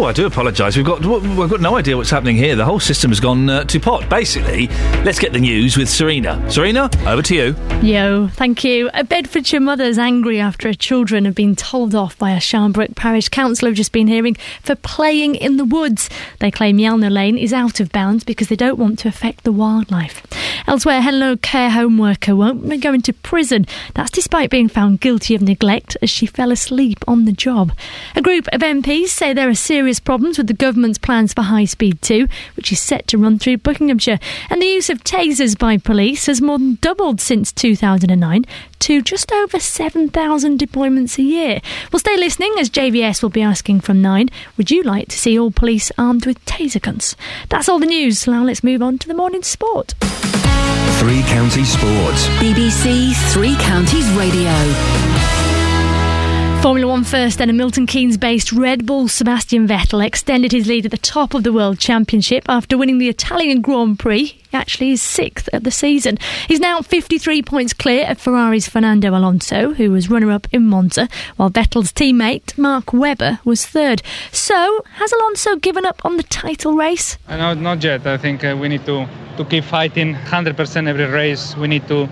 Oh, 0.00 0.04
I 0.04 0.12
do 0.12 0.26
apologise. 0.26 0.76
We've 0.76 0.86
got 0.86 1.04
we've 1.04 1.50
got 1.50 1.60
no 1.60 1.76
idea 1.76 1.96
what's 1.96 2.08
happening 2.08 2.36
here. 2.36 2.54
The 2.54 2.64
whole 2.64 2.78
system 2.78 3.10
has 3.10 3.18
gone 3.18 3.50
uh, 3.50 3.64
to 3.64 3.80
pot. 3.80 4.08
Basically, 4.08 4.68
let's 5.02 5.18
get 5.18 5.32
the 5.32 5.40
news 5.40 5.76
with 5.76 5.88
Serena. 5.88 6.48
Serena, 6.48 6.88
over 7.04 7.20
to 7.22 7.34
you. 7.34 7.56
Yo, 7.82 8.28
thank 8.28 8.62
you. 8.62 8.90
A 8.94 9.02
Bedfordshire 9.02 9.58
mother's 9.58 9.98
angry 9.98 10.38
after 10.38 10.68
her 10.68 10.74
children 10.74 11.24
have 11.24 11.34
been 11.34 11.56
told 11.56 11.96
off 11.96 12.16
by 12.16 12.30
a 12.30 12.36
Sharnbrook 12.36 12.94
Parish 12.94 13.28
Council 13.28 13.66
have 13.66 13.74
just 13.74 13.90
been 13.90 14.06
hearing 14.06 14.36
for 14.62 14.76
playing 14.76 15.34
in 15.34 15.56
the 15.56 15.64
woods. 15.64 16.08
They 16.38 16.52
claim 16.52 16.78
Yelnow 16.78 17.10
Lane 17.10 17.36
is 17.36 17.52
out 17.52 17.80
of 17.80 17.90
bounds 17.90 18.22
because 18.22 18.46
they 18.46 18.54
don't 18.54 18.78
want 18.78 19.00
to 19.00 19.08
affect 19.08 19.42
the 19.42 19.50
wildlife. 19.50 20.22
Elsewhere, 20.68 21.00
Henlow 21.00 21.40
care 21.40 21.70
home 21.70 21.96
worker 21.96 22.36
won't 22.36 22.68
be 22.68 22.76
going 22.76 23.00
to 23.00 23.12
prison. 23.14 23.66
That's 23.94 24.10
despite 24.10 24.50
being 24.50 24.68
found 24.68 25.00
guilty 25.00 25.34
of 25.34 25.40
neglect 25.40 25.96
as 26.02 26.10
she 26.10 26.26
fell 26.26 26.52
asleep 26.52 26.98
on 27.08 27.24
the 27.24 27.32
job. 27.32 27.72
A 28.14 28.20
group 28.20 28.46
of 28.52 28.60
MPs 28.60 29.08
say 29.08 29.32
there 29.32 29.48
are 29.48 29.54
serious 29.54 29.87
problems 29.98 30.36
with 30.36 30.46
the 30.46 30.52
government's 30.52 30.98
plans 30.98 31.32
for 31.32 31.40
High 31.40 31.64
Speed 31.64 32.02
2, 32.02 32.28
which 32.56 32.70
is 32.70 32.78
set 32.78 33.06
to 33.08 33.16
run 33.16 33.38
through 33.38 33.56
Buckinghamshire. 33.56 34.18
And 34.50 34.60
the 34.60 34.66
use 34.66 34.90
of 34.90 35.02
tasers 35.02 35.58
by 35.58 35.78
police 35.78 36.26
has 36.26 36.42
more 36.42 36.58
than 36.58 36.76
doubled 36.82 37.22
since 37.22 37.50
2009 37.52 38.44
to 38.80 39.02
just 39.02 39.32
over 39.32 39.58
7,000 39.58 40.60
deployments 40.60 41.16
a 41.18 41.22
year. 41.22 41.60
Well, 41.90 42.00
stay 42.00 42.18
listening 42.18 42.54
as 42.58 42.68
JVS 42.68 43.22
will 43.22 43.30
be 43.30 43.40
asking 43.40 43.80
from 43.80 44.02
9 44.02 44.28
Would 44.58 44.70
you 44.70 44.82
like 44.82 45.08
to 45.08 45.18
see 45.18 45.38
all 45.38 45.50
police 45.50 45.90
armed 45.96 46.26
with 46.26 46.44
taser 46.44 46.82
guns? 46.82 47.16
That's 47.48 47.68
all 47.68 47.78
the 47.78 47.86
news. 47.86 48.26
Now 48.26 48.44
let's 48.44 48.62
move 48.62 48.82
on 48.82 48.98
to 48.98 49.08
the 49.08 49.14
morning 49.14 49.42
sport. 49.42 49.94
Three 50.98 51.22
Counties 51.22 51.72
Sports. 51.72 52.28
BBC 52.40 53.14
Three 53.32 53.54
Counties 53.56 54.10
Radio. 54.12 55.17
Formula 56.60 56.88
One 56.88 57.04
first, 57.04 57.38
then 57.38 57.48
a 57.48 57.52
Milton 57.52 57.86
Keynes 57.86 58.18
based 58.18 58.52
Red 58.52 58.84
Bull 58.84 59.06
Sebastian 59.08 59.66
Vettel 59.68 60.04
extended 60.04 60.50
his 60.52 60.66
lead 60.66 60.84
at 60.84 60.90
the 60.90 60.98
top 60.98 61.32
of 61.32 61.42
the 61.44 61.52
World 61.52 61.78
Championship 61.78 62.44
after 62.48 62.76
winning 62.76 62.98
the 62.98 63.08
Italian 63.08 63.62
Grand 63.62 63.98
Prix. 63.98 64.24
He 64.24 64.56
actually 64.56 64.90
is 64.90 65.00
sixth 65.00 65.48
at 65.52 65.62
the 65.64 65.70
season. 65.70 66.18
He's 66.48 66.58
now 66.60 66.82
53 66.82 67.42
points 67.42 67.72
clear 67.72 68.10
of 68.10 68.18
Ferrari's 68.20 68.68
Fernando 68.68 69.10
Alonso, 69.16 69.72
who 69.74 69.92
was 69.92 70.10
runner 70.10 70.30
up 70.32 70.46
in 70.52 70.66
Monza, 70.66 71.08
while 71.36 71.48
Vettel's 71.48 71.92
teammate 71.92 72.58
Mark 72.58 72.92
Webber 72.92 73.38
was 73.44 73.64
third. 73.64 74.02
So, 74.32 74.82
has 74.94 75.12
Alonso 75.12 75.56
given 75.56 75.86
up 75.86 76.04
on 76.04 76.16
the 76.16 76.24
title 76.24 76.74
race? 76.74 77.18
Uh, 77.28 77.36
No, 77.36 77.54
not 77.54 77.82
yet. 77.82 78.04
I 78.06 78.18
think 78.18 78.44
uh, 78.44 78.56
we 78.60 78.68
need 78.68 78.84
to, 78.84 79.08
to 79.36 79.44
keep 79.44 79.64
fighting 79.64 80.14
100% 80.14 80.88
every 80.88 81.06
race. 81.06 81.56
We 81.56 81.68
need 81.68 81.86
to, 81.88 82.08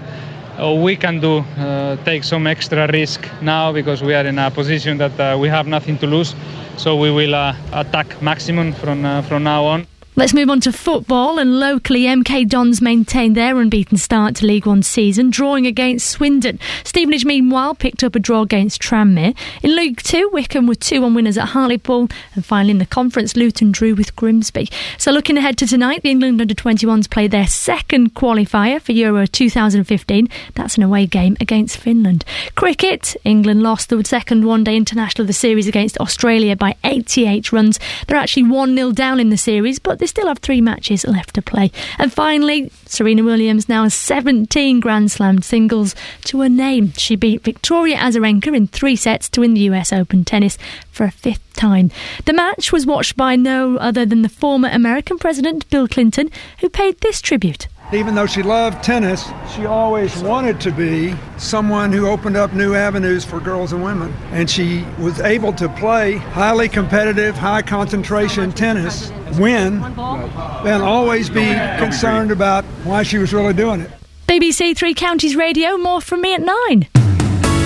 we 0.59 0.97
can 0.97 1.21
do, 1.21 1.39
uh, 1.39 1.97
take 2.05 2.25
some 2.25 2.47
extra 2.47 2.87
risk 2.87 3.29
now 3.43 3.73
because 3.73 4.03
we 4.03 4.15
are 4.15 4.27
in 4.27 4.39
a 4.39 4.51
position 4.51 4.99
that 4.99 5.21
uh, 5.21 5.37
we 5.39 5.49
have 5.49 5.67
nothing 5.67 5.99
to 5.99 6.07
lose. 6.07 6.35
So 6.77 6.97
we 6.97 7.11
will 7.11 7.35
uh, 7.35 7.55
attack 7.73 8.21
maximum 8.23 8.73
from 8.73 9.23
from 9.23 9.43
now 9.43 9.65
on. 9.65 9.96
Let's 10.19 10.33
move 10.33 10.49
on 10.49 10.61
to 10.61 10.73
football. 10.73 11.39
And 11.39 11.61
locally, 11.61 12.05
MK 12.05 12.49
Dons 12.49 12.81
maintained 12.81 13.37
their 13.37 13.59
unbeaten 13.61 13.99
start 13.99 14.35
to 14.37 14.47
League 14.47 14.65
One 14.65 14.83
season, 14.83 15.29
drawing 15.29 15.67
against 15.67 16.09
Swindon. 16.09 16.59
Stevenage, 16.85 17.27
meanwhile, 17.27 17.75
picked 17.75 18.03
up 18.03 18.15
a 18.15 18.19
draw 18.19 18.41
against 18.41 18.81
Tranmere. 18.81 19.37
In 19.63 19.77
League 19.77 20.03
Two, 20.03 20.31
Wycombe 20.33 20.67
were 20.67 20.75
2 20.75 21.03
1 21.03 21.13
winners 21.13 21.37
at 21.37 21.49
Hartlepool. 21.49 22.09
And 22.35 22.47
finally, 22.47 22.71
in 22.71 22.79
the 22.79 22.87
conference, 22.87 23.37
Luton 23.37 23.73
drew 23.73 23.95
with 23.95 24.17
Grimsby. 24.17 24.71
So, 24.97 25.13
looking 25.13 25.37
ahead 25.37 25.59
to 25.59 25.67
tonight, 25.67 26.03
the 26.03 26.09
England 26.09 26.41
under 26.41 26.55
21s 26.55 27.11
play 27.11 27.27
their 27.27 27.47
second 27.47 28.15
qualifier 28.15 28.81
for 28.81 28.93
Euro 28.93 29.27
2015. 29.27 30.31
That's 30.55 30.79
an 30.79 30.83
away 30.83 31.07
game 31.07 31.37
against 31.43 31.77
Finland. 31.77 32.25
Cricket, 32.55 33.17
England 33.25 33.63
lost 33.63 33.91
the 33.91 34.03
second 34.03 34.47
one 34.47 34.65
day 34.65 34.79
international 34.79 35.25
of 35.25 35.27
the 35.27 35.35
series 35.35 35.69
against 35.69 35.99
Australia 35.99 36.57
by 36.57 36.75
88 36.85 37.53
runs. 37.53 37.79
They're 38.07 38.17
actually 38.17 38.45
1 38.45 38.75
0 38.75 38.93
down 38.93 39.21
in 39.21 39.29
the 39.29 39.37
series, 39.37 39.79
but 39.79 40.06
they 40.07 40.11
still 40.11 40.29
have 40.29 40.39
three 40.39 40.61
matches 40.61 41.05
left 41.05 41.35
to 41.35 41.43
play. 41.43 41.73
And 41.99 42.13
finally, 42.13 42.71
Serena 42.85 43.25
Williams 43.25 43.69
now 43.69 43.83
has 43.83 43.95
17 43.95 44.79
Grand 44.79 45.11
Slam 45.11 45.43
singles 45.43 45.97
to 46.27 46.43
her 46.43 46.49
name. 46.49 46.93
She 46.93 47.17
beat 47.17 47.43
Victoria 47.43 47.97
Azarenka 47.97 48.55
in 48.55 48.69
three 48.69 48.95
sets 48.95 49.29
to 49.31 49.41
win 49.41 49.55
the 49.55 49.63
US 49.63 49.93
Open 49.93 50.25
tennis 50.25 50.59
for 50.93 51.03
a 51.03 51.11
fifth 51.11 51.55
time. 51.55 51.91
The 52.25 52.33
match 52.33 52.71
was 52.71 52.87
watched 52.87 53.17
by 53.17 53.35
no 53.35 53.79
other 53.79 54.07
than 54.07 54.23
the 54.23 54.29
former 54.29 54.69
American 54.69 55.19
President 55.19 55.69
Bill 55.71 55.89
Clinton, 55.89 56.31
who 56.61 56.69
paid 56.69 57.01
this 57.01 57.21
tribute. 57.21 57.67
Even 57.93 58.17
though 58.17 58.27
she 58.27 58.43
loved 58.43 58.83
tennis, 58.83 59.29
she 59.55 59.65
always 59.65 60.17
wanted 60.19 60.61
to 60.63 60.73
be 60.73 61.15
someone 61.39 61.93
who 61.93 62.09
opened 62.09 62.37
up 62.37 62.53
new 62.53 62.75
avenues 62.75 63.25
for 63.25 63.39
girls 63.39 63.73
and 63.73 63.83
women. 63.83 64.13
And 64.33 64.51
she 64.51 64.85
was 64.99 65.21
able 65.21 65.53
to 65.53 65.69
play 65.69 66.17
highly 66.17 66.69
competitive, 66.69 67.37
high 67.37 67.63
concentration 67.63 68.51
tennis, 68.51 69.13
win, 69.39 69.85
and 69.85 70.83
always 70.83 71.31
be 71.31 71.47
concerned 71.79 72.33
about 72.33 72.65
why 72.83 73.05
she 73.05 73.19
was 73.19 73.33
really 73.33 73.55
doing 73.55 73.83
it. 73.83 73.91
BBC 74.27 74.77
Three 74.77 74.95
Counties 74.95 75.37
Radio, 75.37 75.77
more 75.77 76.01
from 76.01 76.23
me 76.23 76.35
at 76.35 76.41
9. 76.41 76.89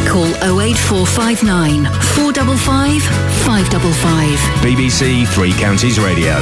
Call 0.06 0.26
08459 0.60 1.84
455 1.84 3.02
555. 3.46 4.38
BBC 4.60 5.26
Three 5.28 5.52
Counties 5.52 5.98
Radio. 5.98 6.34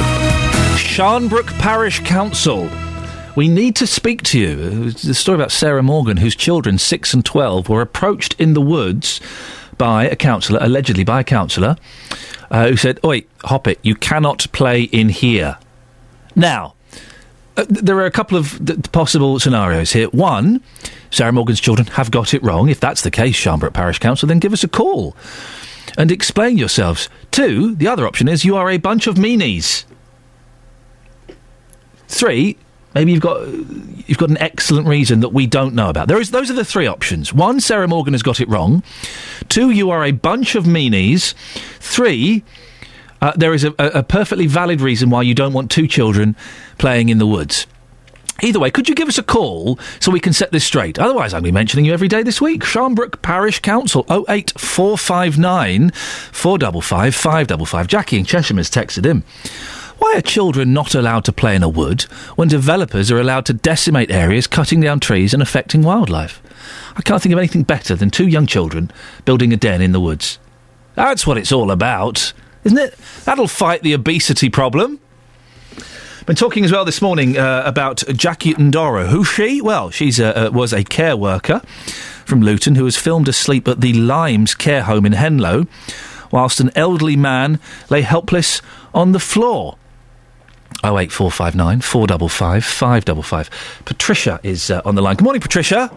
Sharnbrook 0.75 1.47
Parish 1.59 2.01
Council. 2.01 2.69
We 3.39 3.47
need 3.47 3.77
to 3.77 3.87
speak 3.87 4.21
to 4.23 4.37
you. 4.37 4.91
The 4.91 5.13
story 5.13 5.37
about 5.37 5.53
Sarah 5.53 5.81
Morgan, 5.81 6.17
whose 6.17 6.35
children, 6.35 6.77
6 6.77 7.13
and 7.13 7.23
12, 7.23 7.69
were 7.69 7.79
approached 7.79 8.35
in 8.37 8.53
the 8.53 8.59
woods 8.59 9.21
by 9.77 10.03
a 10.09 10.17
councillor, 10.17 10.59
allegedly 10.61 11.05
by 11.05 11.21
a 11.21 11.23
councillor, 11.23 11.77
uh, 12.51 12.67
who 12.67 12.75
said, 12.75 12.99
Oi, 13.05 13.23
hop 13.45 13.65
it, 13.65 13.79
you 13.81 13.95
cannot 13.95 14.51
play 14.51 14.81
in 14.81 15.07
here. 15.07 15.57
Now, 16.35 16.73
uh, 17.55 17.63
there 17.69 17.95
are 17.99 18.05
a 18.05 18.11
couple 18.11 18.37
of 18.37 18.59
th- 18.65 18.91
possible 18.91 19.39
scenarios 19.39 19.93
here. 19.93 20.09
One, 20.09 20.61
Sarah 21.09 21.31
Morgan's 21.31 21.61
children 21.61 21.87
have 21.93 22.11
got 22.11 22.33
it 22.33 22.43
wrong. 22.43 22.67
If 22.67 22.81
that's 22.81 23.03
the 23.03 23.09
case, 23.09 23.37
Sharnbrook 23.37 23.71
Parish 23.71 23.99
Council, 23.99 24.27
then 24.27 24.39
give 24.39 24.51
us 24.51 24.65
a 24.65 24.67
call 24.67 25.15
and 25.97 26.11
explain 26.11 26.57
yourselves. 26.57 27.07
Two, 27.31 27.73
the 27.75 27.87
other 27.87 28.05
option 28.05 28.27
is 28.27 28.43
you 28.43 28.57
are 28.57 28.69
a 28.69 28.75
bunch 28.75 29.07
of 29.07 29.15
meanies. 29.15 29.85
Three, 32.09 32.57
maybe 32.95 33.11
you've 33.11 33.21
got 33.21 33.47
you've 33.47 34.17
got 34.17 34.29
an 34.29 34.37
excellent 34.39 34.87
reason 34.87 35.19
that 35.21 35.29
we 35.29 35.47
don't 35.47 35.73
know 35.73 35.89
about. 35.89 36.07
There 36.07 36.19
is 36.19 36.31
those 36.31 36.49
are 36.49 36.55
the 36.55 36.65
three 36.65 36.87
options. 36.87 37.33
One, 37.33 37.59
Sarah 37.59 37.87
Morgan 37.87 38.13
has 38.13 38.23
got 38.23 38.39
it 38.39 38.49
wrong. 38.49 38.83
Two, 39.47 39.69
you 39.69 39.89
are 39.89 40.03
a 40.03 40.11
bunch 40.11 40.55
of 40.55 40.65
meanies. 40.65 41.33
Three, 41.79 42.43
uh, 43.21 43.33
there 43.35 43.53
is 43.53 43.63
a, 43.63 43.73
a, 43.77 44.03
perfectly 44.03 44.47
valid 44.47 44.81
reason 44.81 45.09
why 45.09 45.21
you 45.21 45.35
don't 45.35 45.53
want 45.53 45.69
two 45.69 45.87
children 45.87 46.35
playing 46.77 47.09
in 47.09 47.17
the 47.17 47.27
woods. 47.27 47.67
Either 48.41 48.59
way, 48.59 48.71
could 48.71 48.87
you 48.87 48.95
give 48.95 49.09
us 49.09 49.17
a 49.17 49.23
call 49.23 49.77
so 49.99 50.11
we 50.11 50.19
can 50.19 50.31
set 50.31 50.51
this 50.51 50.63
straight? 50.63 50.97
Otherwise, 50.97 51.33
I'll 51.33 51.41
be 51.41 51.51
mentioning 51.51 51.85
you 51.85 51.93
every 51.93 52.07
day 52.07 52.23
this 52.23 52.39
week. 52.39 52.61
Sharnbrook 52.61 53.21
Parish 53.21 53.59
Council, 53.59 54.05
08459 54.09 55.91
455 55.91 57.15
555. 57.15 57.87
Jackie 57.87 58.17
in 58.17 58.25
Chesham 58.25 58.57
has 58.57 58.69
texted 58.69 59.03
him. 59.03 59.23
Why 59.99 60.15
are 60.15 60.21
children 60.21 60.73
not 60.73 60.95
allowed 60.95 61.25
to 61.25 61.33
play 61.33 61.55
in 61.55 61.63
a 61.63 61.69
wood 61.69 62.03
when 62.35 62.47
developers 62.47 63.11
are 63.11 63.19
allowed 63.19 63.45
to 63.47 63.53
decimate 63.53 64.09
areas, 64.09 64.47
cutting 64.47 64.79
down 64.79 64.99
trees 64.99 65.33
and 65.33 65.43
affecting 65.43 65.81
wildlife? 65.81 66.41
I 66.95 67.01
can't 67.01 67.21
think 67.21 67.33
of 67.33 67.39
anything 67.39 67.63
better 67.63 67.95
than 67.95 68.09
two 68.09 68.27
young 68.27 68.47
children 68.47 68.91
building 69.25 69.53
a 69.53 69.57
den 69.57 69.81
in 69.81 69.91
the 69.91 69.99
woods. 69.99 70.39
That's 70.95 71.27
what 71.27 71.37
it's 71.37 71.51
all 71.51 71.69
about, 71.69 72.33
isn't 72.63 72.77
it? 72.77 72.97
That'll 73.25 73.47
fight 73.47 73.83
the 73.83 73.93
obesity 73.93 74.49
problem. 74.49 74.99
Been 76.25 76.35
talking 76.35 76.63
as 76.63 76.71
well 76.71 76.85
this 76.85 77.01
morning 77.01 77.37
uh, 77.37 77.63
about 77.65 78.03
Jackie 78.13 78.53
Ndoro. 78.53 79.07
Who's 79.07 79.27
she? 79.27 79.61
Well, 79.61 79.89
she's 79.89 80.19
a, 80.19 80.47
uh, 80.47 80.51
was 80.51 80.73
a 80.73 80.83
care 80.83 81.17
worker 81.17 81.61
from 82.25 82.41
Luton 82.41 82.75
who 82.75 82.83
was 82.83 82.95
filmed 82.95 83.27
asleep 83.27 83.67
at 83.67 83.81
the 83.81 83.93
Limes 83.93 84.53
care 84.53 84.83
home 84.83 85.05
in 85.05 85.13
Henlow, 85.13 85.67
whilst 86.31 86.59
an 86.59 86.69
elderly 86.75 87.15
man 87.15 87.59
lay 87.89 88.01
helpless 88.01 88.61
on 88.93 89.11
the 89.11 89.19
floor. 89.19 89.77
08459 90.83 91.81
455 91.81 92.65
555. 92.65 93.81
Patricia 93.85 94.39
is 94.43 94.71
uh, 94.71 94.81
on 94.85 94.95
the 94.95 95.01
line. 95.01 95.15
Good 95.15 95.23
morning, 95.23 95.41
Patricia. 95.41 95.91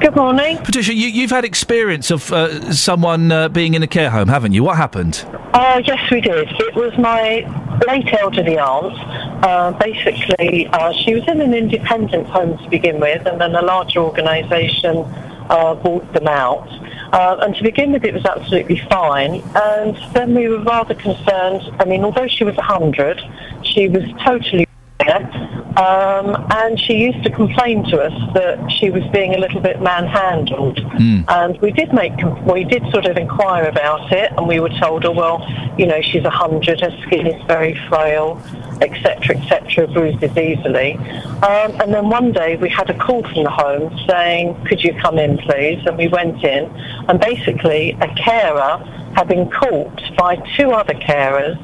Good 0.00 0.14
morning. 0.14 0.58
Patricia, 0.58 0.94
you, 0.94 1.08
you've 1.08 1.30
had 1.30 1.44
experience 1.44 2.10
of 2.10 2.32
uh, 2.32 2.72
someone 2.72 3.32
uh, 3.32 3.48
being 3.48 3.74
in 3.74 3.82
a 3.82 3.86
care 3.86 4.10
home, 4.10 4.28
haven't 4.28 4.52
you? 4.52 4.62
What 4.62 4.76
happened? 4.76 5.24
Uh, 5.52 5.82
yes, 5.84 6.10
we 6.10 6.20
did. 6.20 6.48
It 6.48 6.74
was 6.74 6.96
my 6.96 7.44
late 7.86 8.12
elderly 8.14 8.56
aunt. 8.58 8.94
Uh, 9.44 9.72
basically, 9.72 10.66
uh, 10.68 10.92
she 10.92 11.14
was 11.14 11.26
in 11.26 11.40
an 11.40 11.54
independent 11.54 12.26
home 12.28 12.56
to 12.58 12.70
begin 12.70 13.00
with, 13.00 13.26
and 13.26 13.40
then 13.40 13.54
a 13.54 13.62
larger 13.62 14.00
organisation 14.00 14.98
uh, 15.50 15.74
bought 15.74 16.12
them 16.12 16.28
out. 16.28 16.68
Uh, 17.12 17.38
and 17.40 17.56
to 17.56 17.62
begin 17.62 17.92
with, 17.92 18.04
it 18.04 18.14
was 18.14 18.24
absolutely 18.24 18.78
fine. 18.88 19.42
And 19.56 19.96
then 20.14 20.34
we 20.34 20.46
were 20.46 20.62
rather 20.62 20.94
concerned. 20.94 21.62
I 21.80 21.84
mean, 21.84 22.04
although 22.04 22.28
she 22.28 22.44
was 22.44 22.56
100, 22.56 23.20
she 23.70 23.88
was 23.88 24.04
totally 24.24 24.66
um, 25.76 26.46
and 26.50 26.78
she 26.78 26.94
used 26.94 27.22
to 27.24 27.30
complain 27.30 27.84
to 27.90 28.00
us 28.00 28.34
that 28.34 28.70
she 28.70 28.90
was 28.90 29.02
being 29.12 29.34
a 29.34 29.38
little 29.38 29.60
bit 29.60 29.80
manhandled. 29.80 30.78
And 31.28 31.58
we 31.60 31.72
did 31.72 31.92
make, 31.94 32.12
we 32.44 32.64
did 32.64 32.82
sort 32.90 33.06
of 33.06 33.16
inquire 33.16 33.64
about 33.64 34.12
it, 34.12 34.32
and 34.36 34.46
we 34.46 34.60
were 34.60 34.68
told, 34.80 35.04
oh 35.04 35.12
well, 35.12 35.46
you 35.78 35.86
know, 35.86 36.02
she's 36.02 36.24
a 36.24 36.30
hundred, 36.30 36.80
her 36.80 36.94
skin 37.02 37.26
is 37.26 37.42
very 37.46 37.74
frail, 37.88 38.42
etc., 38.82 39.38
etc., 39.38 39.86
bruises 39.88 40.36
easily. 40.36 40.96
Um, 40.96 41.80
and 41.80 41.94
then 41.94 42.10
one 42.10 42.32
day 42.32 42.56
we 42.56 42.68
had 42.68 42.90
a 42.90 42.98
call 42.98 43.22
from 43.22 43.44
the 43.44 43.50
home 43.50 43.96
saying, 44.06 44.62
could 44.66 44.82
you 44.82 44.92
come 45.00 45.18
in, 45.18 45.38
please? 45.38 45.84
And 45.86 45.96
we 45.96 46.08
went 46.08 46.44
in, 46.44 46.64
and 47.08 47.18
basically 47.20 47.92
a 48.00 48.08
carer 48.16 48.78
had 49.14 49.28
been 49.28 49.50
caught 49.50 50.16
by 50.16 50.36
two 50.56 50.72
other 50.72 50.94
carers 50.94 51.58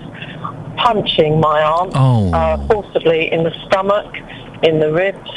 punching 0.77 1.41
my 1.41 1.63
aunt 1.63 1.93
Oh. 1.95 2.33
uh, 2.33 2.67
forcibly 2.69 3.33
in 3.33 3.45
the 3.45 3.53
stomach, 3.67 4.15
in 4.63 4.79
the 4.81 4.93
ribs. 4.93 5.31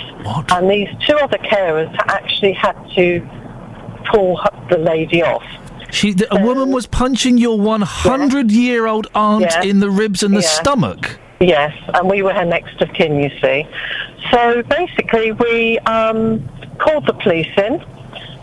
And 0.52 0.70
these 0.70 0.90
two 1.08 1.16
other 1.18 1.38
carers 1.38 1.94
actually 2.08 2.54
had 2.54 2.76
to 2.96 3.28
pull 4.12 4.40
the 4.70 4.78
lady 4.78 5.24
off. 5.24 5.44
She, 5.92 6.14
the, 6.14 6.32
a 6.34 6.40
woman 6.44 6.72
was 6.72 6.86
punching 6.86 7.38
your 7.38 7.58
100 7.58 8.52
year 8.52 8.86
old 8.86 9.08
aunt 9.16 9.42
Yeah. 9.44 9.64
in 9.64 9.80
the 9.80 9.90
ribs 9.90 10.22
and 10.24 10.36
the 10.36 10.42
Yeah. 10.42 10.48
stomach. 10.48 11.18
Yes, 11.40 11.74
and 11.94 12.10
we 12.10 12.22
were 12.22 12.34
her 12.34 12.46
next 12.46 12.82
of 12.82 12.92
kin, 12.94 13.16
you 13.24 13.32
see. 13.42 13.66
So 14.30 14.62
basically, 14.64 15.32
we 15.32 15.80
um, 15.80 16.48
called 16.80 17.08
the 17.08 17.14
police 17.14 17.48
in 17.58 17.82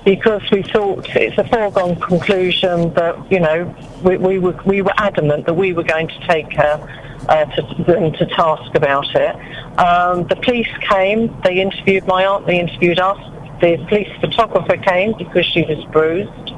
because 0.07 0.49
we 0.53 0.63
thought 0.63 1.05
it's 1.17 1.37
a 1.37 1.45
foregone 1.49 1.97
conclusion 1.97 2.95
that 2.95 3.15
you 3.31 3.41
know 3.41 3.75
we, 4.05 4.17
we 4.17 4.39
were 4.39 4.57
we 4.65 4.81
were 4.81 4.95
adamant 4.97 5.45
that 5.47 5.55
we 5.55 5.73
were 5.73 5.83
going 5.83 6.07
to 6.07 6.27
take 6.29 6.51
her 6.53 6.75
uh, 7.29 7.45
to 7.45 7.83
them 7.83 8.13
to 8.13 8.25
task 8.27 8.73
about 8.77 9.13
it. 9.17 9.35
Um, 9.79 10.25
the 10.29 10.37
police 10.37 10.71
came. 10.89 11.37
They 11.43 11.61
interviewed 11.61 12.07
my 12.07 12.25
aunt. 12.25 12.47
They 12.47 12.61
interviewed 12.61 13.01
us. 13.01 13.19
The 13.61 13.85
police 13.89 14.09
photographer 14.21 14.77
came 14.77 15.15
because 15.19 15.45
she 15.45 15.63
was 15.63 15.85
bruised. 15.87 16.53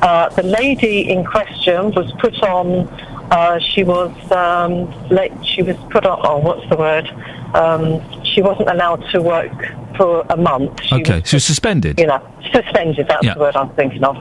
Uh, 0.00 0.28
the 0.28 0.44
lady 0.44 1.10
in 1.10 1.24
question 1.24 1.90
was 1.92 2.12
put 2.20 2.40
on. 2.44 2.86
Uh, 3.34 3.58
she 3.58 3.82
was 3.82 4.12
um, 4.30 4.74
late, 5.10 5.32
she 5.44 5.60
was 5.62 5.76
put 5.90 6.06
on. 6.06 6.20
Oh, 6.22 6.38
what's 6.38 6.66
the 6.70 6.76
word? 6.76 7.06
Um, 7.54 8.00
she 8.24 8.40
wasn't 8.42 8.68
allowed 8.70 9.02
to 9.10 9.20
work 9.20 9.52
for 9.96 10.24
a 10.30 10.36
month. 10.36 10.80
She 10.84 10.94
Okay, 10.96 11.20
she 11.24 11.36
was 11.36 11.44
suspended. 11.44 11.98
you 11.98 12.06
know, 12.06 12.22
suspended, 12.52 13.06
that's 13.08 13.24
Yeah. 13.26 13.34
the 13.34 13.40
word 13.40 13.56
I'm 13.56 13.70
thinking 13.70 14.04
of. 14.04 14.16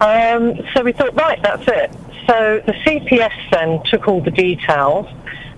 Um, 0.00 0.42
so 0.74 0.82
we 0.84 0.92
thought, 0.92 1.14
right, 1.16 1.40
that's 1.42 1.66
it. 1.66 1.90
So 2.26 2.62
the 2.66 2.74
CPS 2.84 3.32
then 3.52 3.82
took 3.90 4.06
all 4.06 4.20
the 4.20 4.30
details. 4.30 5.06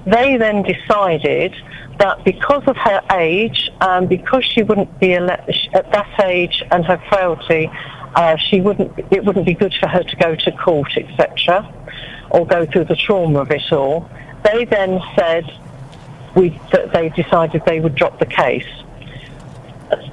They 0.07 0.37
then 0.37 0.63
decided 0.63 1.53
that 1.99 2.25
because 2.25 2.63
of 2.67 2.77
her 2.77 3.01
age, 3.13 3.71
and 3.81 4.09
because 4.09 4.45
she 4.45 4.63
wouldn't 4.63 5.01
be 5.01 5.15
ele- 5.15 5.31
at 5.31 5.91
that 5.93 6.11
age 6.25 6.63
and 6.71 6.85
her 6.87 6.99
frailty, 7.09 7.69
uh, 8.15 8.37
she 8.37 8.61
wouldn't. 8.61 8.93
It 9.11 9.25
wouldn't 9.25 9.47
be 9.47 9.55
good 9.55 9.75
for 9.81 9.89
her 9.89 10.03
to 10.03 10.17
go 10.17 10.35
to 10.35 10.51
court, 10.53 10.93
etc., 10.97 11.69
or 12.31 12.47
go 12.47 12.67
through 12.67 12.85
the 12.85 12.97
trauma 12.97 13.41
of 13.41 13.51
it 13.51 13.73
all. 13.73 14.09
They 14.45 14.65
then 14.65 15.01
said 15.17 15.45
we, 16.35 16.61
that 16.73 16.93
they 16.93 17.11
decided 17.11 17.63
they 17.67 17.81
would 17.81 17.95
drop 17.95 18.19
the 18.19 18.27
case. 18.27 18.67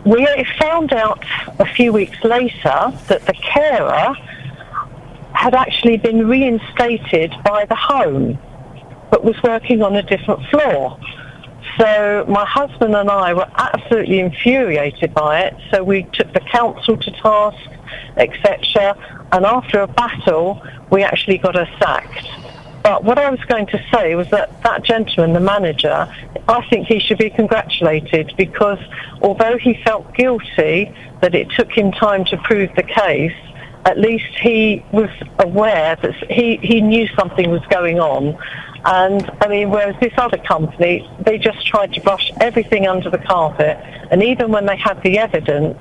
We 0.06 0.26
found 0.60 0.94
out 0.94 1.24
a 1.60 1.66
few 1.66 1.94
weeks 1.94 2.24
later 2.24 2.92
that 3.08 3.26
the 3.26 3.34
carer 3.34 4.16
had 5.34 5.54
actually 5.54 5.98
been 5.98 6.28
reinstated 6.28 7.34
by 7.44 7.66
the 7.66 7.76
home, 7.76 8.40
but 9.12 9.24
was 9.24 9.36
working 9.44 9.84
on 9.84 9.96
a 9.96 10.02
different 10.02 10.44
floor. 10.48 11.00
So 11.78 12.26
my 12.28 12.46
husband 12.46 12.96
and 12.96 13.10
I 13.10 13.34
were 13.34 13.48
absolutely 13.56 14.20
infuriated 14.20 15.14
by 15.14 15.42
it. 15.42 15.56
So 15.70 15.84
we 15.84 16.04
took 16.14 16.34
the 16.34 16.40
council 16.40 16.98
to 16.98 17.12
task, 17.12 17.70
etc. 18.18 18.98
And 19.32 19.46
after 19.46 19.82
a 19.82 19.88
battle, 19.88 20.62
we 20.90 21.04
actually 21.04 21.38
got 21.38 21.56
her 21.56 21.68
sacked. 21.80 22.28
But 22.84 23.04
what 23.04 23.20
I 23.20 23.30
was 23.30 23.42
going 23.42 23.66
to 23.68 23.84
say 23.94 24.16
was 24.16 24.30
that 24.30 24.64
that 24.64 24.84
gentleman, 24.84 25.34
the 25.34 25.42
manager, 25.42 26.08
I 26.48 26.66
think 26.70 26.88
he 26.88 27.00
should 27.00 27.18
be 27.18 27.30
congratulated 27.30 28.34
because 28.38 28.80
although 29.22 29.58
he 29.58 29.74
felt 29.84 30.14
guilty 30.16 30.94
that 31.20 31.36
it 31.36 31.50
took 31.52 31.70
him 31.70 31.92
time 31.92 32.24
to 32.26 32.38
prove 32.38 32.74
the 32.76 32.84
case, 32.84 33.34
at 33.84 33.98
least 33.98 34.34
he 34.42 34.86
was 34.92 35.10
aware 35.40 35.98
that 35.98 36.14
he, 36.32 36.58
he 36.58 36.80
knew 36.80 37.08
something 37.10 37.50
was 37.50 37.66
going 37.70 38.00
on. 38.00 38.38
And 38.86 39.30
I 39.42 39.48
mean, 39.50 39.70
whereas 39.70 39.96
this 40.00 40.14
other 40.18 40.38
company, 40.38 41.10
they 41.20 41.38
just 41.38 41.66
tried 41.66 41.94
to 41.94 42.02
brush 42.02 42.32
everything 42.40 42.88
under 42.88 43.10
the 43.10 43.18
carpet. 43.18 43.78
And 44.12 44.24
even 44.24 44.52
when 44.52 44.66
they 44.66 44.78
had 44.78 45.02
the 45.04 45.20
evidence, 45.20 45.78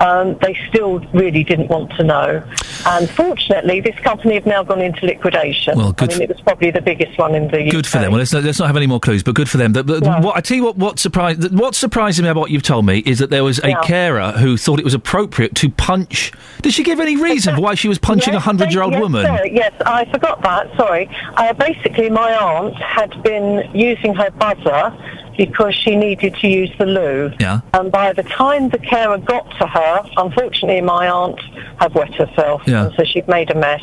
um, 0.00 0.36
they 0.42 0.56
still 0.68 0.98
really 1.12 1.44
didn't 1.44 1.68
want 1.68 1.90
to 1.92 2.04
know. 2.04 2.42
And 2.86 3.08
fortunately, 3.10 3.80
this 3.80 3.98
company 4.00 4.34
have 4.34 4.46
now 4.46 4.62
gone 4.62 4.80
into 4.80 5.06
liquidation. 5.06 5.78
Well, 5.78 5.92
good 5.92 6.12
I 6.12 6.14
mean, 6.14 6.22
it 6.22 6.28
was 6.28 6.40
probably 6.40 6.70
the 6.70 6.80
biggest 6.82 7.18
one 7.18 7.34
in 7.34 7.48
the 7.48 7.70
Good 7.70 7.86
for 7.86 7.98
them. 7.98 8.10
Well, 8.12 8.18
let's 8.18 8.32
not, 8.32 8.44
let's 8.44 8.58
not 8.58 8.66
have 8.66 8.76
any 8.76 8.86
more 8.86 9.00
clues, 9.00 9.22
but 9.22 9.34
good 9.34 9.48
for 9.48 9.56
them. 9.56 9.72
The- 9.72 9.82
the- 9.82 10.00
what, 10.20 10.36
I 10.36 10.40
tell 10.40 10.56
you 10.56 10.64
what, 10.64 10.76
what 10.76 10.98
surprised 10.98 11.56
what 11.58 11.74
surprised 11.74 12.22
me 12.22 12.28
about 12.28 12.40
what 12.40 12.50
you've 12.50 12.62
told 12.62 12.84
me 12.86 12.98
is 13.06 13.18
that 13.18 13.30
there 13.30 13.44
was 13.44 13.58
a 13.64 13.70
Yeah. 13.70 13.80
carer 13.82 14.32
who 14.32 14.56
thought 14.56 14.78
it 14.78 14.84
was 14.84 14.94
appropriate 14.94 15.54
to 15.56 15.70
punch. 15.70 16.32
Did 16.62 16.72
she 16.74 16.82
give 16.82 17.00
any 17.00 17.16
reason 17.16 17.54
for 17.54 17.60
why 17.60 17.74
she 17.74 17.88
was 17.88 17.98
punching 17.98 18.34
a 18.34 18.36
Yes, 18.36 18.44
hundred-year-old 18.44 18.92
yes, 18.92 19.00
woman? 19.02 19.24
sorry, 19.26 19.54
yes, 19.54 19.72
I 19.86 20.04
forgot 20.06 20.42
that. 20.42 20.74
Sorry. 20.76 21.08
Uh, 21.36 21.52
basically, 21.54 22.10
my 22.10 22.32
aunt 22.34 22.74
had 22.76 23.22
been 23.22 23.68
using 23.74 24.14
her 24.14 24.30
buzzer 24.32 24.92
because 25.36 25.74
she 25.74 25.96
needed 25.96 26.34
to 26.36 26.48
use 26.48 26.70
the 26.78 26.86
loo. 26.86 27.32
Yeah. 27.40 27.60
And 27.72 27.90
by 27.90 28.12
the 28.12 28.22
time 28.22 28.68
the 28.68 28.78
carer 28.78 29.18
got 29.18 29.50
to 29.58 29.66
her, 29.66 30.02
unfortunately, 30.16 30.80
my 30.80 31.08
aunt 31.08 31.40
had 31.78 31.94
wet 31.94 32.14
herself, 32.14 32.62
Yeah. 32.66 32.86
and 32.86 32.94
so 32.96 33.04
she'd 33.04 33.28
made 33.28 33.50
a 33.50 33.54
mess. 33.54 33.82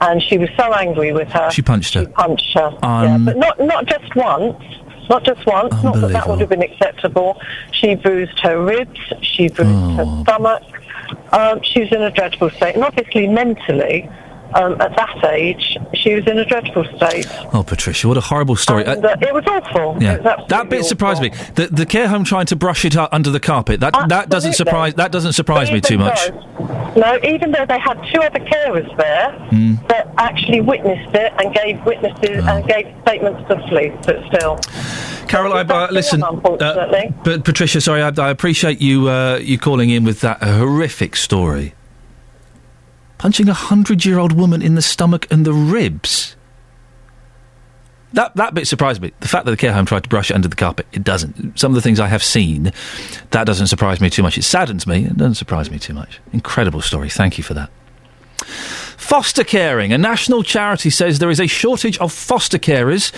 And 0.00 0.22
she 0.22 0.38
was 0.38 0.48
so 0.56 0.72
angry 0.74 1.12
with 1.12 1.28
her. 1.28 1.50
She 1.50 1.62
punched 1.62 1.94
her. 1.94 2.02
She 2.02 2.06
punched 2.08 2.52
her. 2.54 2.76
Um, 2.82 3.04
yeah, 3.04 3.18
but 3.32 3.36
not 3.38 3.60
not 3.60 3.86
just 3.86 4.14
once. 4.16 4.62
Not 5.08 5.22
just 5.24 5.44
once. 5.46 5.74
Not 5.82 6.00
that 6.00 6.12
that 6.12 6.28
would 6.28 6.40
have 6.40 6.48
been 6.48 6.62
acceptable. 6.62 7.40
She 7.72 7.94
bruised 7.94 8.38
her 8.40 8.60
ribs. 8.62 8.98
She 9.22 9.48
bruised 9.48 9.70
Oh. 9.70 9.96
her 9.96 10.22
stomach. 10.22 10.62
Um, 11.32 11.60
she 11.62 11.80
was 11.80 11.92
in 11.92 12.02
a 12.02 12.10
dreadful 12.10 12.50
state, 12.50 12.74
and 12.74 12.84
obviously 12.84 13.28
mentally, 13.28 14.08
um, 14.54 14.80
at 14.80 14.94
that 14.96 15.24
age, 15.32 15.76
she 15.94 16.14
was 16.14 16.26
in 16.26 16.38
a 16.38 16.44
dreadful 16.44 16.84
state. 16.96 17.26
Oh, 17.52 17.62
Patricia, 17.66 18.08
what 18.08 18.16
a 18.16 18.20
horrible 18.20 18.56
story. 18.56 18.84
And, 18.84 19.04
Uh, 19.04 19.08
uh, 19.08 19.16
it 19.20 19.34
was 19.34 19.44
awful. 19.46 19.96
yeah, 20.00 20.18
was 20.18 20.46
that 20.48 20.68
bit 20.68 20.84
surprised 20.84 21.20
me. 21.22 21.30
The, 21.54 21.68
the 21.70 21.86
care 21.86 22.08
home 22.08 22.24
trying 22.24 22.46
to 22.46 22.56
brush 22.56 22.84
it 22.84 22.96
up 22.96 23.10
under 23.12 23.30
the 23.30 23.40
carpet. 23.40 23.80
That 23.80 23.94
that 24.08 24.28
doesn't 24.28 24.54
surprise 24.54 24.94
that 24.94 25.12
doesn't 25.12 25.32
surprise 25.34 25.70
me 25.70 25.80
too 25.80 25.98
much. 25.98 26.18
though- 26.28 26.90
no, 26.96 27.18
even 27.24 27.50
though 27.50 27.66
they 27.66 27.78
had 27.78 27.98
two 28.12 28.20
other 28.20 28.38
carers 28.38 28.88
there 28.96 29.32
Mm. 29.50 29.88
that 29.88 30.08
actually 30.16 30.60
witnessed 30.60 31.12
it 31.14 31.32
and 31.38 31.52
gave 31.52 31.84
witnesses 31.84 32.44
Oh. 32.46 32.56
and 32.56 32.66
gave 32.68 32.86
statements 33.02 33.40
to 33.48 33.56
the 33.56 33.62
police, 33.68 33.92
but 34.06 34.16
still. 34.28 34.58
Carol, 35.26 35.52
I, 35.54 35.62
uh, 35.62 35.88
listen. 35.90 36.22
unfortunately. 36.22 37.12
but 37.24 37.44
Patricia, 37.44 37.80
sorry, 37.80 38.00
I, 38.02 38.12
I 38.16 38.30
appreciate 38.30 38.80
you 38.80 39.08
uh, 39.08 39.38
you 39.42 39.58
calling 39.58 39.90
in 39.90 40.04
with 40.04 40.20
that 40.20 40.40
horrific 40.42 41.16
story. 41.16 41.74
Punching 43.24 43.48
a 43.48 43.54
hundred-year-old 43.54 44.32
woman 44.32 44.60
in 44.60 44.74
the 44.74 44.82
stomach 44.82 45.26
and 45.30 45.46
the 45.46 45.52
ribs. 45.54 46.36
That 48.12 48.36
that 48.36 48.52
bit 48.52 48.66
surprised 48.66 49.00
me. 49.00 49.12
The 49.20 49.28
fact 49.28 49.46
that 49.46 49.50
the 49.50 49.56
care 49.56 49.72
home 49.72 49.86
tried 49.86 50.02
to 50.02 50.10
brush 50.10 50.30
it 50.30 50.34
under 50.34 50.46
the 50.46 50.54
carpet, 50.54 50.86
it 50.92 51.02
doesn't. 51.02 51.58
Some 51.58 51.70
of 51.70 51.74
the 51.74 51.80
things 51.80 51.98
I 51.98 52.08
have 52.08 52.22
seen, 52.22 52.70
that 53.30 53.46
doesn't 53.46 53.68
surprise 53.68 53.98
me 53.98 54.10
too 54.10 54.22
much. 54.22 54.36
It 54.36 54.42
saddens 54.42 54.86
me. 54.86 55.06
It 55.06 55.16
doesn't 55.16 55.36
surprise 55.36 55.70
me 55.70 55.78
too 55.78 55.94
much. 55.94 56.20
Incredible 56.34 56.82
story. 56.82 57.08
Thank 57.08 57.38
you 57.38 57.44
for 57.44 57.54
that. 57.54 57.70
Foster 58.98 59.42
caring. 59.42 59.94
A 59.94 59.96
national 59.96 60.42
charity 60.42 60.90
says 60.90 61.18
there 61.18 61.30
is 61.30 61.40
a 61.40 61.46
shortage 61.46 61.96
of 62.00 62.12
foster 62.12 62.58
carers 62.58 63.10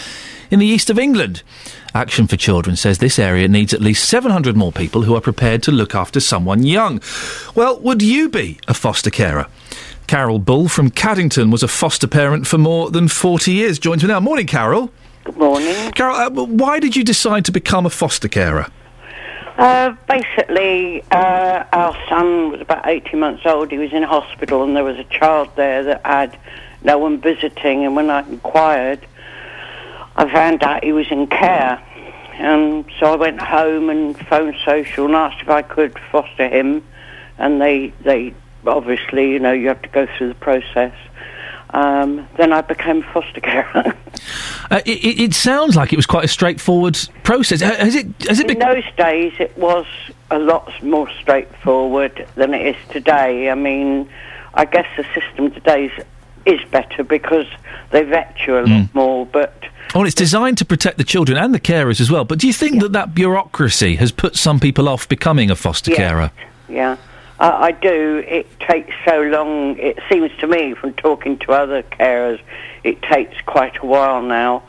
in 0.53 0.61
the 0.61 0.67
east 0.67 0.89
of 0.89 1.01
England. 1.01 1.43
Action 1.95 2.29
for 2.29 2.37
Children 2.37 2.77
says 2.77 2.99
this 2.99 3.19
area 3.19 3.49
needs 3.49 3.75
at 3.75 3.81
least 3.81 4.09
700 4.09 4.57
more 4.57 4.71
people 4.71 5.03
who 5.03 5.17
are 5.17 5.21
prepared 5.21 5.65
to 5.65 5.73
look 5.73 5.97
after 5.97 6.21
someone 6.21 6.63
young. 6.63 7.03
Well, 7.57 7.81
would 7.81 8.03
you 8.03 8.29
be 8.29 8.61
a 8.69 8.75
foster 8.75 9.11
carer? 9.11 9.49
Carol 10.07 10.39
Bull 10.39 10.69
from 10.69 10.91
Caddington 10.91 11.51
was 11.51 11.63
a 11.63 11.69
foster 11.69 12.07
parent 12.07 12.47
for 12.47 12.59
more 12.59 12.91
than 12.91 13.09
40 13.09 13.53
years. 13.53 13.79
Joins 13.79 14.03
me 14.03 14.09
now. 14.09 14.21
Morning, 14.21 14.47
Carol. 14.47 14.91
Good 15.25 15.37
morning. 15.37 15.91
Carol, 15.93 16.17
uh, 16.17 16.45
why 16.45 16.79
did 16.79 16.95
you 16.95 17.03
decide 17.03 17.45
to 17.47 17.53
become 17.53 17.87
a 17.87 17.91
foster 17.91 18.29
carer? 18.29 18.69
Uh, 19.59 19.97
basically, 20.09 21.03
uh, 21.11 21.65
our 21.73 21.97
son 22.09 22.53
was 22.53 22.61
about 22.61 22.87
18 22.87 23.19
months 23.19 23.43
old. 23.45 23.71
He 23.71 23.79
was 23.79 23.93
in 23.93 24.03
hospital, 24.03 24.63
and 24.63 24.77
there 24.77 24.85
was 24.85 24.99
a 24.99 25.05
child 25.05 25.49
there 25.57 25.83
that 25.83 26.05
had 26.05 26.39
no 26.85 26.99
one 26.99 27.21
visiting. 27.21 27.85
And 27.85 27.97
when 27.97 28.11
I 28.11 28.21
inquired, 28.21 29.05
I 30.15 30.31
found 30.31 30.63
out 30.63 30.85
he 30.85 30.93
was 30.93 31.11
in 31.11 31.27
care. 31.27 31.83
And 32.35 32.85
so 33.01 33.15
I 33.15 33.17
went 33.17 33.41
home 33.41 33.91
and 33.91 34.17
phoned 34.29 34.57
social 34.65 35.07
and 35.07 35.15
asked 35.15 35.43
if 35.43 35.49
I 35.49 35.63
could 35.63 35.99
foster 36.13 36.49
him. 36.49 36.85
And 37.39 37.61
they, 37.61 37.93
they 38.03 38.35
obviously, 38.75 39.31
you 39.33 39.39
know, 39.39 39.53
you 39.53 39.69
have 39.69 39.83
to 39.83 39.89
go 39.89 40.07
through 40.17 40.29
the 40.29 40.35
process. 40.35 40.95
Um, 41.71 42.27
then 42.37 42.53
I 42.53 42.61
became 42.63 43.03
foster 43.03 43.41
carer. 43.41 43.95
Uh, 44.69 44.81
it, 44.85 45.05
it, 45.05 45.21
it 45.21 45.35
sounds 45.35 45.77
like 45.77 45.93
it 45.93 45.97
was 45.97 46.07
quite 46.07 46.25
a 46.25 46.29
straightforward 46.29 46.99
process. 47.23 47.61
Has 47.61 47.95
it? 47.95 48.07
Has 48.27 48.41
it 48.41 48.51
In 48.51 48.59
those 48.59 48.83
days, 48.97 49.33
it 49.39 49.57
was 49.57 49.87
a 50.33 50.39
lot 50.41 50.73
more 50.83 51.09
straightforward 51.21 52.27
than 52.35 52.53
it 52.53 52.67
is 52.75 52.77
today. 52.91 53.49
I 53.51 53.55
mean, 53.55 54.09
I 54.55 54.65
guess 54.65 54.87
the 54.97 55.05
system 55.15 55.53
today 55.53 55.85
is, 55.85 56.05
is 56.61 56.69
better 56.71 57.05
because 57.05 57.47
they 57.93 58.03
vet 58.03 58.35
you 58.47 58.59
a 58.59 58.61
lot 58.61 58.67
Mm. 58.69 58.95
more, 58.95 59.27
but 59.27 59.63
Well, 59.95 60.05
it's 60.05 60.15
designed 60.15 60.59
to 60.59 60.65
protect 60.65 60.99
the 60.99 61.05
children 61.05 61.39
and 61.39 61.55
the 61.55 61.61
carers 61.61 62.01
as 62.01 62.11
well. 62.11 62.25
But 62.25 62.39
do 62.41 62.49
you 62.49 62.53
think 62.53 62.81
that 62.81 62.93
that 62.93 63.15
bureaucracy 63.15 63.95
has 63.97 64.11
put 64.11 64.35
some 64.35 64.59
people 64.59 64.89
off 64.89 65.09
becoming 65.09 65.49
a 65.51 65.55
foster 65.57 65.93
Yes. 65.93 65.99
carer? 65.99 66.31
yeah, 66.69 66.97
I, 67.39 67.67
I 67.67 67.73
do. 67.73 68.25
It 68.27 68.47
takes 68.61 68.95
so 69.05 69.21
long, 69.23 69.79
it 69.79 69.99
seems 70.11 70.31
to 70.41 70.47
me, 70.47 70.75
from 70.75 70.95
talking 70.95 71.39
to 71.41 71.53
other 71.53 71.83
carers, 71.83 72.41
it 72.85 73.03
takes 73.03 73.41
quite 73.47 73.77
a 73.83 73.87
while 73.87 74.23
now. 74.23 74.63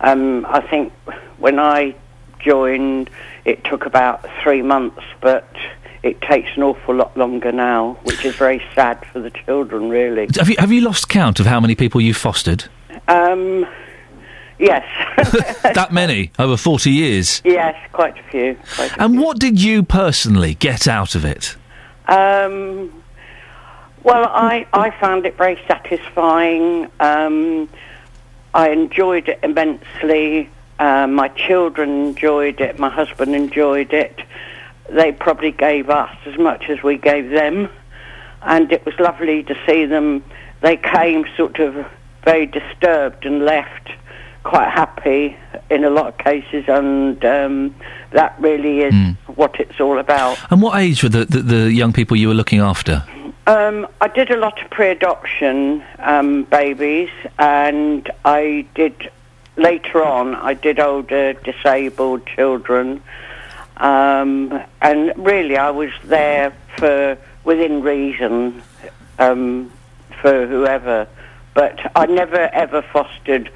Um, 0.00 0.46
I 0.46 0.60
think 0.60 0.92
when 1.38 1.58
I 1.58 1.94
joined, 2.40 3.10
it 3.44 3.64
took 3.64 3.86
about 3.86 4.26
three 4.42 4.62
months, 4.62 5.02
but 5.20 5.48
it 6.02 6.20
takes 6.20 6.50
an 6.56 6.62
awful 6.62 6.94
lot 6.94 7.16
longer 7.16 7.52
now, 7.52 7.96
which 8.04 8.24
is 8.24 8.34
very 8.36 8.62
sad 8.74 9.04
for 9.12 9.20
the 9.20 9.30
children, 9.30 9.88
really. 9.88 10.28
Have 10.36 10.48
you 10.50 10.56
have 10.58 10.70
you 10.72 10.82
lost 10.82 11.08
count 11.08 11.40
of 11.40 11.46
how 11.46 11.60
many 11.60 11.74
people 11.74 12.00
you've 12.00 12.16
fostered? 12.18 12.64
Um, 13.08 13.66
yes, 14.58 14.84
that 15.62 15.88
many 15.92 16.30
over 16.38 16.56
forty 16.58 16.90
years. 16.90 17.40
yes, 17.44 17.74
quite 17.92 18.18
a 18.18 18.22
few. 18.24 18.58
Quite 18.74 18.92
a 18.92 19.02
And 19.02 19.18
what 19.18 19.38
did 19.38 19.62
you 19.62 19.82
personally 19.82 20.54
get 20.54 20.86
out 20.86 21.14
of 21.14 21.24
it? 21.24 21.56
Um, 22.06 23.02
well, 24.02 24.26
I, 24.26 24.66
I 24.72 24.90
found 25.00 25.24
it 25.24 25.36
very 25.36 25.58
satisfying. 25.66 26.90
Um, 27.00 27.68
I 28.52 28.68
enjoyed 28.68 29.28
it 29.28 29.40
immensely. 29.42 30.50
Uh, 30.78 31.06
my 31.06 31.28
children 31.28 32.08
enjoyed 32.08 32.60
it. 32.60 32.78
My 32.78 32.90
husband 32.90 33.34
enjoyed 33.34 33.92
it. 33.92 34.20
They 34.90 35.12
probably 35.12 35.52
gave 35.52 35.88
us 35.88 36.14
as 36.26 36.36
much 36.38 36.68
as 36.68 36.82
we 36.82 36.98
gave 36.98 37.30
them. 37.30 37.70
And 38.42 38.70
it 38.70 38.84
was 38.84 38.94
lovely 39.00 39.42
to 39.44 39.56
see 39.66 39.86
them. 39.86 40.22
They 40.60 40.76
came 40.76 41.24
sort 41.36 41.58
of 41.58 41.86
very 42.24 42.46
disturbed 42.46 43.24
and 43.24 43.44
left 43.44 43.90
quite 44.42 44.68
happy 44.68 45.36
in 45.70 45.84
a 45.84 45.90
lot 45.90 46.08
of 46.08 46.18
cases. 46.18 46.64
And 46.68 47.24
um, 47.24 47.74
that 48.14 48.34
really 48.38 48.80
is 48.80 48.94
what 49.26 49.58
it's 49.60 49.80
all 49.80 49.98
about. 49.98 50.38
And 50.50 50.62
what 50.62 50.80
age 50.80 51.02
were 51.02 51.08
the, 51.08 51.24
the, 51.24 51.42
the 51.42 51.72
young 51.72 51.92
people 51.92 52.16
you 52.16 52.28
were 52.28 52.34
looking 52.34 52.60
after? 52.60 53.04
Um, 53.46 53.86
I 54.00 54.08
did 54.08 54.30
a 54.30 54.36
lot 54.36 54.62
of 54.62 54.70
pre-adoption 54.70 55.84
um, 55.98 56.44
babies, 56.44 57.10
and 57.38 58.10
I 58.24 58.66
did 58.74 59.10
later 59.56 60.02
on. 60.02 60.34
I 60.34 60.54
did 60.54 60.80
older 60.80 61.34
disabled 61.34 62.26
children, 62.26 63.02
um, 63.76 64.62
and 64.80 65.12
really 65.16 65.58
I 65.58 65.70
was 65.70 65.90
there 66.04 66.56
for 66.78 67.18
within 67.42 67.82
reason 67.82 68.62
um, 69.18 69.70
for 70.22 70.46
whoever. 70.46 71.06
But 71.52 71.78
I 71.94 72.06
never 72.06 72.48
ever 72.52 72.80
fostered, 72.80 73.50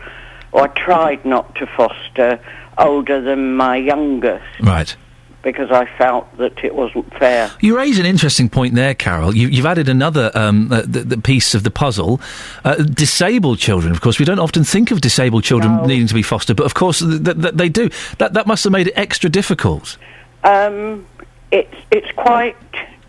or 0.53 0.65
I 0.65 0.67
tried 0.69 1.25
not 1.25 1.55
to 1.57 1.67
foster 1.67 2.41
older 2.79 3.21
than 3.21 3.57
my 3.57 3.77
youngest 3.77 4.45
Right. 4.61 4.95
because 5.43 5.71
I 5.71 5.87
felt 5.97 6.37
that 6.39 6.63
it 6.65 6.75
wasn't 6.75 7.13
fair. 7.15 7.51
You 7.61 7.77
raise 7.77 7.99
an 7.99 8.07
interesting 8.07 8.49
point 8.49 8.75
there, 8.75 8.95
Carol. 8.95 9.35
You, 9.35 9.49
you've 9.49 9.67
added 9.67 9.89
another 9.89 10.31
um, 10.35 10.71
uh, 10.73 10.83
the, 10.83 11.01
the 11.05 11.19
piece 11.19 11.55
of 11.55 11.63
the 11.63 11.71
puzzle. 11.71 12.21
Uh, 12.65 12.77
disabled 12.77 13.59
children, 13.59 13.93
of 13.93 14.01
course, 14.01 14.19
we 14.19 14.25
don't 14.25 14.39
often 14.41 14.65
think 14.65 14.91
of 14.91 15.01
disabled 15.01 15.45
children 15.45 15.87
needing 15.87 16.07
to 16.09 16.15
be 16.15 16.23
fostered, 16.23 16.57
but 16.57 16.67
of 16.67 16.75
course 16.75 16.99
th- 17.01 17.23
th- 17.25 17.41
th- 17.41 17.55
they 17.55 17.69
do. 17.69 17.89
That 18.19 18.35
that 18.35 18.47
must 18.47 18.65
have 18.65 18.73
made 18.73 18.89
it 18.89 18.95
extra 18.97 19.31
difficult. 19.31 19.97
Um, 20.45 21.07
it's 21.51 21.75
it's 21.91 22.11
quite 22.13 22.57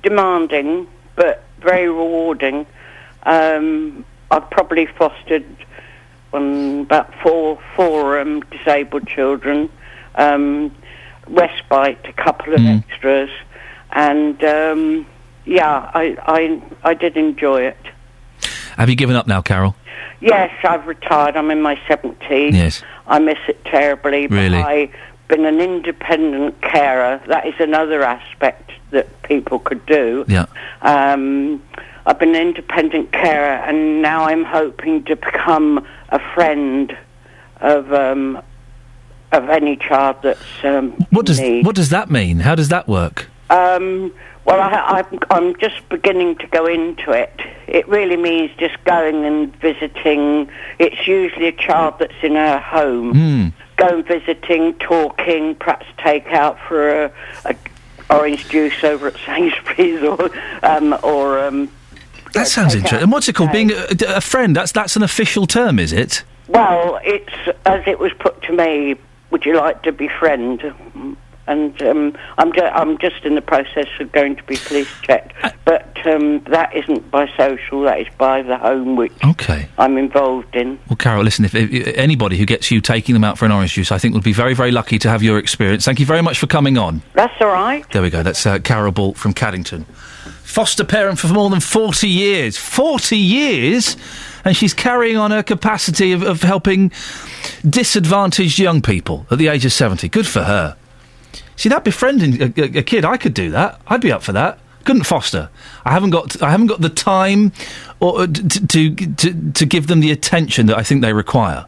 demanding, 0.04 0.88
but 1.16 1.44
very 1.62 1.88
rewarding. 1.90 2.66
Um, 3.24 4.06
I've 4.32 4.50
probably 4.50 4.86
fostered 4.86 5.46
about 6.34 7.14
four 7.22 7.60
four 7.76 8.20
um, 8.20 8.42
disabled 8.52 9.08
children, 9.08 9.70
um, 10.16 10.76
respite, 11.28 12.00
a 12.06 12.14
couple 12.14 12.54
of 12.54 12.60
extras, 12.62 13.30
and 13.92 14.44
um, 14.44 15.06
yeah, 15.46 15.92
I, 15.94 16.18
I 16.26 16.62
I 16.84 16.94
did 16.94 17.18
enjoy 17.18 17.64
it. 17.64 17.78
Have 18.78 18.90
you 18.90 18.96
given 18.96 19.16
up 19.16 19.28
now, 19.28 19.42
Carol? 19.42 19.76
Yes, 20.22 20.52
I've 20.64 20.86
retired. 20.86 21.36
I'm 21.36 21.52
in 21.52 21.62
my 21.62 21.80
seventies. 21.88 22.56
Yes. 22.56 22.84
I 23.08 23.20
miss 23.20 23.40
it 23.48 23.64
terribly. 23.66 24.28
But 24.28 24.36
Really? 24.36 24.58
I've 24.58 24.94
been 25.28 25.46
an 25.46 25.60
independent 25.60 26.62
carer. 26.62 27.22
That 27.28 27.48
is 27.48 27.56
another 27.60 28.04
aspect 28.04 28.72
that 28.92 29.22
people 29.24 29.60
could 29.60 29.86
do. 29.86 30.26
Yeah. 30.28 30.46
Um, 30.82 31.64
I've 32.06 32.20
been 32.20 32.30
an 32.36 32.42
independent 32.48 33.12
carer, 33.12 33.58
and 33.64 34.02
now 34.02 34.26
I'm 34.26 34.44
hoping 34.44 35.04
to 35.06 35.16
become 35.16 35.86
a 36.10 36.20
friend 36.34 36.96
of 37.62 37.92
um, 37.94 38.42
of 39.32 39.50
any 39.50 39.76
child 39.78 40.18
that's 40.24 40.42
um, 40.64 40.92
What 41.12 41.26
does 41.26 41.40
need. 41.40 41.66
what 41.66 41.76
does 41.76 41.90
that 41.90 42.10
mean? 42.10 42.40
How 42.40 42.56
does 42.56 42.70
that 42.70 42.88
work? 42.88 43.30
Um, 43.50 44.14
well, 44.46 44.60
I, 44.62 45.02
I, 45.02 45.18
I'm 45.32 45.56
just 45.58 45.88
beginning 45.90 46.36
to 46.38 46.48
go 46.48 46.66
into 46.66 47.12
it. 47.12 47.34
It 47.68 47.88
really 47.88 48.18
means 48.18 48.52
just 48.58 48.84
going 48.86 49.26
and 49.26 49.56
visiting. 49.58 50.50
It's 50.80 51.08
usually 51.08 51.48
a 51.48 51.52
child 51.52 51.96
that's 52.00 52.14
in 52.24 52.36
a 52.36 52.60
home. 52.60 53.14
Hmm. 53.14 53.48
Going 53.78 54.04
visiting, 54.04 54.74
talking, 54.76 55.56
perhaps 55.56 55.86
take 55.98 56.28
out 56.28 56.58
for 56.68 57.06
a, 57.06 57.12
a 57.46 57.56
orange 58.10 58.50
juice 58.50 58.84
over 58.84 59.08
at 59.08 59.18
Sainsbury's 59.26 60.02
or 60.04 60.30
um, 60.64 60.98
or 61.04 61.40
um, 61.40 61.72
That 62.34 62.48
sounds 62.48 62.76
interesting. 62.76 63.02
And 63.02 63.12
what's 63.12 63.28
it 63.28 63.36
called? 63.36 63.52
Being 63.52 63.72
a, 63.72 63.88
a 64.08 64.22
friend. 64.22 64.56
That's 64.56 64.72
that's 64.72 64.96
an 64.96 65.04
official 65.04 65.48
term, 65.48 65.80
is 65.80 65.94
it? 65.94 66.24
Well, 66.48 67.00
it's 67.04 67.58
as 67.66 67.84
it 67.88 68.00
was 68.00 68.12
put 68.20 68.42
to 68.44 68.54
me. 68.54 68.96
Would 69.32 69.46
you 69.46 69.56
like 69.56 69.84
to 69.84 69.92
befriend? 69.92 70.64
And 71.50 71.82
um, 71.82 72.18
I'm 72.38 72.54
ju- 72.54 72.62
I'm 72.62 72.98
just 73.00 73.26
in 73.26 73.36
the 73.36 73.42
process 73.42 73.88
of 74.00 74.12
going 74.12 74.36
to 74.36 74.44
be 74.44 74.56
police 74.56 74.88
checked, 75.02 75.34
but 75.66 75.98
um, 76.06 76.42
that 76.46 76.76
isn't 76.76 77.10
by 77.10 77.28
social. 77.36 77.82
That 77.82 78.00
is 78.00 78.08
by 78.18 78.42
the 78.44 78.58
home 78.58 78.96
which 78.96 79.12
Okay. 79.26 79.68
I'm 79.78 79.98
involved 79.98 80.56
in. 80.56 80.80
Well, 80.90 80.96
Carol, 80.98 81.24
listen. 81.24 81.46
If, 81.46 81.56
if 81.56 81.88
anybody 81.98 82.38
who 82.38 82.46
gets 82.46 82.70
you 82.72 82.82
taking 82.82 83.14
them 83.14 83.24
out 83.24 83.38
for 83.38 83.46
an 83.46 83.52
orange 83.52 83.74
juice, 83.74 83.92
I 83.92 83.98
think 83.98 84.14
would 84.14 84.24
be 84.24 84.34
very 84.34 84.54
very 84.54 84.72
lucky 84.72 85.00
to 85.00 85.10
have 85.10 85.24
your 85.24 85.38
experience. 85.40 85.86
Thank 85.86 86.00
you 86.00 86.06
very 86.06 86.22
much 86.22 86.38
for 86.40 86.48
coming 86.48 86.78
on. 86.78 87.02
That's 87.14 87.34
all 87.42 87.48
right. 87.48 87.84
There 87.92 88.02
we 88.02 88.10
go. 88.10 88.22
That's 88.24 88.46
uh, 88.46 88.60
Carol 88.60 88.92
Ball 88.92 89.14
from 89.16 89.34
Caddington. 89.34 89.86
Foster 90.44 90.84
parent 90.84 91.20
for 91.20 91.28
more 91.28 91.50
than 91.52 91.60
40 91.60 92.08
years. 92.08 92.58
40 92.58 93.16
years? 93.18 93.96
And 94.44 94.56
she's 94.58 94.74
carrying 94.74 95.16
on 95.18 95.30
her 95.30 95.44
capacity 95.44 96.12
of, 96.12 96.24
of 96.24 96.42
helping 96.42 96.92
disadvantaged 97.68 98.58
young 98.58 98.82
people 98.82 99.28
at 99.30 99.38
the 99.38 99.48
age 99.48 99.66
of 99.66 99.72
70. 99.74 100.10
Good 100.10 100.26
for 100.28 100.44
her. 100.44 100.76
See, 101.60 101.68
that 101.68 101.84
befriending 101.84 102.42
a, 102.42 102.78
a, 102.78 102.84
kid, 102.84 103.04
I 103.04 103.18
could 103.18 103.34
do 103.34 103.52
that. 103.52 103.82
I'd 103.86 104.00
be 104.00 104.14
up 104.14 104.24
for 104.24 104.32
that. 104.32 104.60
Couldn't 104.86 105.04
foster. 105.04 105.50
I 105.84 105.92
haven't 105.92 106.12
got. 106.12 106.42
I 106.42 106.52
haven't 106.52 106.68
got 106.68 106.80
the 106.80 106.88
time, 106.88 107.52
or 108.00 108.22
uh, 108.22 108.28
to, 108.28 108.68
to 108.68 108.96
to 108.96 109.52
to 109.52 109.66
give 109.66 109.88
them 109.88 110.00
the 110.00 110.10
attention 110.10 110.68
that 110.68 110.78
I 110.78 110.84
think 110.84 111.02
they 111.02 111.12
require. 111.12 111.66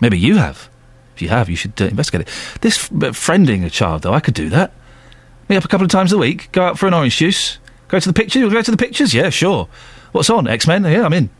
Maybe 0.00 0.18
you 0.18 0.38
have. 0.38 0.68
If 1.14 1.22
you 1.22 1.28
have, 1.28 1.48
you 1.48 1.54
should 1.54 1.80
uh, 1.80 1.84
investigate 1.84 2.22
it. 2.22 2.34
This 2.60 2.76
f- 2.76 2.90
friending 3.14 3.64
a 3.64 3.70
child, 3.70 4.02
though, 4.02 4.12
I 4.12 4.18
could 4.18 4.34
do 4.34 4.48
that. 4.48 4.72
Meet 5.48 5.58
up 5.58 5.64
a 5.64 5.68
couple 5.68 5.84
of 5.84 5.92
times 5.92 6.12
a 6.12 6.18
week. 6.18 6.50
Go 6.50 6.64
out 6.64 6.76
for 6.76 6.88
an 6.88 6.92
orange 6.92 7.16
juice. 7.16 7.58
Go 7.86 8.00
to 8.00 8.08
the 8.08 8.12
pictures. 8.12 8.40
You'll 8.40 8.50
go 8.50 8.62
to 8.62 8.70
the 8.72 8.76
pictures. 8.76 9.14
Yeah, 9.14 9.30
sure. 9.30 9.68
What's 10.10 10.28
on? 10.28 10.48
X 10.48 10.66
Men. 10.66 10.82
Yeah, 10.82 11.04
I'm 11.04 11.12
in. 11.12 11.30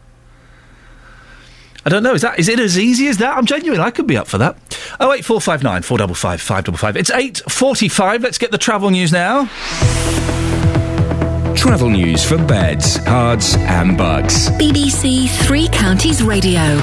I 1.84 1.90
don't 1.90 2.02
know. 2.02 2.14
Is 2.14 2.22
that 2.22 2.38
is 2.38 2.48
it 2.48 2.58
as 2.58 2.78
easy 2.78 3.08
as 3.08 3.18
that? 3.18 3.36
I'm 3.36 3.46
genuine. 3.46 3.80
I 3.80 3.90
could 3.90 4.06
be 4.06 4.16
up 4.16 4.26
for 4.26 4.38
that. 4.38 4.56
Oh 5.00 5.12
eight 5.12 5.24
four 5.24 5.40
five 5.40 5.62
nine 5.62 5.82
four 5.82 5.98
double 5.98 6.14
five 6.14 6.40
five 6.40 6.64
double 6.64 6.78
five. 6.78 6.96
It's 6.96 7.10
eight 7.10 7.42
forty 7.48 7.88
five. 7.88 8.22
Let's 8.22 8.38
get 8.38 8.50
the 8.50 8.58
travel 8.58 8.90
news 8.90 9.12
now. 9.12 9.48
Travel 11.57 11.89
news 11.89 12.24
for 12.24 12.36
beds, 12.36 12.99
cards, 13.00 13.55
and 13.57 13.97
bugs. 13.97 14.50
BBC 14.50 15.28
Three 15.47 15.68
Counties 15.68 16.23
Radio. 16.23 16.81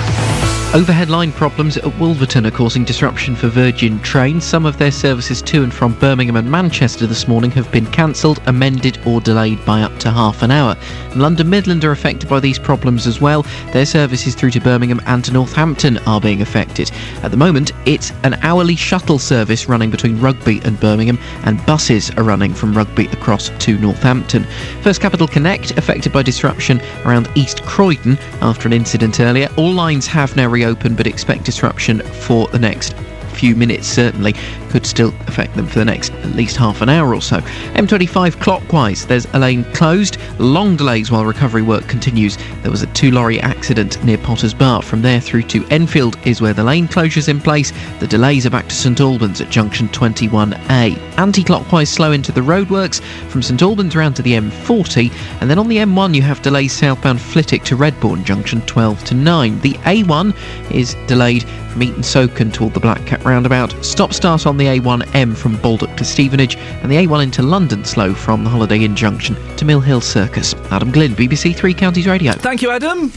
Overhead 0.73 1.09
line 1.09 1.33
problems 1.33 1.75
at 1.75 1.99
Wolverton 1.99 2.45
are 2.45 2.51
causing 2.51 2.85
disruption 2.85 3.35
for 3.35 3.49
Virgin 3.49 3.99
Trains. 3.99 4.45
Some 4.45 4.65
of 4.65 4.77
their 4.77 4.89
services 4.89 5.41
to 5.41 5.63
and 5.63 5.73
from 5.73 5.99
Birmingham 5.99 6.37
and 6.37 6.49
Manchester 6.49 7.05
this 7.05 7.27
morning 7.27 7.51
have 7.51 7.69
been 7.73 7.85
cancelled, 7.87 8.41
amended, 8.45 8.97
or 9.05 9.19
delayed 9.19 9.63
by 9.65 9.81
up 9.81 9.97
to 9.99 10.09
half 10.09 10.41
an 10.43 10.49
hour. 10.49 10.77
And 11.11 11.21
London 11.21 11.49
Midland 11.49 11.83
are 11.83 11.91
affected 11.91 12.29
by 12.29 12.39
these 12.39 12.57
problems 12.57 13.05
as 13.05 13.19
well. 13.19 13.45
Their 13.73 13.85
services 13.85 14.33
through 14.33 14.51
to 14.51 14.61
Birmingham 14.61 15.01
and 15.07 15.25
to 15.25 15.33
Northampton 15.33 15.97
are 16.07 16.21
being 16.21 16.41
affected. 16.41 16.89
At 17.21 17.31
the 17.31 17.37
moment, 17.37 17.73
it's 17.85 18.13
an 18.23 18.35
hourly 18.35 18.77
shuttle 18.77 19.19
service 19.19 19.67
running 19.67 19.91
between 19.91 20.21
Rugby 20.21 20.61
and 20.63 20.79
Birmingham, 20.79 21.19
and 21.43 21.65
buses 21.65 22.11
are 22.11 22.23
running 22.23 22.53
from 22.53 22.73
Rugby 22.73 23.07
across 23.07 23.49
to 23.49 23.77
Northampton. 23.77 24.47
First 24.81 25.01
Capital 25.01 25.27
Connect 25.27 25.77
affected 25.77 26.11
by 26.11 26.23
disruption 26.23 26.81
around 27.05 27.29
East 27.35 27.63
Croydon 27.63 28.17
after 28.41 28.67
an 28.67 28.73
incident 28.73 29.19
earlier. 29.19 29.49
All 29.57 29.71
lines 29.71 30.07
have 30.07 30.35
now 30.35 30.47
reopened, 30.47 30.97
but 30.97 31.07
expect 31.07 31.45
disruption 31.45 31.99
for 32.01 32.47
the 32.47 32.59
next 32.59 32.95
few 33.41 33.55
minutes 33.55 33.87
certainly 33.87 34.33
could 34.69 34.85
still 34.85 35.11
affect 35.25 35.55
them 35.55 35.65
for 35.65 35.79
the 35.79 35.85
next 35.85 36.13
at 36.13 36.35
least 36.35 36.55
half 36.55 36.79
an 36.79 36.89
hour 36.89 37.15
or 37.15 37.21
so. 37.23 37.37
M25 37.73 38.39
clockwise, 38.39 39.07
there's 39.07 39.25
a 39.33 39.39
lane 39.39 39.63
closed, 39.73 40.17
long 40.39 40.75
delays 40.75 41.09
while 41.09 41.25
recovery 41.25 41.63
work 41.63 41.87
continues. 41.87 42.37
There 42.61 42.69
was 42.69 42.83
a 42.83 42.87
two 42.93 43.09
lorry 43.09 43.39
accident 43.39 44.01
near 44.03 44.19
Potters 44.19 44.53
Bar. 44.53 44.83
From 44.83 45.01
there 45.01 45.19
through 45.19 45.41
to 45.53 45.65
Enfield 45.71 46.19
is 46.23 46.39
where 46.39 46.53
the 46.53 46.63
lane 46.63 46.87
closure's 46.87 47.29
in 47.29 47.41
place. 47.41 47.73
The 47.99 48.05
delays 48.05 48.45
are 48.45 48.51
back 48.51 48.67
to 48.67 48.75
St 48.75 48.99
Albans 49.01 49.41
at 49.41 49.49
junction 49.49 49.87
21A. 49.89 50.99
Anti 51.17 51.43
clockwise 51.43 51.89
slow 51.89 52.11
into 52.11 52.31
the 52.31 52.41
roadworks 52.41 53.01
from 53.29 53.41
St 53.41 53.63
Albans 53.63 53.95
round 53.95 54.15
to 54.17 54.21
the 54.21 54.33
M40, 54.33 55.11
and 55.41 55.49
then 55.49 55.57
on 55.57 55.67
the 55.67 55.77
M1 55.77 56.13
you 56.13 56.21
have 56.21 56.43
delays 56.43 56.73
southbound 56.73 57.19
Flitwick 57.19 57.63
to 57.63 57.75
Redbourn 57.75 58.23
junction 58.23 58.61
12 58.67 59.03
to 59.05 59.15
9. 59.15 59.59
The 59.61 59.73
A1 59.73 60.71
is 60.71 60.93
delayed 61.07 61.43
from 61.71 61.83
Eaton 61.83 62.01
Socon 62.01 62.51
toward 62.53 62.73
the 62.73 62.79
Black 62.79 63.05
Cat 63.05 63.23
roundabout. 63.31 63.73
Stop 63.83 64.13
start 64.13 64.45
on 64.45 64.57
the 64.57 64.65
A1M 64.65 65.35
from 65.35 65.55
Baldock 65.57 65.95
to 65.97 66.03
Stevenage, 66.03 66.57
and 66.57 66.91
the 66.91 66.97
A1 66.97 67.23
into 67.23 67.41
London 67.41 67.85
slow 67.85 68.13
from 68.13 68.43
the 68.43 68.49
Holiday 68.49 68.83
Inn 68.83 68.95
junction 68.95 69.35
to 69.55 69.65
Mill 69.65 69.79
Hill 69.79 70.01
Circus. 70.01 70.53
Adam 70.69 70.91
Glynn, 70.91 71.15
BBC 71.15 71.55
Three 71.55 71.73
Counties 71.73 72.07
Radio. 72.07 72.33
Thank 72.33 72.61
you, 72.61 72.71
Adam. 72.71 73.11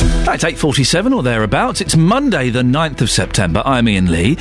Right, 0.00 0.38
8.47 0.38 1.14
or 1.14 1.22
thereabouts. 1.22 1.80
It's 1.80 1.96
Monday, 1.96 2.50
the 2.50 2.62
9th 2.62 3.00
of 3.00 3.10
September. 3.10 3.62
I'm 3.66 3.88
Iain 3.88 4.10
Lee, 4.10 4.36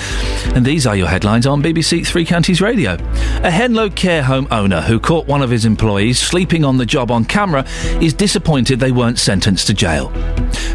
and 0.53 0.65
these 0.65 0.85
are 0.85 0.95
your 0.95 1.07
headlines 1.07 1.47
on 1.47 1.63
BBC 1.63 2.05
Three 2.05 2.25
Counties 2.25 2.61
Radio. 2.61 2.93
A 2.93 3.49
Henlow 3.49 3.89
care 3.89 4.21
home 4.21 4.47
owner 4.51 4.81
who 4.81 4.99
caught 4.99 5.25
one 5.25 5.41
of 5.41 5.49
his 5.49 5.65
employees 5.65 6.19
sleeping 6.19 6.63
on 6.63 6.77
the 6.77 6.85
job 6.85 7.09
on 7.09 7.25
camera 7.25 7.65
is 8.01 8.13
disappointed 8.13 8.79
they 8.79 8.91
weren't 8.91 9.17
sentenced 9.17 9.67
to 9.67 9.73
jail. 9.73 10.11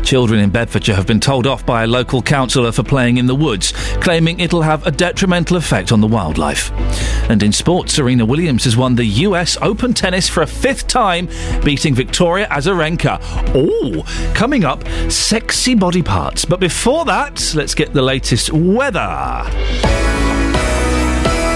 Children 0.03 0.41
in 0.41 0.51
Bedfordshire 0.51 0.97
have 0.97 1.07
been 1.07 1.21
told 1.21 1.47
off 1.47 1.65
by 1.65 1.85
a 1.85 1.87
local 1.87 2.21
councillor 2.21 2.73
for 2.73 2.83
playing 2.83 3.19
in 3.19 3.27
the 3.27 3.35
woods, 3.35 3.73
claiming 4.01 4.41
it'll 4.41 4.63
have 4.63 4.87
a 4.87 4.91
detrimental 4.91 5.57
effect 5.57 5.93
on 5.93 6.01
the 6.01 6.07
wildlife. 6.09 6.73
And 7.31 7.43
in 7.43 7.53
sports, 7.53 7.95
Serena 7.95 8.27
Williams 8.27 8.65
has 8.65 8.77
won 8.77 8.97
the 8.97 9.05
US 9.05 9.57
Open 9.63 9.95
Tennis 9.95 10.29
for 10.29 10.43
a 10.43 10.47
fifth 10.47 10.89
time, 10.89 11.29
beating 11.65 11.95
Victoria 11.95 12.47
Azarenka. 12.49 13.19
Oh, 13.55 14.33
coming 14.35 14.65
up, 14.65 14.74
sexy 15.11 15.75
body 15.75 16.03
parts. 16.03 16.44
But 16.44 16.61
before 16.61 17.05
that, 17.07 17.53
let's 17.55 17.75
get 17.75 17.93
the 17.93 18.03
latest 18.03 18.53
weather. 18.53 19.44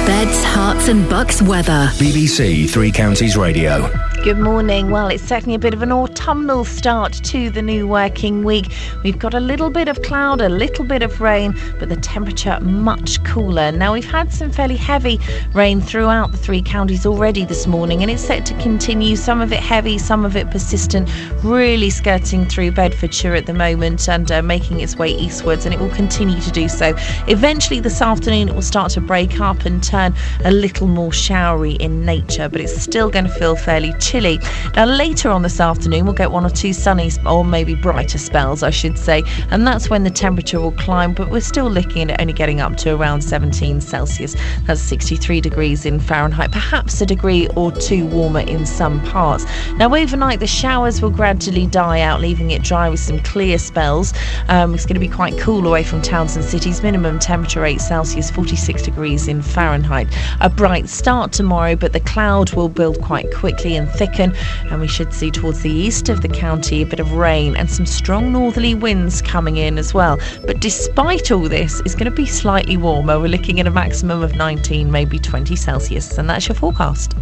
Beds, 0.06 0.42
Herts, 0.44 0.88
and 0.88 1.08
bucks 1.10 1.42
weather. 1.42 1.90
BBC 1.94 2.68
Three 2.70 2.90
Counties 2.90 3.36
Radio. 3.36 4.07
Good 4.24 4.40
morning. 4.40 4.90
Well, 4.90 5.06
it's 5.08 5.22
certainly 5.22 5.54
a 5.54 5.60
bit 5.60 5.72
of 5.72 5.80
an 5.80 5.92
autumnal 5.92 6.64
start 6.64 7.12
to 7.12 7.50
the 7.50 7.62
new 7.62 7.86
working 7.86 8.42
week. 8.42 8.74
We've 9.04 9.18
got 9.18 9.32
a 9.32 9.38
little 9.38 9.70
bit 9.70 9.86
of 9.86 10.02
cloud, 10.02 10.40
a 10.40 10.48
little 10.48 10.84
bit 10.84 11.02
of 11.02 11.20
rain, 11.20 11.54
but 11.78 11.88
the 11.88 11.96
temperature 11.96 12.58
much 12.60 13.22
cooler. 13.22 13.70
Now, 13.70 13.92
we've 13.92 14.04
had 14.04 14.32
some 14.32 14.50
fairly 14.50 14.76
heavy 14.76 15.20
rain 15.54 15.80
throughout 15.80 16.32
the 16.32 16.36
three 16.36 16.60
counties 16.60 17.06
already 17.06 17.44
this 17.44 17.68
morning, 17.68 18.02
and 18.02 18.10
it's 18.10 18.22
set 18.22 18.44
to 18.46 18.54
continue. 18.60 19.14
Some 19.14 19.40
of 19.40 19.52
it 19.52 19.60
heavy, 19.60 19.98
some 19.98 20.24
of 20.24 20.36
it 20.36 20.50
persistent, 20.50 21.08
really 21.44 21.88
skirting 21.88 22.44
through 22.44 22.72
Bedfordshire 22.72 23.34
at 23.34 23.46
the 23.46 23.54
moment 23.54 24.08
and 24.08 24.30
uh, 24.32 24.42
making 24.42 24.80
its 24.80 24.96
way 24.96 25.10
eastwards, 25.10 25.64
and 25.64 25.72
it 25.72 25.80
will 25.80 25.94
continue 25.94 26.40
to 26.40 26.50
do 26.50 26.68
so. 26.68 26.92
Eventually, 27.28 27.78
this 27.80 28.02
afternoon, 28.02 28.48
it 28.48 28.54
will 28.54 28.62
start 28.62 28.90
to 28.92 29.00
break 29.00 29.40
up 29.40 29.64
and 29.64 29.82
turn 29.82 30.12
a 30.44 30.50
little 30.50 30.88
more 30.88 31.12
showery 31.12 31.74
in 31.74 32.04
nature, 32.04 32.48
but 32.48 32.60
it's 32.60 32.76
still 32.82 33.08
going 33.08 33.24
to 33.24 33.32
feel 33.32 33.54
fairly 33.56 33.94
chilly. 34.00 34.17
Now, 34.18 34.84
later 34.84 35.30
on 35.30 35.42
this 35.42 35.60
afternoon, 35.60 36.04
we'll 36.04 36.14
get 36.14 36.32
one 36.32 36.44
or 36.44 36.50
two 36.50 36.72
sunny 36.72 37.10
or 37.24 37.44
maybe 37.44 37.76
brighter 37.76 38.18
spells, 38.18 38.64
I 38.64 38.70
should 38.70 38.98
say, 38.98 39.22
and 39.50 39.64
that's 39.64 39.88
when 39.88 40.02
the 40.02 40.10
temperature 40.10 40.60
will 40.60 40.72
climb. 40.72 41.14
But 41.14 41.30
we're 41.30 41.40
still 41.40 41.70
looking 41.70 42.10
at 42.10 42.20
only 42.20 42.32
getting 42.32 42.60
up 42.60 42.76
to 42.78 42.96
around 42.96 43.22
17 43.22 43.80
Celsius. 43.80 44.34
That's 44.66 44.80
63 44.80 45.40
degrees 45.40 45.86
in 45.86 46.00
Fahrenheit, 46.00 46.50
perhaps 46.50 47.00
a 47.00 47.06
degree 47.06 47.46
or 47.54 47.70
two 47.70 48.06
warmer 48.06 48.40
in 48.40 48.66
some 48.66 49.00
parts. 49.04 49.44
Now, 49.76 49.94
overnight, 49.94 50.40
the 50.40 50.48
showers 50.48 51.00
will 51.00 51.10
gradually 51.10 51.66
die 51.66 52.00
out, 52.00 52.20
leaving 52.20 52.50
it 52.50 52.62
dry 52.62 52.88
with 52.88 53.00
some 53.00 53.20
clear 53.20 53.56
spells. 53.56 54.12
Um, 54.48 54.74
it's 54.74 54.84
going 54.84 54.94
to 54.94 55.00
be 55.00 55.08
quite 55.08 55.38
cool 55.38 55.64
away 55.64 55.84
from 55.84 56.02
towns 56.02 56.34
and 56.34 56.44
cities. 56.44 56.82
Minimum 56.82 57.20
temperature 57.20 57.64
8 57.64 57.80
Celsius, 57.80 58.30
46 58.30 58.82
degrees 58.82 59.28
in 59.28 59.42
Fahrenheit. 59.42 60.08
A 60.40 60.50
bright 60.50 60.88
start 60.88 61.32
tomorrow, 61.32 61.76
but 61.76 61.92
the 61.92 62.00
cloud 62.00 62.52
will 62.54 62.68
build 62.68 63.00
quite 63.00 63.32
quickly 63.32 63.76
and 63.76 63.88
thicken, 63.98 64.34
and 64.70 64.80
we 64.80 64.88
should 64.88 65.12
see 65.12 65.30
towards 65.30 65.60
the 65.60 65.70
east 65.70 66.08
of 66.08 66.22
the 66.22 66.28
county 66.28 66.82
a 66.82 66.86
bit 66.86 67.00
of 67.00 67.12
rain 67.12 67.56
and 67.56 67.68
some 67.70 67.84
strong 67.84 68.32
northerly 68.32 68.74
winds 68.74 69.20
coming 69.20 69.56
in 69.56 69.76
as 69.78 69.92
well. 69.92 70.18
But 70.46 70.60
despite 70.60 71.30
all 71.30 71.48
this, 71.48 71.80
it's 71.80 71.94
going 71.94 72.10
to 72.10 72.16
be 72.16 72.26
slightly 72.26 72.76
warmer. 72.76 73.18
We're 73.18 73.28
looking 73.28 73.60
at 73.60 73.66
a 73.66 73.70
maximum 73.70 74.22
of 74.22 74.36
19, 74.36 74.90
maybe 74.90 75.18
20 75.18 75.56
Celsius, 75.56 76.16
and 76.16 76.30
that's 76.30 76.48
your 76.48 76.54
forecast. 76.54 77.14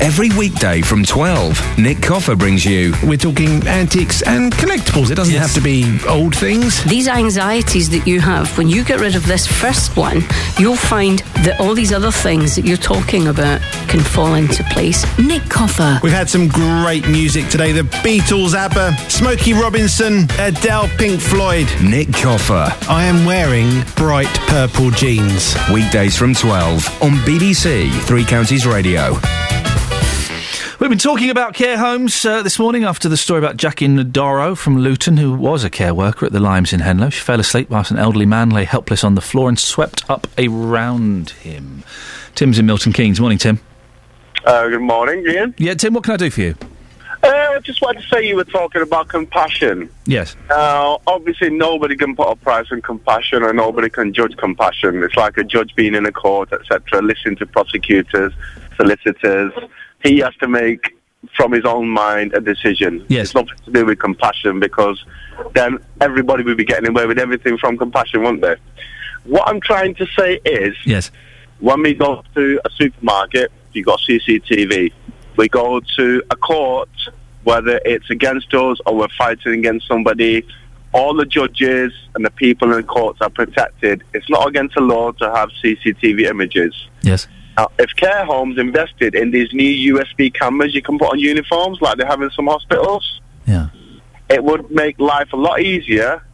Every 0.00 0.28
weekday 0.30 0.82
from 0.82 1.04
12, 1.04 1.78
Nick 1.78 2.02
Coffer 2.02 2.36
brings 2.36 2.64
you. 2.64 2.92
We're 3.04 3.16
talking 3.16 3.66
antiques 3.66 4.22
and 4.22 4.52
collectibles. 4.52 5.10
It 5.10 5.14
doesn't 5.14 5.34
have 5.34 5.54
to 5.54 5.60
be 5.60 5.98
old 6.06 6.36
things. 6.36 6.82
These 6.84 7.08
anxieties 7.08 7.88
that 7.90 8.06
you 8.06 8.20
have, 8.20 8.56
when 8.58 8.68
you 8.68 8.84
get 8.84 9.00
rid 9.00 9.14
of 9.14 9.24
this 9.26 9.46
first 9.46 9.96
one, 9.96 10.22
you'll 10.58 10.76
find 10.76 11.20
that 11.44 11.58
all 11.58 11.74
these 11.74 11.92
other 11.92 12.10
things 12.10 12.54
that 12.56 12.66
you're 12.66 12.76
talking 12.76 13.28
about 13.28 13.60
can 13.88 14.00
fall 14.00 14.34
into 14.34 14.62
place. 14.64 15.06
Nick 15.18 15.48
Coffer. 15.48 16.00
We've 16.02 16.12
had 16.12 16.28
some 16.28 16.48
great 16.48 17.08
music 17.08 17.48
today. 17.48 17.72
The 17.72 17.82
Beatles, 17.82 18.54
ABBA, 18.54 18.96
Smokey 19.08 19.54
Robinson, 19.54 20.26
Adele, 20.38 20.88
Pink 20.98 21.20
Floyd. 21.20 21.68
Nick 21.82 22.12
Coffer. 22.12 22.74
I 22.90 23.04
am 23.04 23.24
wearing 23.24 23.84
bright 23.96 24.32
purple 24.48 24.90
jeans. 24.90 25.54
Weekdays 25.72 26.16
from 26.16 26.34
12 26.34 27.02
on 27.02 27.12
BBC 27.24 27.90
Three 28.02 28.24
Counties 28.24 28.66
Radio. 28.66 29.18
We've 30.84 30.90
been 30.90 30.98
talking 30.98 31.30
about 31.30 31.54
care 31.54 31.78
homes 31.78 32.26
uh, 32.26 32.42
this 32.42 32.58
morning 32.58 32.84
after 32.84 33.08
the 33.08 33.16
story 33.16 33.38
about 33.38 33.56
Jackie 33.56 33.88
Ndoro 33.88 34.54
from 34.54 34.76
Luton, 34.76 35.16
who 35.16 35.32
was 35.32 35.64
a 35.64 35.70
care 35.70 35.94
worker 35.94 36.26
at 36.26 36.32
the 36.32 36.40
Limes 36.40 36.74
in 36.74 36.80
Henlow. 36.80 37.08
She 37.08 37.22
fell 37.22 37.40
asleep 37.40 37.70
whilst 37.70 37.90
an 37.90 37.96
elderly 37.96 38.26
man 38.26 38.50
lay 38.50 38.64
helpless 38.64 39.02
on 39.02 39.14
the 39.14 39.22
floor 39.22 39.48
and 39.48 39.58
swept 39.58 40.04
up 40.10 40.26
around 40.36 41.30
him. 41.30 41.84
Tim's 42.34 42.58
in 42.58 42.66
Milton 42.66 42.92
Keynes. 42.92 43.18
Morning, 43.18 43.38
Tim. 43.38 43.60
Uh, 44.44 44.68
good 44.68 44.82
morning, 44.82 45.26
Iain. 45.26 45.54
Yeah, 45.56 45.72
Tim, 45.72 45.94
what 45.94 46.04
can 46.04 46.12
I 46.12 46.16
do 46.18 46.28
for 46.28 46.42
you? 46.42 46.54
Uh, 47.22 47.28
I 47.28 47.60
just 47.60 47.80
wanted 47.80 48.02
to 48.02 48.08
say 48.08 48.28
you 48.28 48.36
were 48.36 48.44
talking 48.44 48.82
about 48.82 49.08
compassion. 49.08 49.88
Yes. 50.04 50.36
Now, 50.50 51.00
obviously, 51.06 51.48
nobody 51.48 51.96
can 51.96 52.14
put 52.14 52.28
a 52.28 52.36
price 52.36 52.66
on 52.70 52.82
compassion, 52.82 53.42
and 53.42 53.56
nobody 53.56 53.88
can 53.88 54.12
judge 54.12 54.36
compassion. 54.36 55.02
It's 55.02 55.16
like 55.16 55.38
a 55.38 55.44
judge 55.44 55.74
being 55.74 55.94
in 55.94 56.04
a 56.04 56.12
court, 56.12 56.52
etc., 56.52 57.00
listening 57.00 57.36
to 57.36 57.46
prosecutors, 57.46 58.34
solicitors. 58.76 59.52
He 60.02 60.18
has 60.18 60.34
to 60.36 60.48
make, 60.48 60.96
from 61.36 61.52
his 61.52 61.64
own 61.64 61.88
mind, 61.88 62.34
a 62.34 62.40
decision. 62.40 63.04
Yes. 63.08 63.26
It's 63.26 63.34
nothing 63.34 63.56
to 63.64 63.70
do 63.70 63.86
with 63.86 63.98
compassion 63.98 64.60
because 64.60 65.04
then 65.54 65.78
everybody 66.00 66.42
would 66.44 66.56
be 66.56 66.64
getting 66.64 66.88
away 66.88 67.06
with 67.06 67.18
everything 67.18 67.58
from 67.58 67.78
compassion, 67.78 68.22
wouldn't 68.22 68.42
they? 68.42 68.56
What 69.24 69.48
I'm 69.48 69.60
trying 69.60 69.94
to 69.96 70.06
say 70.18 70.40
is, 70.44 70.76
yes. 70.84 71.10
when 71.60 71.82
we 71.82 71.94
go 71.94 72.22
to 72.34 72.60
a 72.64 72.70
supermarket, 72.70 73.50
you've 73.72 73.86
got 73.86 74.00
CCTV. 74.00 74.92
We 75.36 75.48
go 75.48 75.80
to 75.96 76.22
a 76.30 76.36
court, 76.36 76.90
whether 77.44 77.80
it's 77.84 78.10
against 78.10 78.52
us 78.54 78.78
or 78.86 78.96
we're 78.96 79.08
fighting 79.16 79.54
against 79.54 79.88
somebody, 79.88 80.46
all 80.92 81.12
the 81.14 81.26
judges 81.26 81.92
and 82.14 82.24
the 82.24 82.30
people 82.30 82.70
in 82.70 82.76
the 82.76 82.82
courts 82.84 83.20
are 83.20 83.30
protected. 83.30 84.04
It's 84.14 84.30
not 84.30 84.48
against 84.48 84.76
the 84.76 84.80
law 84.80 85.10
to 85.12 85.30
have 85.34 85.50
CCTV 85.62 86.28
images. 86.28 86.88
Yes. 87.02 87.26
Now, 87.56 87.70
if 87.78 87.94
care 87.96 88.24
homes 88.24 88.58
invested 88.58 89.14
in 89.14 89.30
these 89.30 89.52
new 89.52 89.94
USB 89.94 90.32
cameras 90.32 90.74
you 90.74 90.82
can 90.82 90.98
put 90.98 91.12
on 91.12 91.18
uniforms 91.18 91.80
like 91.80 91.98
they 91.98 92.04
have 92.04 92.20
in 92.20 92.30
some 92.30 92.46
hospitals, 92.46 93.20
yeah. 93.46 93.68
it 94.28 94.42
would 94.42 94.70
make 94.70 94.98
life 94.98 95.32
a 95.32 95.36
lot 95.36 95.60
easier 95.60 96.24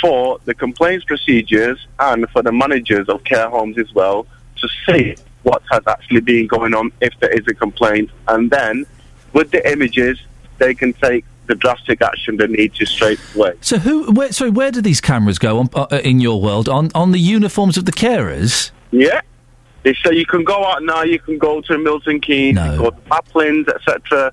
for 0.00 0.40
the 0.44 0.54
complaints 0.54 1.04
procedures 1.04 1.86
and 2.00 2.28
for 2.30 2.42
the 2.42 2.52
managers 2.52 3.08
of 3.08 3.22
care 3.24 3.48
homes 3.48 3.78
as 3.78 3.92
well 3.94 4.26
to 4.56 4.68
see 4.86 5.14
what 5.42 5.62
has 5.70 5.82
actually 5.86 6.20
been 6.20 6.46
going 6.46 6.74
on 6.74 6.90
if 7.00 7.14
there 7.20 7.30
is 7.30 7.46
a 7.48 7.54
complaint. 7.54 8.10
And 8.26 8.50
then, 8.50 8.84
with 9.32 9.52
the 9.52 9.70
images, 9.70 10.18
they 10.58 10.74
can 10.74 10.92
take 10.94 11.24
the 11.46 11.54
drastic 11.54 12.02
action 12.02 12.36
they 12.36 12.48
need 12.48 12.74
to 12.74 12.86
straight 12.86 13.20
away. 13.36 13.52
So 13.60 13.78
who? 13.78 14.10
Where, 14.10 14.32
sorry, 14.32 14.50
where 14.50 14.72
do 14.72 14.80
these 14.80 15.00
cameras 15.00 15.38
go 15.38 15.60
on, 15.60 15.68
uh, 15.74 16.00
in 16.02 16.18
your 16.18 16.40
world? 16.42 16.68
On 16.68 16.90
on 16.94 17.12
the 17.12 17.20
uniforms 17.20 17.76
of 17.76 17.84
the 17.84 17.92
carers? 17.92 18.72
Yeah. 18.90 19.20
They 19.86 19.94
say 20.04 20.16
you 20.16 20.26
can 20.26 20.42
go 20.42 20.64
out 20.64 20.82
now, 20.82 21.04
you 21.04 21.20
can 21.20 21.38
go 21.38 21.60
to 21.60 21.78
Milton 21.78 22.20
Keynes, 22.20 22.58
can 22.58 22.76
go 22.76 22.90
to 22.90 22.96
Maplins, 23.02 23.68
etc. 23.68 24.32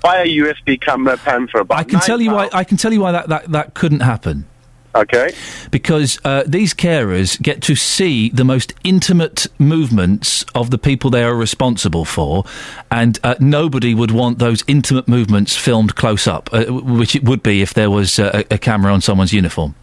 Buy 0.00 0.18
a 0.18 0.26
USB 0.26 0.80
camera 0.80 1.16
pen 1.16 1.48
for 1.48 1.58
about 1.58 1.80
I 1.80 1.82
can 1.82 1.98
tell 1.98 2.20
you 2.20 2.30
why. 2.30 2.48
I 2.52 2.62
can 2.62 2.76
tell 2.76 2.92
you 2.92 3.00
why 3.00 3.10
that, 3.10 3.28
that, 3.28 3.50
that 3.50 3.74
couldn't 3.74 3.98
happen. 3.98 4.46
Okay. 4.94 5.32
Because 5.72 6.20
uh, 6.24 6.44
these 6.46 6.72
carers 6.72 7.42
get 7.42 7.62
to 7.62 7.74
see 7.74 8.28
the 8.28 8.44
most 8.44 8.74
intimate 8.84 9.48
movements 9.58 10.44
of 10.54 10.70
the 10.70 10.78
people 10.78 11.10
they 11.10 11.24
are 11.24 11.34
responsible 11.34 12.04
for, 12.04 12.44
and 12.88 13.18
uh, 13.24 13.34
nobody 13.40 13.96
would 13.96 14.12
want 14.12 14.38
those 14.38 14.62
intimate 14.68 15.08
movements 15.08 15.56
filmed 15.56 15.96
close 15.96 16.28
up, 16.28 16.48
uh, 16.52 16.66
which 16.66 17.16
it 17.16 17.24
would 17.24 17.42
be 17.42 17.60
if 17.60 17.74
there 17.74 17.90
was 17.90 18.20
uh, 18.20 18.44
a, 18.48 18.54
a 18.54 18.58
camera 18.58 18.92
on 18.92 19.00
someone's 19.00 19.32
uniform. 19.32 19.74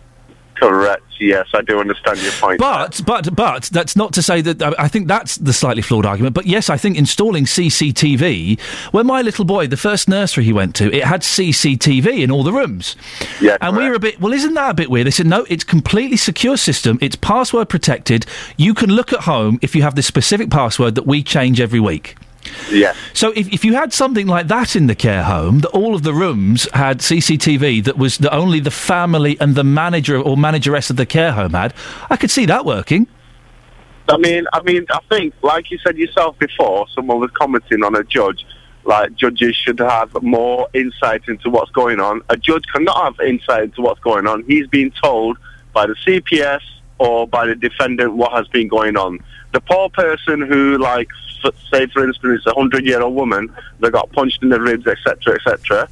Correct. 0.60 1.04
Yes, 1.20 1.48
I 1.54 1.62
do 1.62 1.80
understand 1.80 2.22
your 2.22 2.32
point. 2.34 2.60
But 2.60 3.02
but 3.06 3.34
but 3.34 3.64
that's 3.64 3.96
not 3.96 4.14
to 4.14 4.22
say 4.22 4.42
that 4.42 4.62
uh, 4.62 4.74
I 4.78 4.88
think 4.88 5.08
that's 5.08 5.36
the 5.36 5.54
slightly 5.54 5.82
flawed 5.82 6.06
argument. 6.06 6.34
But 6.34 6.48
yes, 6.48 6.70
I 6.70 6.78
think 6.78 6.98
installing 6.98 7.46
CCTV. 7.46 8.60
When 8.92 9.06
my 9.06 9.22
little 9.22 9.46
boy, 9.46 9.68
the 9.68 9.78
first 9.78 10.10
nursery 10.10 10.44
he 10.44 10.54
went 10.54 10.76
to, 10.76 10.94
it 10.94 11.06
had 11.06 11.22
CCTV 11.22 12.22
in 12.22 12.32
all 12.32 12.44
the 12.44 12.54
rooms. 12.54 12.96
Yeah, 13.42 13.58
and 13.62 13.76
we 13.76 13.88
were 13.88 13.96
a 13.96 14.00
bit. 14.00 14.20
Well, 14.20 14.34
isn't 14.34 14.54
that 14.54 14.72
a 14.72 14.74
bit 14.74 14.90
weird? 14.90 15.08
They 15.08 15.12
said 15.12 15.28
no, 15.28 15.46
it's 15.50 15.64
completely 15.64 16.18
secure 16.18 16.58
system. 16.58 16.98
It's 17.02 17.16
password 17.16 17.70
protected. 17.70 18.26
You 18.58 18.74
can 18.74 18.90
look 18.90 19.14
at 19.14 19.22
home 19.22 19.60
if 19.62 19.76
you 19.76 19.82
have 19.82 19.96
this 19.96 20.08
specific 20.08 20.50
password 20.50 20.96
that 20.96 21.08
we 21.08 21.24
change 21.24 21.62
every 21.62 21.80
week. 21.80 22.16
Yeah. 22.72 22.94
So 23.14 23.32
if, 23.32 23.52
if 23.52 23.66
you 23.66 23.74
had 23.74 23.94
something 23.94 24.28
like 24.28 24.48
that 24.48 24.76
in 24.76 24.88
the 24.88 24.96
care 24.96 25.24
home, 25.24 25.60
that 25.60 25.70
all 25.70 25.96
of 25.96 26.04
the 26.04 26.14
rooms 26.14 26.68
had 26.74 27.00
CCTV 27.00 27.84
that 27.86 27.98
was 27.98 28.18
that 28.20 28.34
only 28.34 28.60
the 28.60 28.72
family 28.72 29.38
and 29.40 29.56
the 29.56 29.64
manager 29.64 30.20
or 30.20 30.38
manageress 30.38 30.90
of 30.90 30.96
the 30.96 31.06
care 31.06 31.32
home 31.32 31.54
had, 31.54 31.74
I 32.10 32.18
could 32.18 32.32
see 32.32 32.46
that 32.46 32.66
working. 32.66 33.08
I 34.10 34.18
mean, 34.18 34.46
I 34.54 34.62
mean, 34.64 34.86
I 34.90 35.00
think, 35.10 35.36
like 35.44 35.70
you 35.70 35.78
said 35.80 35.98
yourself 35.98 36.38
before, 36.40 36.88
someone 36.96 37.20
was 37.20 37.30
commenting 37.32 37.84
on 37.84 37.96
a 37.96 38.04
judge. 38.04 38.46
Like 38.84 39.14
judges 39.16 39.56
should 39.56 39.80
have 39.80 40.10
more 40.24 40.68
insight 40.74 41.28
into 41.28 41.50
what's 41.50 41.70
going 41.72 42.00
on. 42.00 42.22
A 42.30 42.38
judge 42.38 42.64
cannot 42.74 43.04
have 43.04 43.28
insight 43.28 43.66
into 43.66 43.82
what's 43.82 44.00
going 44.00 44.26
on. 44.26 44.44
He's 44.46 44.68
being 44.68 44.92
told 45.04 45.38
by 45.74 45.86
the 45.86 45.96
CPS 46.06 46.62
or 46.98 47.28
by 47.28 47.46
the 47.46 47.56
defendant 47.56 48.16
what 48.16 48.32
has 48.32 48.48
been 48.48 48.68
going 48.68 48.98
on. 48.98 49.20
The 49.52 49.62
poor 49.62 49.90
person 49.90 50.42
who, 50.42 50.78
like, 50.78 51.10
say 51.72 51.88
for 51.88 52.08
instance, 52.08 52.46
a 52.46 52.54
hundred-year-old 52.54 53.16
woman 53.16 53.54
that 53.80 53.92
got 53.92 54.12
punched 54.12 54.44
in 54.44 54.50
the 54.50 54.60
ribs, 54.60 54.86
etc., 54.88 55.36
etc., 55.36 55.90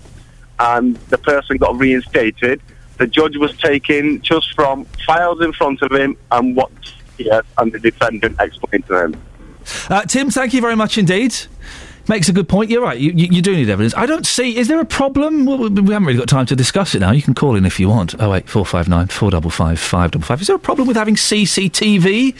and 0.60 0.96
the 1.10 1.18
person 1.18 1.58
got 1.58 1.78
reinstated. 1.78 2.62
The 2.98 3.08
judge 3.08 3.38
was 3.38 3.56
taking 3.58 4.22
just 4.22 4.54
from 4.56 4.86
files 5.06 5.42
in 5.42 5.54
front 5.54 5.82
of 5.84 5.92
him 5.92 6.18
and 6.32 6.56
what 6.56 6.72
yes, 7.18 7.44
and 7.58 7.72
the 7.72 7.80
defendant 7.80 8.38
explained 8.40 8.88
to 8.88 9.06
him. 9.06 9.22
Uh, 9.90 10.02
Tim, 10.04 10.30
thank 10.32 10.54
you 10.54 10.62
very 10.62 10.76
much 10.76 10.98
indeed. 10.98 11.36
Makes 12.08 12.30
a 12.30 12.34
good 12.34 12.48
point. 12.48 12.70
You're 12.72 12.82
right. 12.82 12.98
You, 12.98 13.12
you, 13.12 13.28
you 13.30 13.42
do 13.42 13.54
need 13.54 13.70
evidence. 13.70 13.94
I 13.96 14.06
don't 14.06 14.26
see. 14.26 14.58
Is 14.58 14.70
there 14.70 14.80
a 14.80 14.86
problem? 14.86 15.46
Well, 15.46 15.70
we 15.70 15.94
haven't 15.94 16.06
really 16.06 16.18
got 16.18 16.30
time 16.30 16.46
to 16.46 16.56
discuss 16.56 16.96
it 16.96 17.00
now. 17.00 17.12
You 17.12 17.22
can 17.22 17.34
call 17.34 17.56
in 17.56 17.66
if 17.66 17.82
you 17.82 17.90
want. 17.90 18.16
Oh 18.20 18.32
wait, 18.32 18.48
four 18.48 18.66
five 18.66 18.88
nine 18.88 19.08
four 19.08 19.30
double 19.30 19.50
five 19.50 19.78
five 19.78 20.12
double 20.12 20.26
five. 20.26 20.40
Is 20.40 20.48
there 20.48 20.56
a 20.56 20.60
problem 20.60 20.88
with 20.88 20.96
having 20.96 21.16
CCTV 21.16 22.34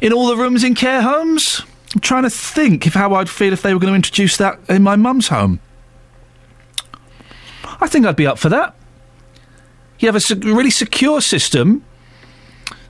in 0.00 0.12
all 0.12 0.28
the 0.28 0.36
rooms 0.36 0.64
in 0.64 0.74
care 0.74 1.02
homes? 1.02 1.62
I'm 1.94 2.00
trying 2.00 2.22
to 2.22 2.30
think 2.30 2.86
of 2.86 2.94
how 2.94 3.14
I'd 3.14 3.28
feel 3.28 3.52
if 3.52 3.62
they 3.62 3.74
were 3.74 3.80
going 3.80 3.92
to 3.92 3.96
introduce 3.96 4.36
that 4.36 4.58
in 4.68 4.82
my 4.82 4.96
mum's 4.96 5.28
home. 5.28 5.60
I 7.80 7.88
think 7.88 8.06
I'd 8.06 8.16
be 8.16 8.26
up 8.26 8.38
for 8.38 8.48
that. 8.48 8.76
You 9.98 10.10
have 10.10 10.16
a 10.16 10.34
really 10.36 10.70
secure 10.70 11.20
system. 11.20 11.84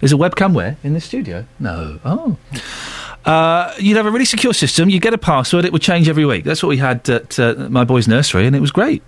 There's 0.00 0.12
a 0.12 0.16
webcam 0.16 0.54
where 0.54 0.76
in 0.82 0.94
the 0.94 1.00
studio? 1.00 1.46
No. 1.58 1.98
Oh. 2.04 2.36
Uh, 3.24 3.74
you'd 3.78 3.96
have 3.96 4.06
a 4.06 4.10
really 4.10 4.24
secure 4.24 4.54
system. 4.54 4.88
You'd 4.88 5.02
get 5.02 5.12
a 5.12 5.18
password. 5.18 5.64
It 5.64 5.72
would 5.72 5.82
change 5.82 6.08
every 6.08 6.24
week. 6.24 6.44
That's 6.44 6.62
what 6.62 6.68
we 6.68 6.78
had 6.78 7.08
at 7.08 7.38
uh, 7.38 7.54
my 7.68 7.84
boy's 7.84 8.08
nursery, 8.08 8.46
and 8.46 8.56
it 8.56 8.60
was 8.60 8.70
great. 8.70 9.02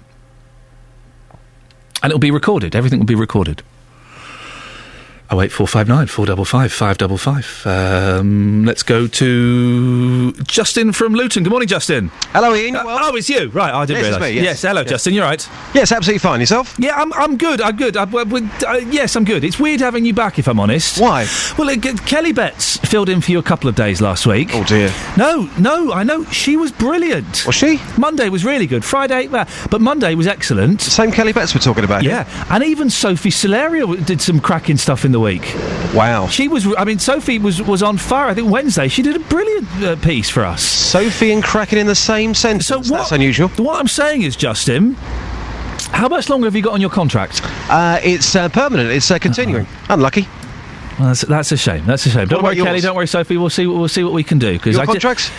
And 2.02 2.10
it'll 2.10 2.18
be 2.18 2.30
recorded. 2.30 2.74
Everything 2.74 2.98
will 2.98 3.06
be 3.06 3.14
recorded. 3.14 3.62
08459 5.40 6.06
455 6.08 6.72
555. 6.72 7.66
Um, 7.66 8.64
let's 8.64 8.82
go 8.82 9.06
to 9.06 10.32
Justin 10.44 10.92
from 10.92 11.14
Luton. 11.14 11.42
Good 11.42 11.50
morning, 11.50 11.68
Justin. 11.68 12.10
Hello, 12.32 12.52
Iain. 12.52 12.76
Uh, 12.76 12.84
well, 12.84 12.98
oh, 13.00 13.16
it's 13.16 13.30
you. 13.30 13.48
Right, 13.48 13.72
I 13.72 13.86
didn't 13.86 14.04
yes, 14.04 14.12
realise. 14.12 14.34
Yes. 14.34 14.44
yes. 14.44 14.62
hello, 14.62 14.80
yes. 14.82 14.90
Justin. 14.90 15.14
You're 15.14 15.24
right. 15.24 15.48
Yes, 15.74 15.90
absolutely 15.90 16.18
fine. 16.18 16.40
Yourself? 16.40 16.74
Yeah, 16.78 16.96
I'm, 16.96 17.12
I'm 17.14 17.38
good. 17.38 17.60
I'm 17.60 17.76
good. 17.76 17.96
Uh, 17.96 18.06
I, 18.12 18.22
uh, 18.66 18.76
yes, 18.90 19.16
I'm 19.16 19.24
good. 19.24 19.44
It's 19.44 19.58
weird 19.58 19.80
having 19.80 20.04
you 20.04 20.12
back, 20.12 20.38
if 20.38 20.48
I'm 20.48 20.60
honest. 20.60 21.00
Why? 21.00 21.26
Well, 21.56 21.74
Kelly 21.78 22.32
Betts 22.32 22.76
filled 22.78 23.08
in 23.08 23.20
for 23.20 23.30
you 23.30 23.38
a 23.38 23.42
couple 23.42 23.68
of 23.68 23.74
days 23.74 24.02
last 24.02 24.26
week. 24.26 24.50
Oh, 24.52 24.64
dear. 24.64 24.92
No, 25.16 25.48
no, 25.58 25.92
I 25.92 26.02
know. 26.02 26.24
She 26.26 26.56
was 26.56 26.72
brilliant. 26.72 27.46
Was 27.46 27.54
she? 27.54 27.80
Monday 27.96 28.28
was 28.28 28.44
really 28.44 28.66
good. 28.66 28.84
Friday, 28.84 29.28
uh, 29.28 29.46
but 29.70 29.80
Monday 29.80 30.14
was 30.14 30.26
excellent. 30.26 30.82
Same 30.82 31.10
Kelly 31.10 31.32
Betts 31.32 31.54
we're 31.54 31.60
talking 31.60 31.84
about. 31.84 32.02
Yeah. 32.02 32.28
And 32.50 32.62
even 32.62 32.90
Sophie 32.90 33.30
Solaria 33.30 34.04
did 34.04 34.20
some 34.20 34.40
cracking 34.40 34.76
stuff 34.76 35.04
in 35.04 35.12
the 35.12 35.21
week. 35.22 35.54
Wow. 35.94 36.26
She 36.26 36.48
was. 36.48 36.66
I 36.76 36.84
mean, 36.84 36.98
Sophie 36.98 37.38
was 37.38 37.62
was 37.62 37.82
on 37.82 37.96
fire. 37.96 38.28
I 38.28 38.34
think 38.34 38.50
Wednesday 38.50 38.88
she 38.88 39.02
did 39.02 39.16
a 39.16 39.20
brilliant 39.20 39.68
uh, 39.82 39.96
piece 39.96 40.28
for 40.28 40.44
us. 40.44 40.62
Sophie 40.62 41.32
and 41.32 41.42
Kraken 41.42 41.78
in 41.78 41.86
the 41.86 41.94
same 41.94 42.34
sentence. 42.34 42.66
So 42.66 42.78
what, 42.78 42.88
That's 42.88 43.12
unusual. 43.12 43.48
What 43.50 43.78
I'm 43.78 43.88
saying 43.88 44.22
is, 44.22 44.36
Justin, 44.36 44.94
how 45.92 46.08
much 46.08 46.28
longer 46.28 46.46
have 46.46 46.56
you 46.56 46.62
got 46.62 46.74
on 46.74 46.80
your 46.80 46.90
contract? 46.90 47.40
Uh, 47.70 48.00
it's 48.02 48.34
uh, 48.34 48.48
permanent. 48.48 48.90
It's 48.90 49.10
uh, 49.10 49.18
continuing. 49.18 49.66
Unlucky. 49.88 50.26
Well, 50.98 51.08
that's, 51.08 51.22
that's 51.22 51.52
a 51.52 51.56
shame. 51.56 51.86
That's 51.86 52.04
a 52.06 52.10
shame. 52.10 52.28
Don't 52.28 52.42
worry, 52.42 52.58
about 52.58 52.66
Kelly. 52.66 52.80
Don't 52.80 52.96
worry, 52.96 53.06
Sophie. 53.06 53.36
We'll 53.36 53.50
see. 53.50 53.66
We'll 53.66 53.88
see 53.88 54.04
what 54.04 54.12
we 54.12 54.22
can 54.22 54.38
do. 54.38 54.52
Because 54.52 54.76
contracts? 54.76 55.30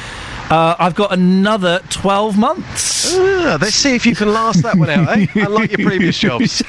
Uh, 0.53 0.75
I've 0.77 0.93
got 0.93 1.11
another 1.11 1.79
twelve 1.89 2.37
months. 2.37 3.15
Ah, 3.17 3.57
let's 3.59 3.73
see 3.73 3.95
if 3.95 4.05
you 4.05 4.13
can 4.15 4.31
last 4.31 4.61
that 4.61 4.75
one 4.77 4.87
out, 4.87 5.09
eh? 5.17 5.25
Unlike 5.33 5.77
your 5.79 5.87
previous 5.87 6.15
jobs. 6.27 6.61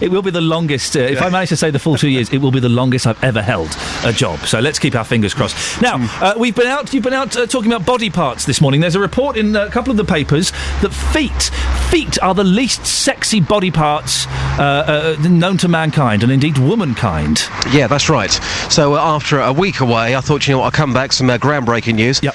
it 0.00 0.12
will 0.12 0.22
be 0.22 0.30
the 0.30 0.40
longest. 0.40 0.96
Uh, 0.96 1.00
If 1.00 1.20
I 1.20 1.28
manage 1.28 1.48
to 1.48 1.56
say 1.56 1.72
the 1.72 1.80
full 1.80 1.96
two 1.96 2.08
years, 2.08 2.32
it 2.32 2.38
will 2.38 2.52
be 2.52 2.60
the 2.60 2.68
longest 2.68 3.04
I've 3.08 3.22
ever 3.24 3.42
held 3.42 3.76
a 4.04 4.12
job. 4.12 4.38
So 4.46 4.60
let's 4.60 4.78
keep 4.78 4.94
our 4.94 5.02
fingers 5.04 5.34
crossed. 5.34 5.82
Now 5.82 5.96
uh, 6.22 6.34
we've 6.38 6.54
been 6.54 6.68
out. 6.68 6.94
You've 6.94 7.02
been 7.02 7.12
out 7.14 7.36
uh, 7.36 7.46
talking 7.46 7.72
about 7.72 7.84
body 7.84 8.10
parts 8.10 8.44
this 8.46 8.60
morning. 8.60 8.80
There's 8.80 8.94
a 8.94 9.00
report 9.00 9.36
in 9.36 9.56
a 9.56 9.68
couple 9.70 9.90
of 9.90 9.96
the 9.96 10.04
papers 10.04 10.52
that 10.80 10.90
feet, 10.92 11.50
feet 11.90 12.16
are 12.22 12.32
the 12.34 12.44
least 12.44 12.86
sexy 12.86 13.40
body 13.40 13.72
parts 13.72 14.28
uh, 14.58 15.16
uh, 15.18 15.28
known 15.28 15.56
to 15.58 15.66
mankind, 15.68 16.22
and 16.22 16.30
indeed 16.30 16.58
womankind. 16.58 17.42
Yeah, 17.72 17.88
that's 17.88 18.08
right. 18.08 18.30
So 18.70 18.94
uh, 18.94 19.00
after 19.00 19.40
a 19.40 19.52
week 19.52 19.80
away, 19.80 20.14
I 20.14 20.20
thought, 20.20 20.46
you 20.46 20.52
know 20.54 20.58
what, 20.60 20.66
I'll 20.66 20.70
come 20.70 20.92
back, 20.94 21.12
some 21.12 21.28
uh, 21.28 21.38
groundbreaking 21.38 21.96
news. 21.96 22.20
Yep. 22.22 22.34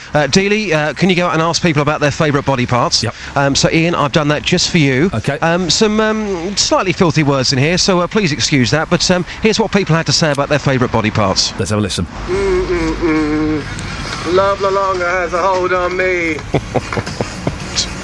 Uh, 0.49 0.77
uh, 0.79 0.93
can 0.93 1.09
you 1.09 1.15
go 1.15 1.27
out 1.27 1.33
and 1.33 1.41
ask 1.41 1.61
people 1.61 1.81
about 1.81 1.99
their 2.01 2.11
favourite 2.11 2.45
body 2.45 2.65
parts? 2.65 3.03
Yep. 3.03 3.13
Um, 3.35 3.55
so, 3.55 3.69
Iain, 3.69 3.93
I've 3.95 4.11
done 4.11 4.27
that 4.29 4.41
just 4.43 4.69
for 4.71 4.77
you. 4.79 5.09
Okay. 5.13 5.37
Um, 5.39 5.69
some 5.69 5.99
um, 5.99 6.55
slightly 6.57 6.91
filthy 6.93 7.23
words 7.23 7.53
in 7.53 7.59
here, 7.59 7.77
so 7.77 7.99
uh, 7.99 8.07
please 8.07 8.31
excuse 8.31 8.71
that. 8.71 8.89
But 8.89 9.09
um, 9.11 9.23
here's 9.41 9.59
what 9.59 9.71
people 9.71 9.95
had 9.95 10.05
to 10.07 10.13
say 10.13 10.31
about 10.31 10.49
their 10.49 10.59
favourite 10.59 10.91
body 10.91 11.11
parts. 11.11 11.57
Let's 11.59 11.69
have 11.69 11.79
a 11.79 11.81
listen. 11.81 12.05
Mm-mm-mm. 12.05 13.63
Love 14.35 14.61
no 14.61 14.69
longer 14.69 15.07
has 15.07 15.33
a 15.33 15.41
hold 15.41 15.73
on 15.73 15.95
me. 15.97 16.37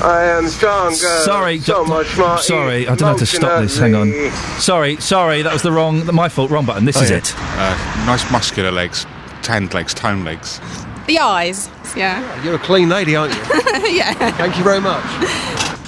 I 0.01 0.23
am 0.37 0.47
stronger. 0.47 0.95
Sorry, 0.95 1.59
so 1.59 1.83
d- 1.83 1.89
much 1.89 2.17
more. 2.17 2.37
Sorry, 2.37 2.87
I 2.87 2.95
don't 2.95 3.09
have 3.09 3.17
to 3.17 3.25
stop 3.25 3.61
this. 3.61 3.77
Hang 3.77 3.95
on. 3.95 4.11
Sorry, 4.59 4.97
sorry, 4.97 5.41
that 5.41 5.51
was 5.53 5.61
the 5.63 5.71
wrong, 5.71 6.05
my 6.13 6.29
fault. 6.29 6.51
Wrong 6.51 6.65
button. 6.65 6.85
This 6.85 6.97
Oh, 6.97 7.01
is 7.01 7.09
yeah. 7.11 7.17
it. 7.17 7.33
Uh, 7.37 8.05
nice 8.05 8.29
muscular 8.31 8.71
legs, 8.71 9.05
tanned 9.41 9.73
legs, 9.73 9.93
tone 9.93 10.23
legs. 10.23 10.59
The 11.07 11.19
eyes, 11.19 11.69
yeah. 11.95 12.43
You're 12.43 12.55
a 12.55 12.59
clean 12.59 12.89
lady, 12.89 13.15
aren't 13.15 13.33
you? 13.33 13.41
yeah. 13.95 14.13
Thank 14.31 14.57
you 14.57 14.63
very 14.63 14.81
much. 14.81 15.03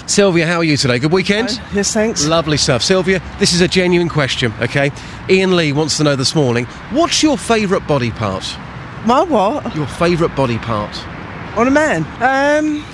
Sylvia, 0.10 0.46
how 0.46 0.58
are 0.58 0.64
you 0.64 0.78
today? 0.78 1.00
Good 1.00 1.12
weekend? 1.12 1.60
Yes, 1.74 1.94
thanks. 1.94 2.26
Lovely 2.28 2.58
stuff. 2.58 2.82
Sylvia, 2.84 3.22
this 3.40 3.54
is 3.54 3.62
a 3.62 3.68
genuine 3.68 4.10
question, 4.10 4.54
okay? 4.62 4.92
Iain 5.30 5.56
Lee 5.56 5.74
wants 5.74 5.98
to 5.98 6.04
know 6.04 6.16
this 6.16 6.34
morning 6.36 6.66
what's 6.92 7.22
your 7.24 7.38
favourite 7.38 7.86
body 7.88 8.12
part? 8.12 8.44
My 9.06 9.24
what? 9.24 9.76
Your 9.76 9.88
favourite 9.88 10.36
body 10.36 10.60
part? 10.60 10.96
On 11.58 11.68
a 11.68 11.72
man? 11.72 12.04
Um, 12.22 12.86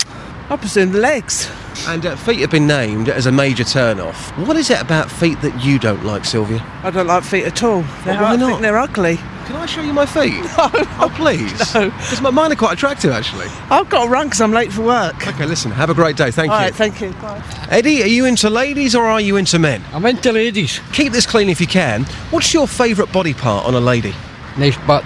I 0.50 0.56
presume 0.56 0.92
the 0.92 0.98
legs. 1.00 1.50
And 1.86 2.06
uh, 2.06 2.16
feet 2.16 2.40
have 2.40 2.50
been 2.50 2.66
named 2.66 3.08
as 3.08 3.26
a 3.26 3.32
major 3.32 3.64
turn 3.64 4.00
off. 4.00 4.30
What 4.38 4.56
is 4.56 4.70
it 4.70 4.80
about 4.80 5.10
feet 5.10 5.40
that 5.42 5.62
you 5.64 5.78
don't 5.78 6.04
like, 6.04 6.24
Sylvia? 6.24 6.64
I 6.82 6.90
don't 6.90 7.06
like 7.06 7.24
feet 7.24 7.44
at 7.44 7.62
all. 7.62 7.82
They're, 8.04 8.20
why 8.20 8.32
I 8.32 8.36
not? 8.36 8.48
think 8.48 8.60
they're 8.62 8.78
ugly. 8.78 9.18
Can 9.46 9.56
I 9.56 9.66
show 9.66 9.82
you 9.82 9.92
my 9.92 10.06
feet? 10.06 10.34
No. 10.56 10.70
Oh, 11.00 11.12
please. 11.14 11.52
No. 11.74 11.90
Because 11.90 12.20
my 12.20 12.30
mine 12.30 12.52
are 12.52 12.56
quite 12.56 12.72
attractive, 12.74 13.10
actually. 13.10 13.46
I've 13.70 13.88
got 13.90 14.04
to 14.04 14.10
run 14.10 14.26
because 14.28 14.40
I'm 14.40 14.52
late 14.52 14.72
for 14.72 14.82
work. 14.82 15.26
Okay, 15.26 15.44
listen, 15.46 15.70
have 15.72 15.90
a 15.90 15.94
great 15.94 16.16
day. 16.16 16.30
Thank 16.30 16.50
All 16.50 16.58
you. 16.58 16.64
right, 16.66 16.74
thank 16.74 17.00
you. 17.00 17.10
Bye. 17.14 17.42
Eddie, 17.70 18.02
are 18.02 18.06
you 18.06 18.24
into 18.24 18.48
ladies 18.48 18.94
or 18.94 19.04
are 19.04 19.20
you 19.20 19.36
into 19.36 19.58
men? 19.58 19.82
I'm 19.92 20.04
into 20.06 20.32
ladies. 20.32 20.80
Keep 20.92 21.12
this 21.12 21.26
clean 21.26 21.48
if 21.48 21.60
you 21.60 21.66
can. 21.66 22.04
What's 22.30 22.54
your 22.54 22.66
favourite 22.66 23.12
body 23.12 23.34
part 23.34 23.66
on 23.66 23.74
a 23.74 23.80
lady? 23.80 24.14
Nice 24.56 24.76
butt. 24.86 25.04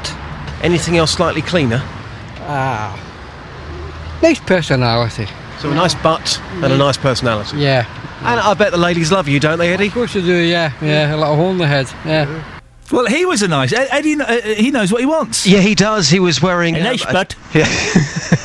Anything 0.62 0.97
else 0.99 1.12
slightly 1.12 1.42
cleaner? 1.42 1.81
Ah. 2.42 3.05
Nice 4.23 4.41
personality. 4.41 5.26
So 5.60 5.70
a 5.70 5.75
nice 5.75 5.94
butt 5.94 6.41
and 6.62 6.73
a 6.73 6.76
nice 6.76 6.97
personality. 6.97 7.58
Yeah. 7.58 7.86
And 8.20 8.41
I 8.41 8.55
bet 8.55 8.73
the 8.73 8.78
ladies 8.78 9.10
love 9.10 9.26
you, 9.28 9.41
don't 9.41 9.58
they, 9.58 9.73
Eddie? 9.73 9.86
Of 9.89 9.94
course 9.94 10.15
you 10.15 10.23
do, 10.23 10.34
yeah. 10.36 10.73
Yeah, 10.83 11.15
a 11.15 11.17
little 11.17 11.36
hole 11.36 11.50
in 11.50 11.58
the 11.58 11.67
head. 11.67 11.86
Yeah. 12.05 12.58
Well, 12.91 13.07
he 13.07 13.26
was 13.26 13.42
a 13.42 13.49
nice. 13.49 13.73
Eddie, 13.73 14.20
uh, 14.20 14.41
he 14.41 14.70
knows 14.70 14.91
what 14.91 15.00
he 15.00 15.07
wants. 15.07 15.47
Yeah, 15.47 15.60
he 15.60 15.75
does. 15.75 16.08
He 16.08 16.20
was 16.20 16.41
wearing 16.41 16.75
A 16.76 16.83
nice 16.83 17.05
butt. 17.05 17.34
Yeah. 17.55 17.67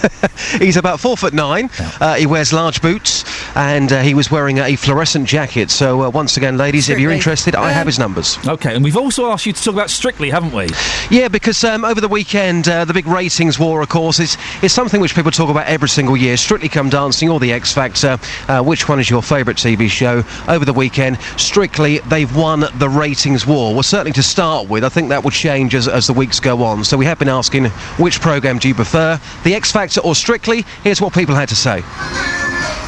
He's 0.60 0.78
about 0.78 1.00
four 1.00 1.18
foot 1.18 1.34
nine. 1.34 1.70
Uh, 2.00 2.16
he 2.16 2.26
wears 2.26 2.54
large 2.54 2.82
boots, 2.82 3.24
and 3.56 3.92
uh, 3.92 4.02
he 4.02 4.14
was 4.14 4.30
wearing 4.30 4.60
a 4.60 4.76
fluorescent 4.76 5.28
jacket. 5.28 5.72
So 5.72 6.04
uh, 6.04 6.10
once 6.10 6.38
again, 6.38 6.58
ladies, 6.58 6.90
if 6.90 7.00
you're 7.00 7.10
Strictly. 7.12 7.16
interested, 7.16 7.56
I 7.56 7.70
Um, 7.70 7.74
have 7.74 7.88
his 7.88 8.00
numbers. 8.00 8.38
Okay, 8.48 8.76
and 8.76 8.84
we've 8.84 8.98
also 8.98 9.32
asked 9.32 9.46
you 9.46 9.54
to 9.54 9.64
talk 9.64 9.74
about 9.74 9.90
Strictly, 9.90 10.30
haven't 10.30 10.54
we? 10.54 10.68
Yeah, 11.10 11.28
because 11.28 11.64
um, 11.64 11.86
over 11.86 12.02
the 12.02 12.08
weekend, 12.08 12.68
uh, 12.68 12.86
the 12.86 12.94
big 12.94 13.08
ratings 13.08 13.58
war, 13.60 13.82
of 13.82 13.90
course, 13.90 14.20
is, 14.20 14.38
is 14.62 14.74
something 14.74 15.00
which 15.02 15.16
people 15.16 15.32
talk 15.32 15.50
about 15.50 15.68
every 15.68 15.90
single 15.90 16.18
year. 16.18 16.38
Strictly 16.38 16.70
Come 16.70 16.90
Dancing 16.90 17.30
or 17.30 17.40
The 17.40 17.52
X 17.54 17.74
Factor. 17.74 18.18
Uh, 18.48 18.62
which 18.62 18.88
one 18.90 19.00
is 19.00 19.10
your 19.10 19.22
favourite 19.22 19.58
TV 19.58 19.90
show? 19.90 20.24
Over 20.48 20.66
the 20.66 20.74
weekend, 20.74 21.20
Strictly, 21.38 22.00
they've 22.00 22.34
won 22.36 22.66
the 22.80 22.90
ratings 22.90 23.46
war. 23.48 23.74
Well, 23.74 23.84
certainly 23.84 24.12
to 24.14 24.24
start 24.24 24.68
with, 24.68 24.84
I 24.84 24.90
think 24.90 25.10
that 25.10 25.24
will 25.24 25.32
change 25.32 25.76
as, 25.76 25.88
as 25.88 26.08
the 26.08 26.14
weeks 26.14 26.40
go 26.40 26.64
on. 26.64 26.84
So 26.84 26.98
we 26.98 27.06
have 27.06 27.20
been 27.20 27.30
asking, 27.30 27.66
which 27.98 28.22
programme 28.22 28.60
do 28.60 28.68
you 28.68 28.76
prefer? 28.76 29.20
The 29.44 29.56
X 29.56 29.72
Factor 29.72 29.93
or 30.02 30.16
Strictly? 30.16 30.66
Here's 30.84 31.02
what 31.02 31.14
people 31.14 31.36
had 31.36 31.50
to 31.50 31.56
say. 31.56 31.82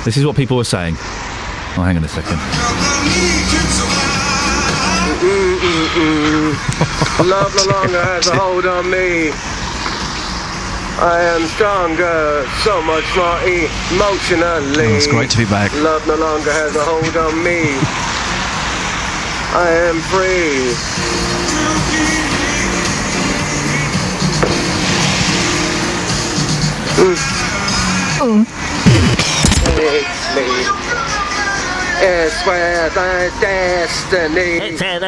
This 0.05 0.17
is 0.17 0.25
what 0.25 0.35
people 0.35 0.57
were 0.57 0.63
saying. 0.63 0.95
Oh, 1.77 1.83
hang 1.83 1.97
on 1.97 2.03
a 2.03 2.07
second. 2.07 2.37
Love 7.25 7.53
no 7.55 7.65
longer 7.71 8.01
has 8.03 8.27
a 8.27 8.35
hold 8.35 8.65
on 8.65 8.89
me. 8.89 9.31
I 10.97 11.21
am 11.35 11.45
stronger, 11.47 12.47
so 12.63 12.81
much 12.81 13.03
more 13.17 13.37
emotionally. 13.43 14.93
Oh, 14.93 14.95
it's 14.95 15.07
great 15.07 15.29
to 15.31 15.37
be 15.39 15.45
back. 15.45 15.73
Love 15.83 16.07
no 16.07 16.15
longer 16.15 16.51
has 16.51 16.75
a 16.75 16.83
hold 16.83 17.17
on 17.17 17.43
me. 17.43 17.61
I 19.55 19.69
am 19.89 19.99
free. 20.11 21.44
It's 29.77 30.35
me. 30.35 30.45
It's 31.97 32.45
where 32.45 32.89
the 32.89 33.31
destiny. 33.41 34.59
It's 34.61 34.81
where 34.81 34.99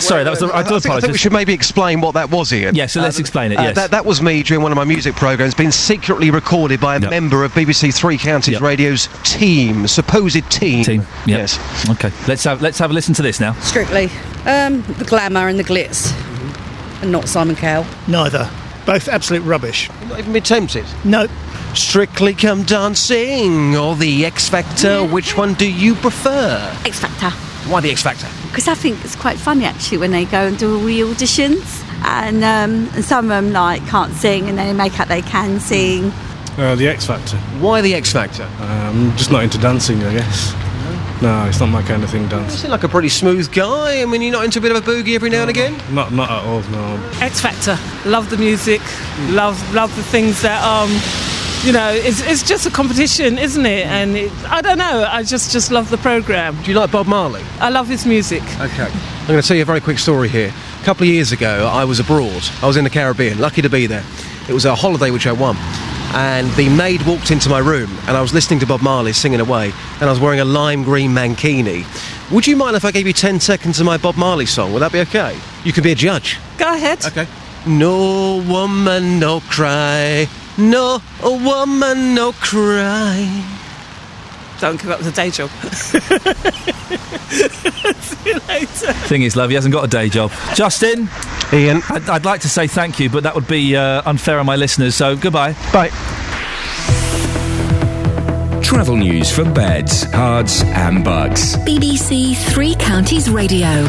Sorry, 0.00 0.24
that 0.24 0.30
was 0.30 0.38
the. 0.40 0.46
I 0.54 0.62
do 0.62 0.76
I 0.76 0.78
think, 0.78 0.94
I 0.94 1.00
think 1.00 1.12
we 1.12 1.18
should 1.18 1.32
maybe 1.32 1.52
explain 1.52 2.00
what 2.00 2.14
that 2.14 2.30
was, 2.30 2.52
Iain. 2.52 2.74
Yeah, 2.76 2.86
so 2.86 3.00
let's 3.00 3.18
explain 3.18 3.50
it, 3.52 3.58
uh, 3.58 3.62
yes. 3.62 3.74
that, 3.76 3.90
that 3.90 4.04
was 4.04 4.22
me 4.22 4.44
during 4.44 4.62
one 4.62 4.70
of 4.70 4.76
my 4.76 4.84
music 4.84 5.16
programmes, 5.16 5.54
being 5.54 5.72
secretly 5.72 6.30
recorded 6.30 6.80
by 6.80 6.96
a 6.96 7.00
member 7.00 7.42
of 7.44 7.52
BBC 7.52 7.92
Three 7.94 8.18
Counties 8.18 8.60
Radio's 8.60 9.08
team, 9.24 9.88
supposed 9.88 10.48
team. 10.50 10.84
Team. 10.84 11.00
Yep. 11.26 11.38
Yes. 11.38 11.88
Okay, 11.90 12.12
let's 12.28 12.44
have 12.44 12.62
let's 12.62 12.78
have 12.78 12.92
a 12.92 12.94
listen 12.94 13.14
to 13.14 13.22
this 13.22 13.40
now. 13.40 13.54
Strictly. 13.54 14.10
Um, 14.46 14.82
the 14.82 15.04
glamour 15.06 15.48
and 15.48 15.58
the 15.58 15.64
glitz. 15.64 16.31
And 17.02 17.12
not 17.12 17.28
Simon 17.28 17.56
Cowell. 17.56 17.84
Neither. 18.08 18.48
Both 18.86 19.08
absolute 19.08 19.42
rubbish. 19.42 19.88
You've 19.88 20.08
not 20.08 20.18
even 20.20 20.32
been 20.32 20.42
tempted? 20.42 20.84
No. 21.04 21.26
Strictly 21.74 22.34
Come 22.34 22.62
Dancing 22.64 23.76
or 23.76 23.94
The 23.96 24.24
X 24.24 24.48
Factor, 24.48 25.04
which 25.04 25.36
one 25.36 25.54
do 25.54 25.70
you 25.70 25.94
prefer? 25.94 26.58
X 26.84 27.00
Factor. 27.00 27.30
Why 27.70 27.80
The 27.80 27.90
X 27.90 28.02
Factor? 28.02 28.26
Because 28.48 28.68
I 28.68 28.74
think 28.74 29.04
it's 29.04 29.16
quite 29.16 29.38
funny 29.38 29.64
actually 29.64 29.98
when 29.98 30.10
they 30.10 30.24
go 30.24 30.46
and 30.46 30.58
do 30.58 30.76
all 30.78 30.84
the 30.84 31.00
auditions, 31.00 31.82
and, 32.04 32.38
um, 32.44 32.88
and 32.94 33.04
some 33.04 33.24
of 33.24 33.28
them 33.30 33.52
like 33.52 33.86
can't 33.86 34.12
sing, 34.14 34.48
and 34.48 34.58
then 34.58 34.66
they 34.66 34.74
make 34.74 34.98
out 35.00 35.08
they 35.08 35.22
can 35.22 35.60
sing. 35.60 36.12
Uh, 36.58 36.74
the 36.74 36.86
X 36.88 37.06
Factor. 37.06 37.36
Why 37.60 37.80
the 37.80 37.94
X 37.94 38.12
Factor? 38.12 38.48
I'm 38.58 39.16
just 39.16 39.30
not 39.30 39.42
into 39.42 39.58
dancing, 39.58 40.02
I 40.02 40.12
guess. 40.12 40.52
No, 41.22 41.46
it's 41.46 41.60
not 41.60 41.68
my 41.68 41.82
kind 41.82 42.02
of 42.02 42.10
thing, 42.10 42.28
You 42.28 42.50
seem 42.50 42.72
like 42.72 42.82
a 42.82 42.88
pretty 42.88 43.08
smooth 43.08 43.52
guy. 43.52 44.02
I 44.02 44.04
mean, 44.06 44.22
you're 44.22 44.32
not 44.32 44.44
into 44.44 44.58
a 44.58 44.62
bit 44.62 44.72
of 44.72 44.76
a 44.76 44.80
boogie 44.90 45.14
every 45.14 45.30
now 45.30 45.42
and 45.42 45.50
again? 45.50 45.80
Not, 45.94 46.12
not 46.12 46.28
at 46.28 46.44
all, 46.44 46.62
no. 46.72 47.10
X 47.20 47.40
Factor. 47.40 47.78
Love 48.04 48.28
the 48.28 48.36
music. 48.36 48.80
Love 49.28 49.56
love 49.72 49.94
the 49.94 50.02
things 50.02 50.42
that 50.42 50.60
um 50.64 50.90
you 51.64 51.72
know, 51.72 51.92
it's, 51.92 52.20
it's 52.22 52.42
just 52.42 52.66
a 52.66 52.70
competition, 52.70 53.38
isn't 53.38 53.64
it? 53.64 53.86
And 53.86 54.16
it, 54.16 54.32
I 54.50 54.62
don't 54.62 54.78
know, 54.78 55.06
I 55.08 55.22
just, 55.22 55.52
just 55.52 55.70
love 55.70 55.90
the 55.90 55.96
programme. 55.98 56.60
Do 56.62 56.72
you 56.72 56.76
like 56.76 56.90
Bob 56.90 57.06
Marley? 57.06 57.40
I 57.60 57.68
love 57.68 57.86
his 57.86 58.04
music. 58.04 58.42
Okay. 58.58 58.88
I'm 58.90 59.26
going 59.28 59.40
to 59.40 59.46
tell 59.46 59.56
you 59.56 59.62
a 59.62 59.66
very 59.66 59.80
quick 59.80 60.00
story 60.00 60.28
here. 60.28 60.52
A 60.80 60.84
couple 60.84 61.04
of 61.04 61.08
years 61.10 61.30
ago, 61.30 61.70
I 61.72 61.84
was 61.84 62.00
abroad. 62.00 62.42
I 62.62 62.66
was 62.66 62.76
in 62.76 62.82
the 62.82 62.90
Caribbean, 62.90 63.38
lucky 63.38 63.62
to 63.62 63.68
be 63.70 63.86
there. 63.86 64.04
It 64.48 64.52
was 64.54 64.64
a 64.64 64.74
holiday 64.74 65.12
which 65.12 65.28
I 65.28 65.32
won. 65.32 65.54
And 66.14 66.50
the 66.52 66.68
maid 66.68 67.02
walked 67.06 67.30
into 67.30 67.48
my 67.48 67.58
room, 67.58 67.90
and 68.06 68.16
I 68.16 68.20
was 68.20 68.34
listening 68.34 68.60
to 68.60 68.66
Bob 68.66 68.82
Marley 68.82 69.14
singing 69.14 69.40
away, 69.40 69.72
and 69.94 70.02
I 70.02 70.10
was 70.10 70.20
wearing 70.20 70.40
a 70.40 70.44
lime 70.44 70.82
green 70.82 71.10
mankini. 71.10 71.86
Would 72.30 72.46
you 72.46 72.56
mind 72.56 72.76
if 72.76 72.84
I 72.84 72.90
gave 72.90 73.06
you 73.06 73.14
10 73.14 73.40
seconds 73.40 73.80
of 73.80 73.86
my 73.86 73.96
Bob 73.96 74.16
Marley 74.16 74.46
song? 74.46 74.72
Would 74.72 74.80
that 74.80 74.92
be 74.92 75.00
okay? 75.00 75.38
You 75.64 75.72
can 75.72 75.82
be 75.82 75.92
a 75.92 75.94
judge. 75.94 76.38
Go 76.58 76.74
ahead. 76.74 77.04
Okay. 77.06 77.26
No 77.66 78.42
woman, 78.46 79.18
no 79.18 79.40
cry. 79.40 80.28
No 80.58 81.00
woman, 81.22 82.14
no 82.14 82.32
cry. 82.32 83.60
Don't 84.62 84.80
give 84.80 84.90
up 84.90 85.00
the 85.00 85.10
day 85.10 85.28
job. 85.28 85.50
See 88.00 88.30
you 88.30 88.38
later. 88.46 88.92
Thing 89.08 89.22
is, 89.22 89.34
love, 89.34 89.50
he 89.50 89.56
hasn't 89.56 89.74
got 89.74 89.82
a 89.82 89.88
day 89.88 90.08
job. 90.08 90.30
Justin, 90.54 91.08
Iain, 91.52 91.82
I'd, 91.90 92.08
I'd 92.08 92.24
like 92.24 92.42
to 92.42 92.48
say 92.48 92.68
thank 92.68 93.00
you, 93.00 93.10
but 93.10 93.24
that 93.24 93.34
would 93.34 93.48
be 93.48 93.74
uh, 93.74 94.08
unfair 94.08 94.38
on 94.38 94.46
my 94.46 94.54
listeners. 94.54 94.94
So 94.94 95.16
goodbye. 95.16 95.54
Bye. 95.72 95.88
Travel 98.62 98.98
news 98.98 99.32
for 99.32 99.42
beds, 99.44 100.06
cards, 100.12 100.62
and 100.62 101.04
bugs. 101.04 101.56
BBC 101.56 102.36
Three 102.52 102.76
Counties 102.76 103.28
Radio. 103.28 103.84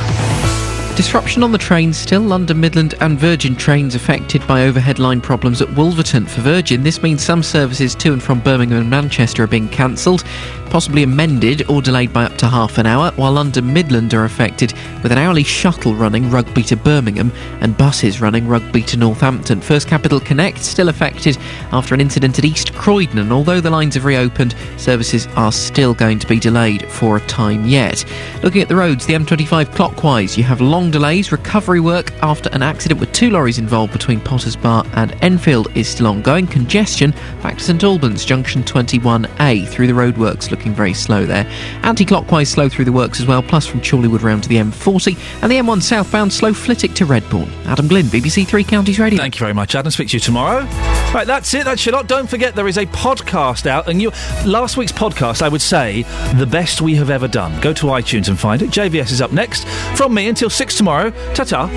Disruption 0.95 1.41
on 1.41 1.51
the 1.51 1.57
trains 1.57 1.97
still. 1.97 2.21
London 2.21 2.59
Midland 2.59 2.93
and 3.01 3.17
Virgin 3.17 3.55
trains 3.55 3.95
affected 3.95 4.45
by 4.47 4.63
overhead 4.63 4.99
line 4.99 5.21
problems 5.21 5.59
at 5.59 5.75
Wolverton. 5.75 6.27
For 6.27 6.41
Virgin, 6.41 6.83
this 6.83 7.01
means 7.01 7.23
some 7.23 7.41
services 7.41 7.95
to 7.95 8.13
and 8.13 8.21
from 8.21 8.39
Birmingham 8.41 8.81
and 8.81 8.89
Manchester 8.91 9.43
are 9.43 9.47
being 9.47 9.67
cancelled, 9.69 10.23
possibly 10.69 11.01
amended 11.01 11.67
or 11.67 11.81
delayed 11.81 12.13
by 12.13 12.25
up 12.25 12.37
to 12.37 12.47
half 12.47 12.77
an 12.77 12.85
hour, 12.85 13.11
while 13.15 13.33
London 13.33 13.73
Midland 13.73 14.13
are 14.13 14.25
affected 14.25 14.73
with 15.01 15.11
an 15.11 15.17
hourly 15.17 15.43
shuttle 15.43 15.95
running 15.95 16.29
Rugby 16.29 16.61
to 16.63 16.75
Birmingham 16.75 17.31
and 17.61 17.75
buses 17.75 18.21
running 18.21 18.47
Rugby 18.47 18.83
to 18.83 18.97
Northampton. 18.97 19.61
First 19.61 19.87
Capital 19.87 20.19
Connect 20.19 20.59
still 20.59 20.89
affected 20.89 21.37
after 21.71 21.95
an 21.95 22.01
incident 22.01 22.37
at 22.37 22.45
East 22.45 22.73
Croydon, 22.75 23.17
and 23.17 23.31
although 23.31 23.61
the 23.61 23.69
lines 23.69 23.95
have 23.95 24.05
reopened, 24.05 24.55
services 24.77 25.27
are 25.35 25.51
still 25.51 25.95
going 25.95 26.19
to 26.19 26.27
be 26.27 26.39
delayed 26.39 26.87
for 26.89 27.17
a 27.17 27.21
time 27.21 27.65
yet. 27.65 28.05
Looking 28.43 28.61
at 28.61 28.67
the 28.67 28.75
roads, 28.75 29.07
the 29.07 29.13
M25 29.13 29.73
clockwise, 29.73 30.37
you 30.37 30.43
have 30.43 30.61
long 30.61 30.82
delays. 30.91 31.31
Recovery 31.31 31.79
work 31.79 32.11
after 32.21 32.49
an 32.49 32.61
accident 32.61 32.99
with 32.99 33.11
two 33.11 33.29
lorries 33.29 33.57
involved 33.57 33.93
between 33.93 34.19
Potters 34.19 34.55
Bar 34.55 34.85
and 34.93 35.15
Enfield 35.23 35.75
is 35.75 35.87
still 35.87 36.07
ongoing. 36.07 36.47
Congestion 36.47 37.11
back 37.41 37.57
to 37.57 37.63
St 37.63 37.83
Albans, 37.83 38.25
junction 38.25 38.63
21A 38.63 39.67
through 39.67 39.87
the 39.87 39.93
roadworks, 39.93 40.51
looking 40.51 40.73
very 40.73 40.93
slow 40.93 41.25
there. 41.25 41.45
Anti 41.83 42.05
clockwise 42.05 42.49
slow 42.49 42.69
through 42.69 42.85
the 42.85 42.91
works 42.91 43.19
as 43.19 43.25
well, 43.25 43.43
plus 43.43 43.65
from 43.65 43.81
Chorleywood 43.81 44.23
round 44.23 44.43
to 44.43 44.49
the 44.49 44.57
M40, 44.57 45.17
and 45.41 45.51
the 45.51 45.57
M1 45.57 45.81
southbound 45.81 46.31
slow 46.31 46.53
Flitwick 46.53 46.93
to 46.93 47.05
Redbourn. 47.05 47.49
Adam 47.65 47.87
Glynn, 47.87 48.05
BBC 48.05 48.47
Three 48.47 48.63
Counties 48.63 48.99
Radio. 48.99 49.19
Thank 49.19 49.35
you 49.35 49.39
very 49.39 49.53
much, 49.53 49.75
Adam. 49.75 49.91
Speak 49.91 50.09
to 50.09 50.17
you 50.17 50.19
tomorrow. 50.19 50.65
Right, 51.13 51.27
that's 51.27 51.53
it. 51.53 51.65
That's 51.65 51.85
your 51.85 51.93
lot. 51.93 52.07
Don't 52.07 52.27
forget 52.27 52.55
there 52.55 52.67
is 52.67 52.77
a 52.77 52.85
podcast 52.87 53.67
out, 53.67 53.87
and 53.87 54.01
you 54.01 54.11
last 54.45 54.77
week's 54.77 54.91
podcast, 54.91 55.41
I 55.41 55.49
would 55.49 55.61
say, 55.61 56.03
the 56.35 56.47
best 56.47 56.81
we 56.81 56.95
have 56.95 57.09
ever 57.09 57.27
done. 57.27 57.59
Go 57.61 57.71
to 57.73 57.85
iTunes 57.87 58.29
and 58.29 58.39
find 58.39 58.61
it. 58.61 58.71
JVS 58.71 59.11
is 59.11 59.21
up 59.21 59.31
next. 59.31 59.67
From 59.95 60.13
me 60.13 60.27
until 60.27 60.49
six 60.49 60.72
tomorrow. 60.75 61.11
Ta 61.33 61.43
ta. 61.43 61.69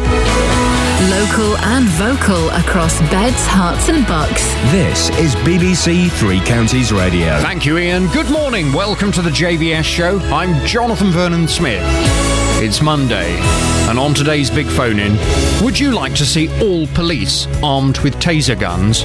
Local 1.10 1.56
and 1.58 1.86
vocal 1.90 2.48
across 2.50 2.98
beds, 3.10 3.46
Herts, 3.46 3.88
and 3.88 4.06
bucks. 4.06 4.44
This 4.72 5.10
is 5.18 5.34
BBC 5.36 6.10
Three 6.12 6.40
Counties 6.40 6.90
Radio. 6.90 7.38
Thank 7.40 7.66
you, 7.66 7.76
Iain. 7.76 8.08
Good 8.08 8.30
morning. 8.30 8.72
Welcome 8.72 9.12
to 9.12 9.22
the 9.22 9.30
JVS 9.30 9.84
show. 9.84 10.18
I'm 10.32 10.66
Jonathan 10.66 11.10
Vernon 11.10 11.46
Smith. 11.46 11.82
It's 12.58 12.80
Monday, 12.80 13.36
and 13.90 13.98
on 13.98 14.14
today's 14.14 14.50
big 14.50 14.66
phone 14.66 14.98
in, 14.98 15.12
would 15.62 15.78
you 15.78 15.92
like 15.92 16.14
to 16.14 16.24
see 16.24 16.48
all 16.62 16.86
police 16.88 17.46
armed 17.62 17.98
with 17.98 18.14
taser 18.16 18.58
guns? 18.58 19.02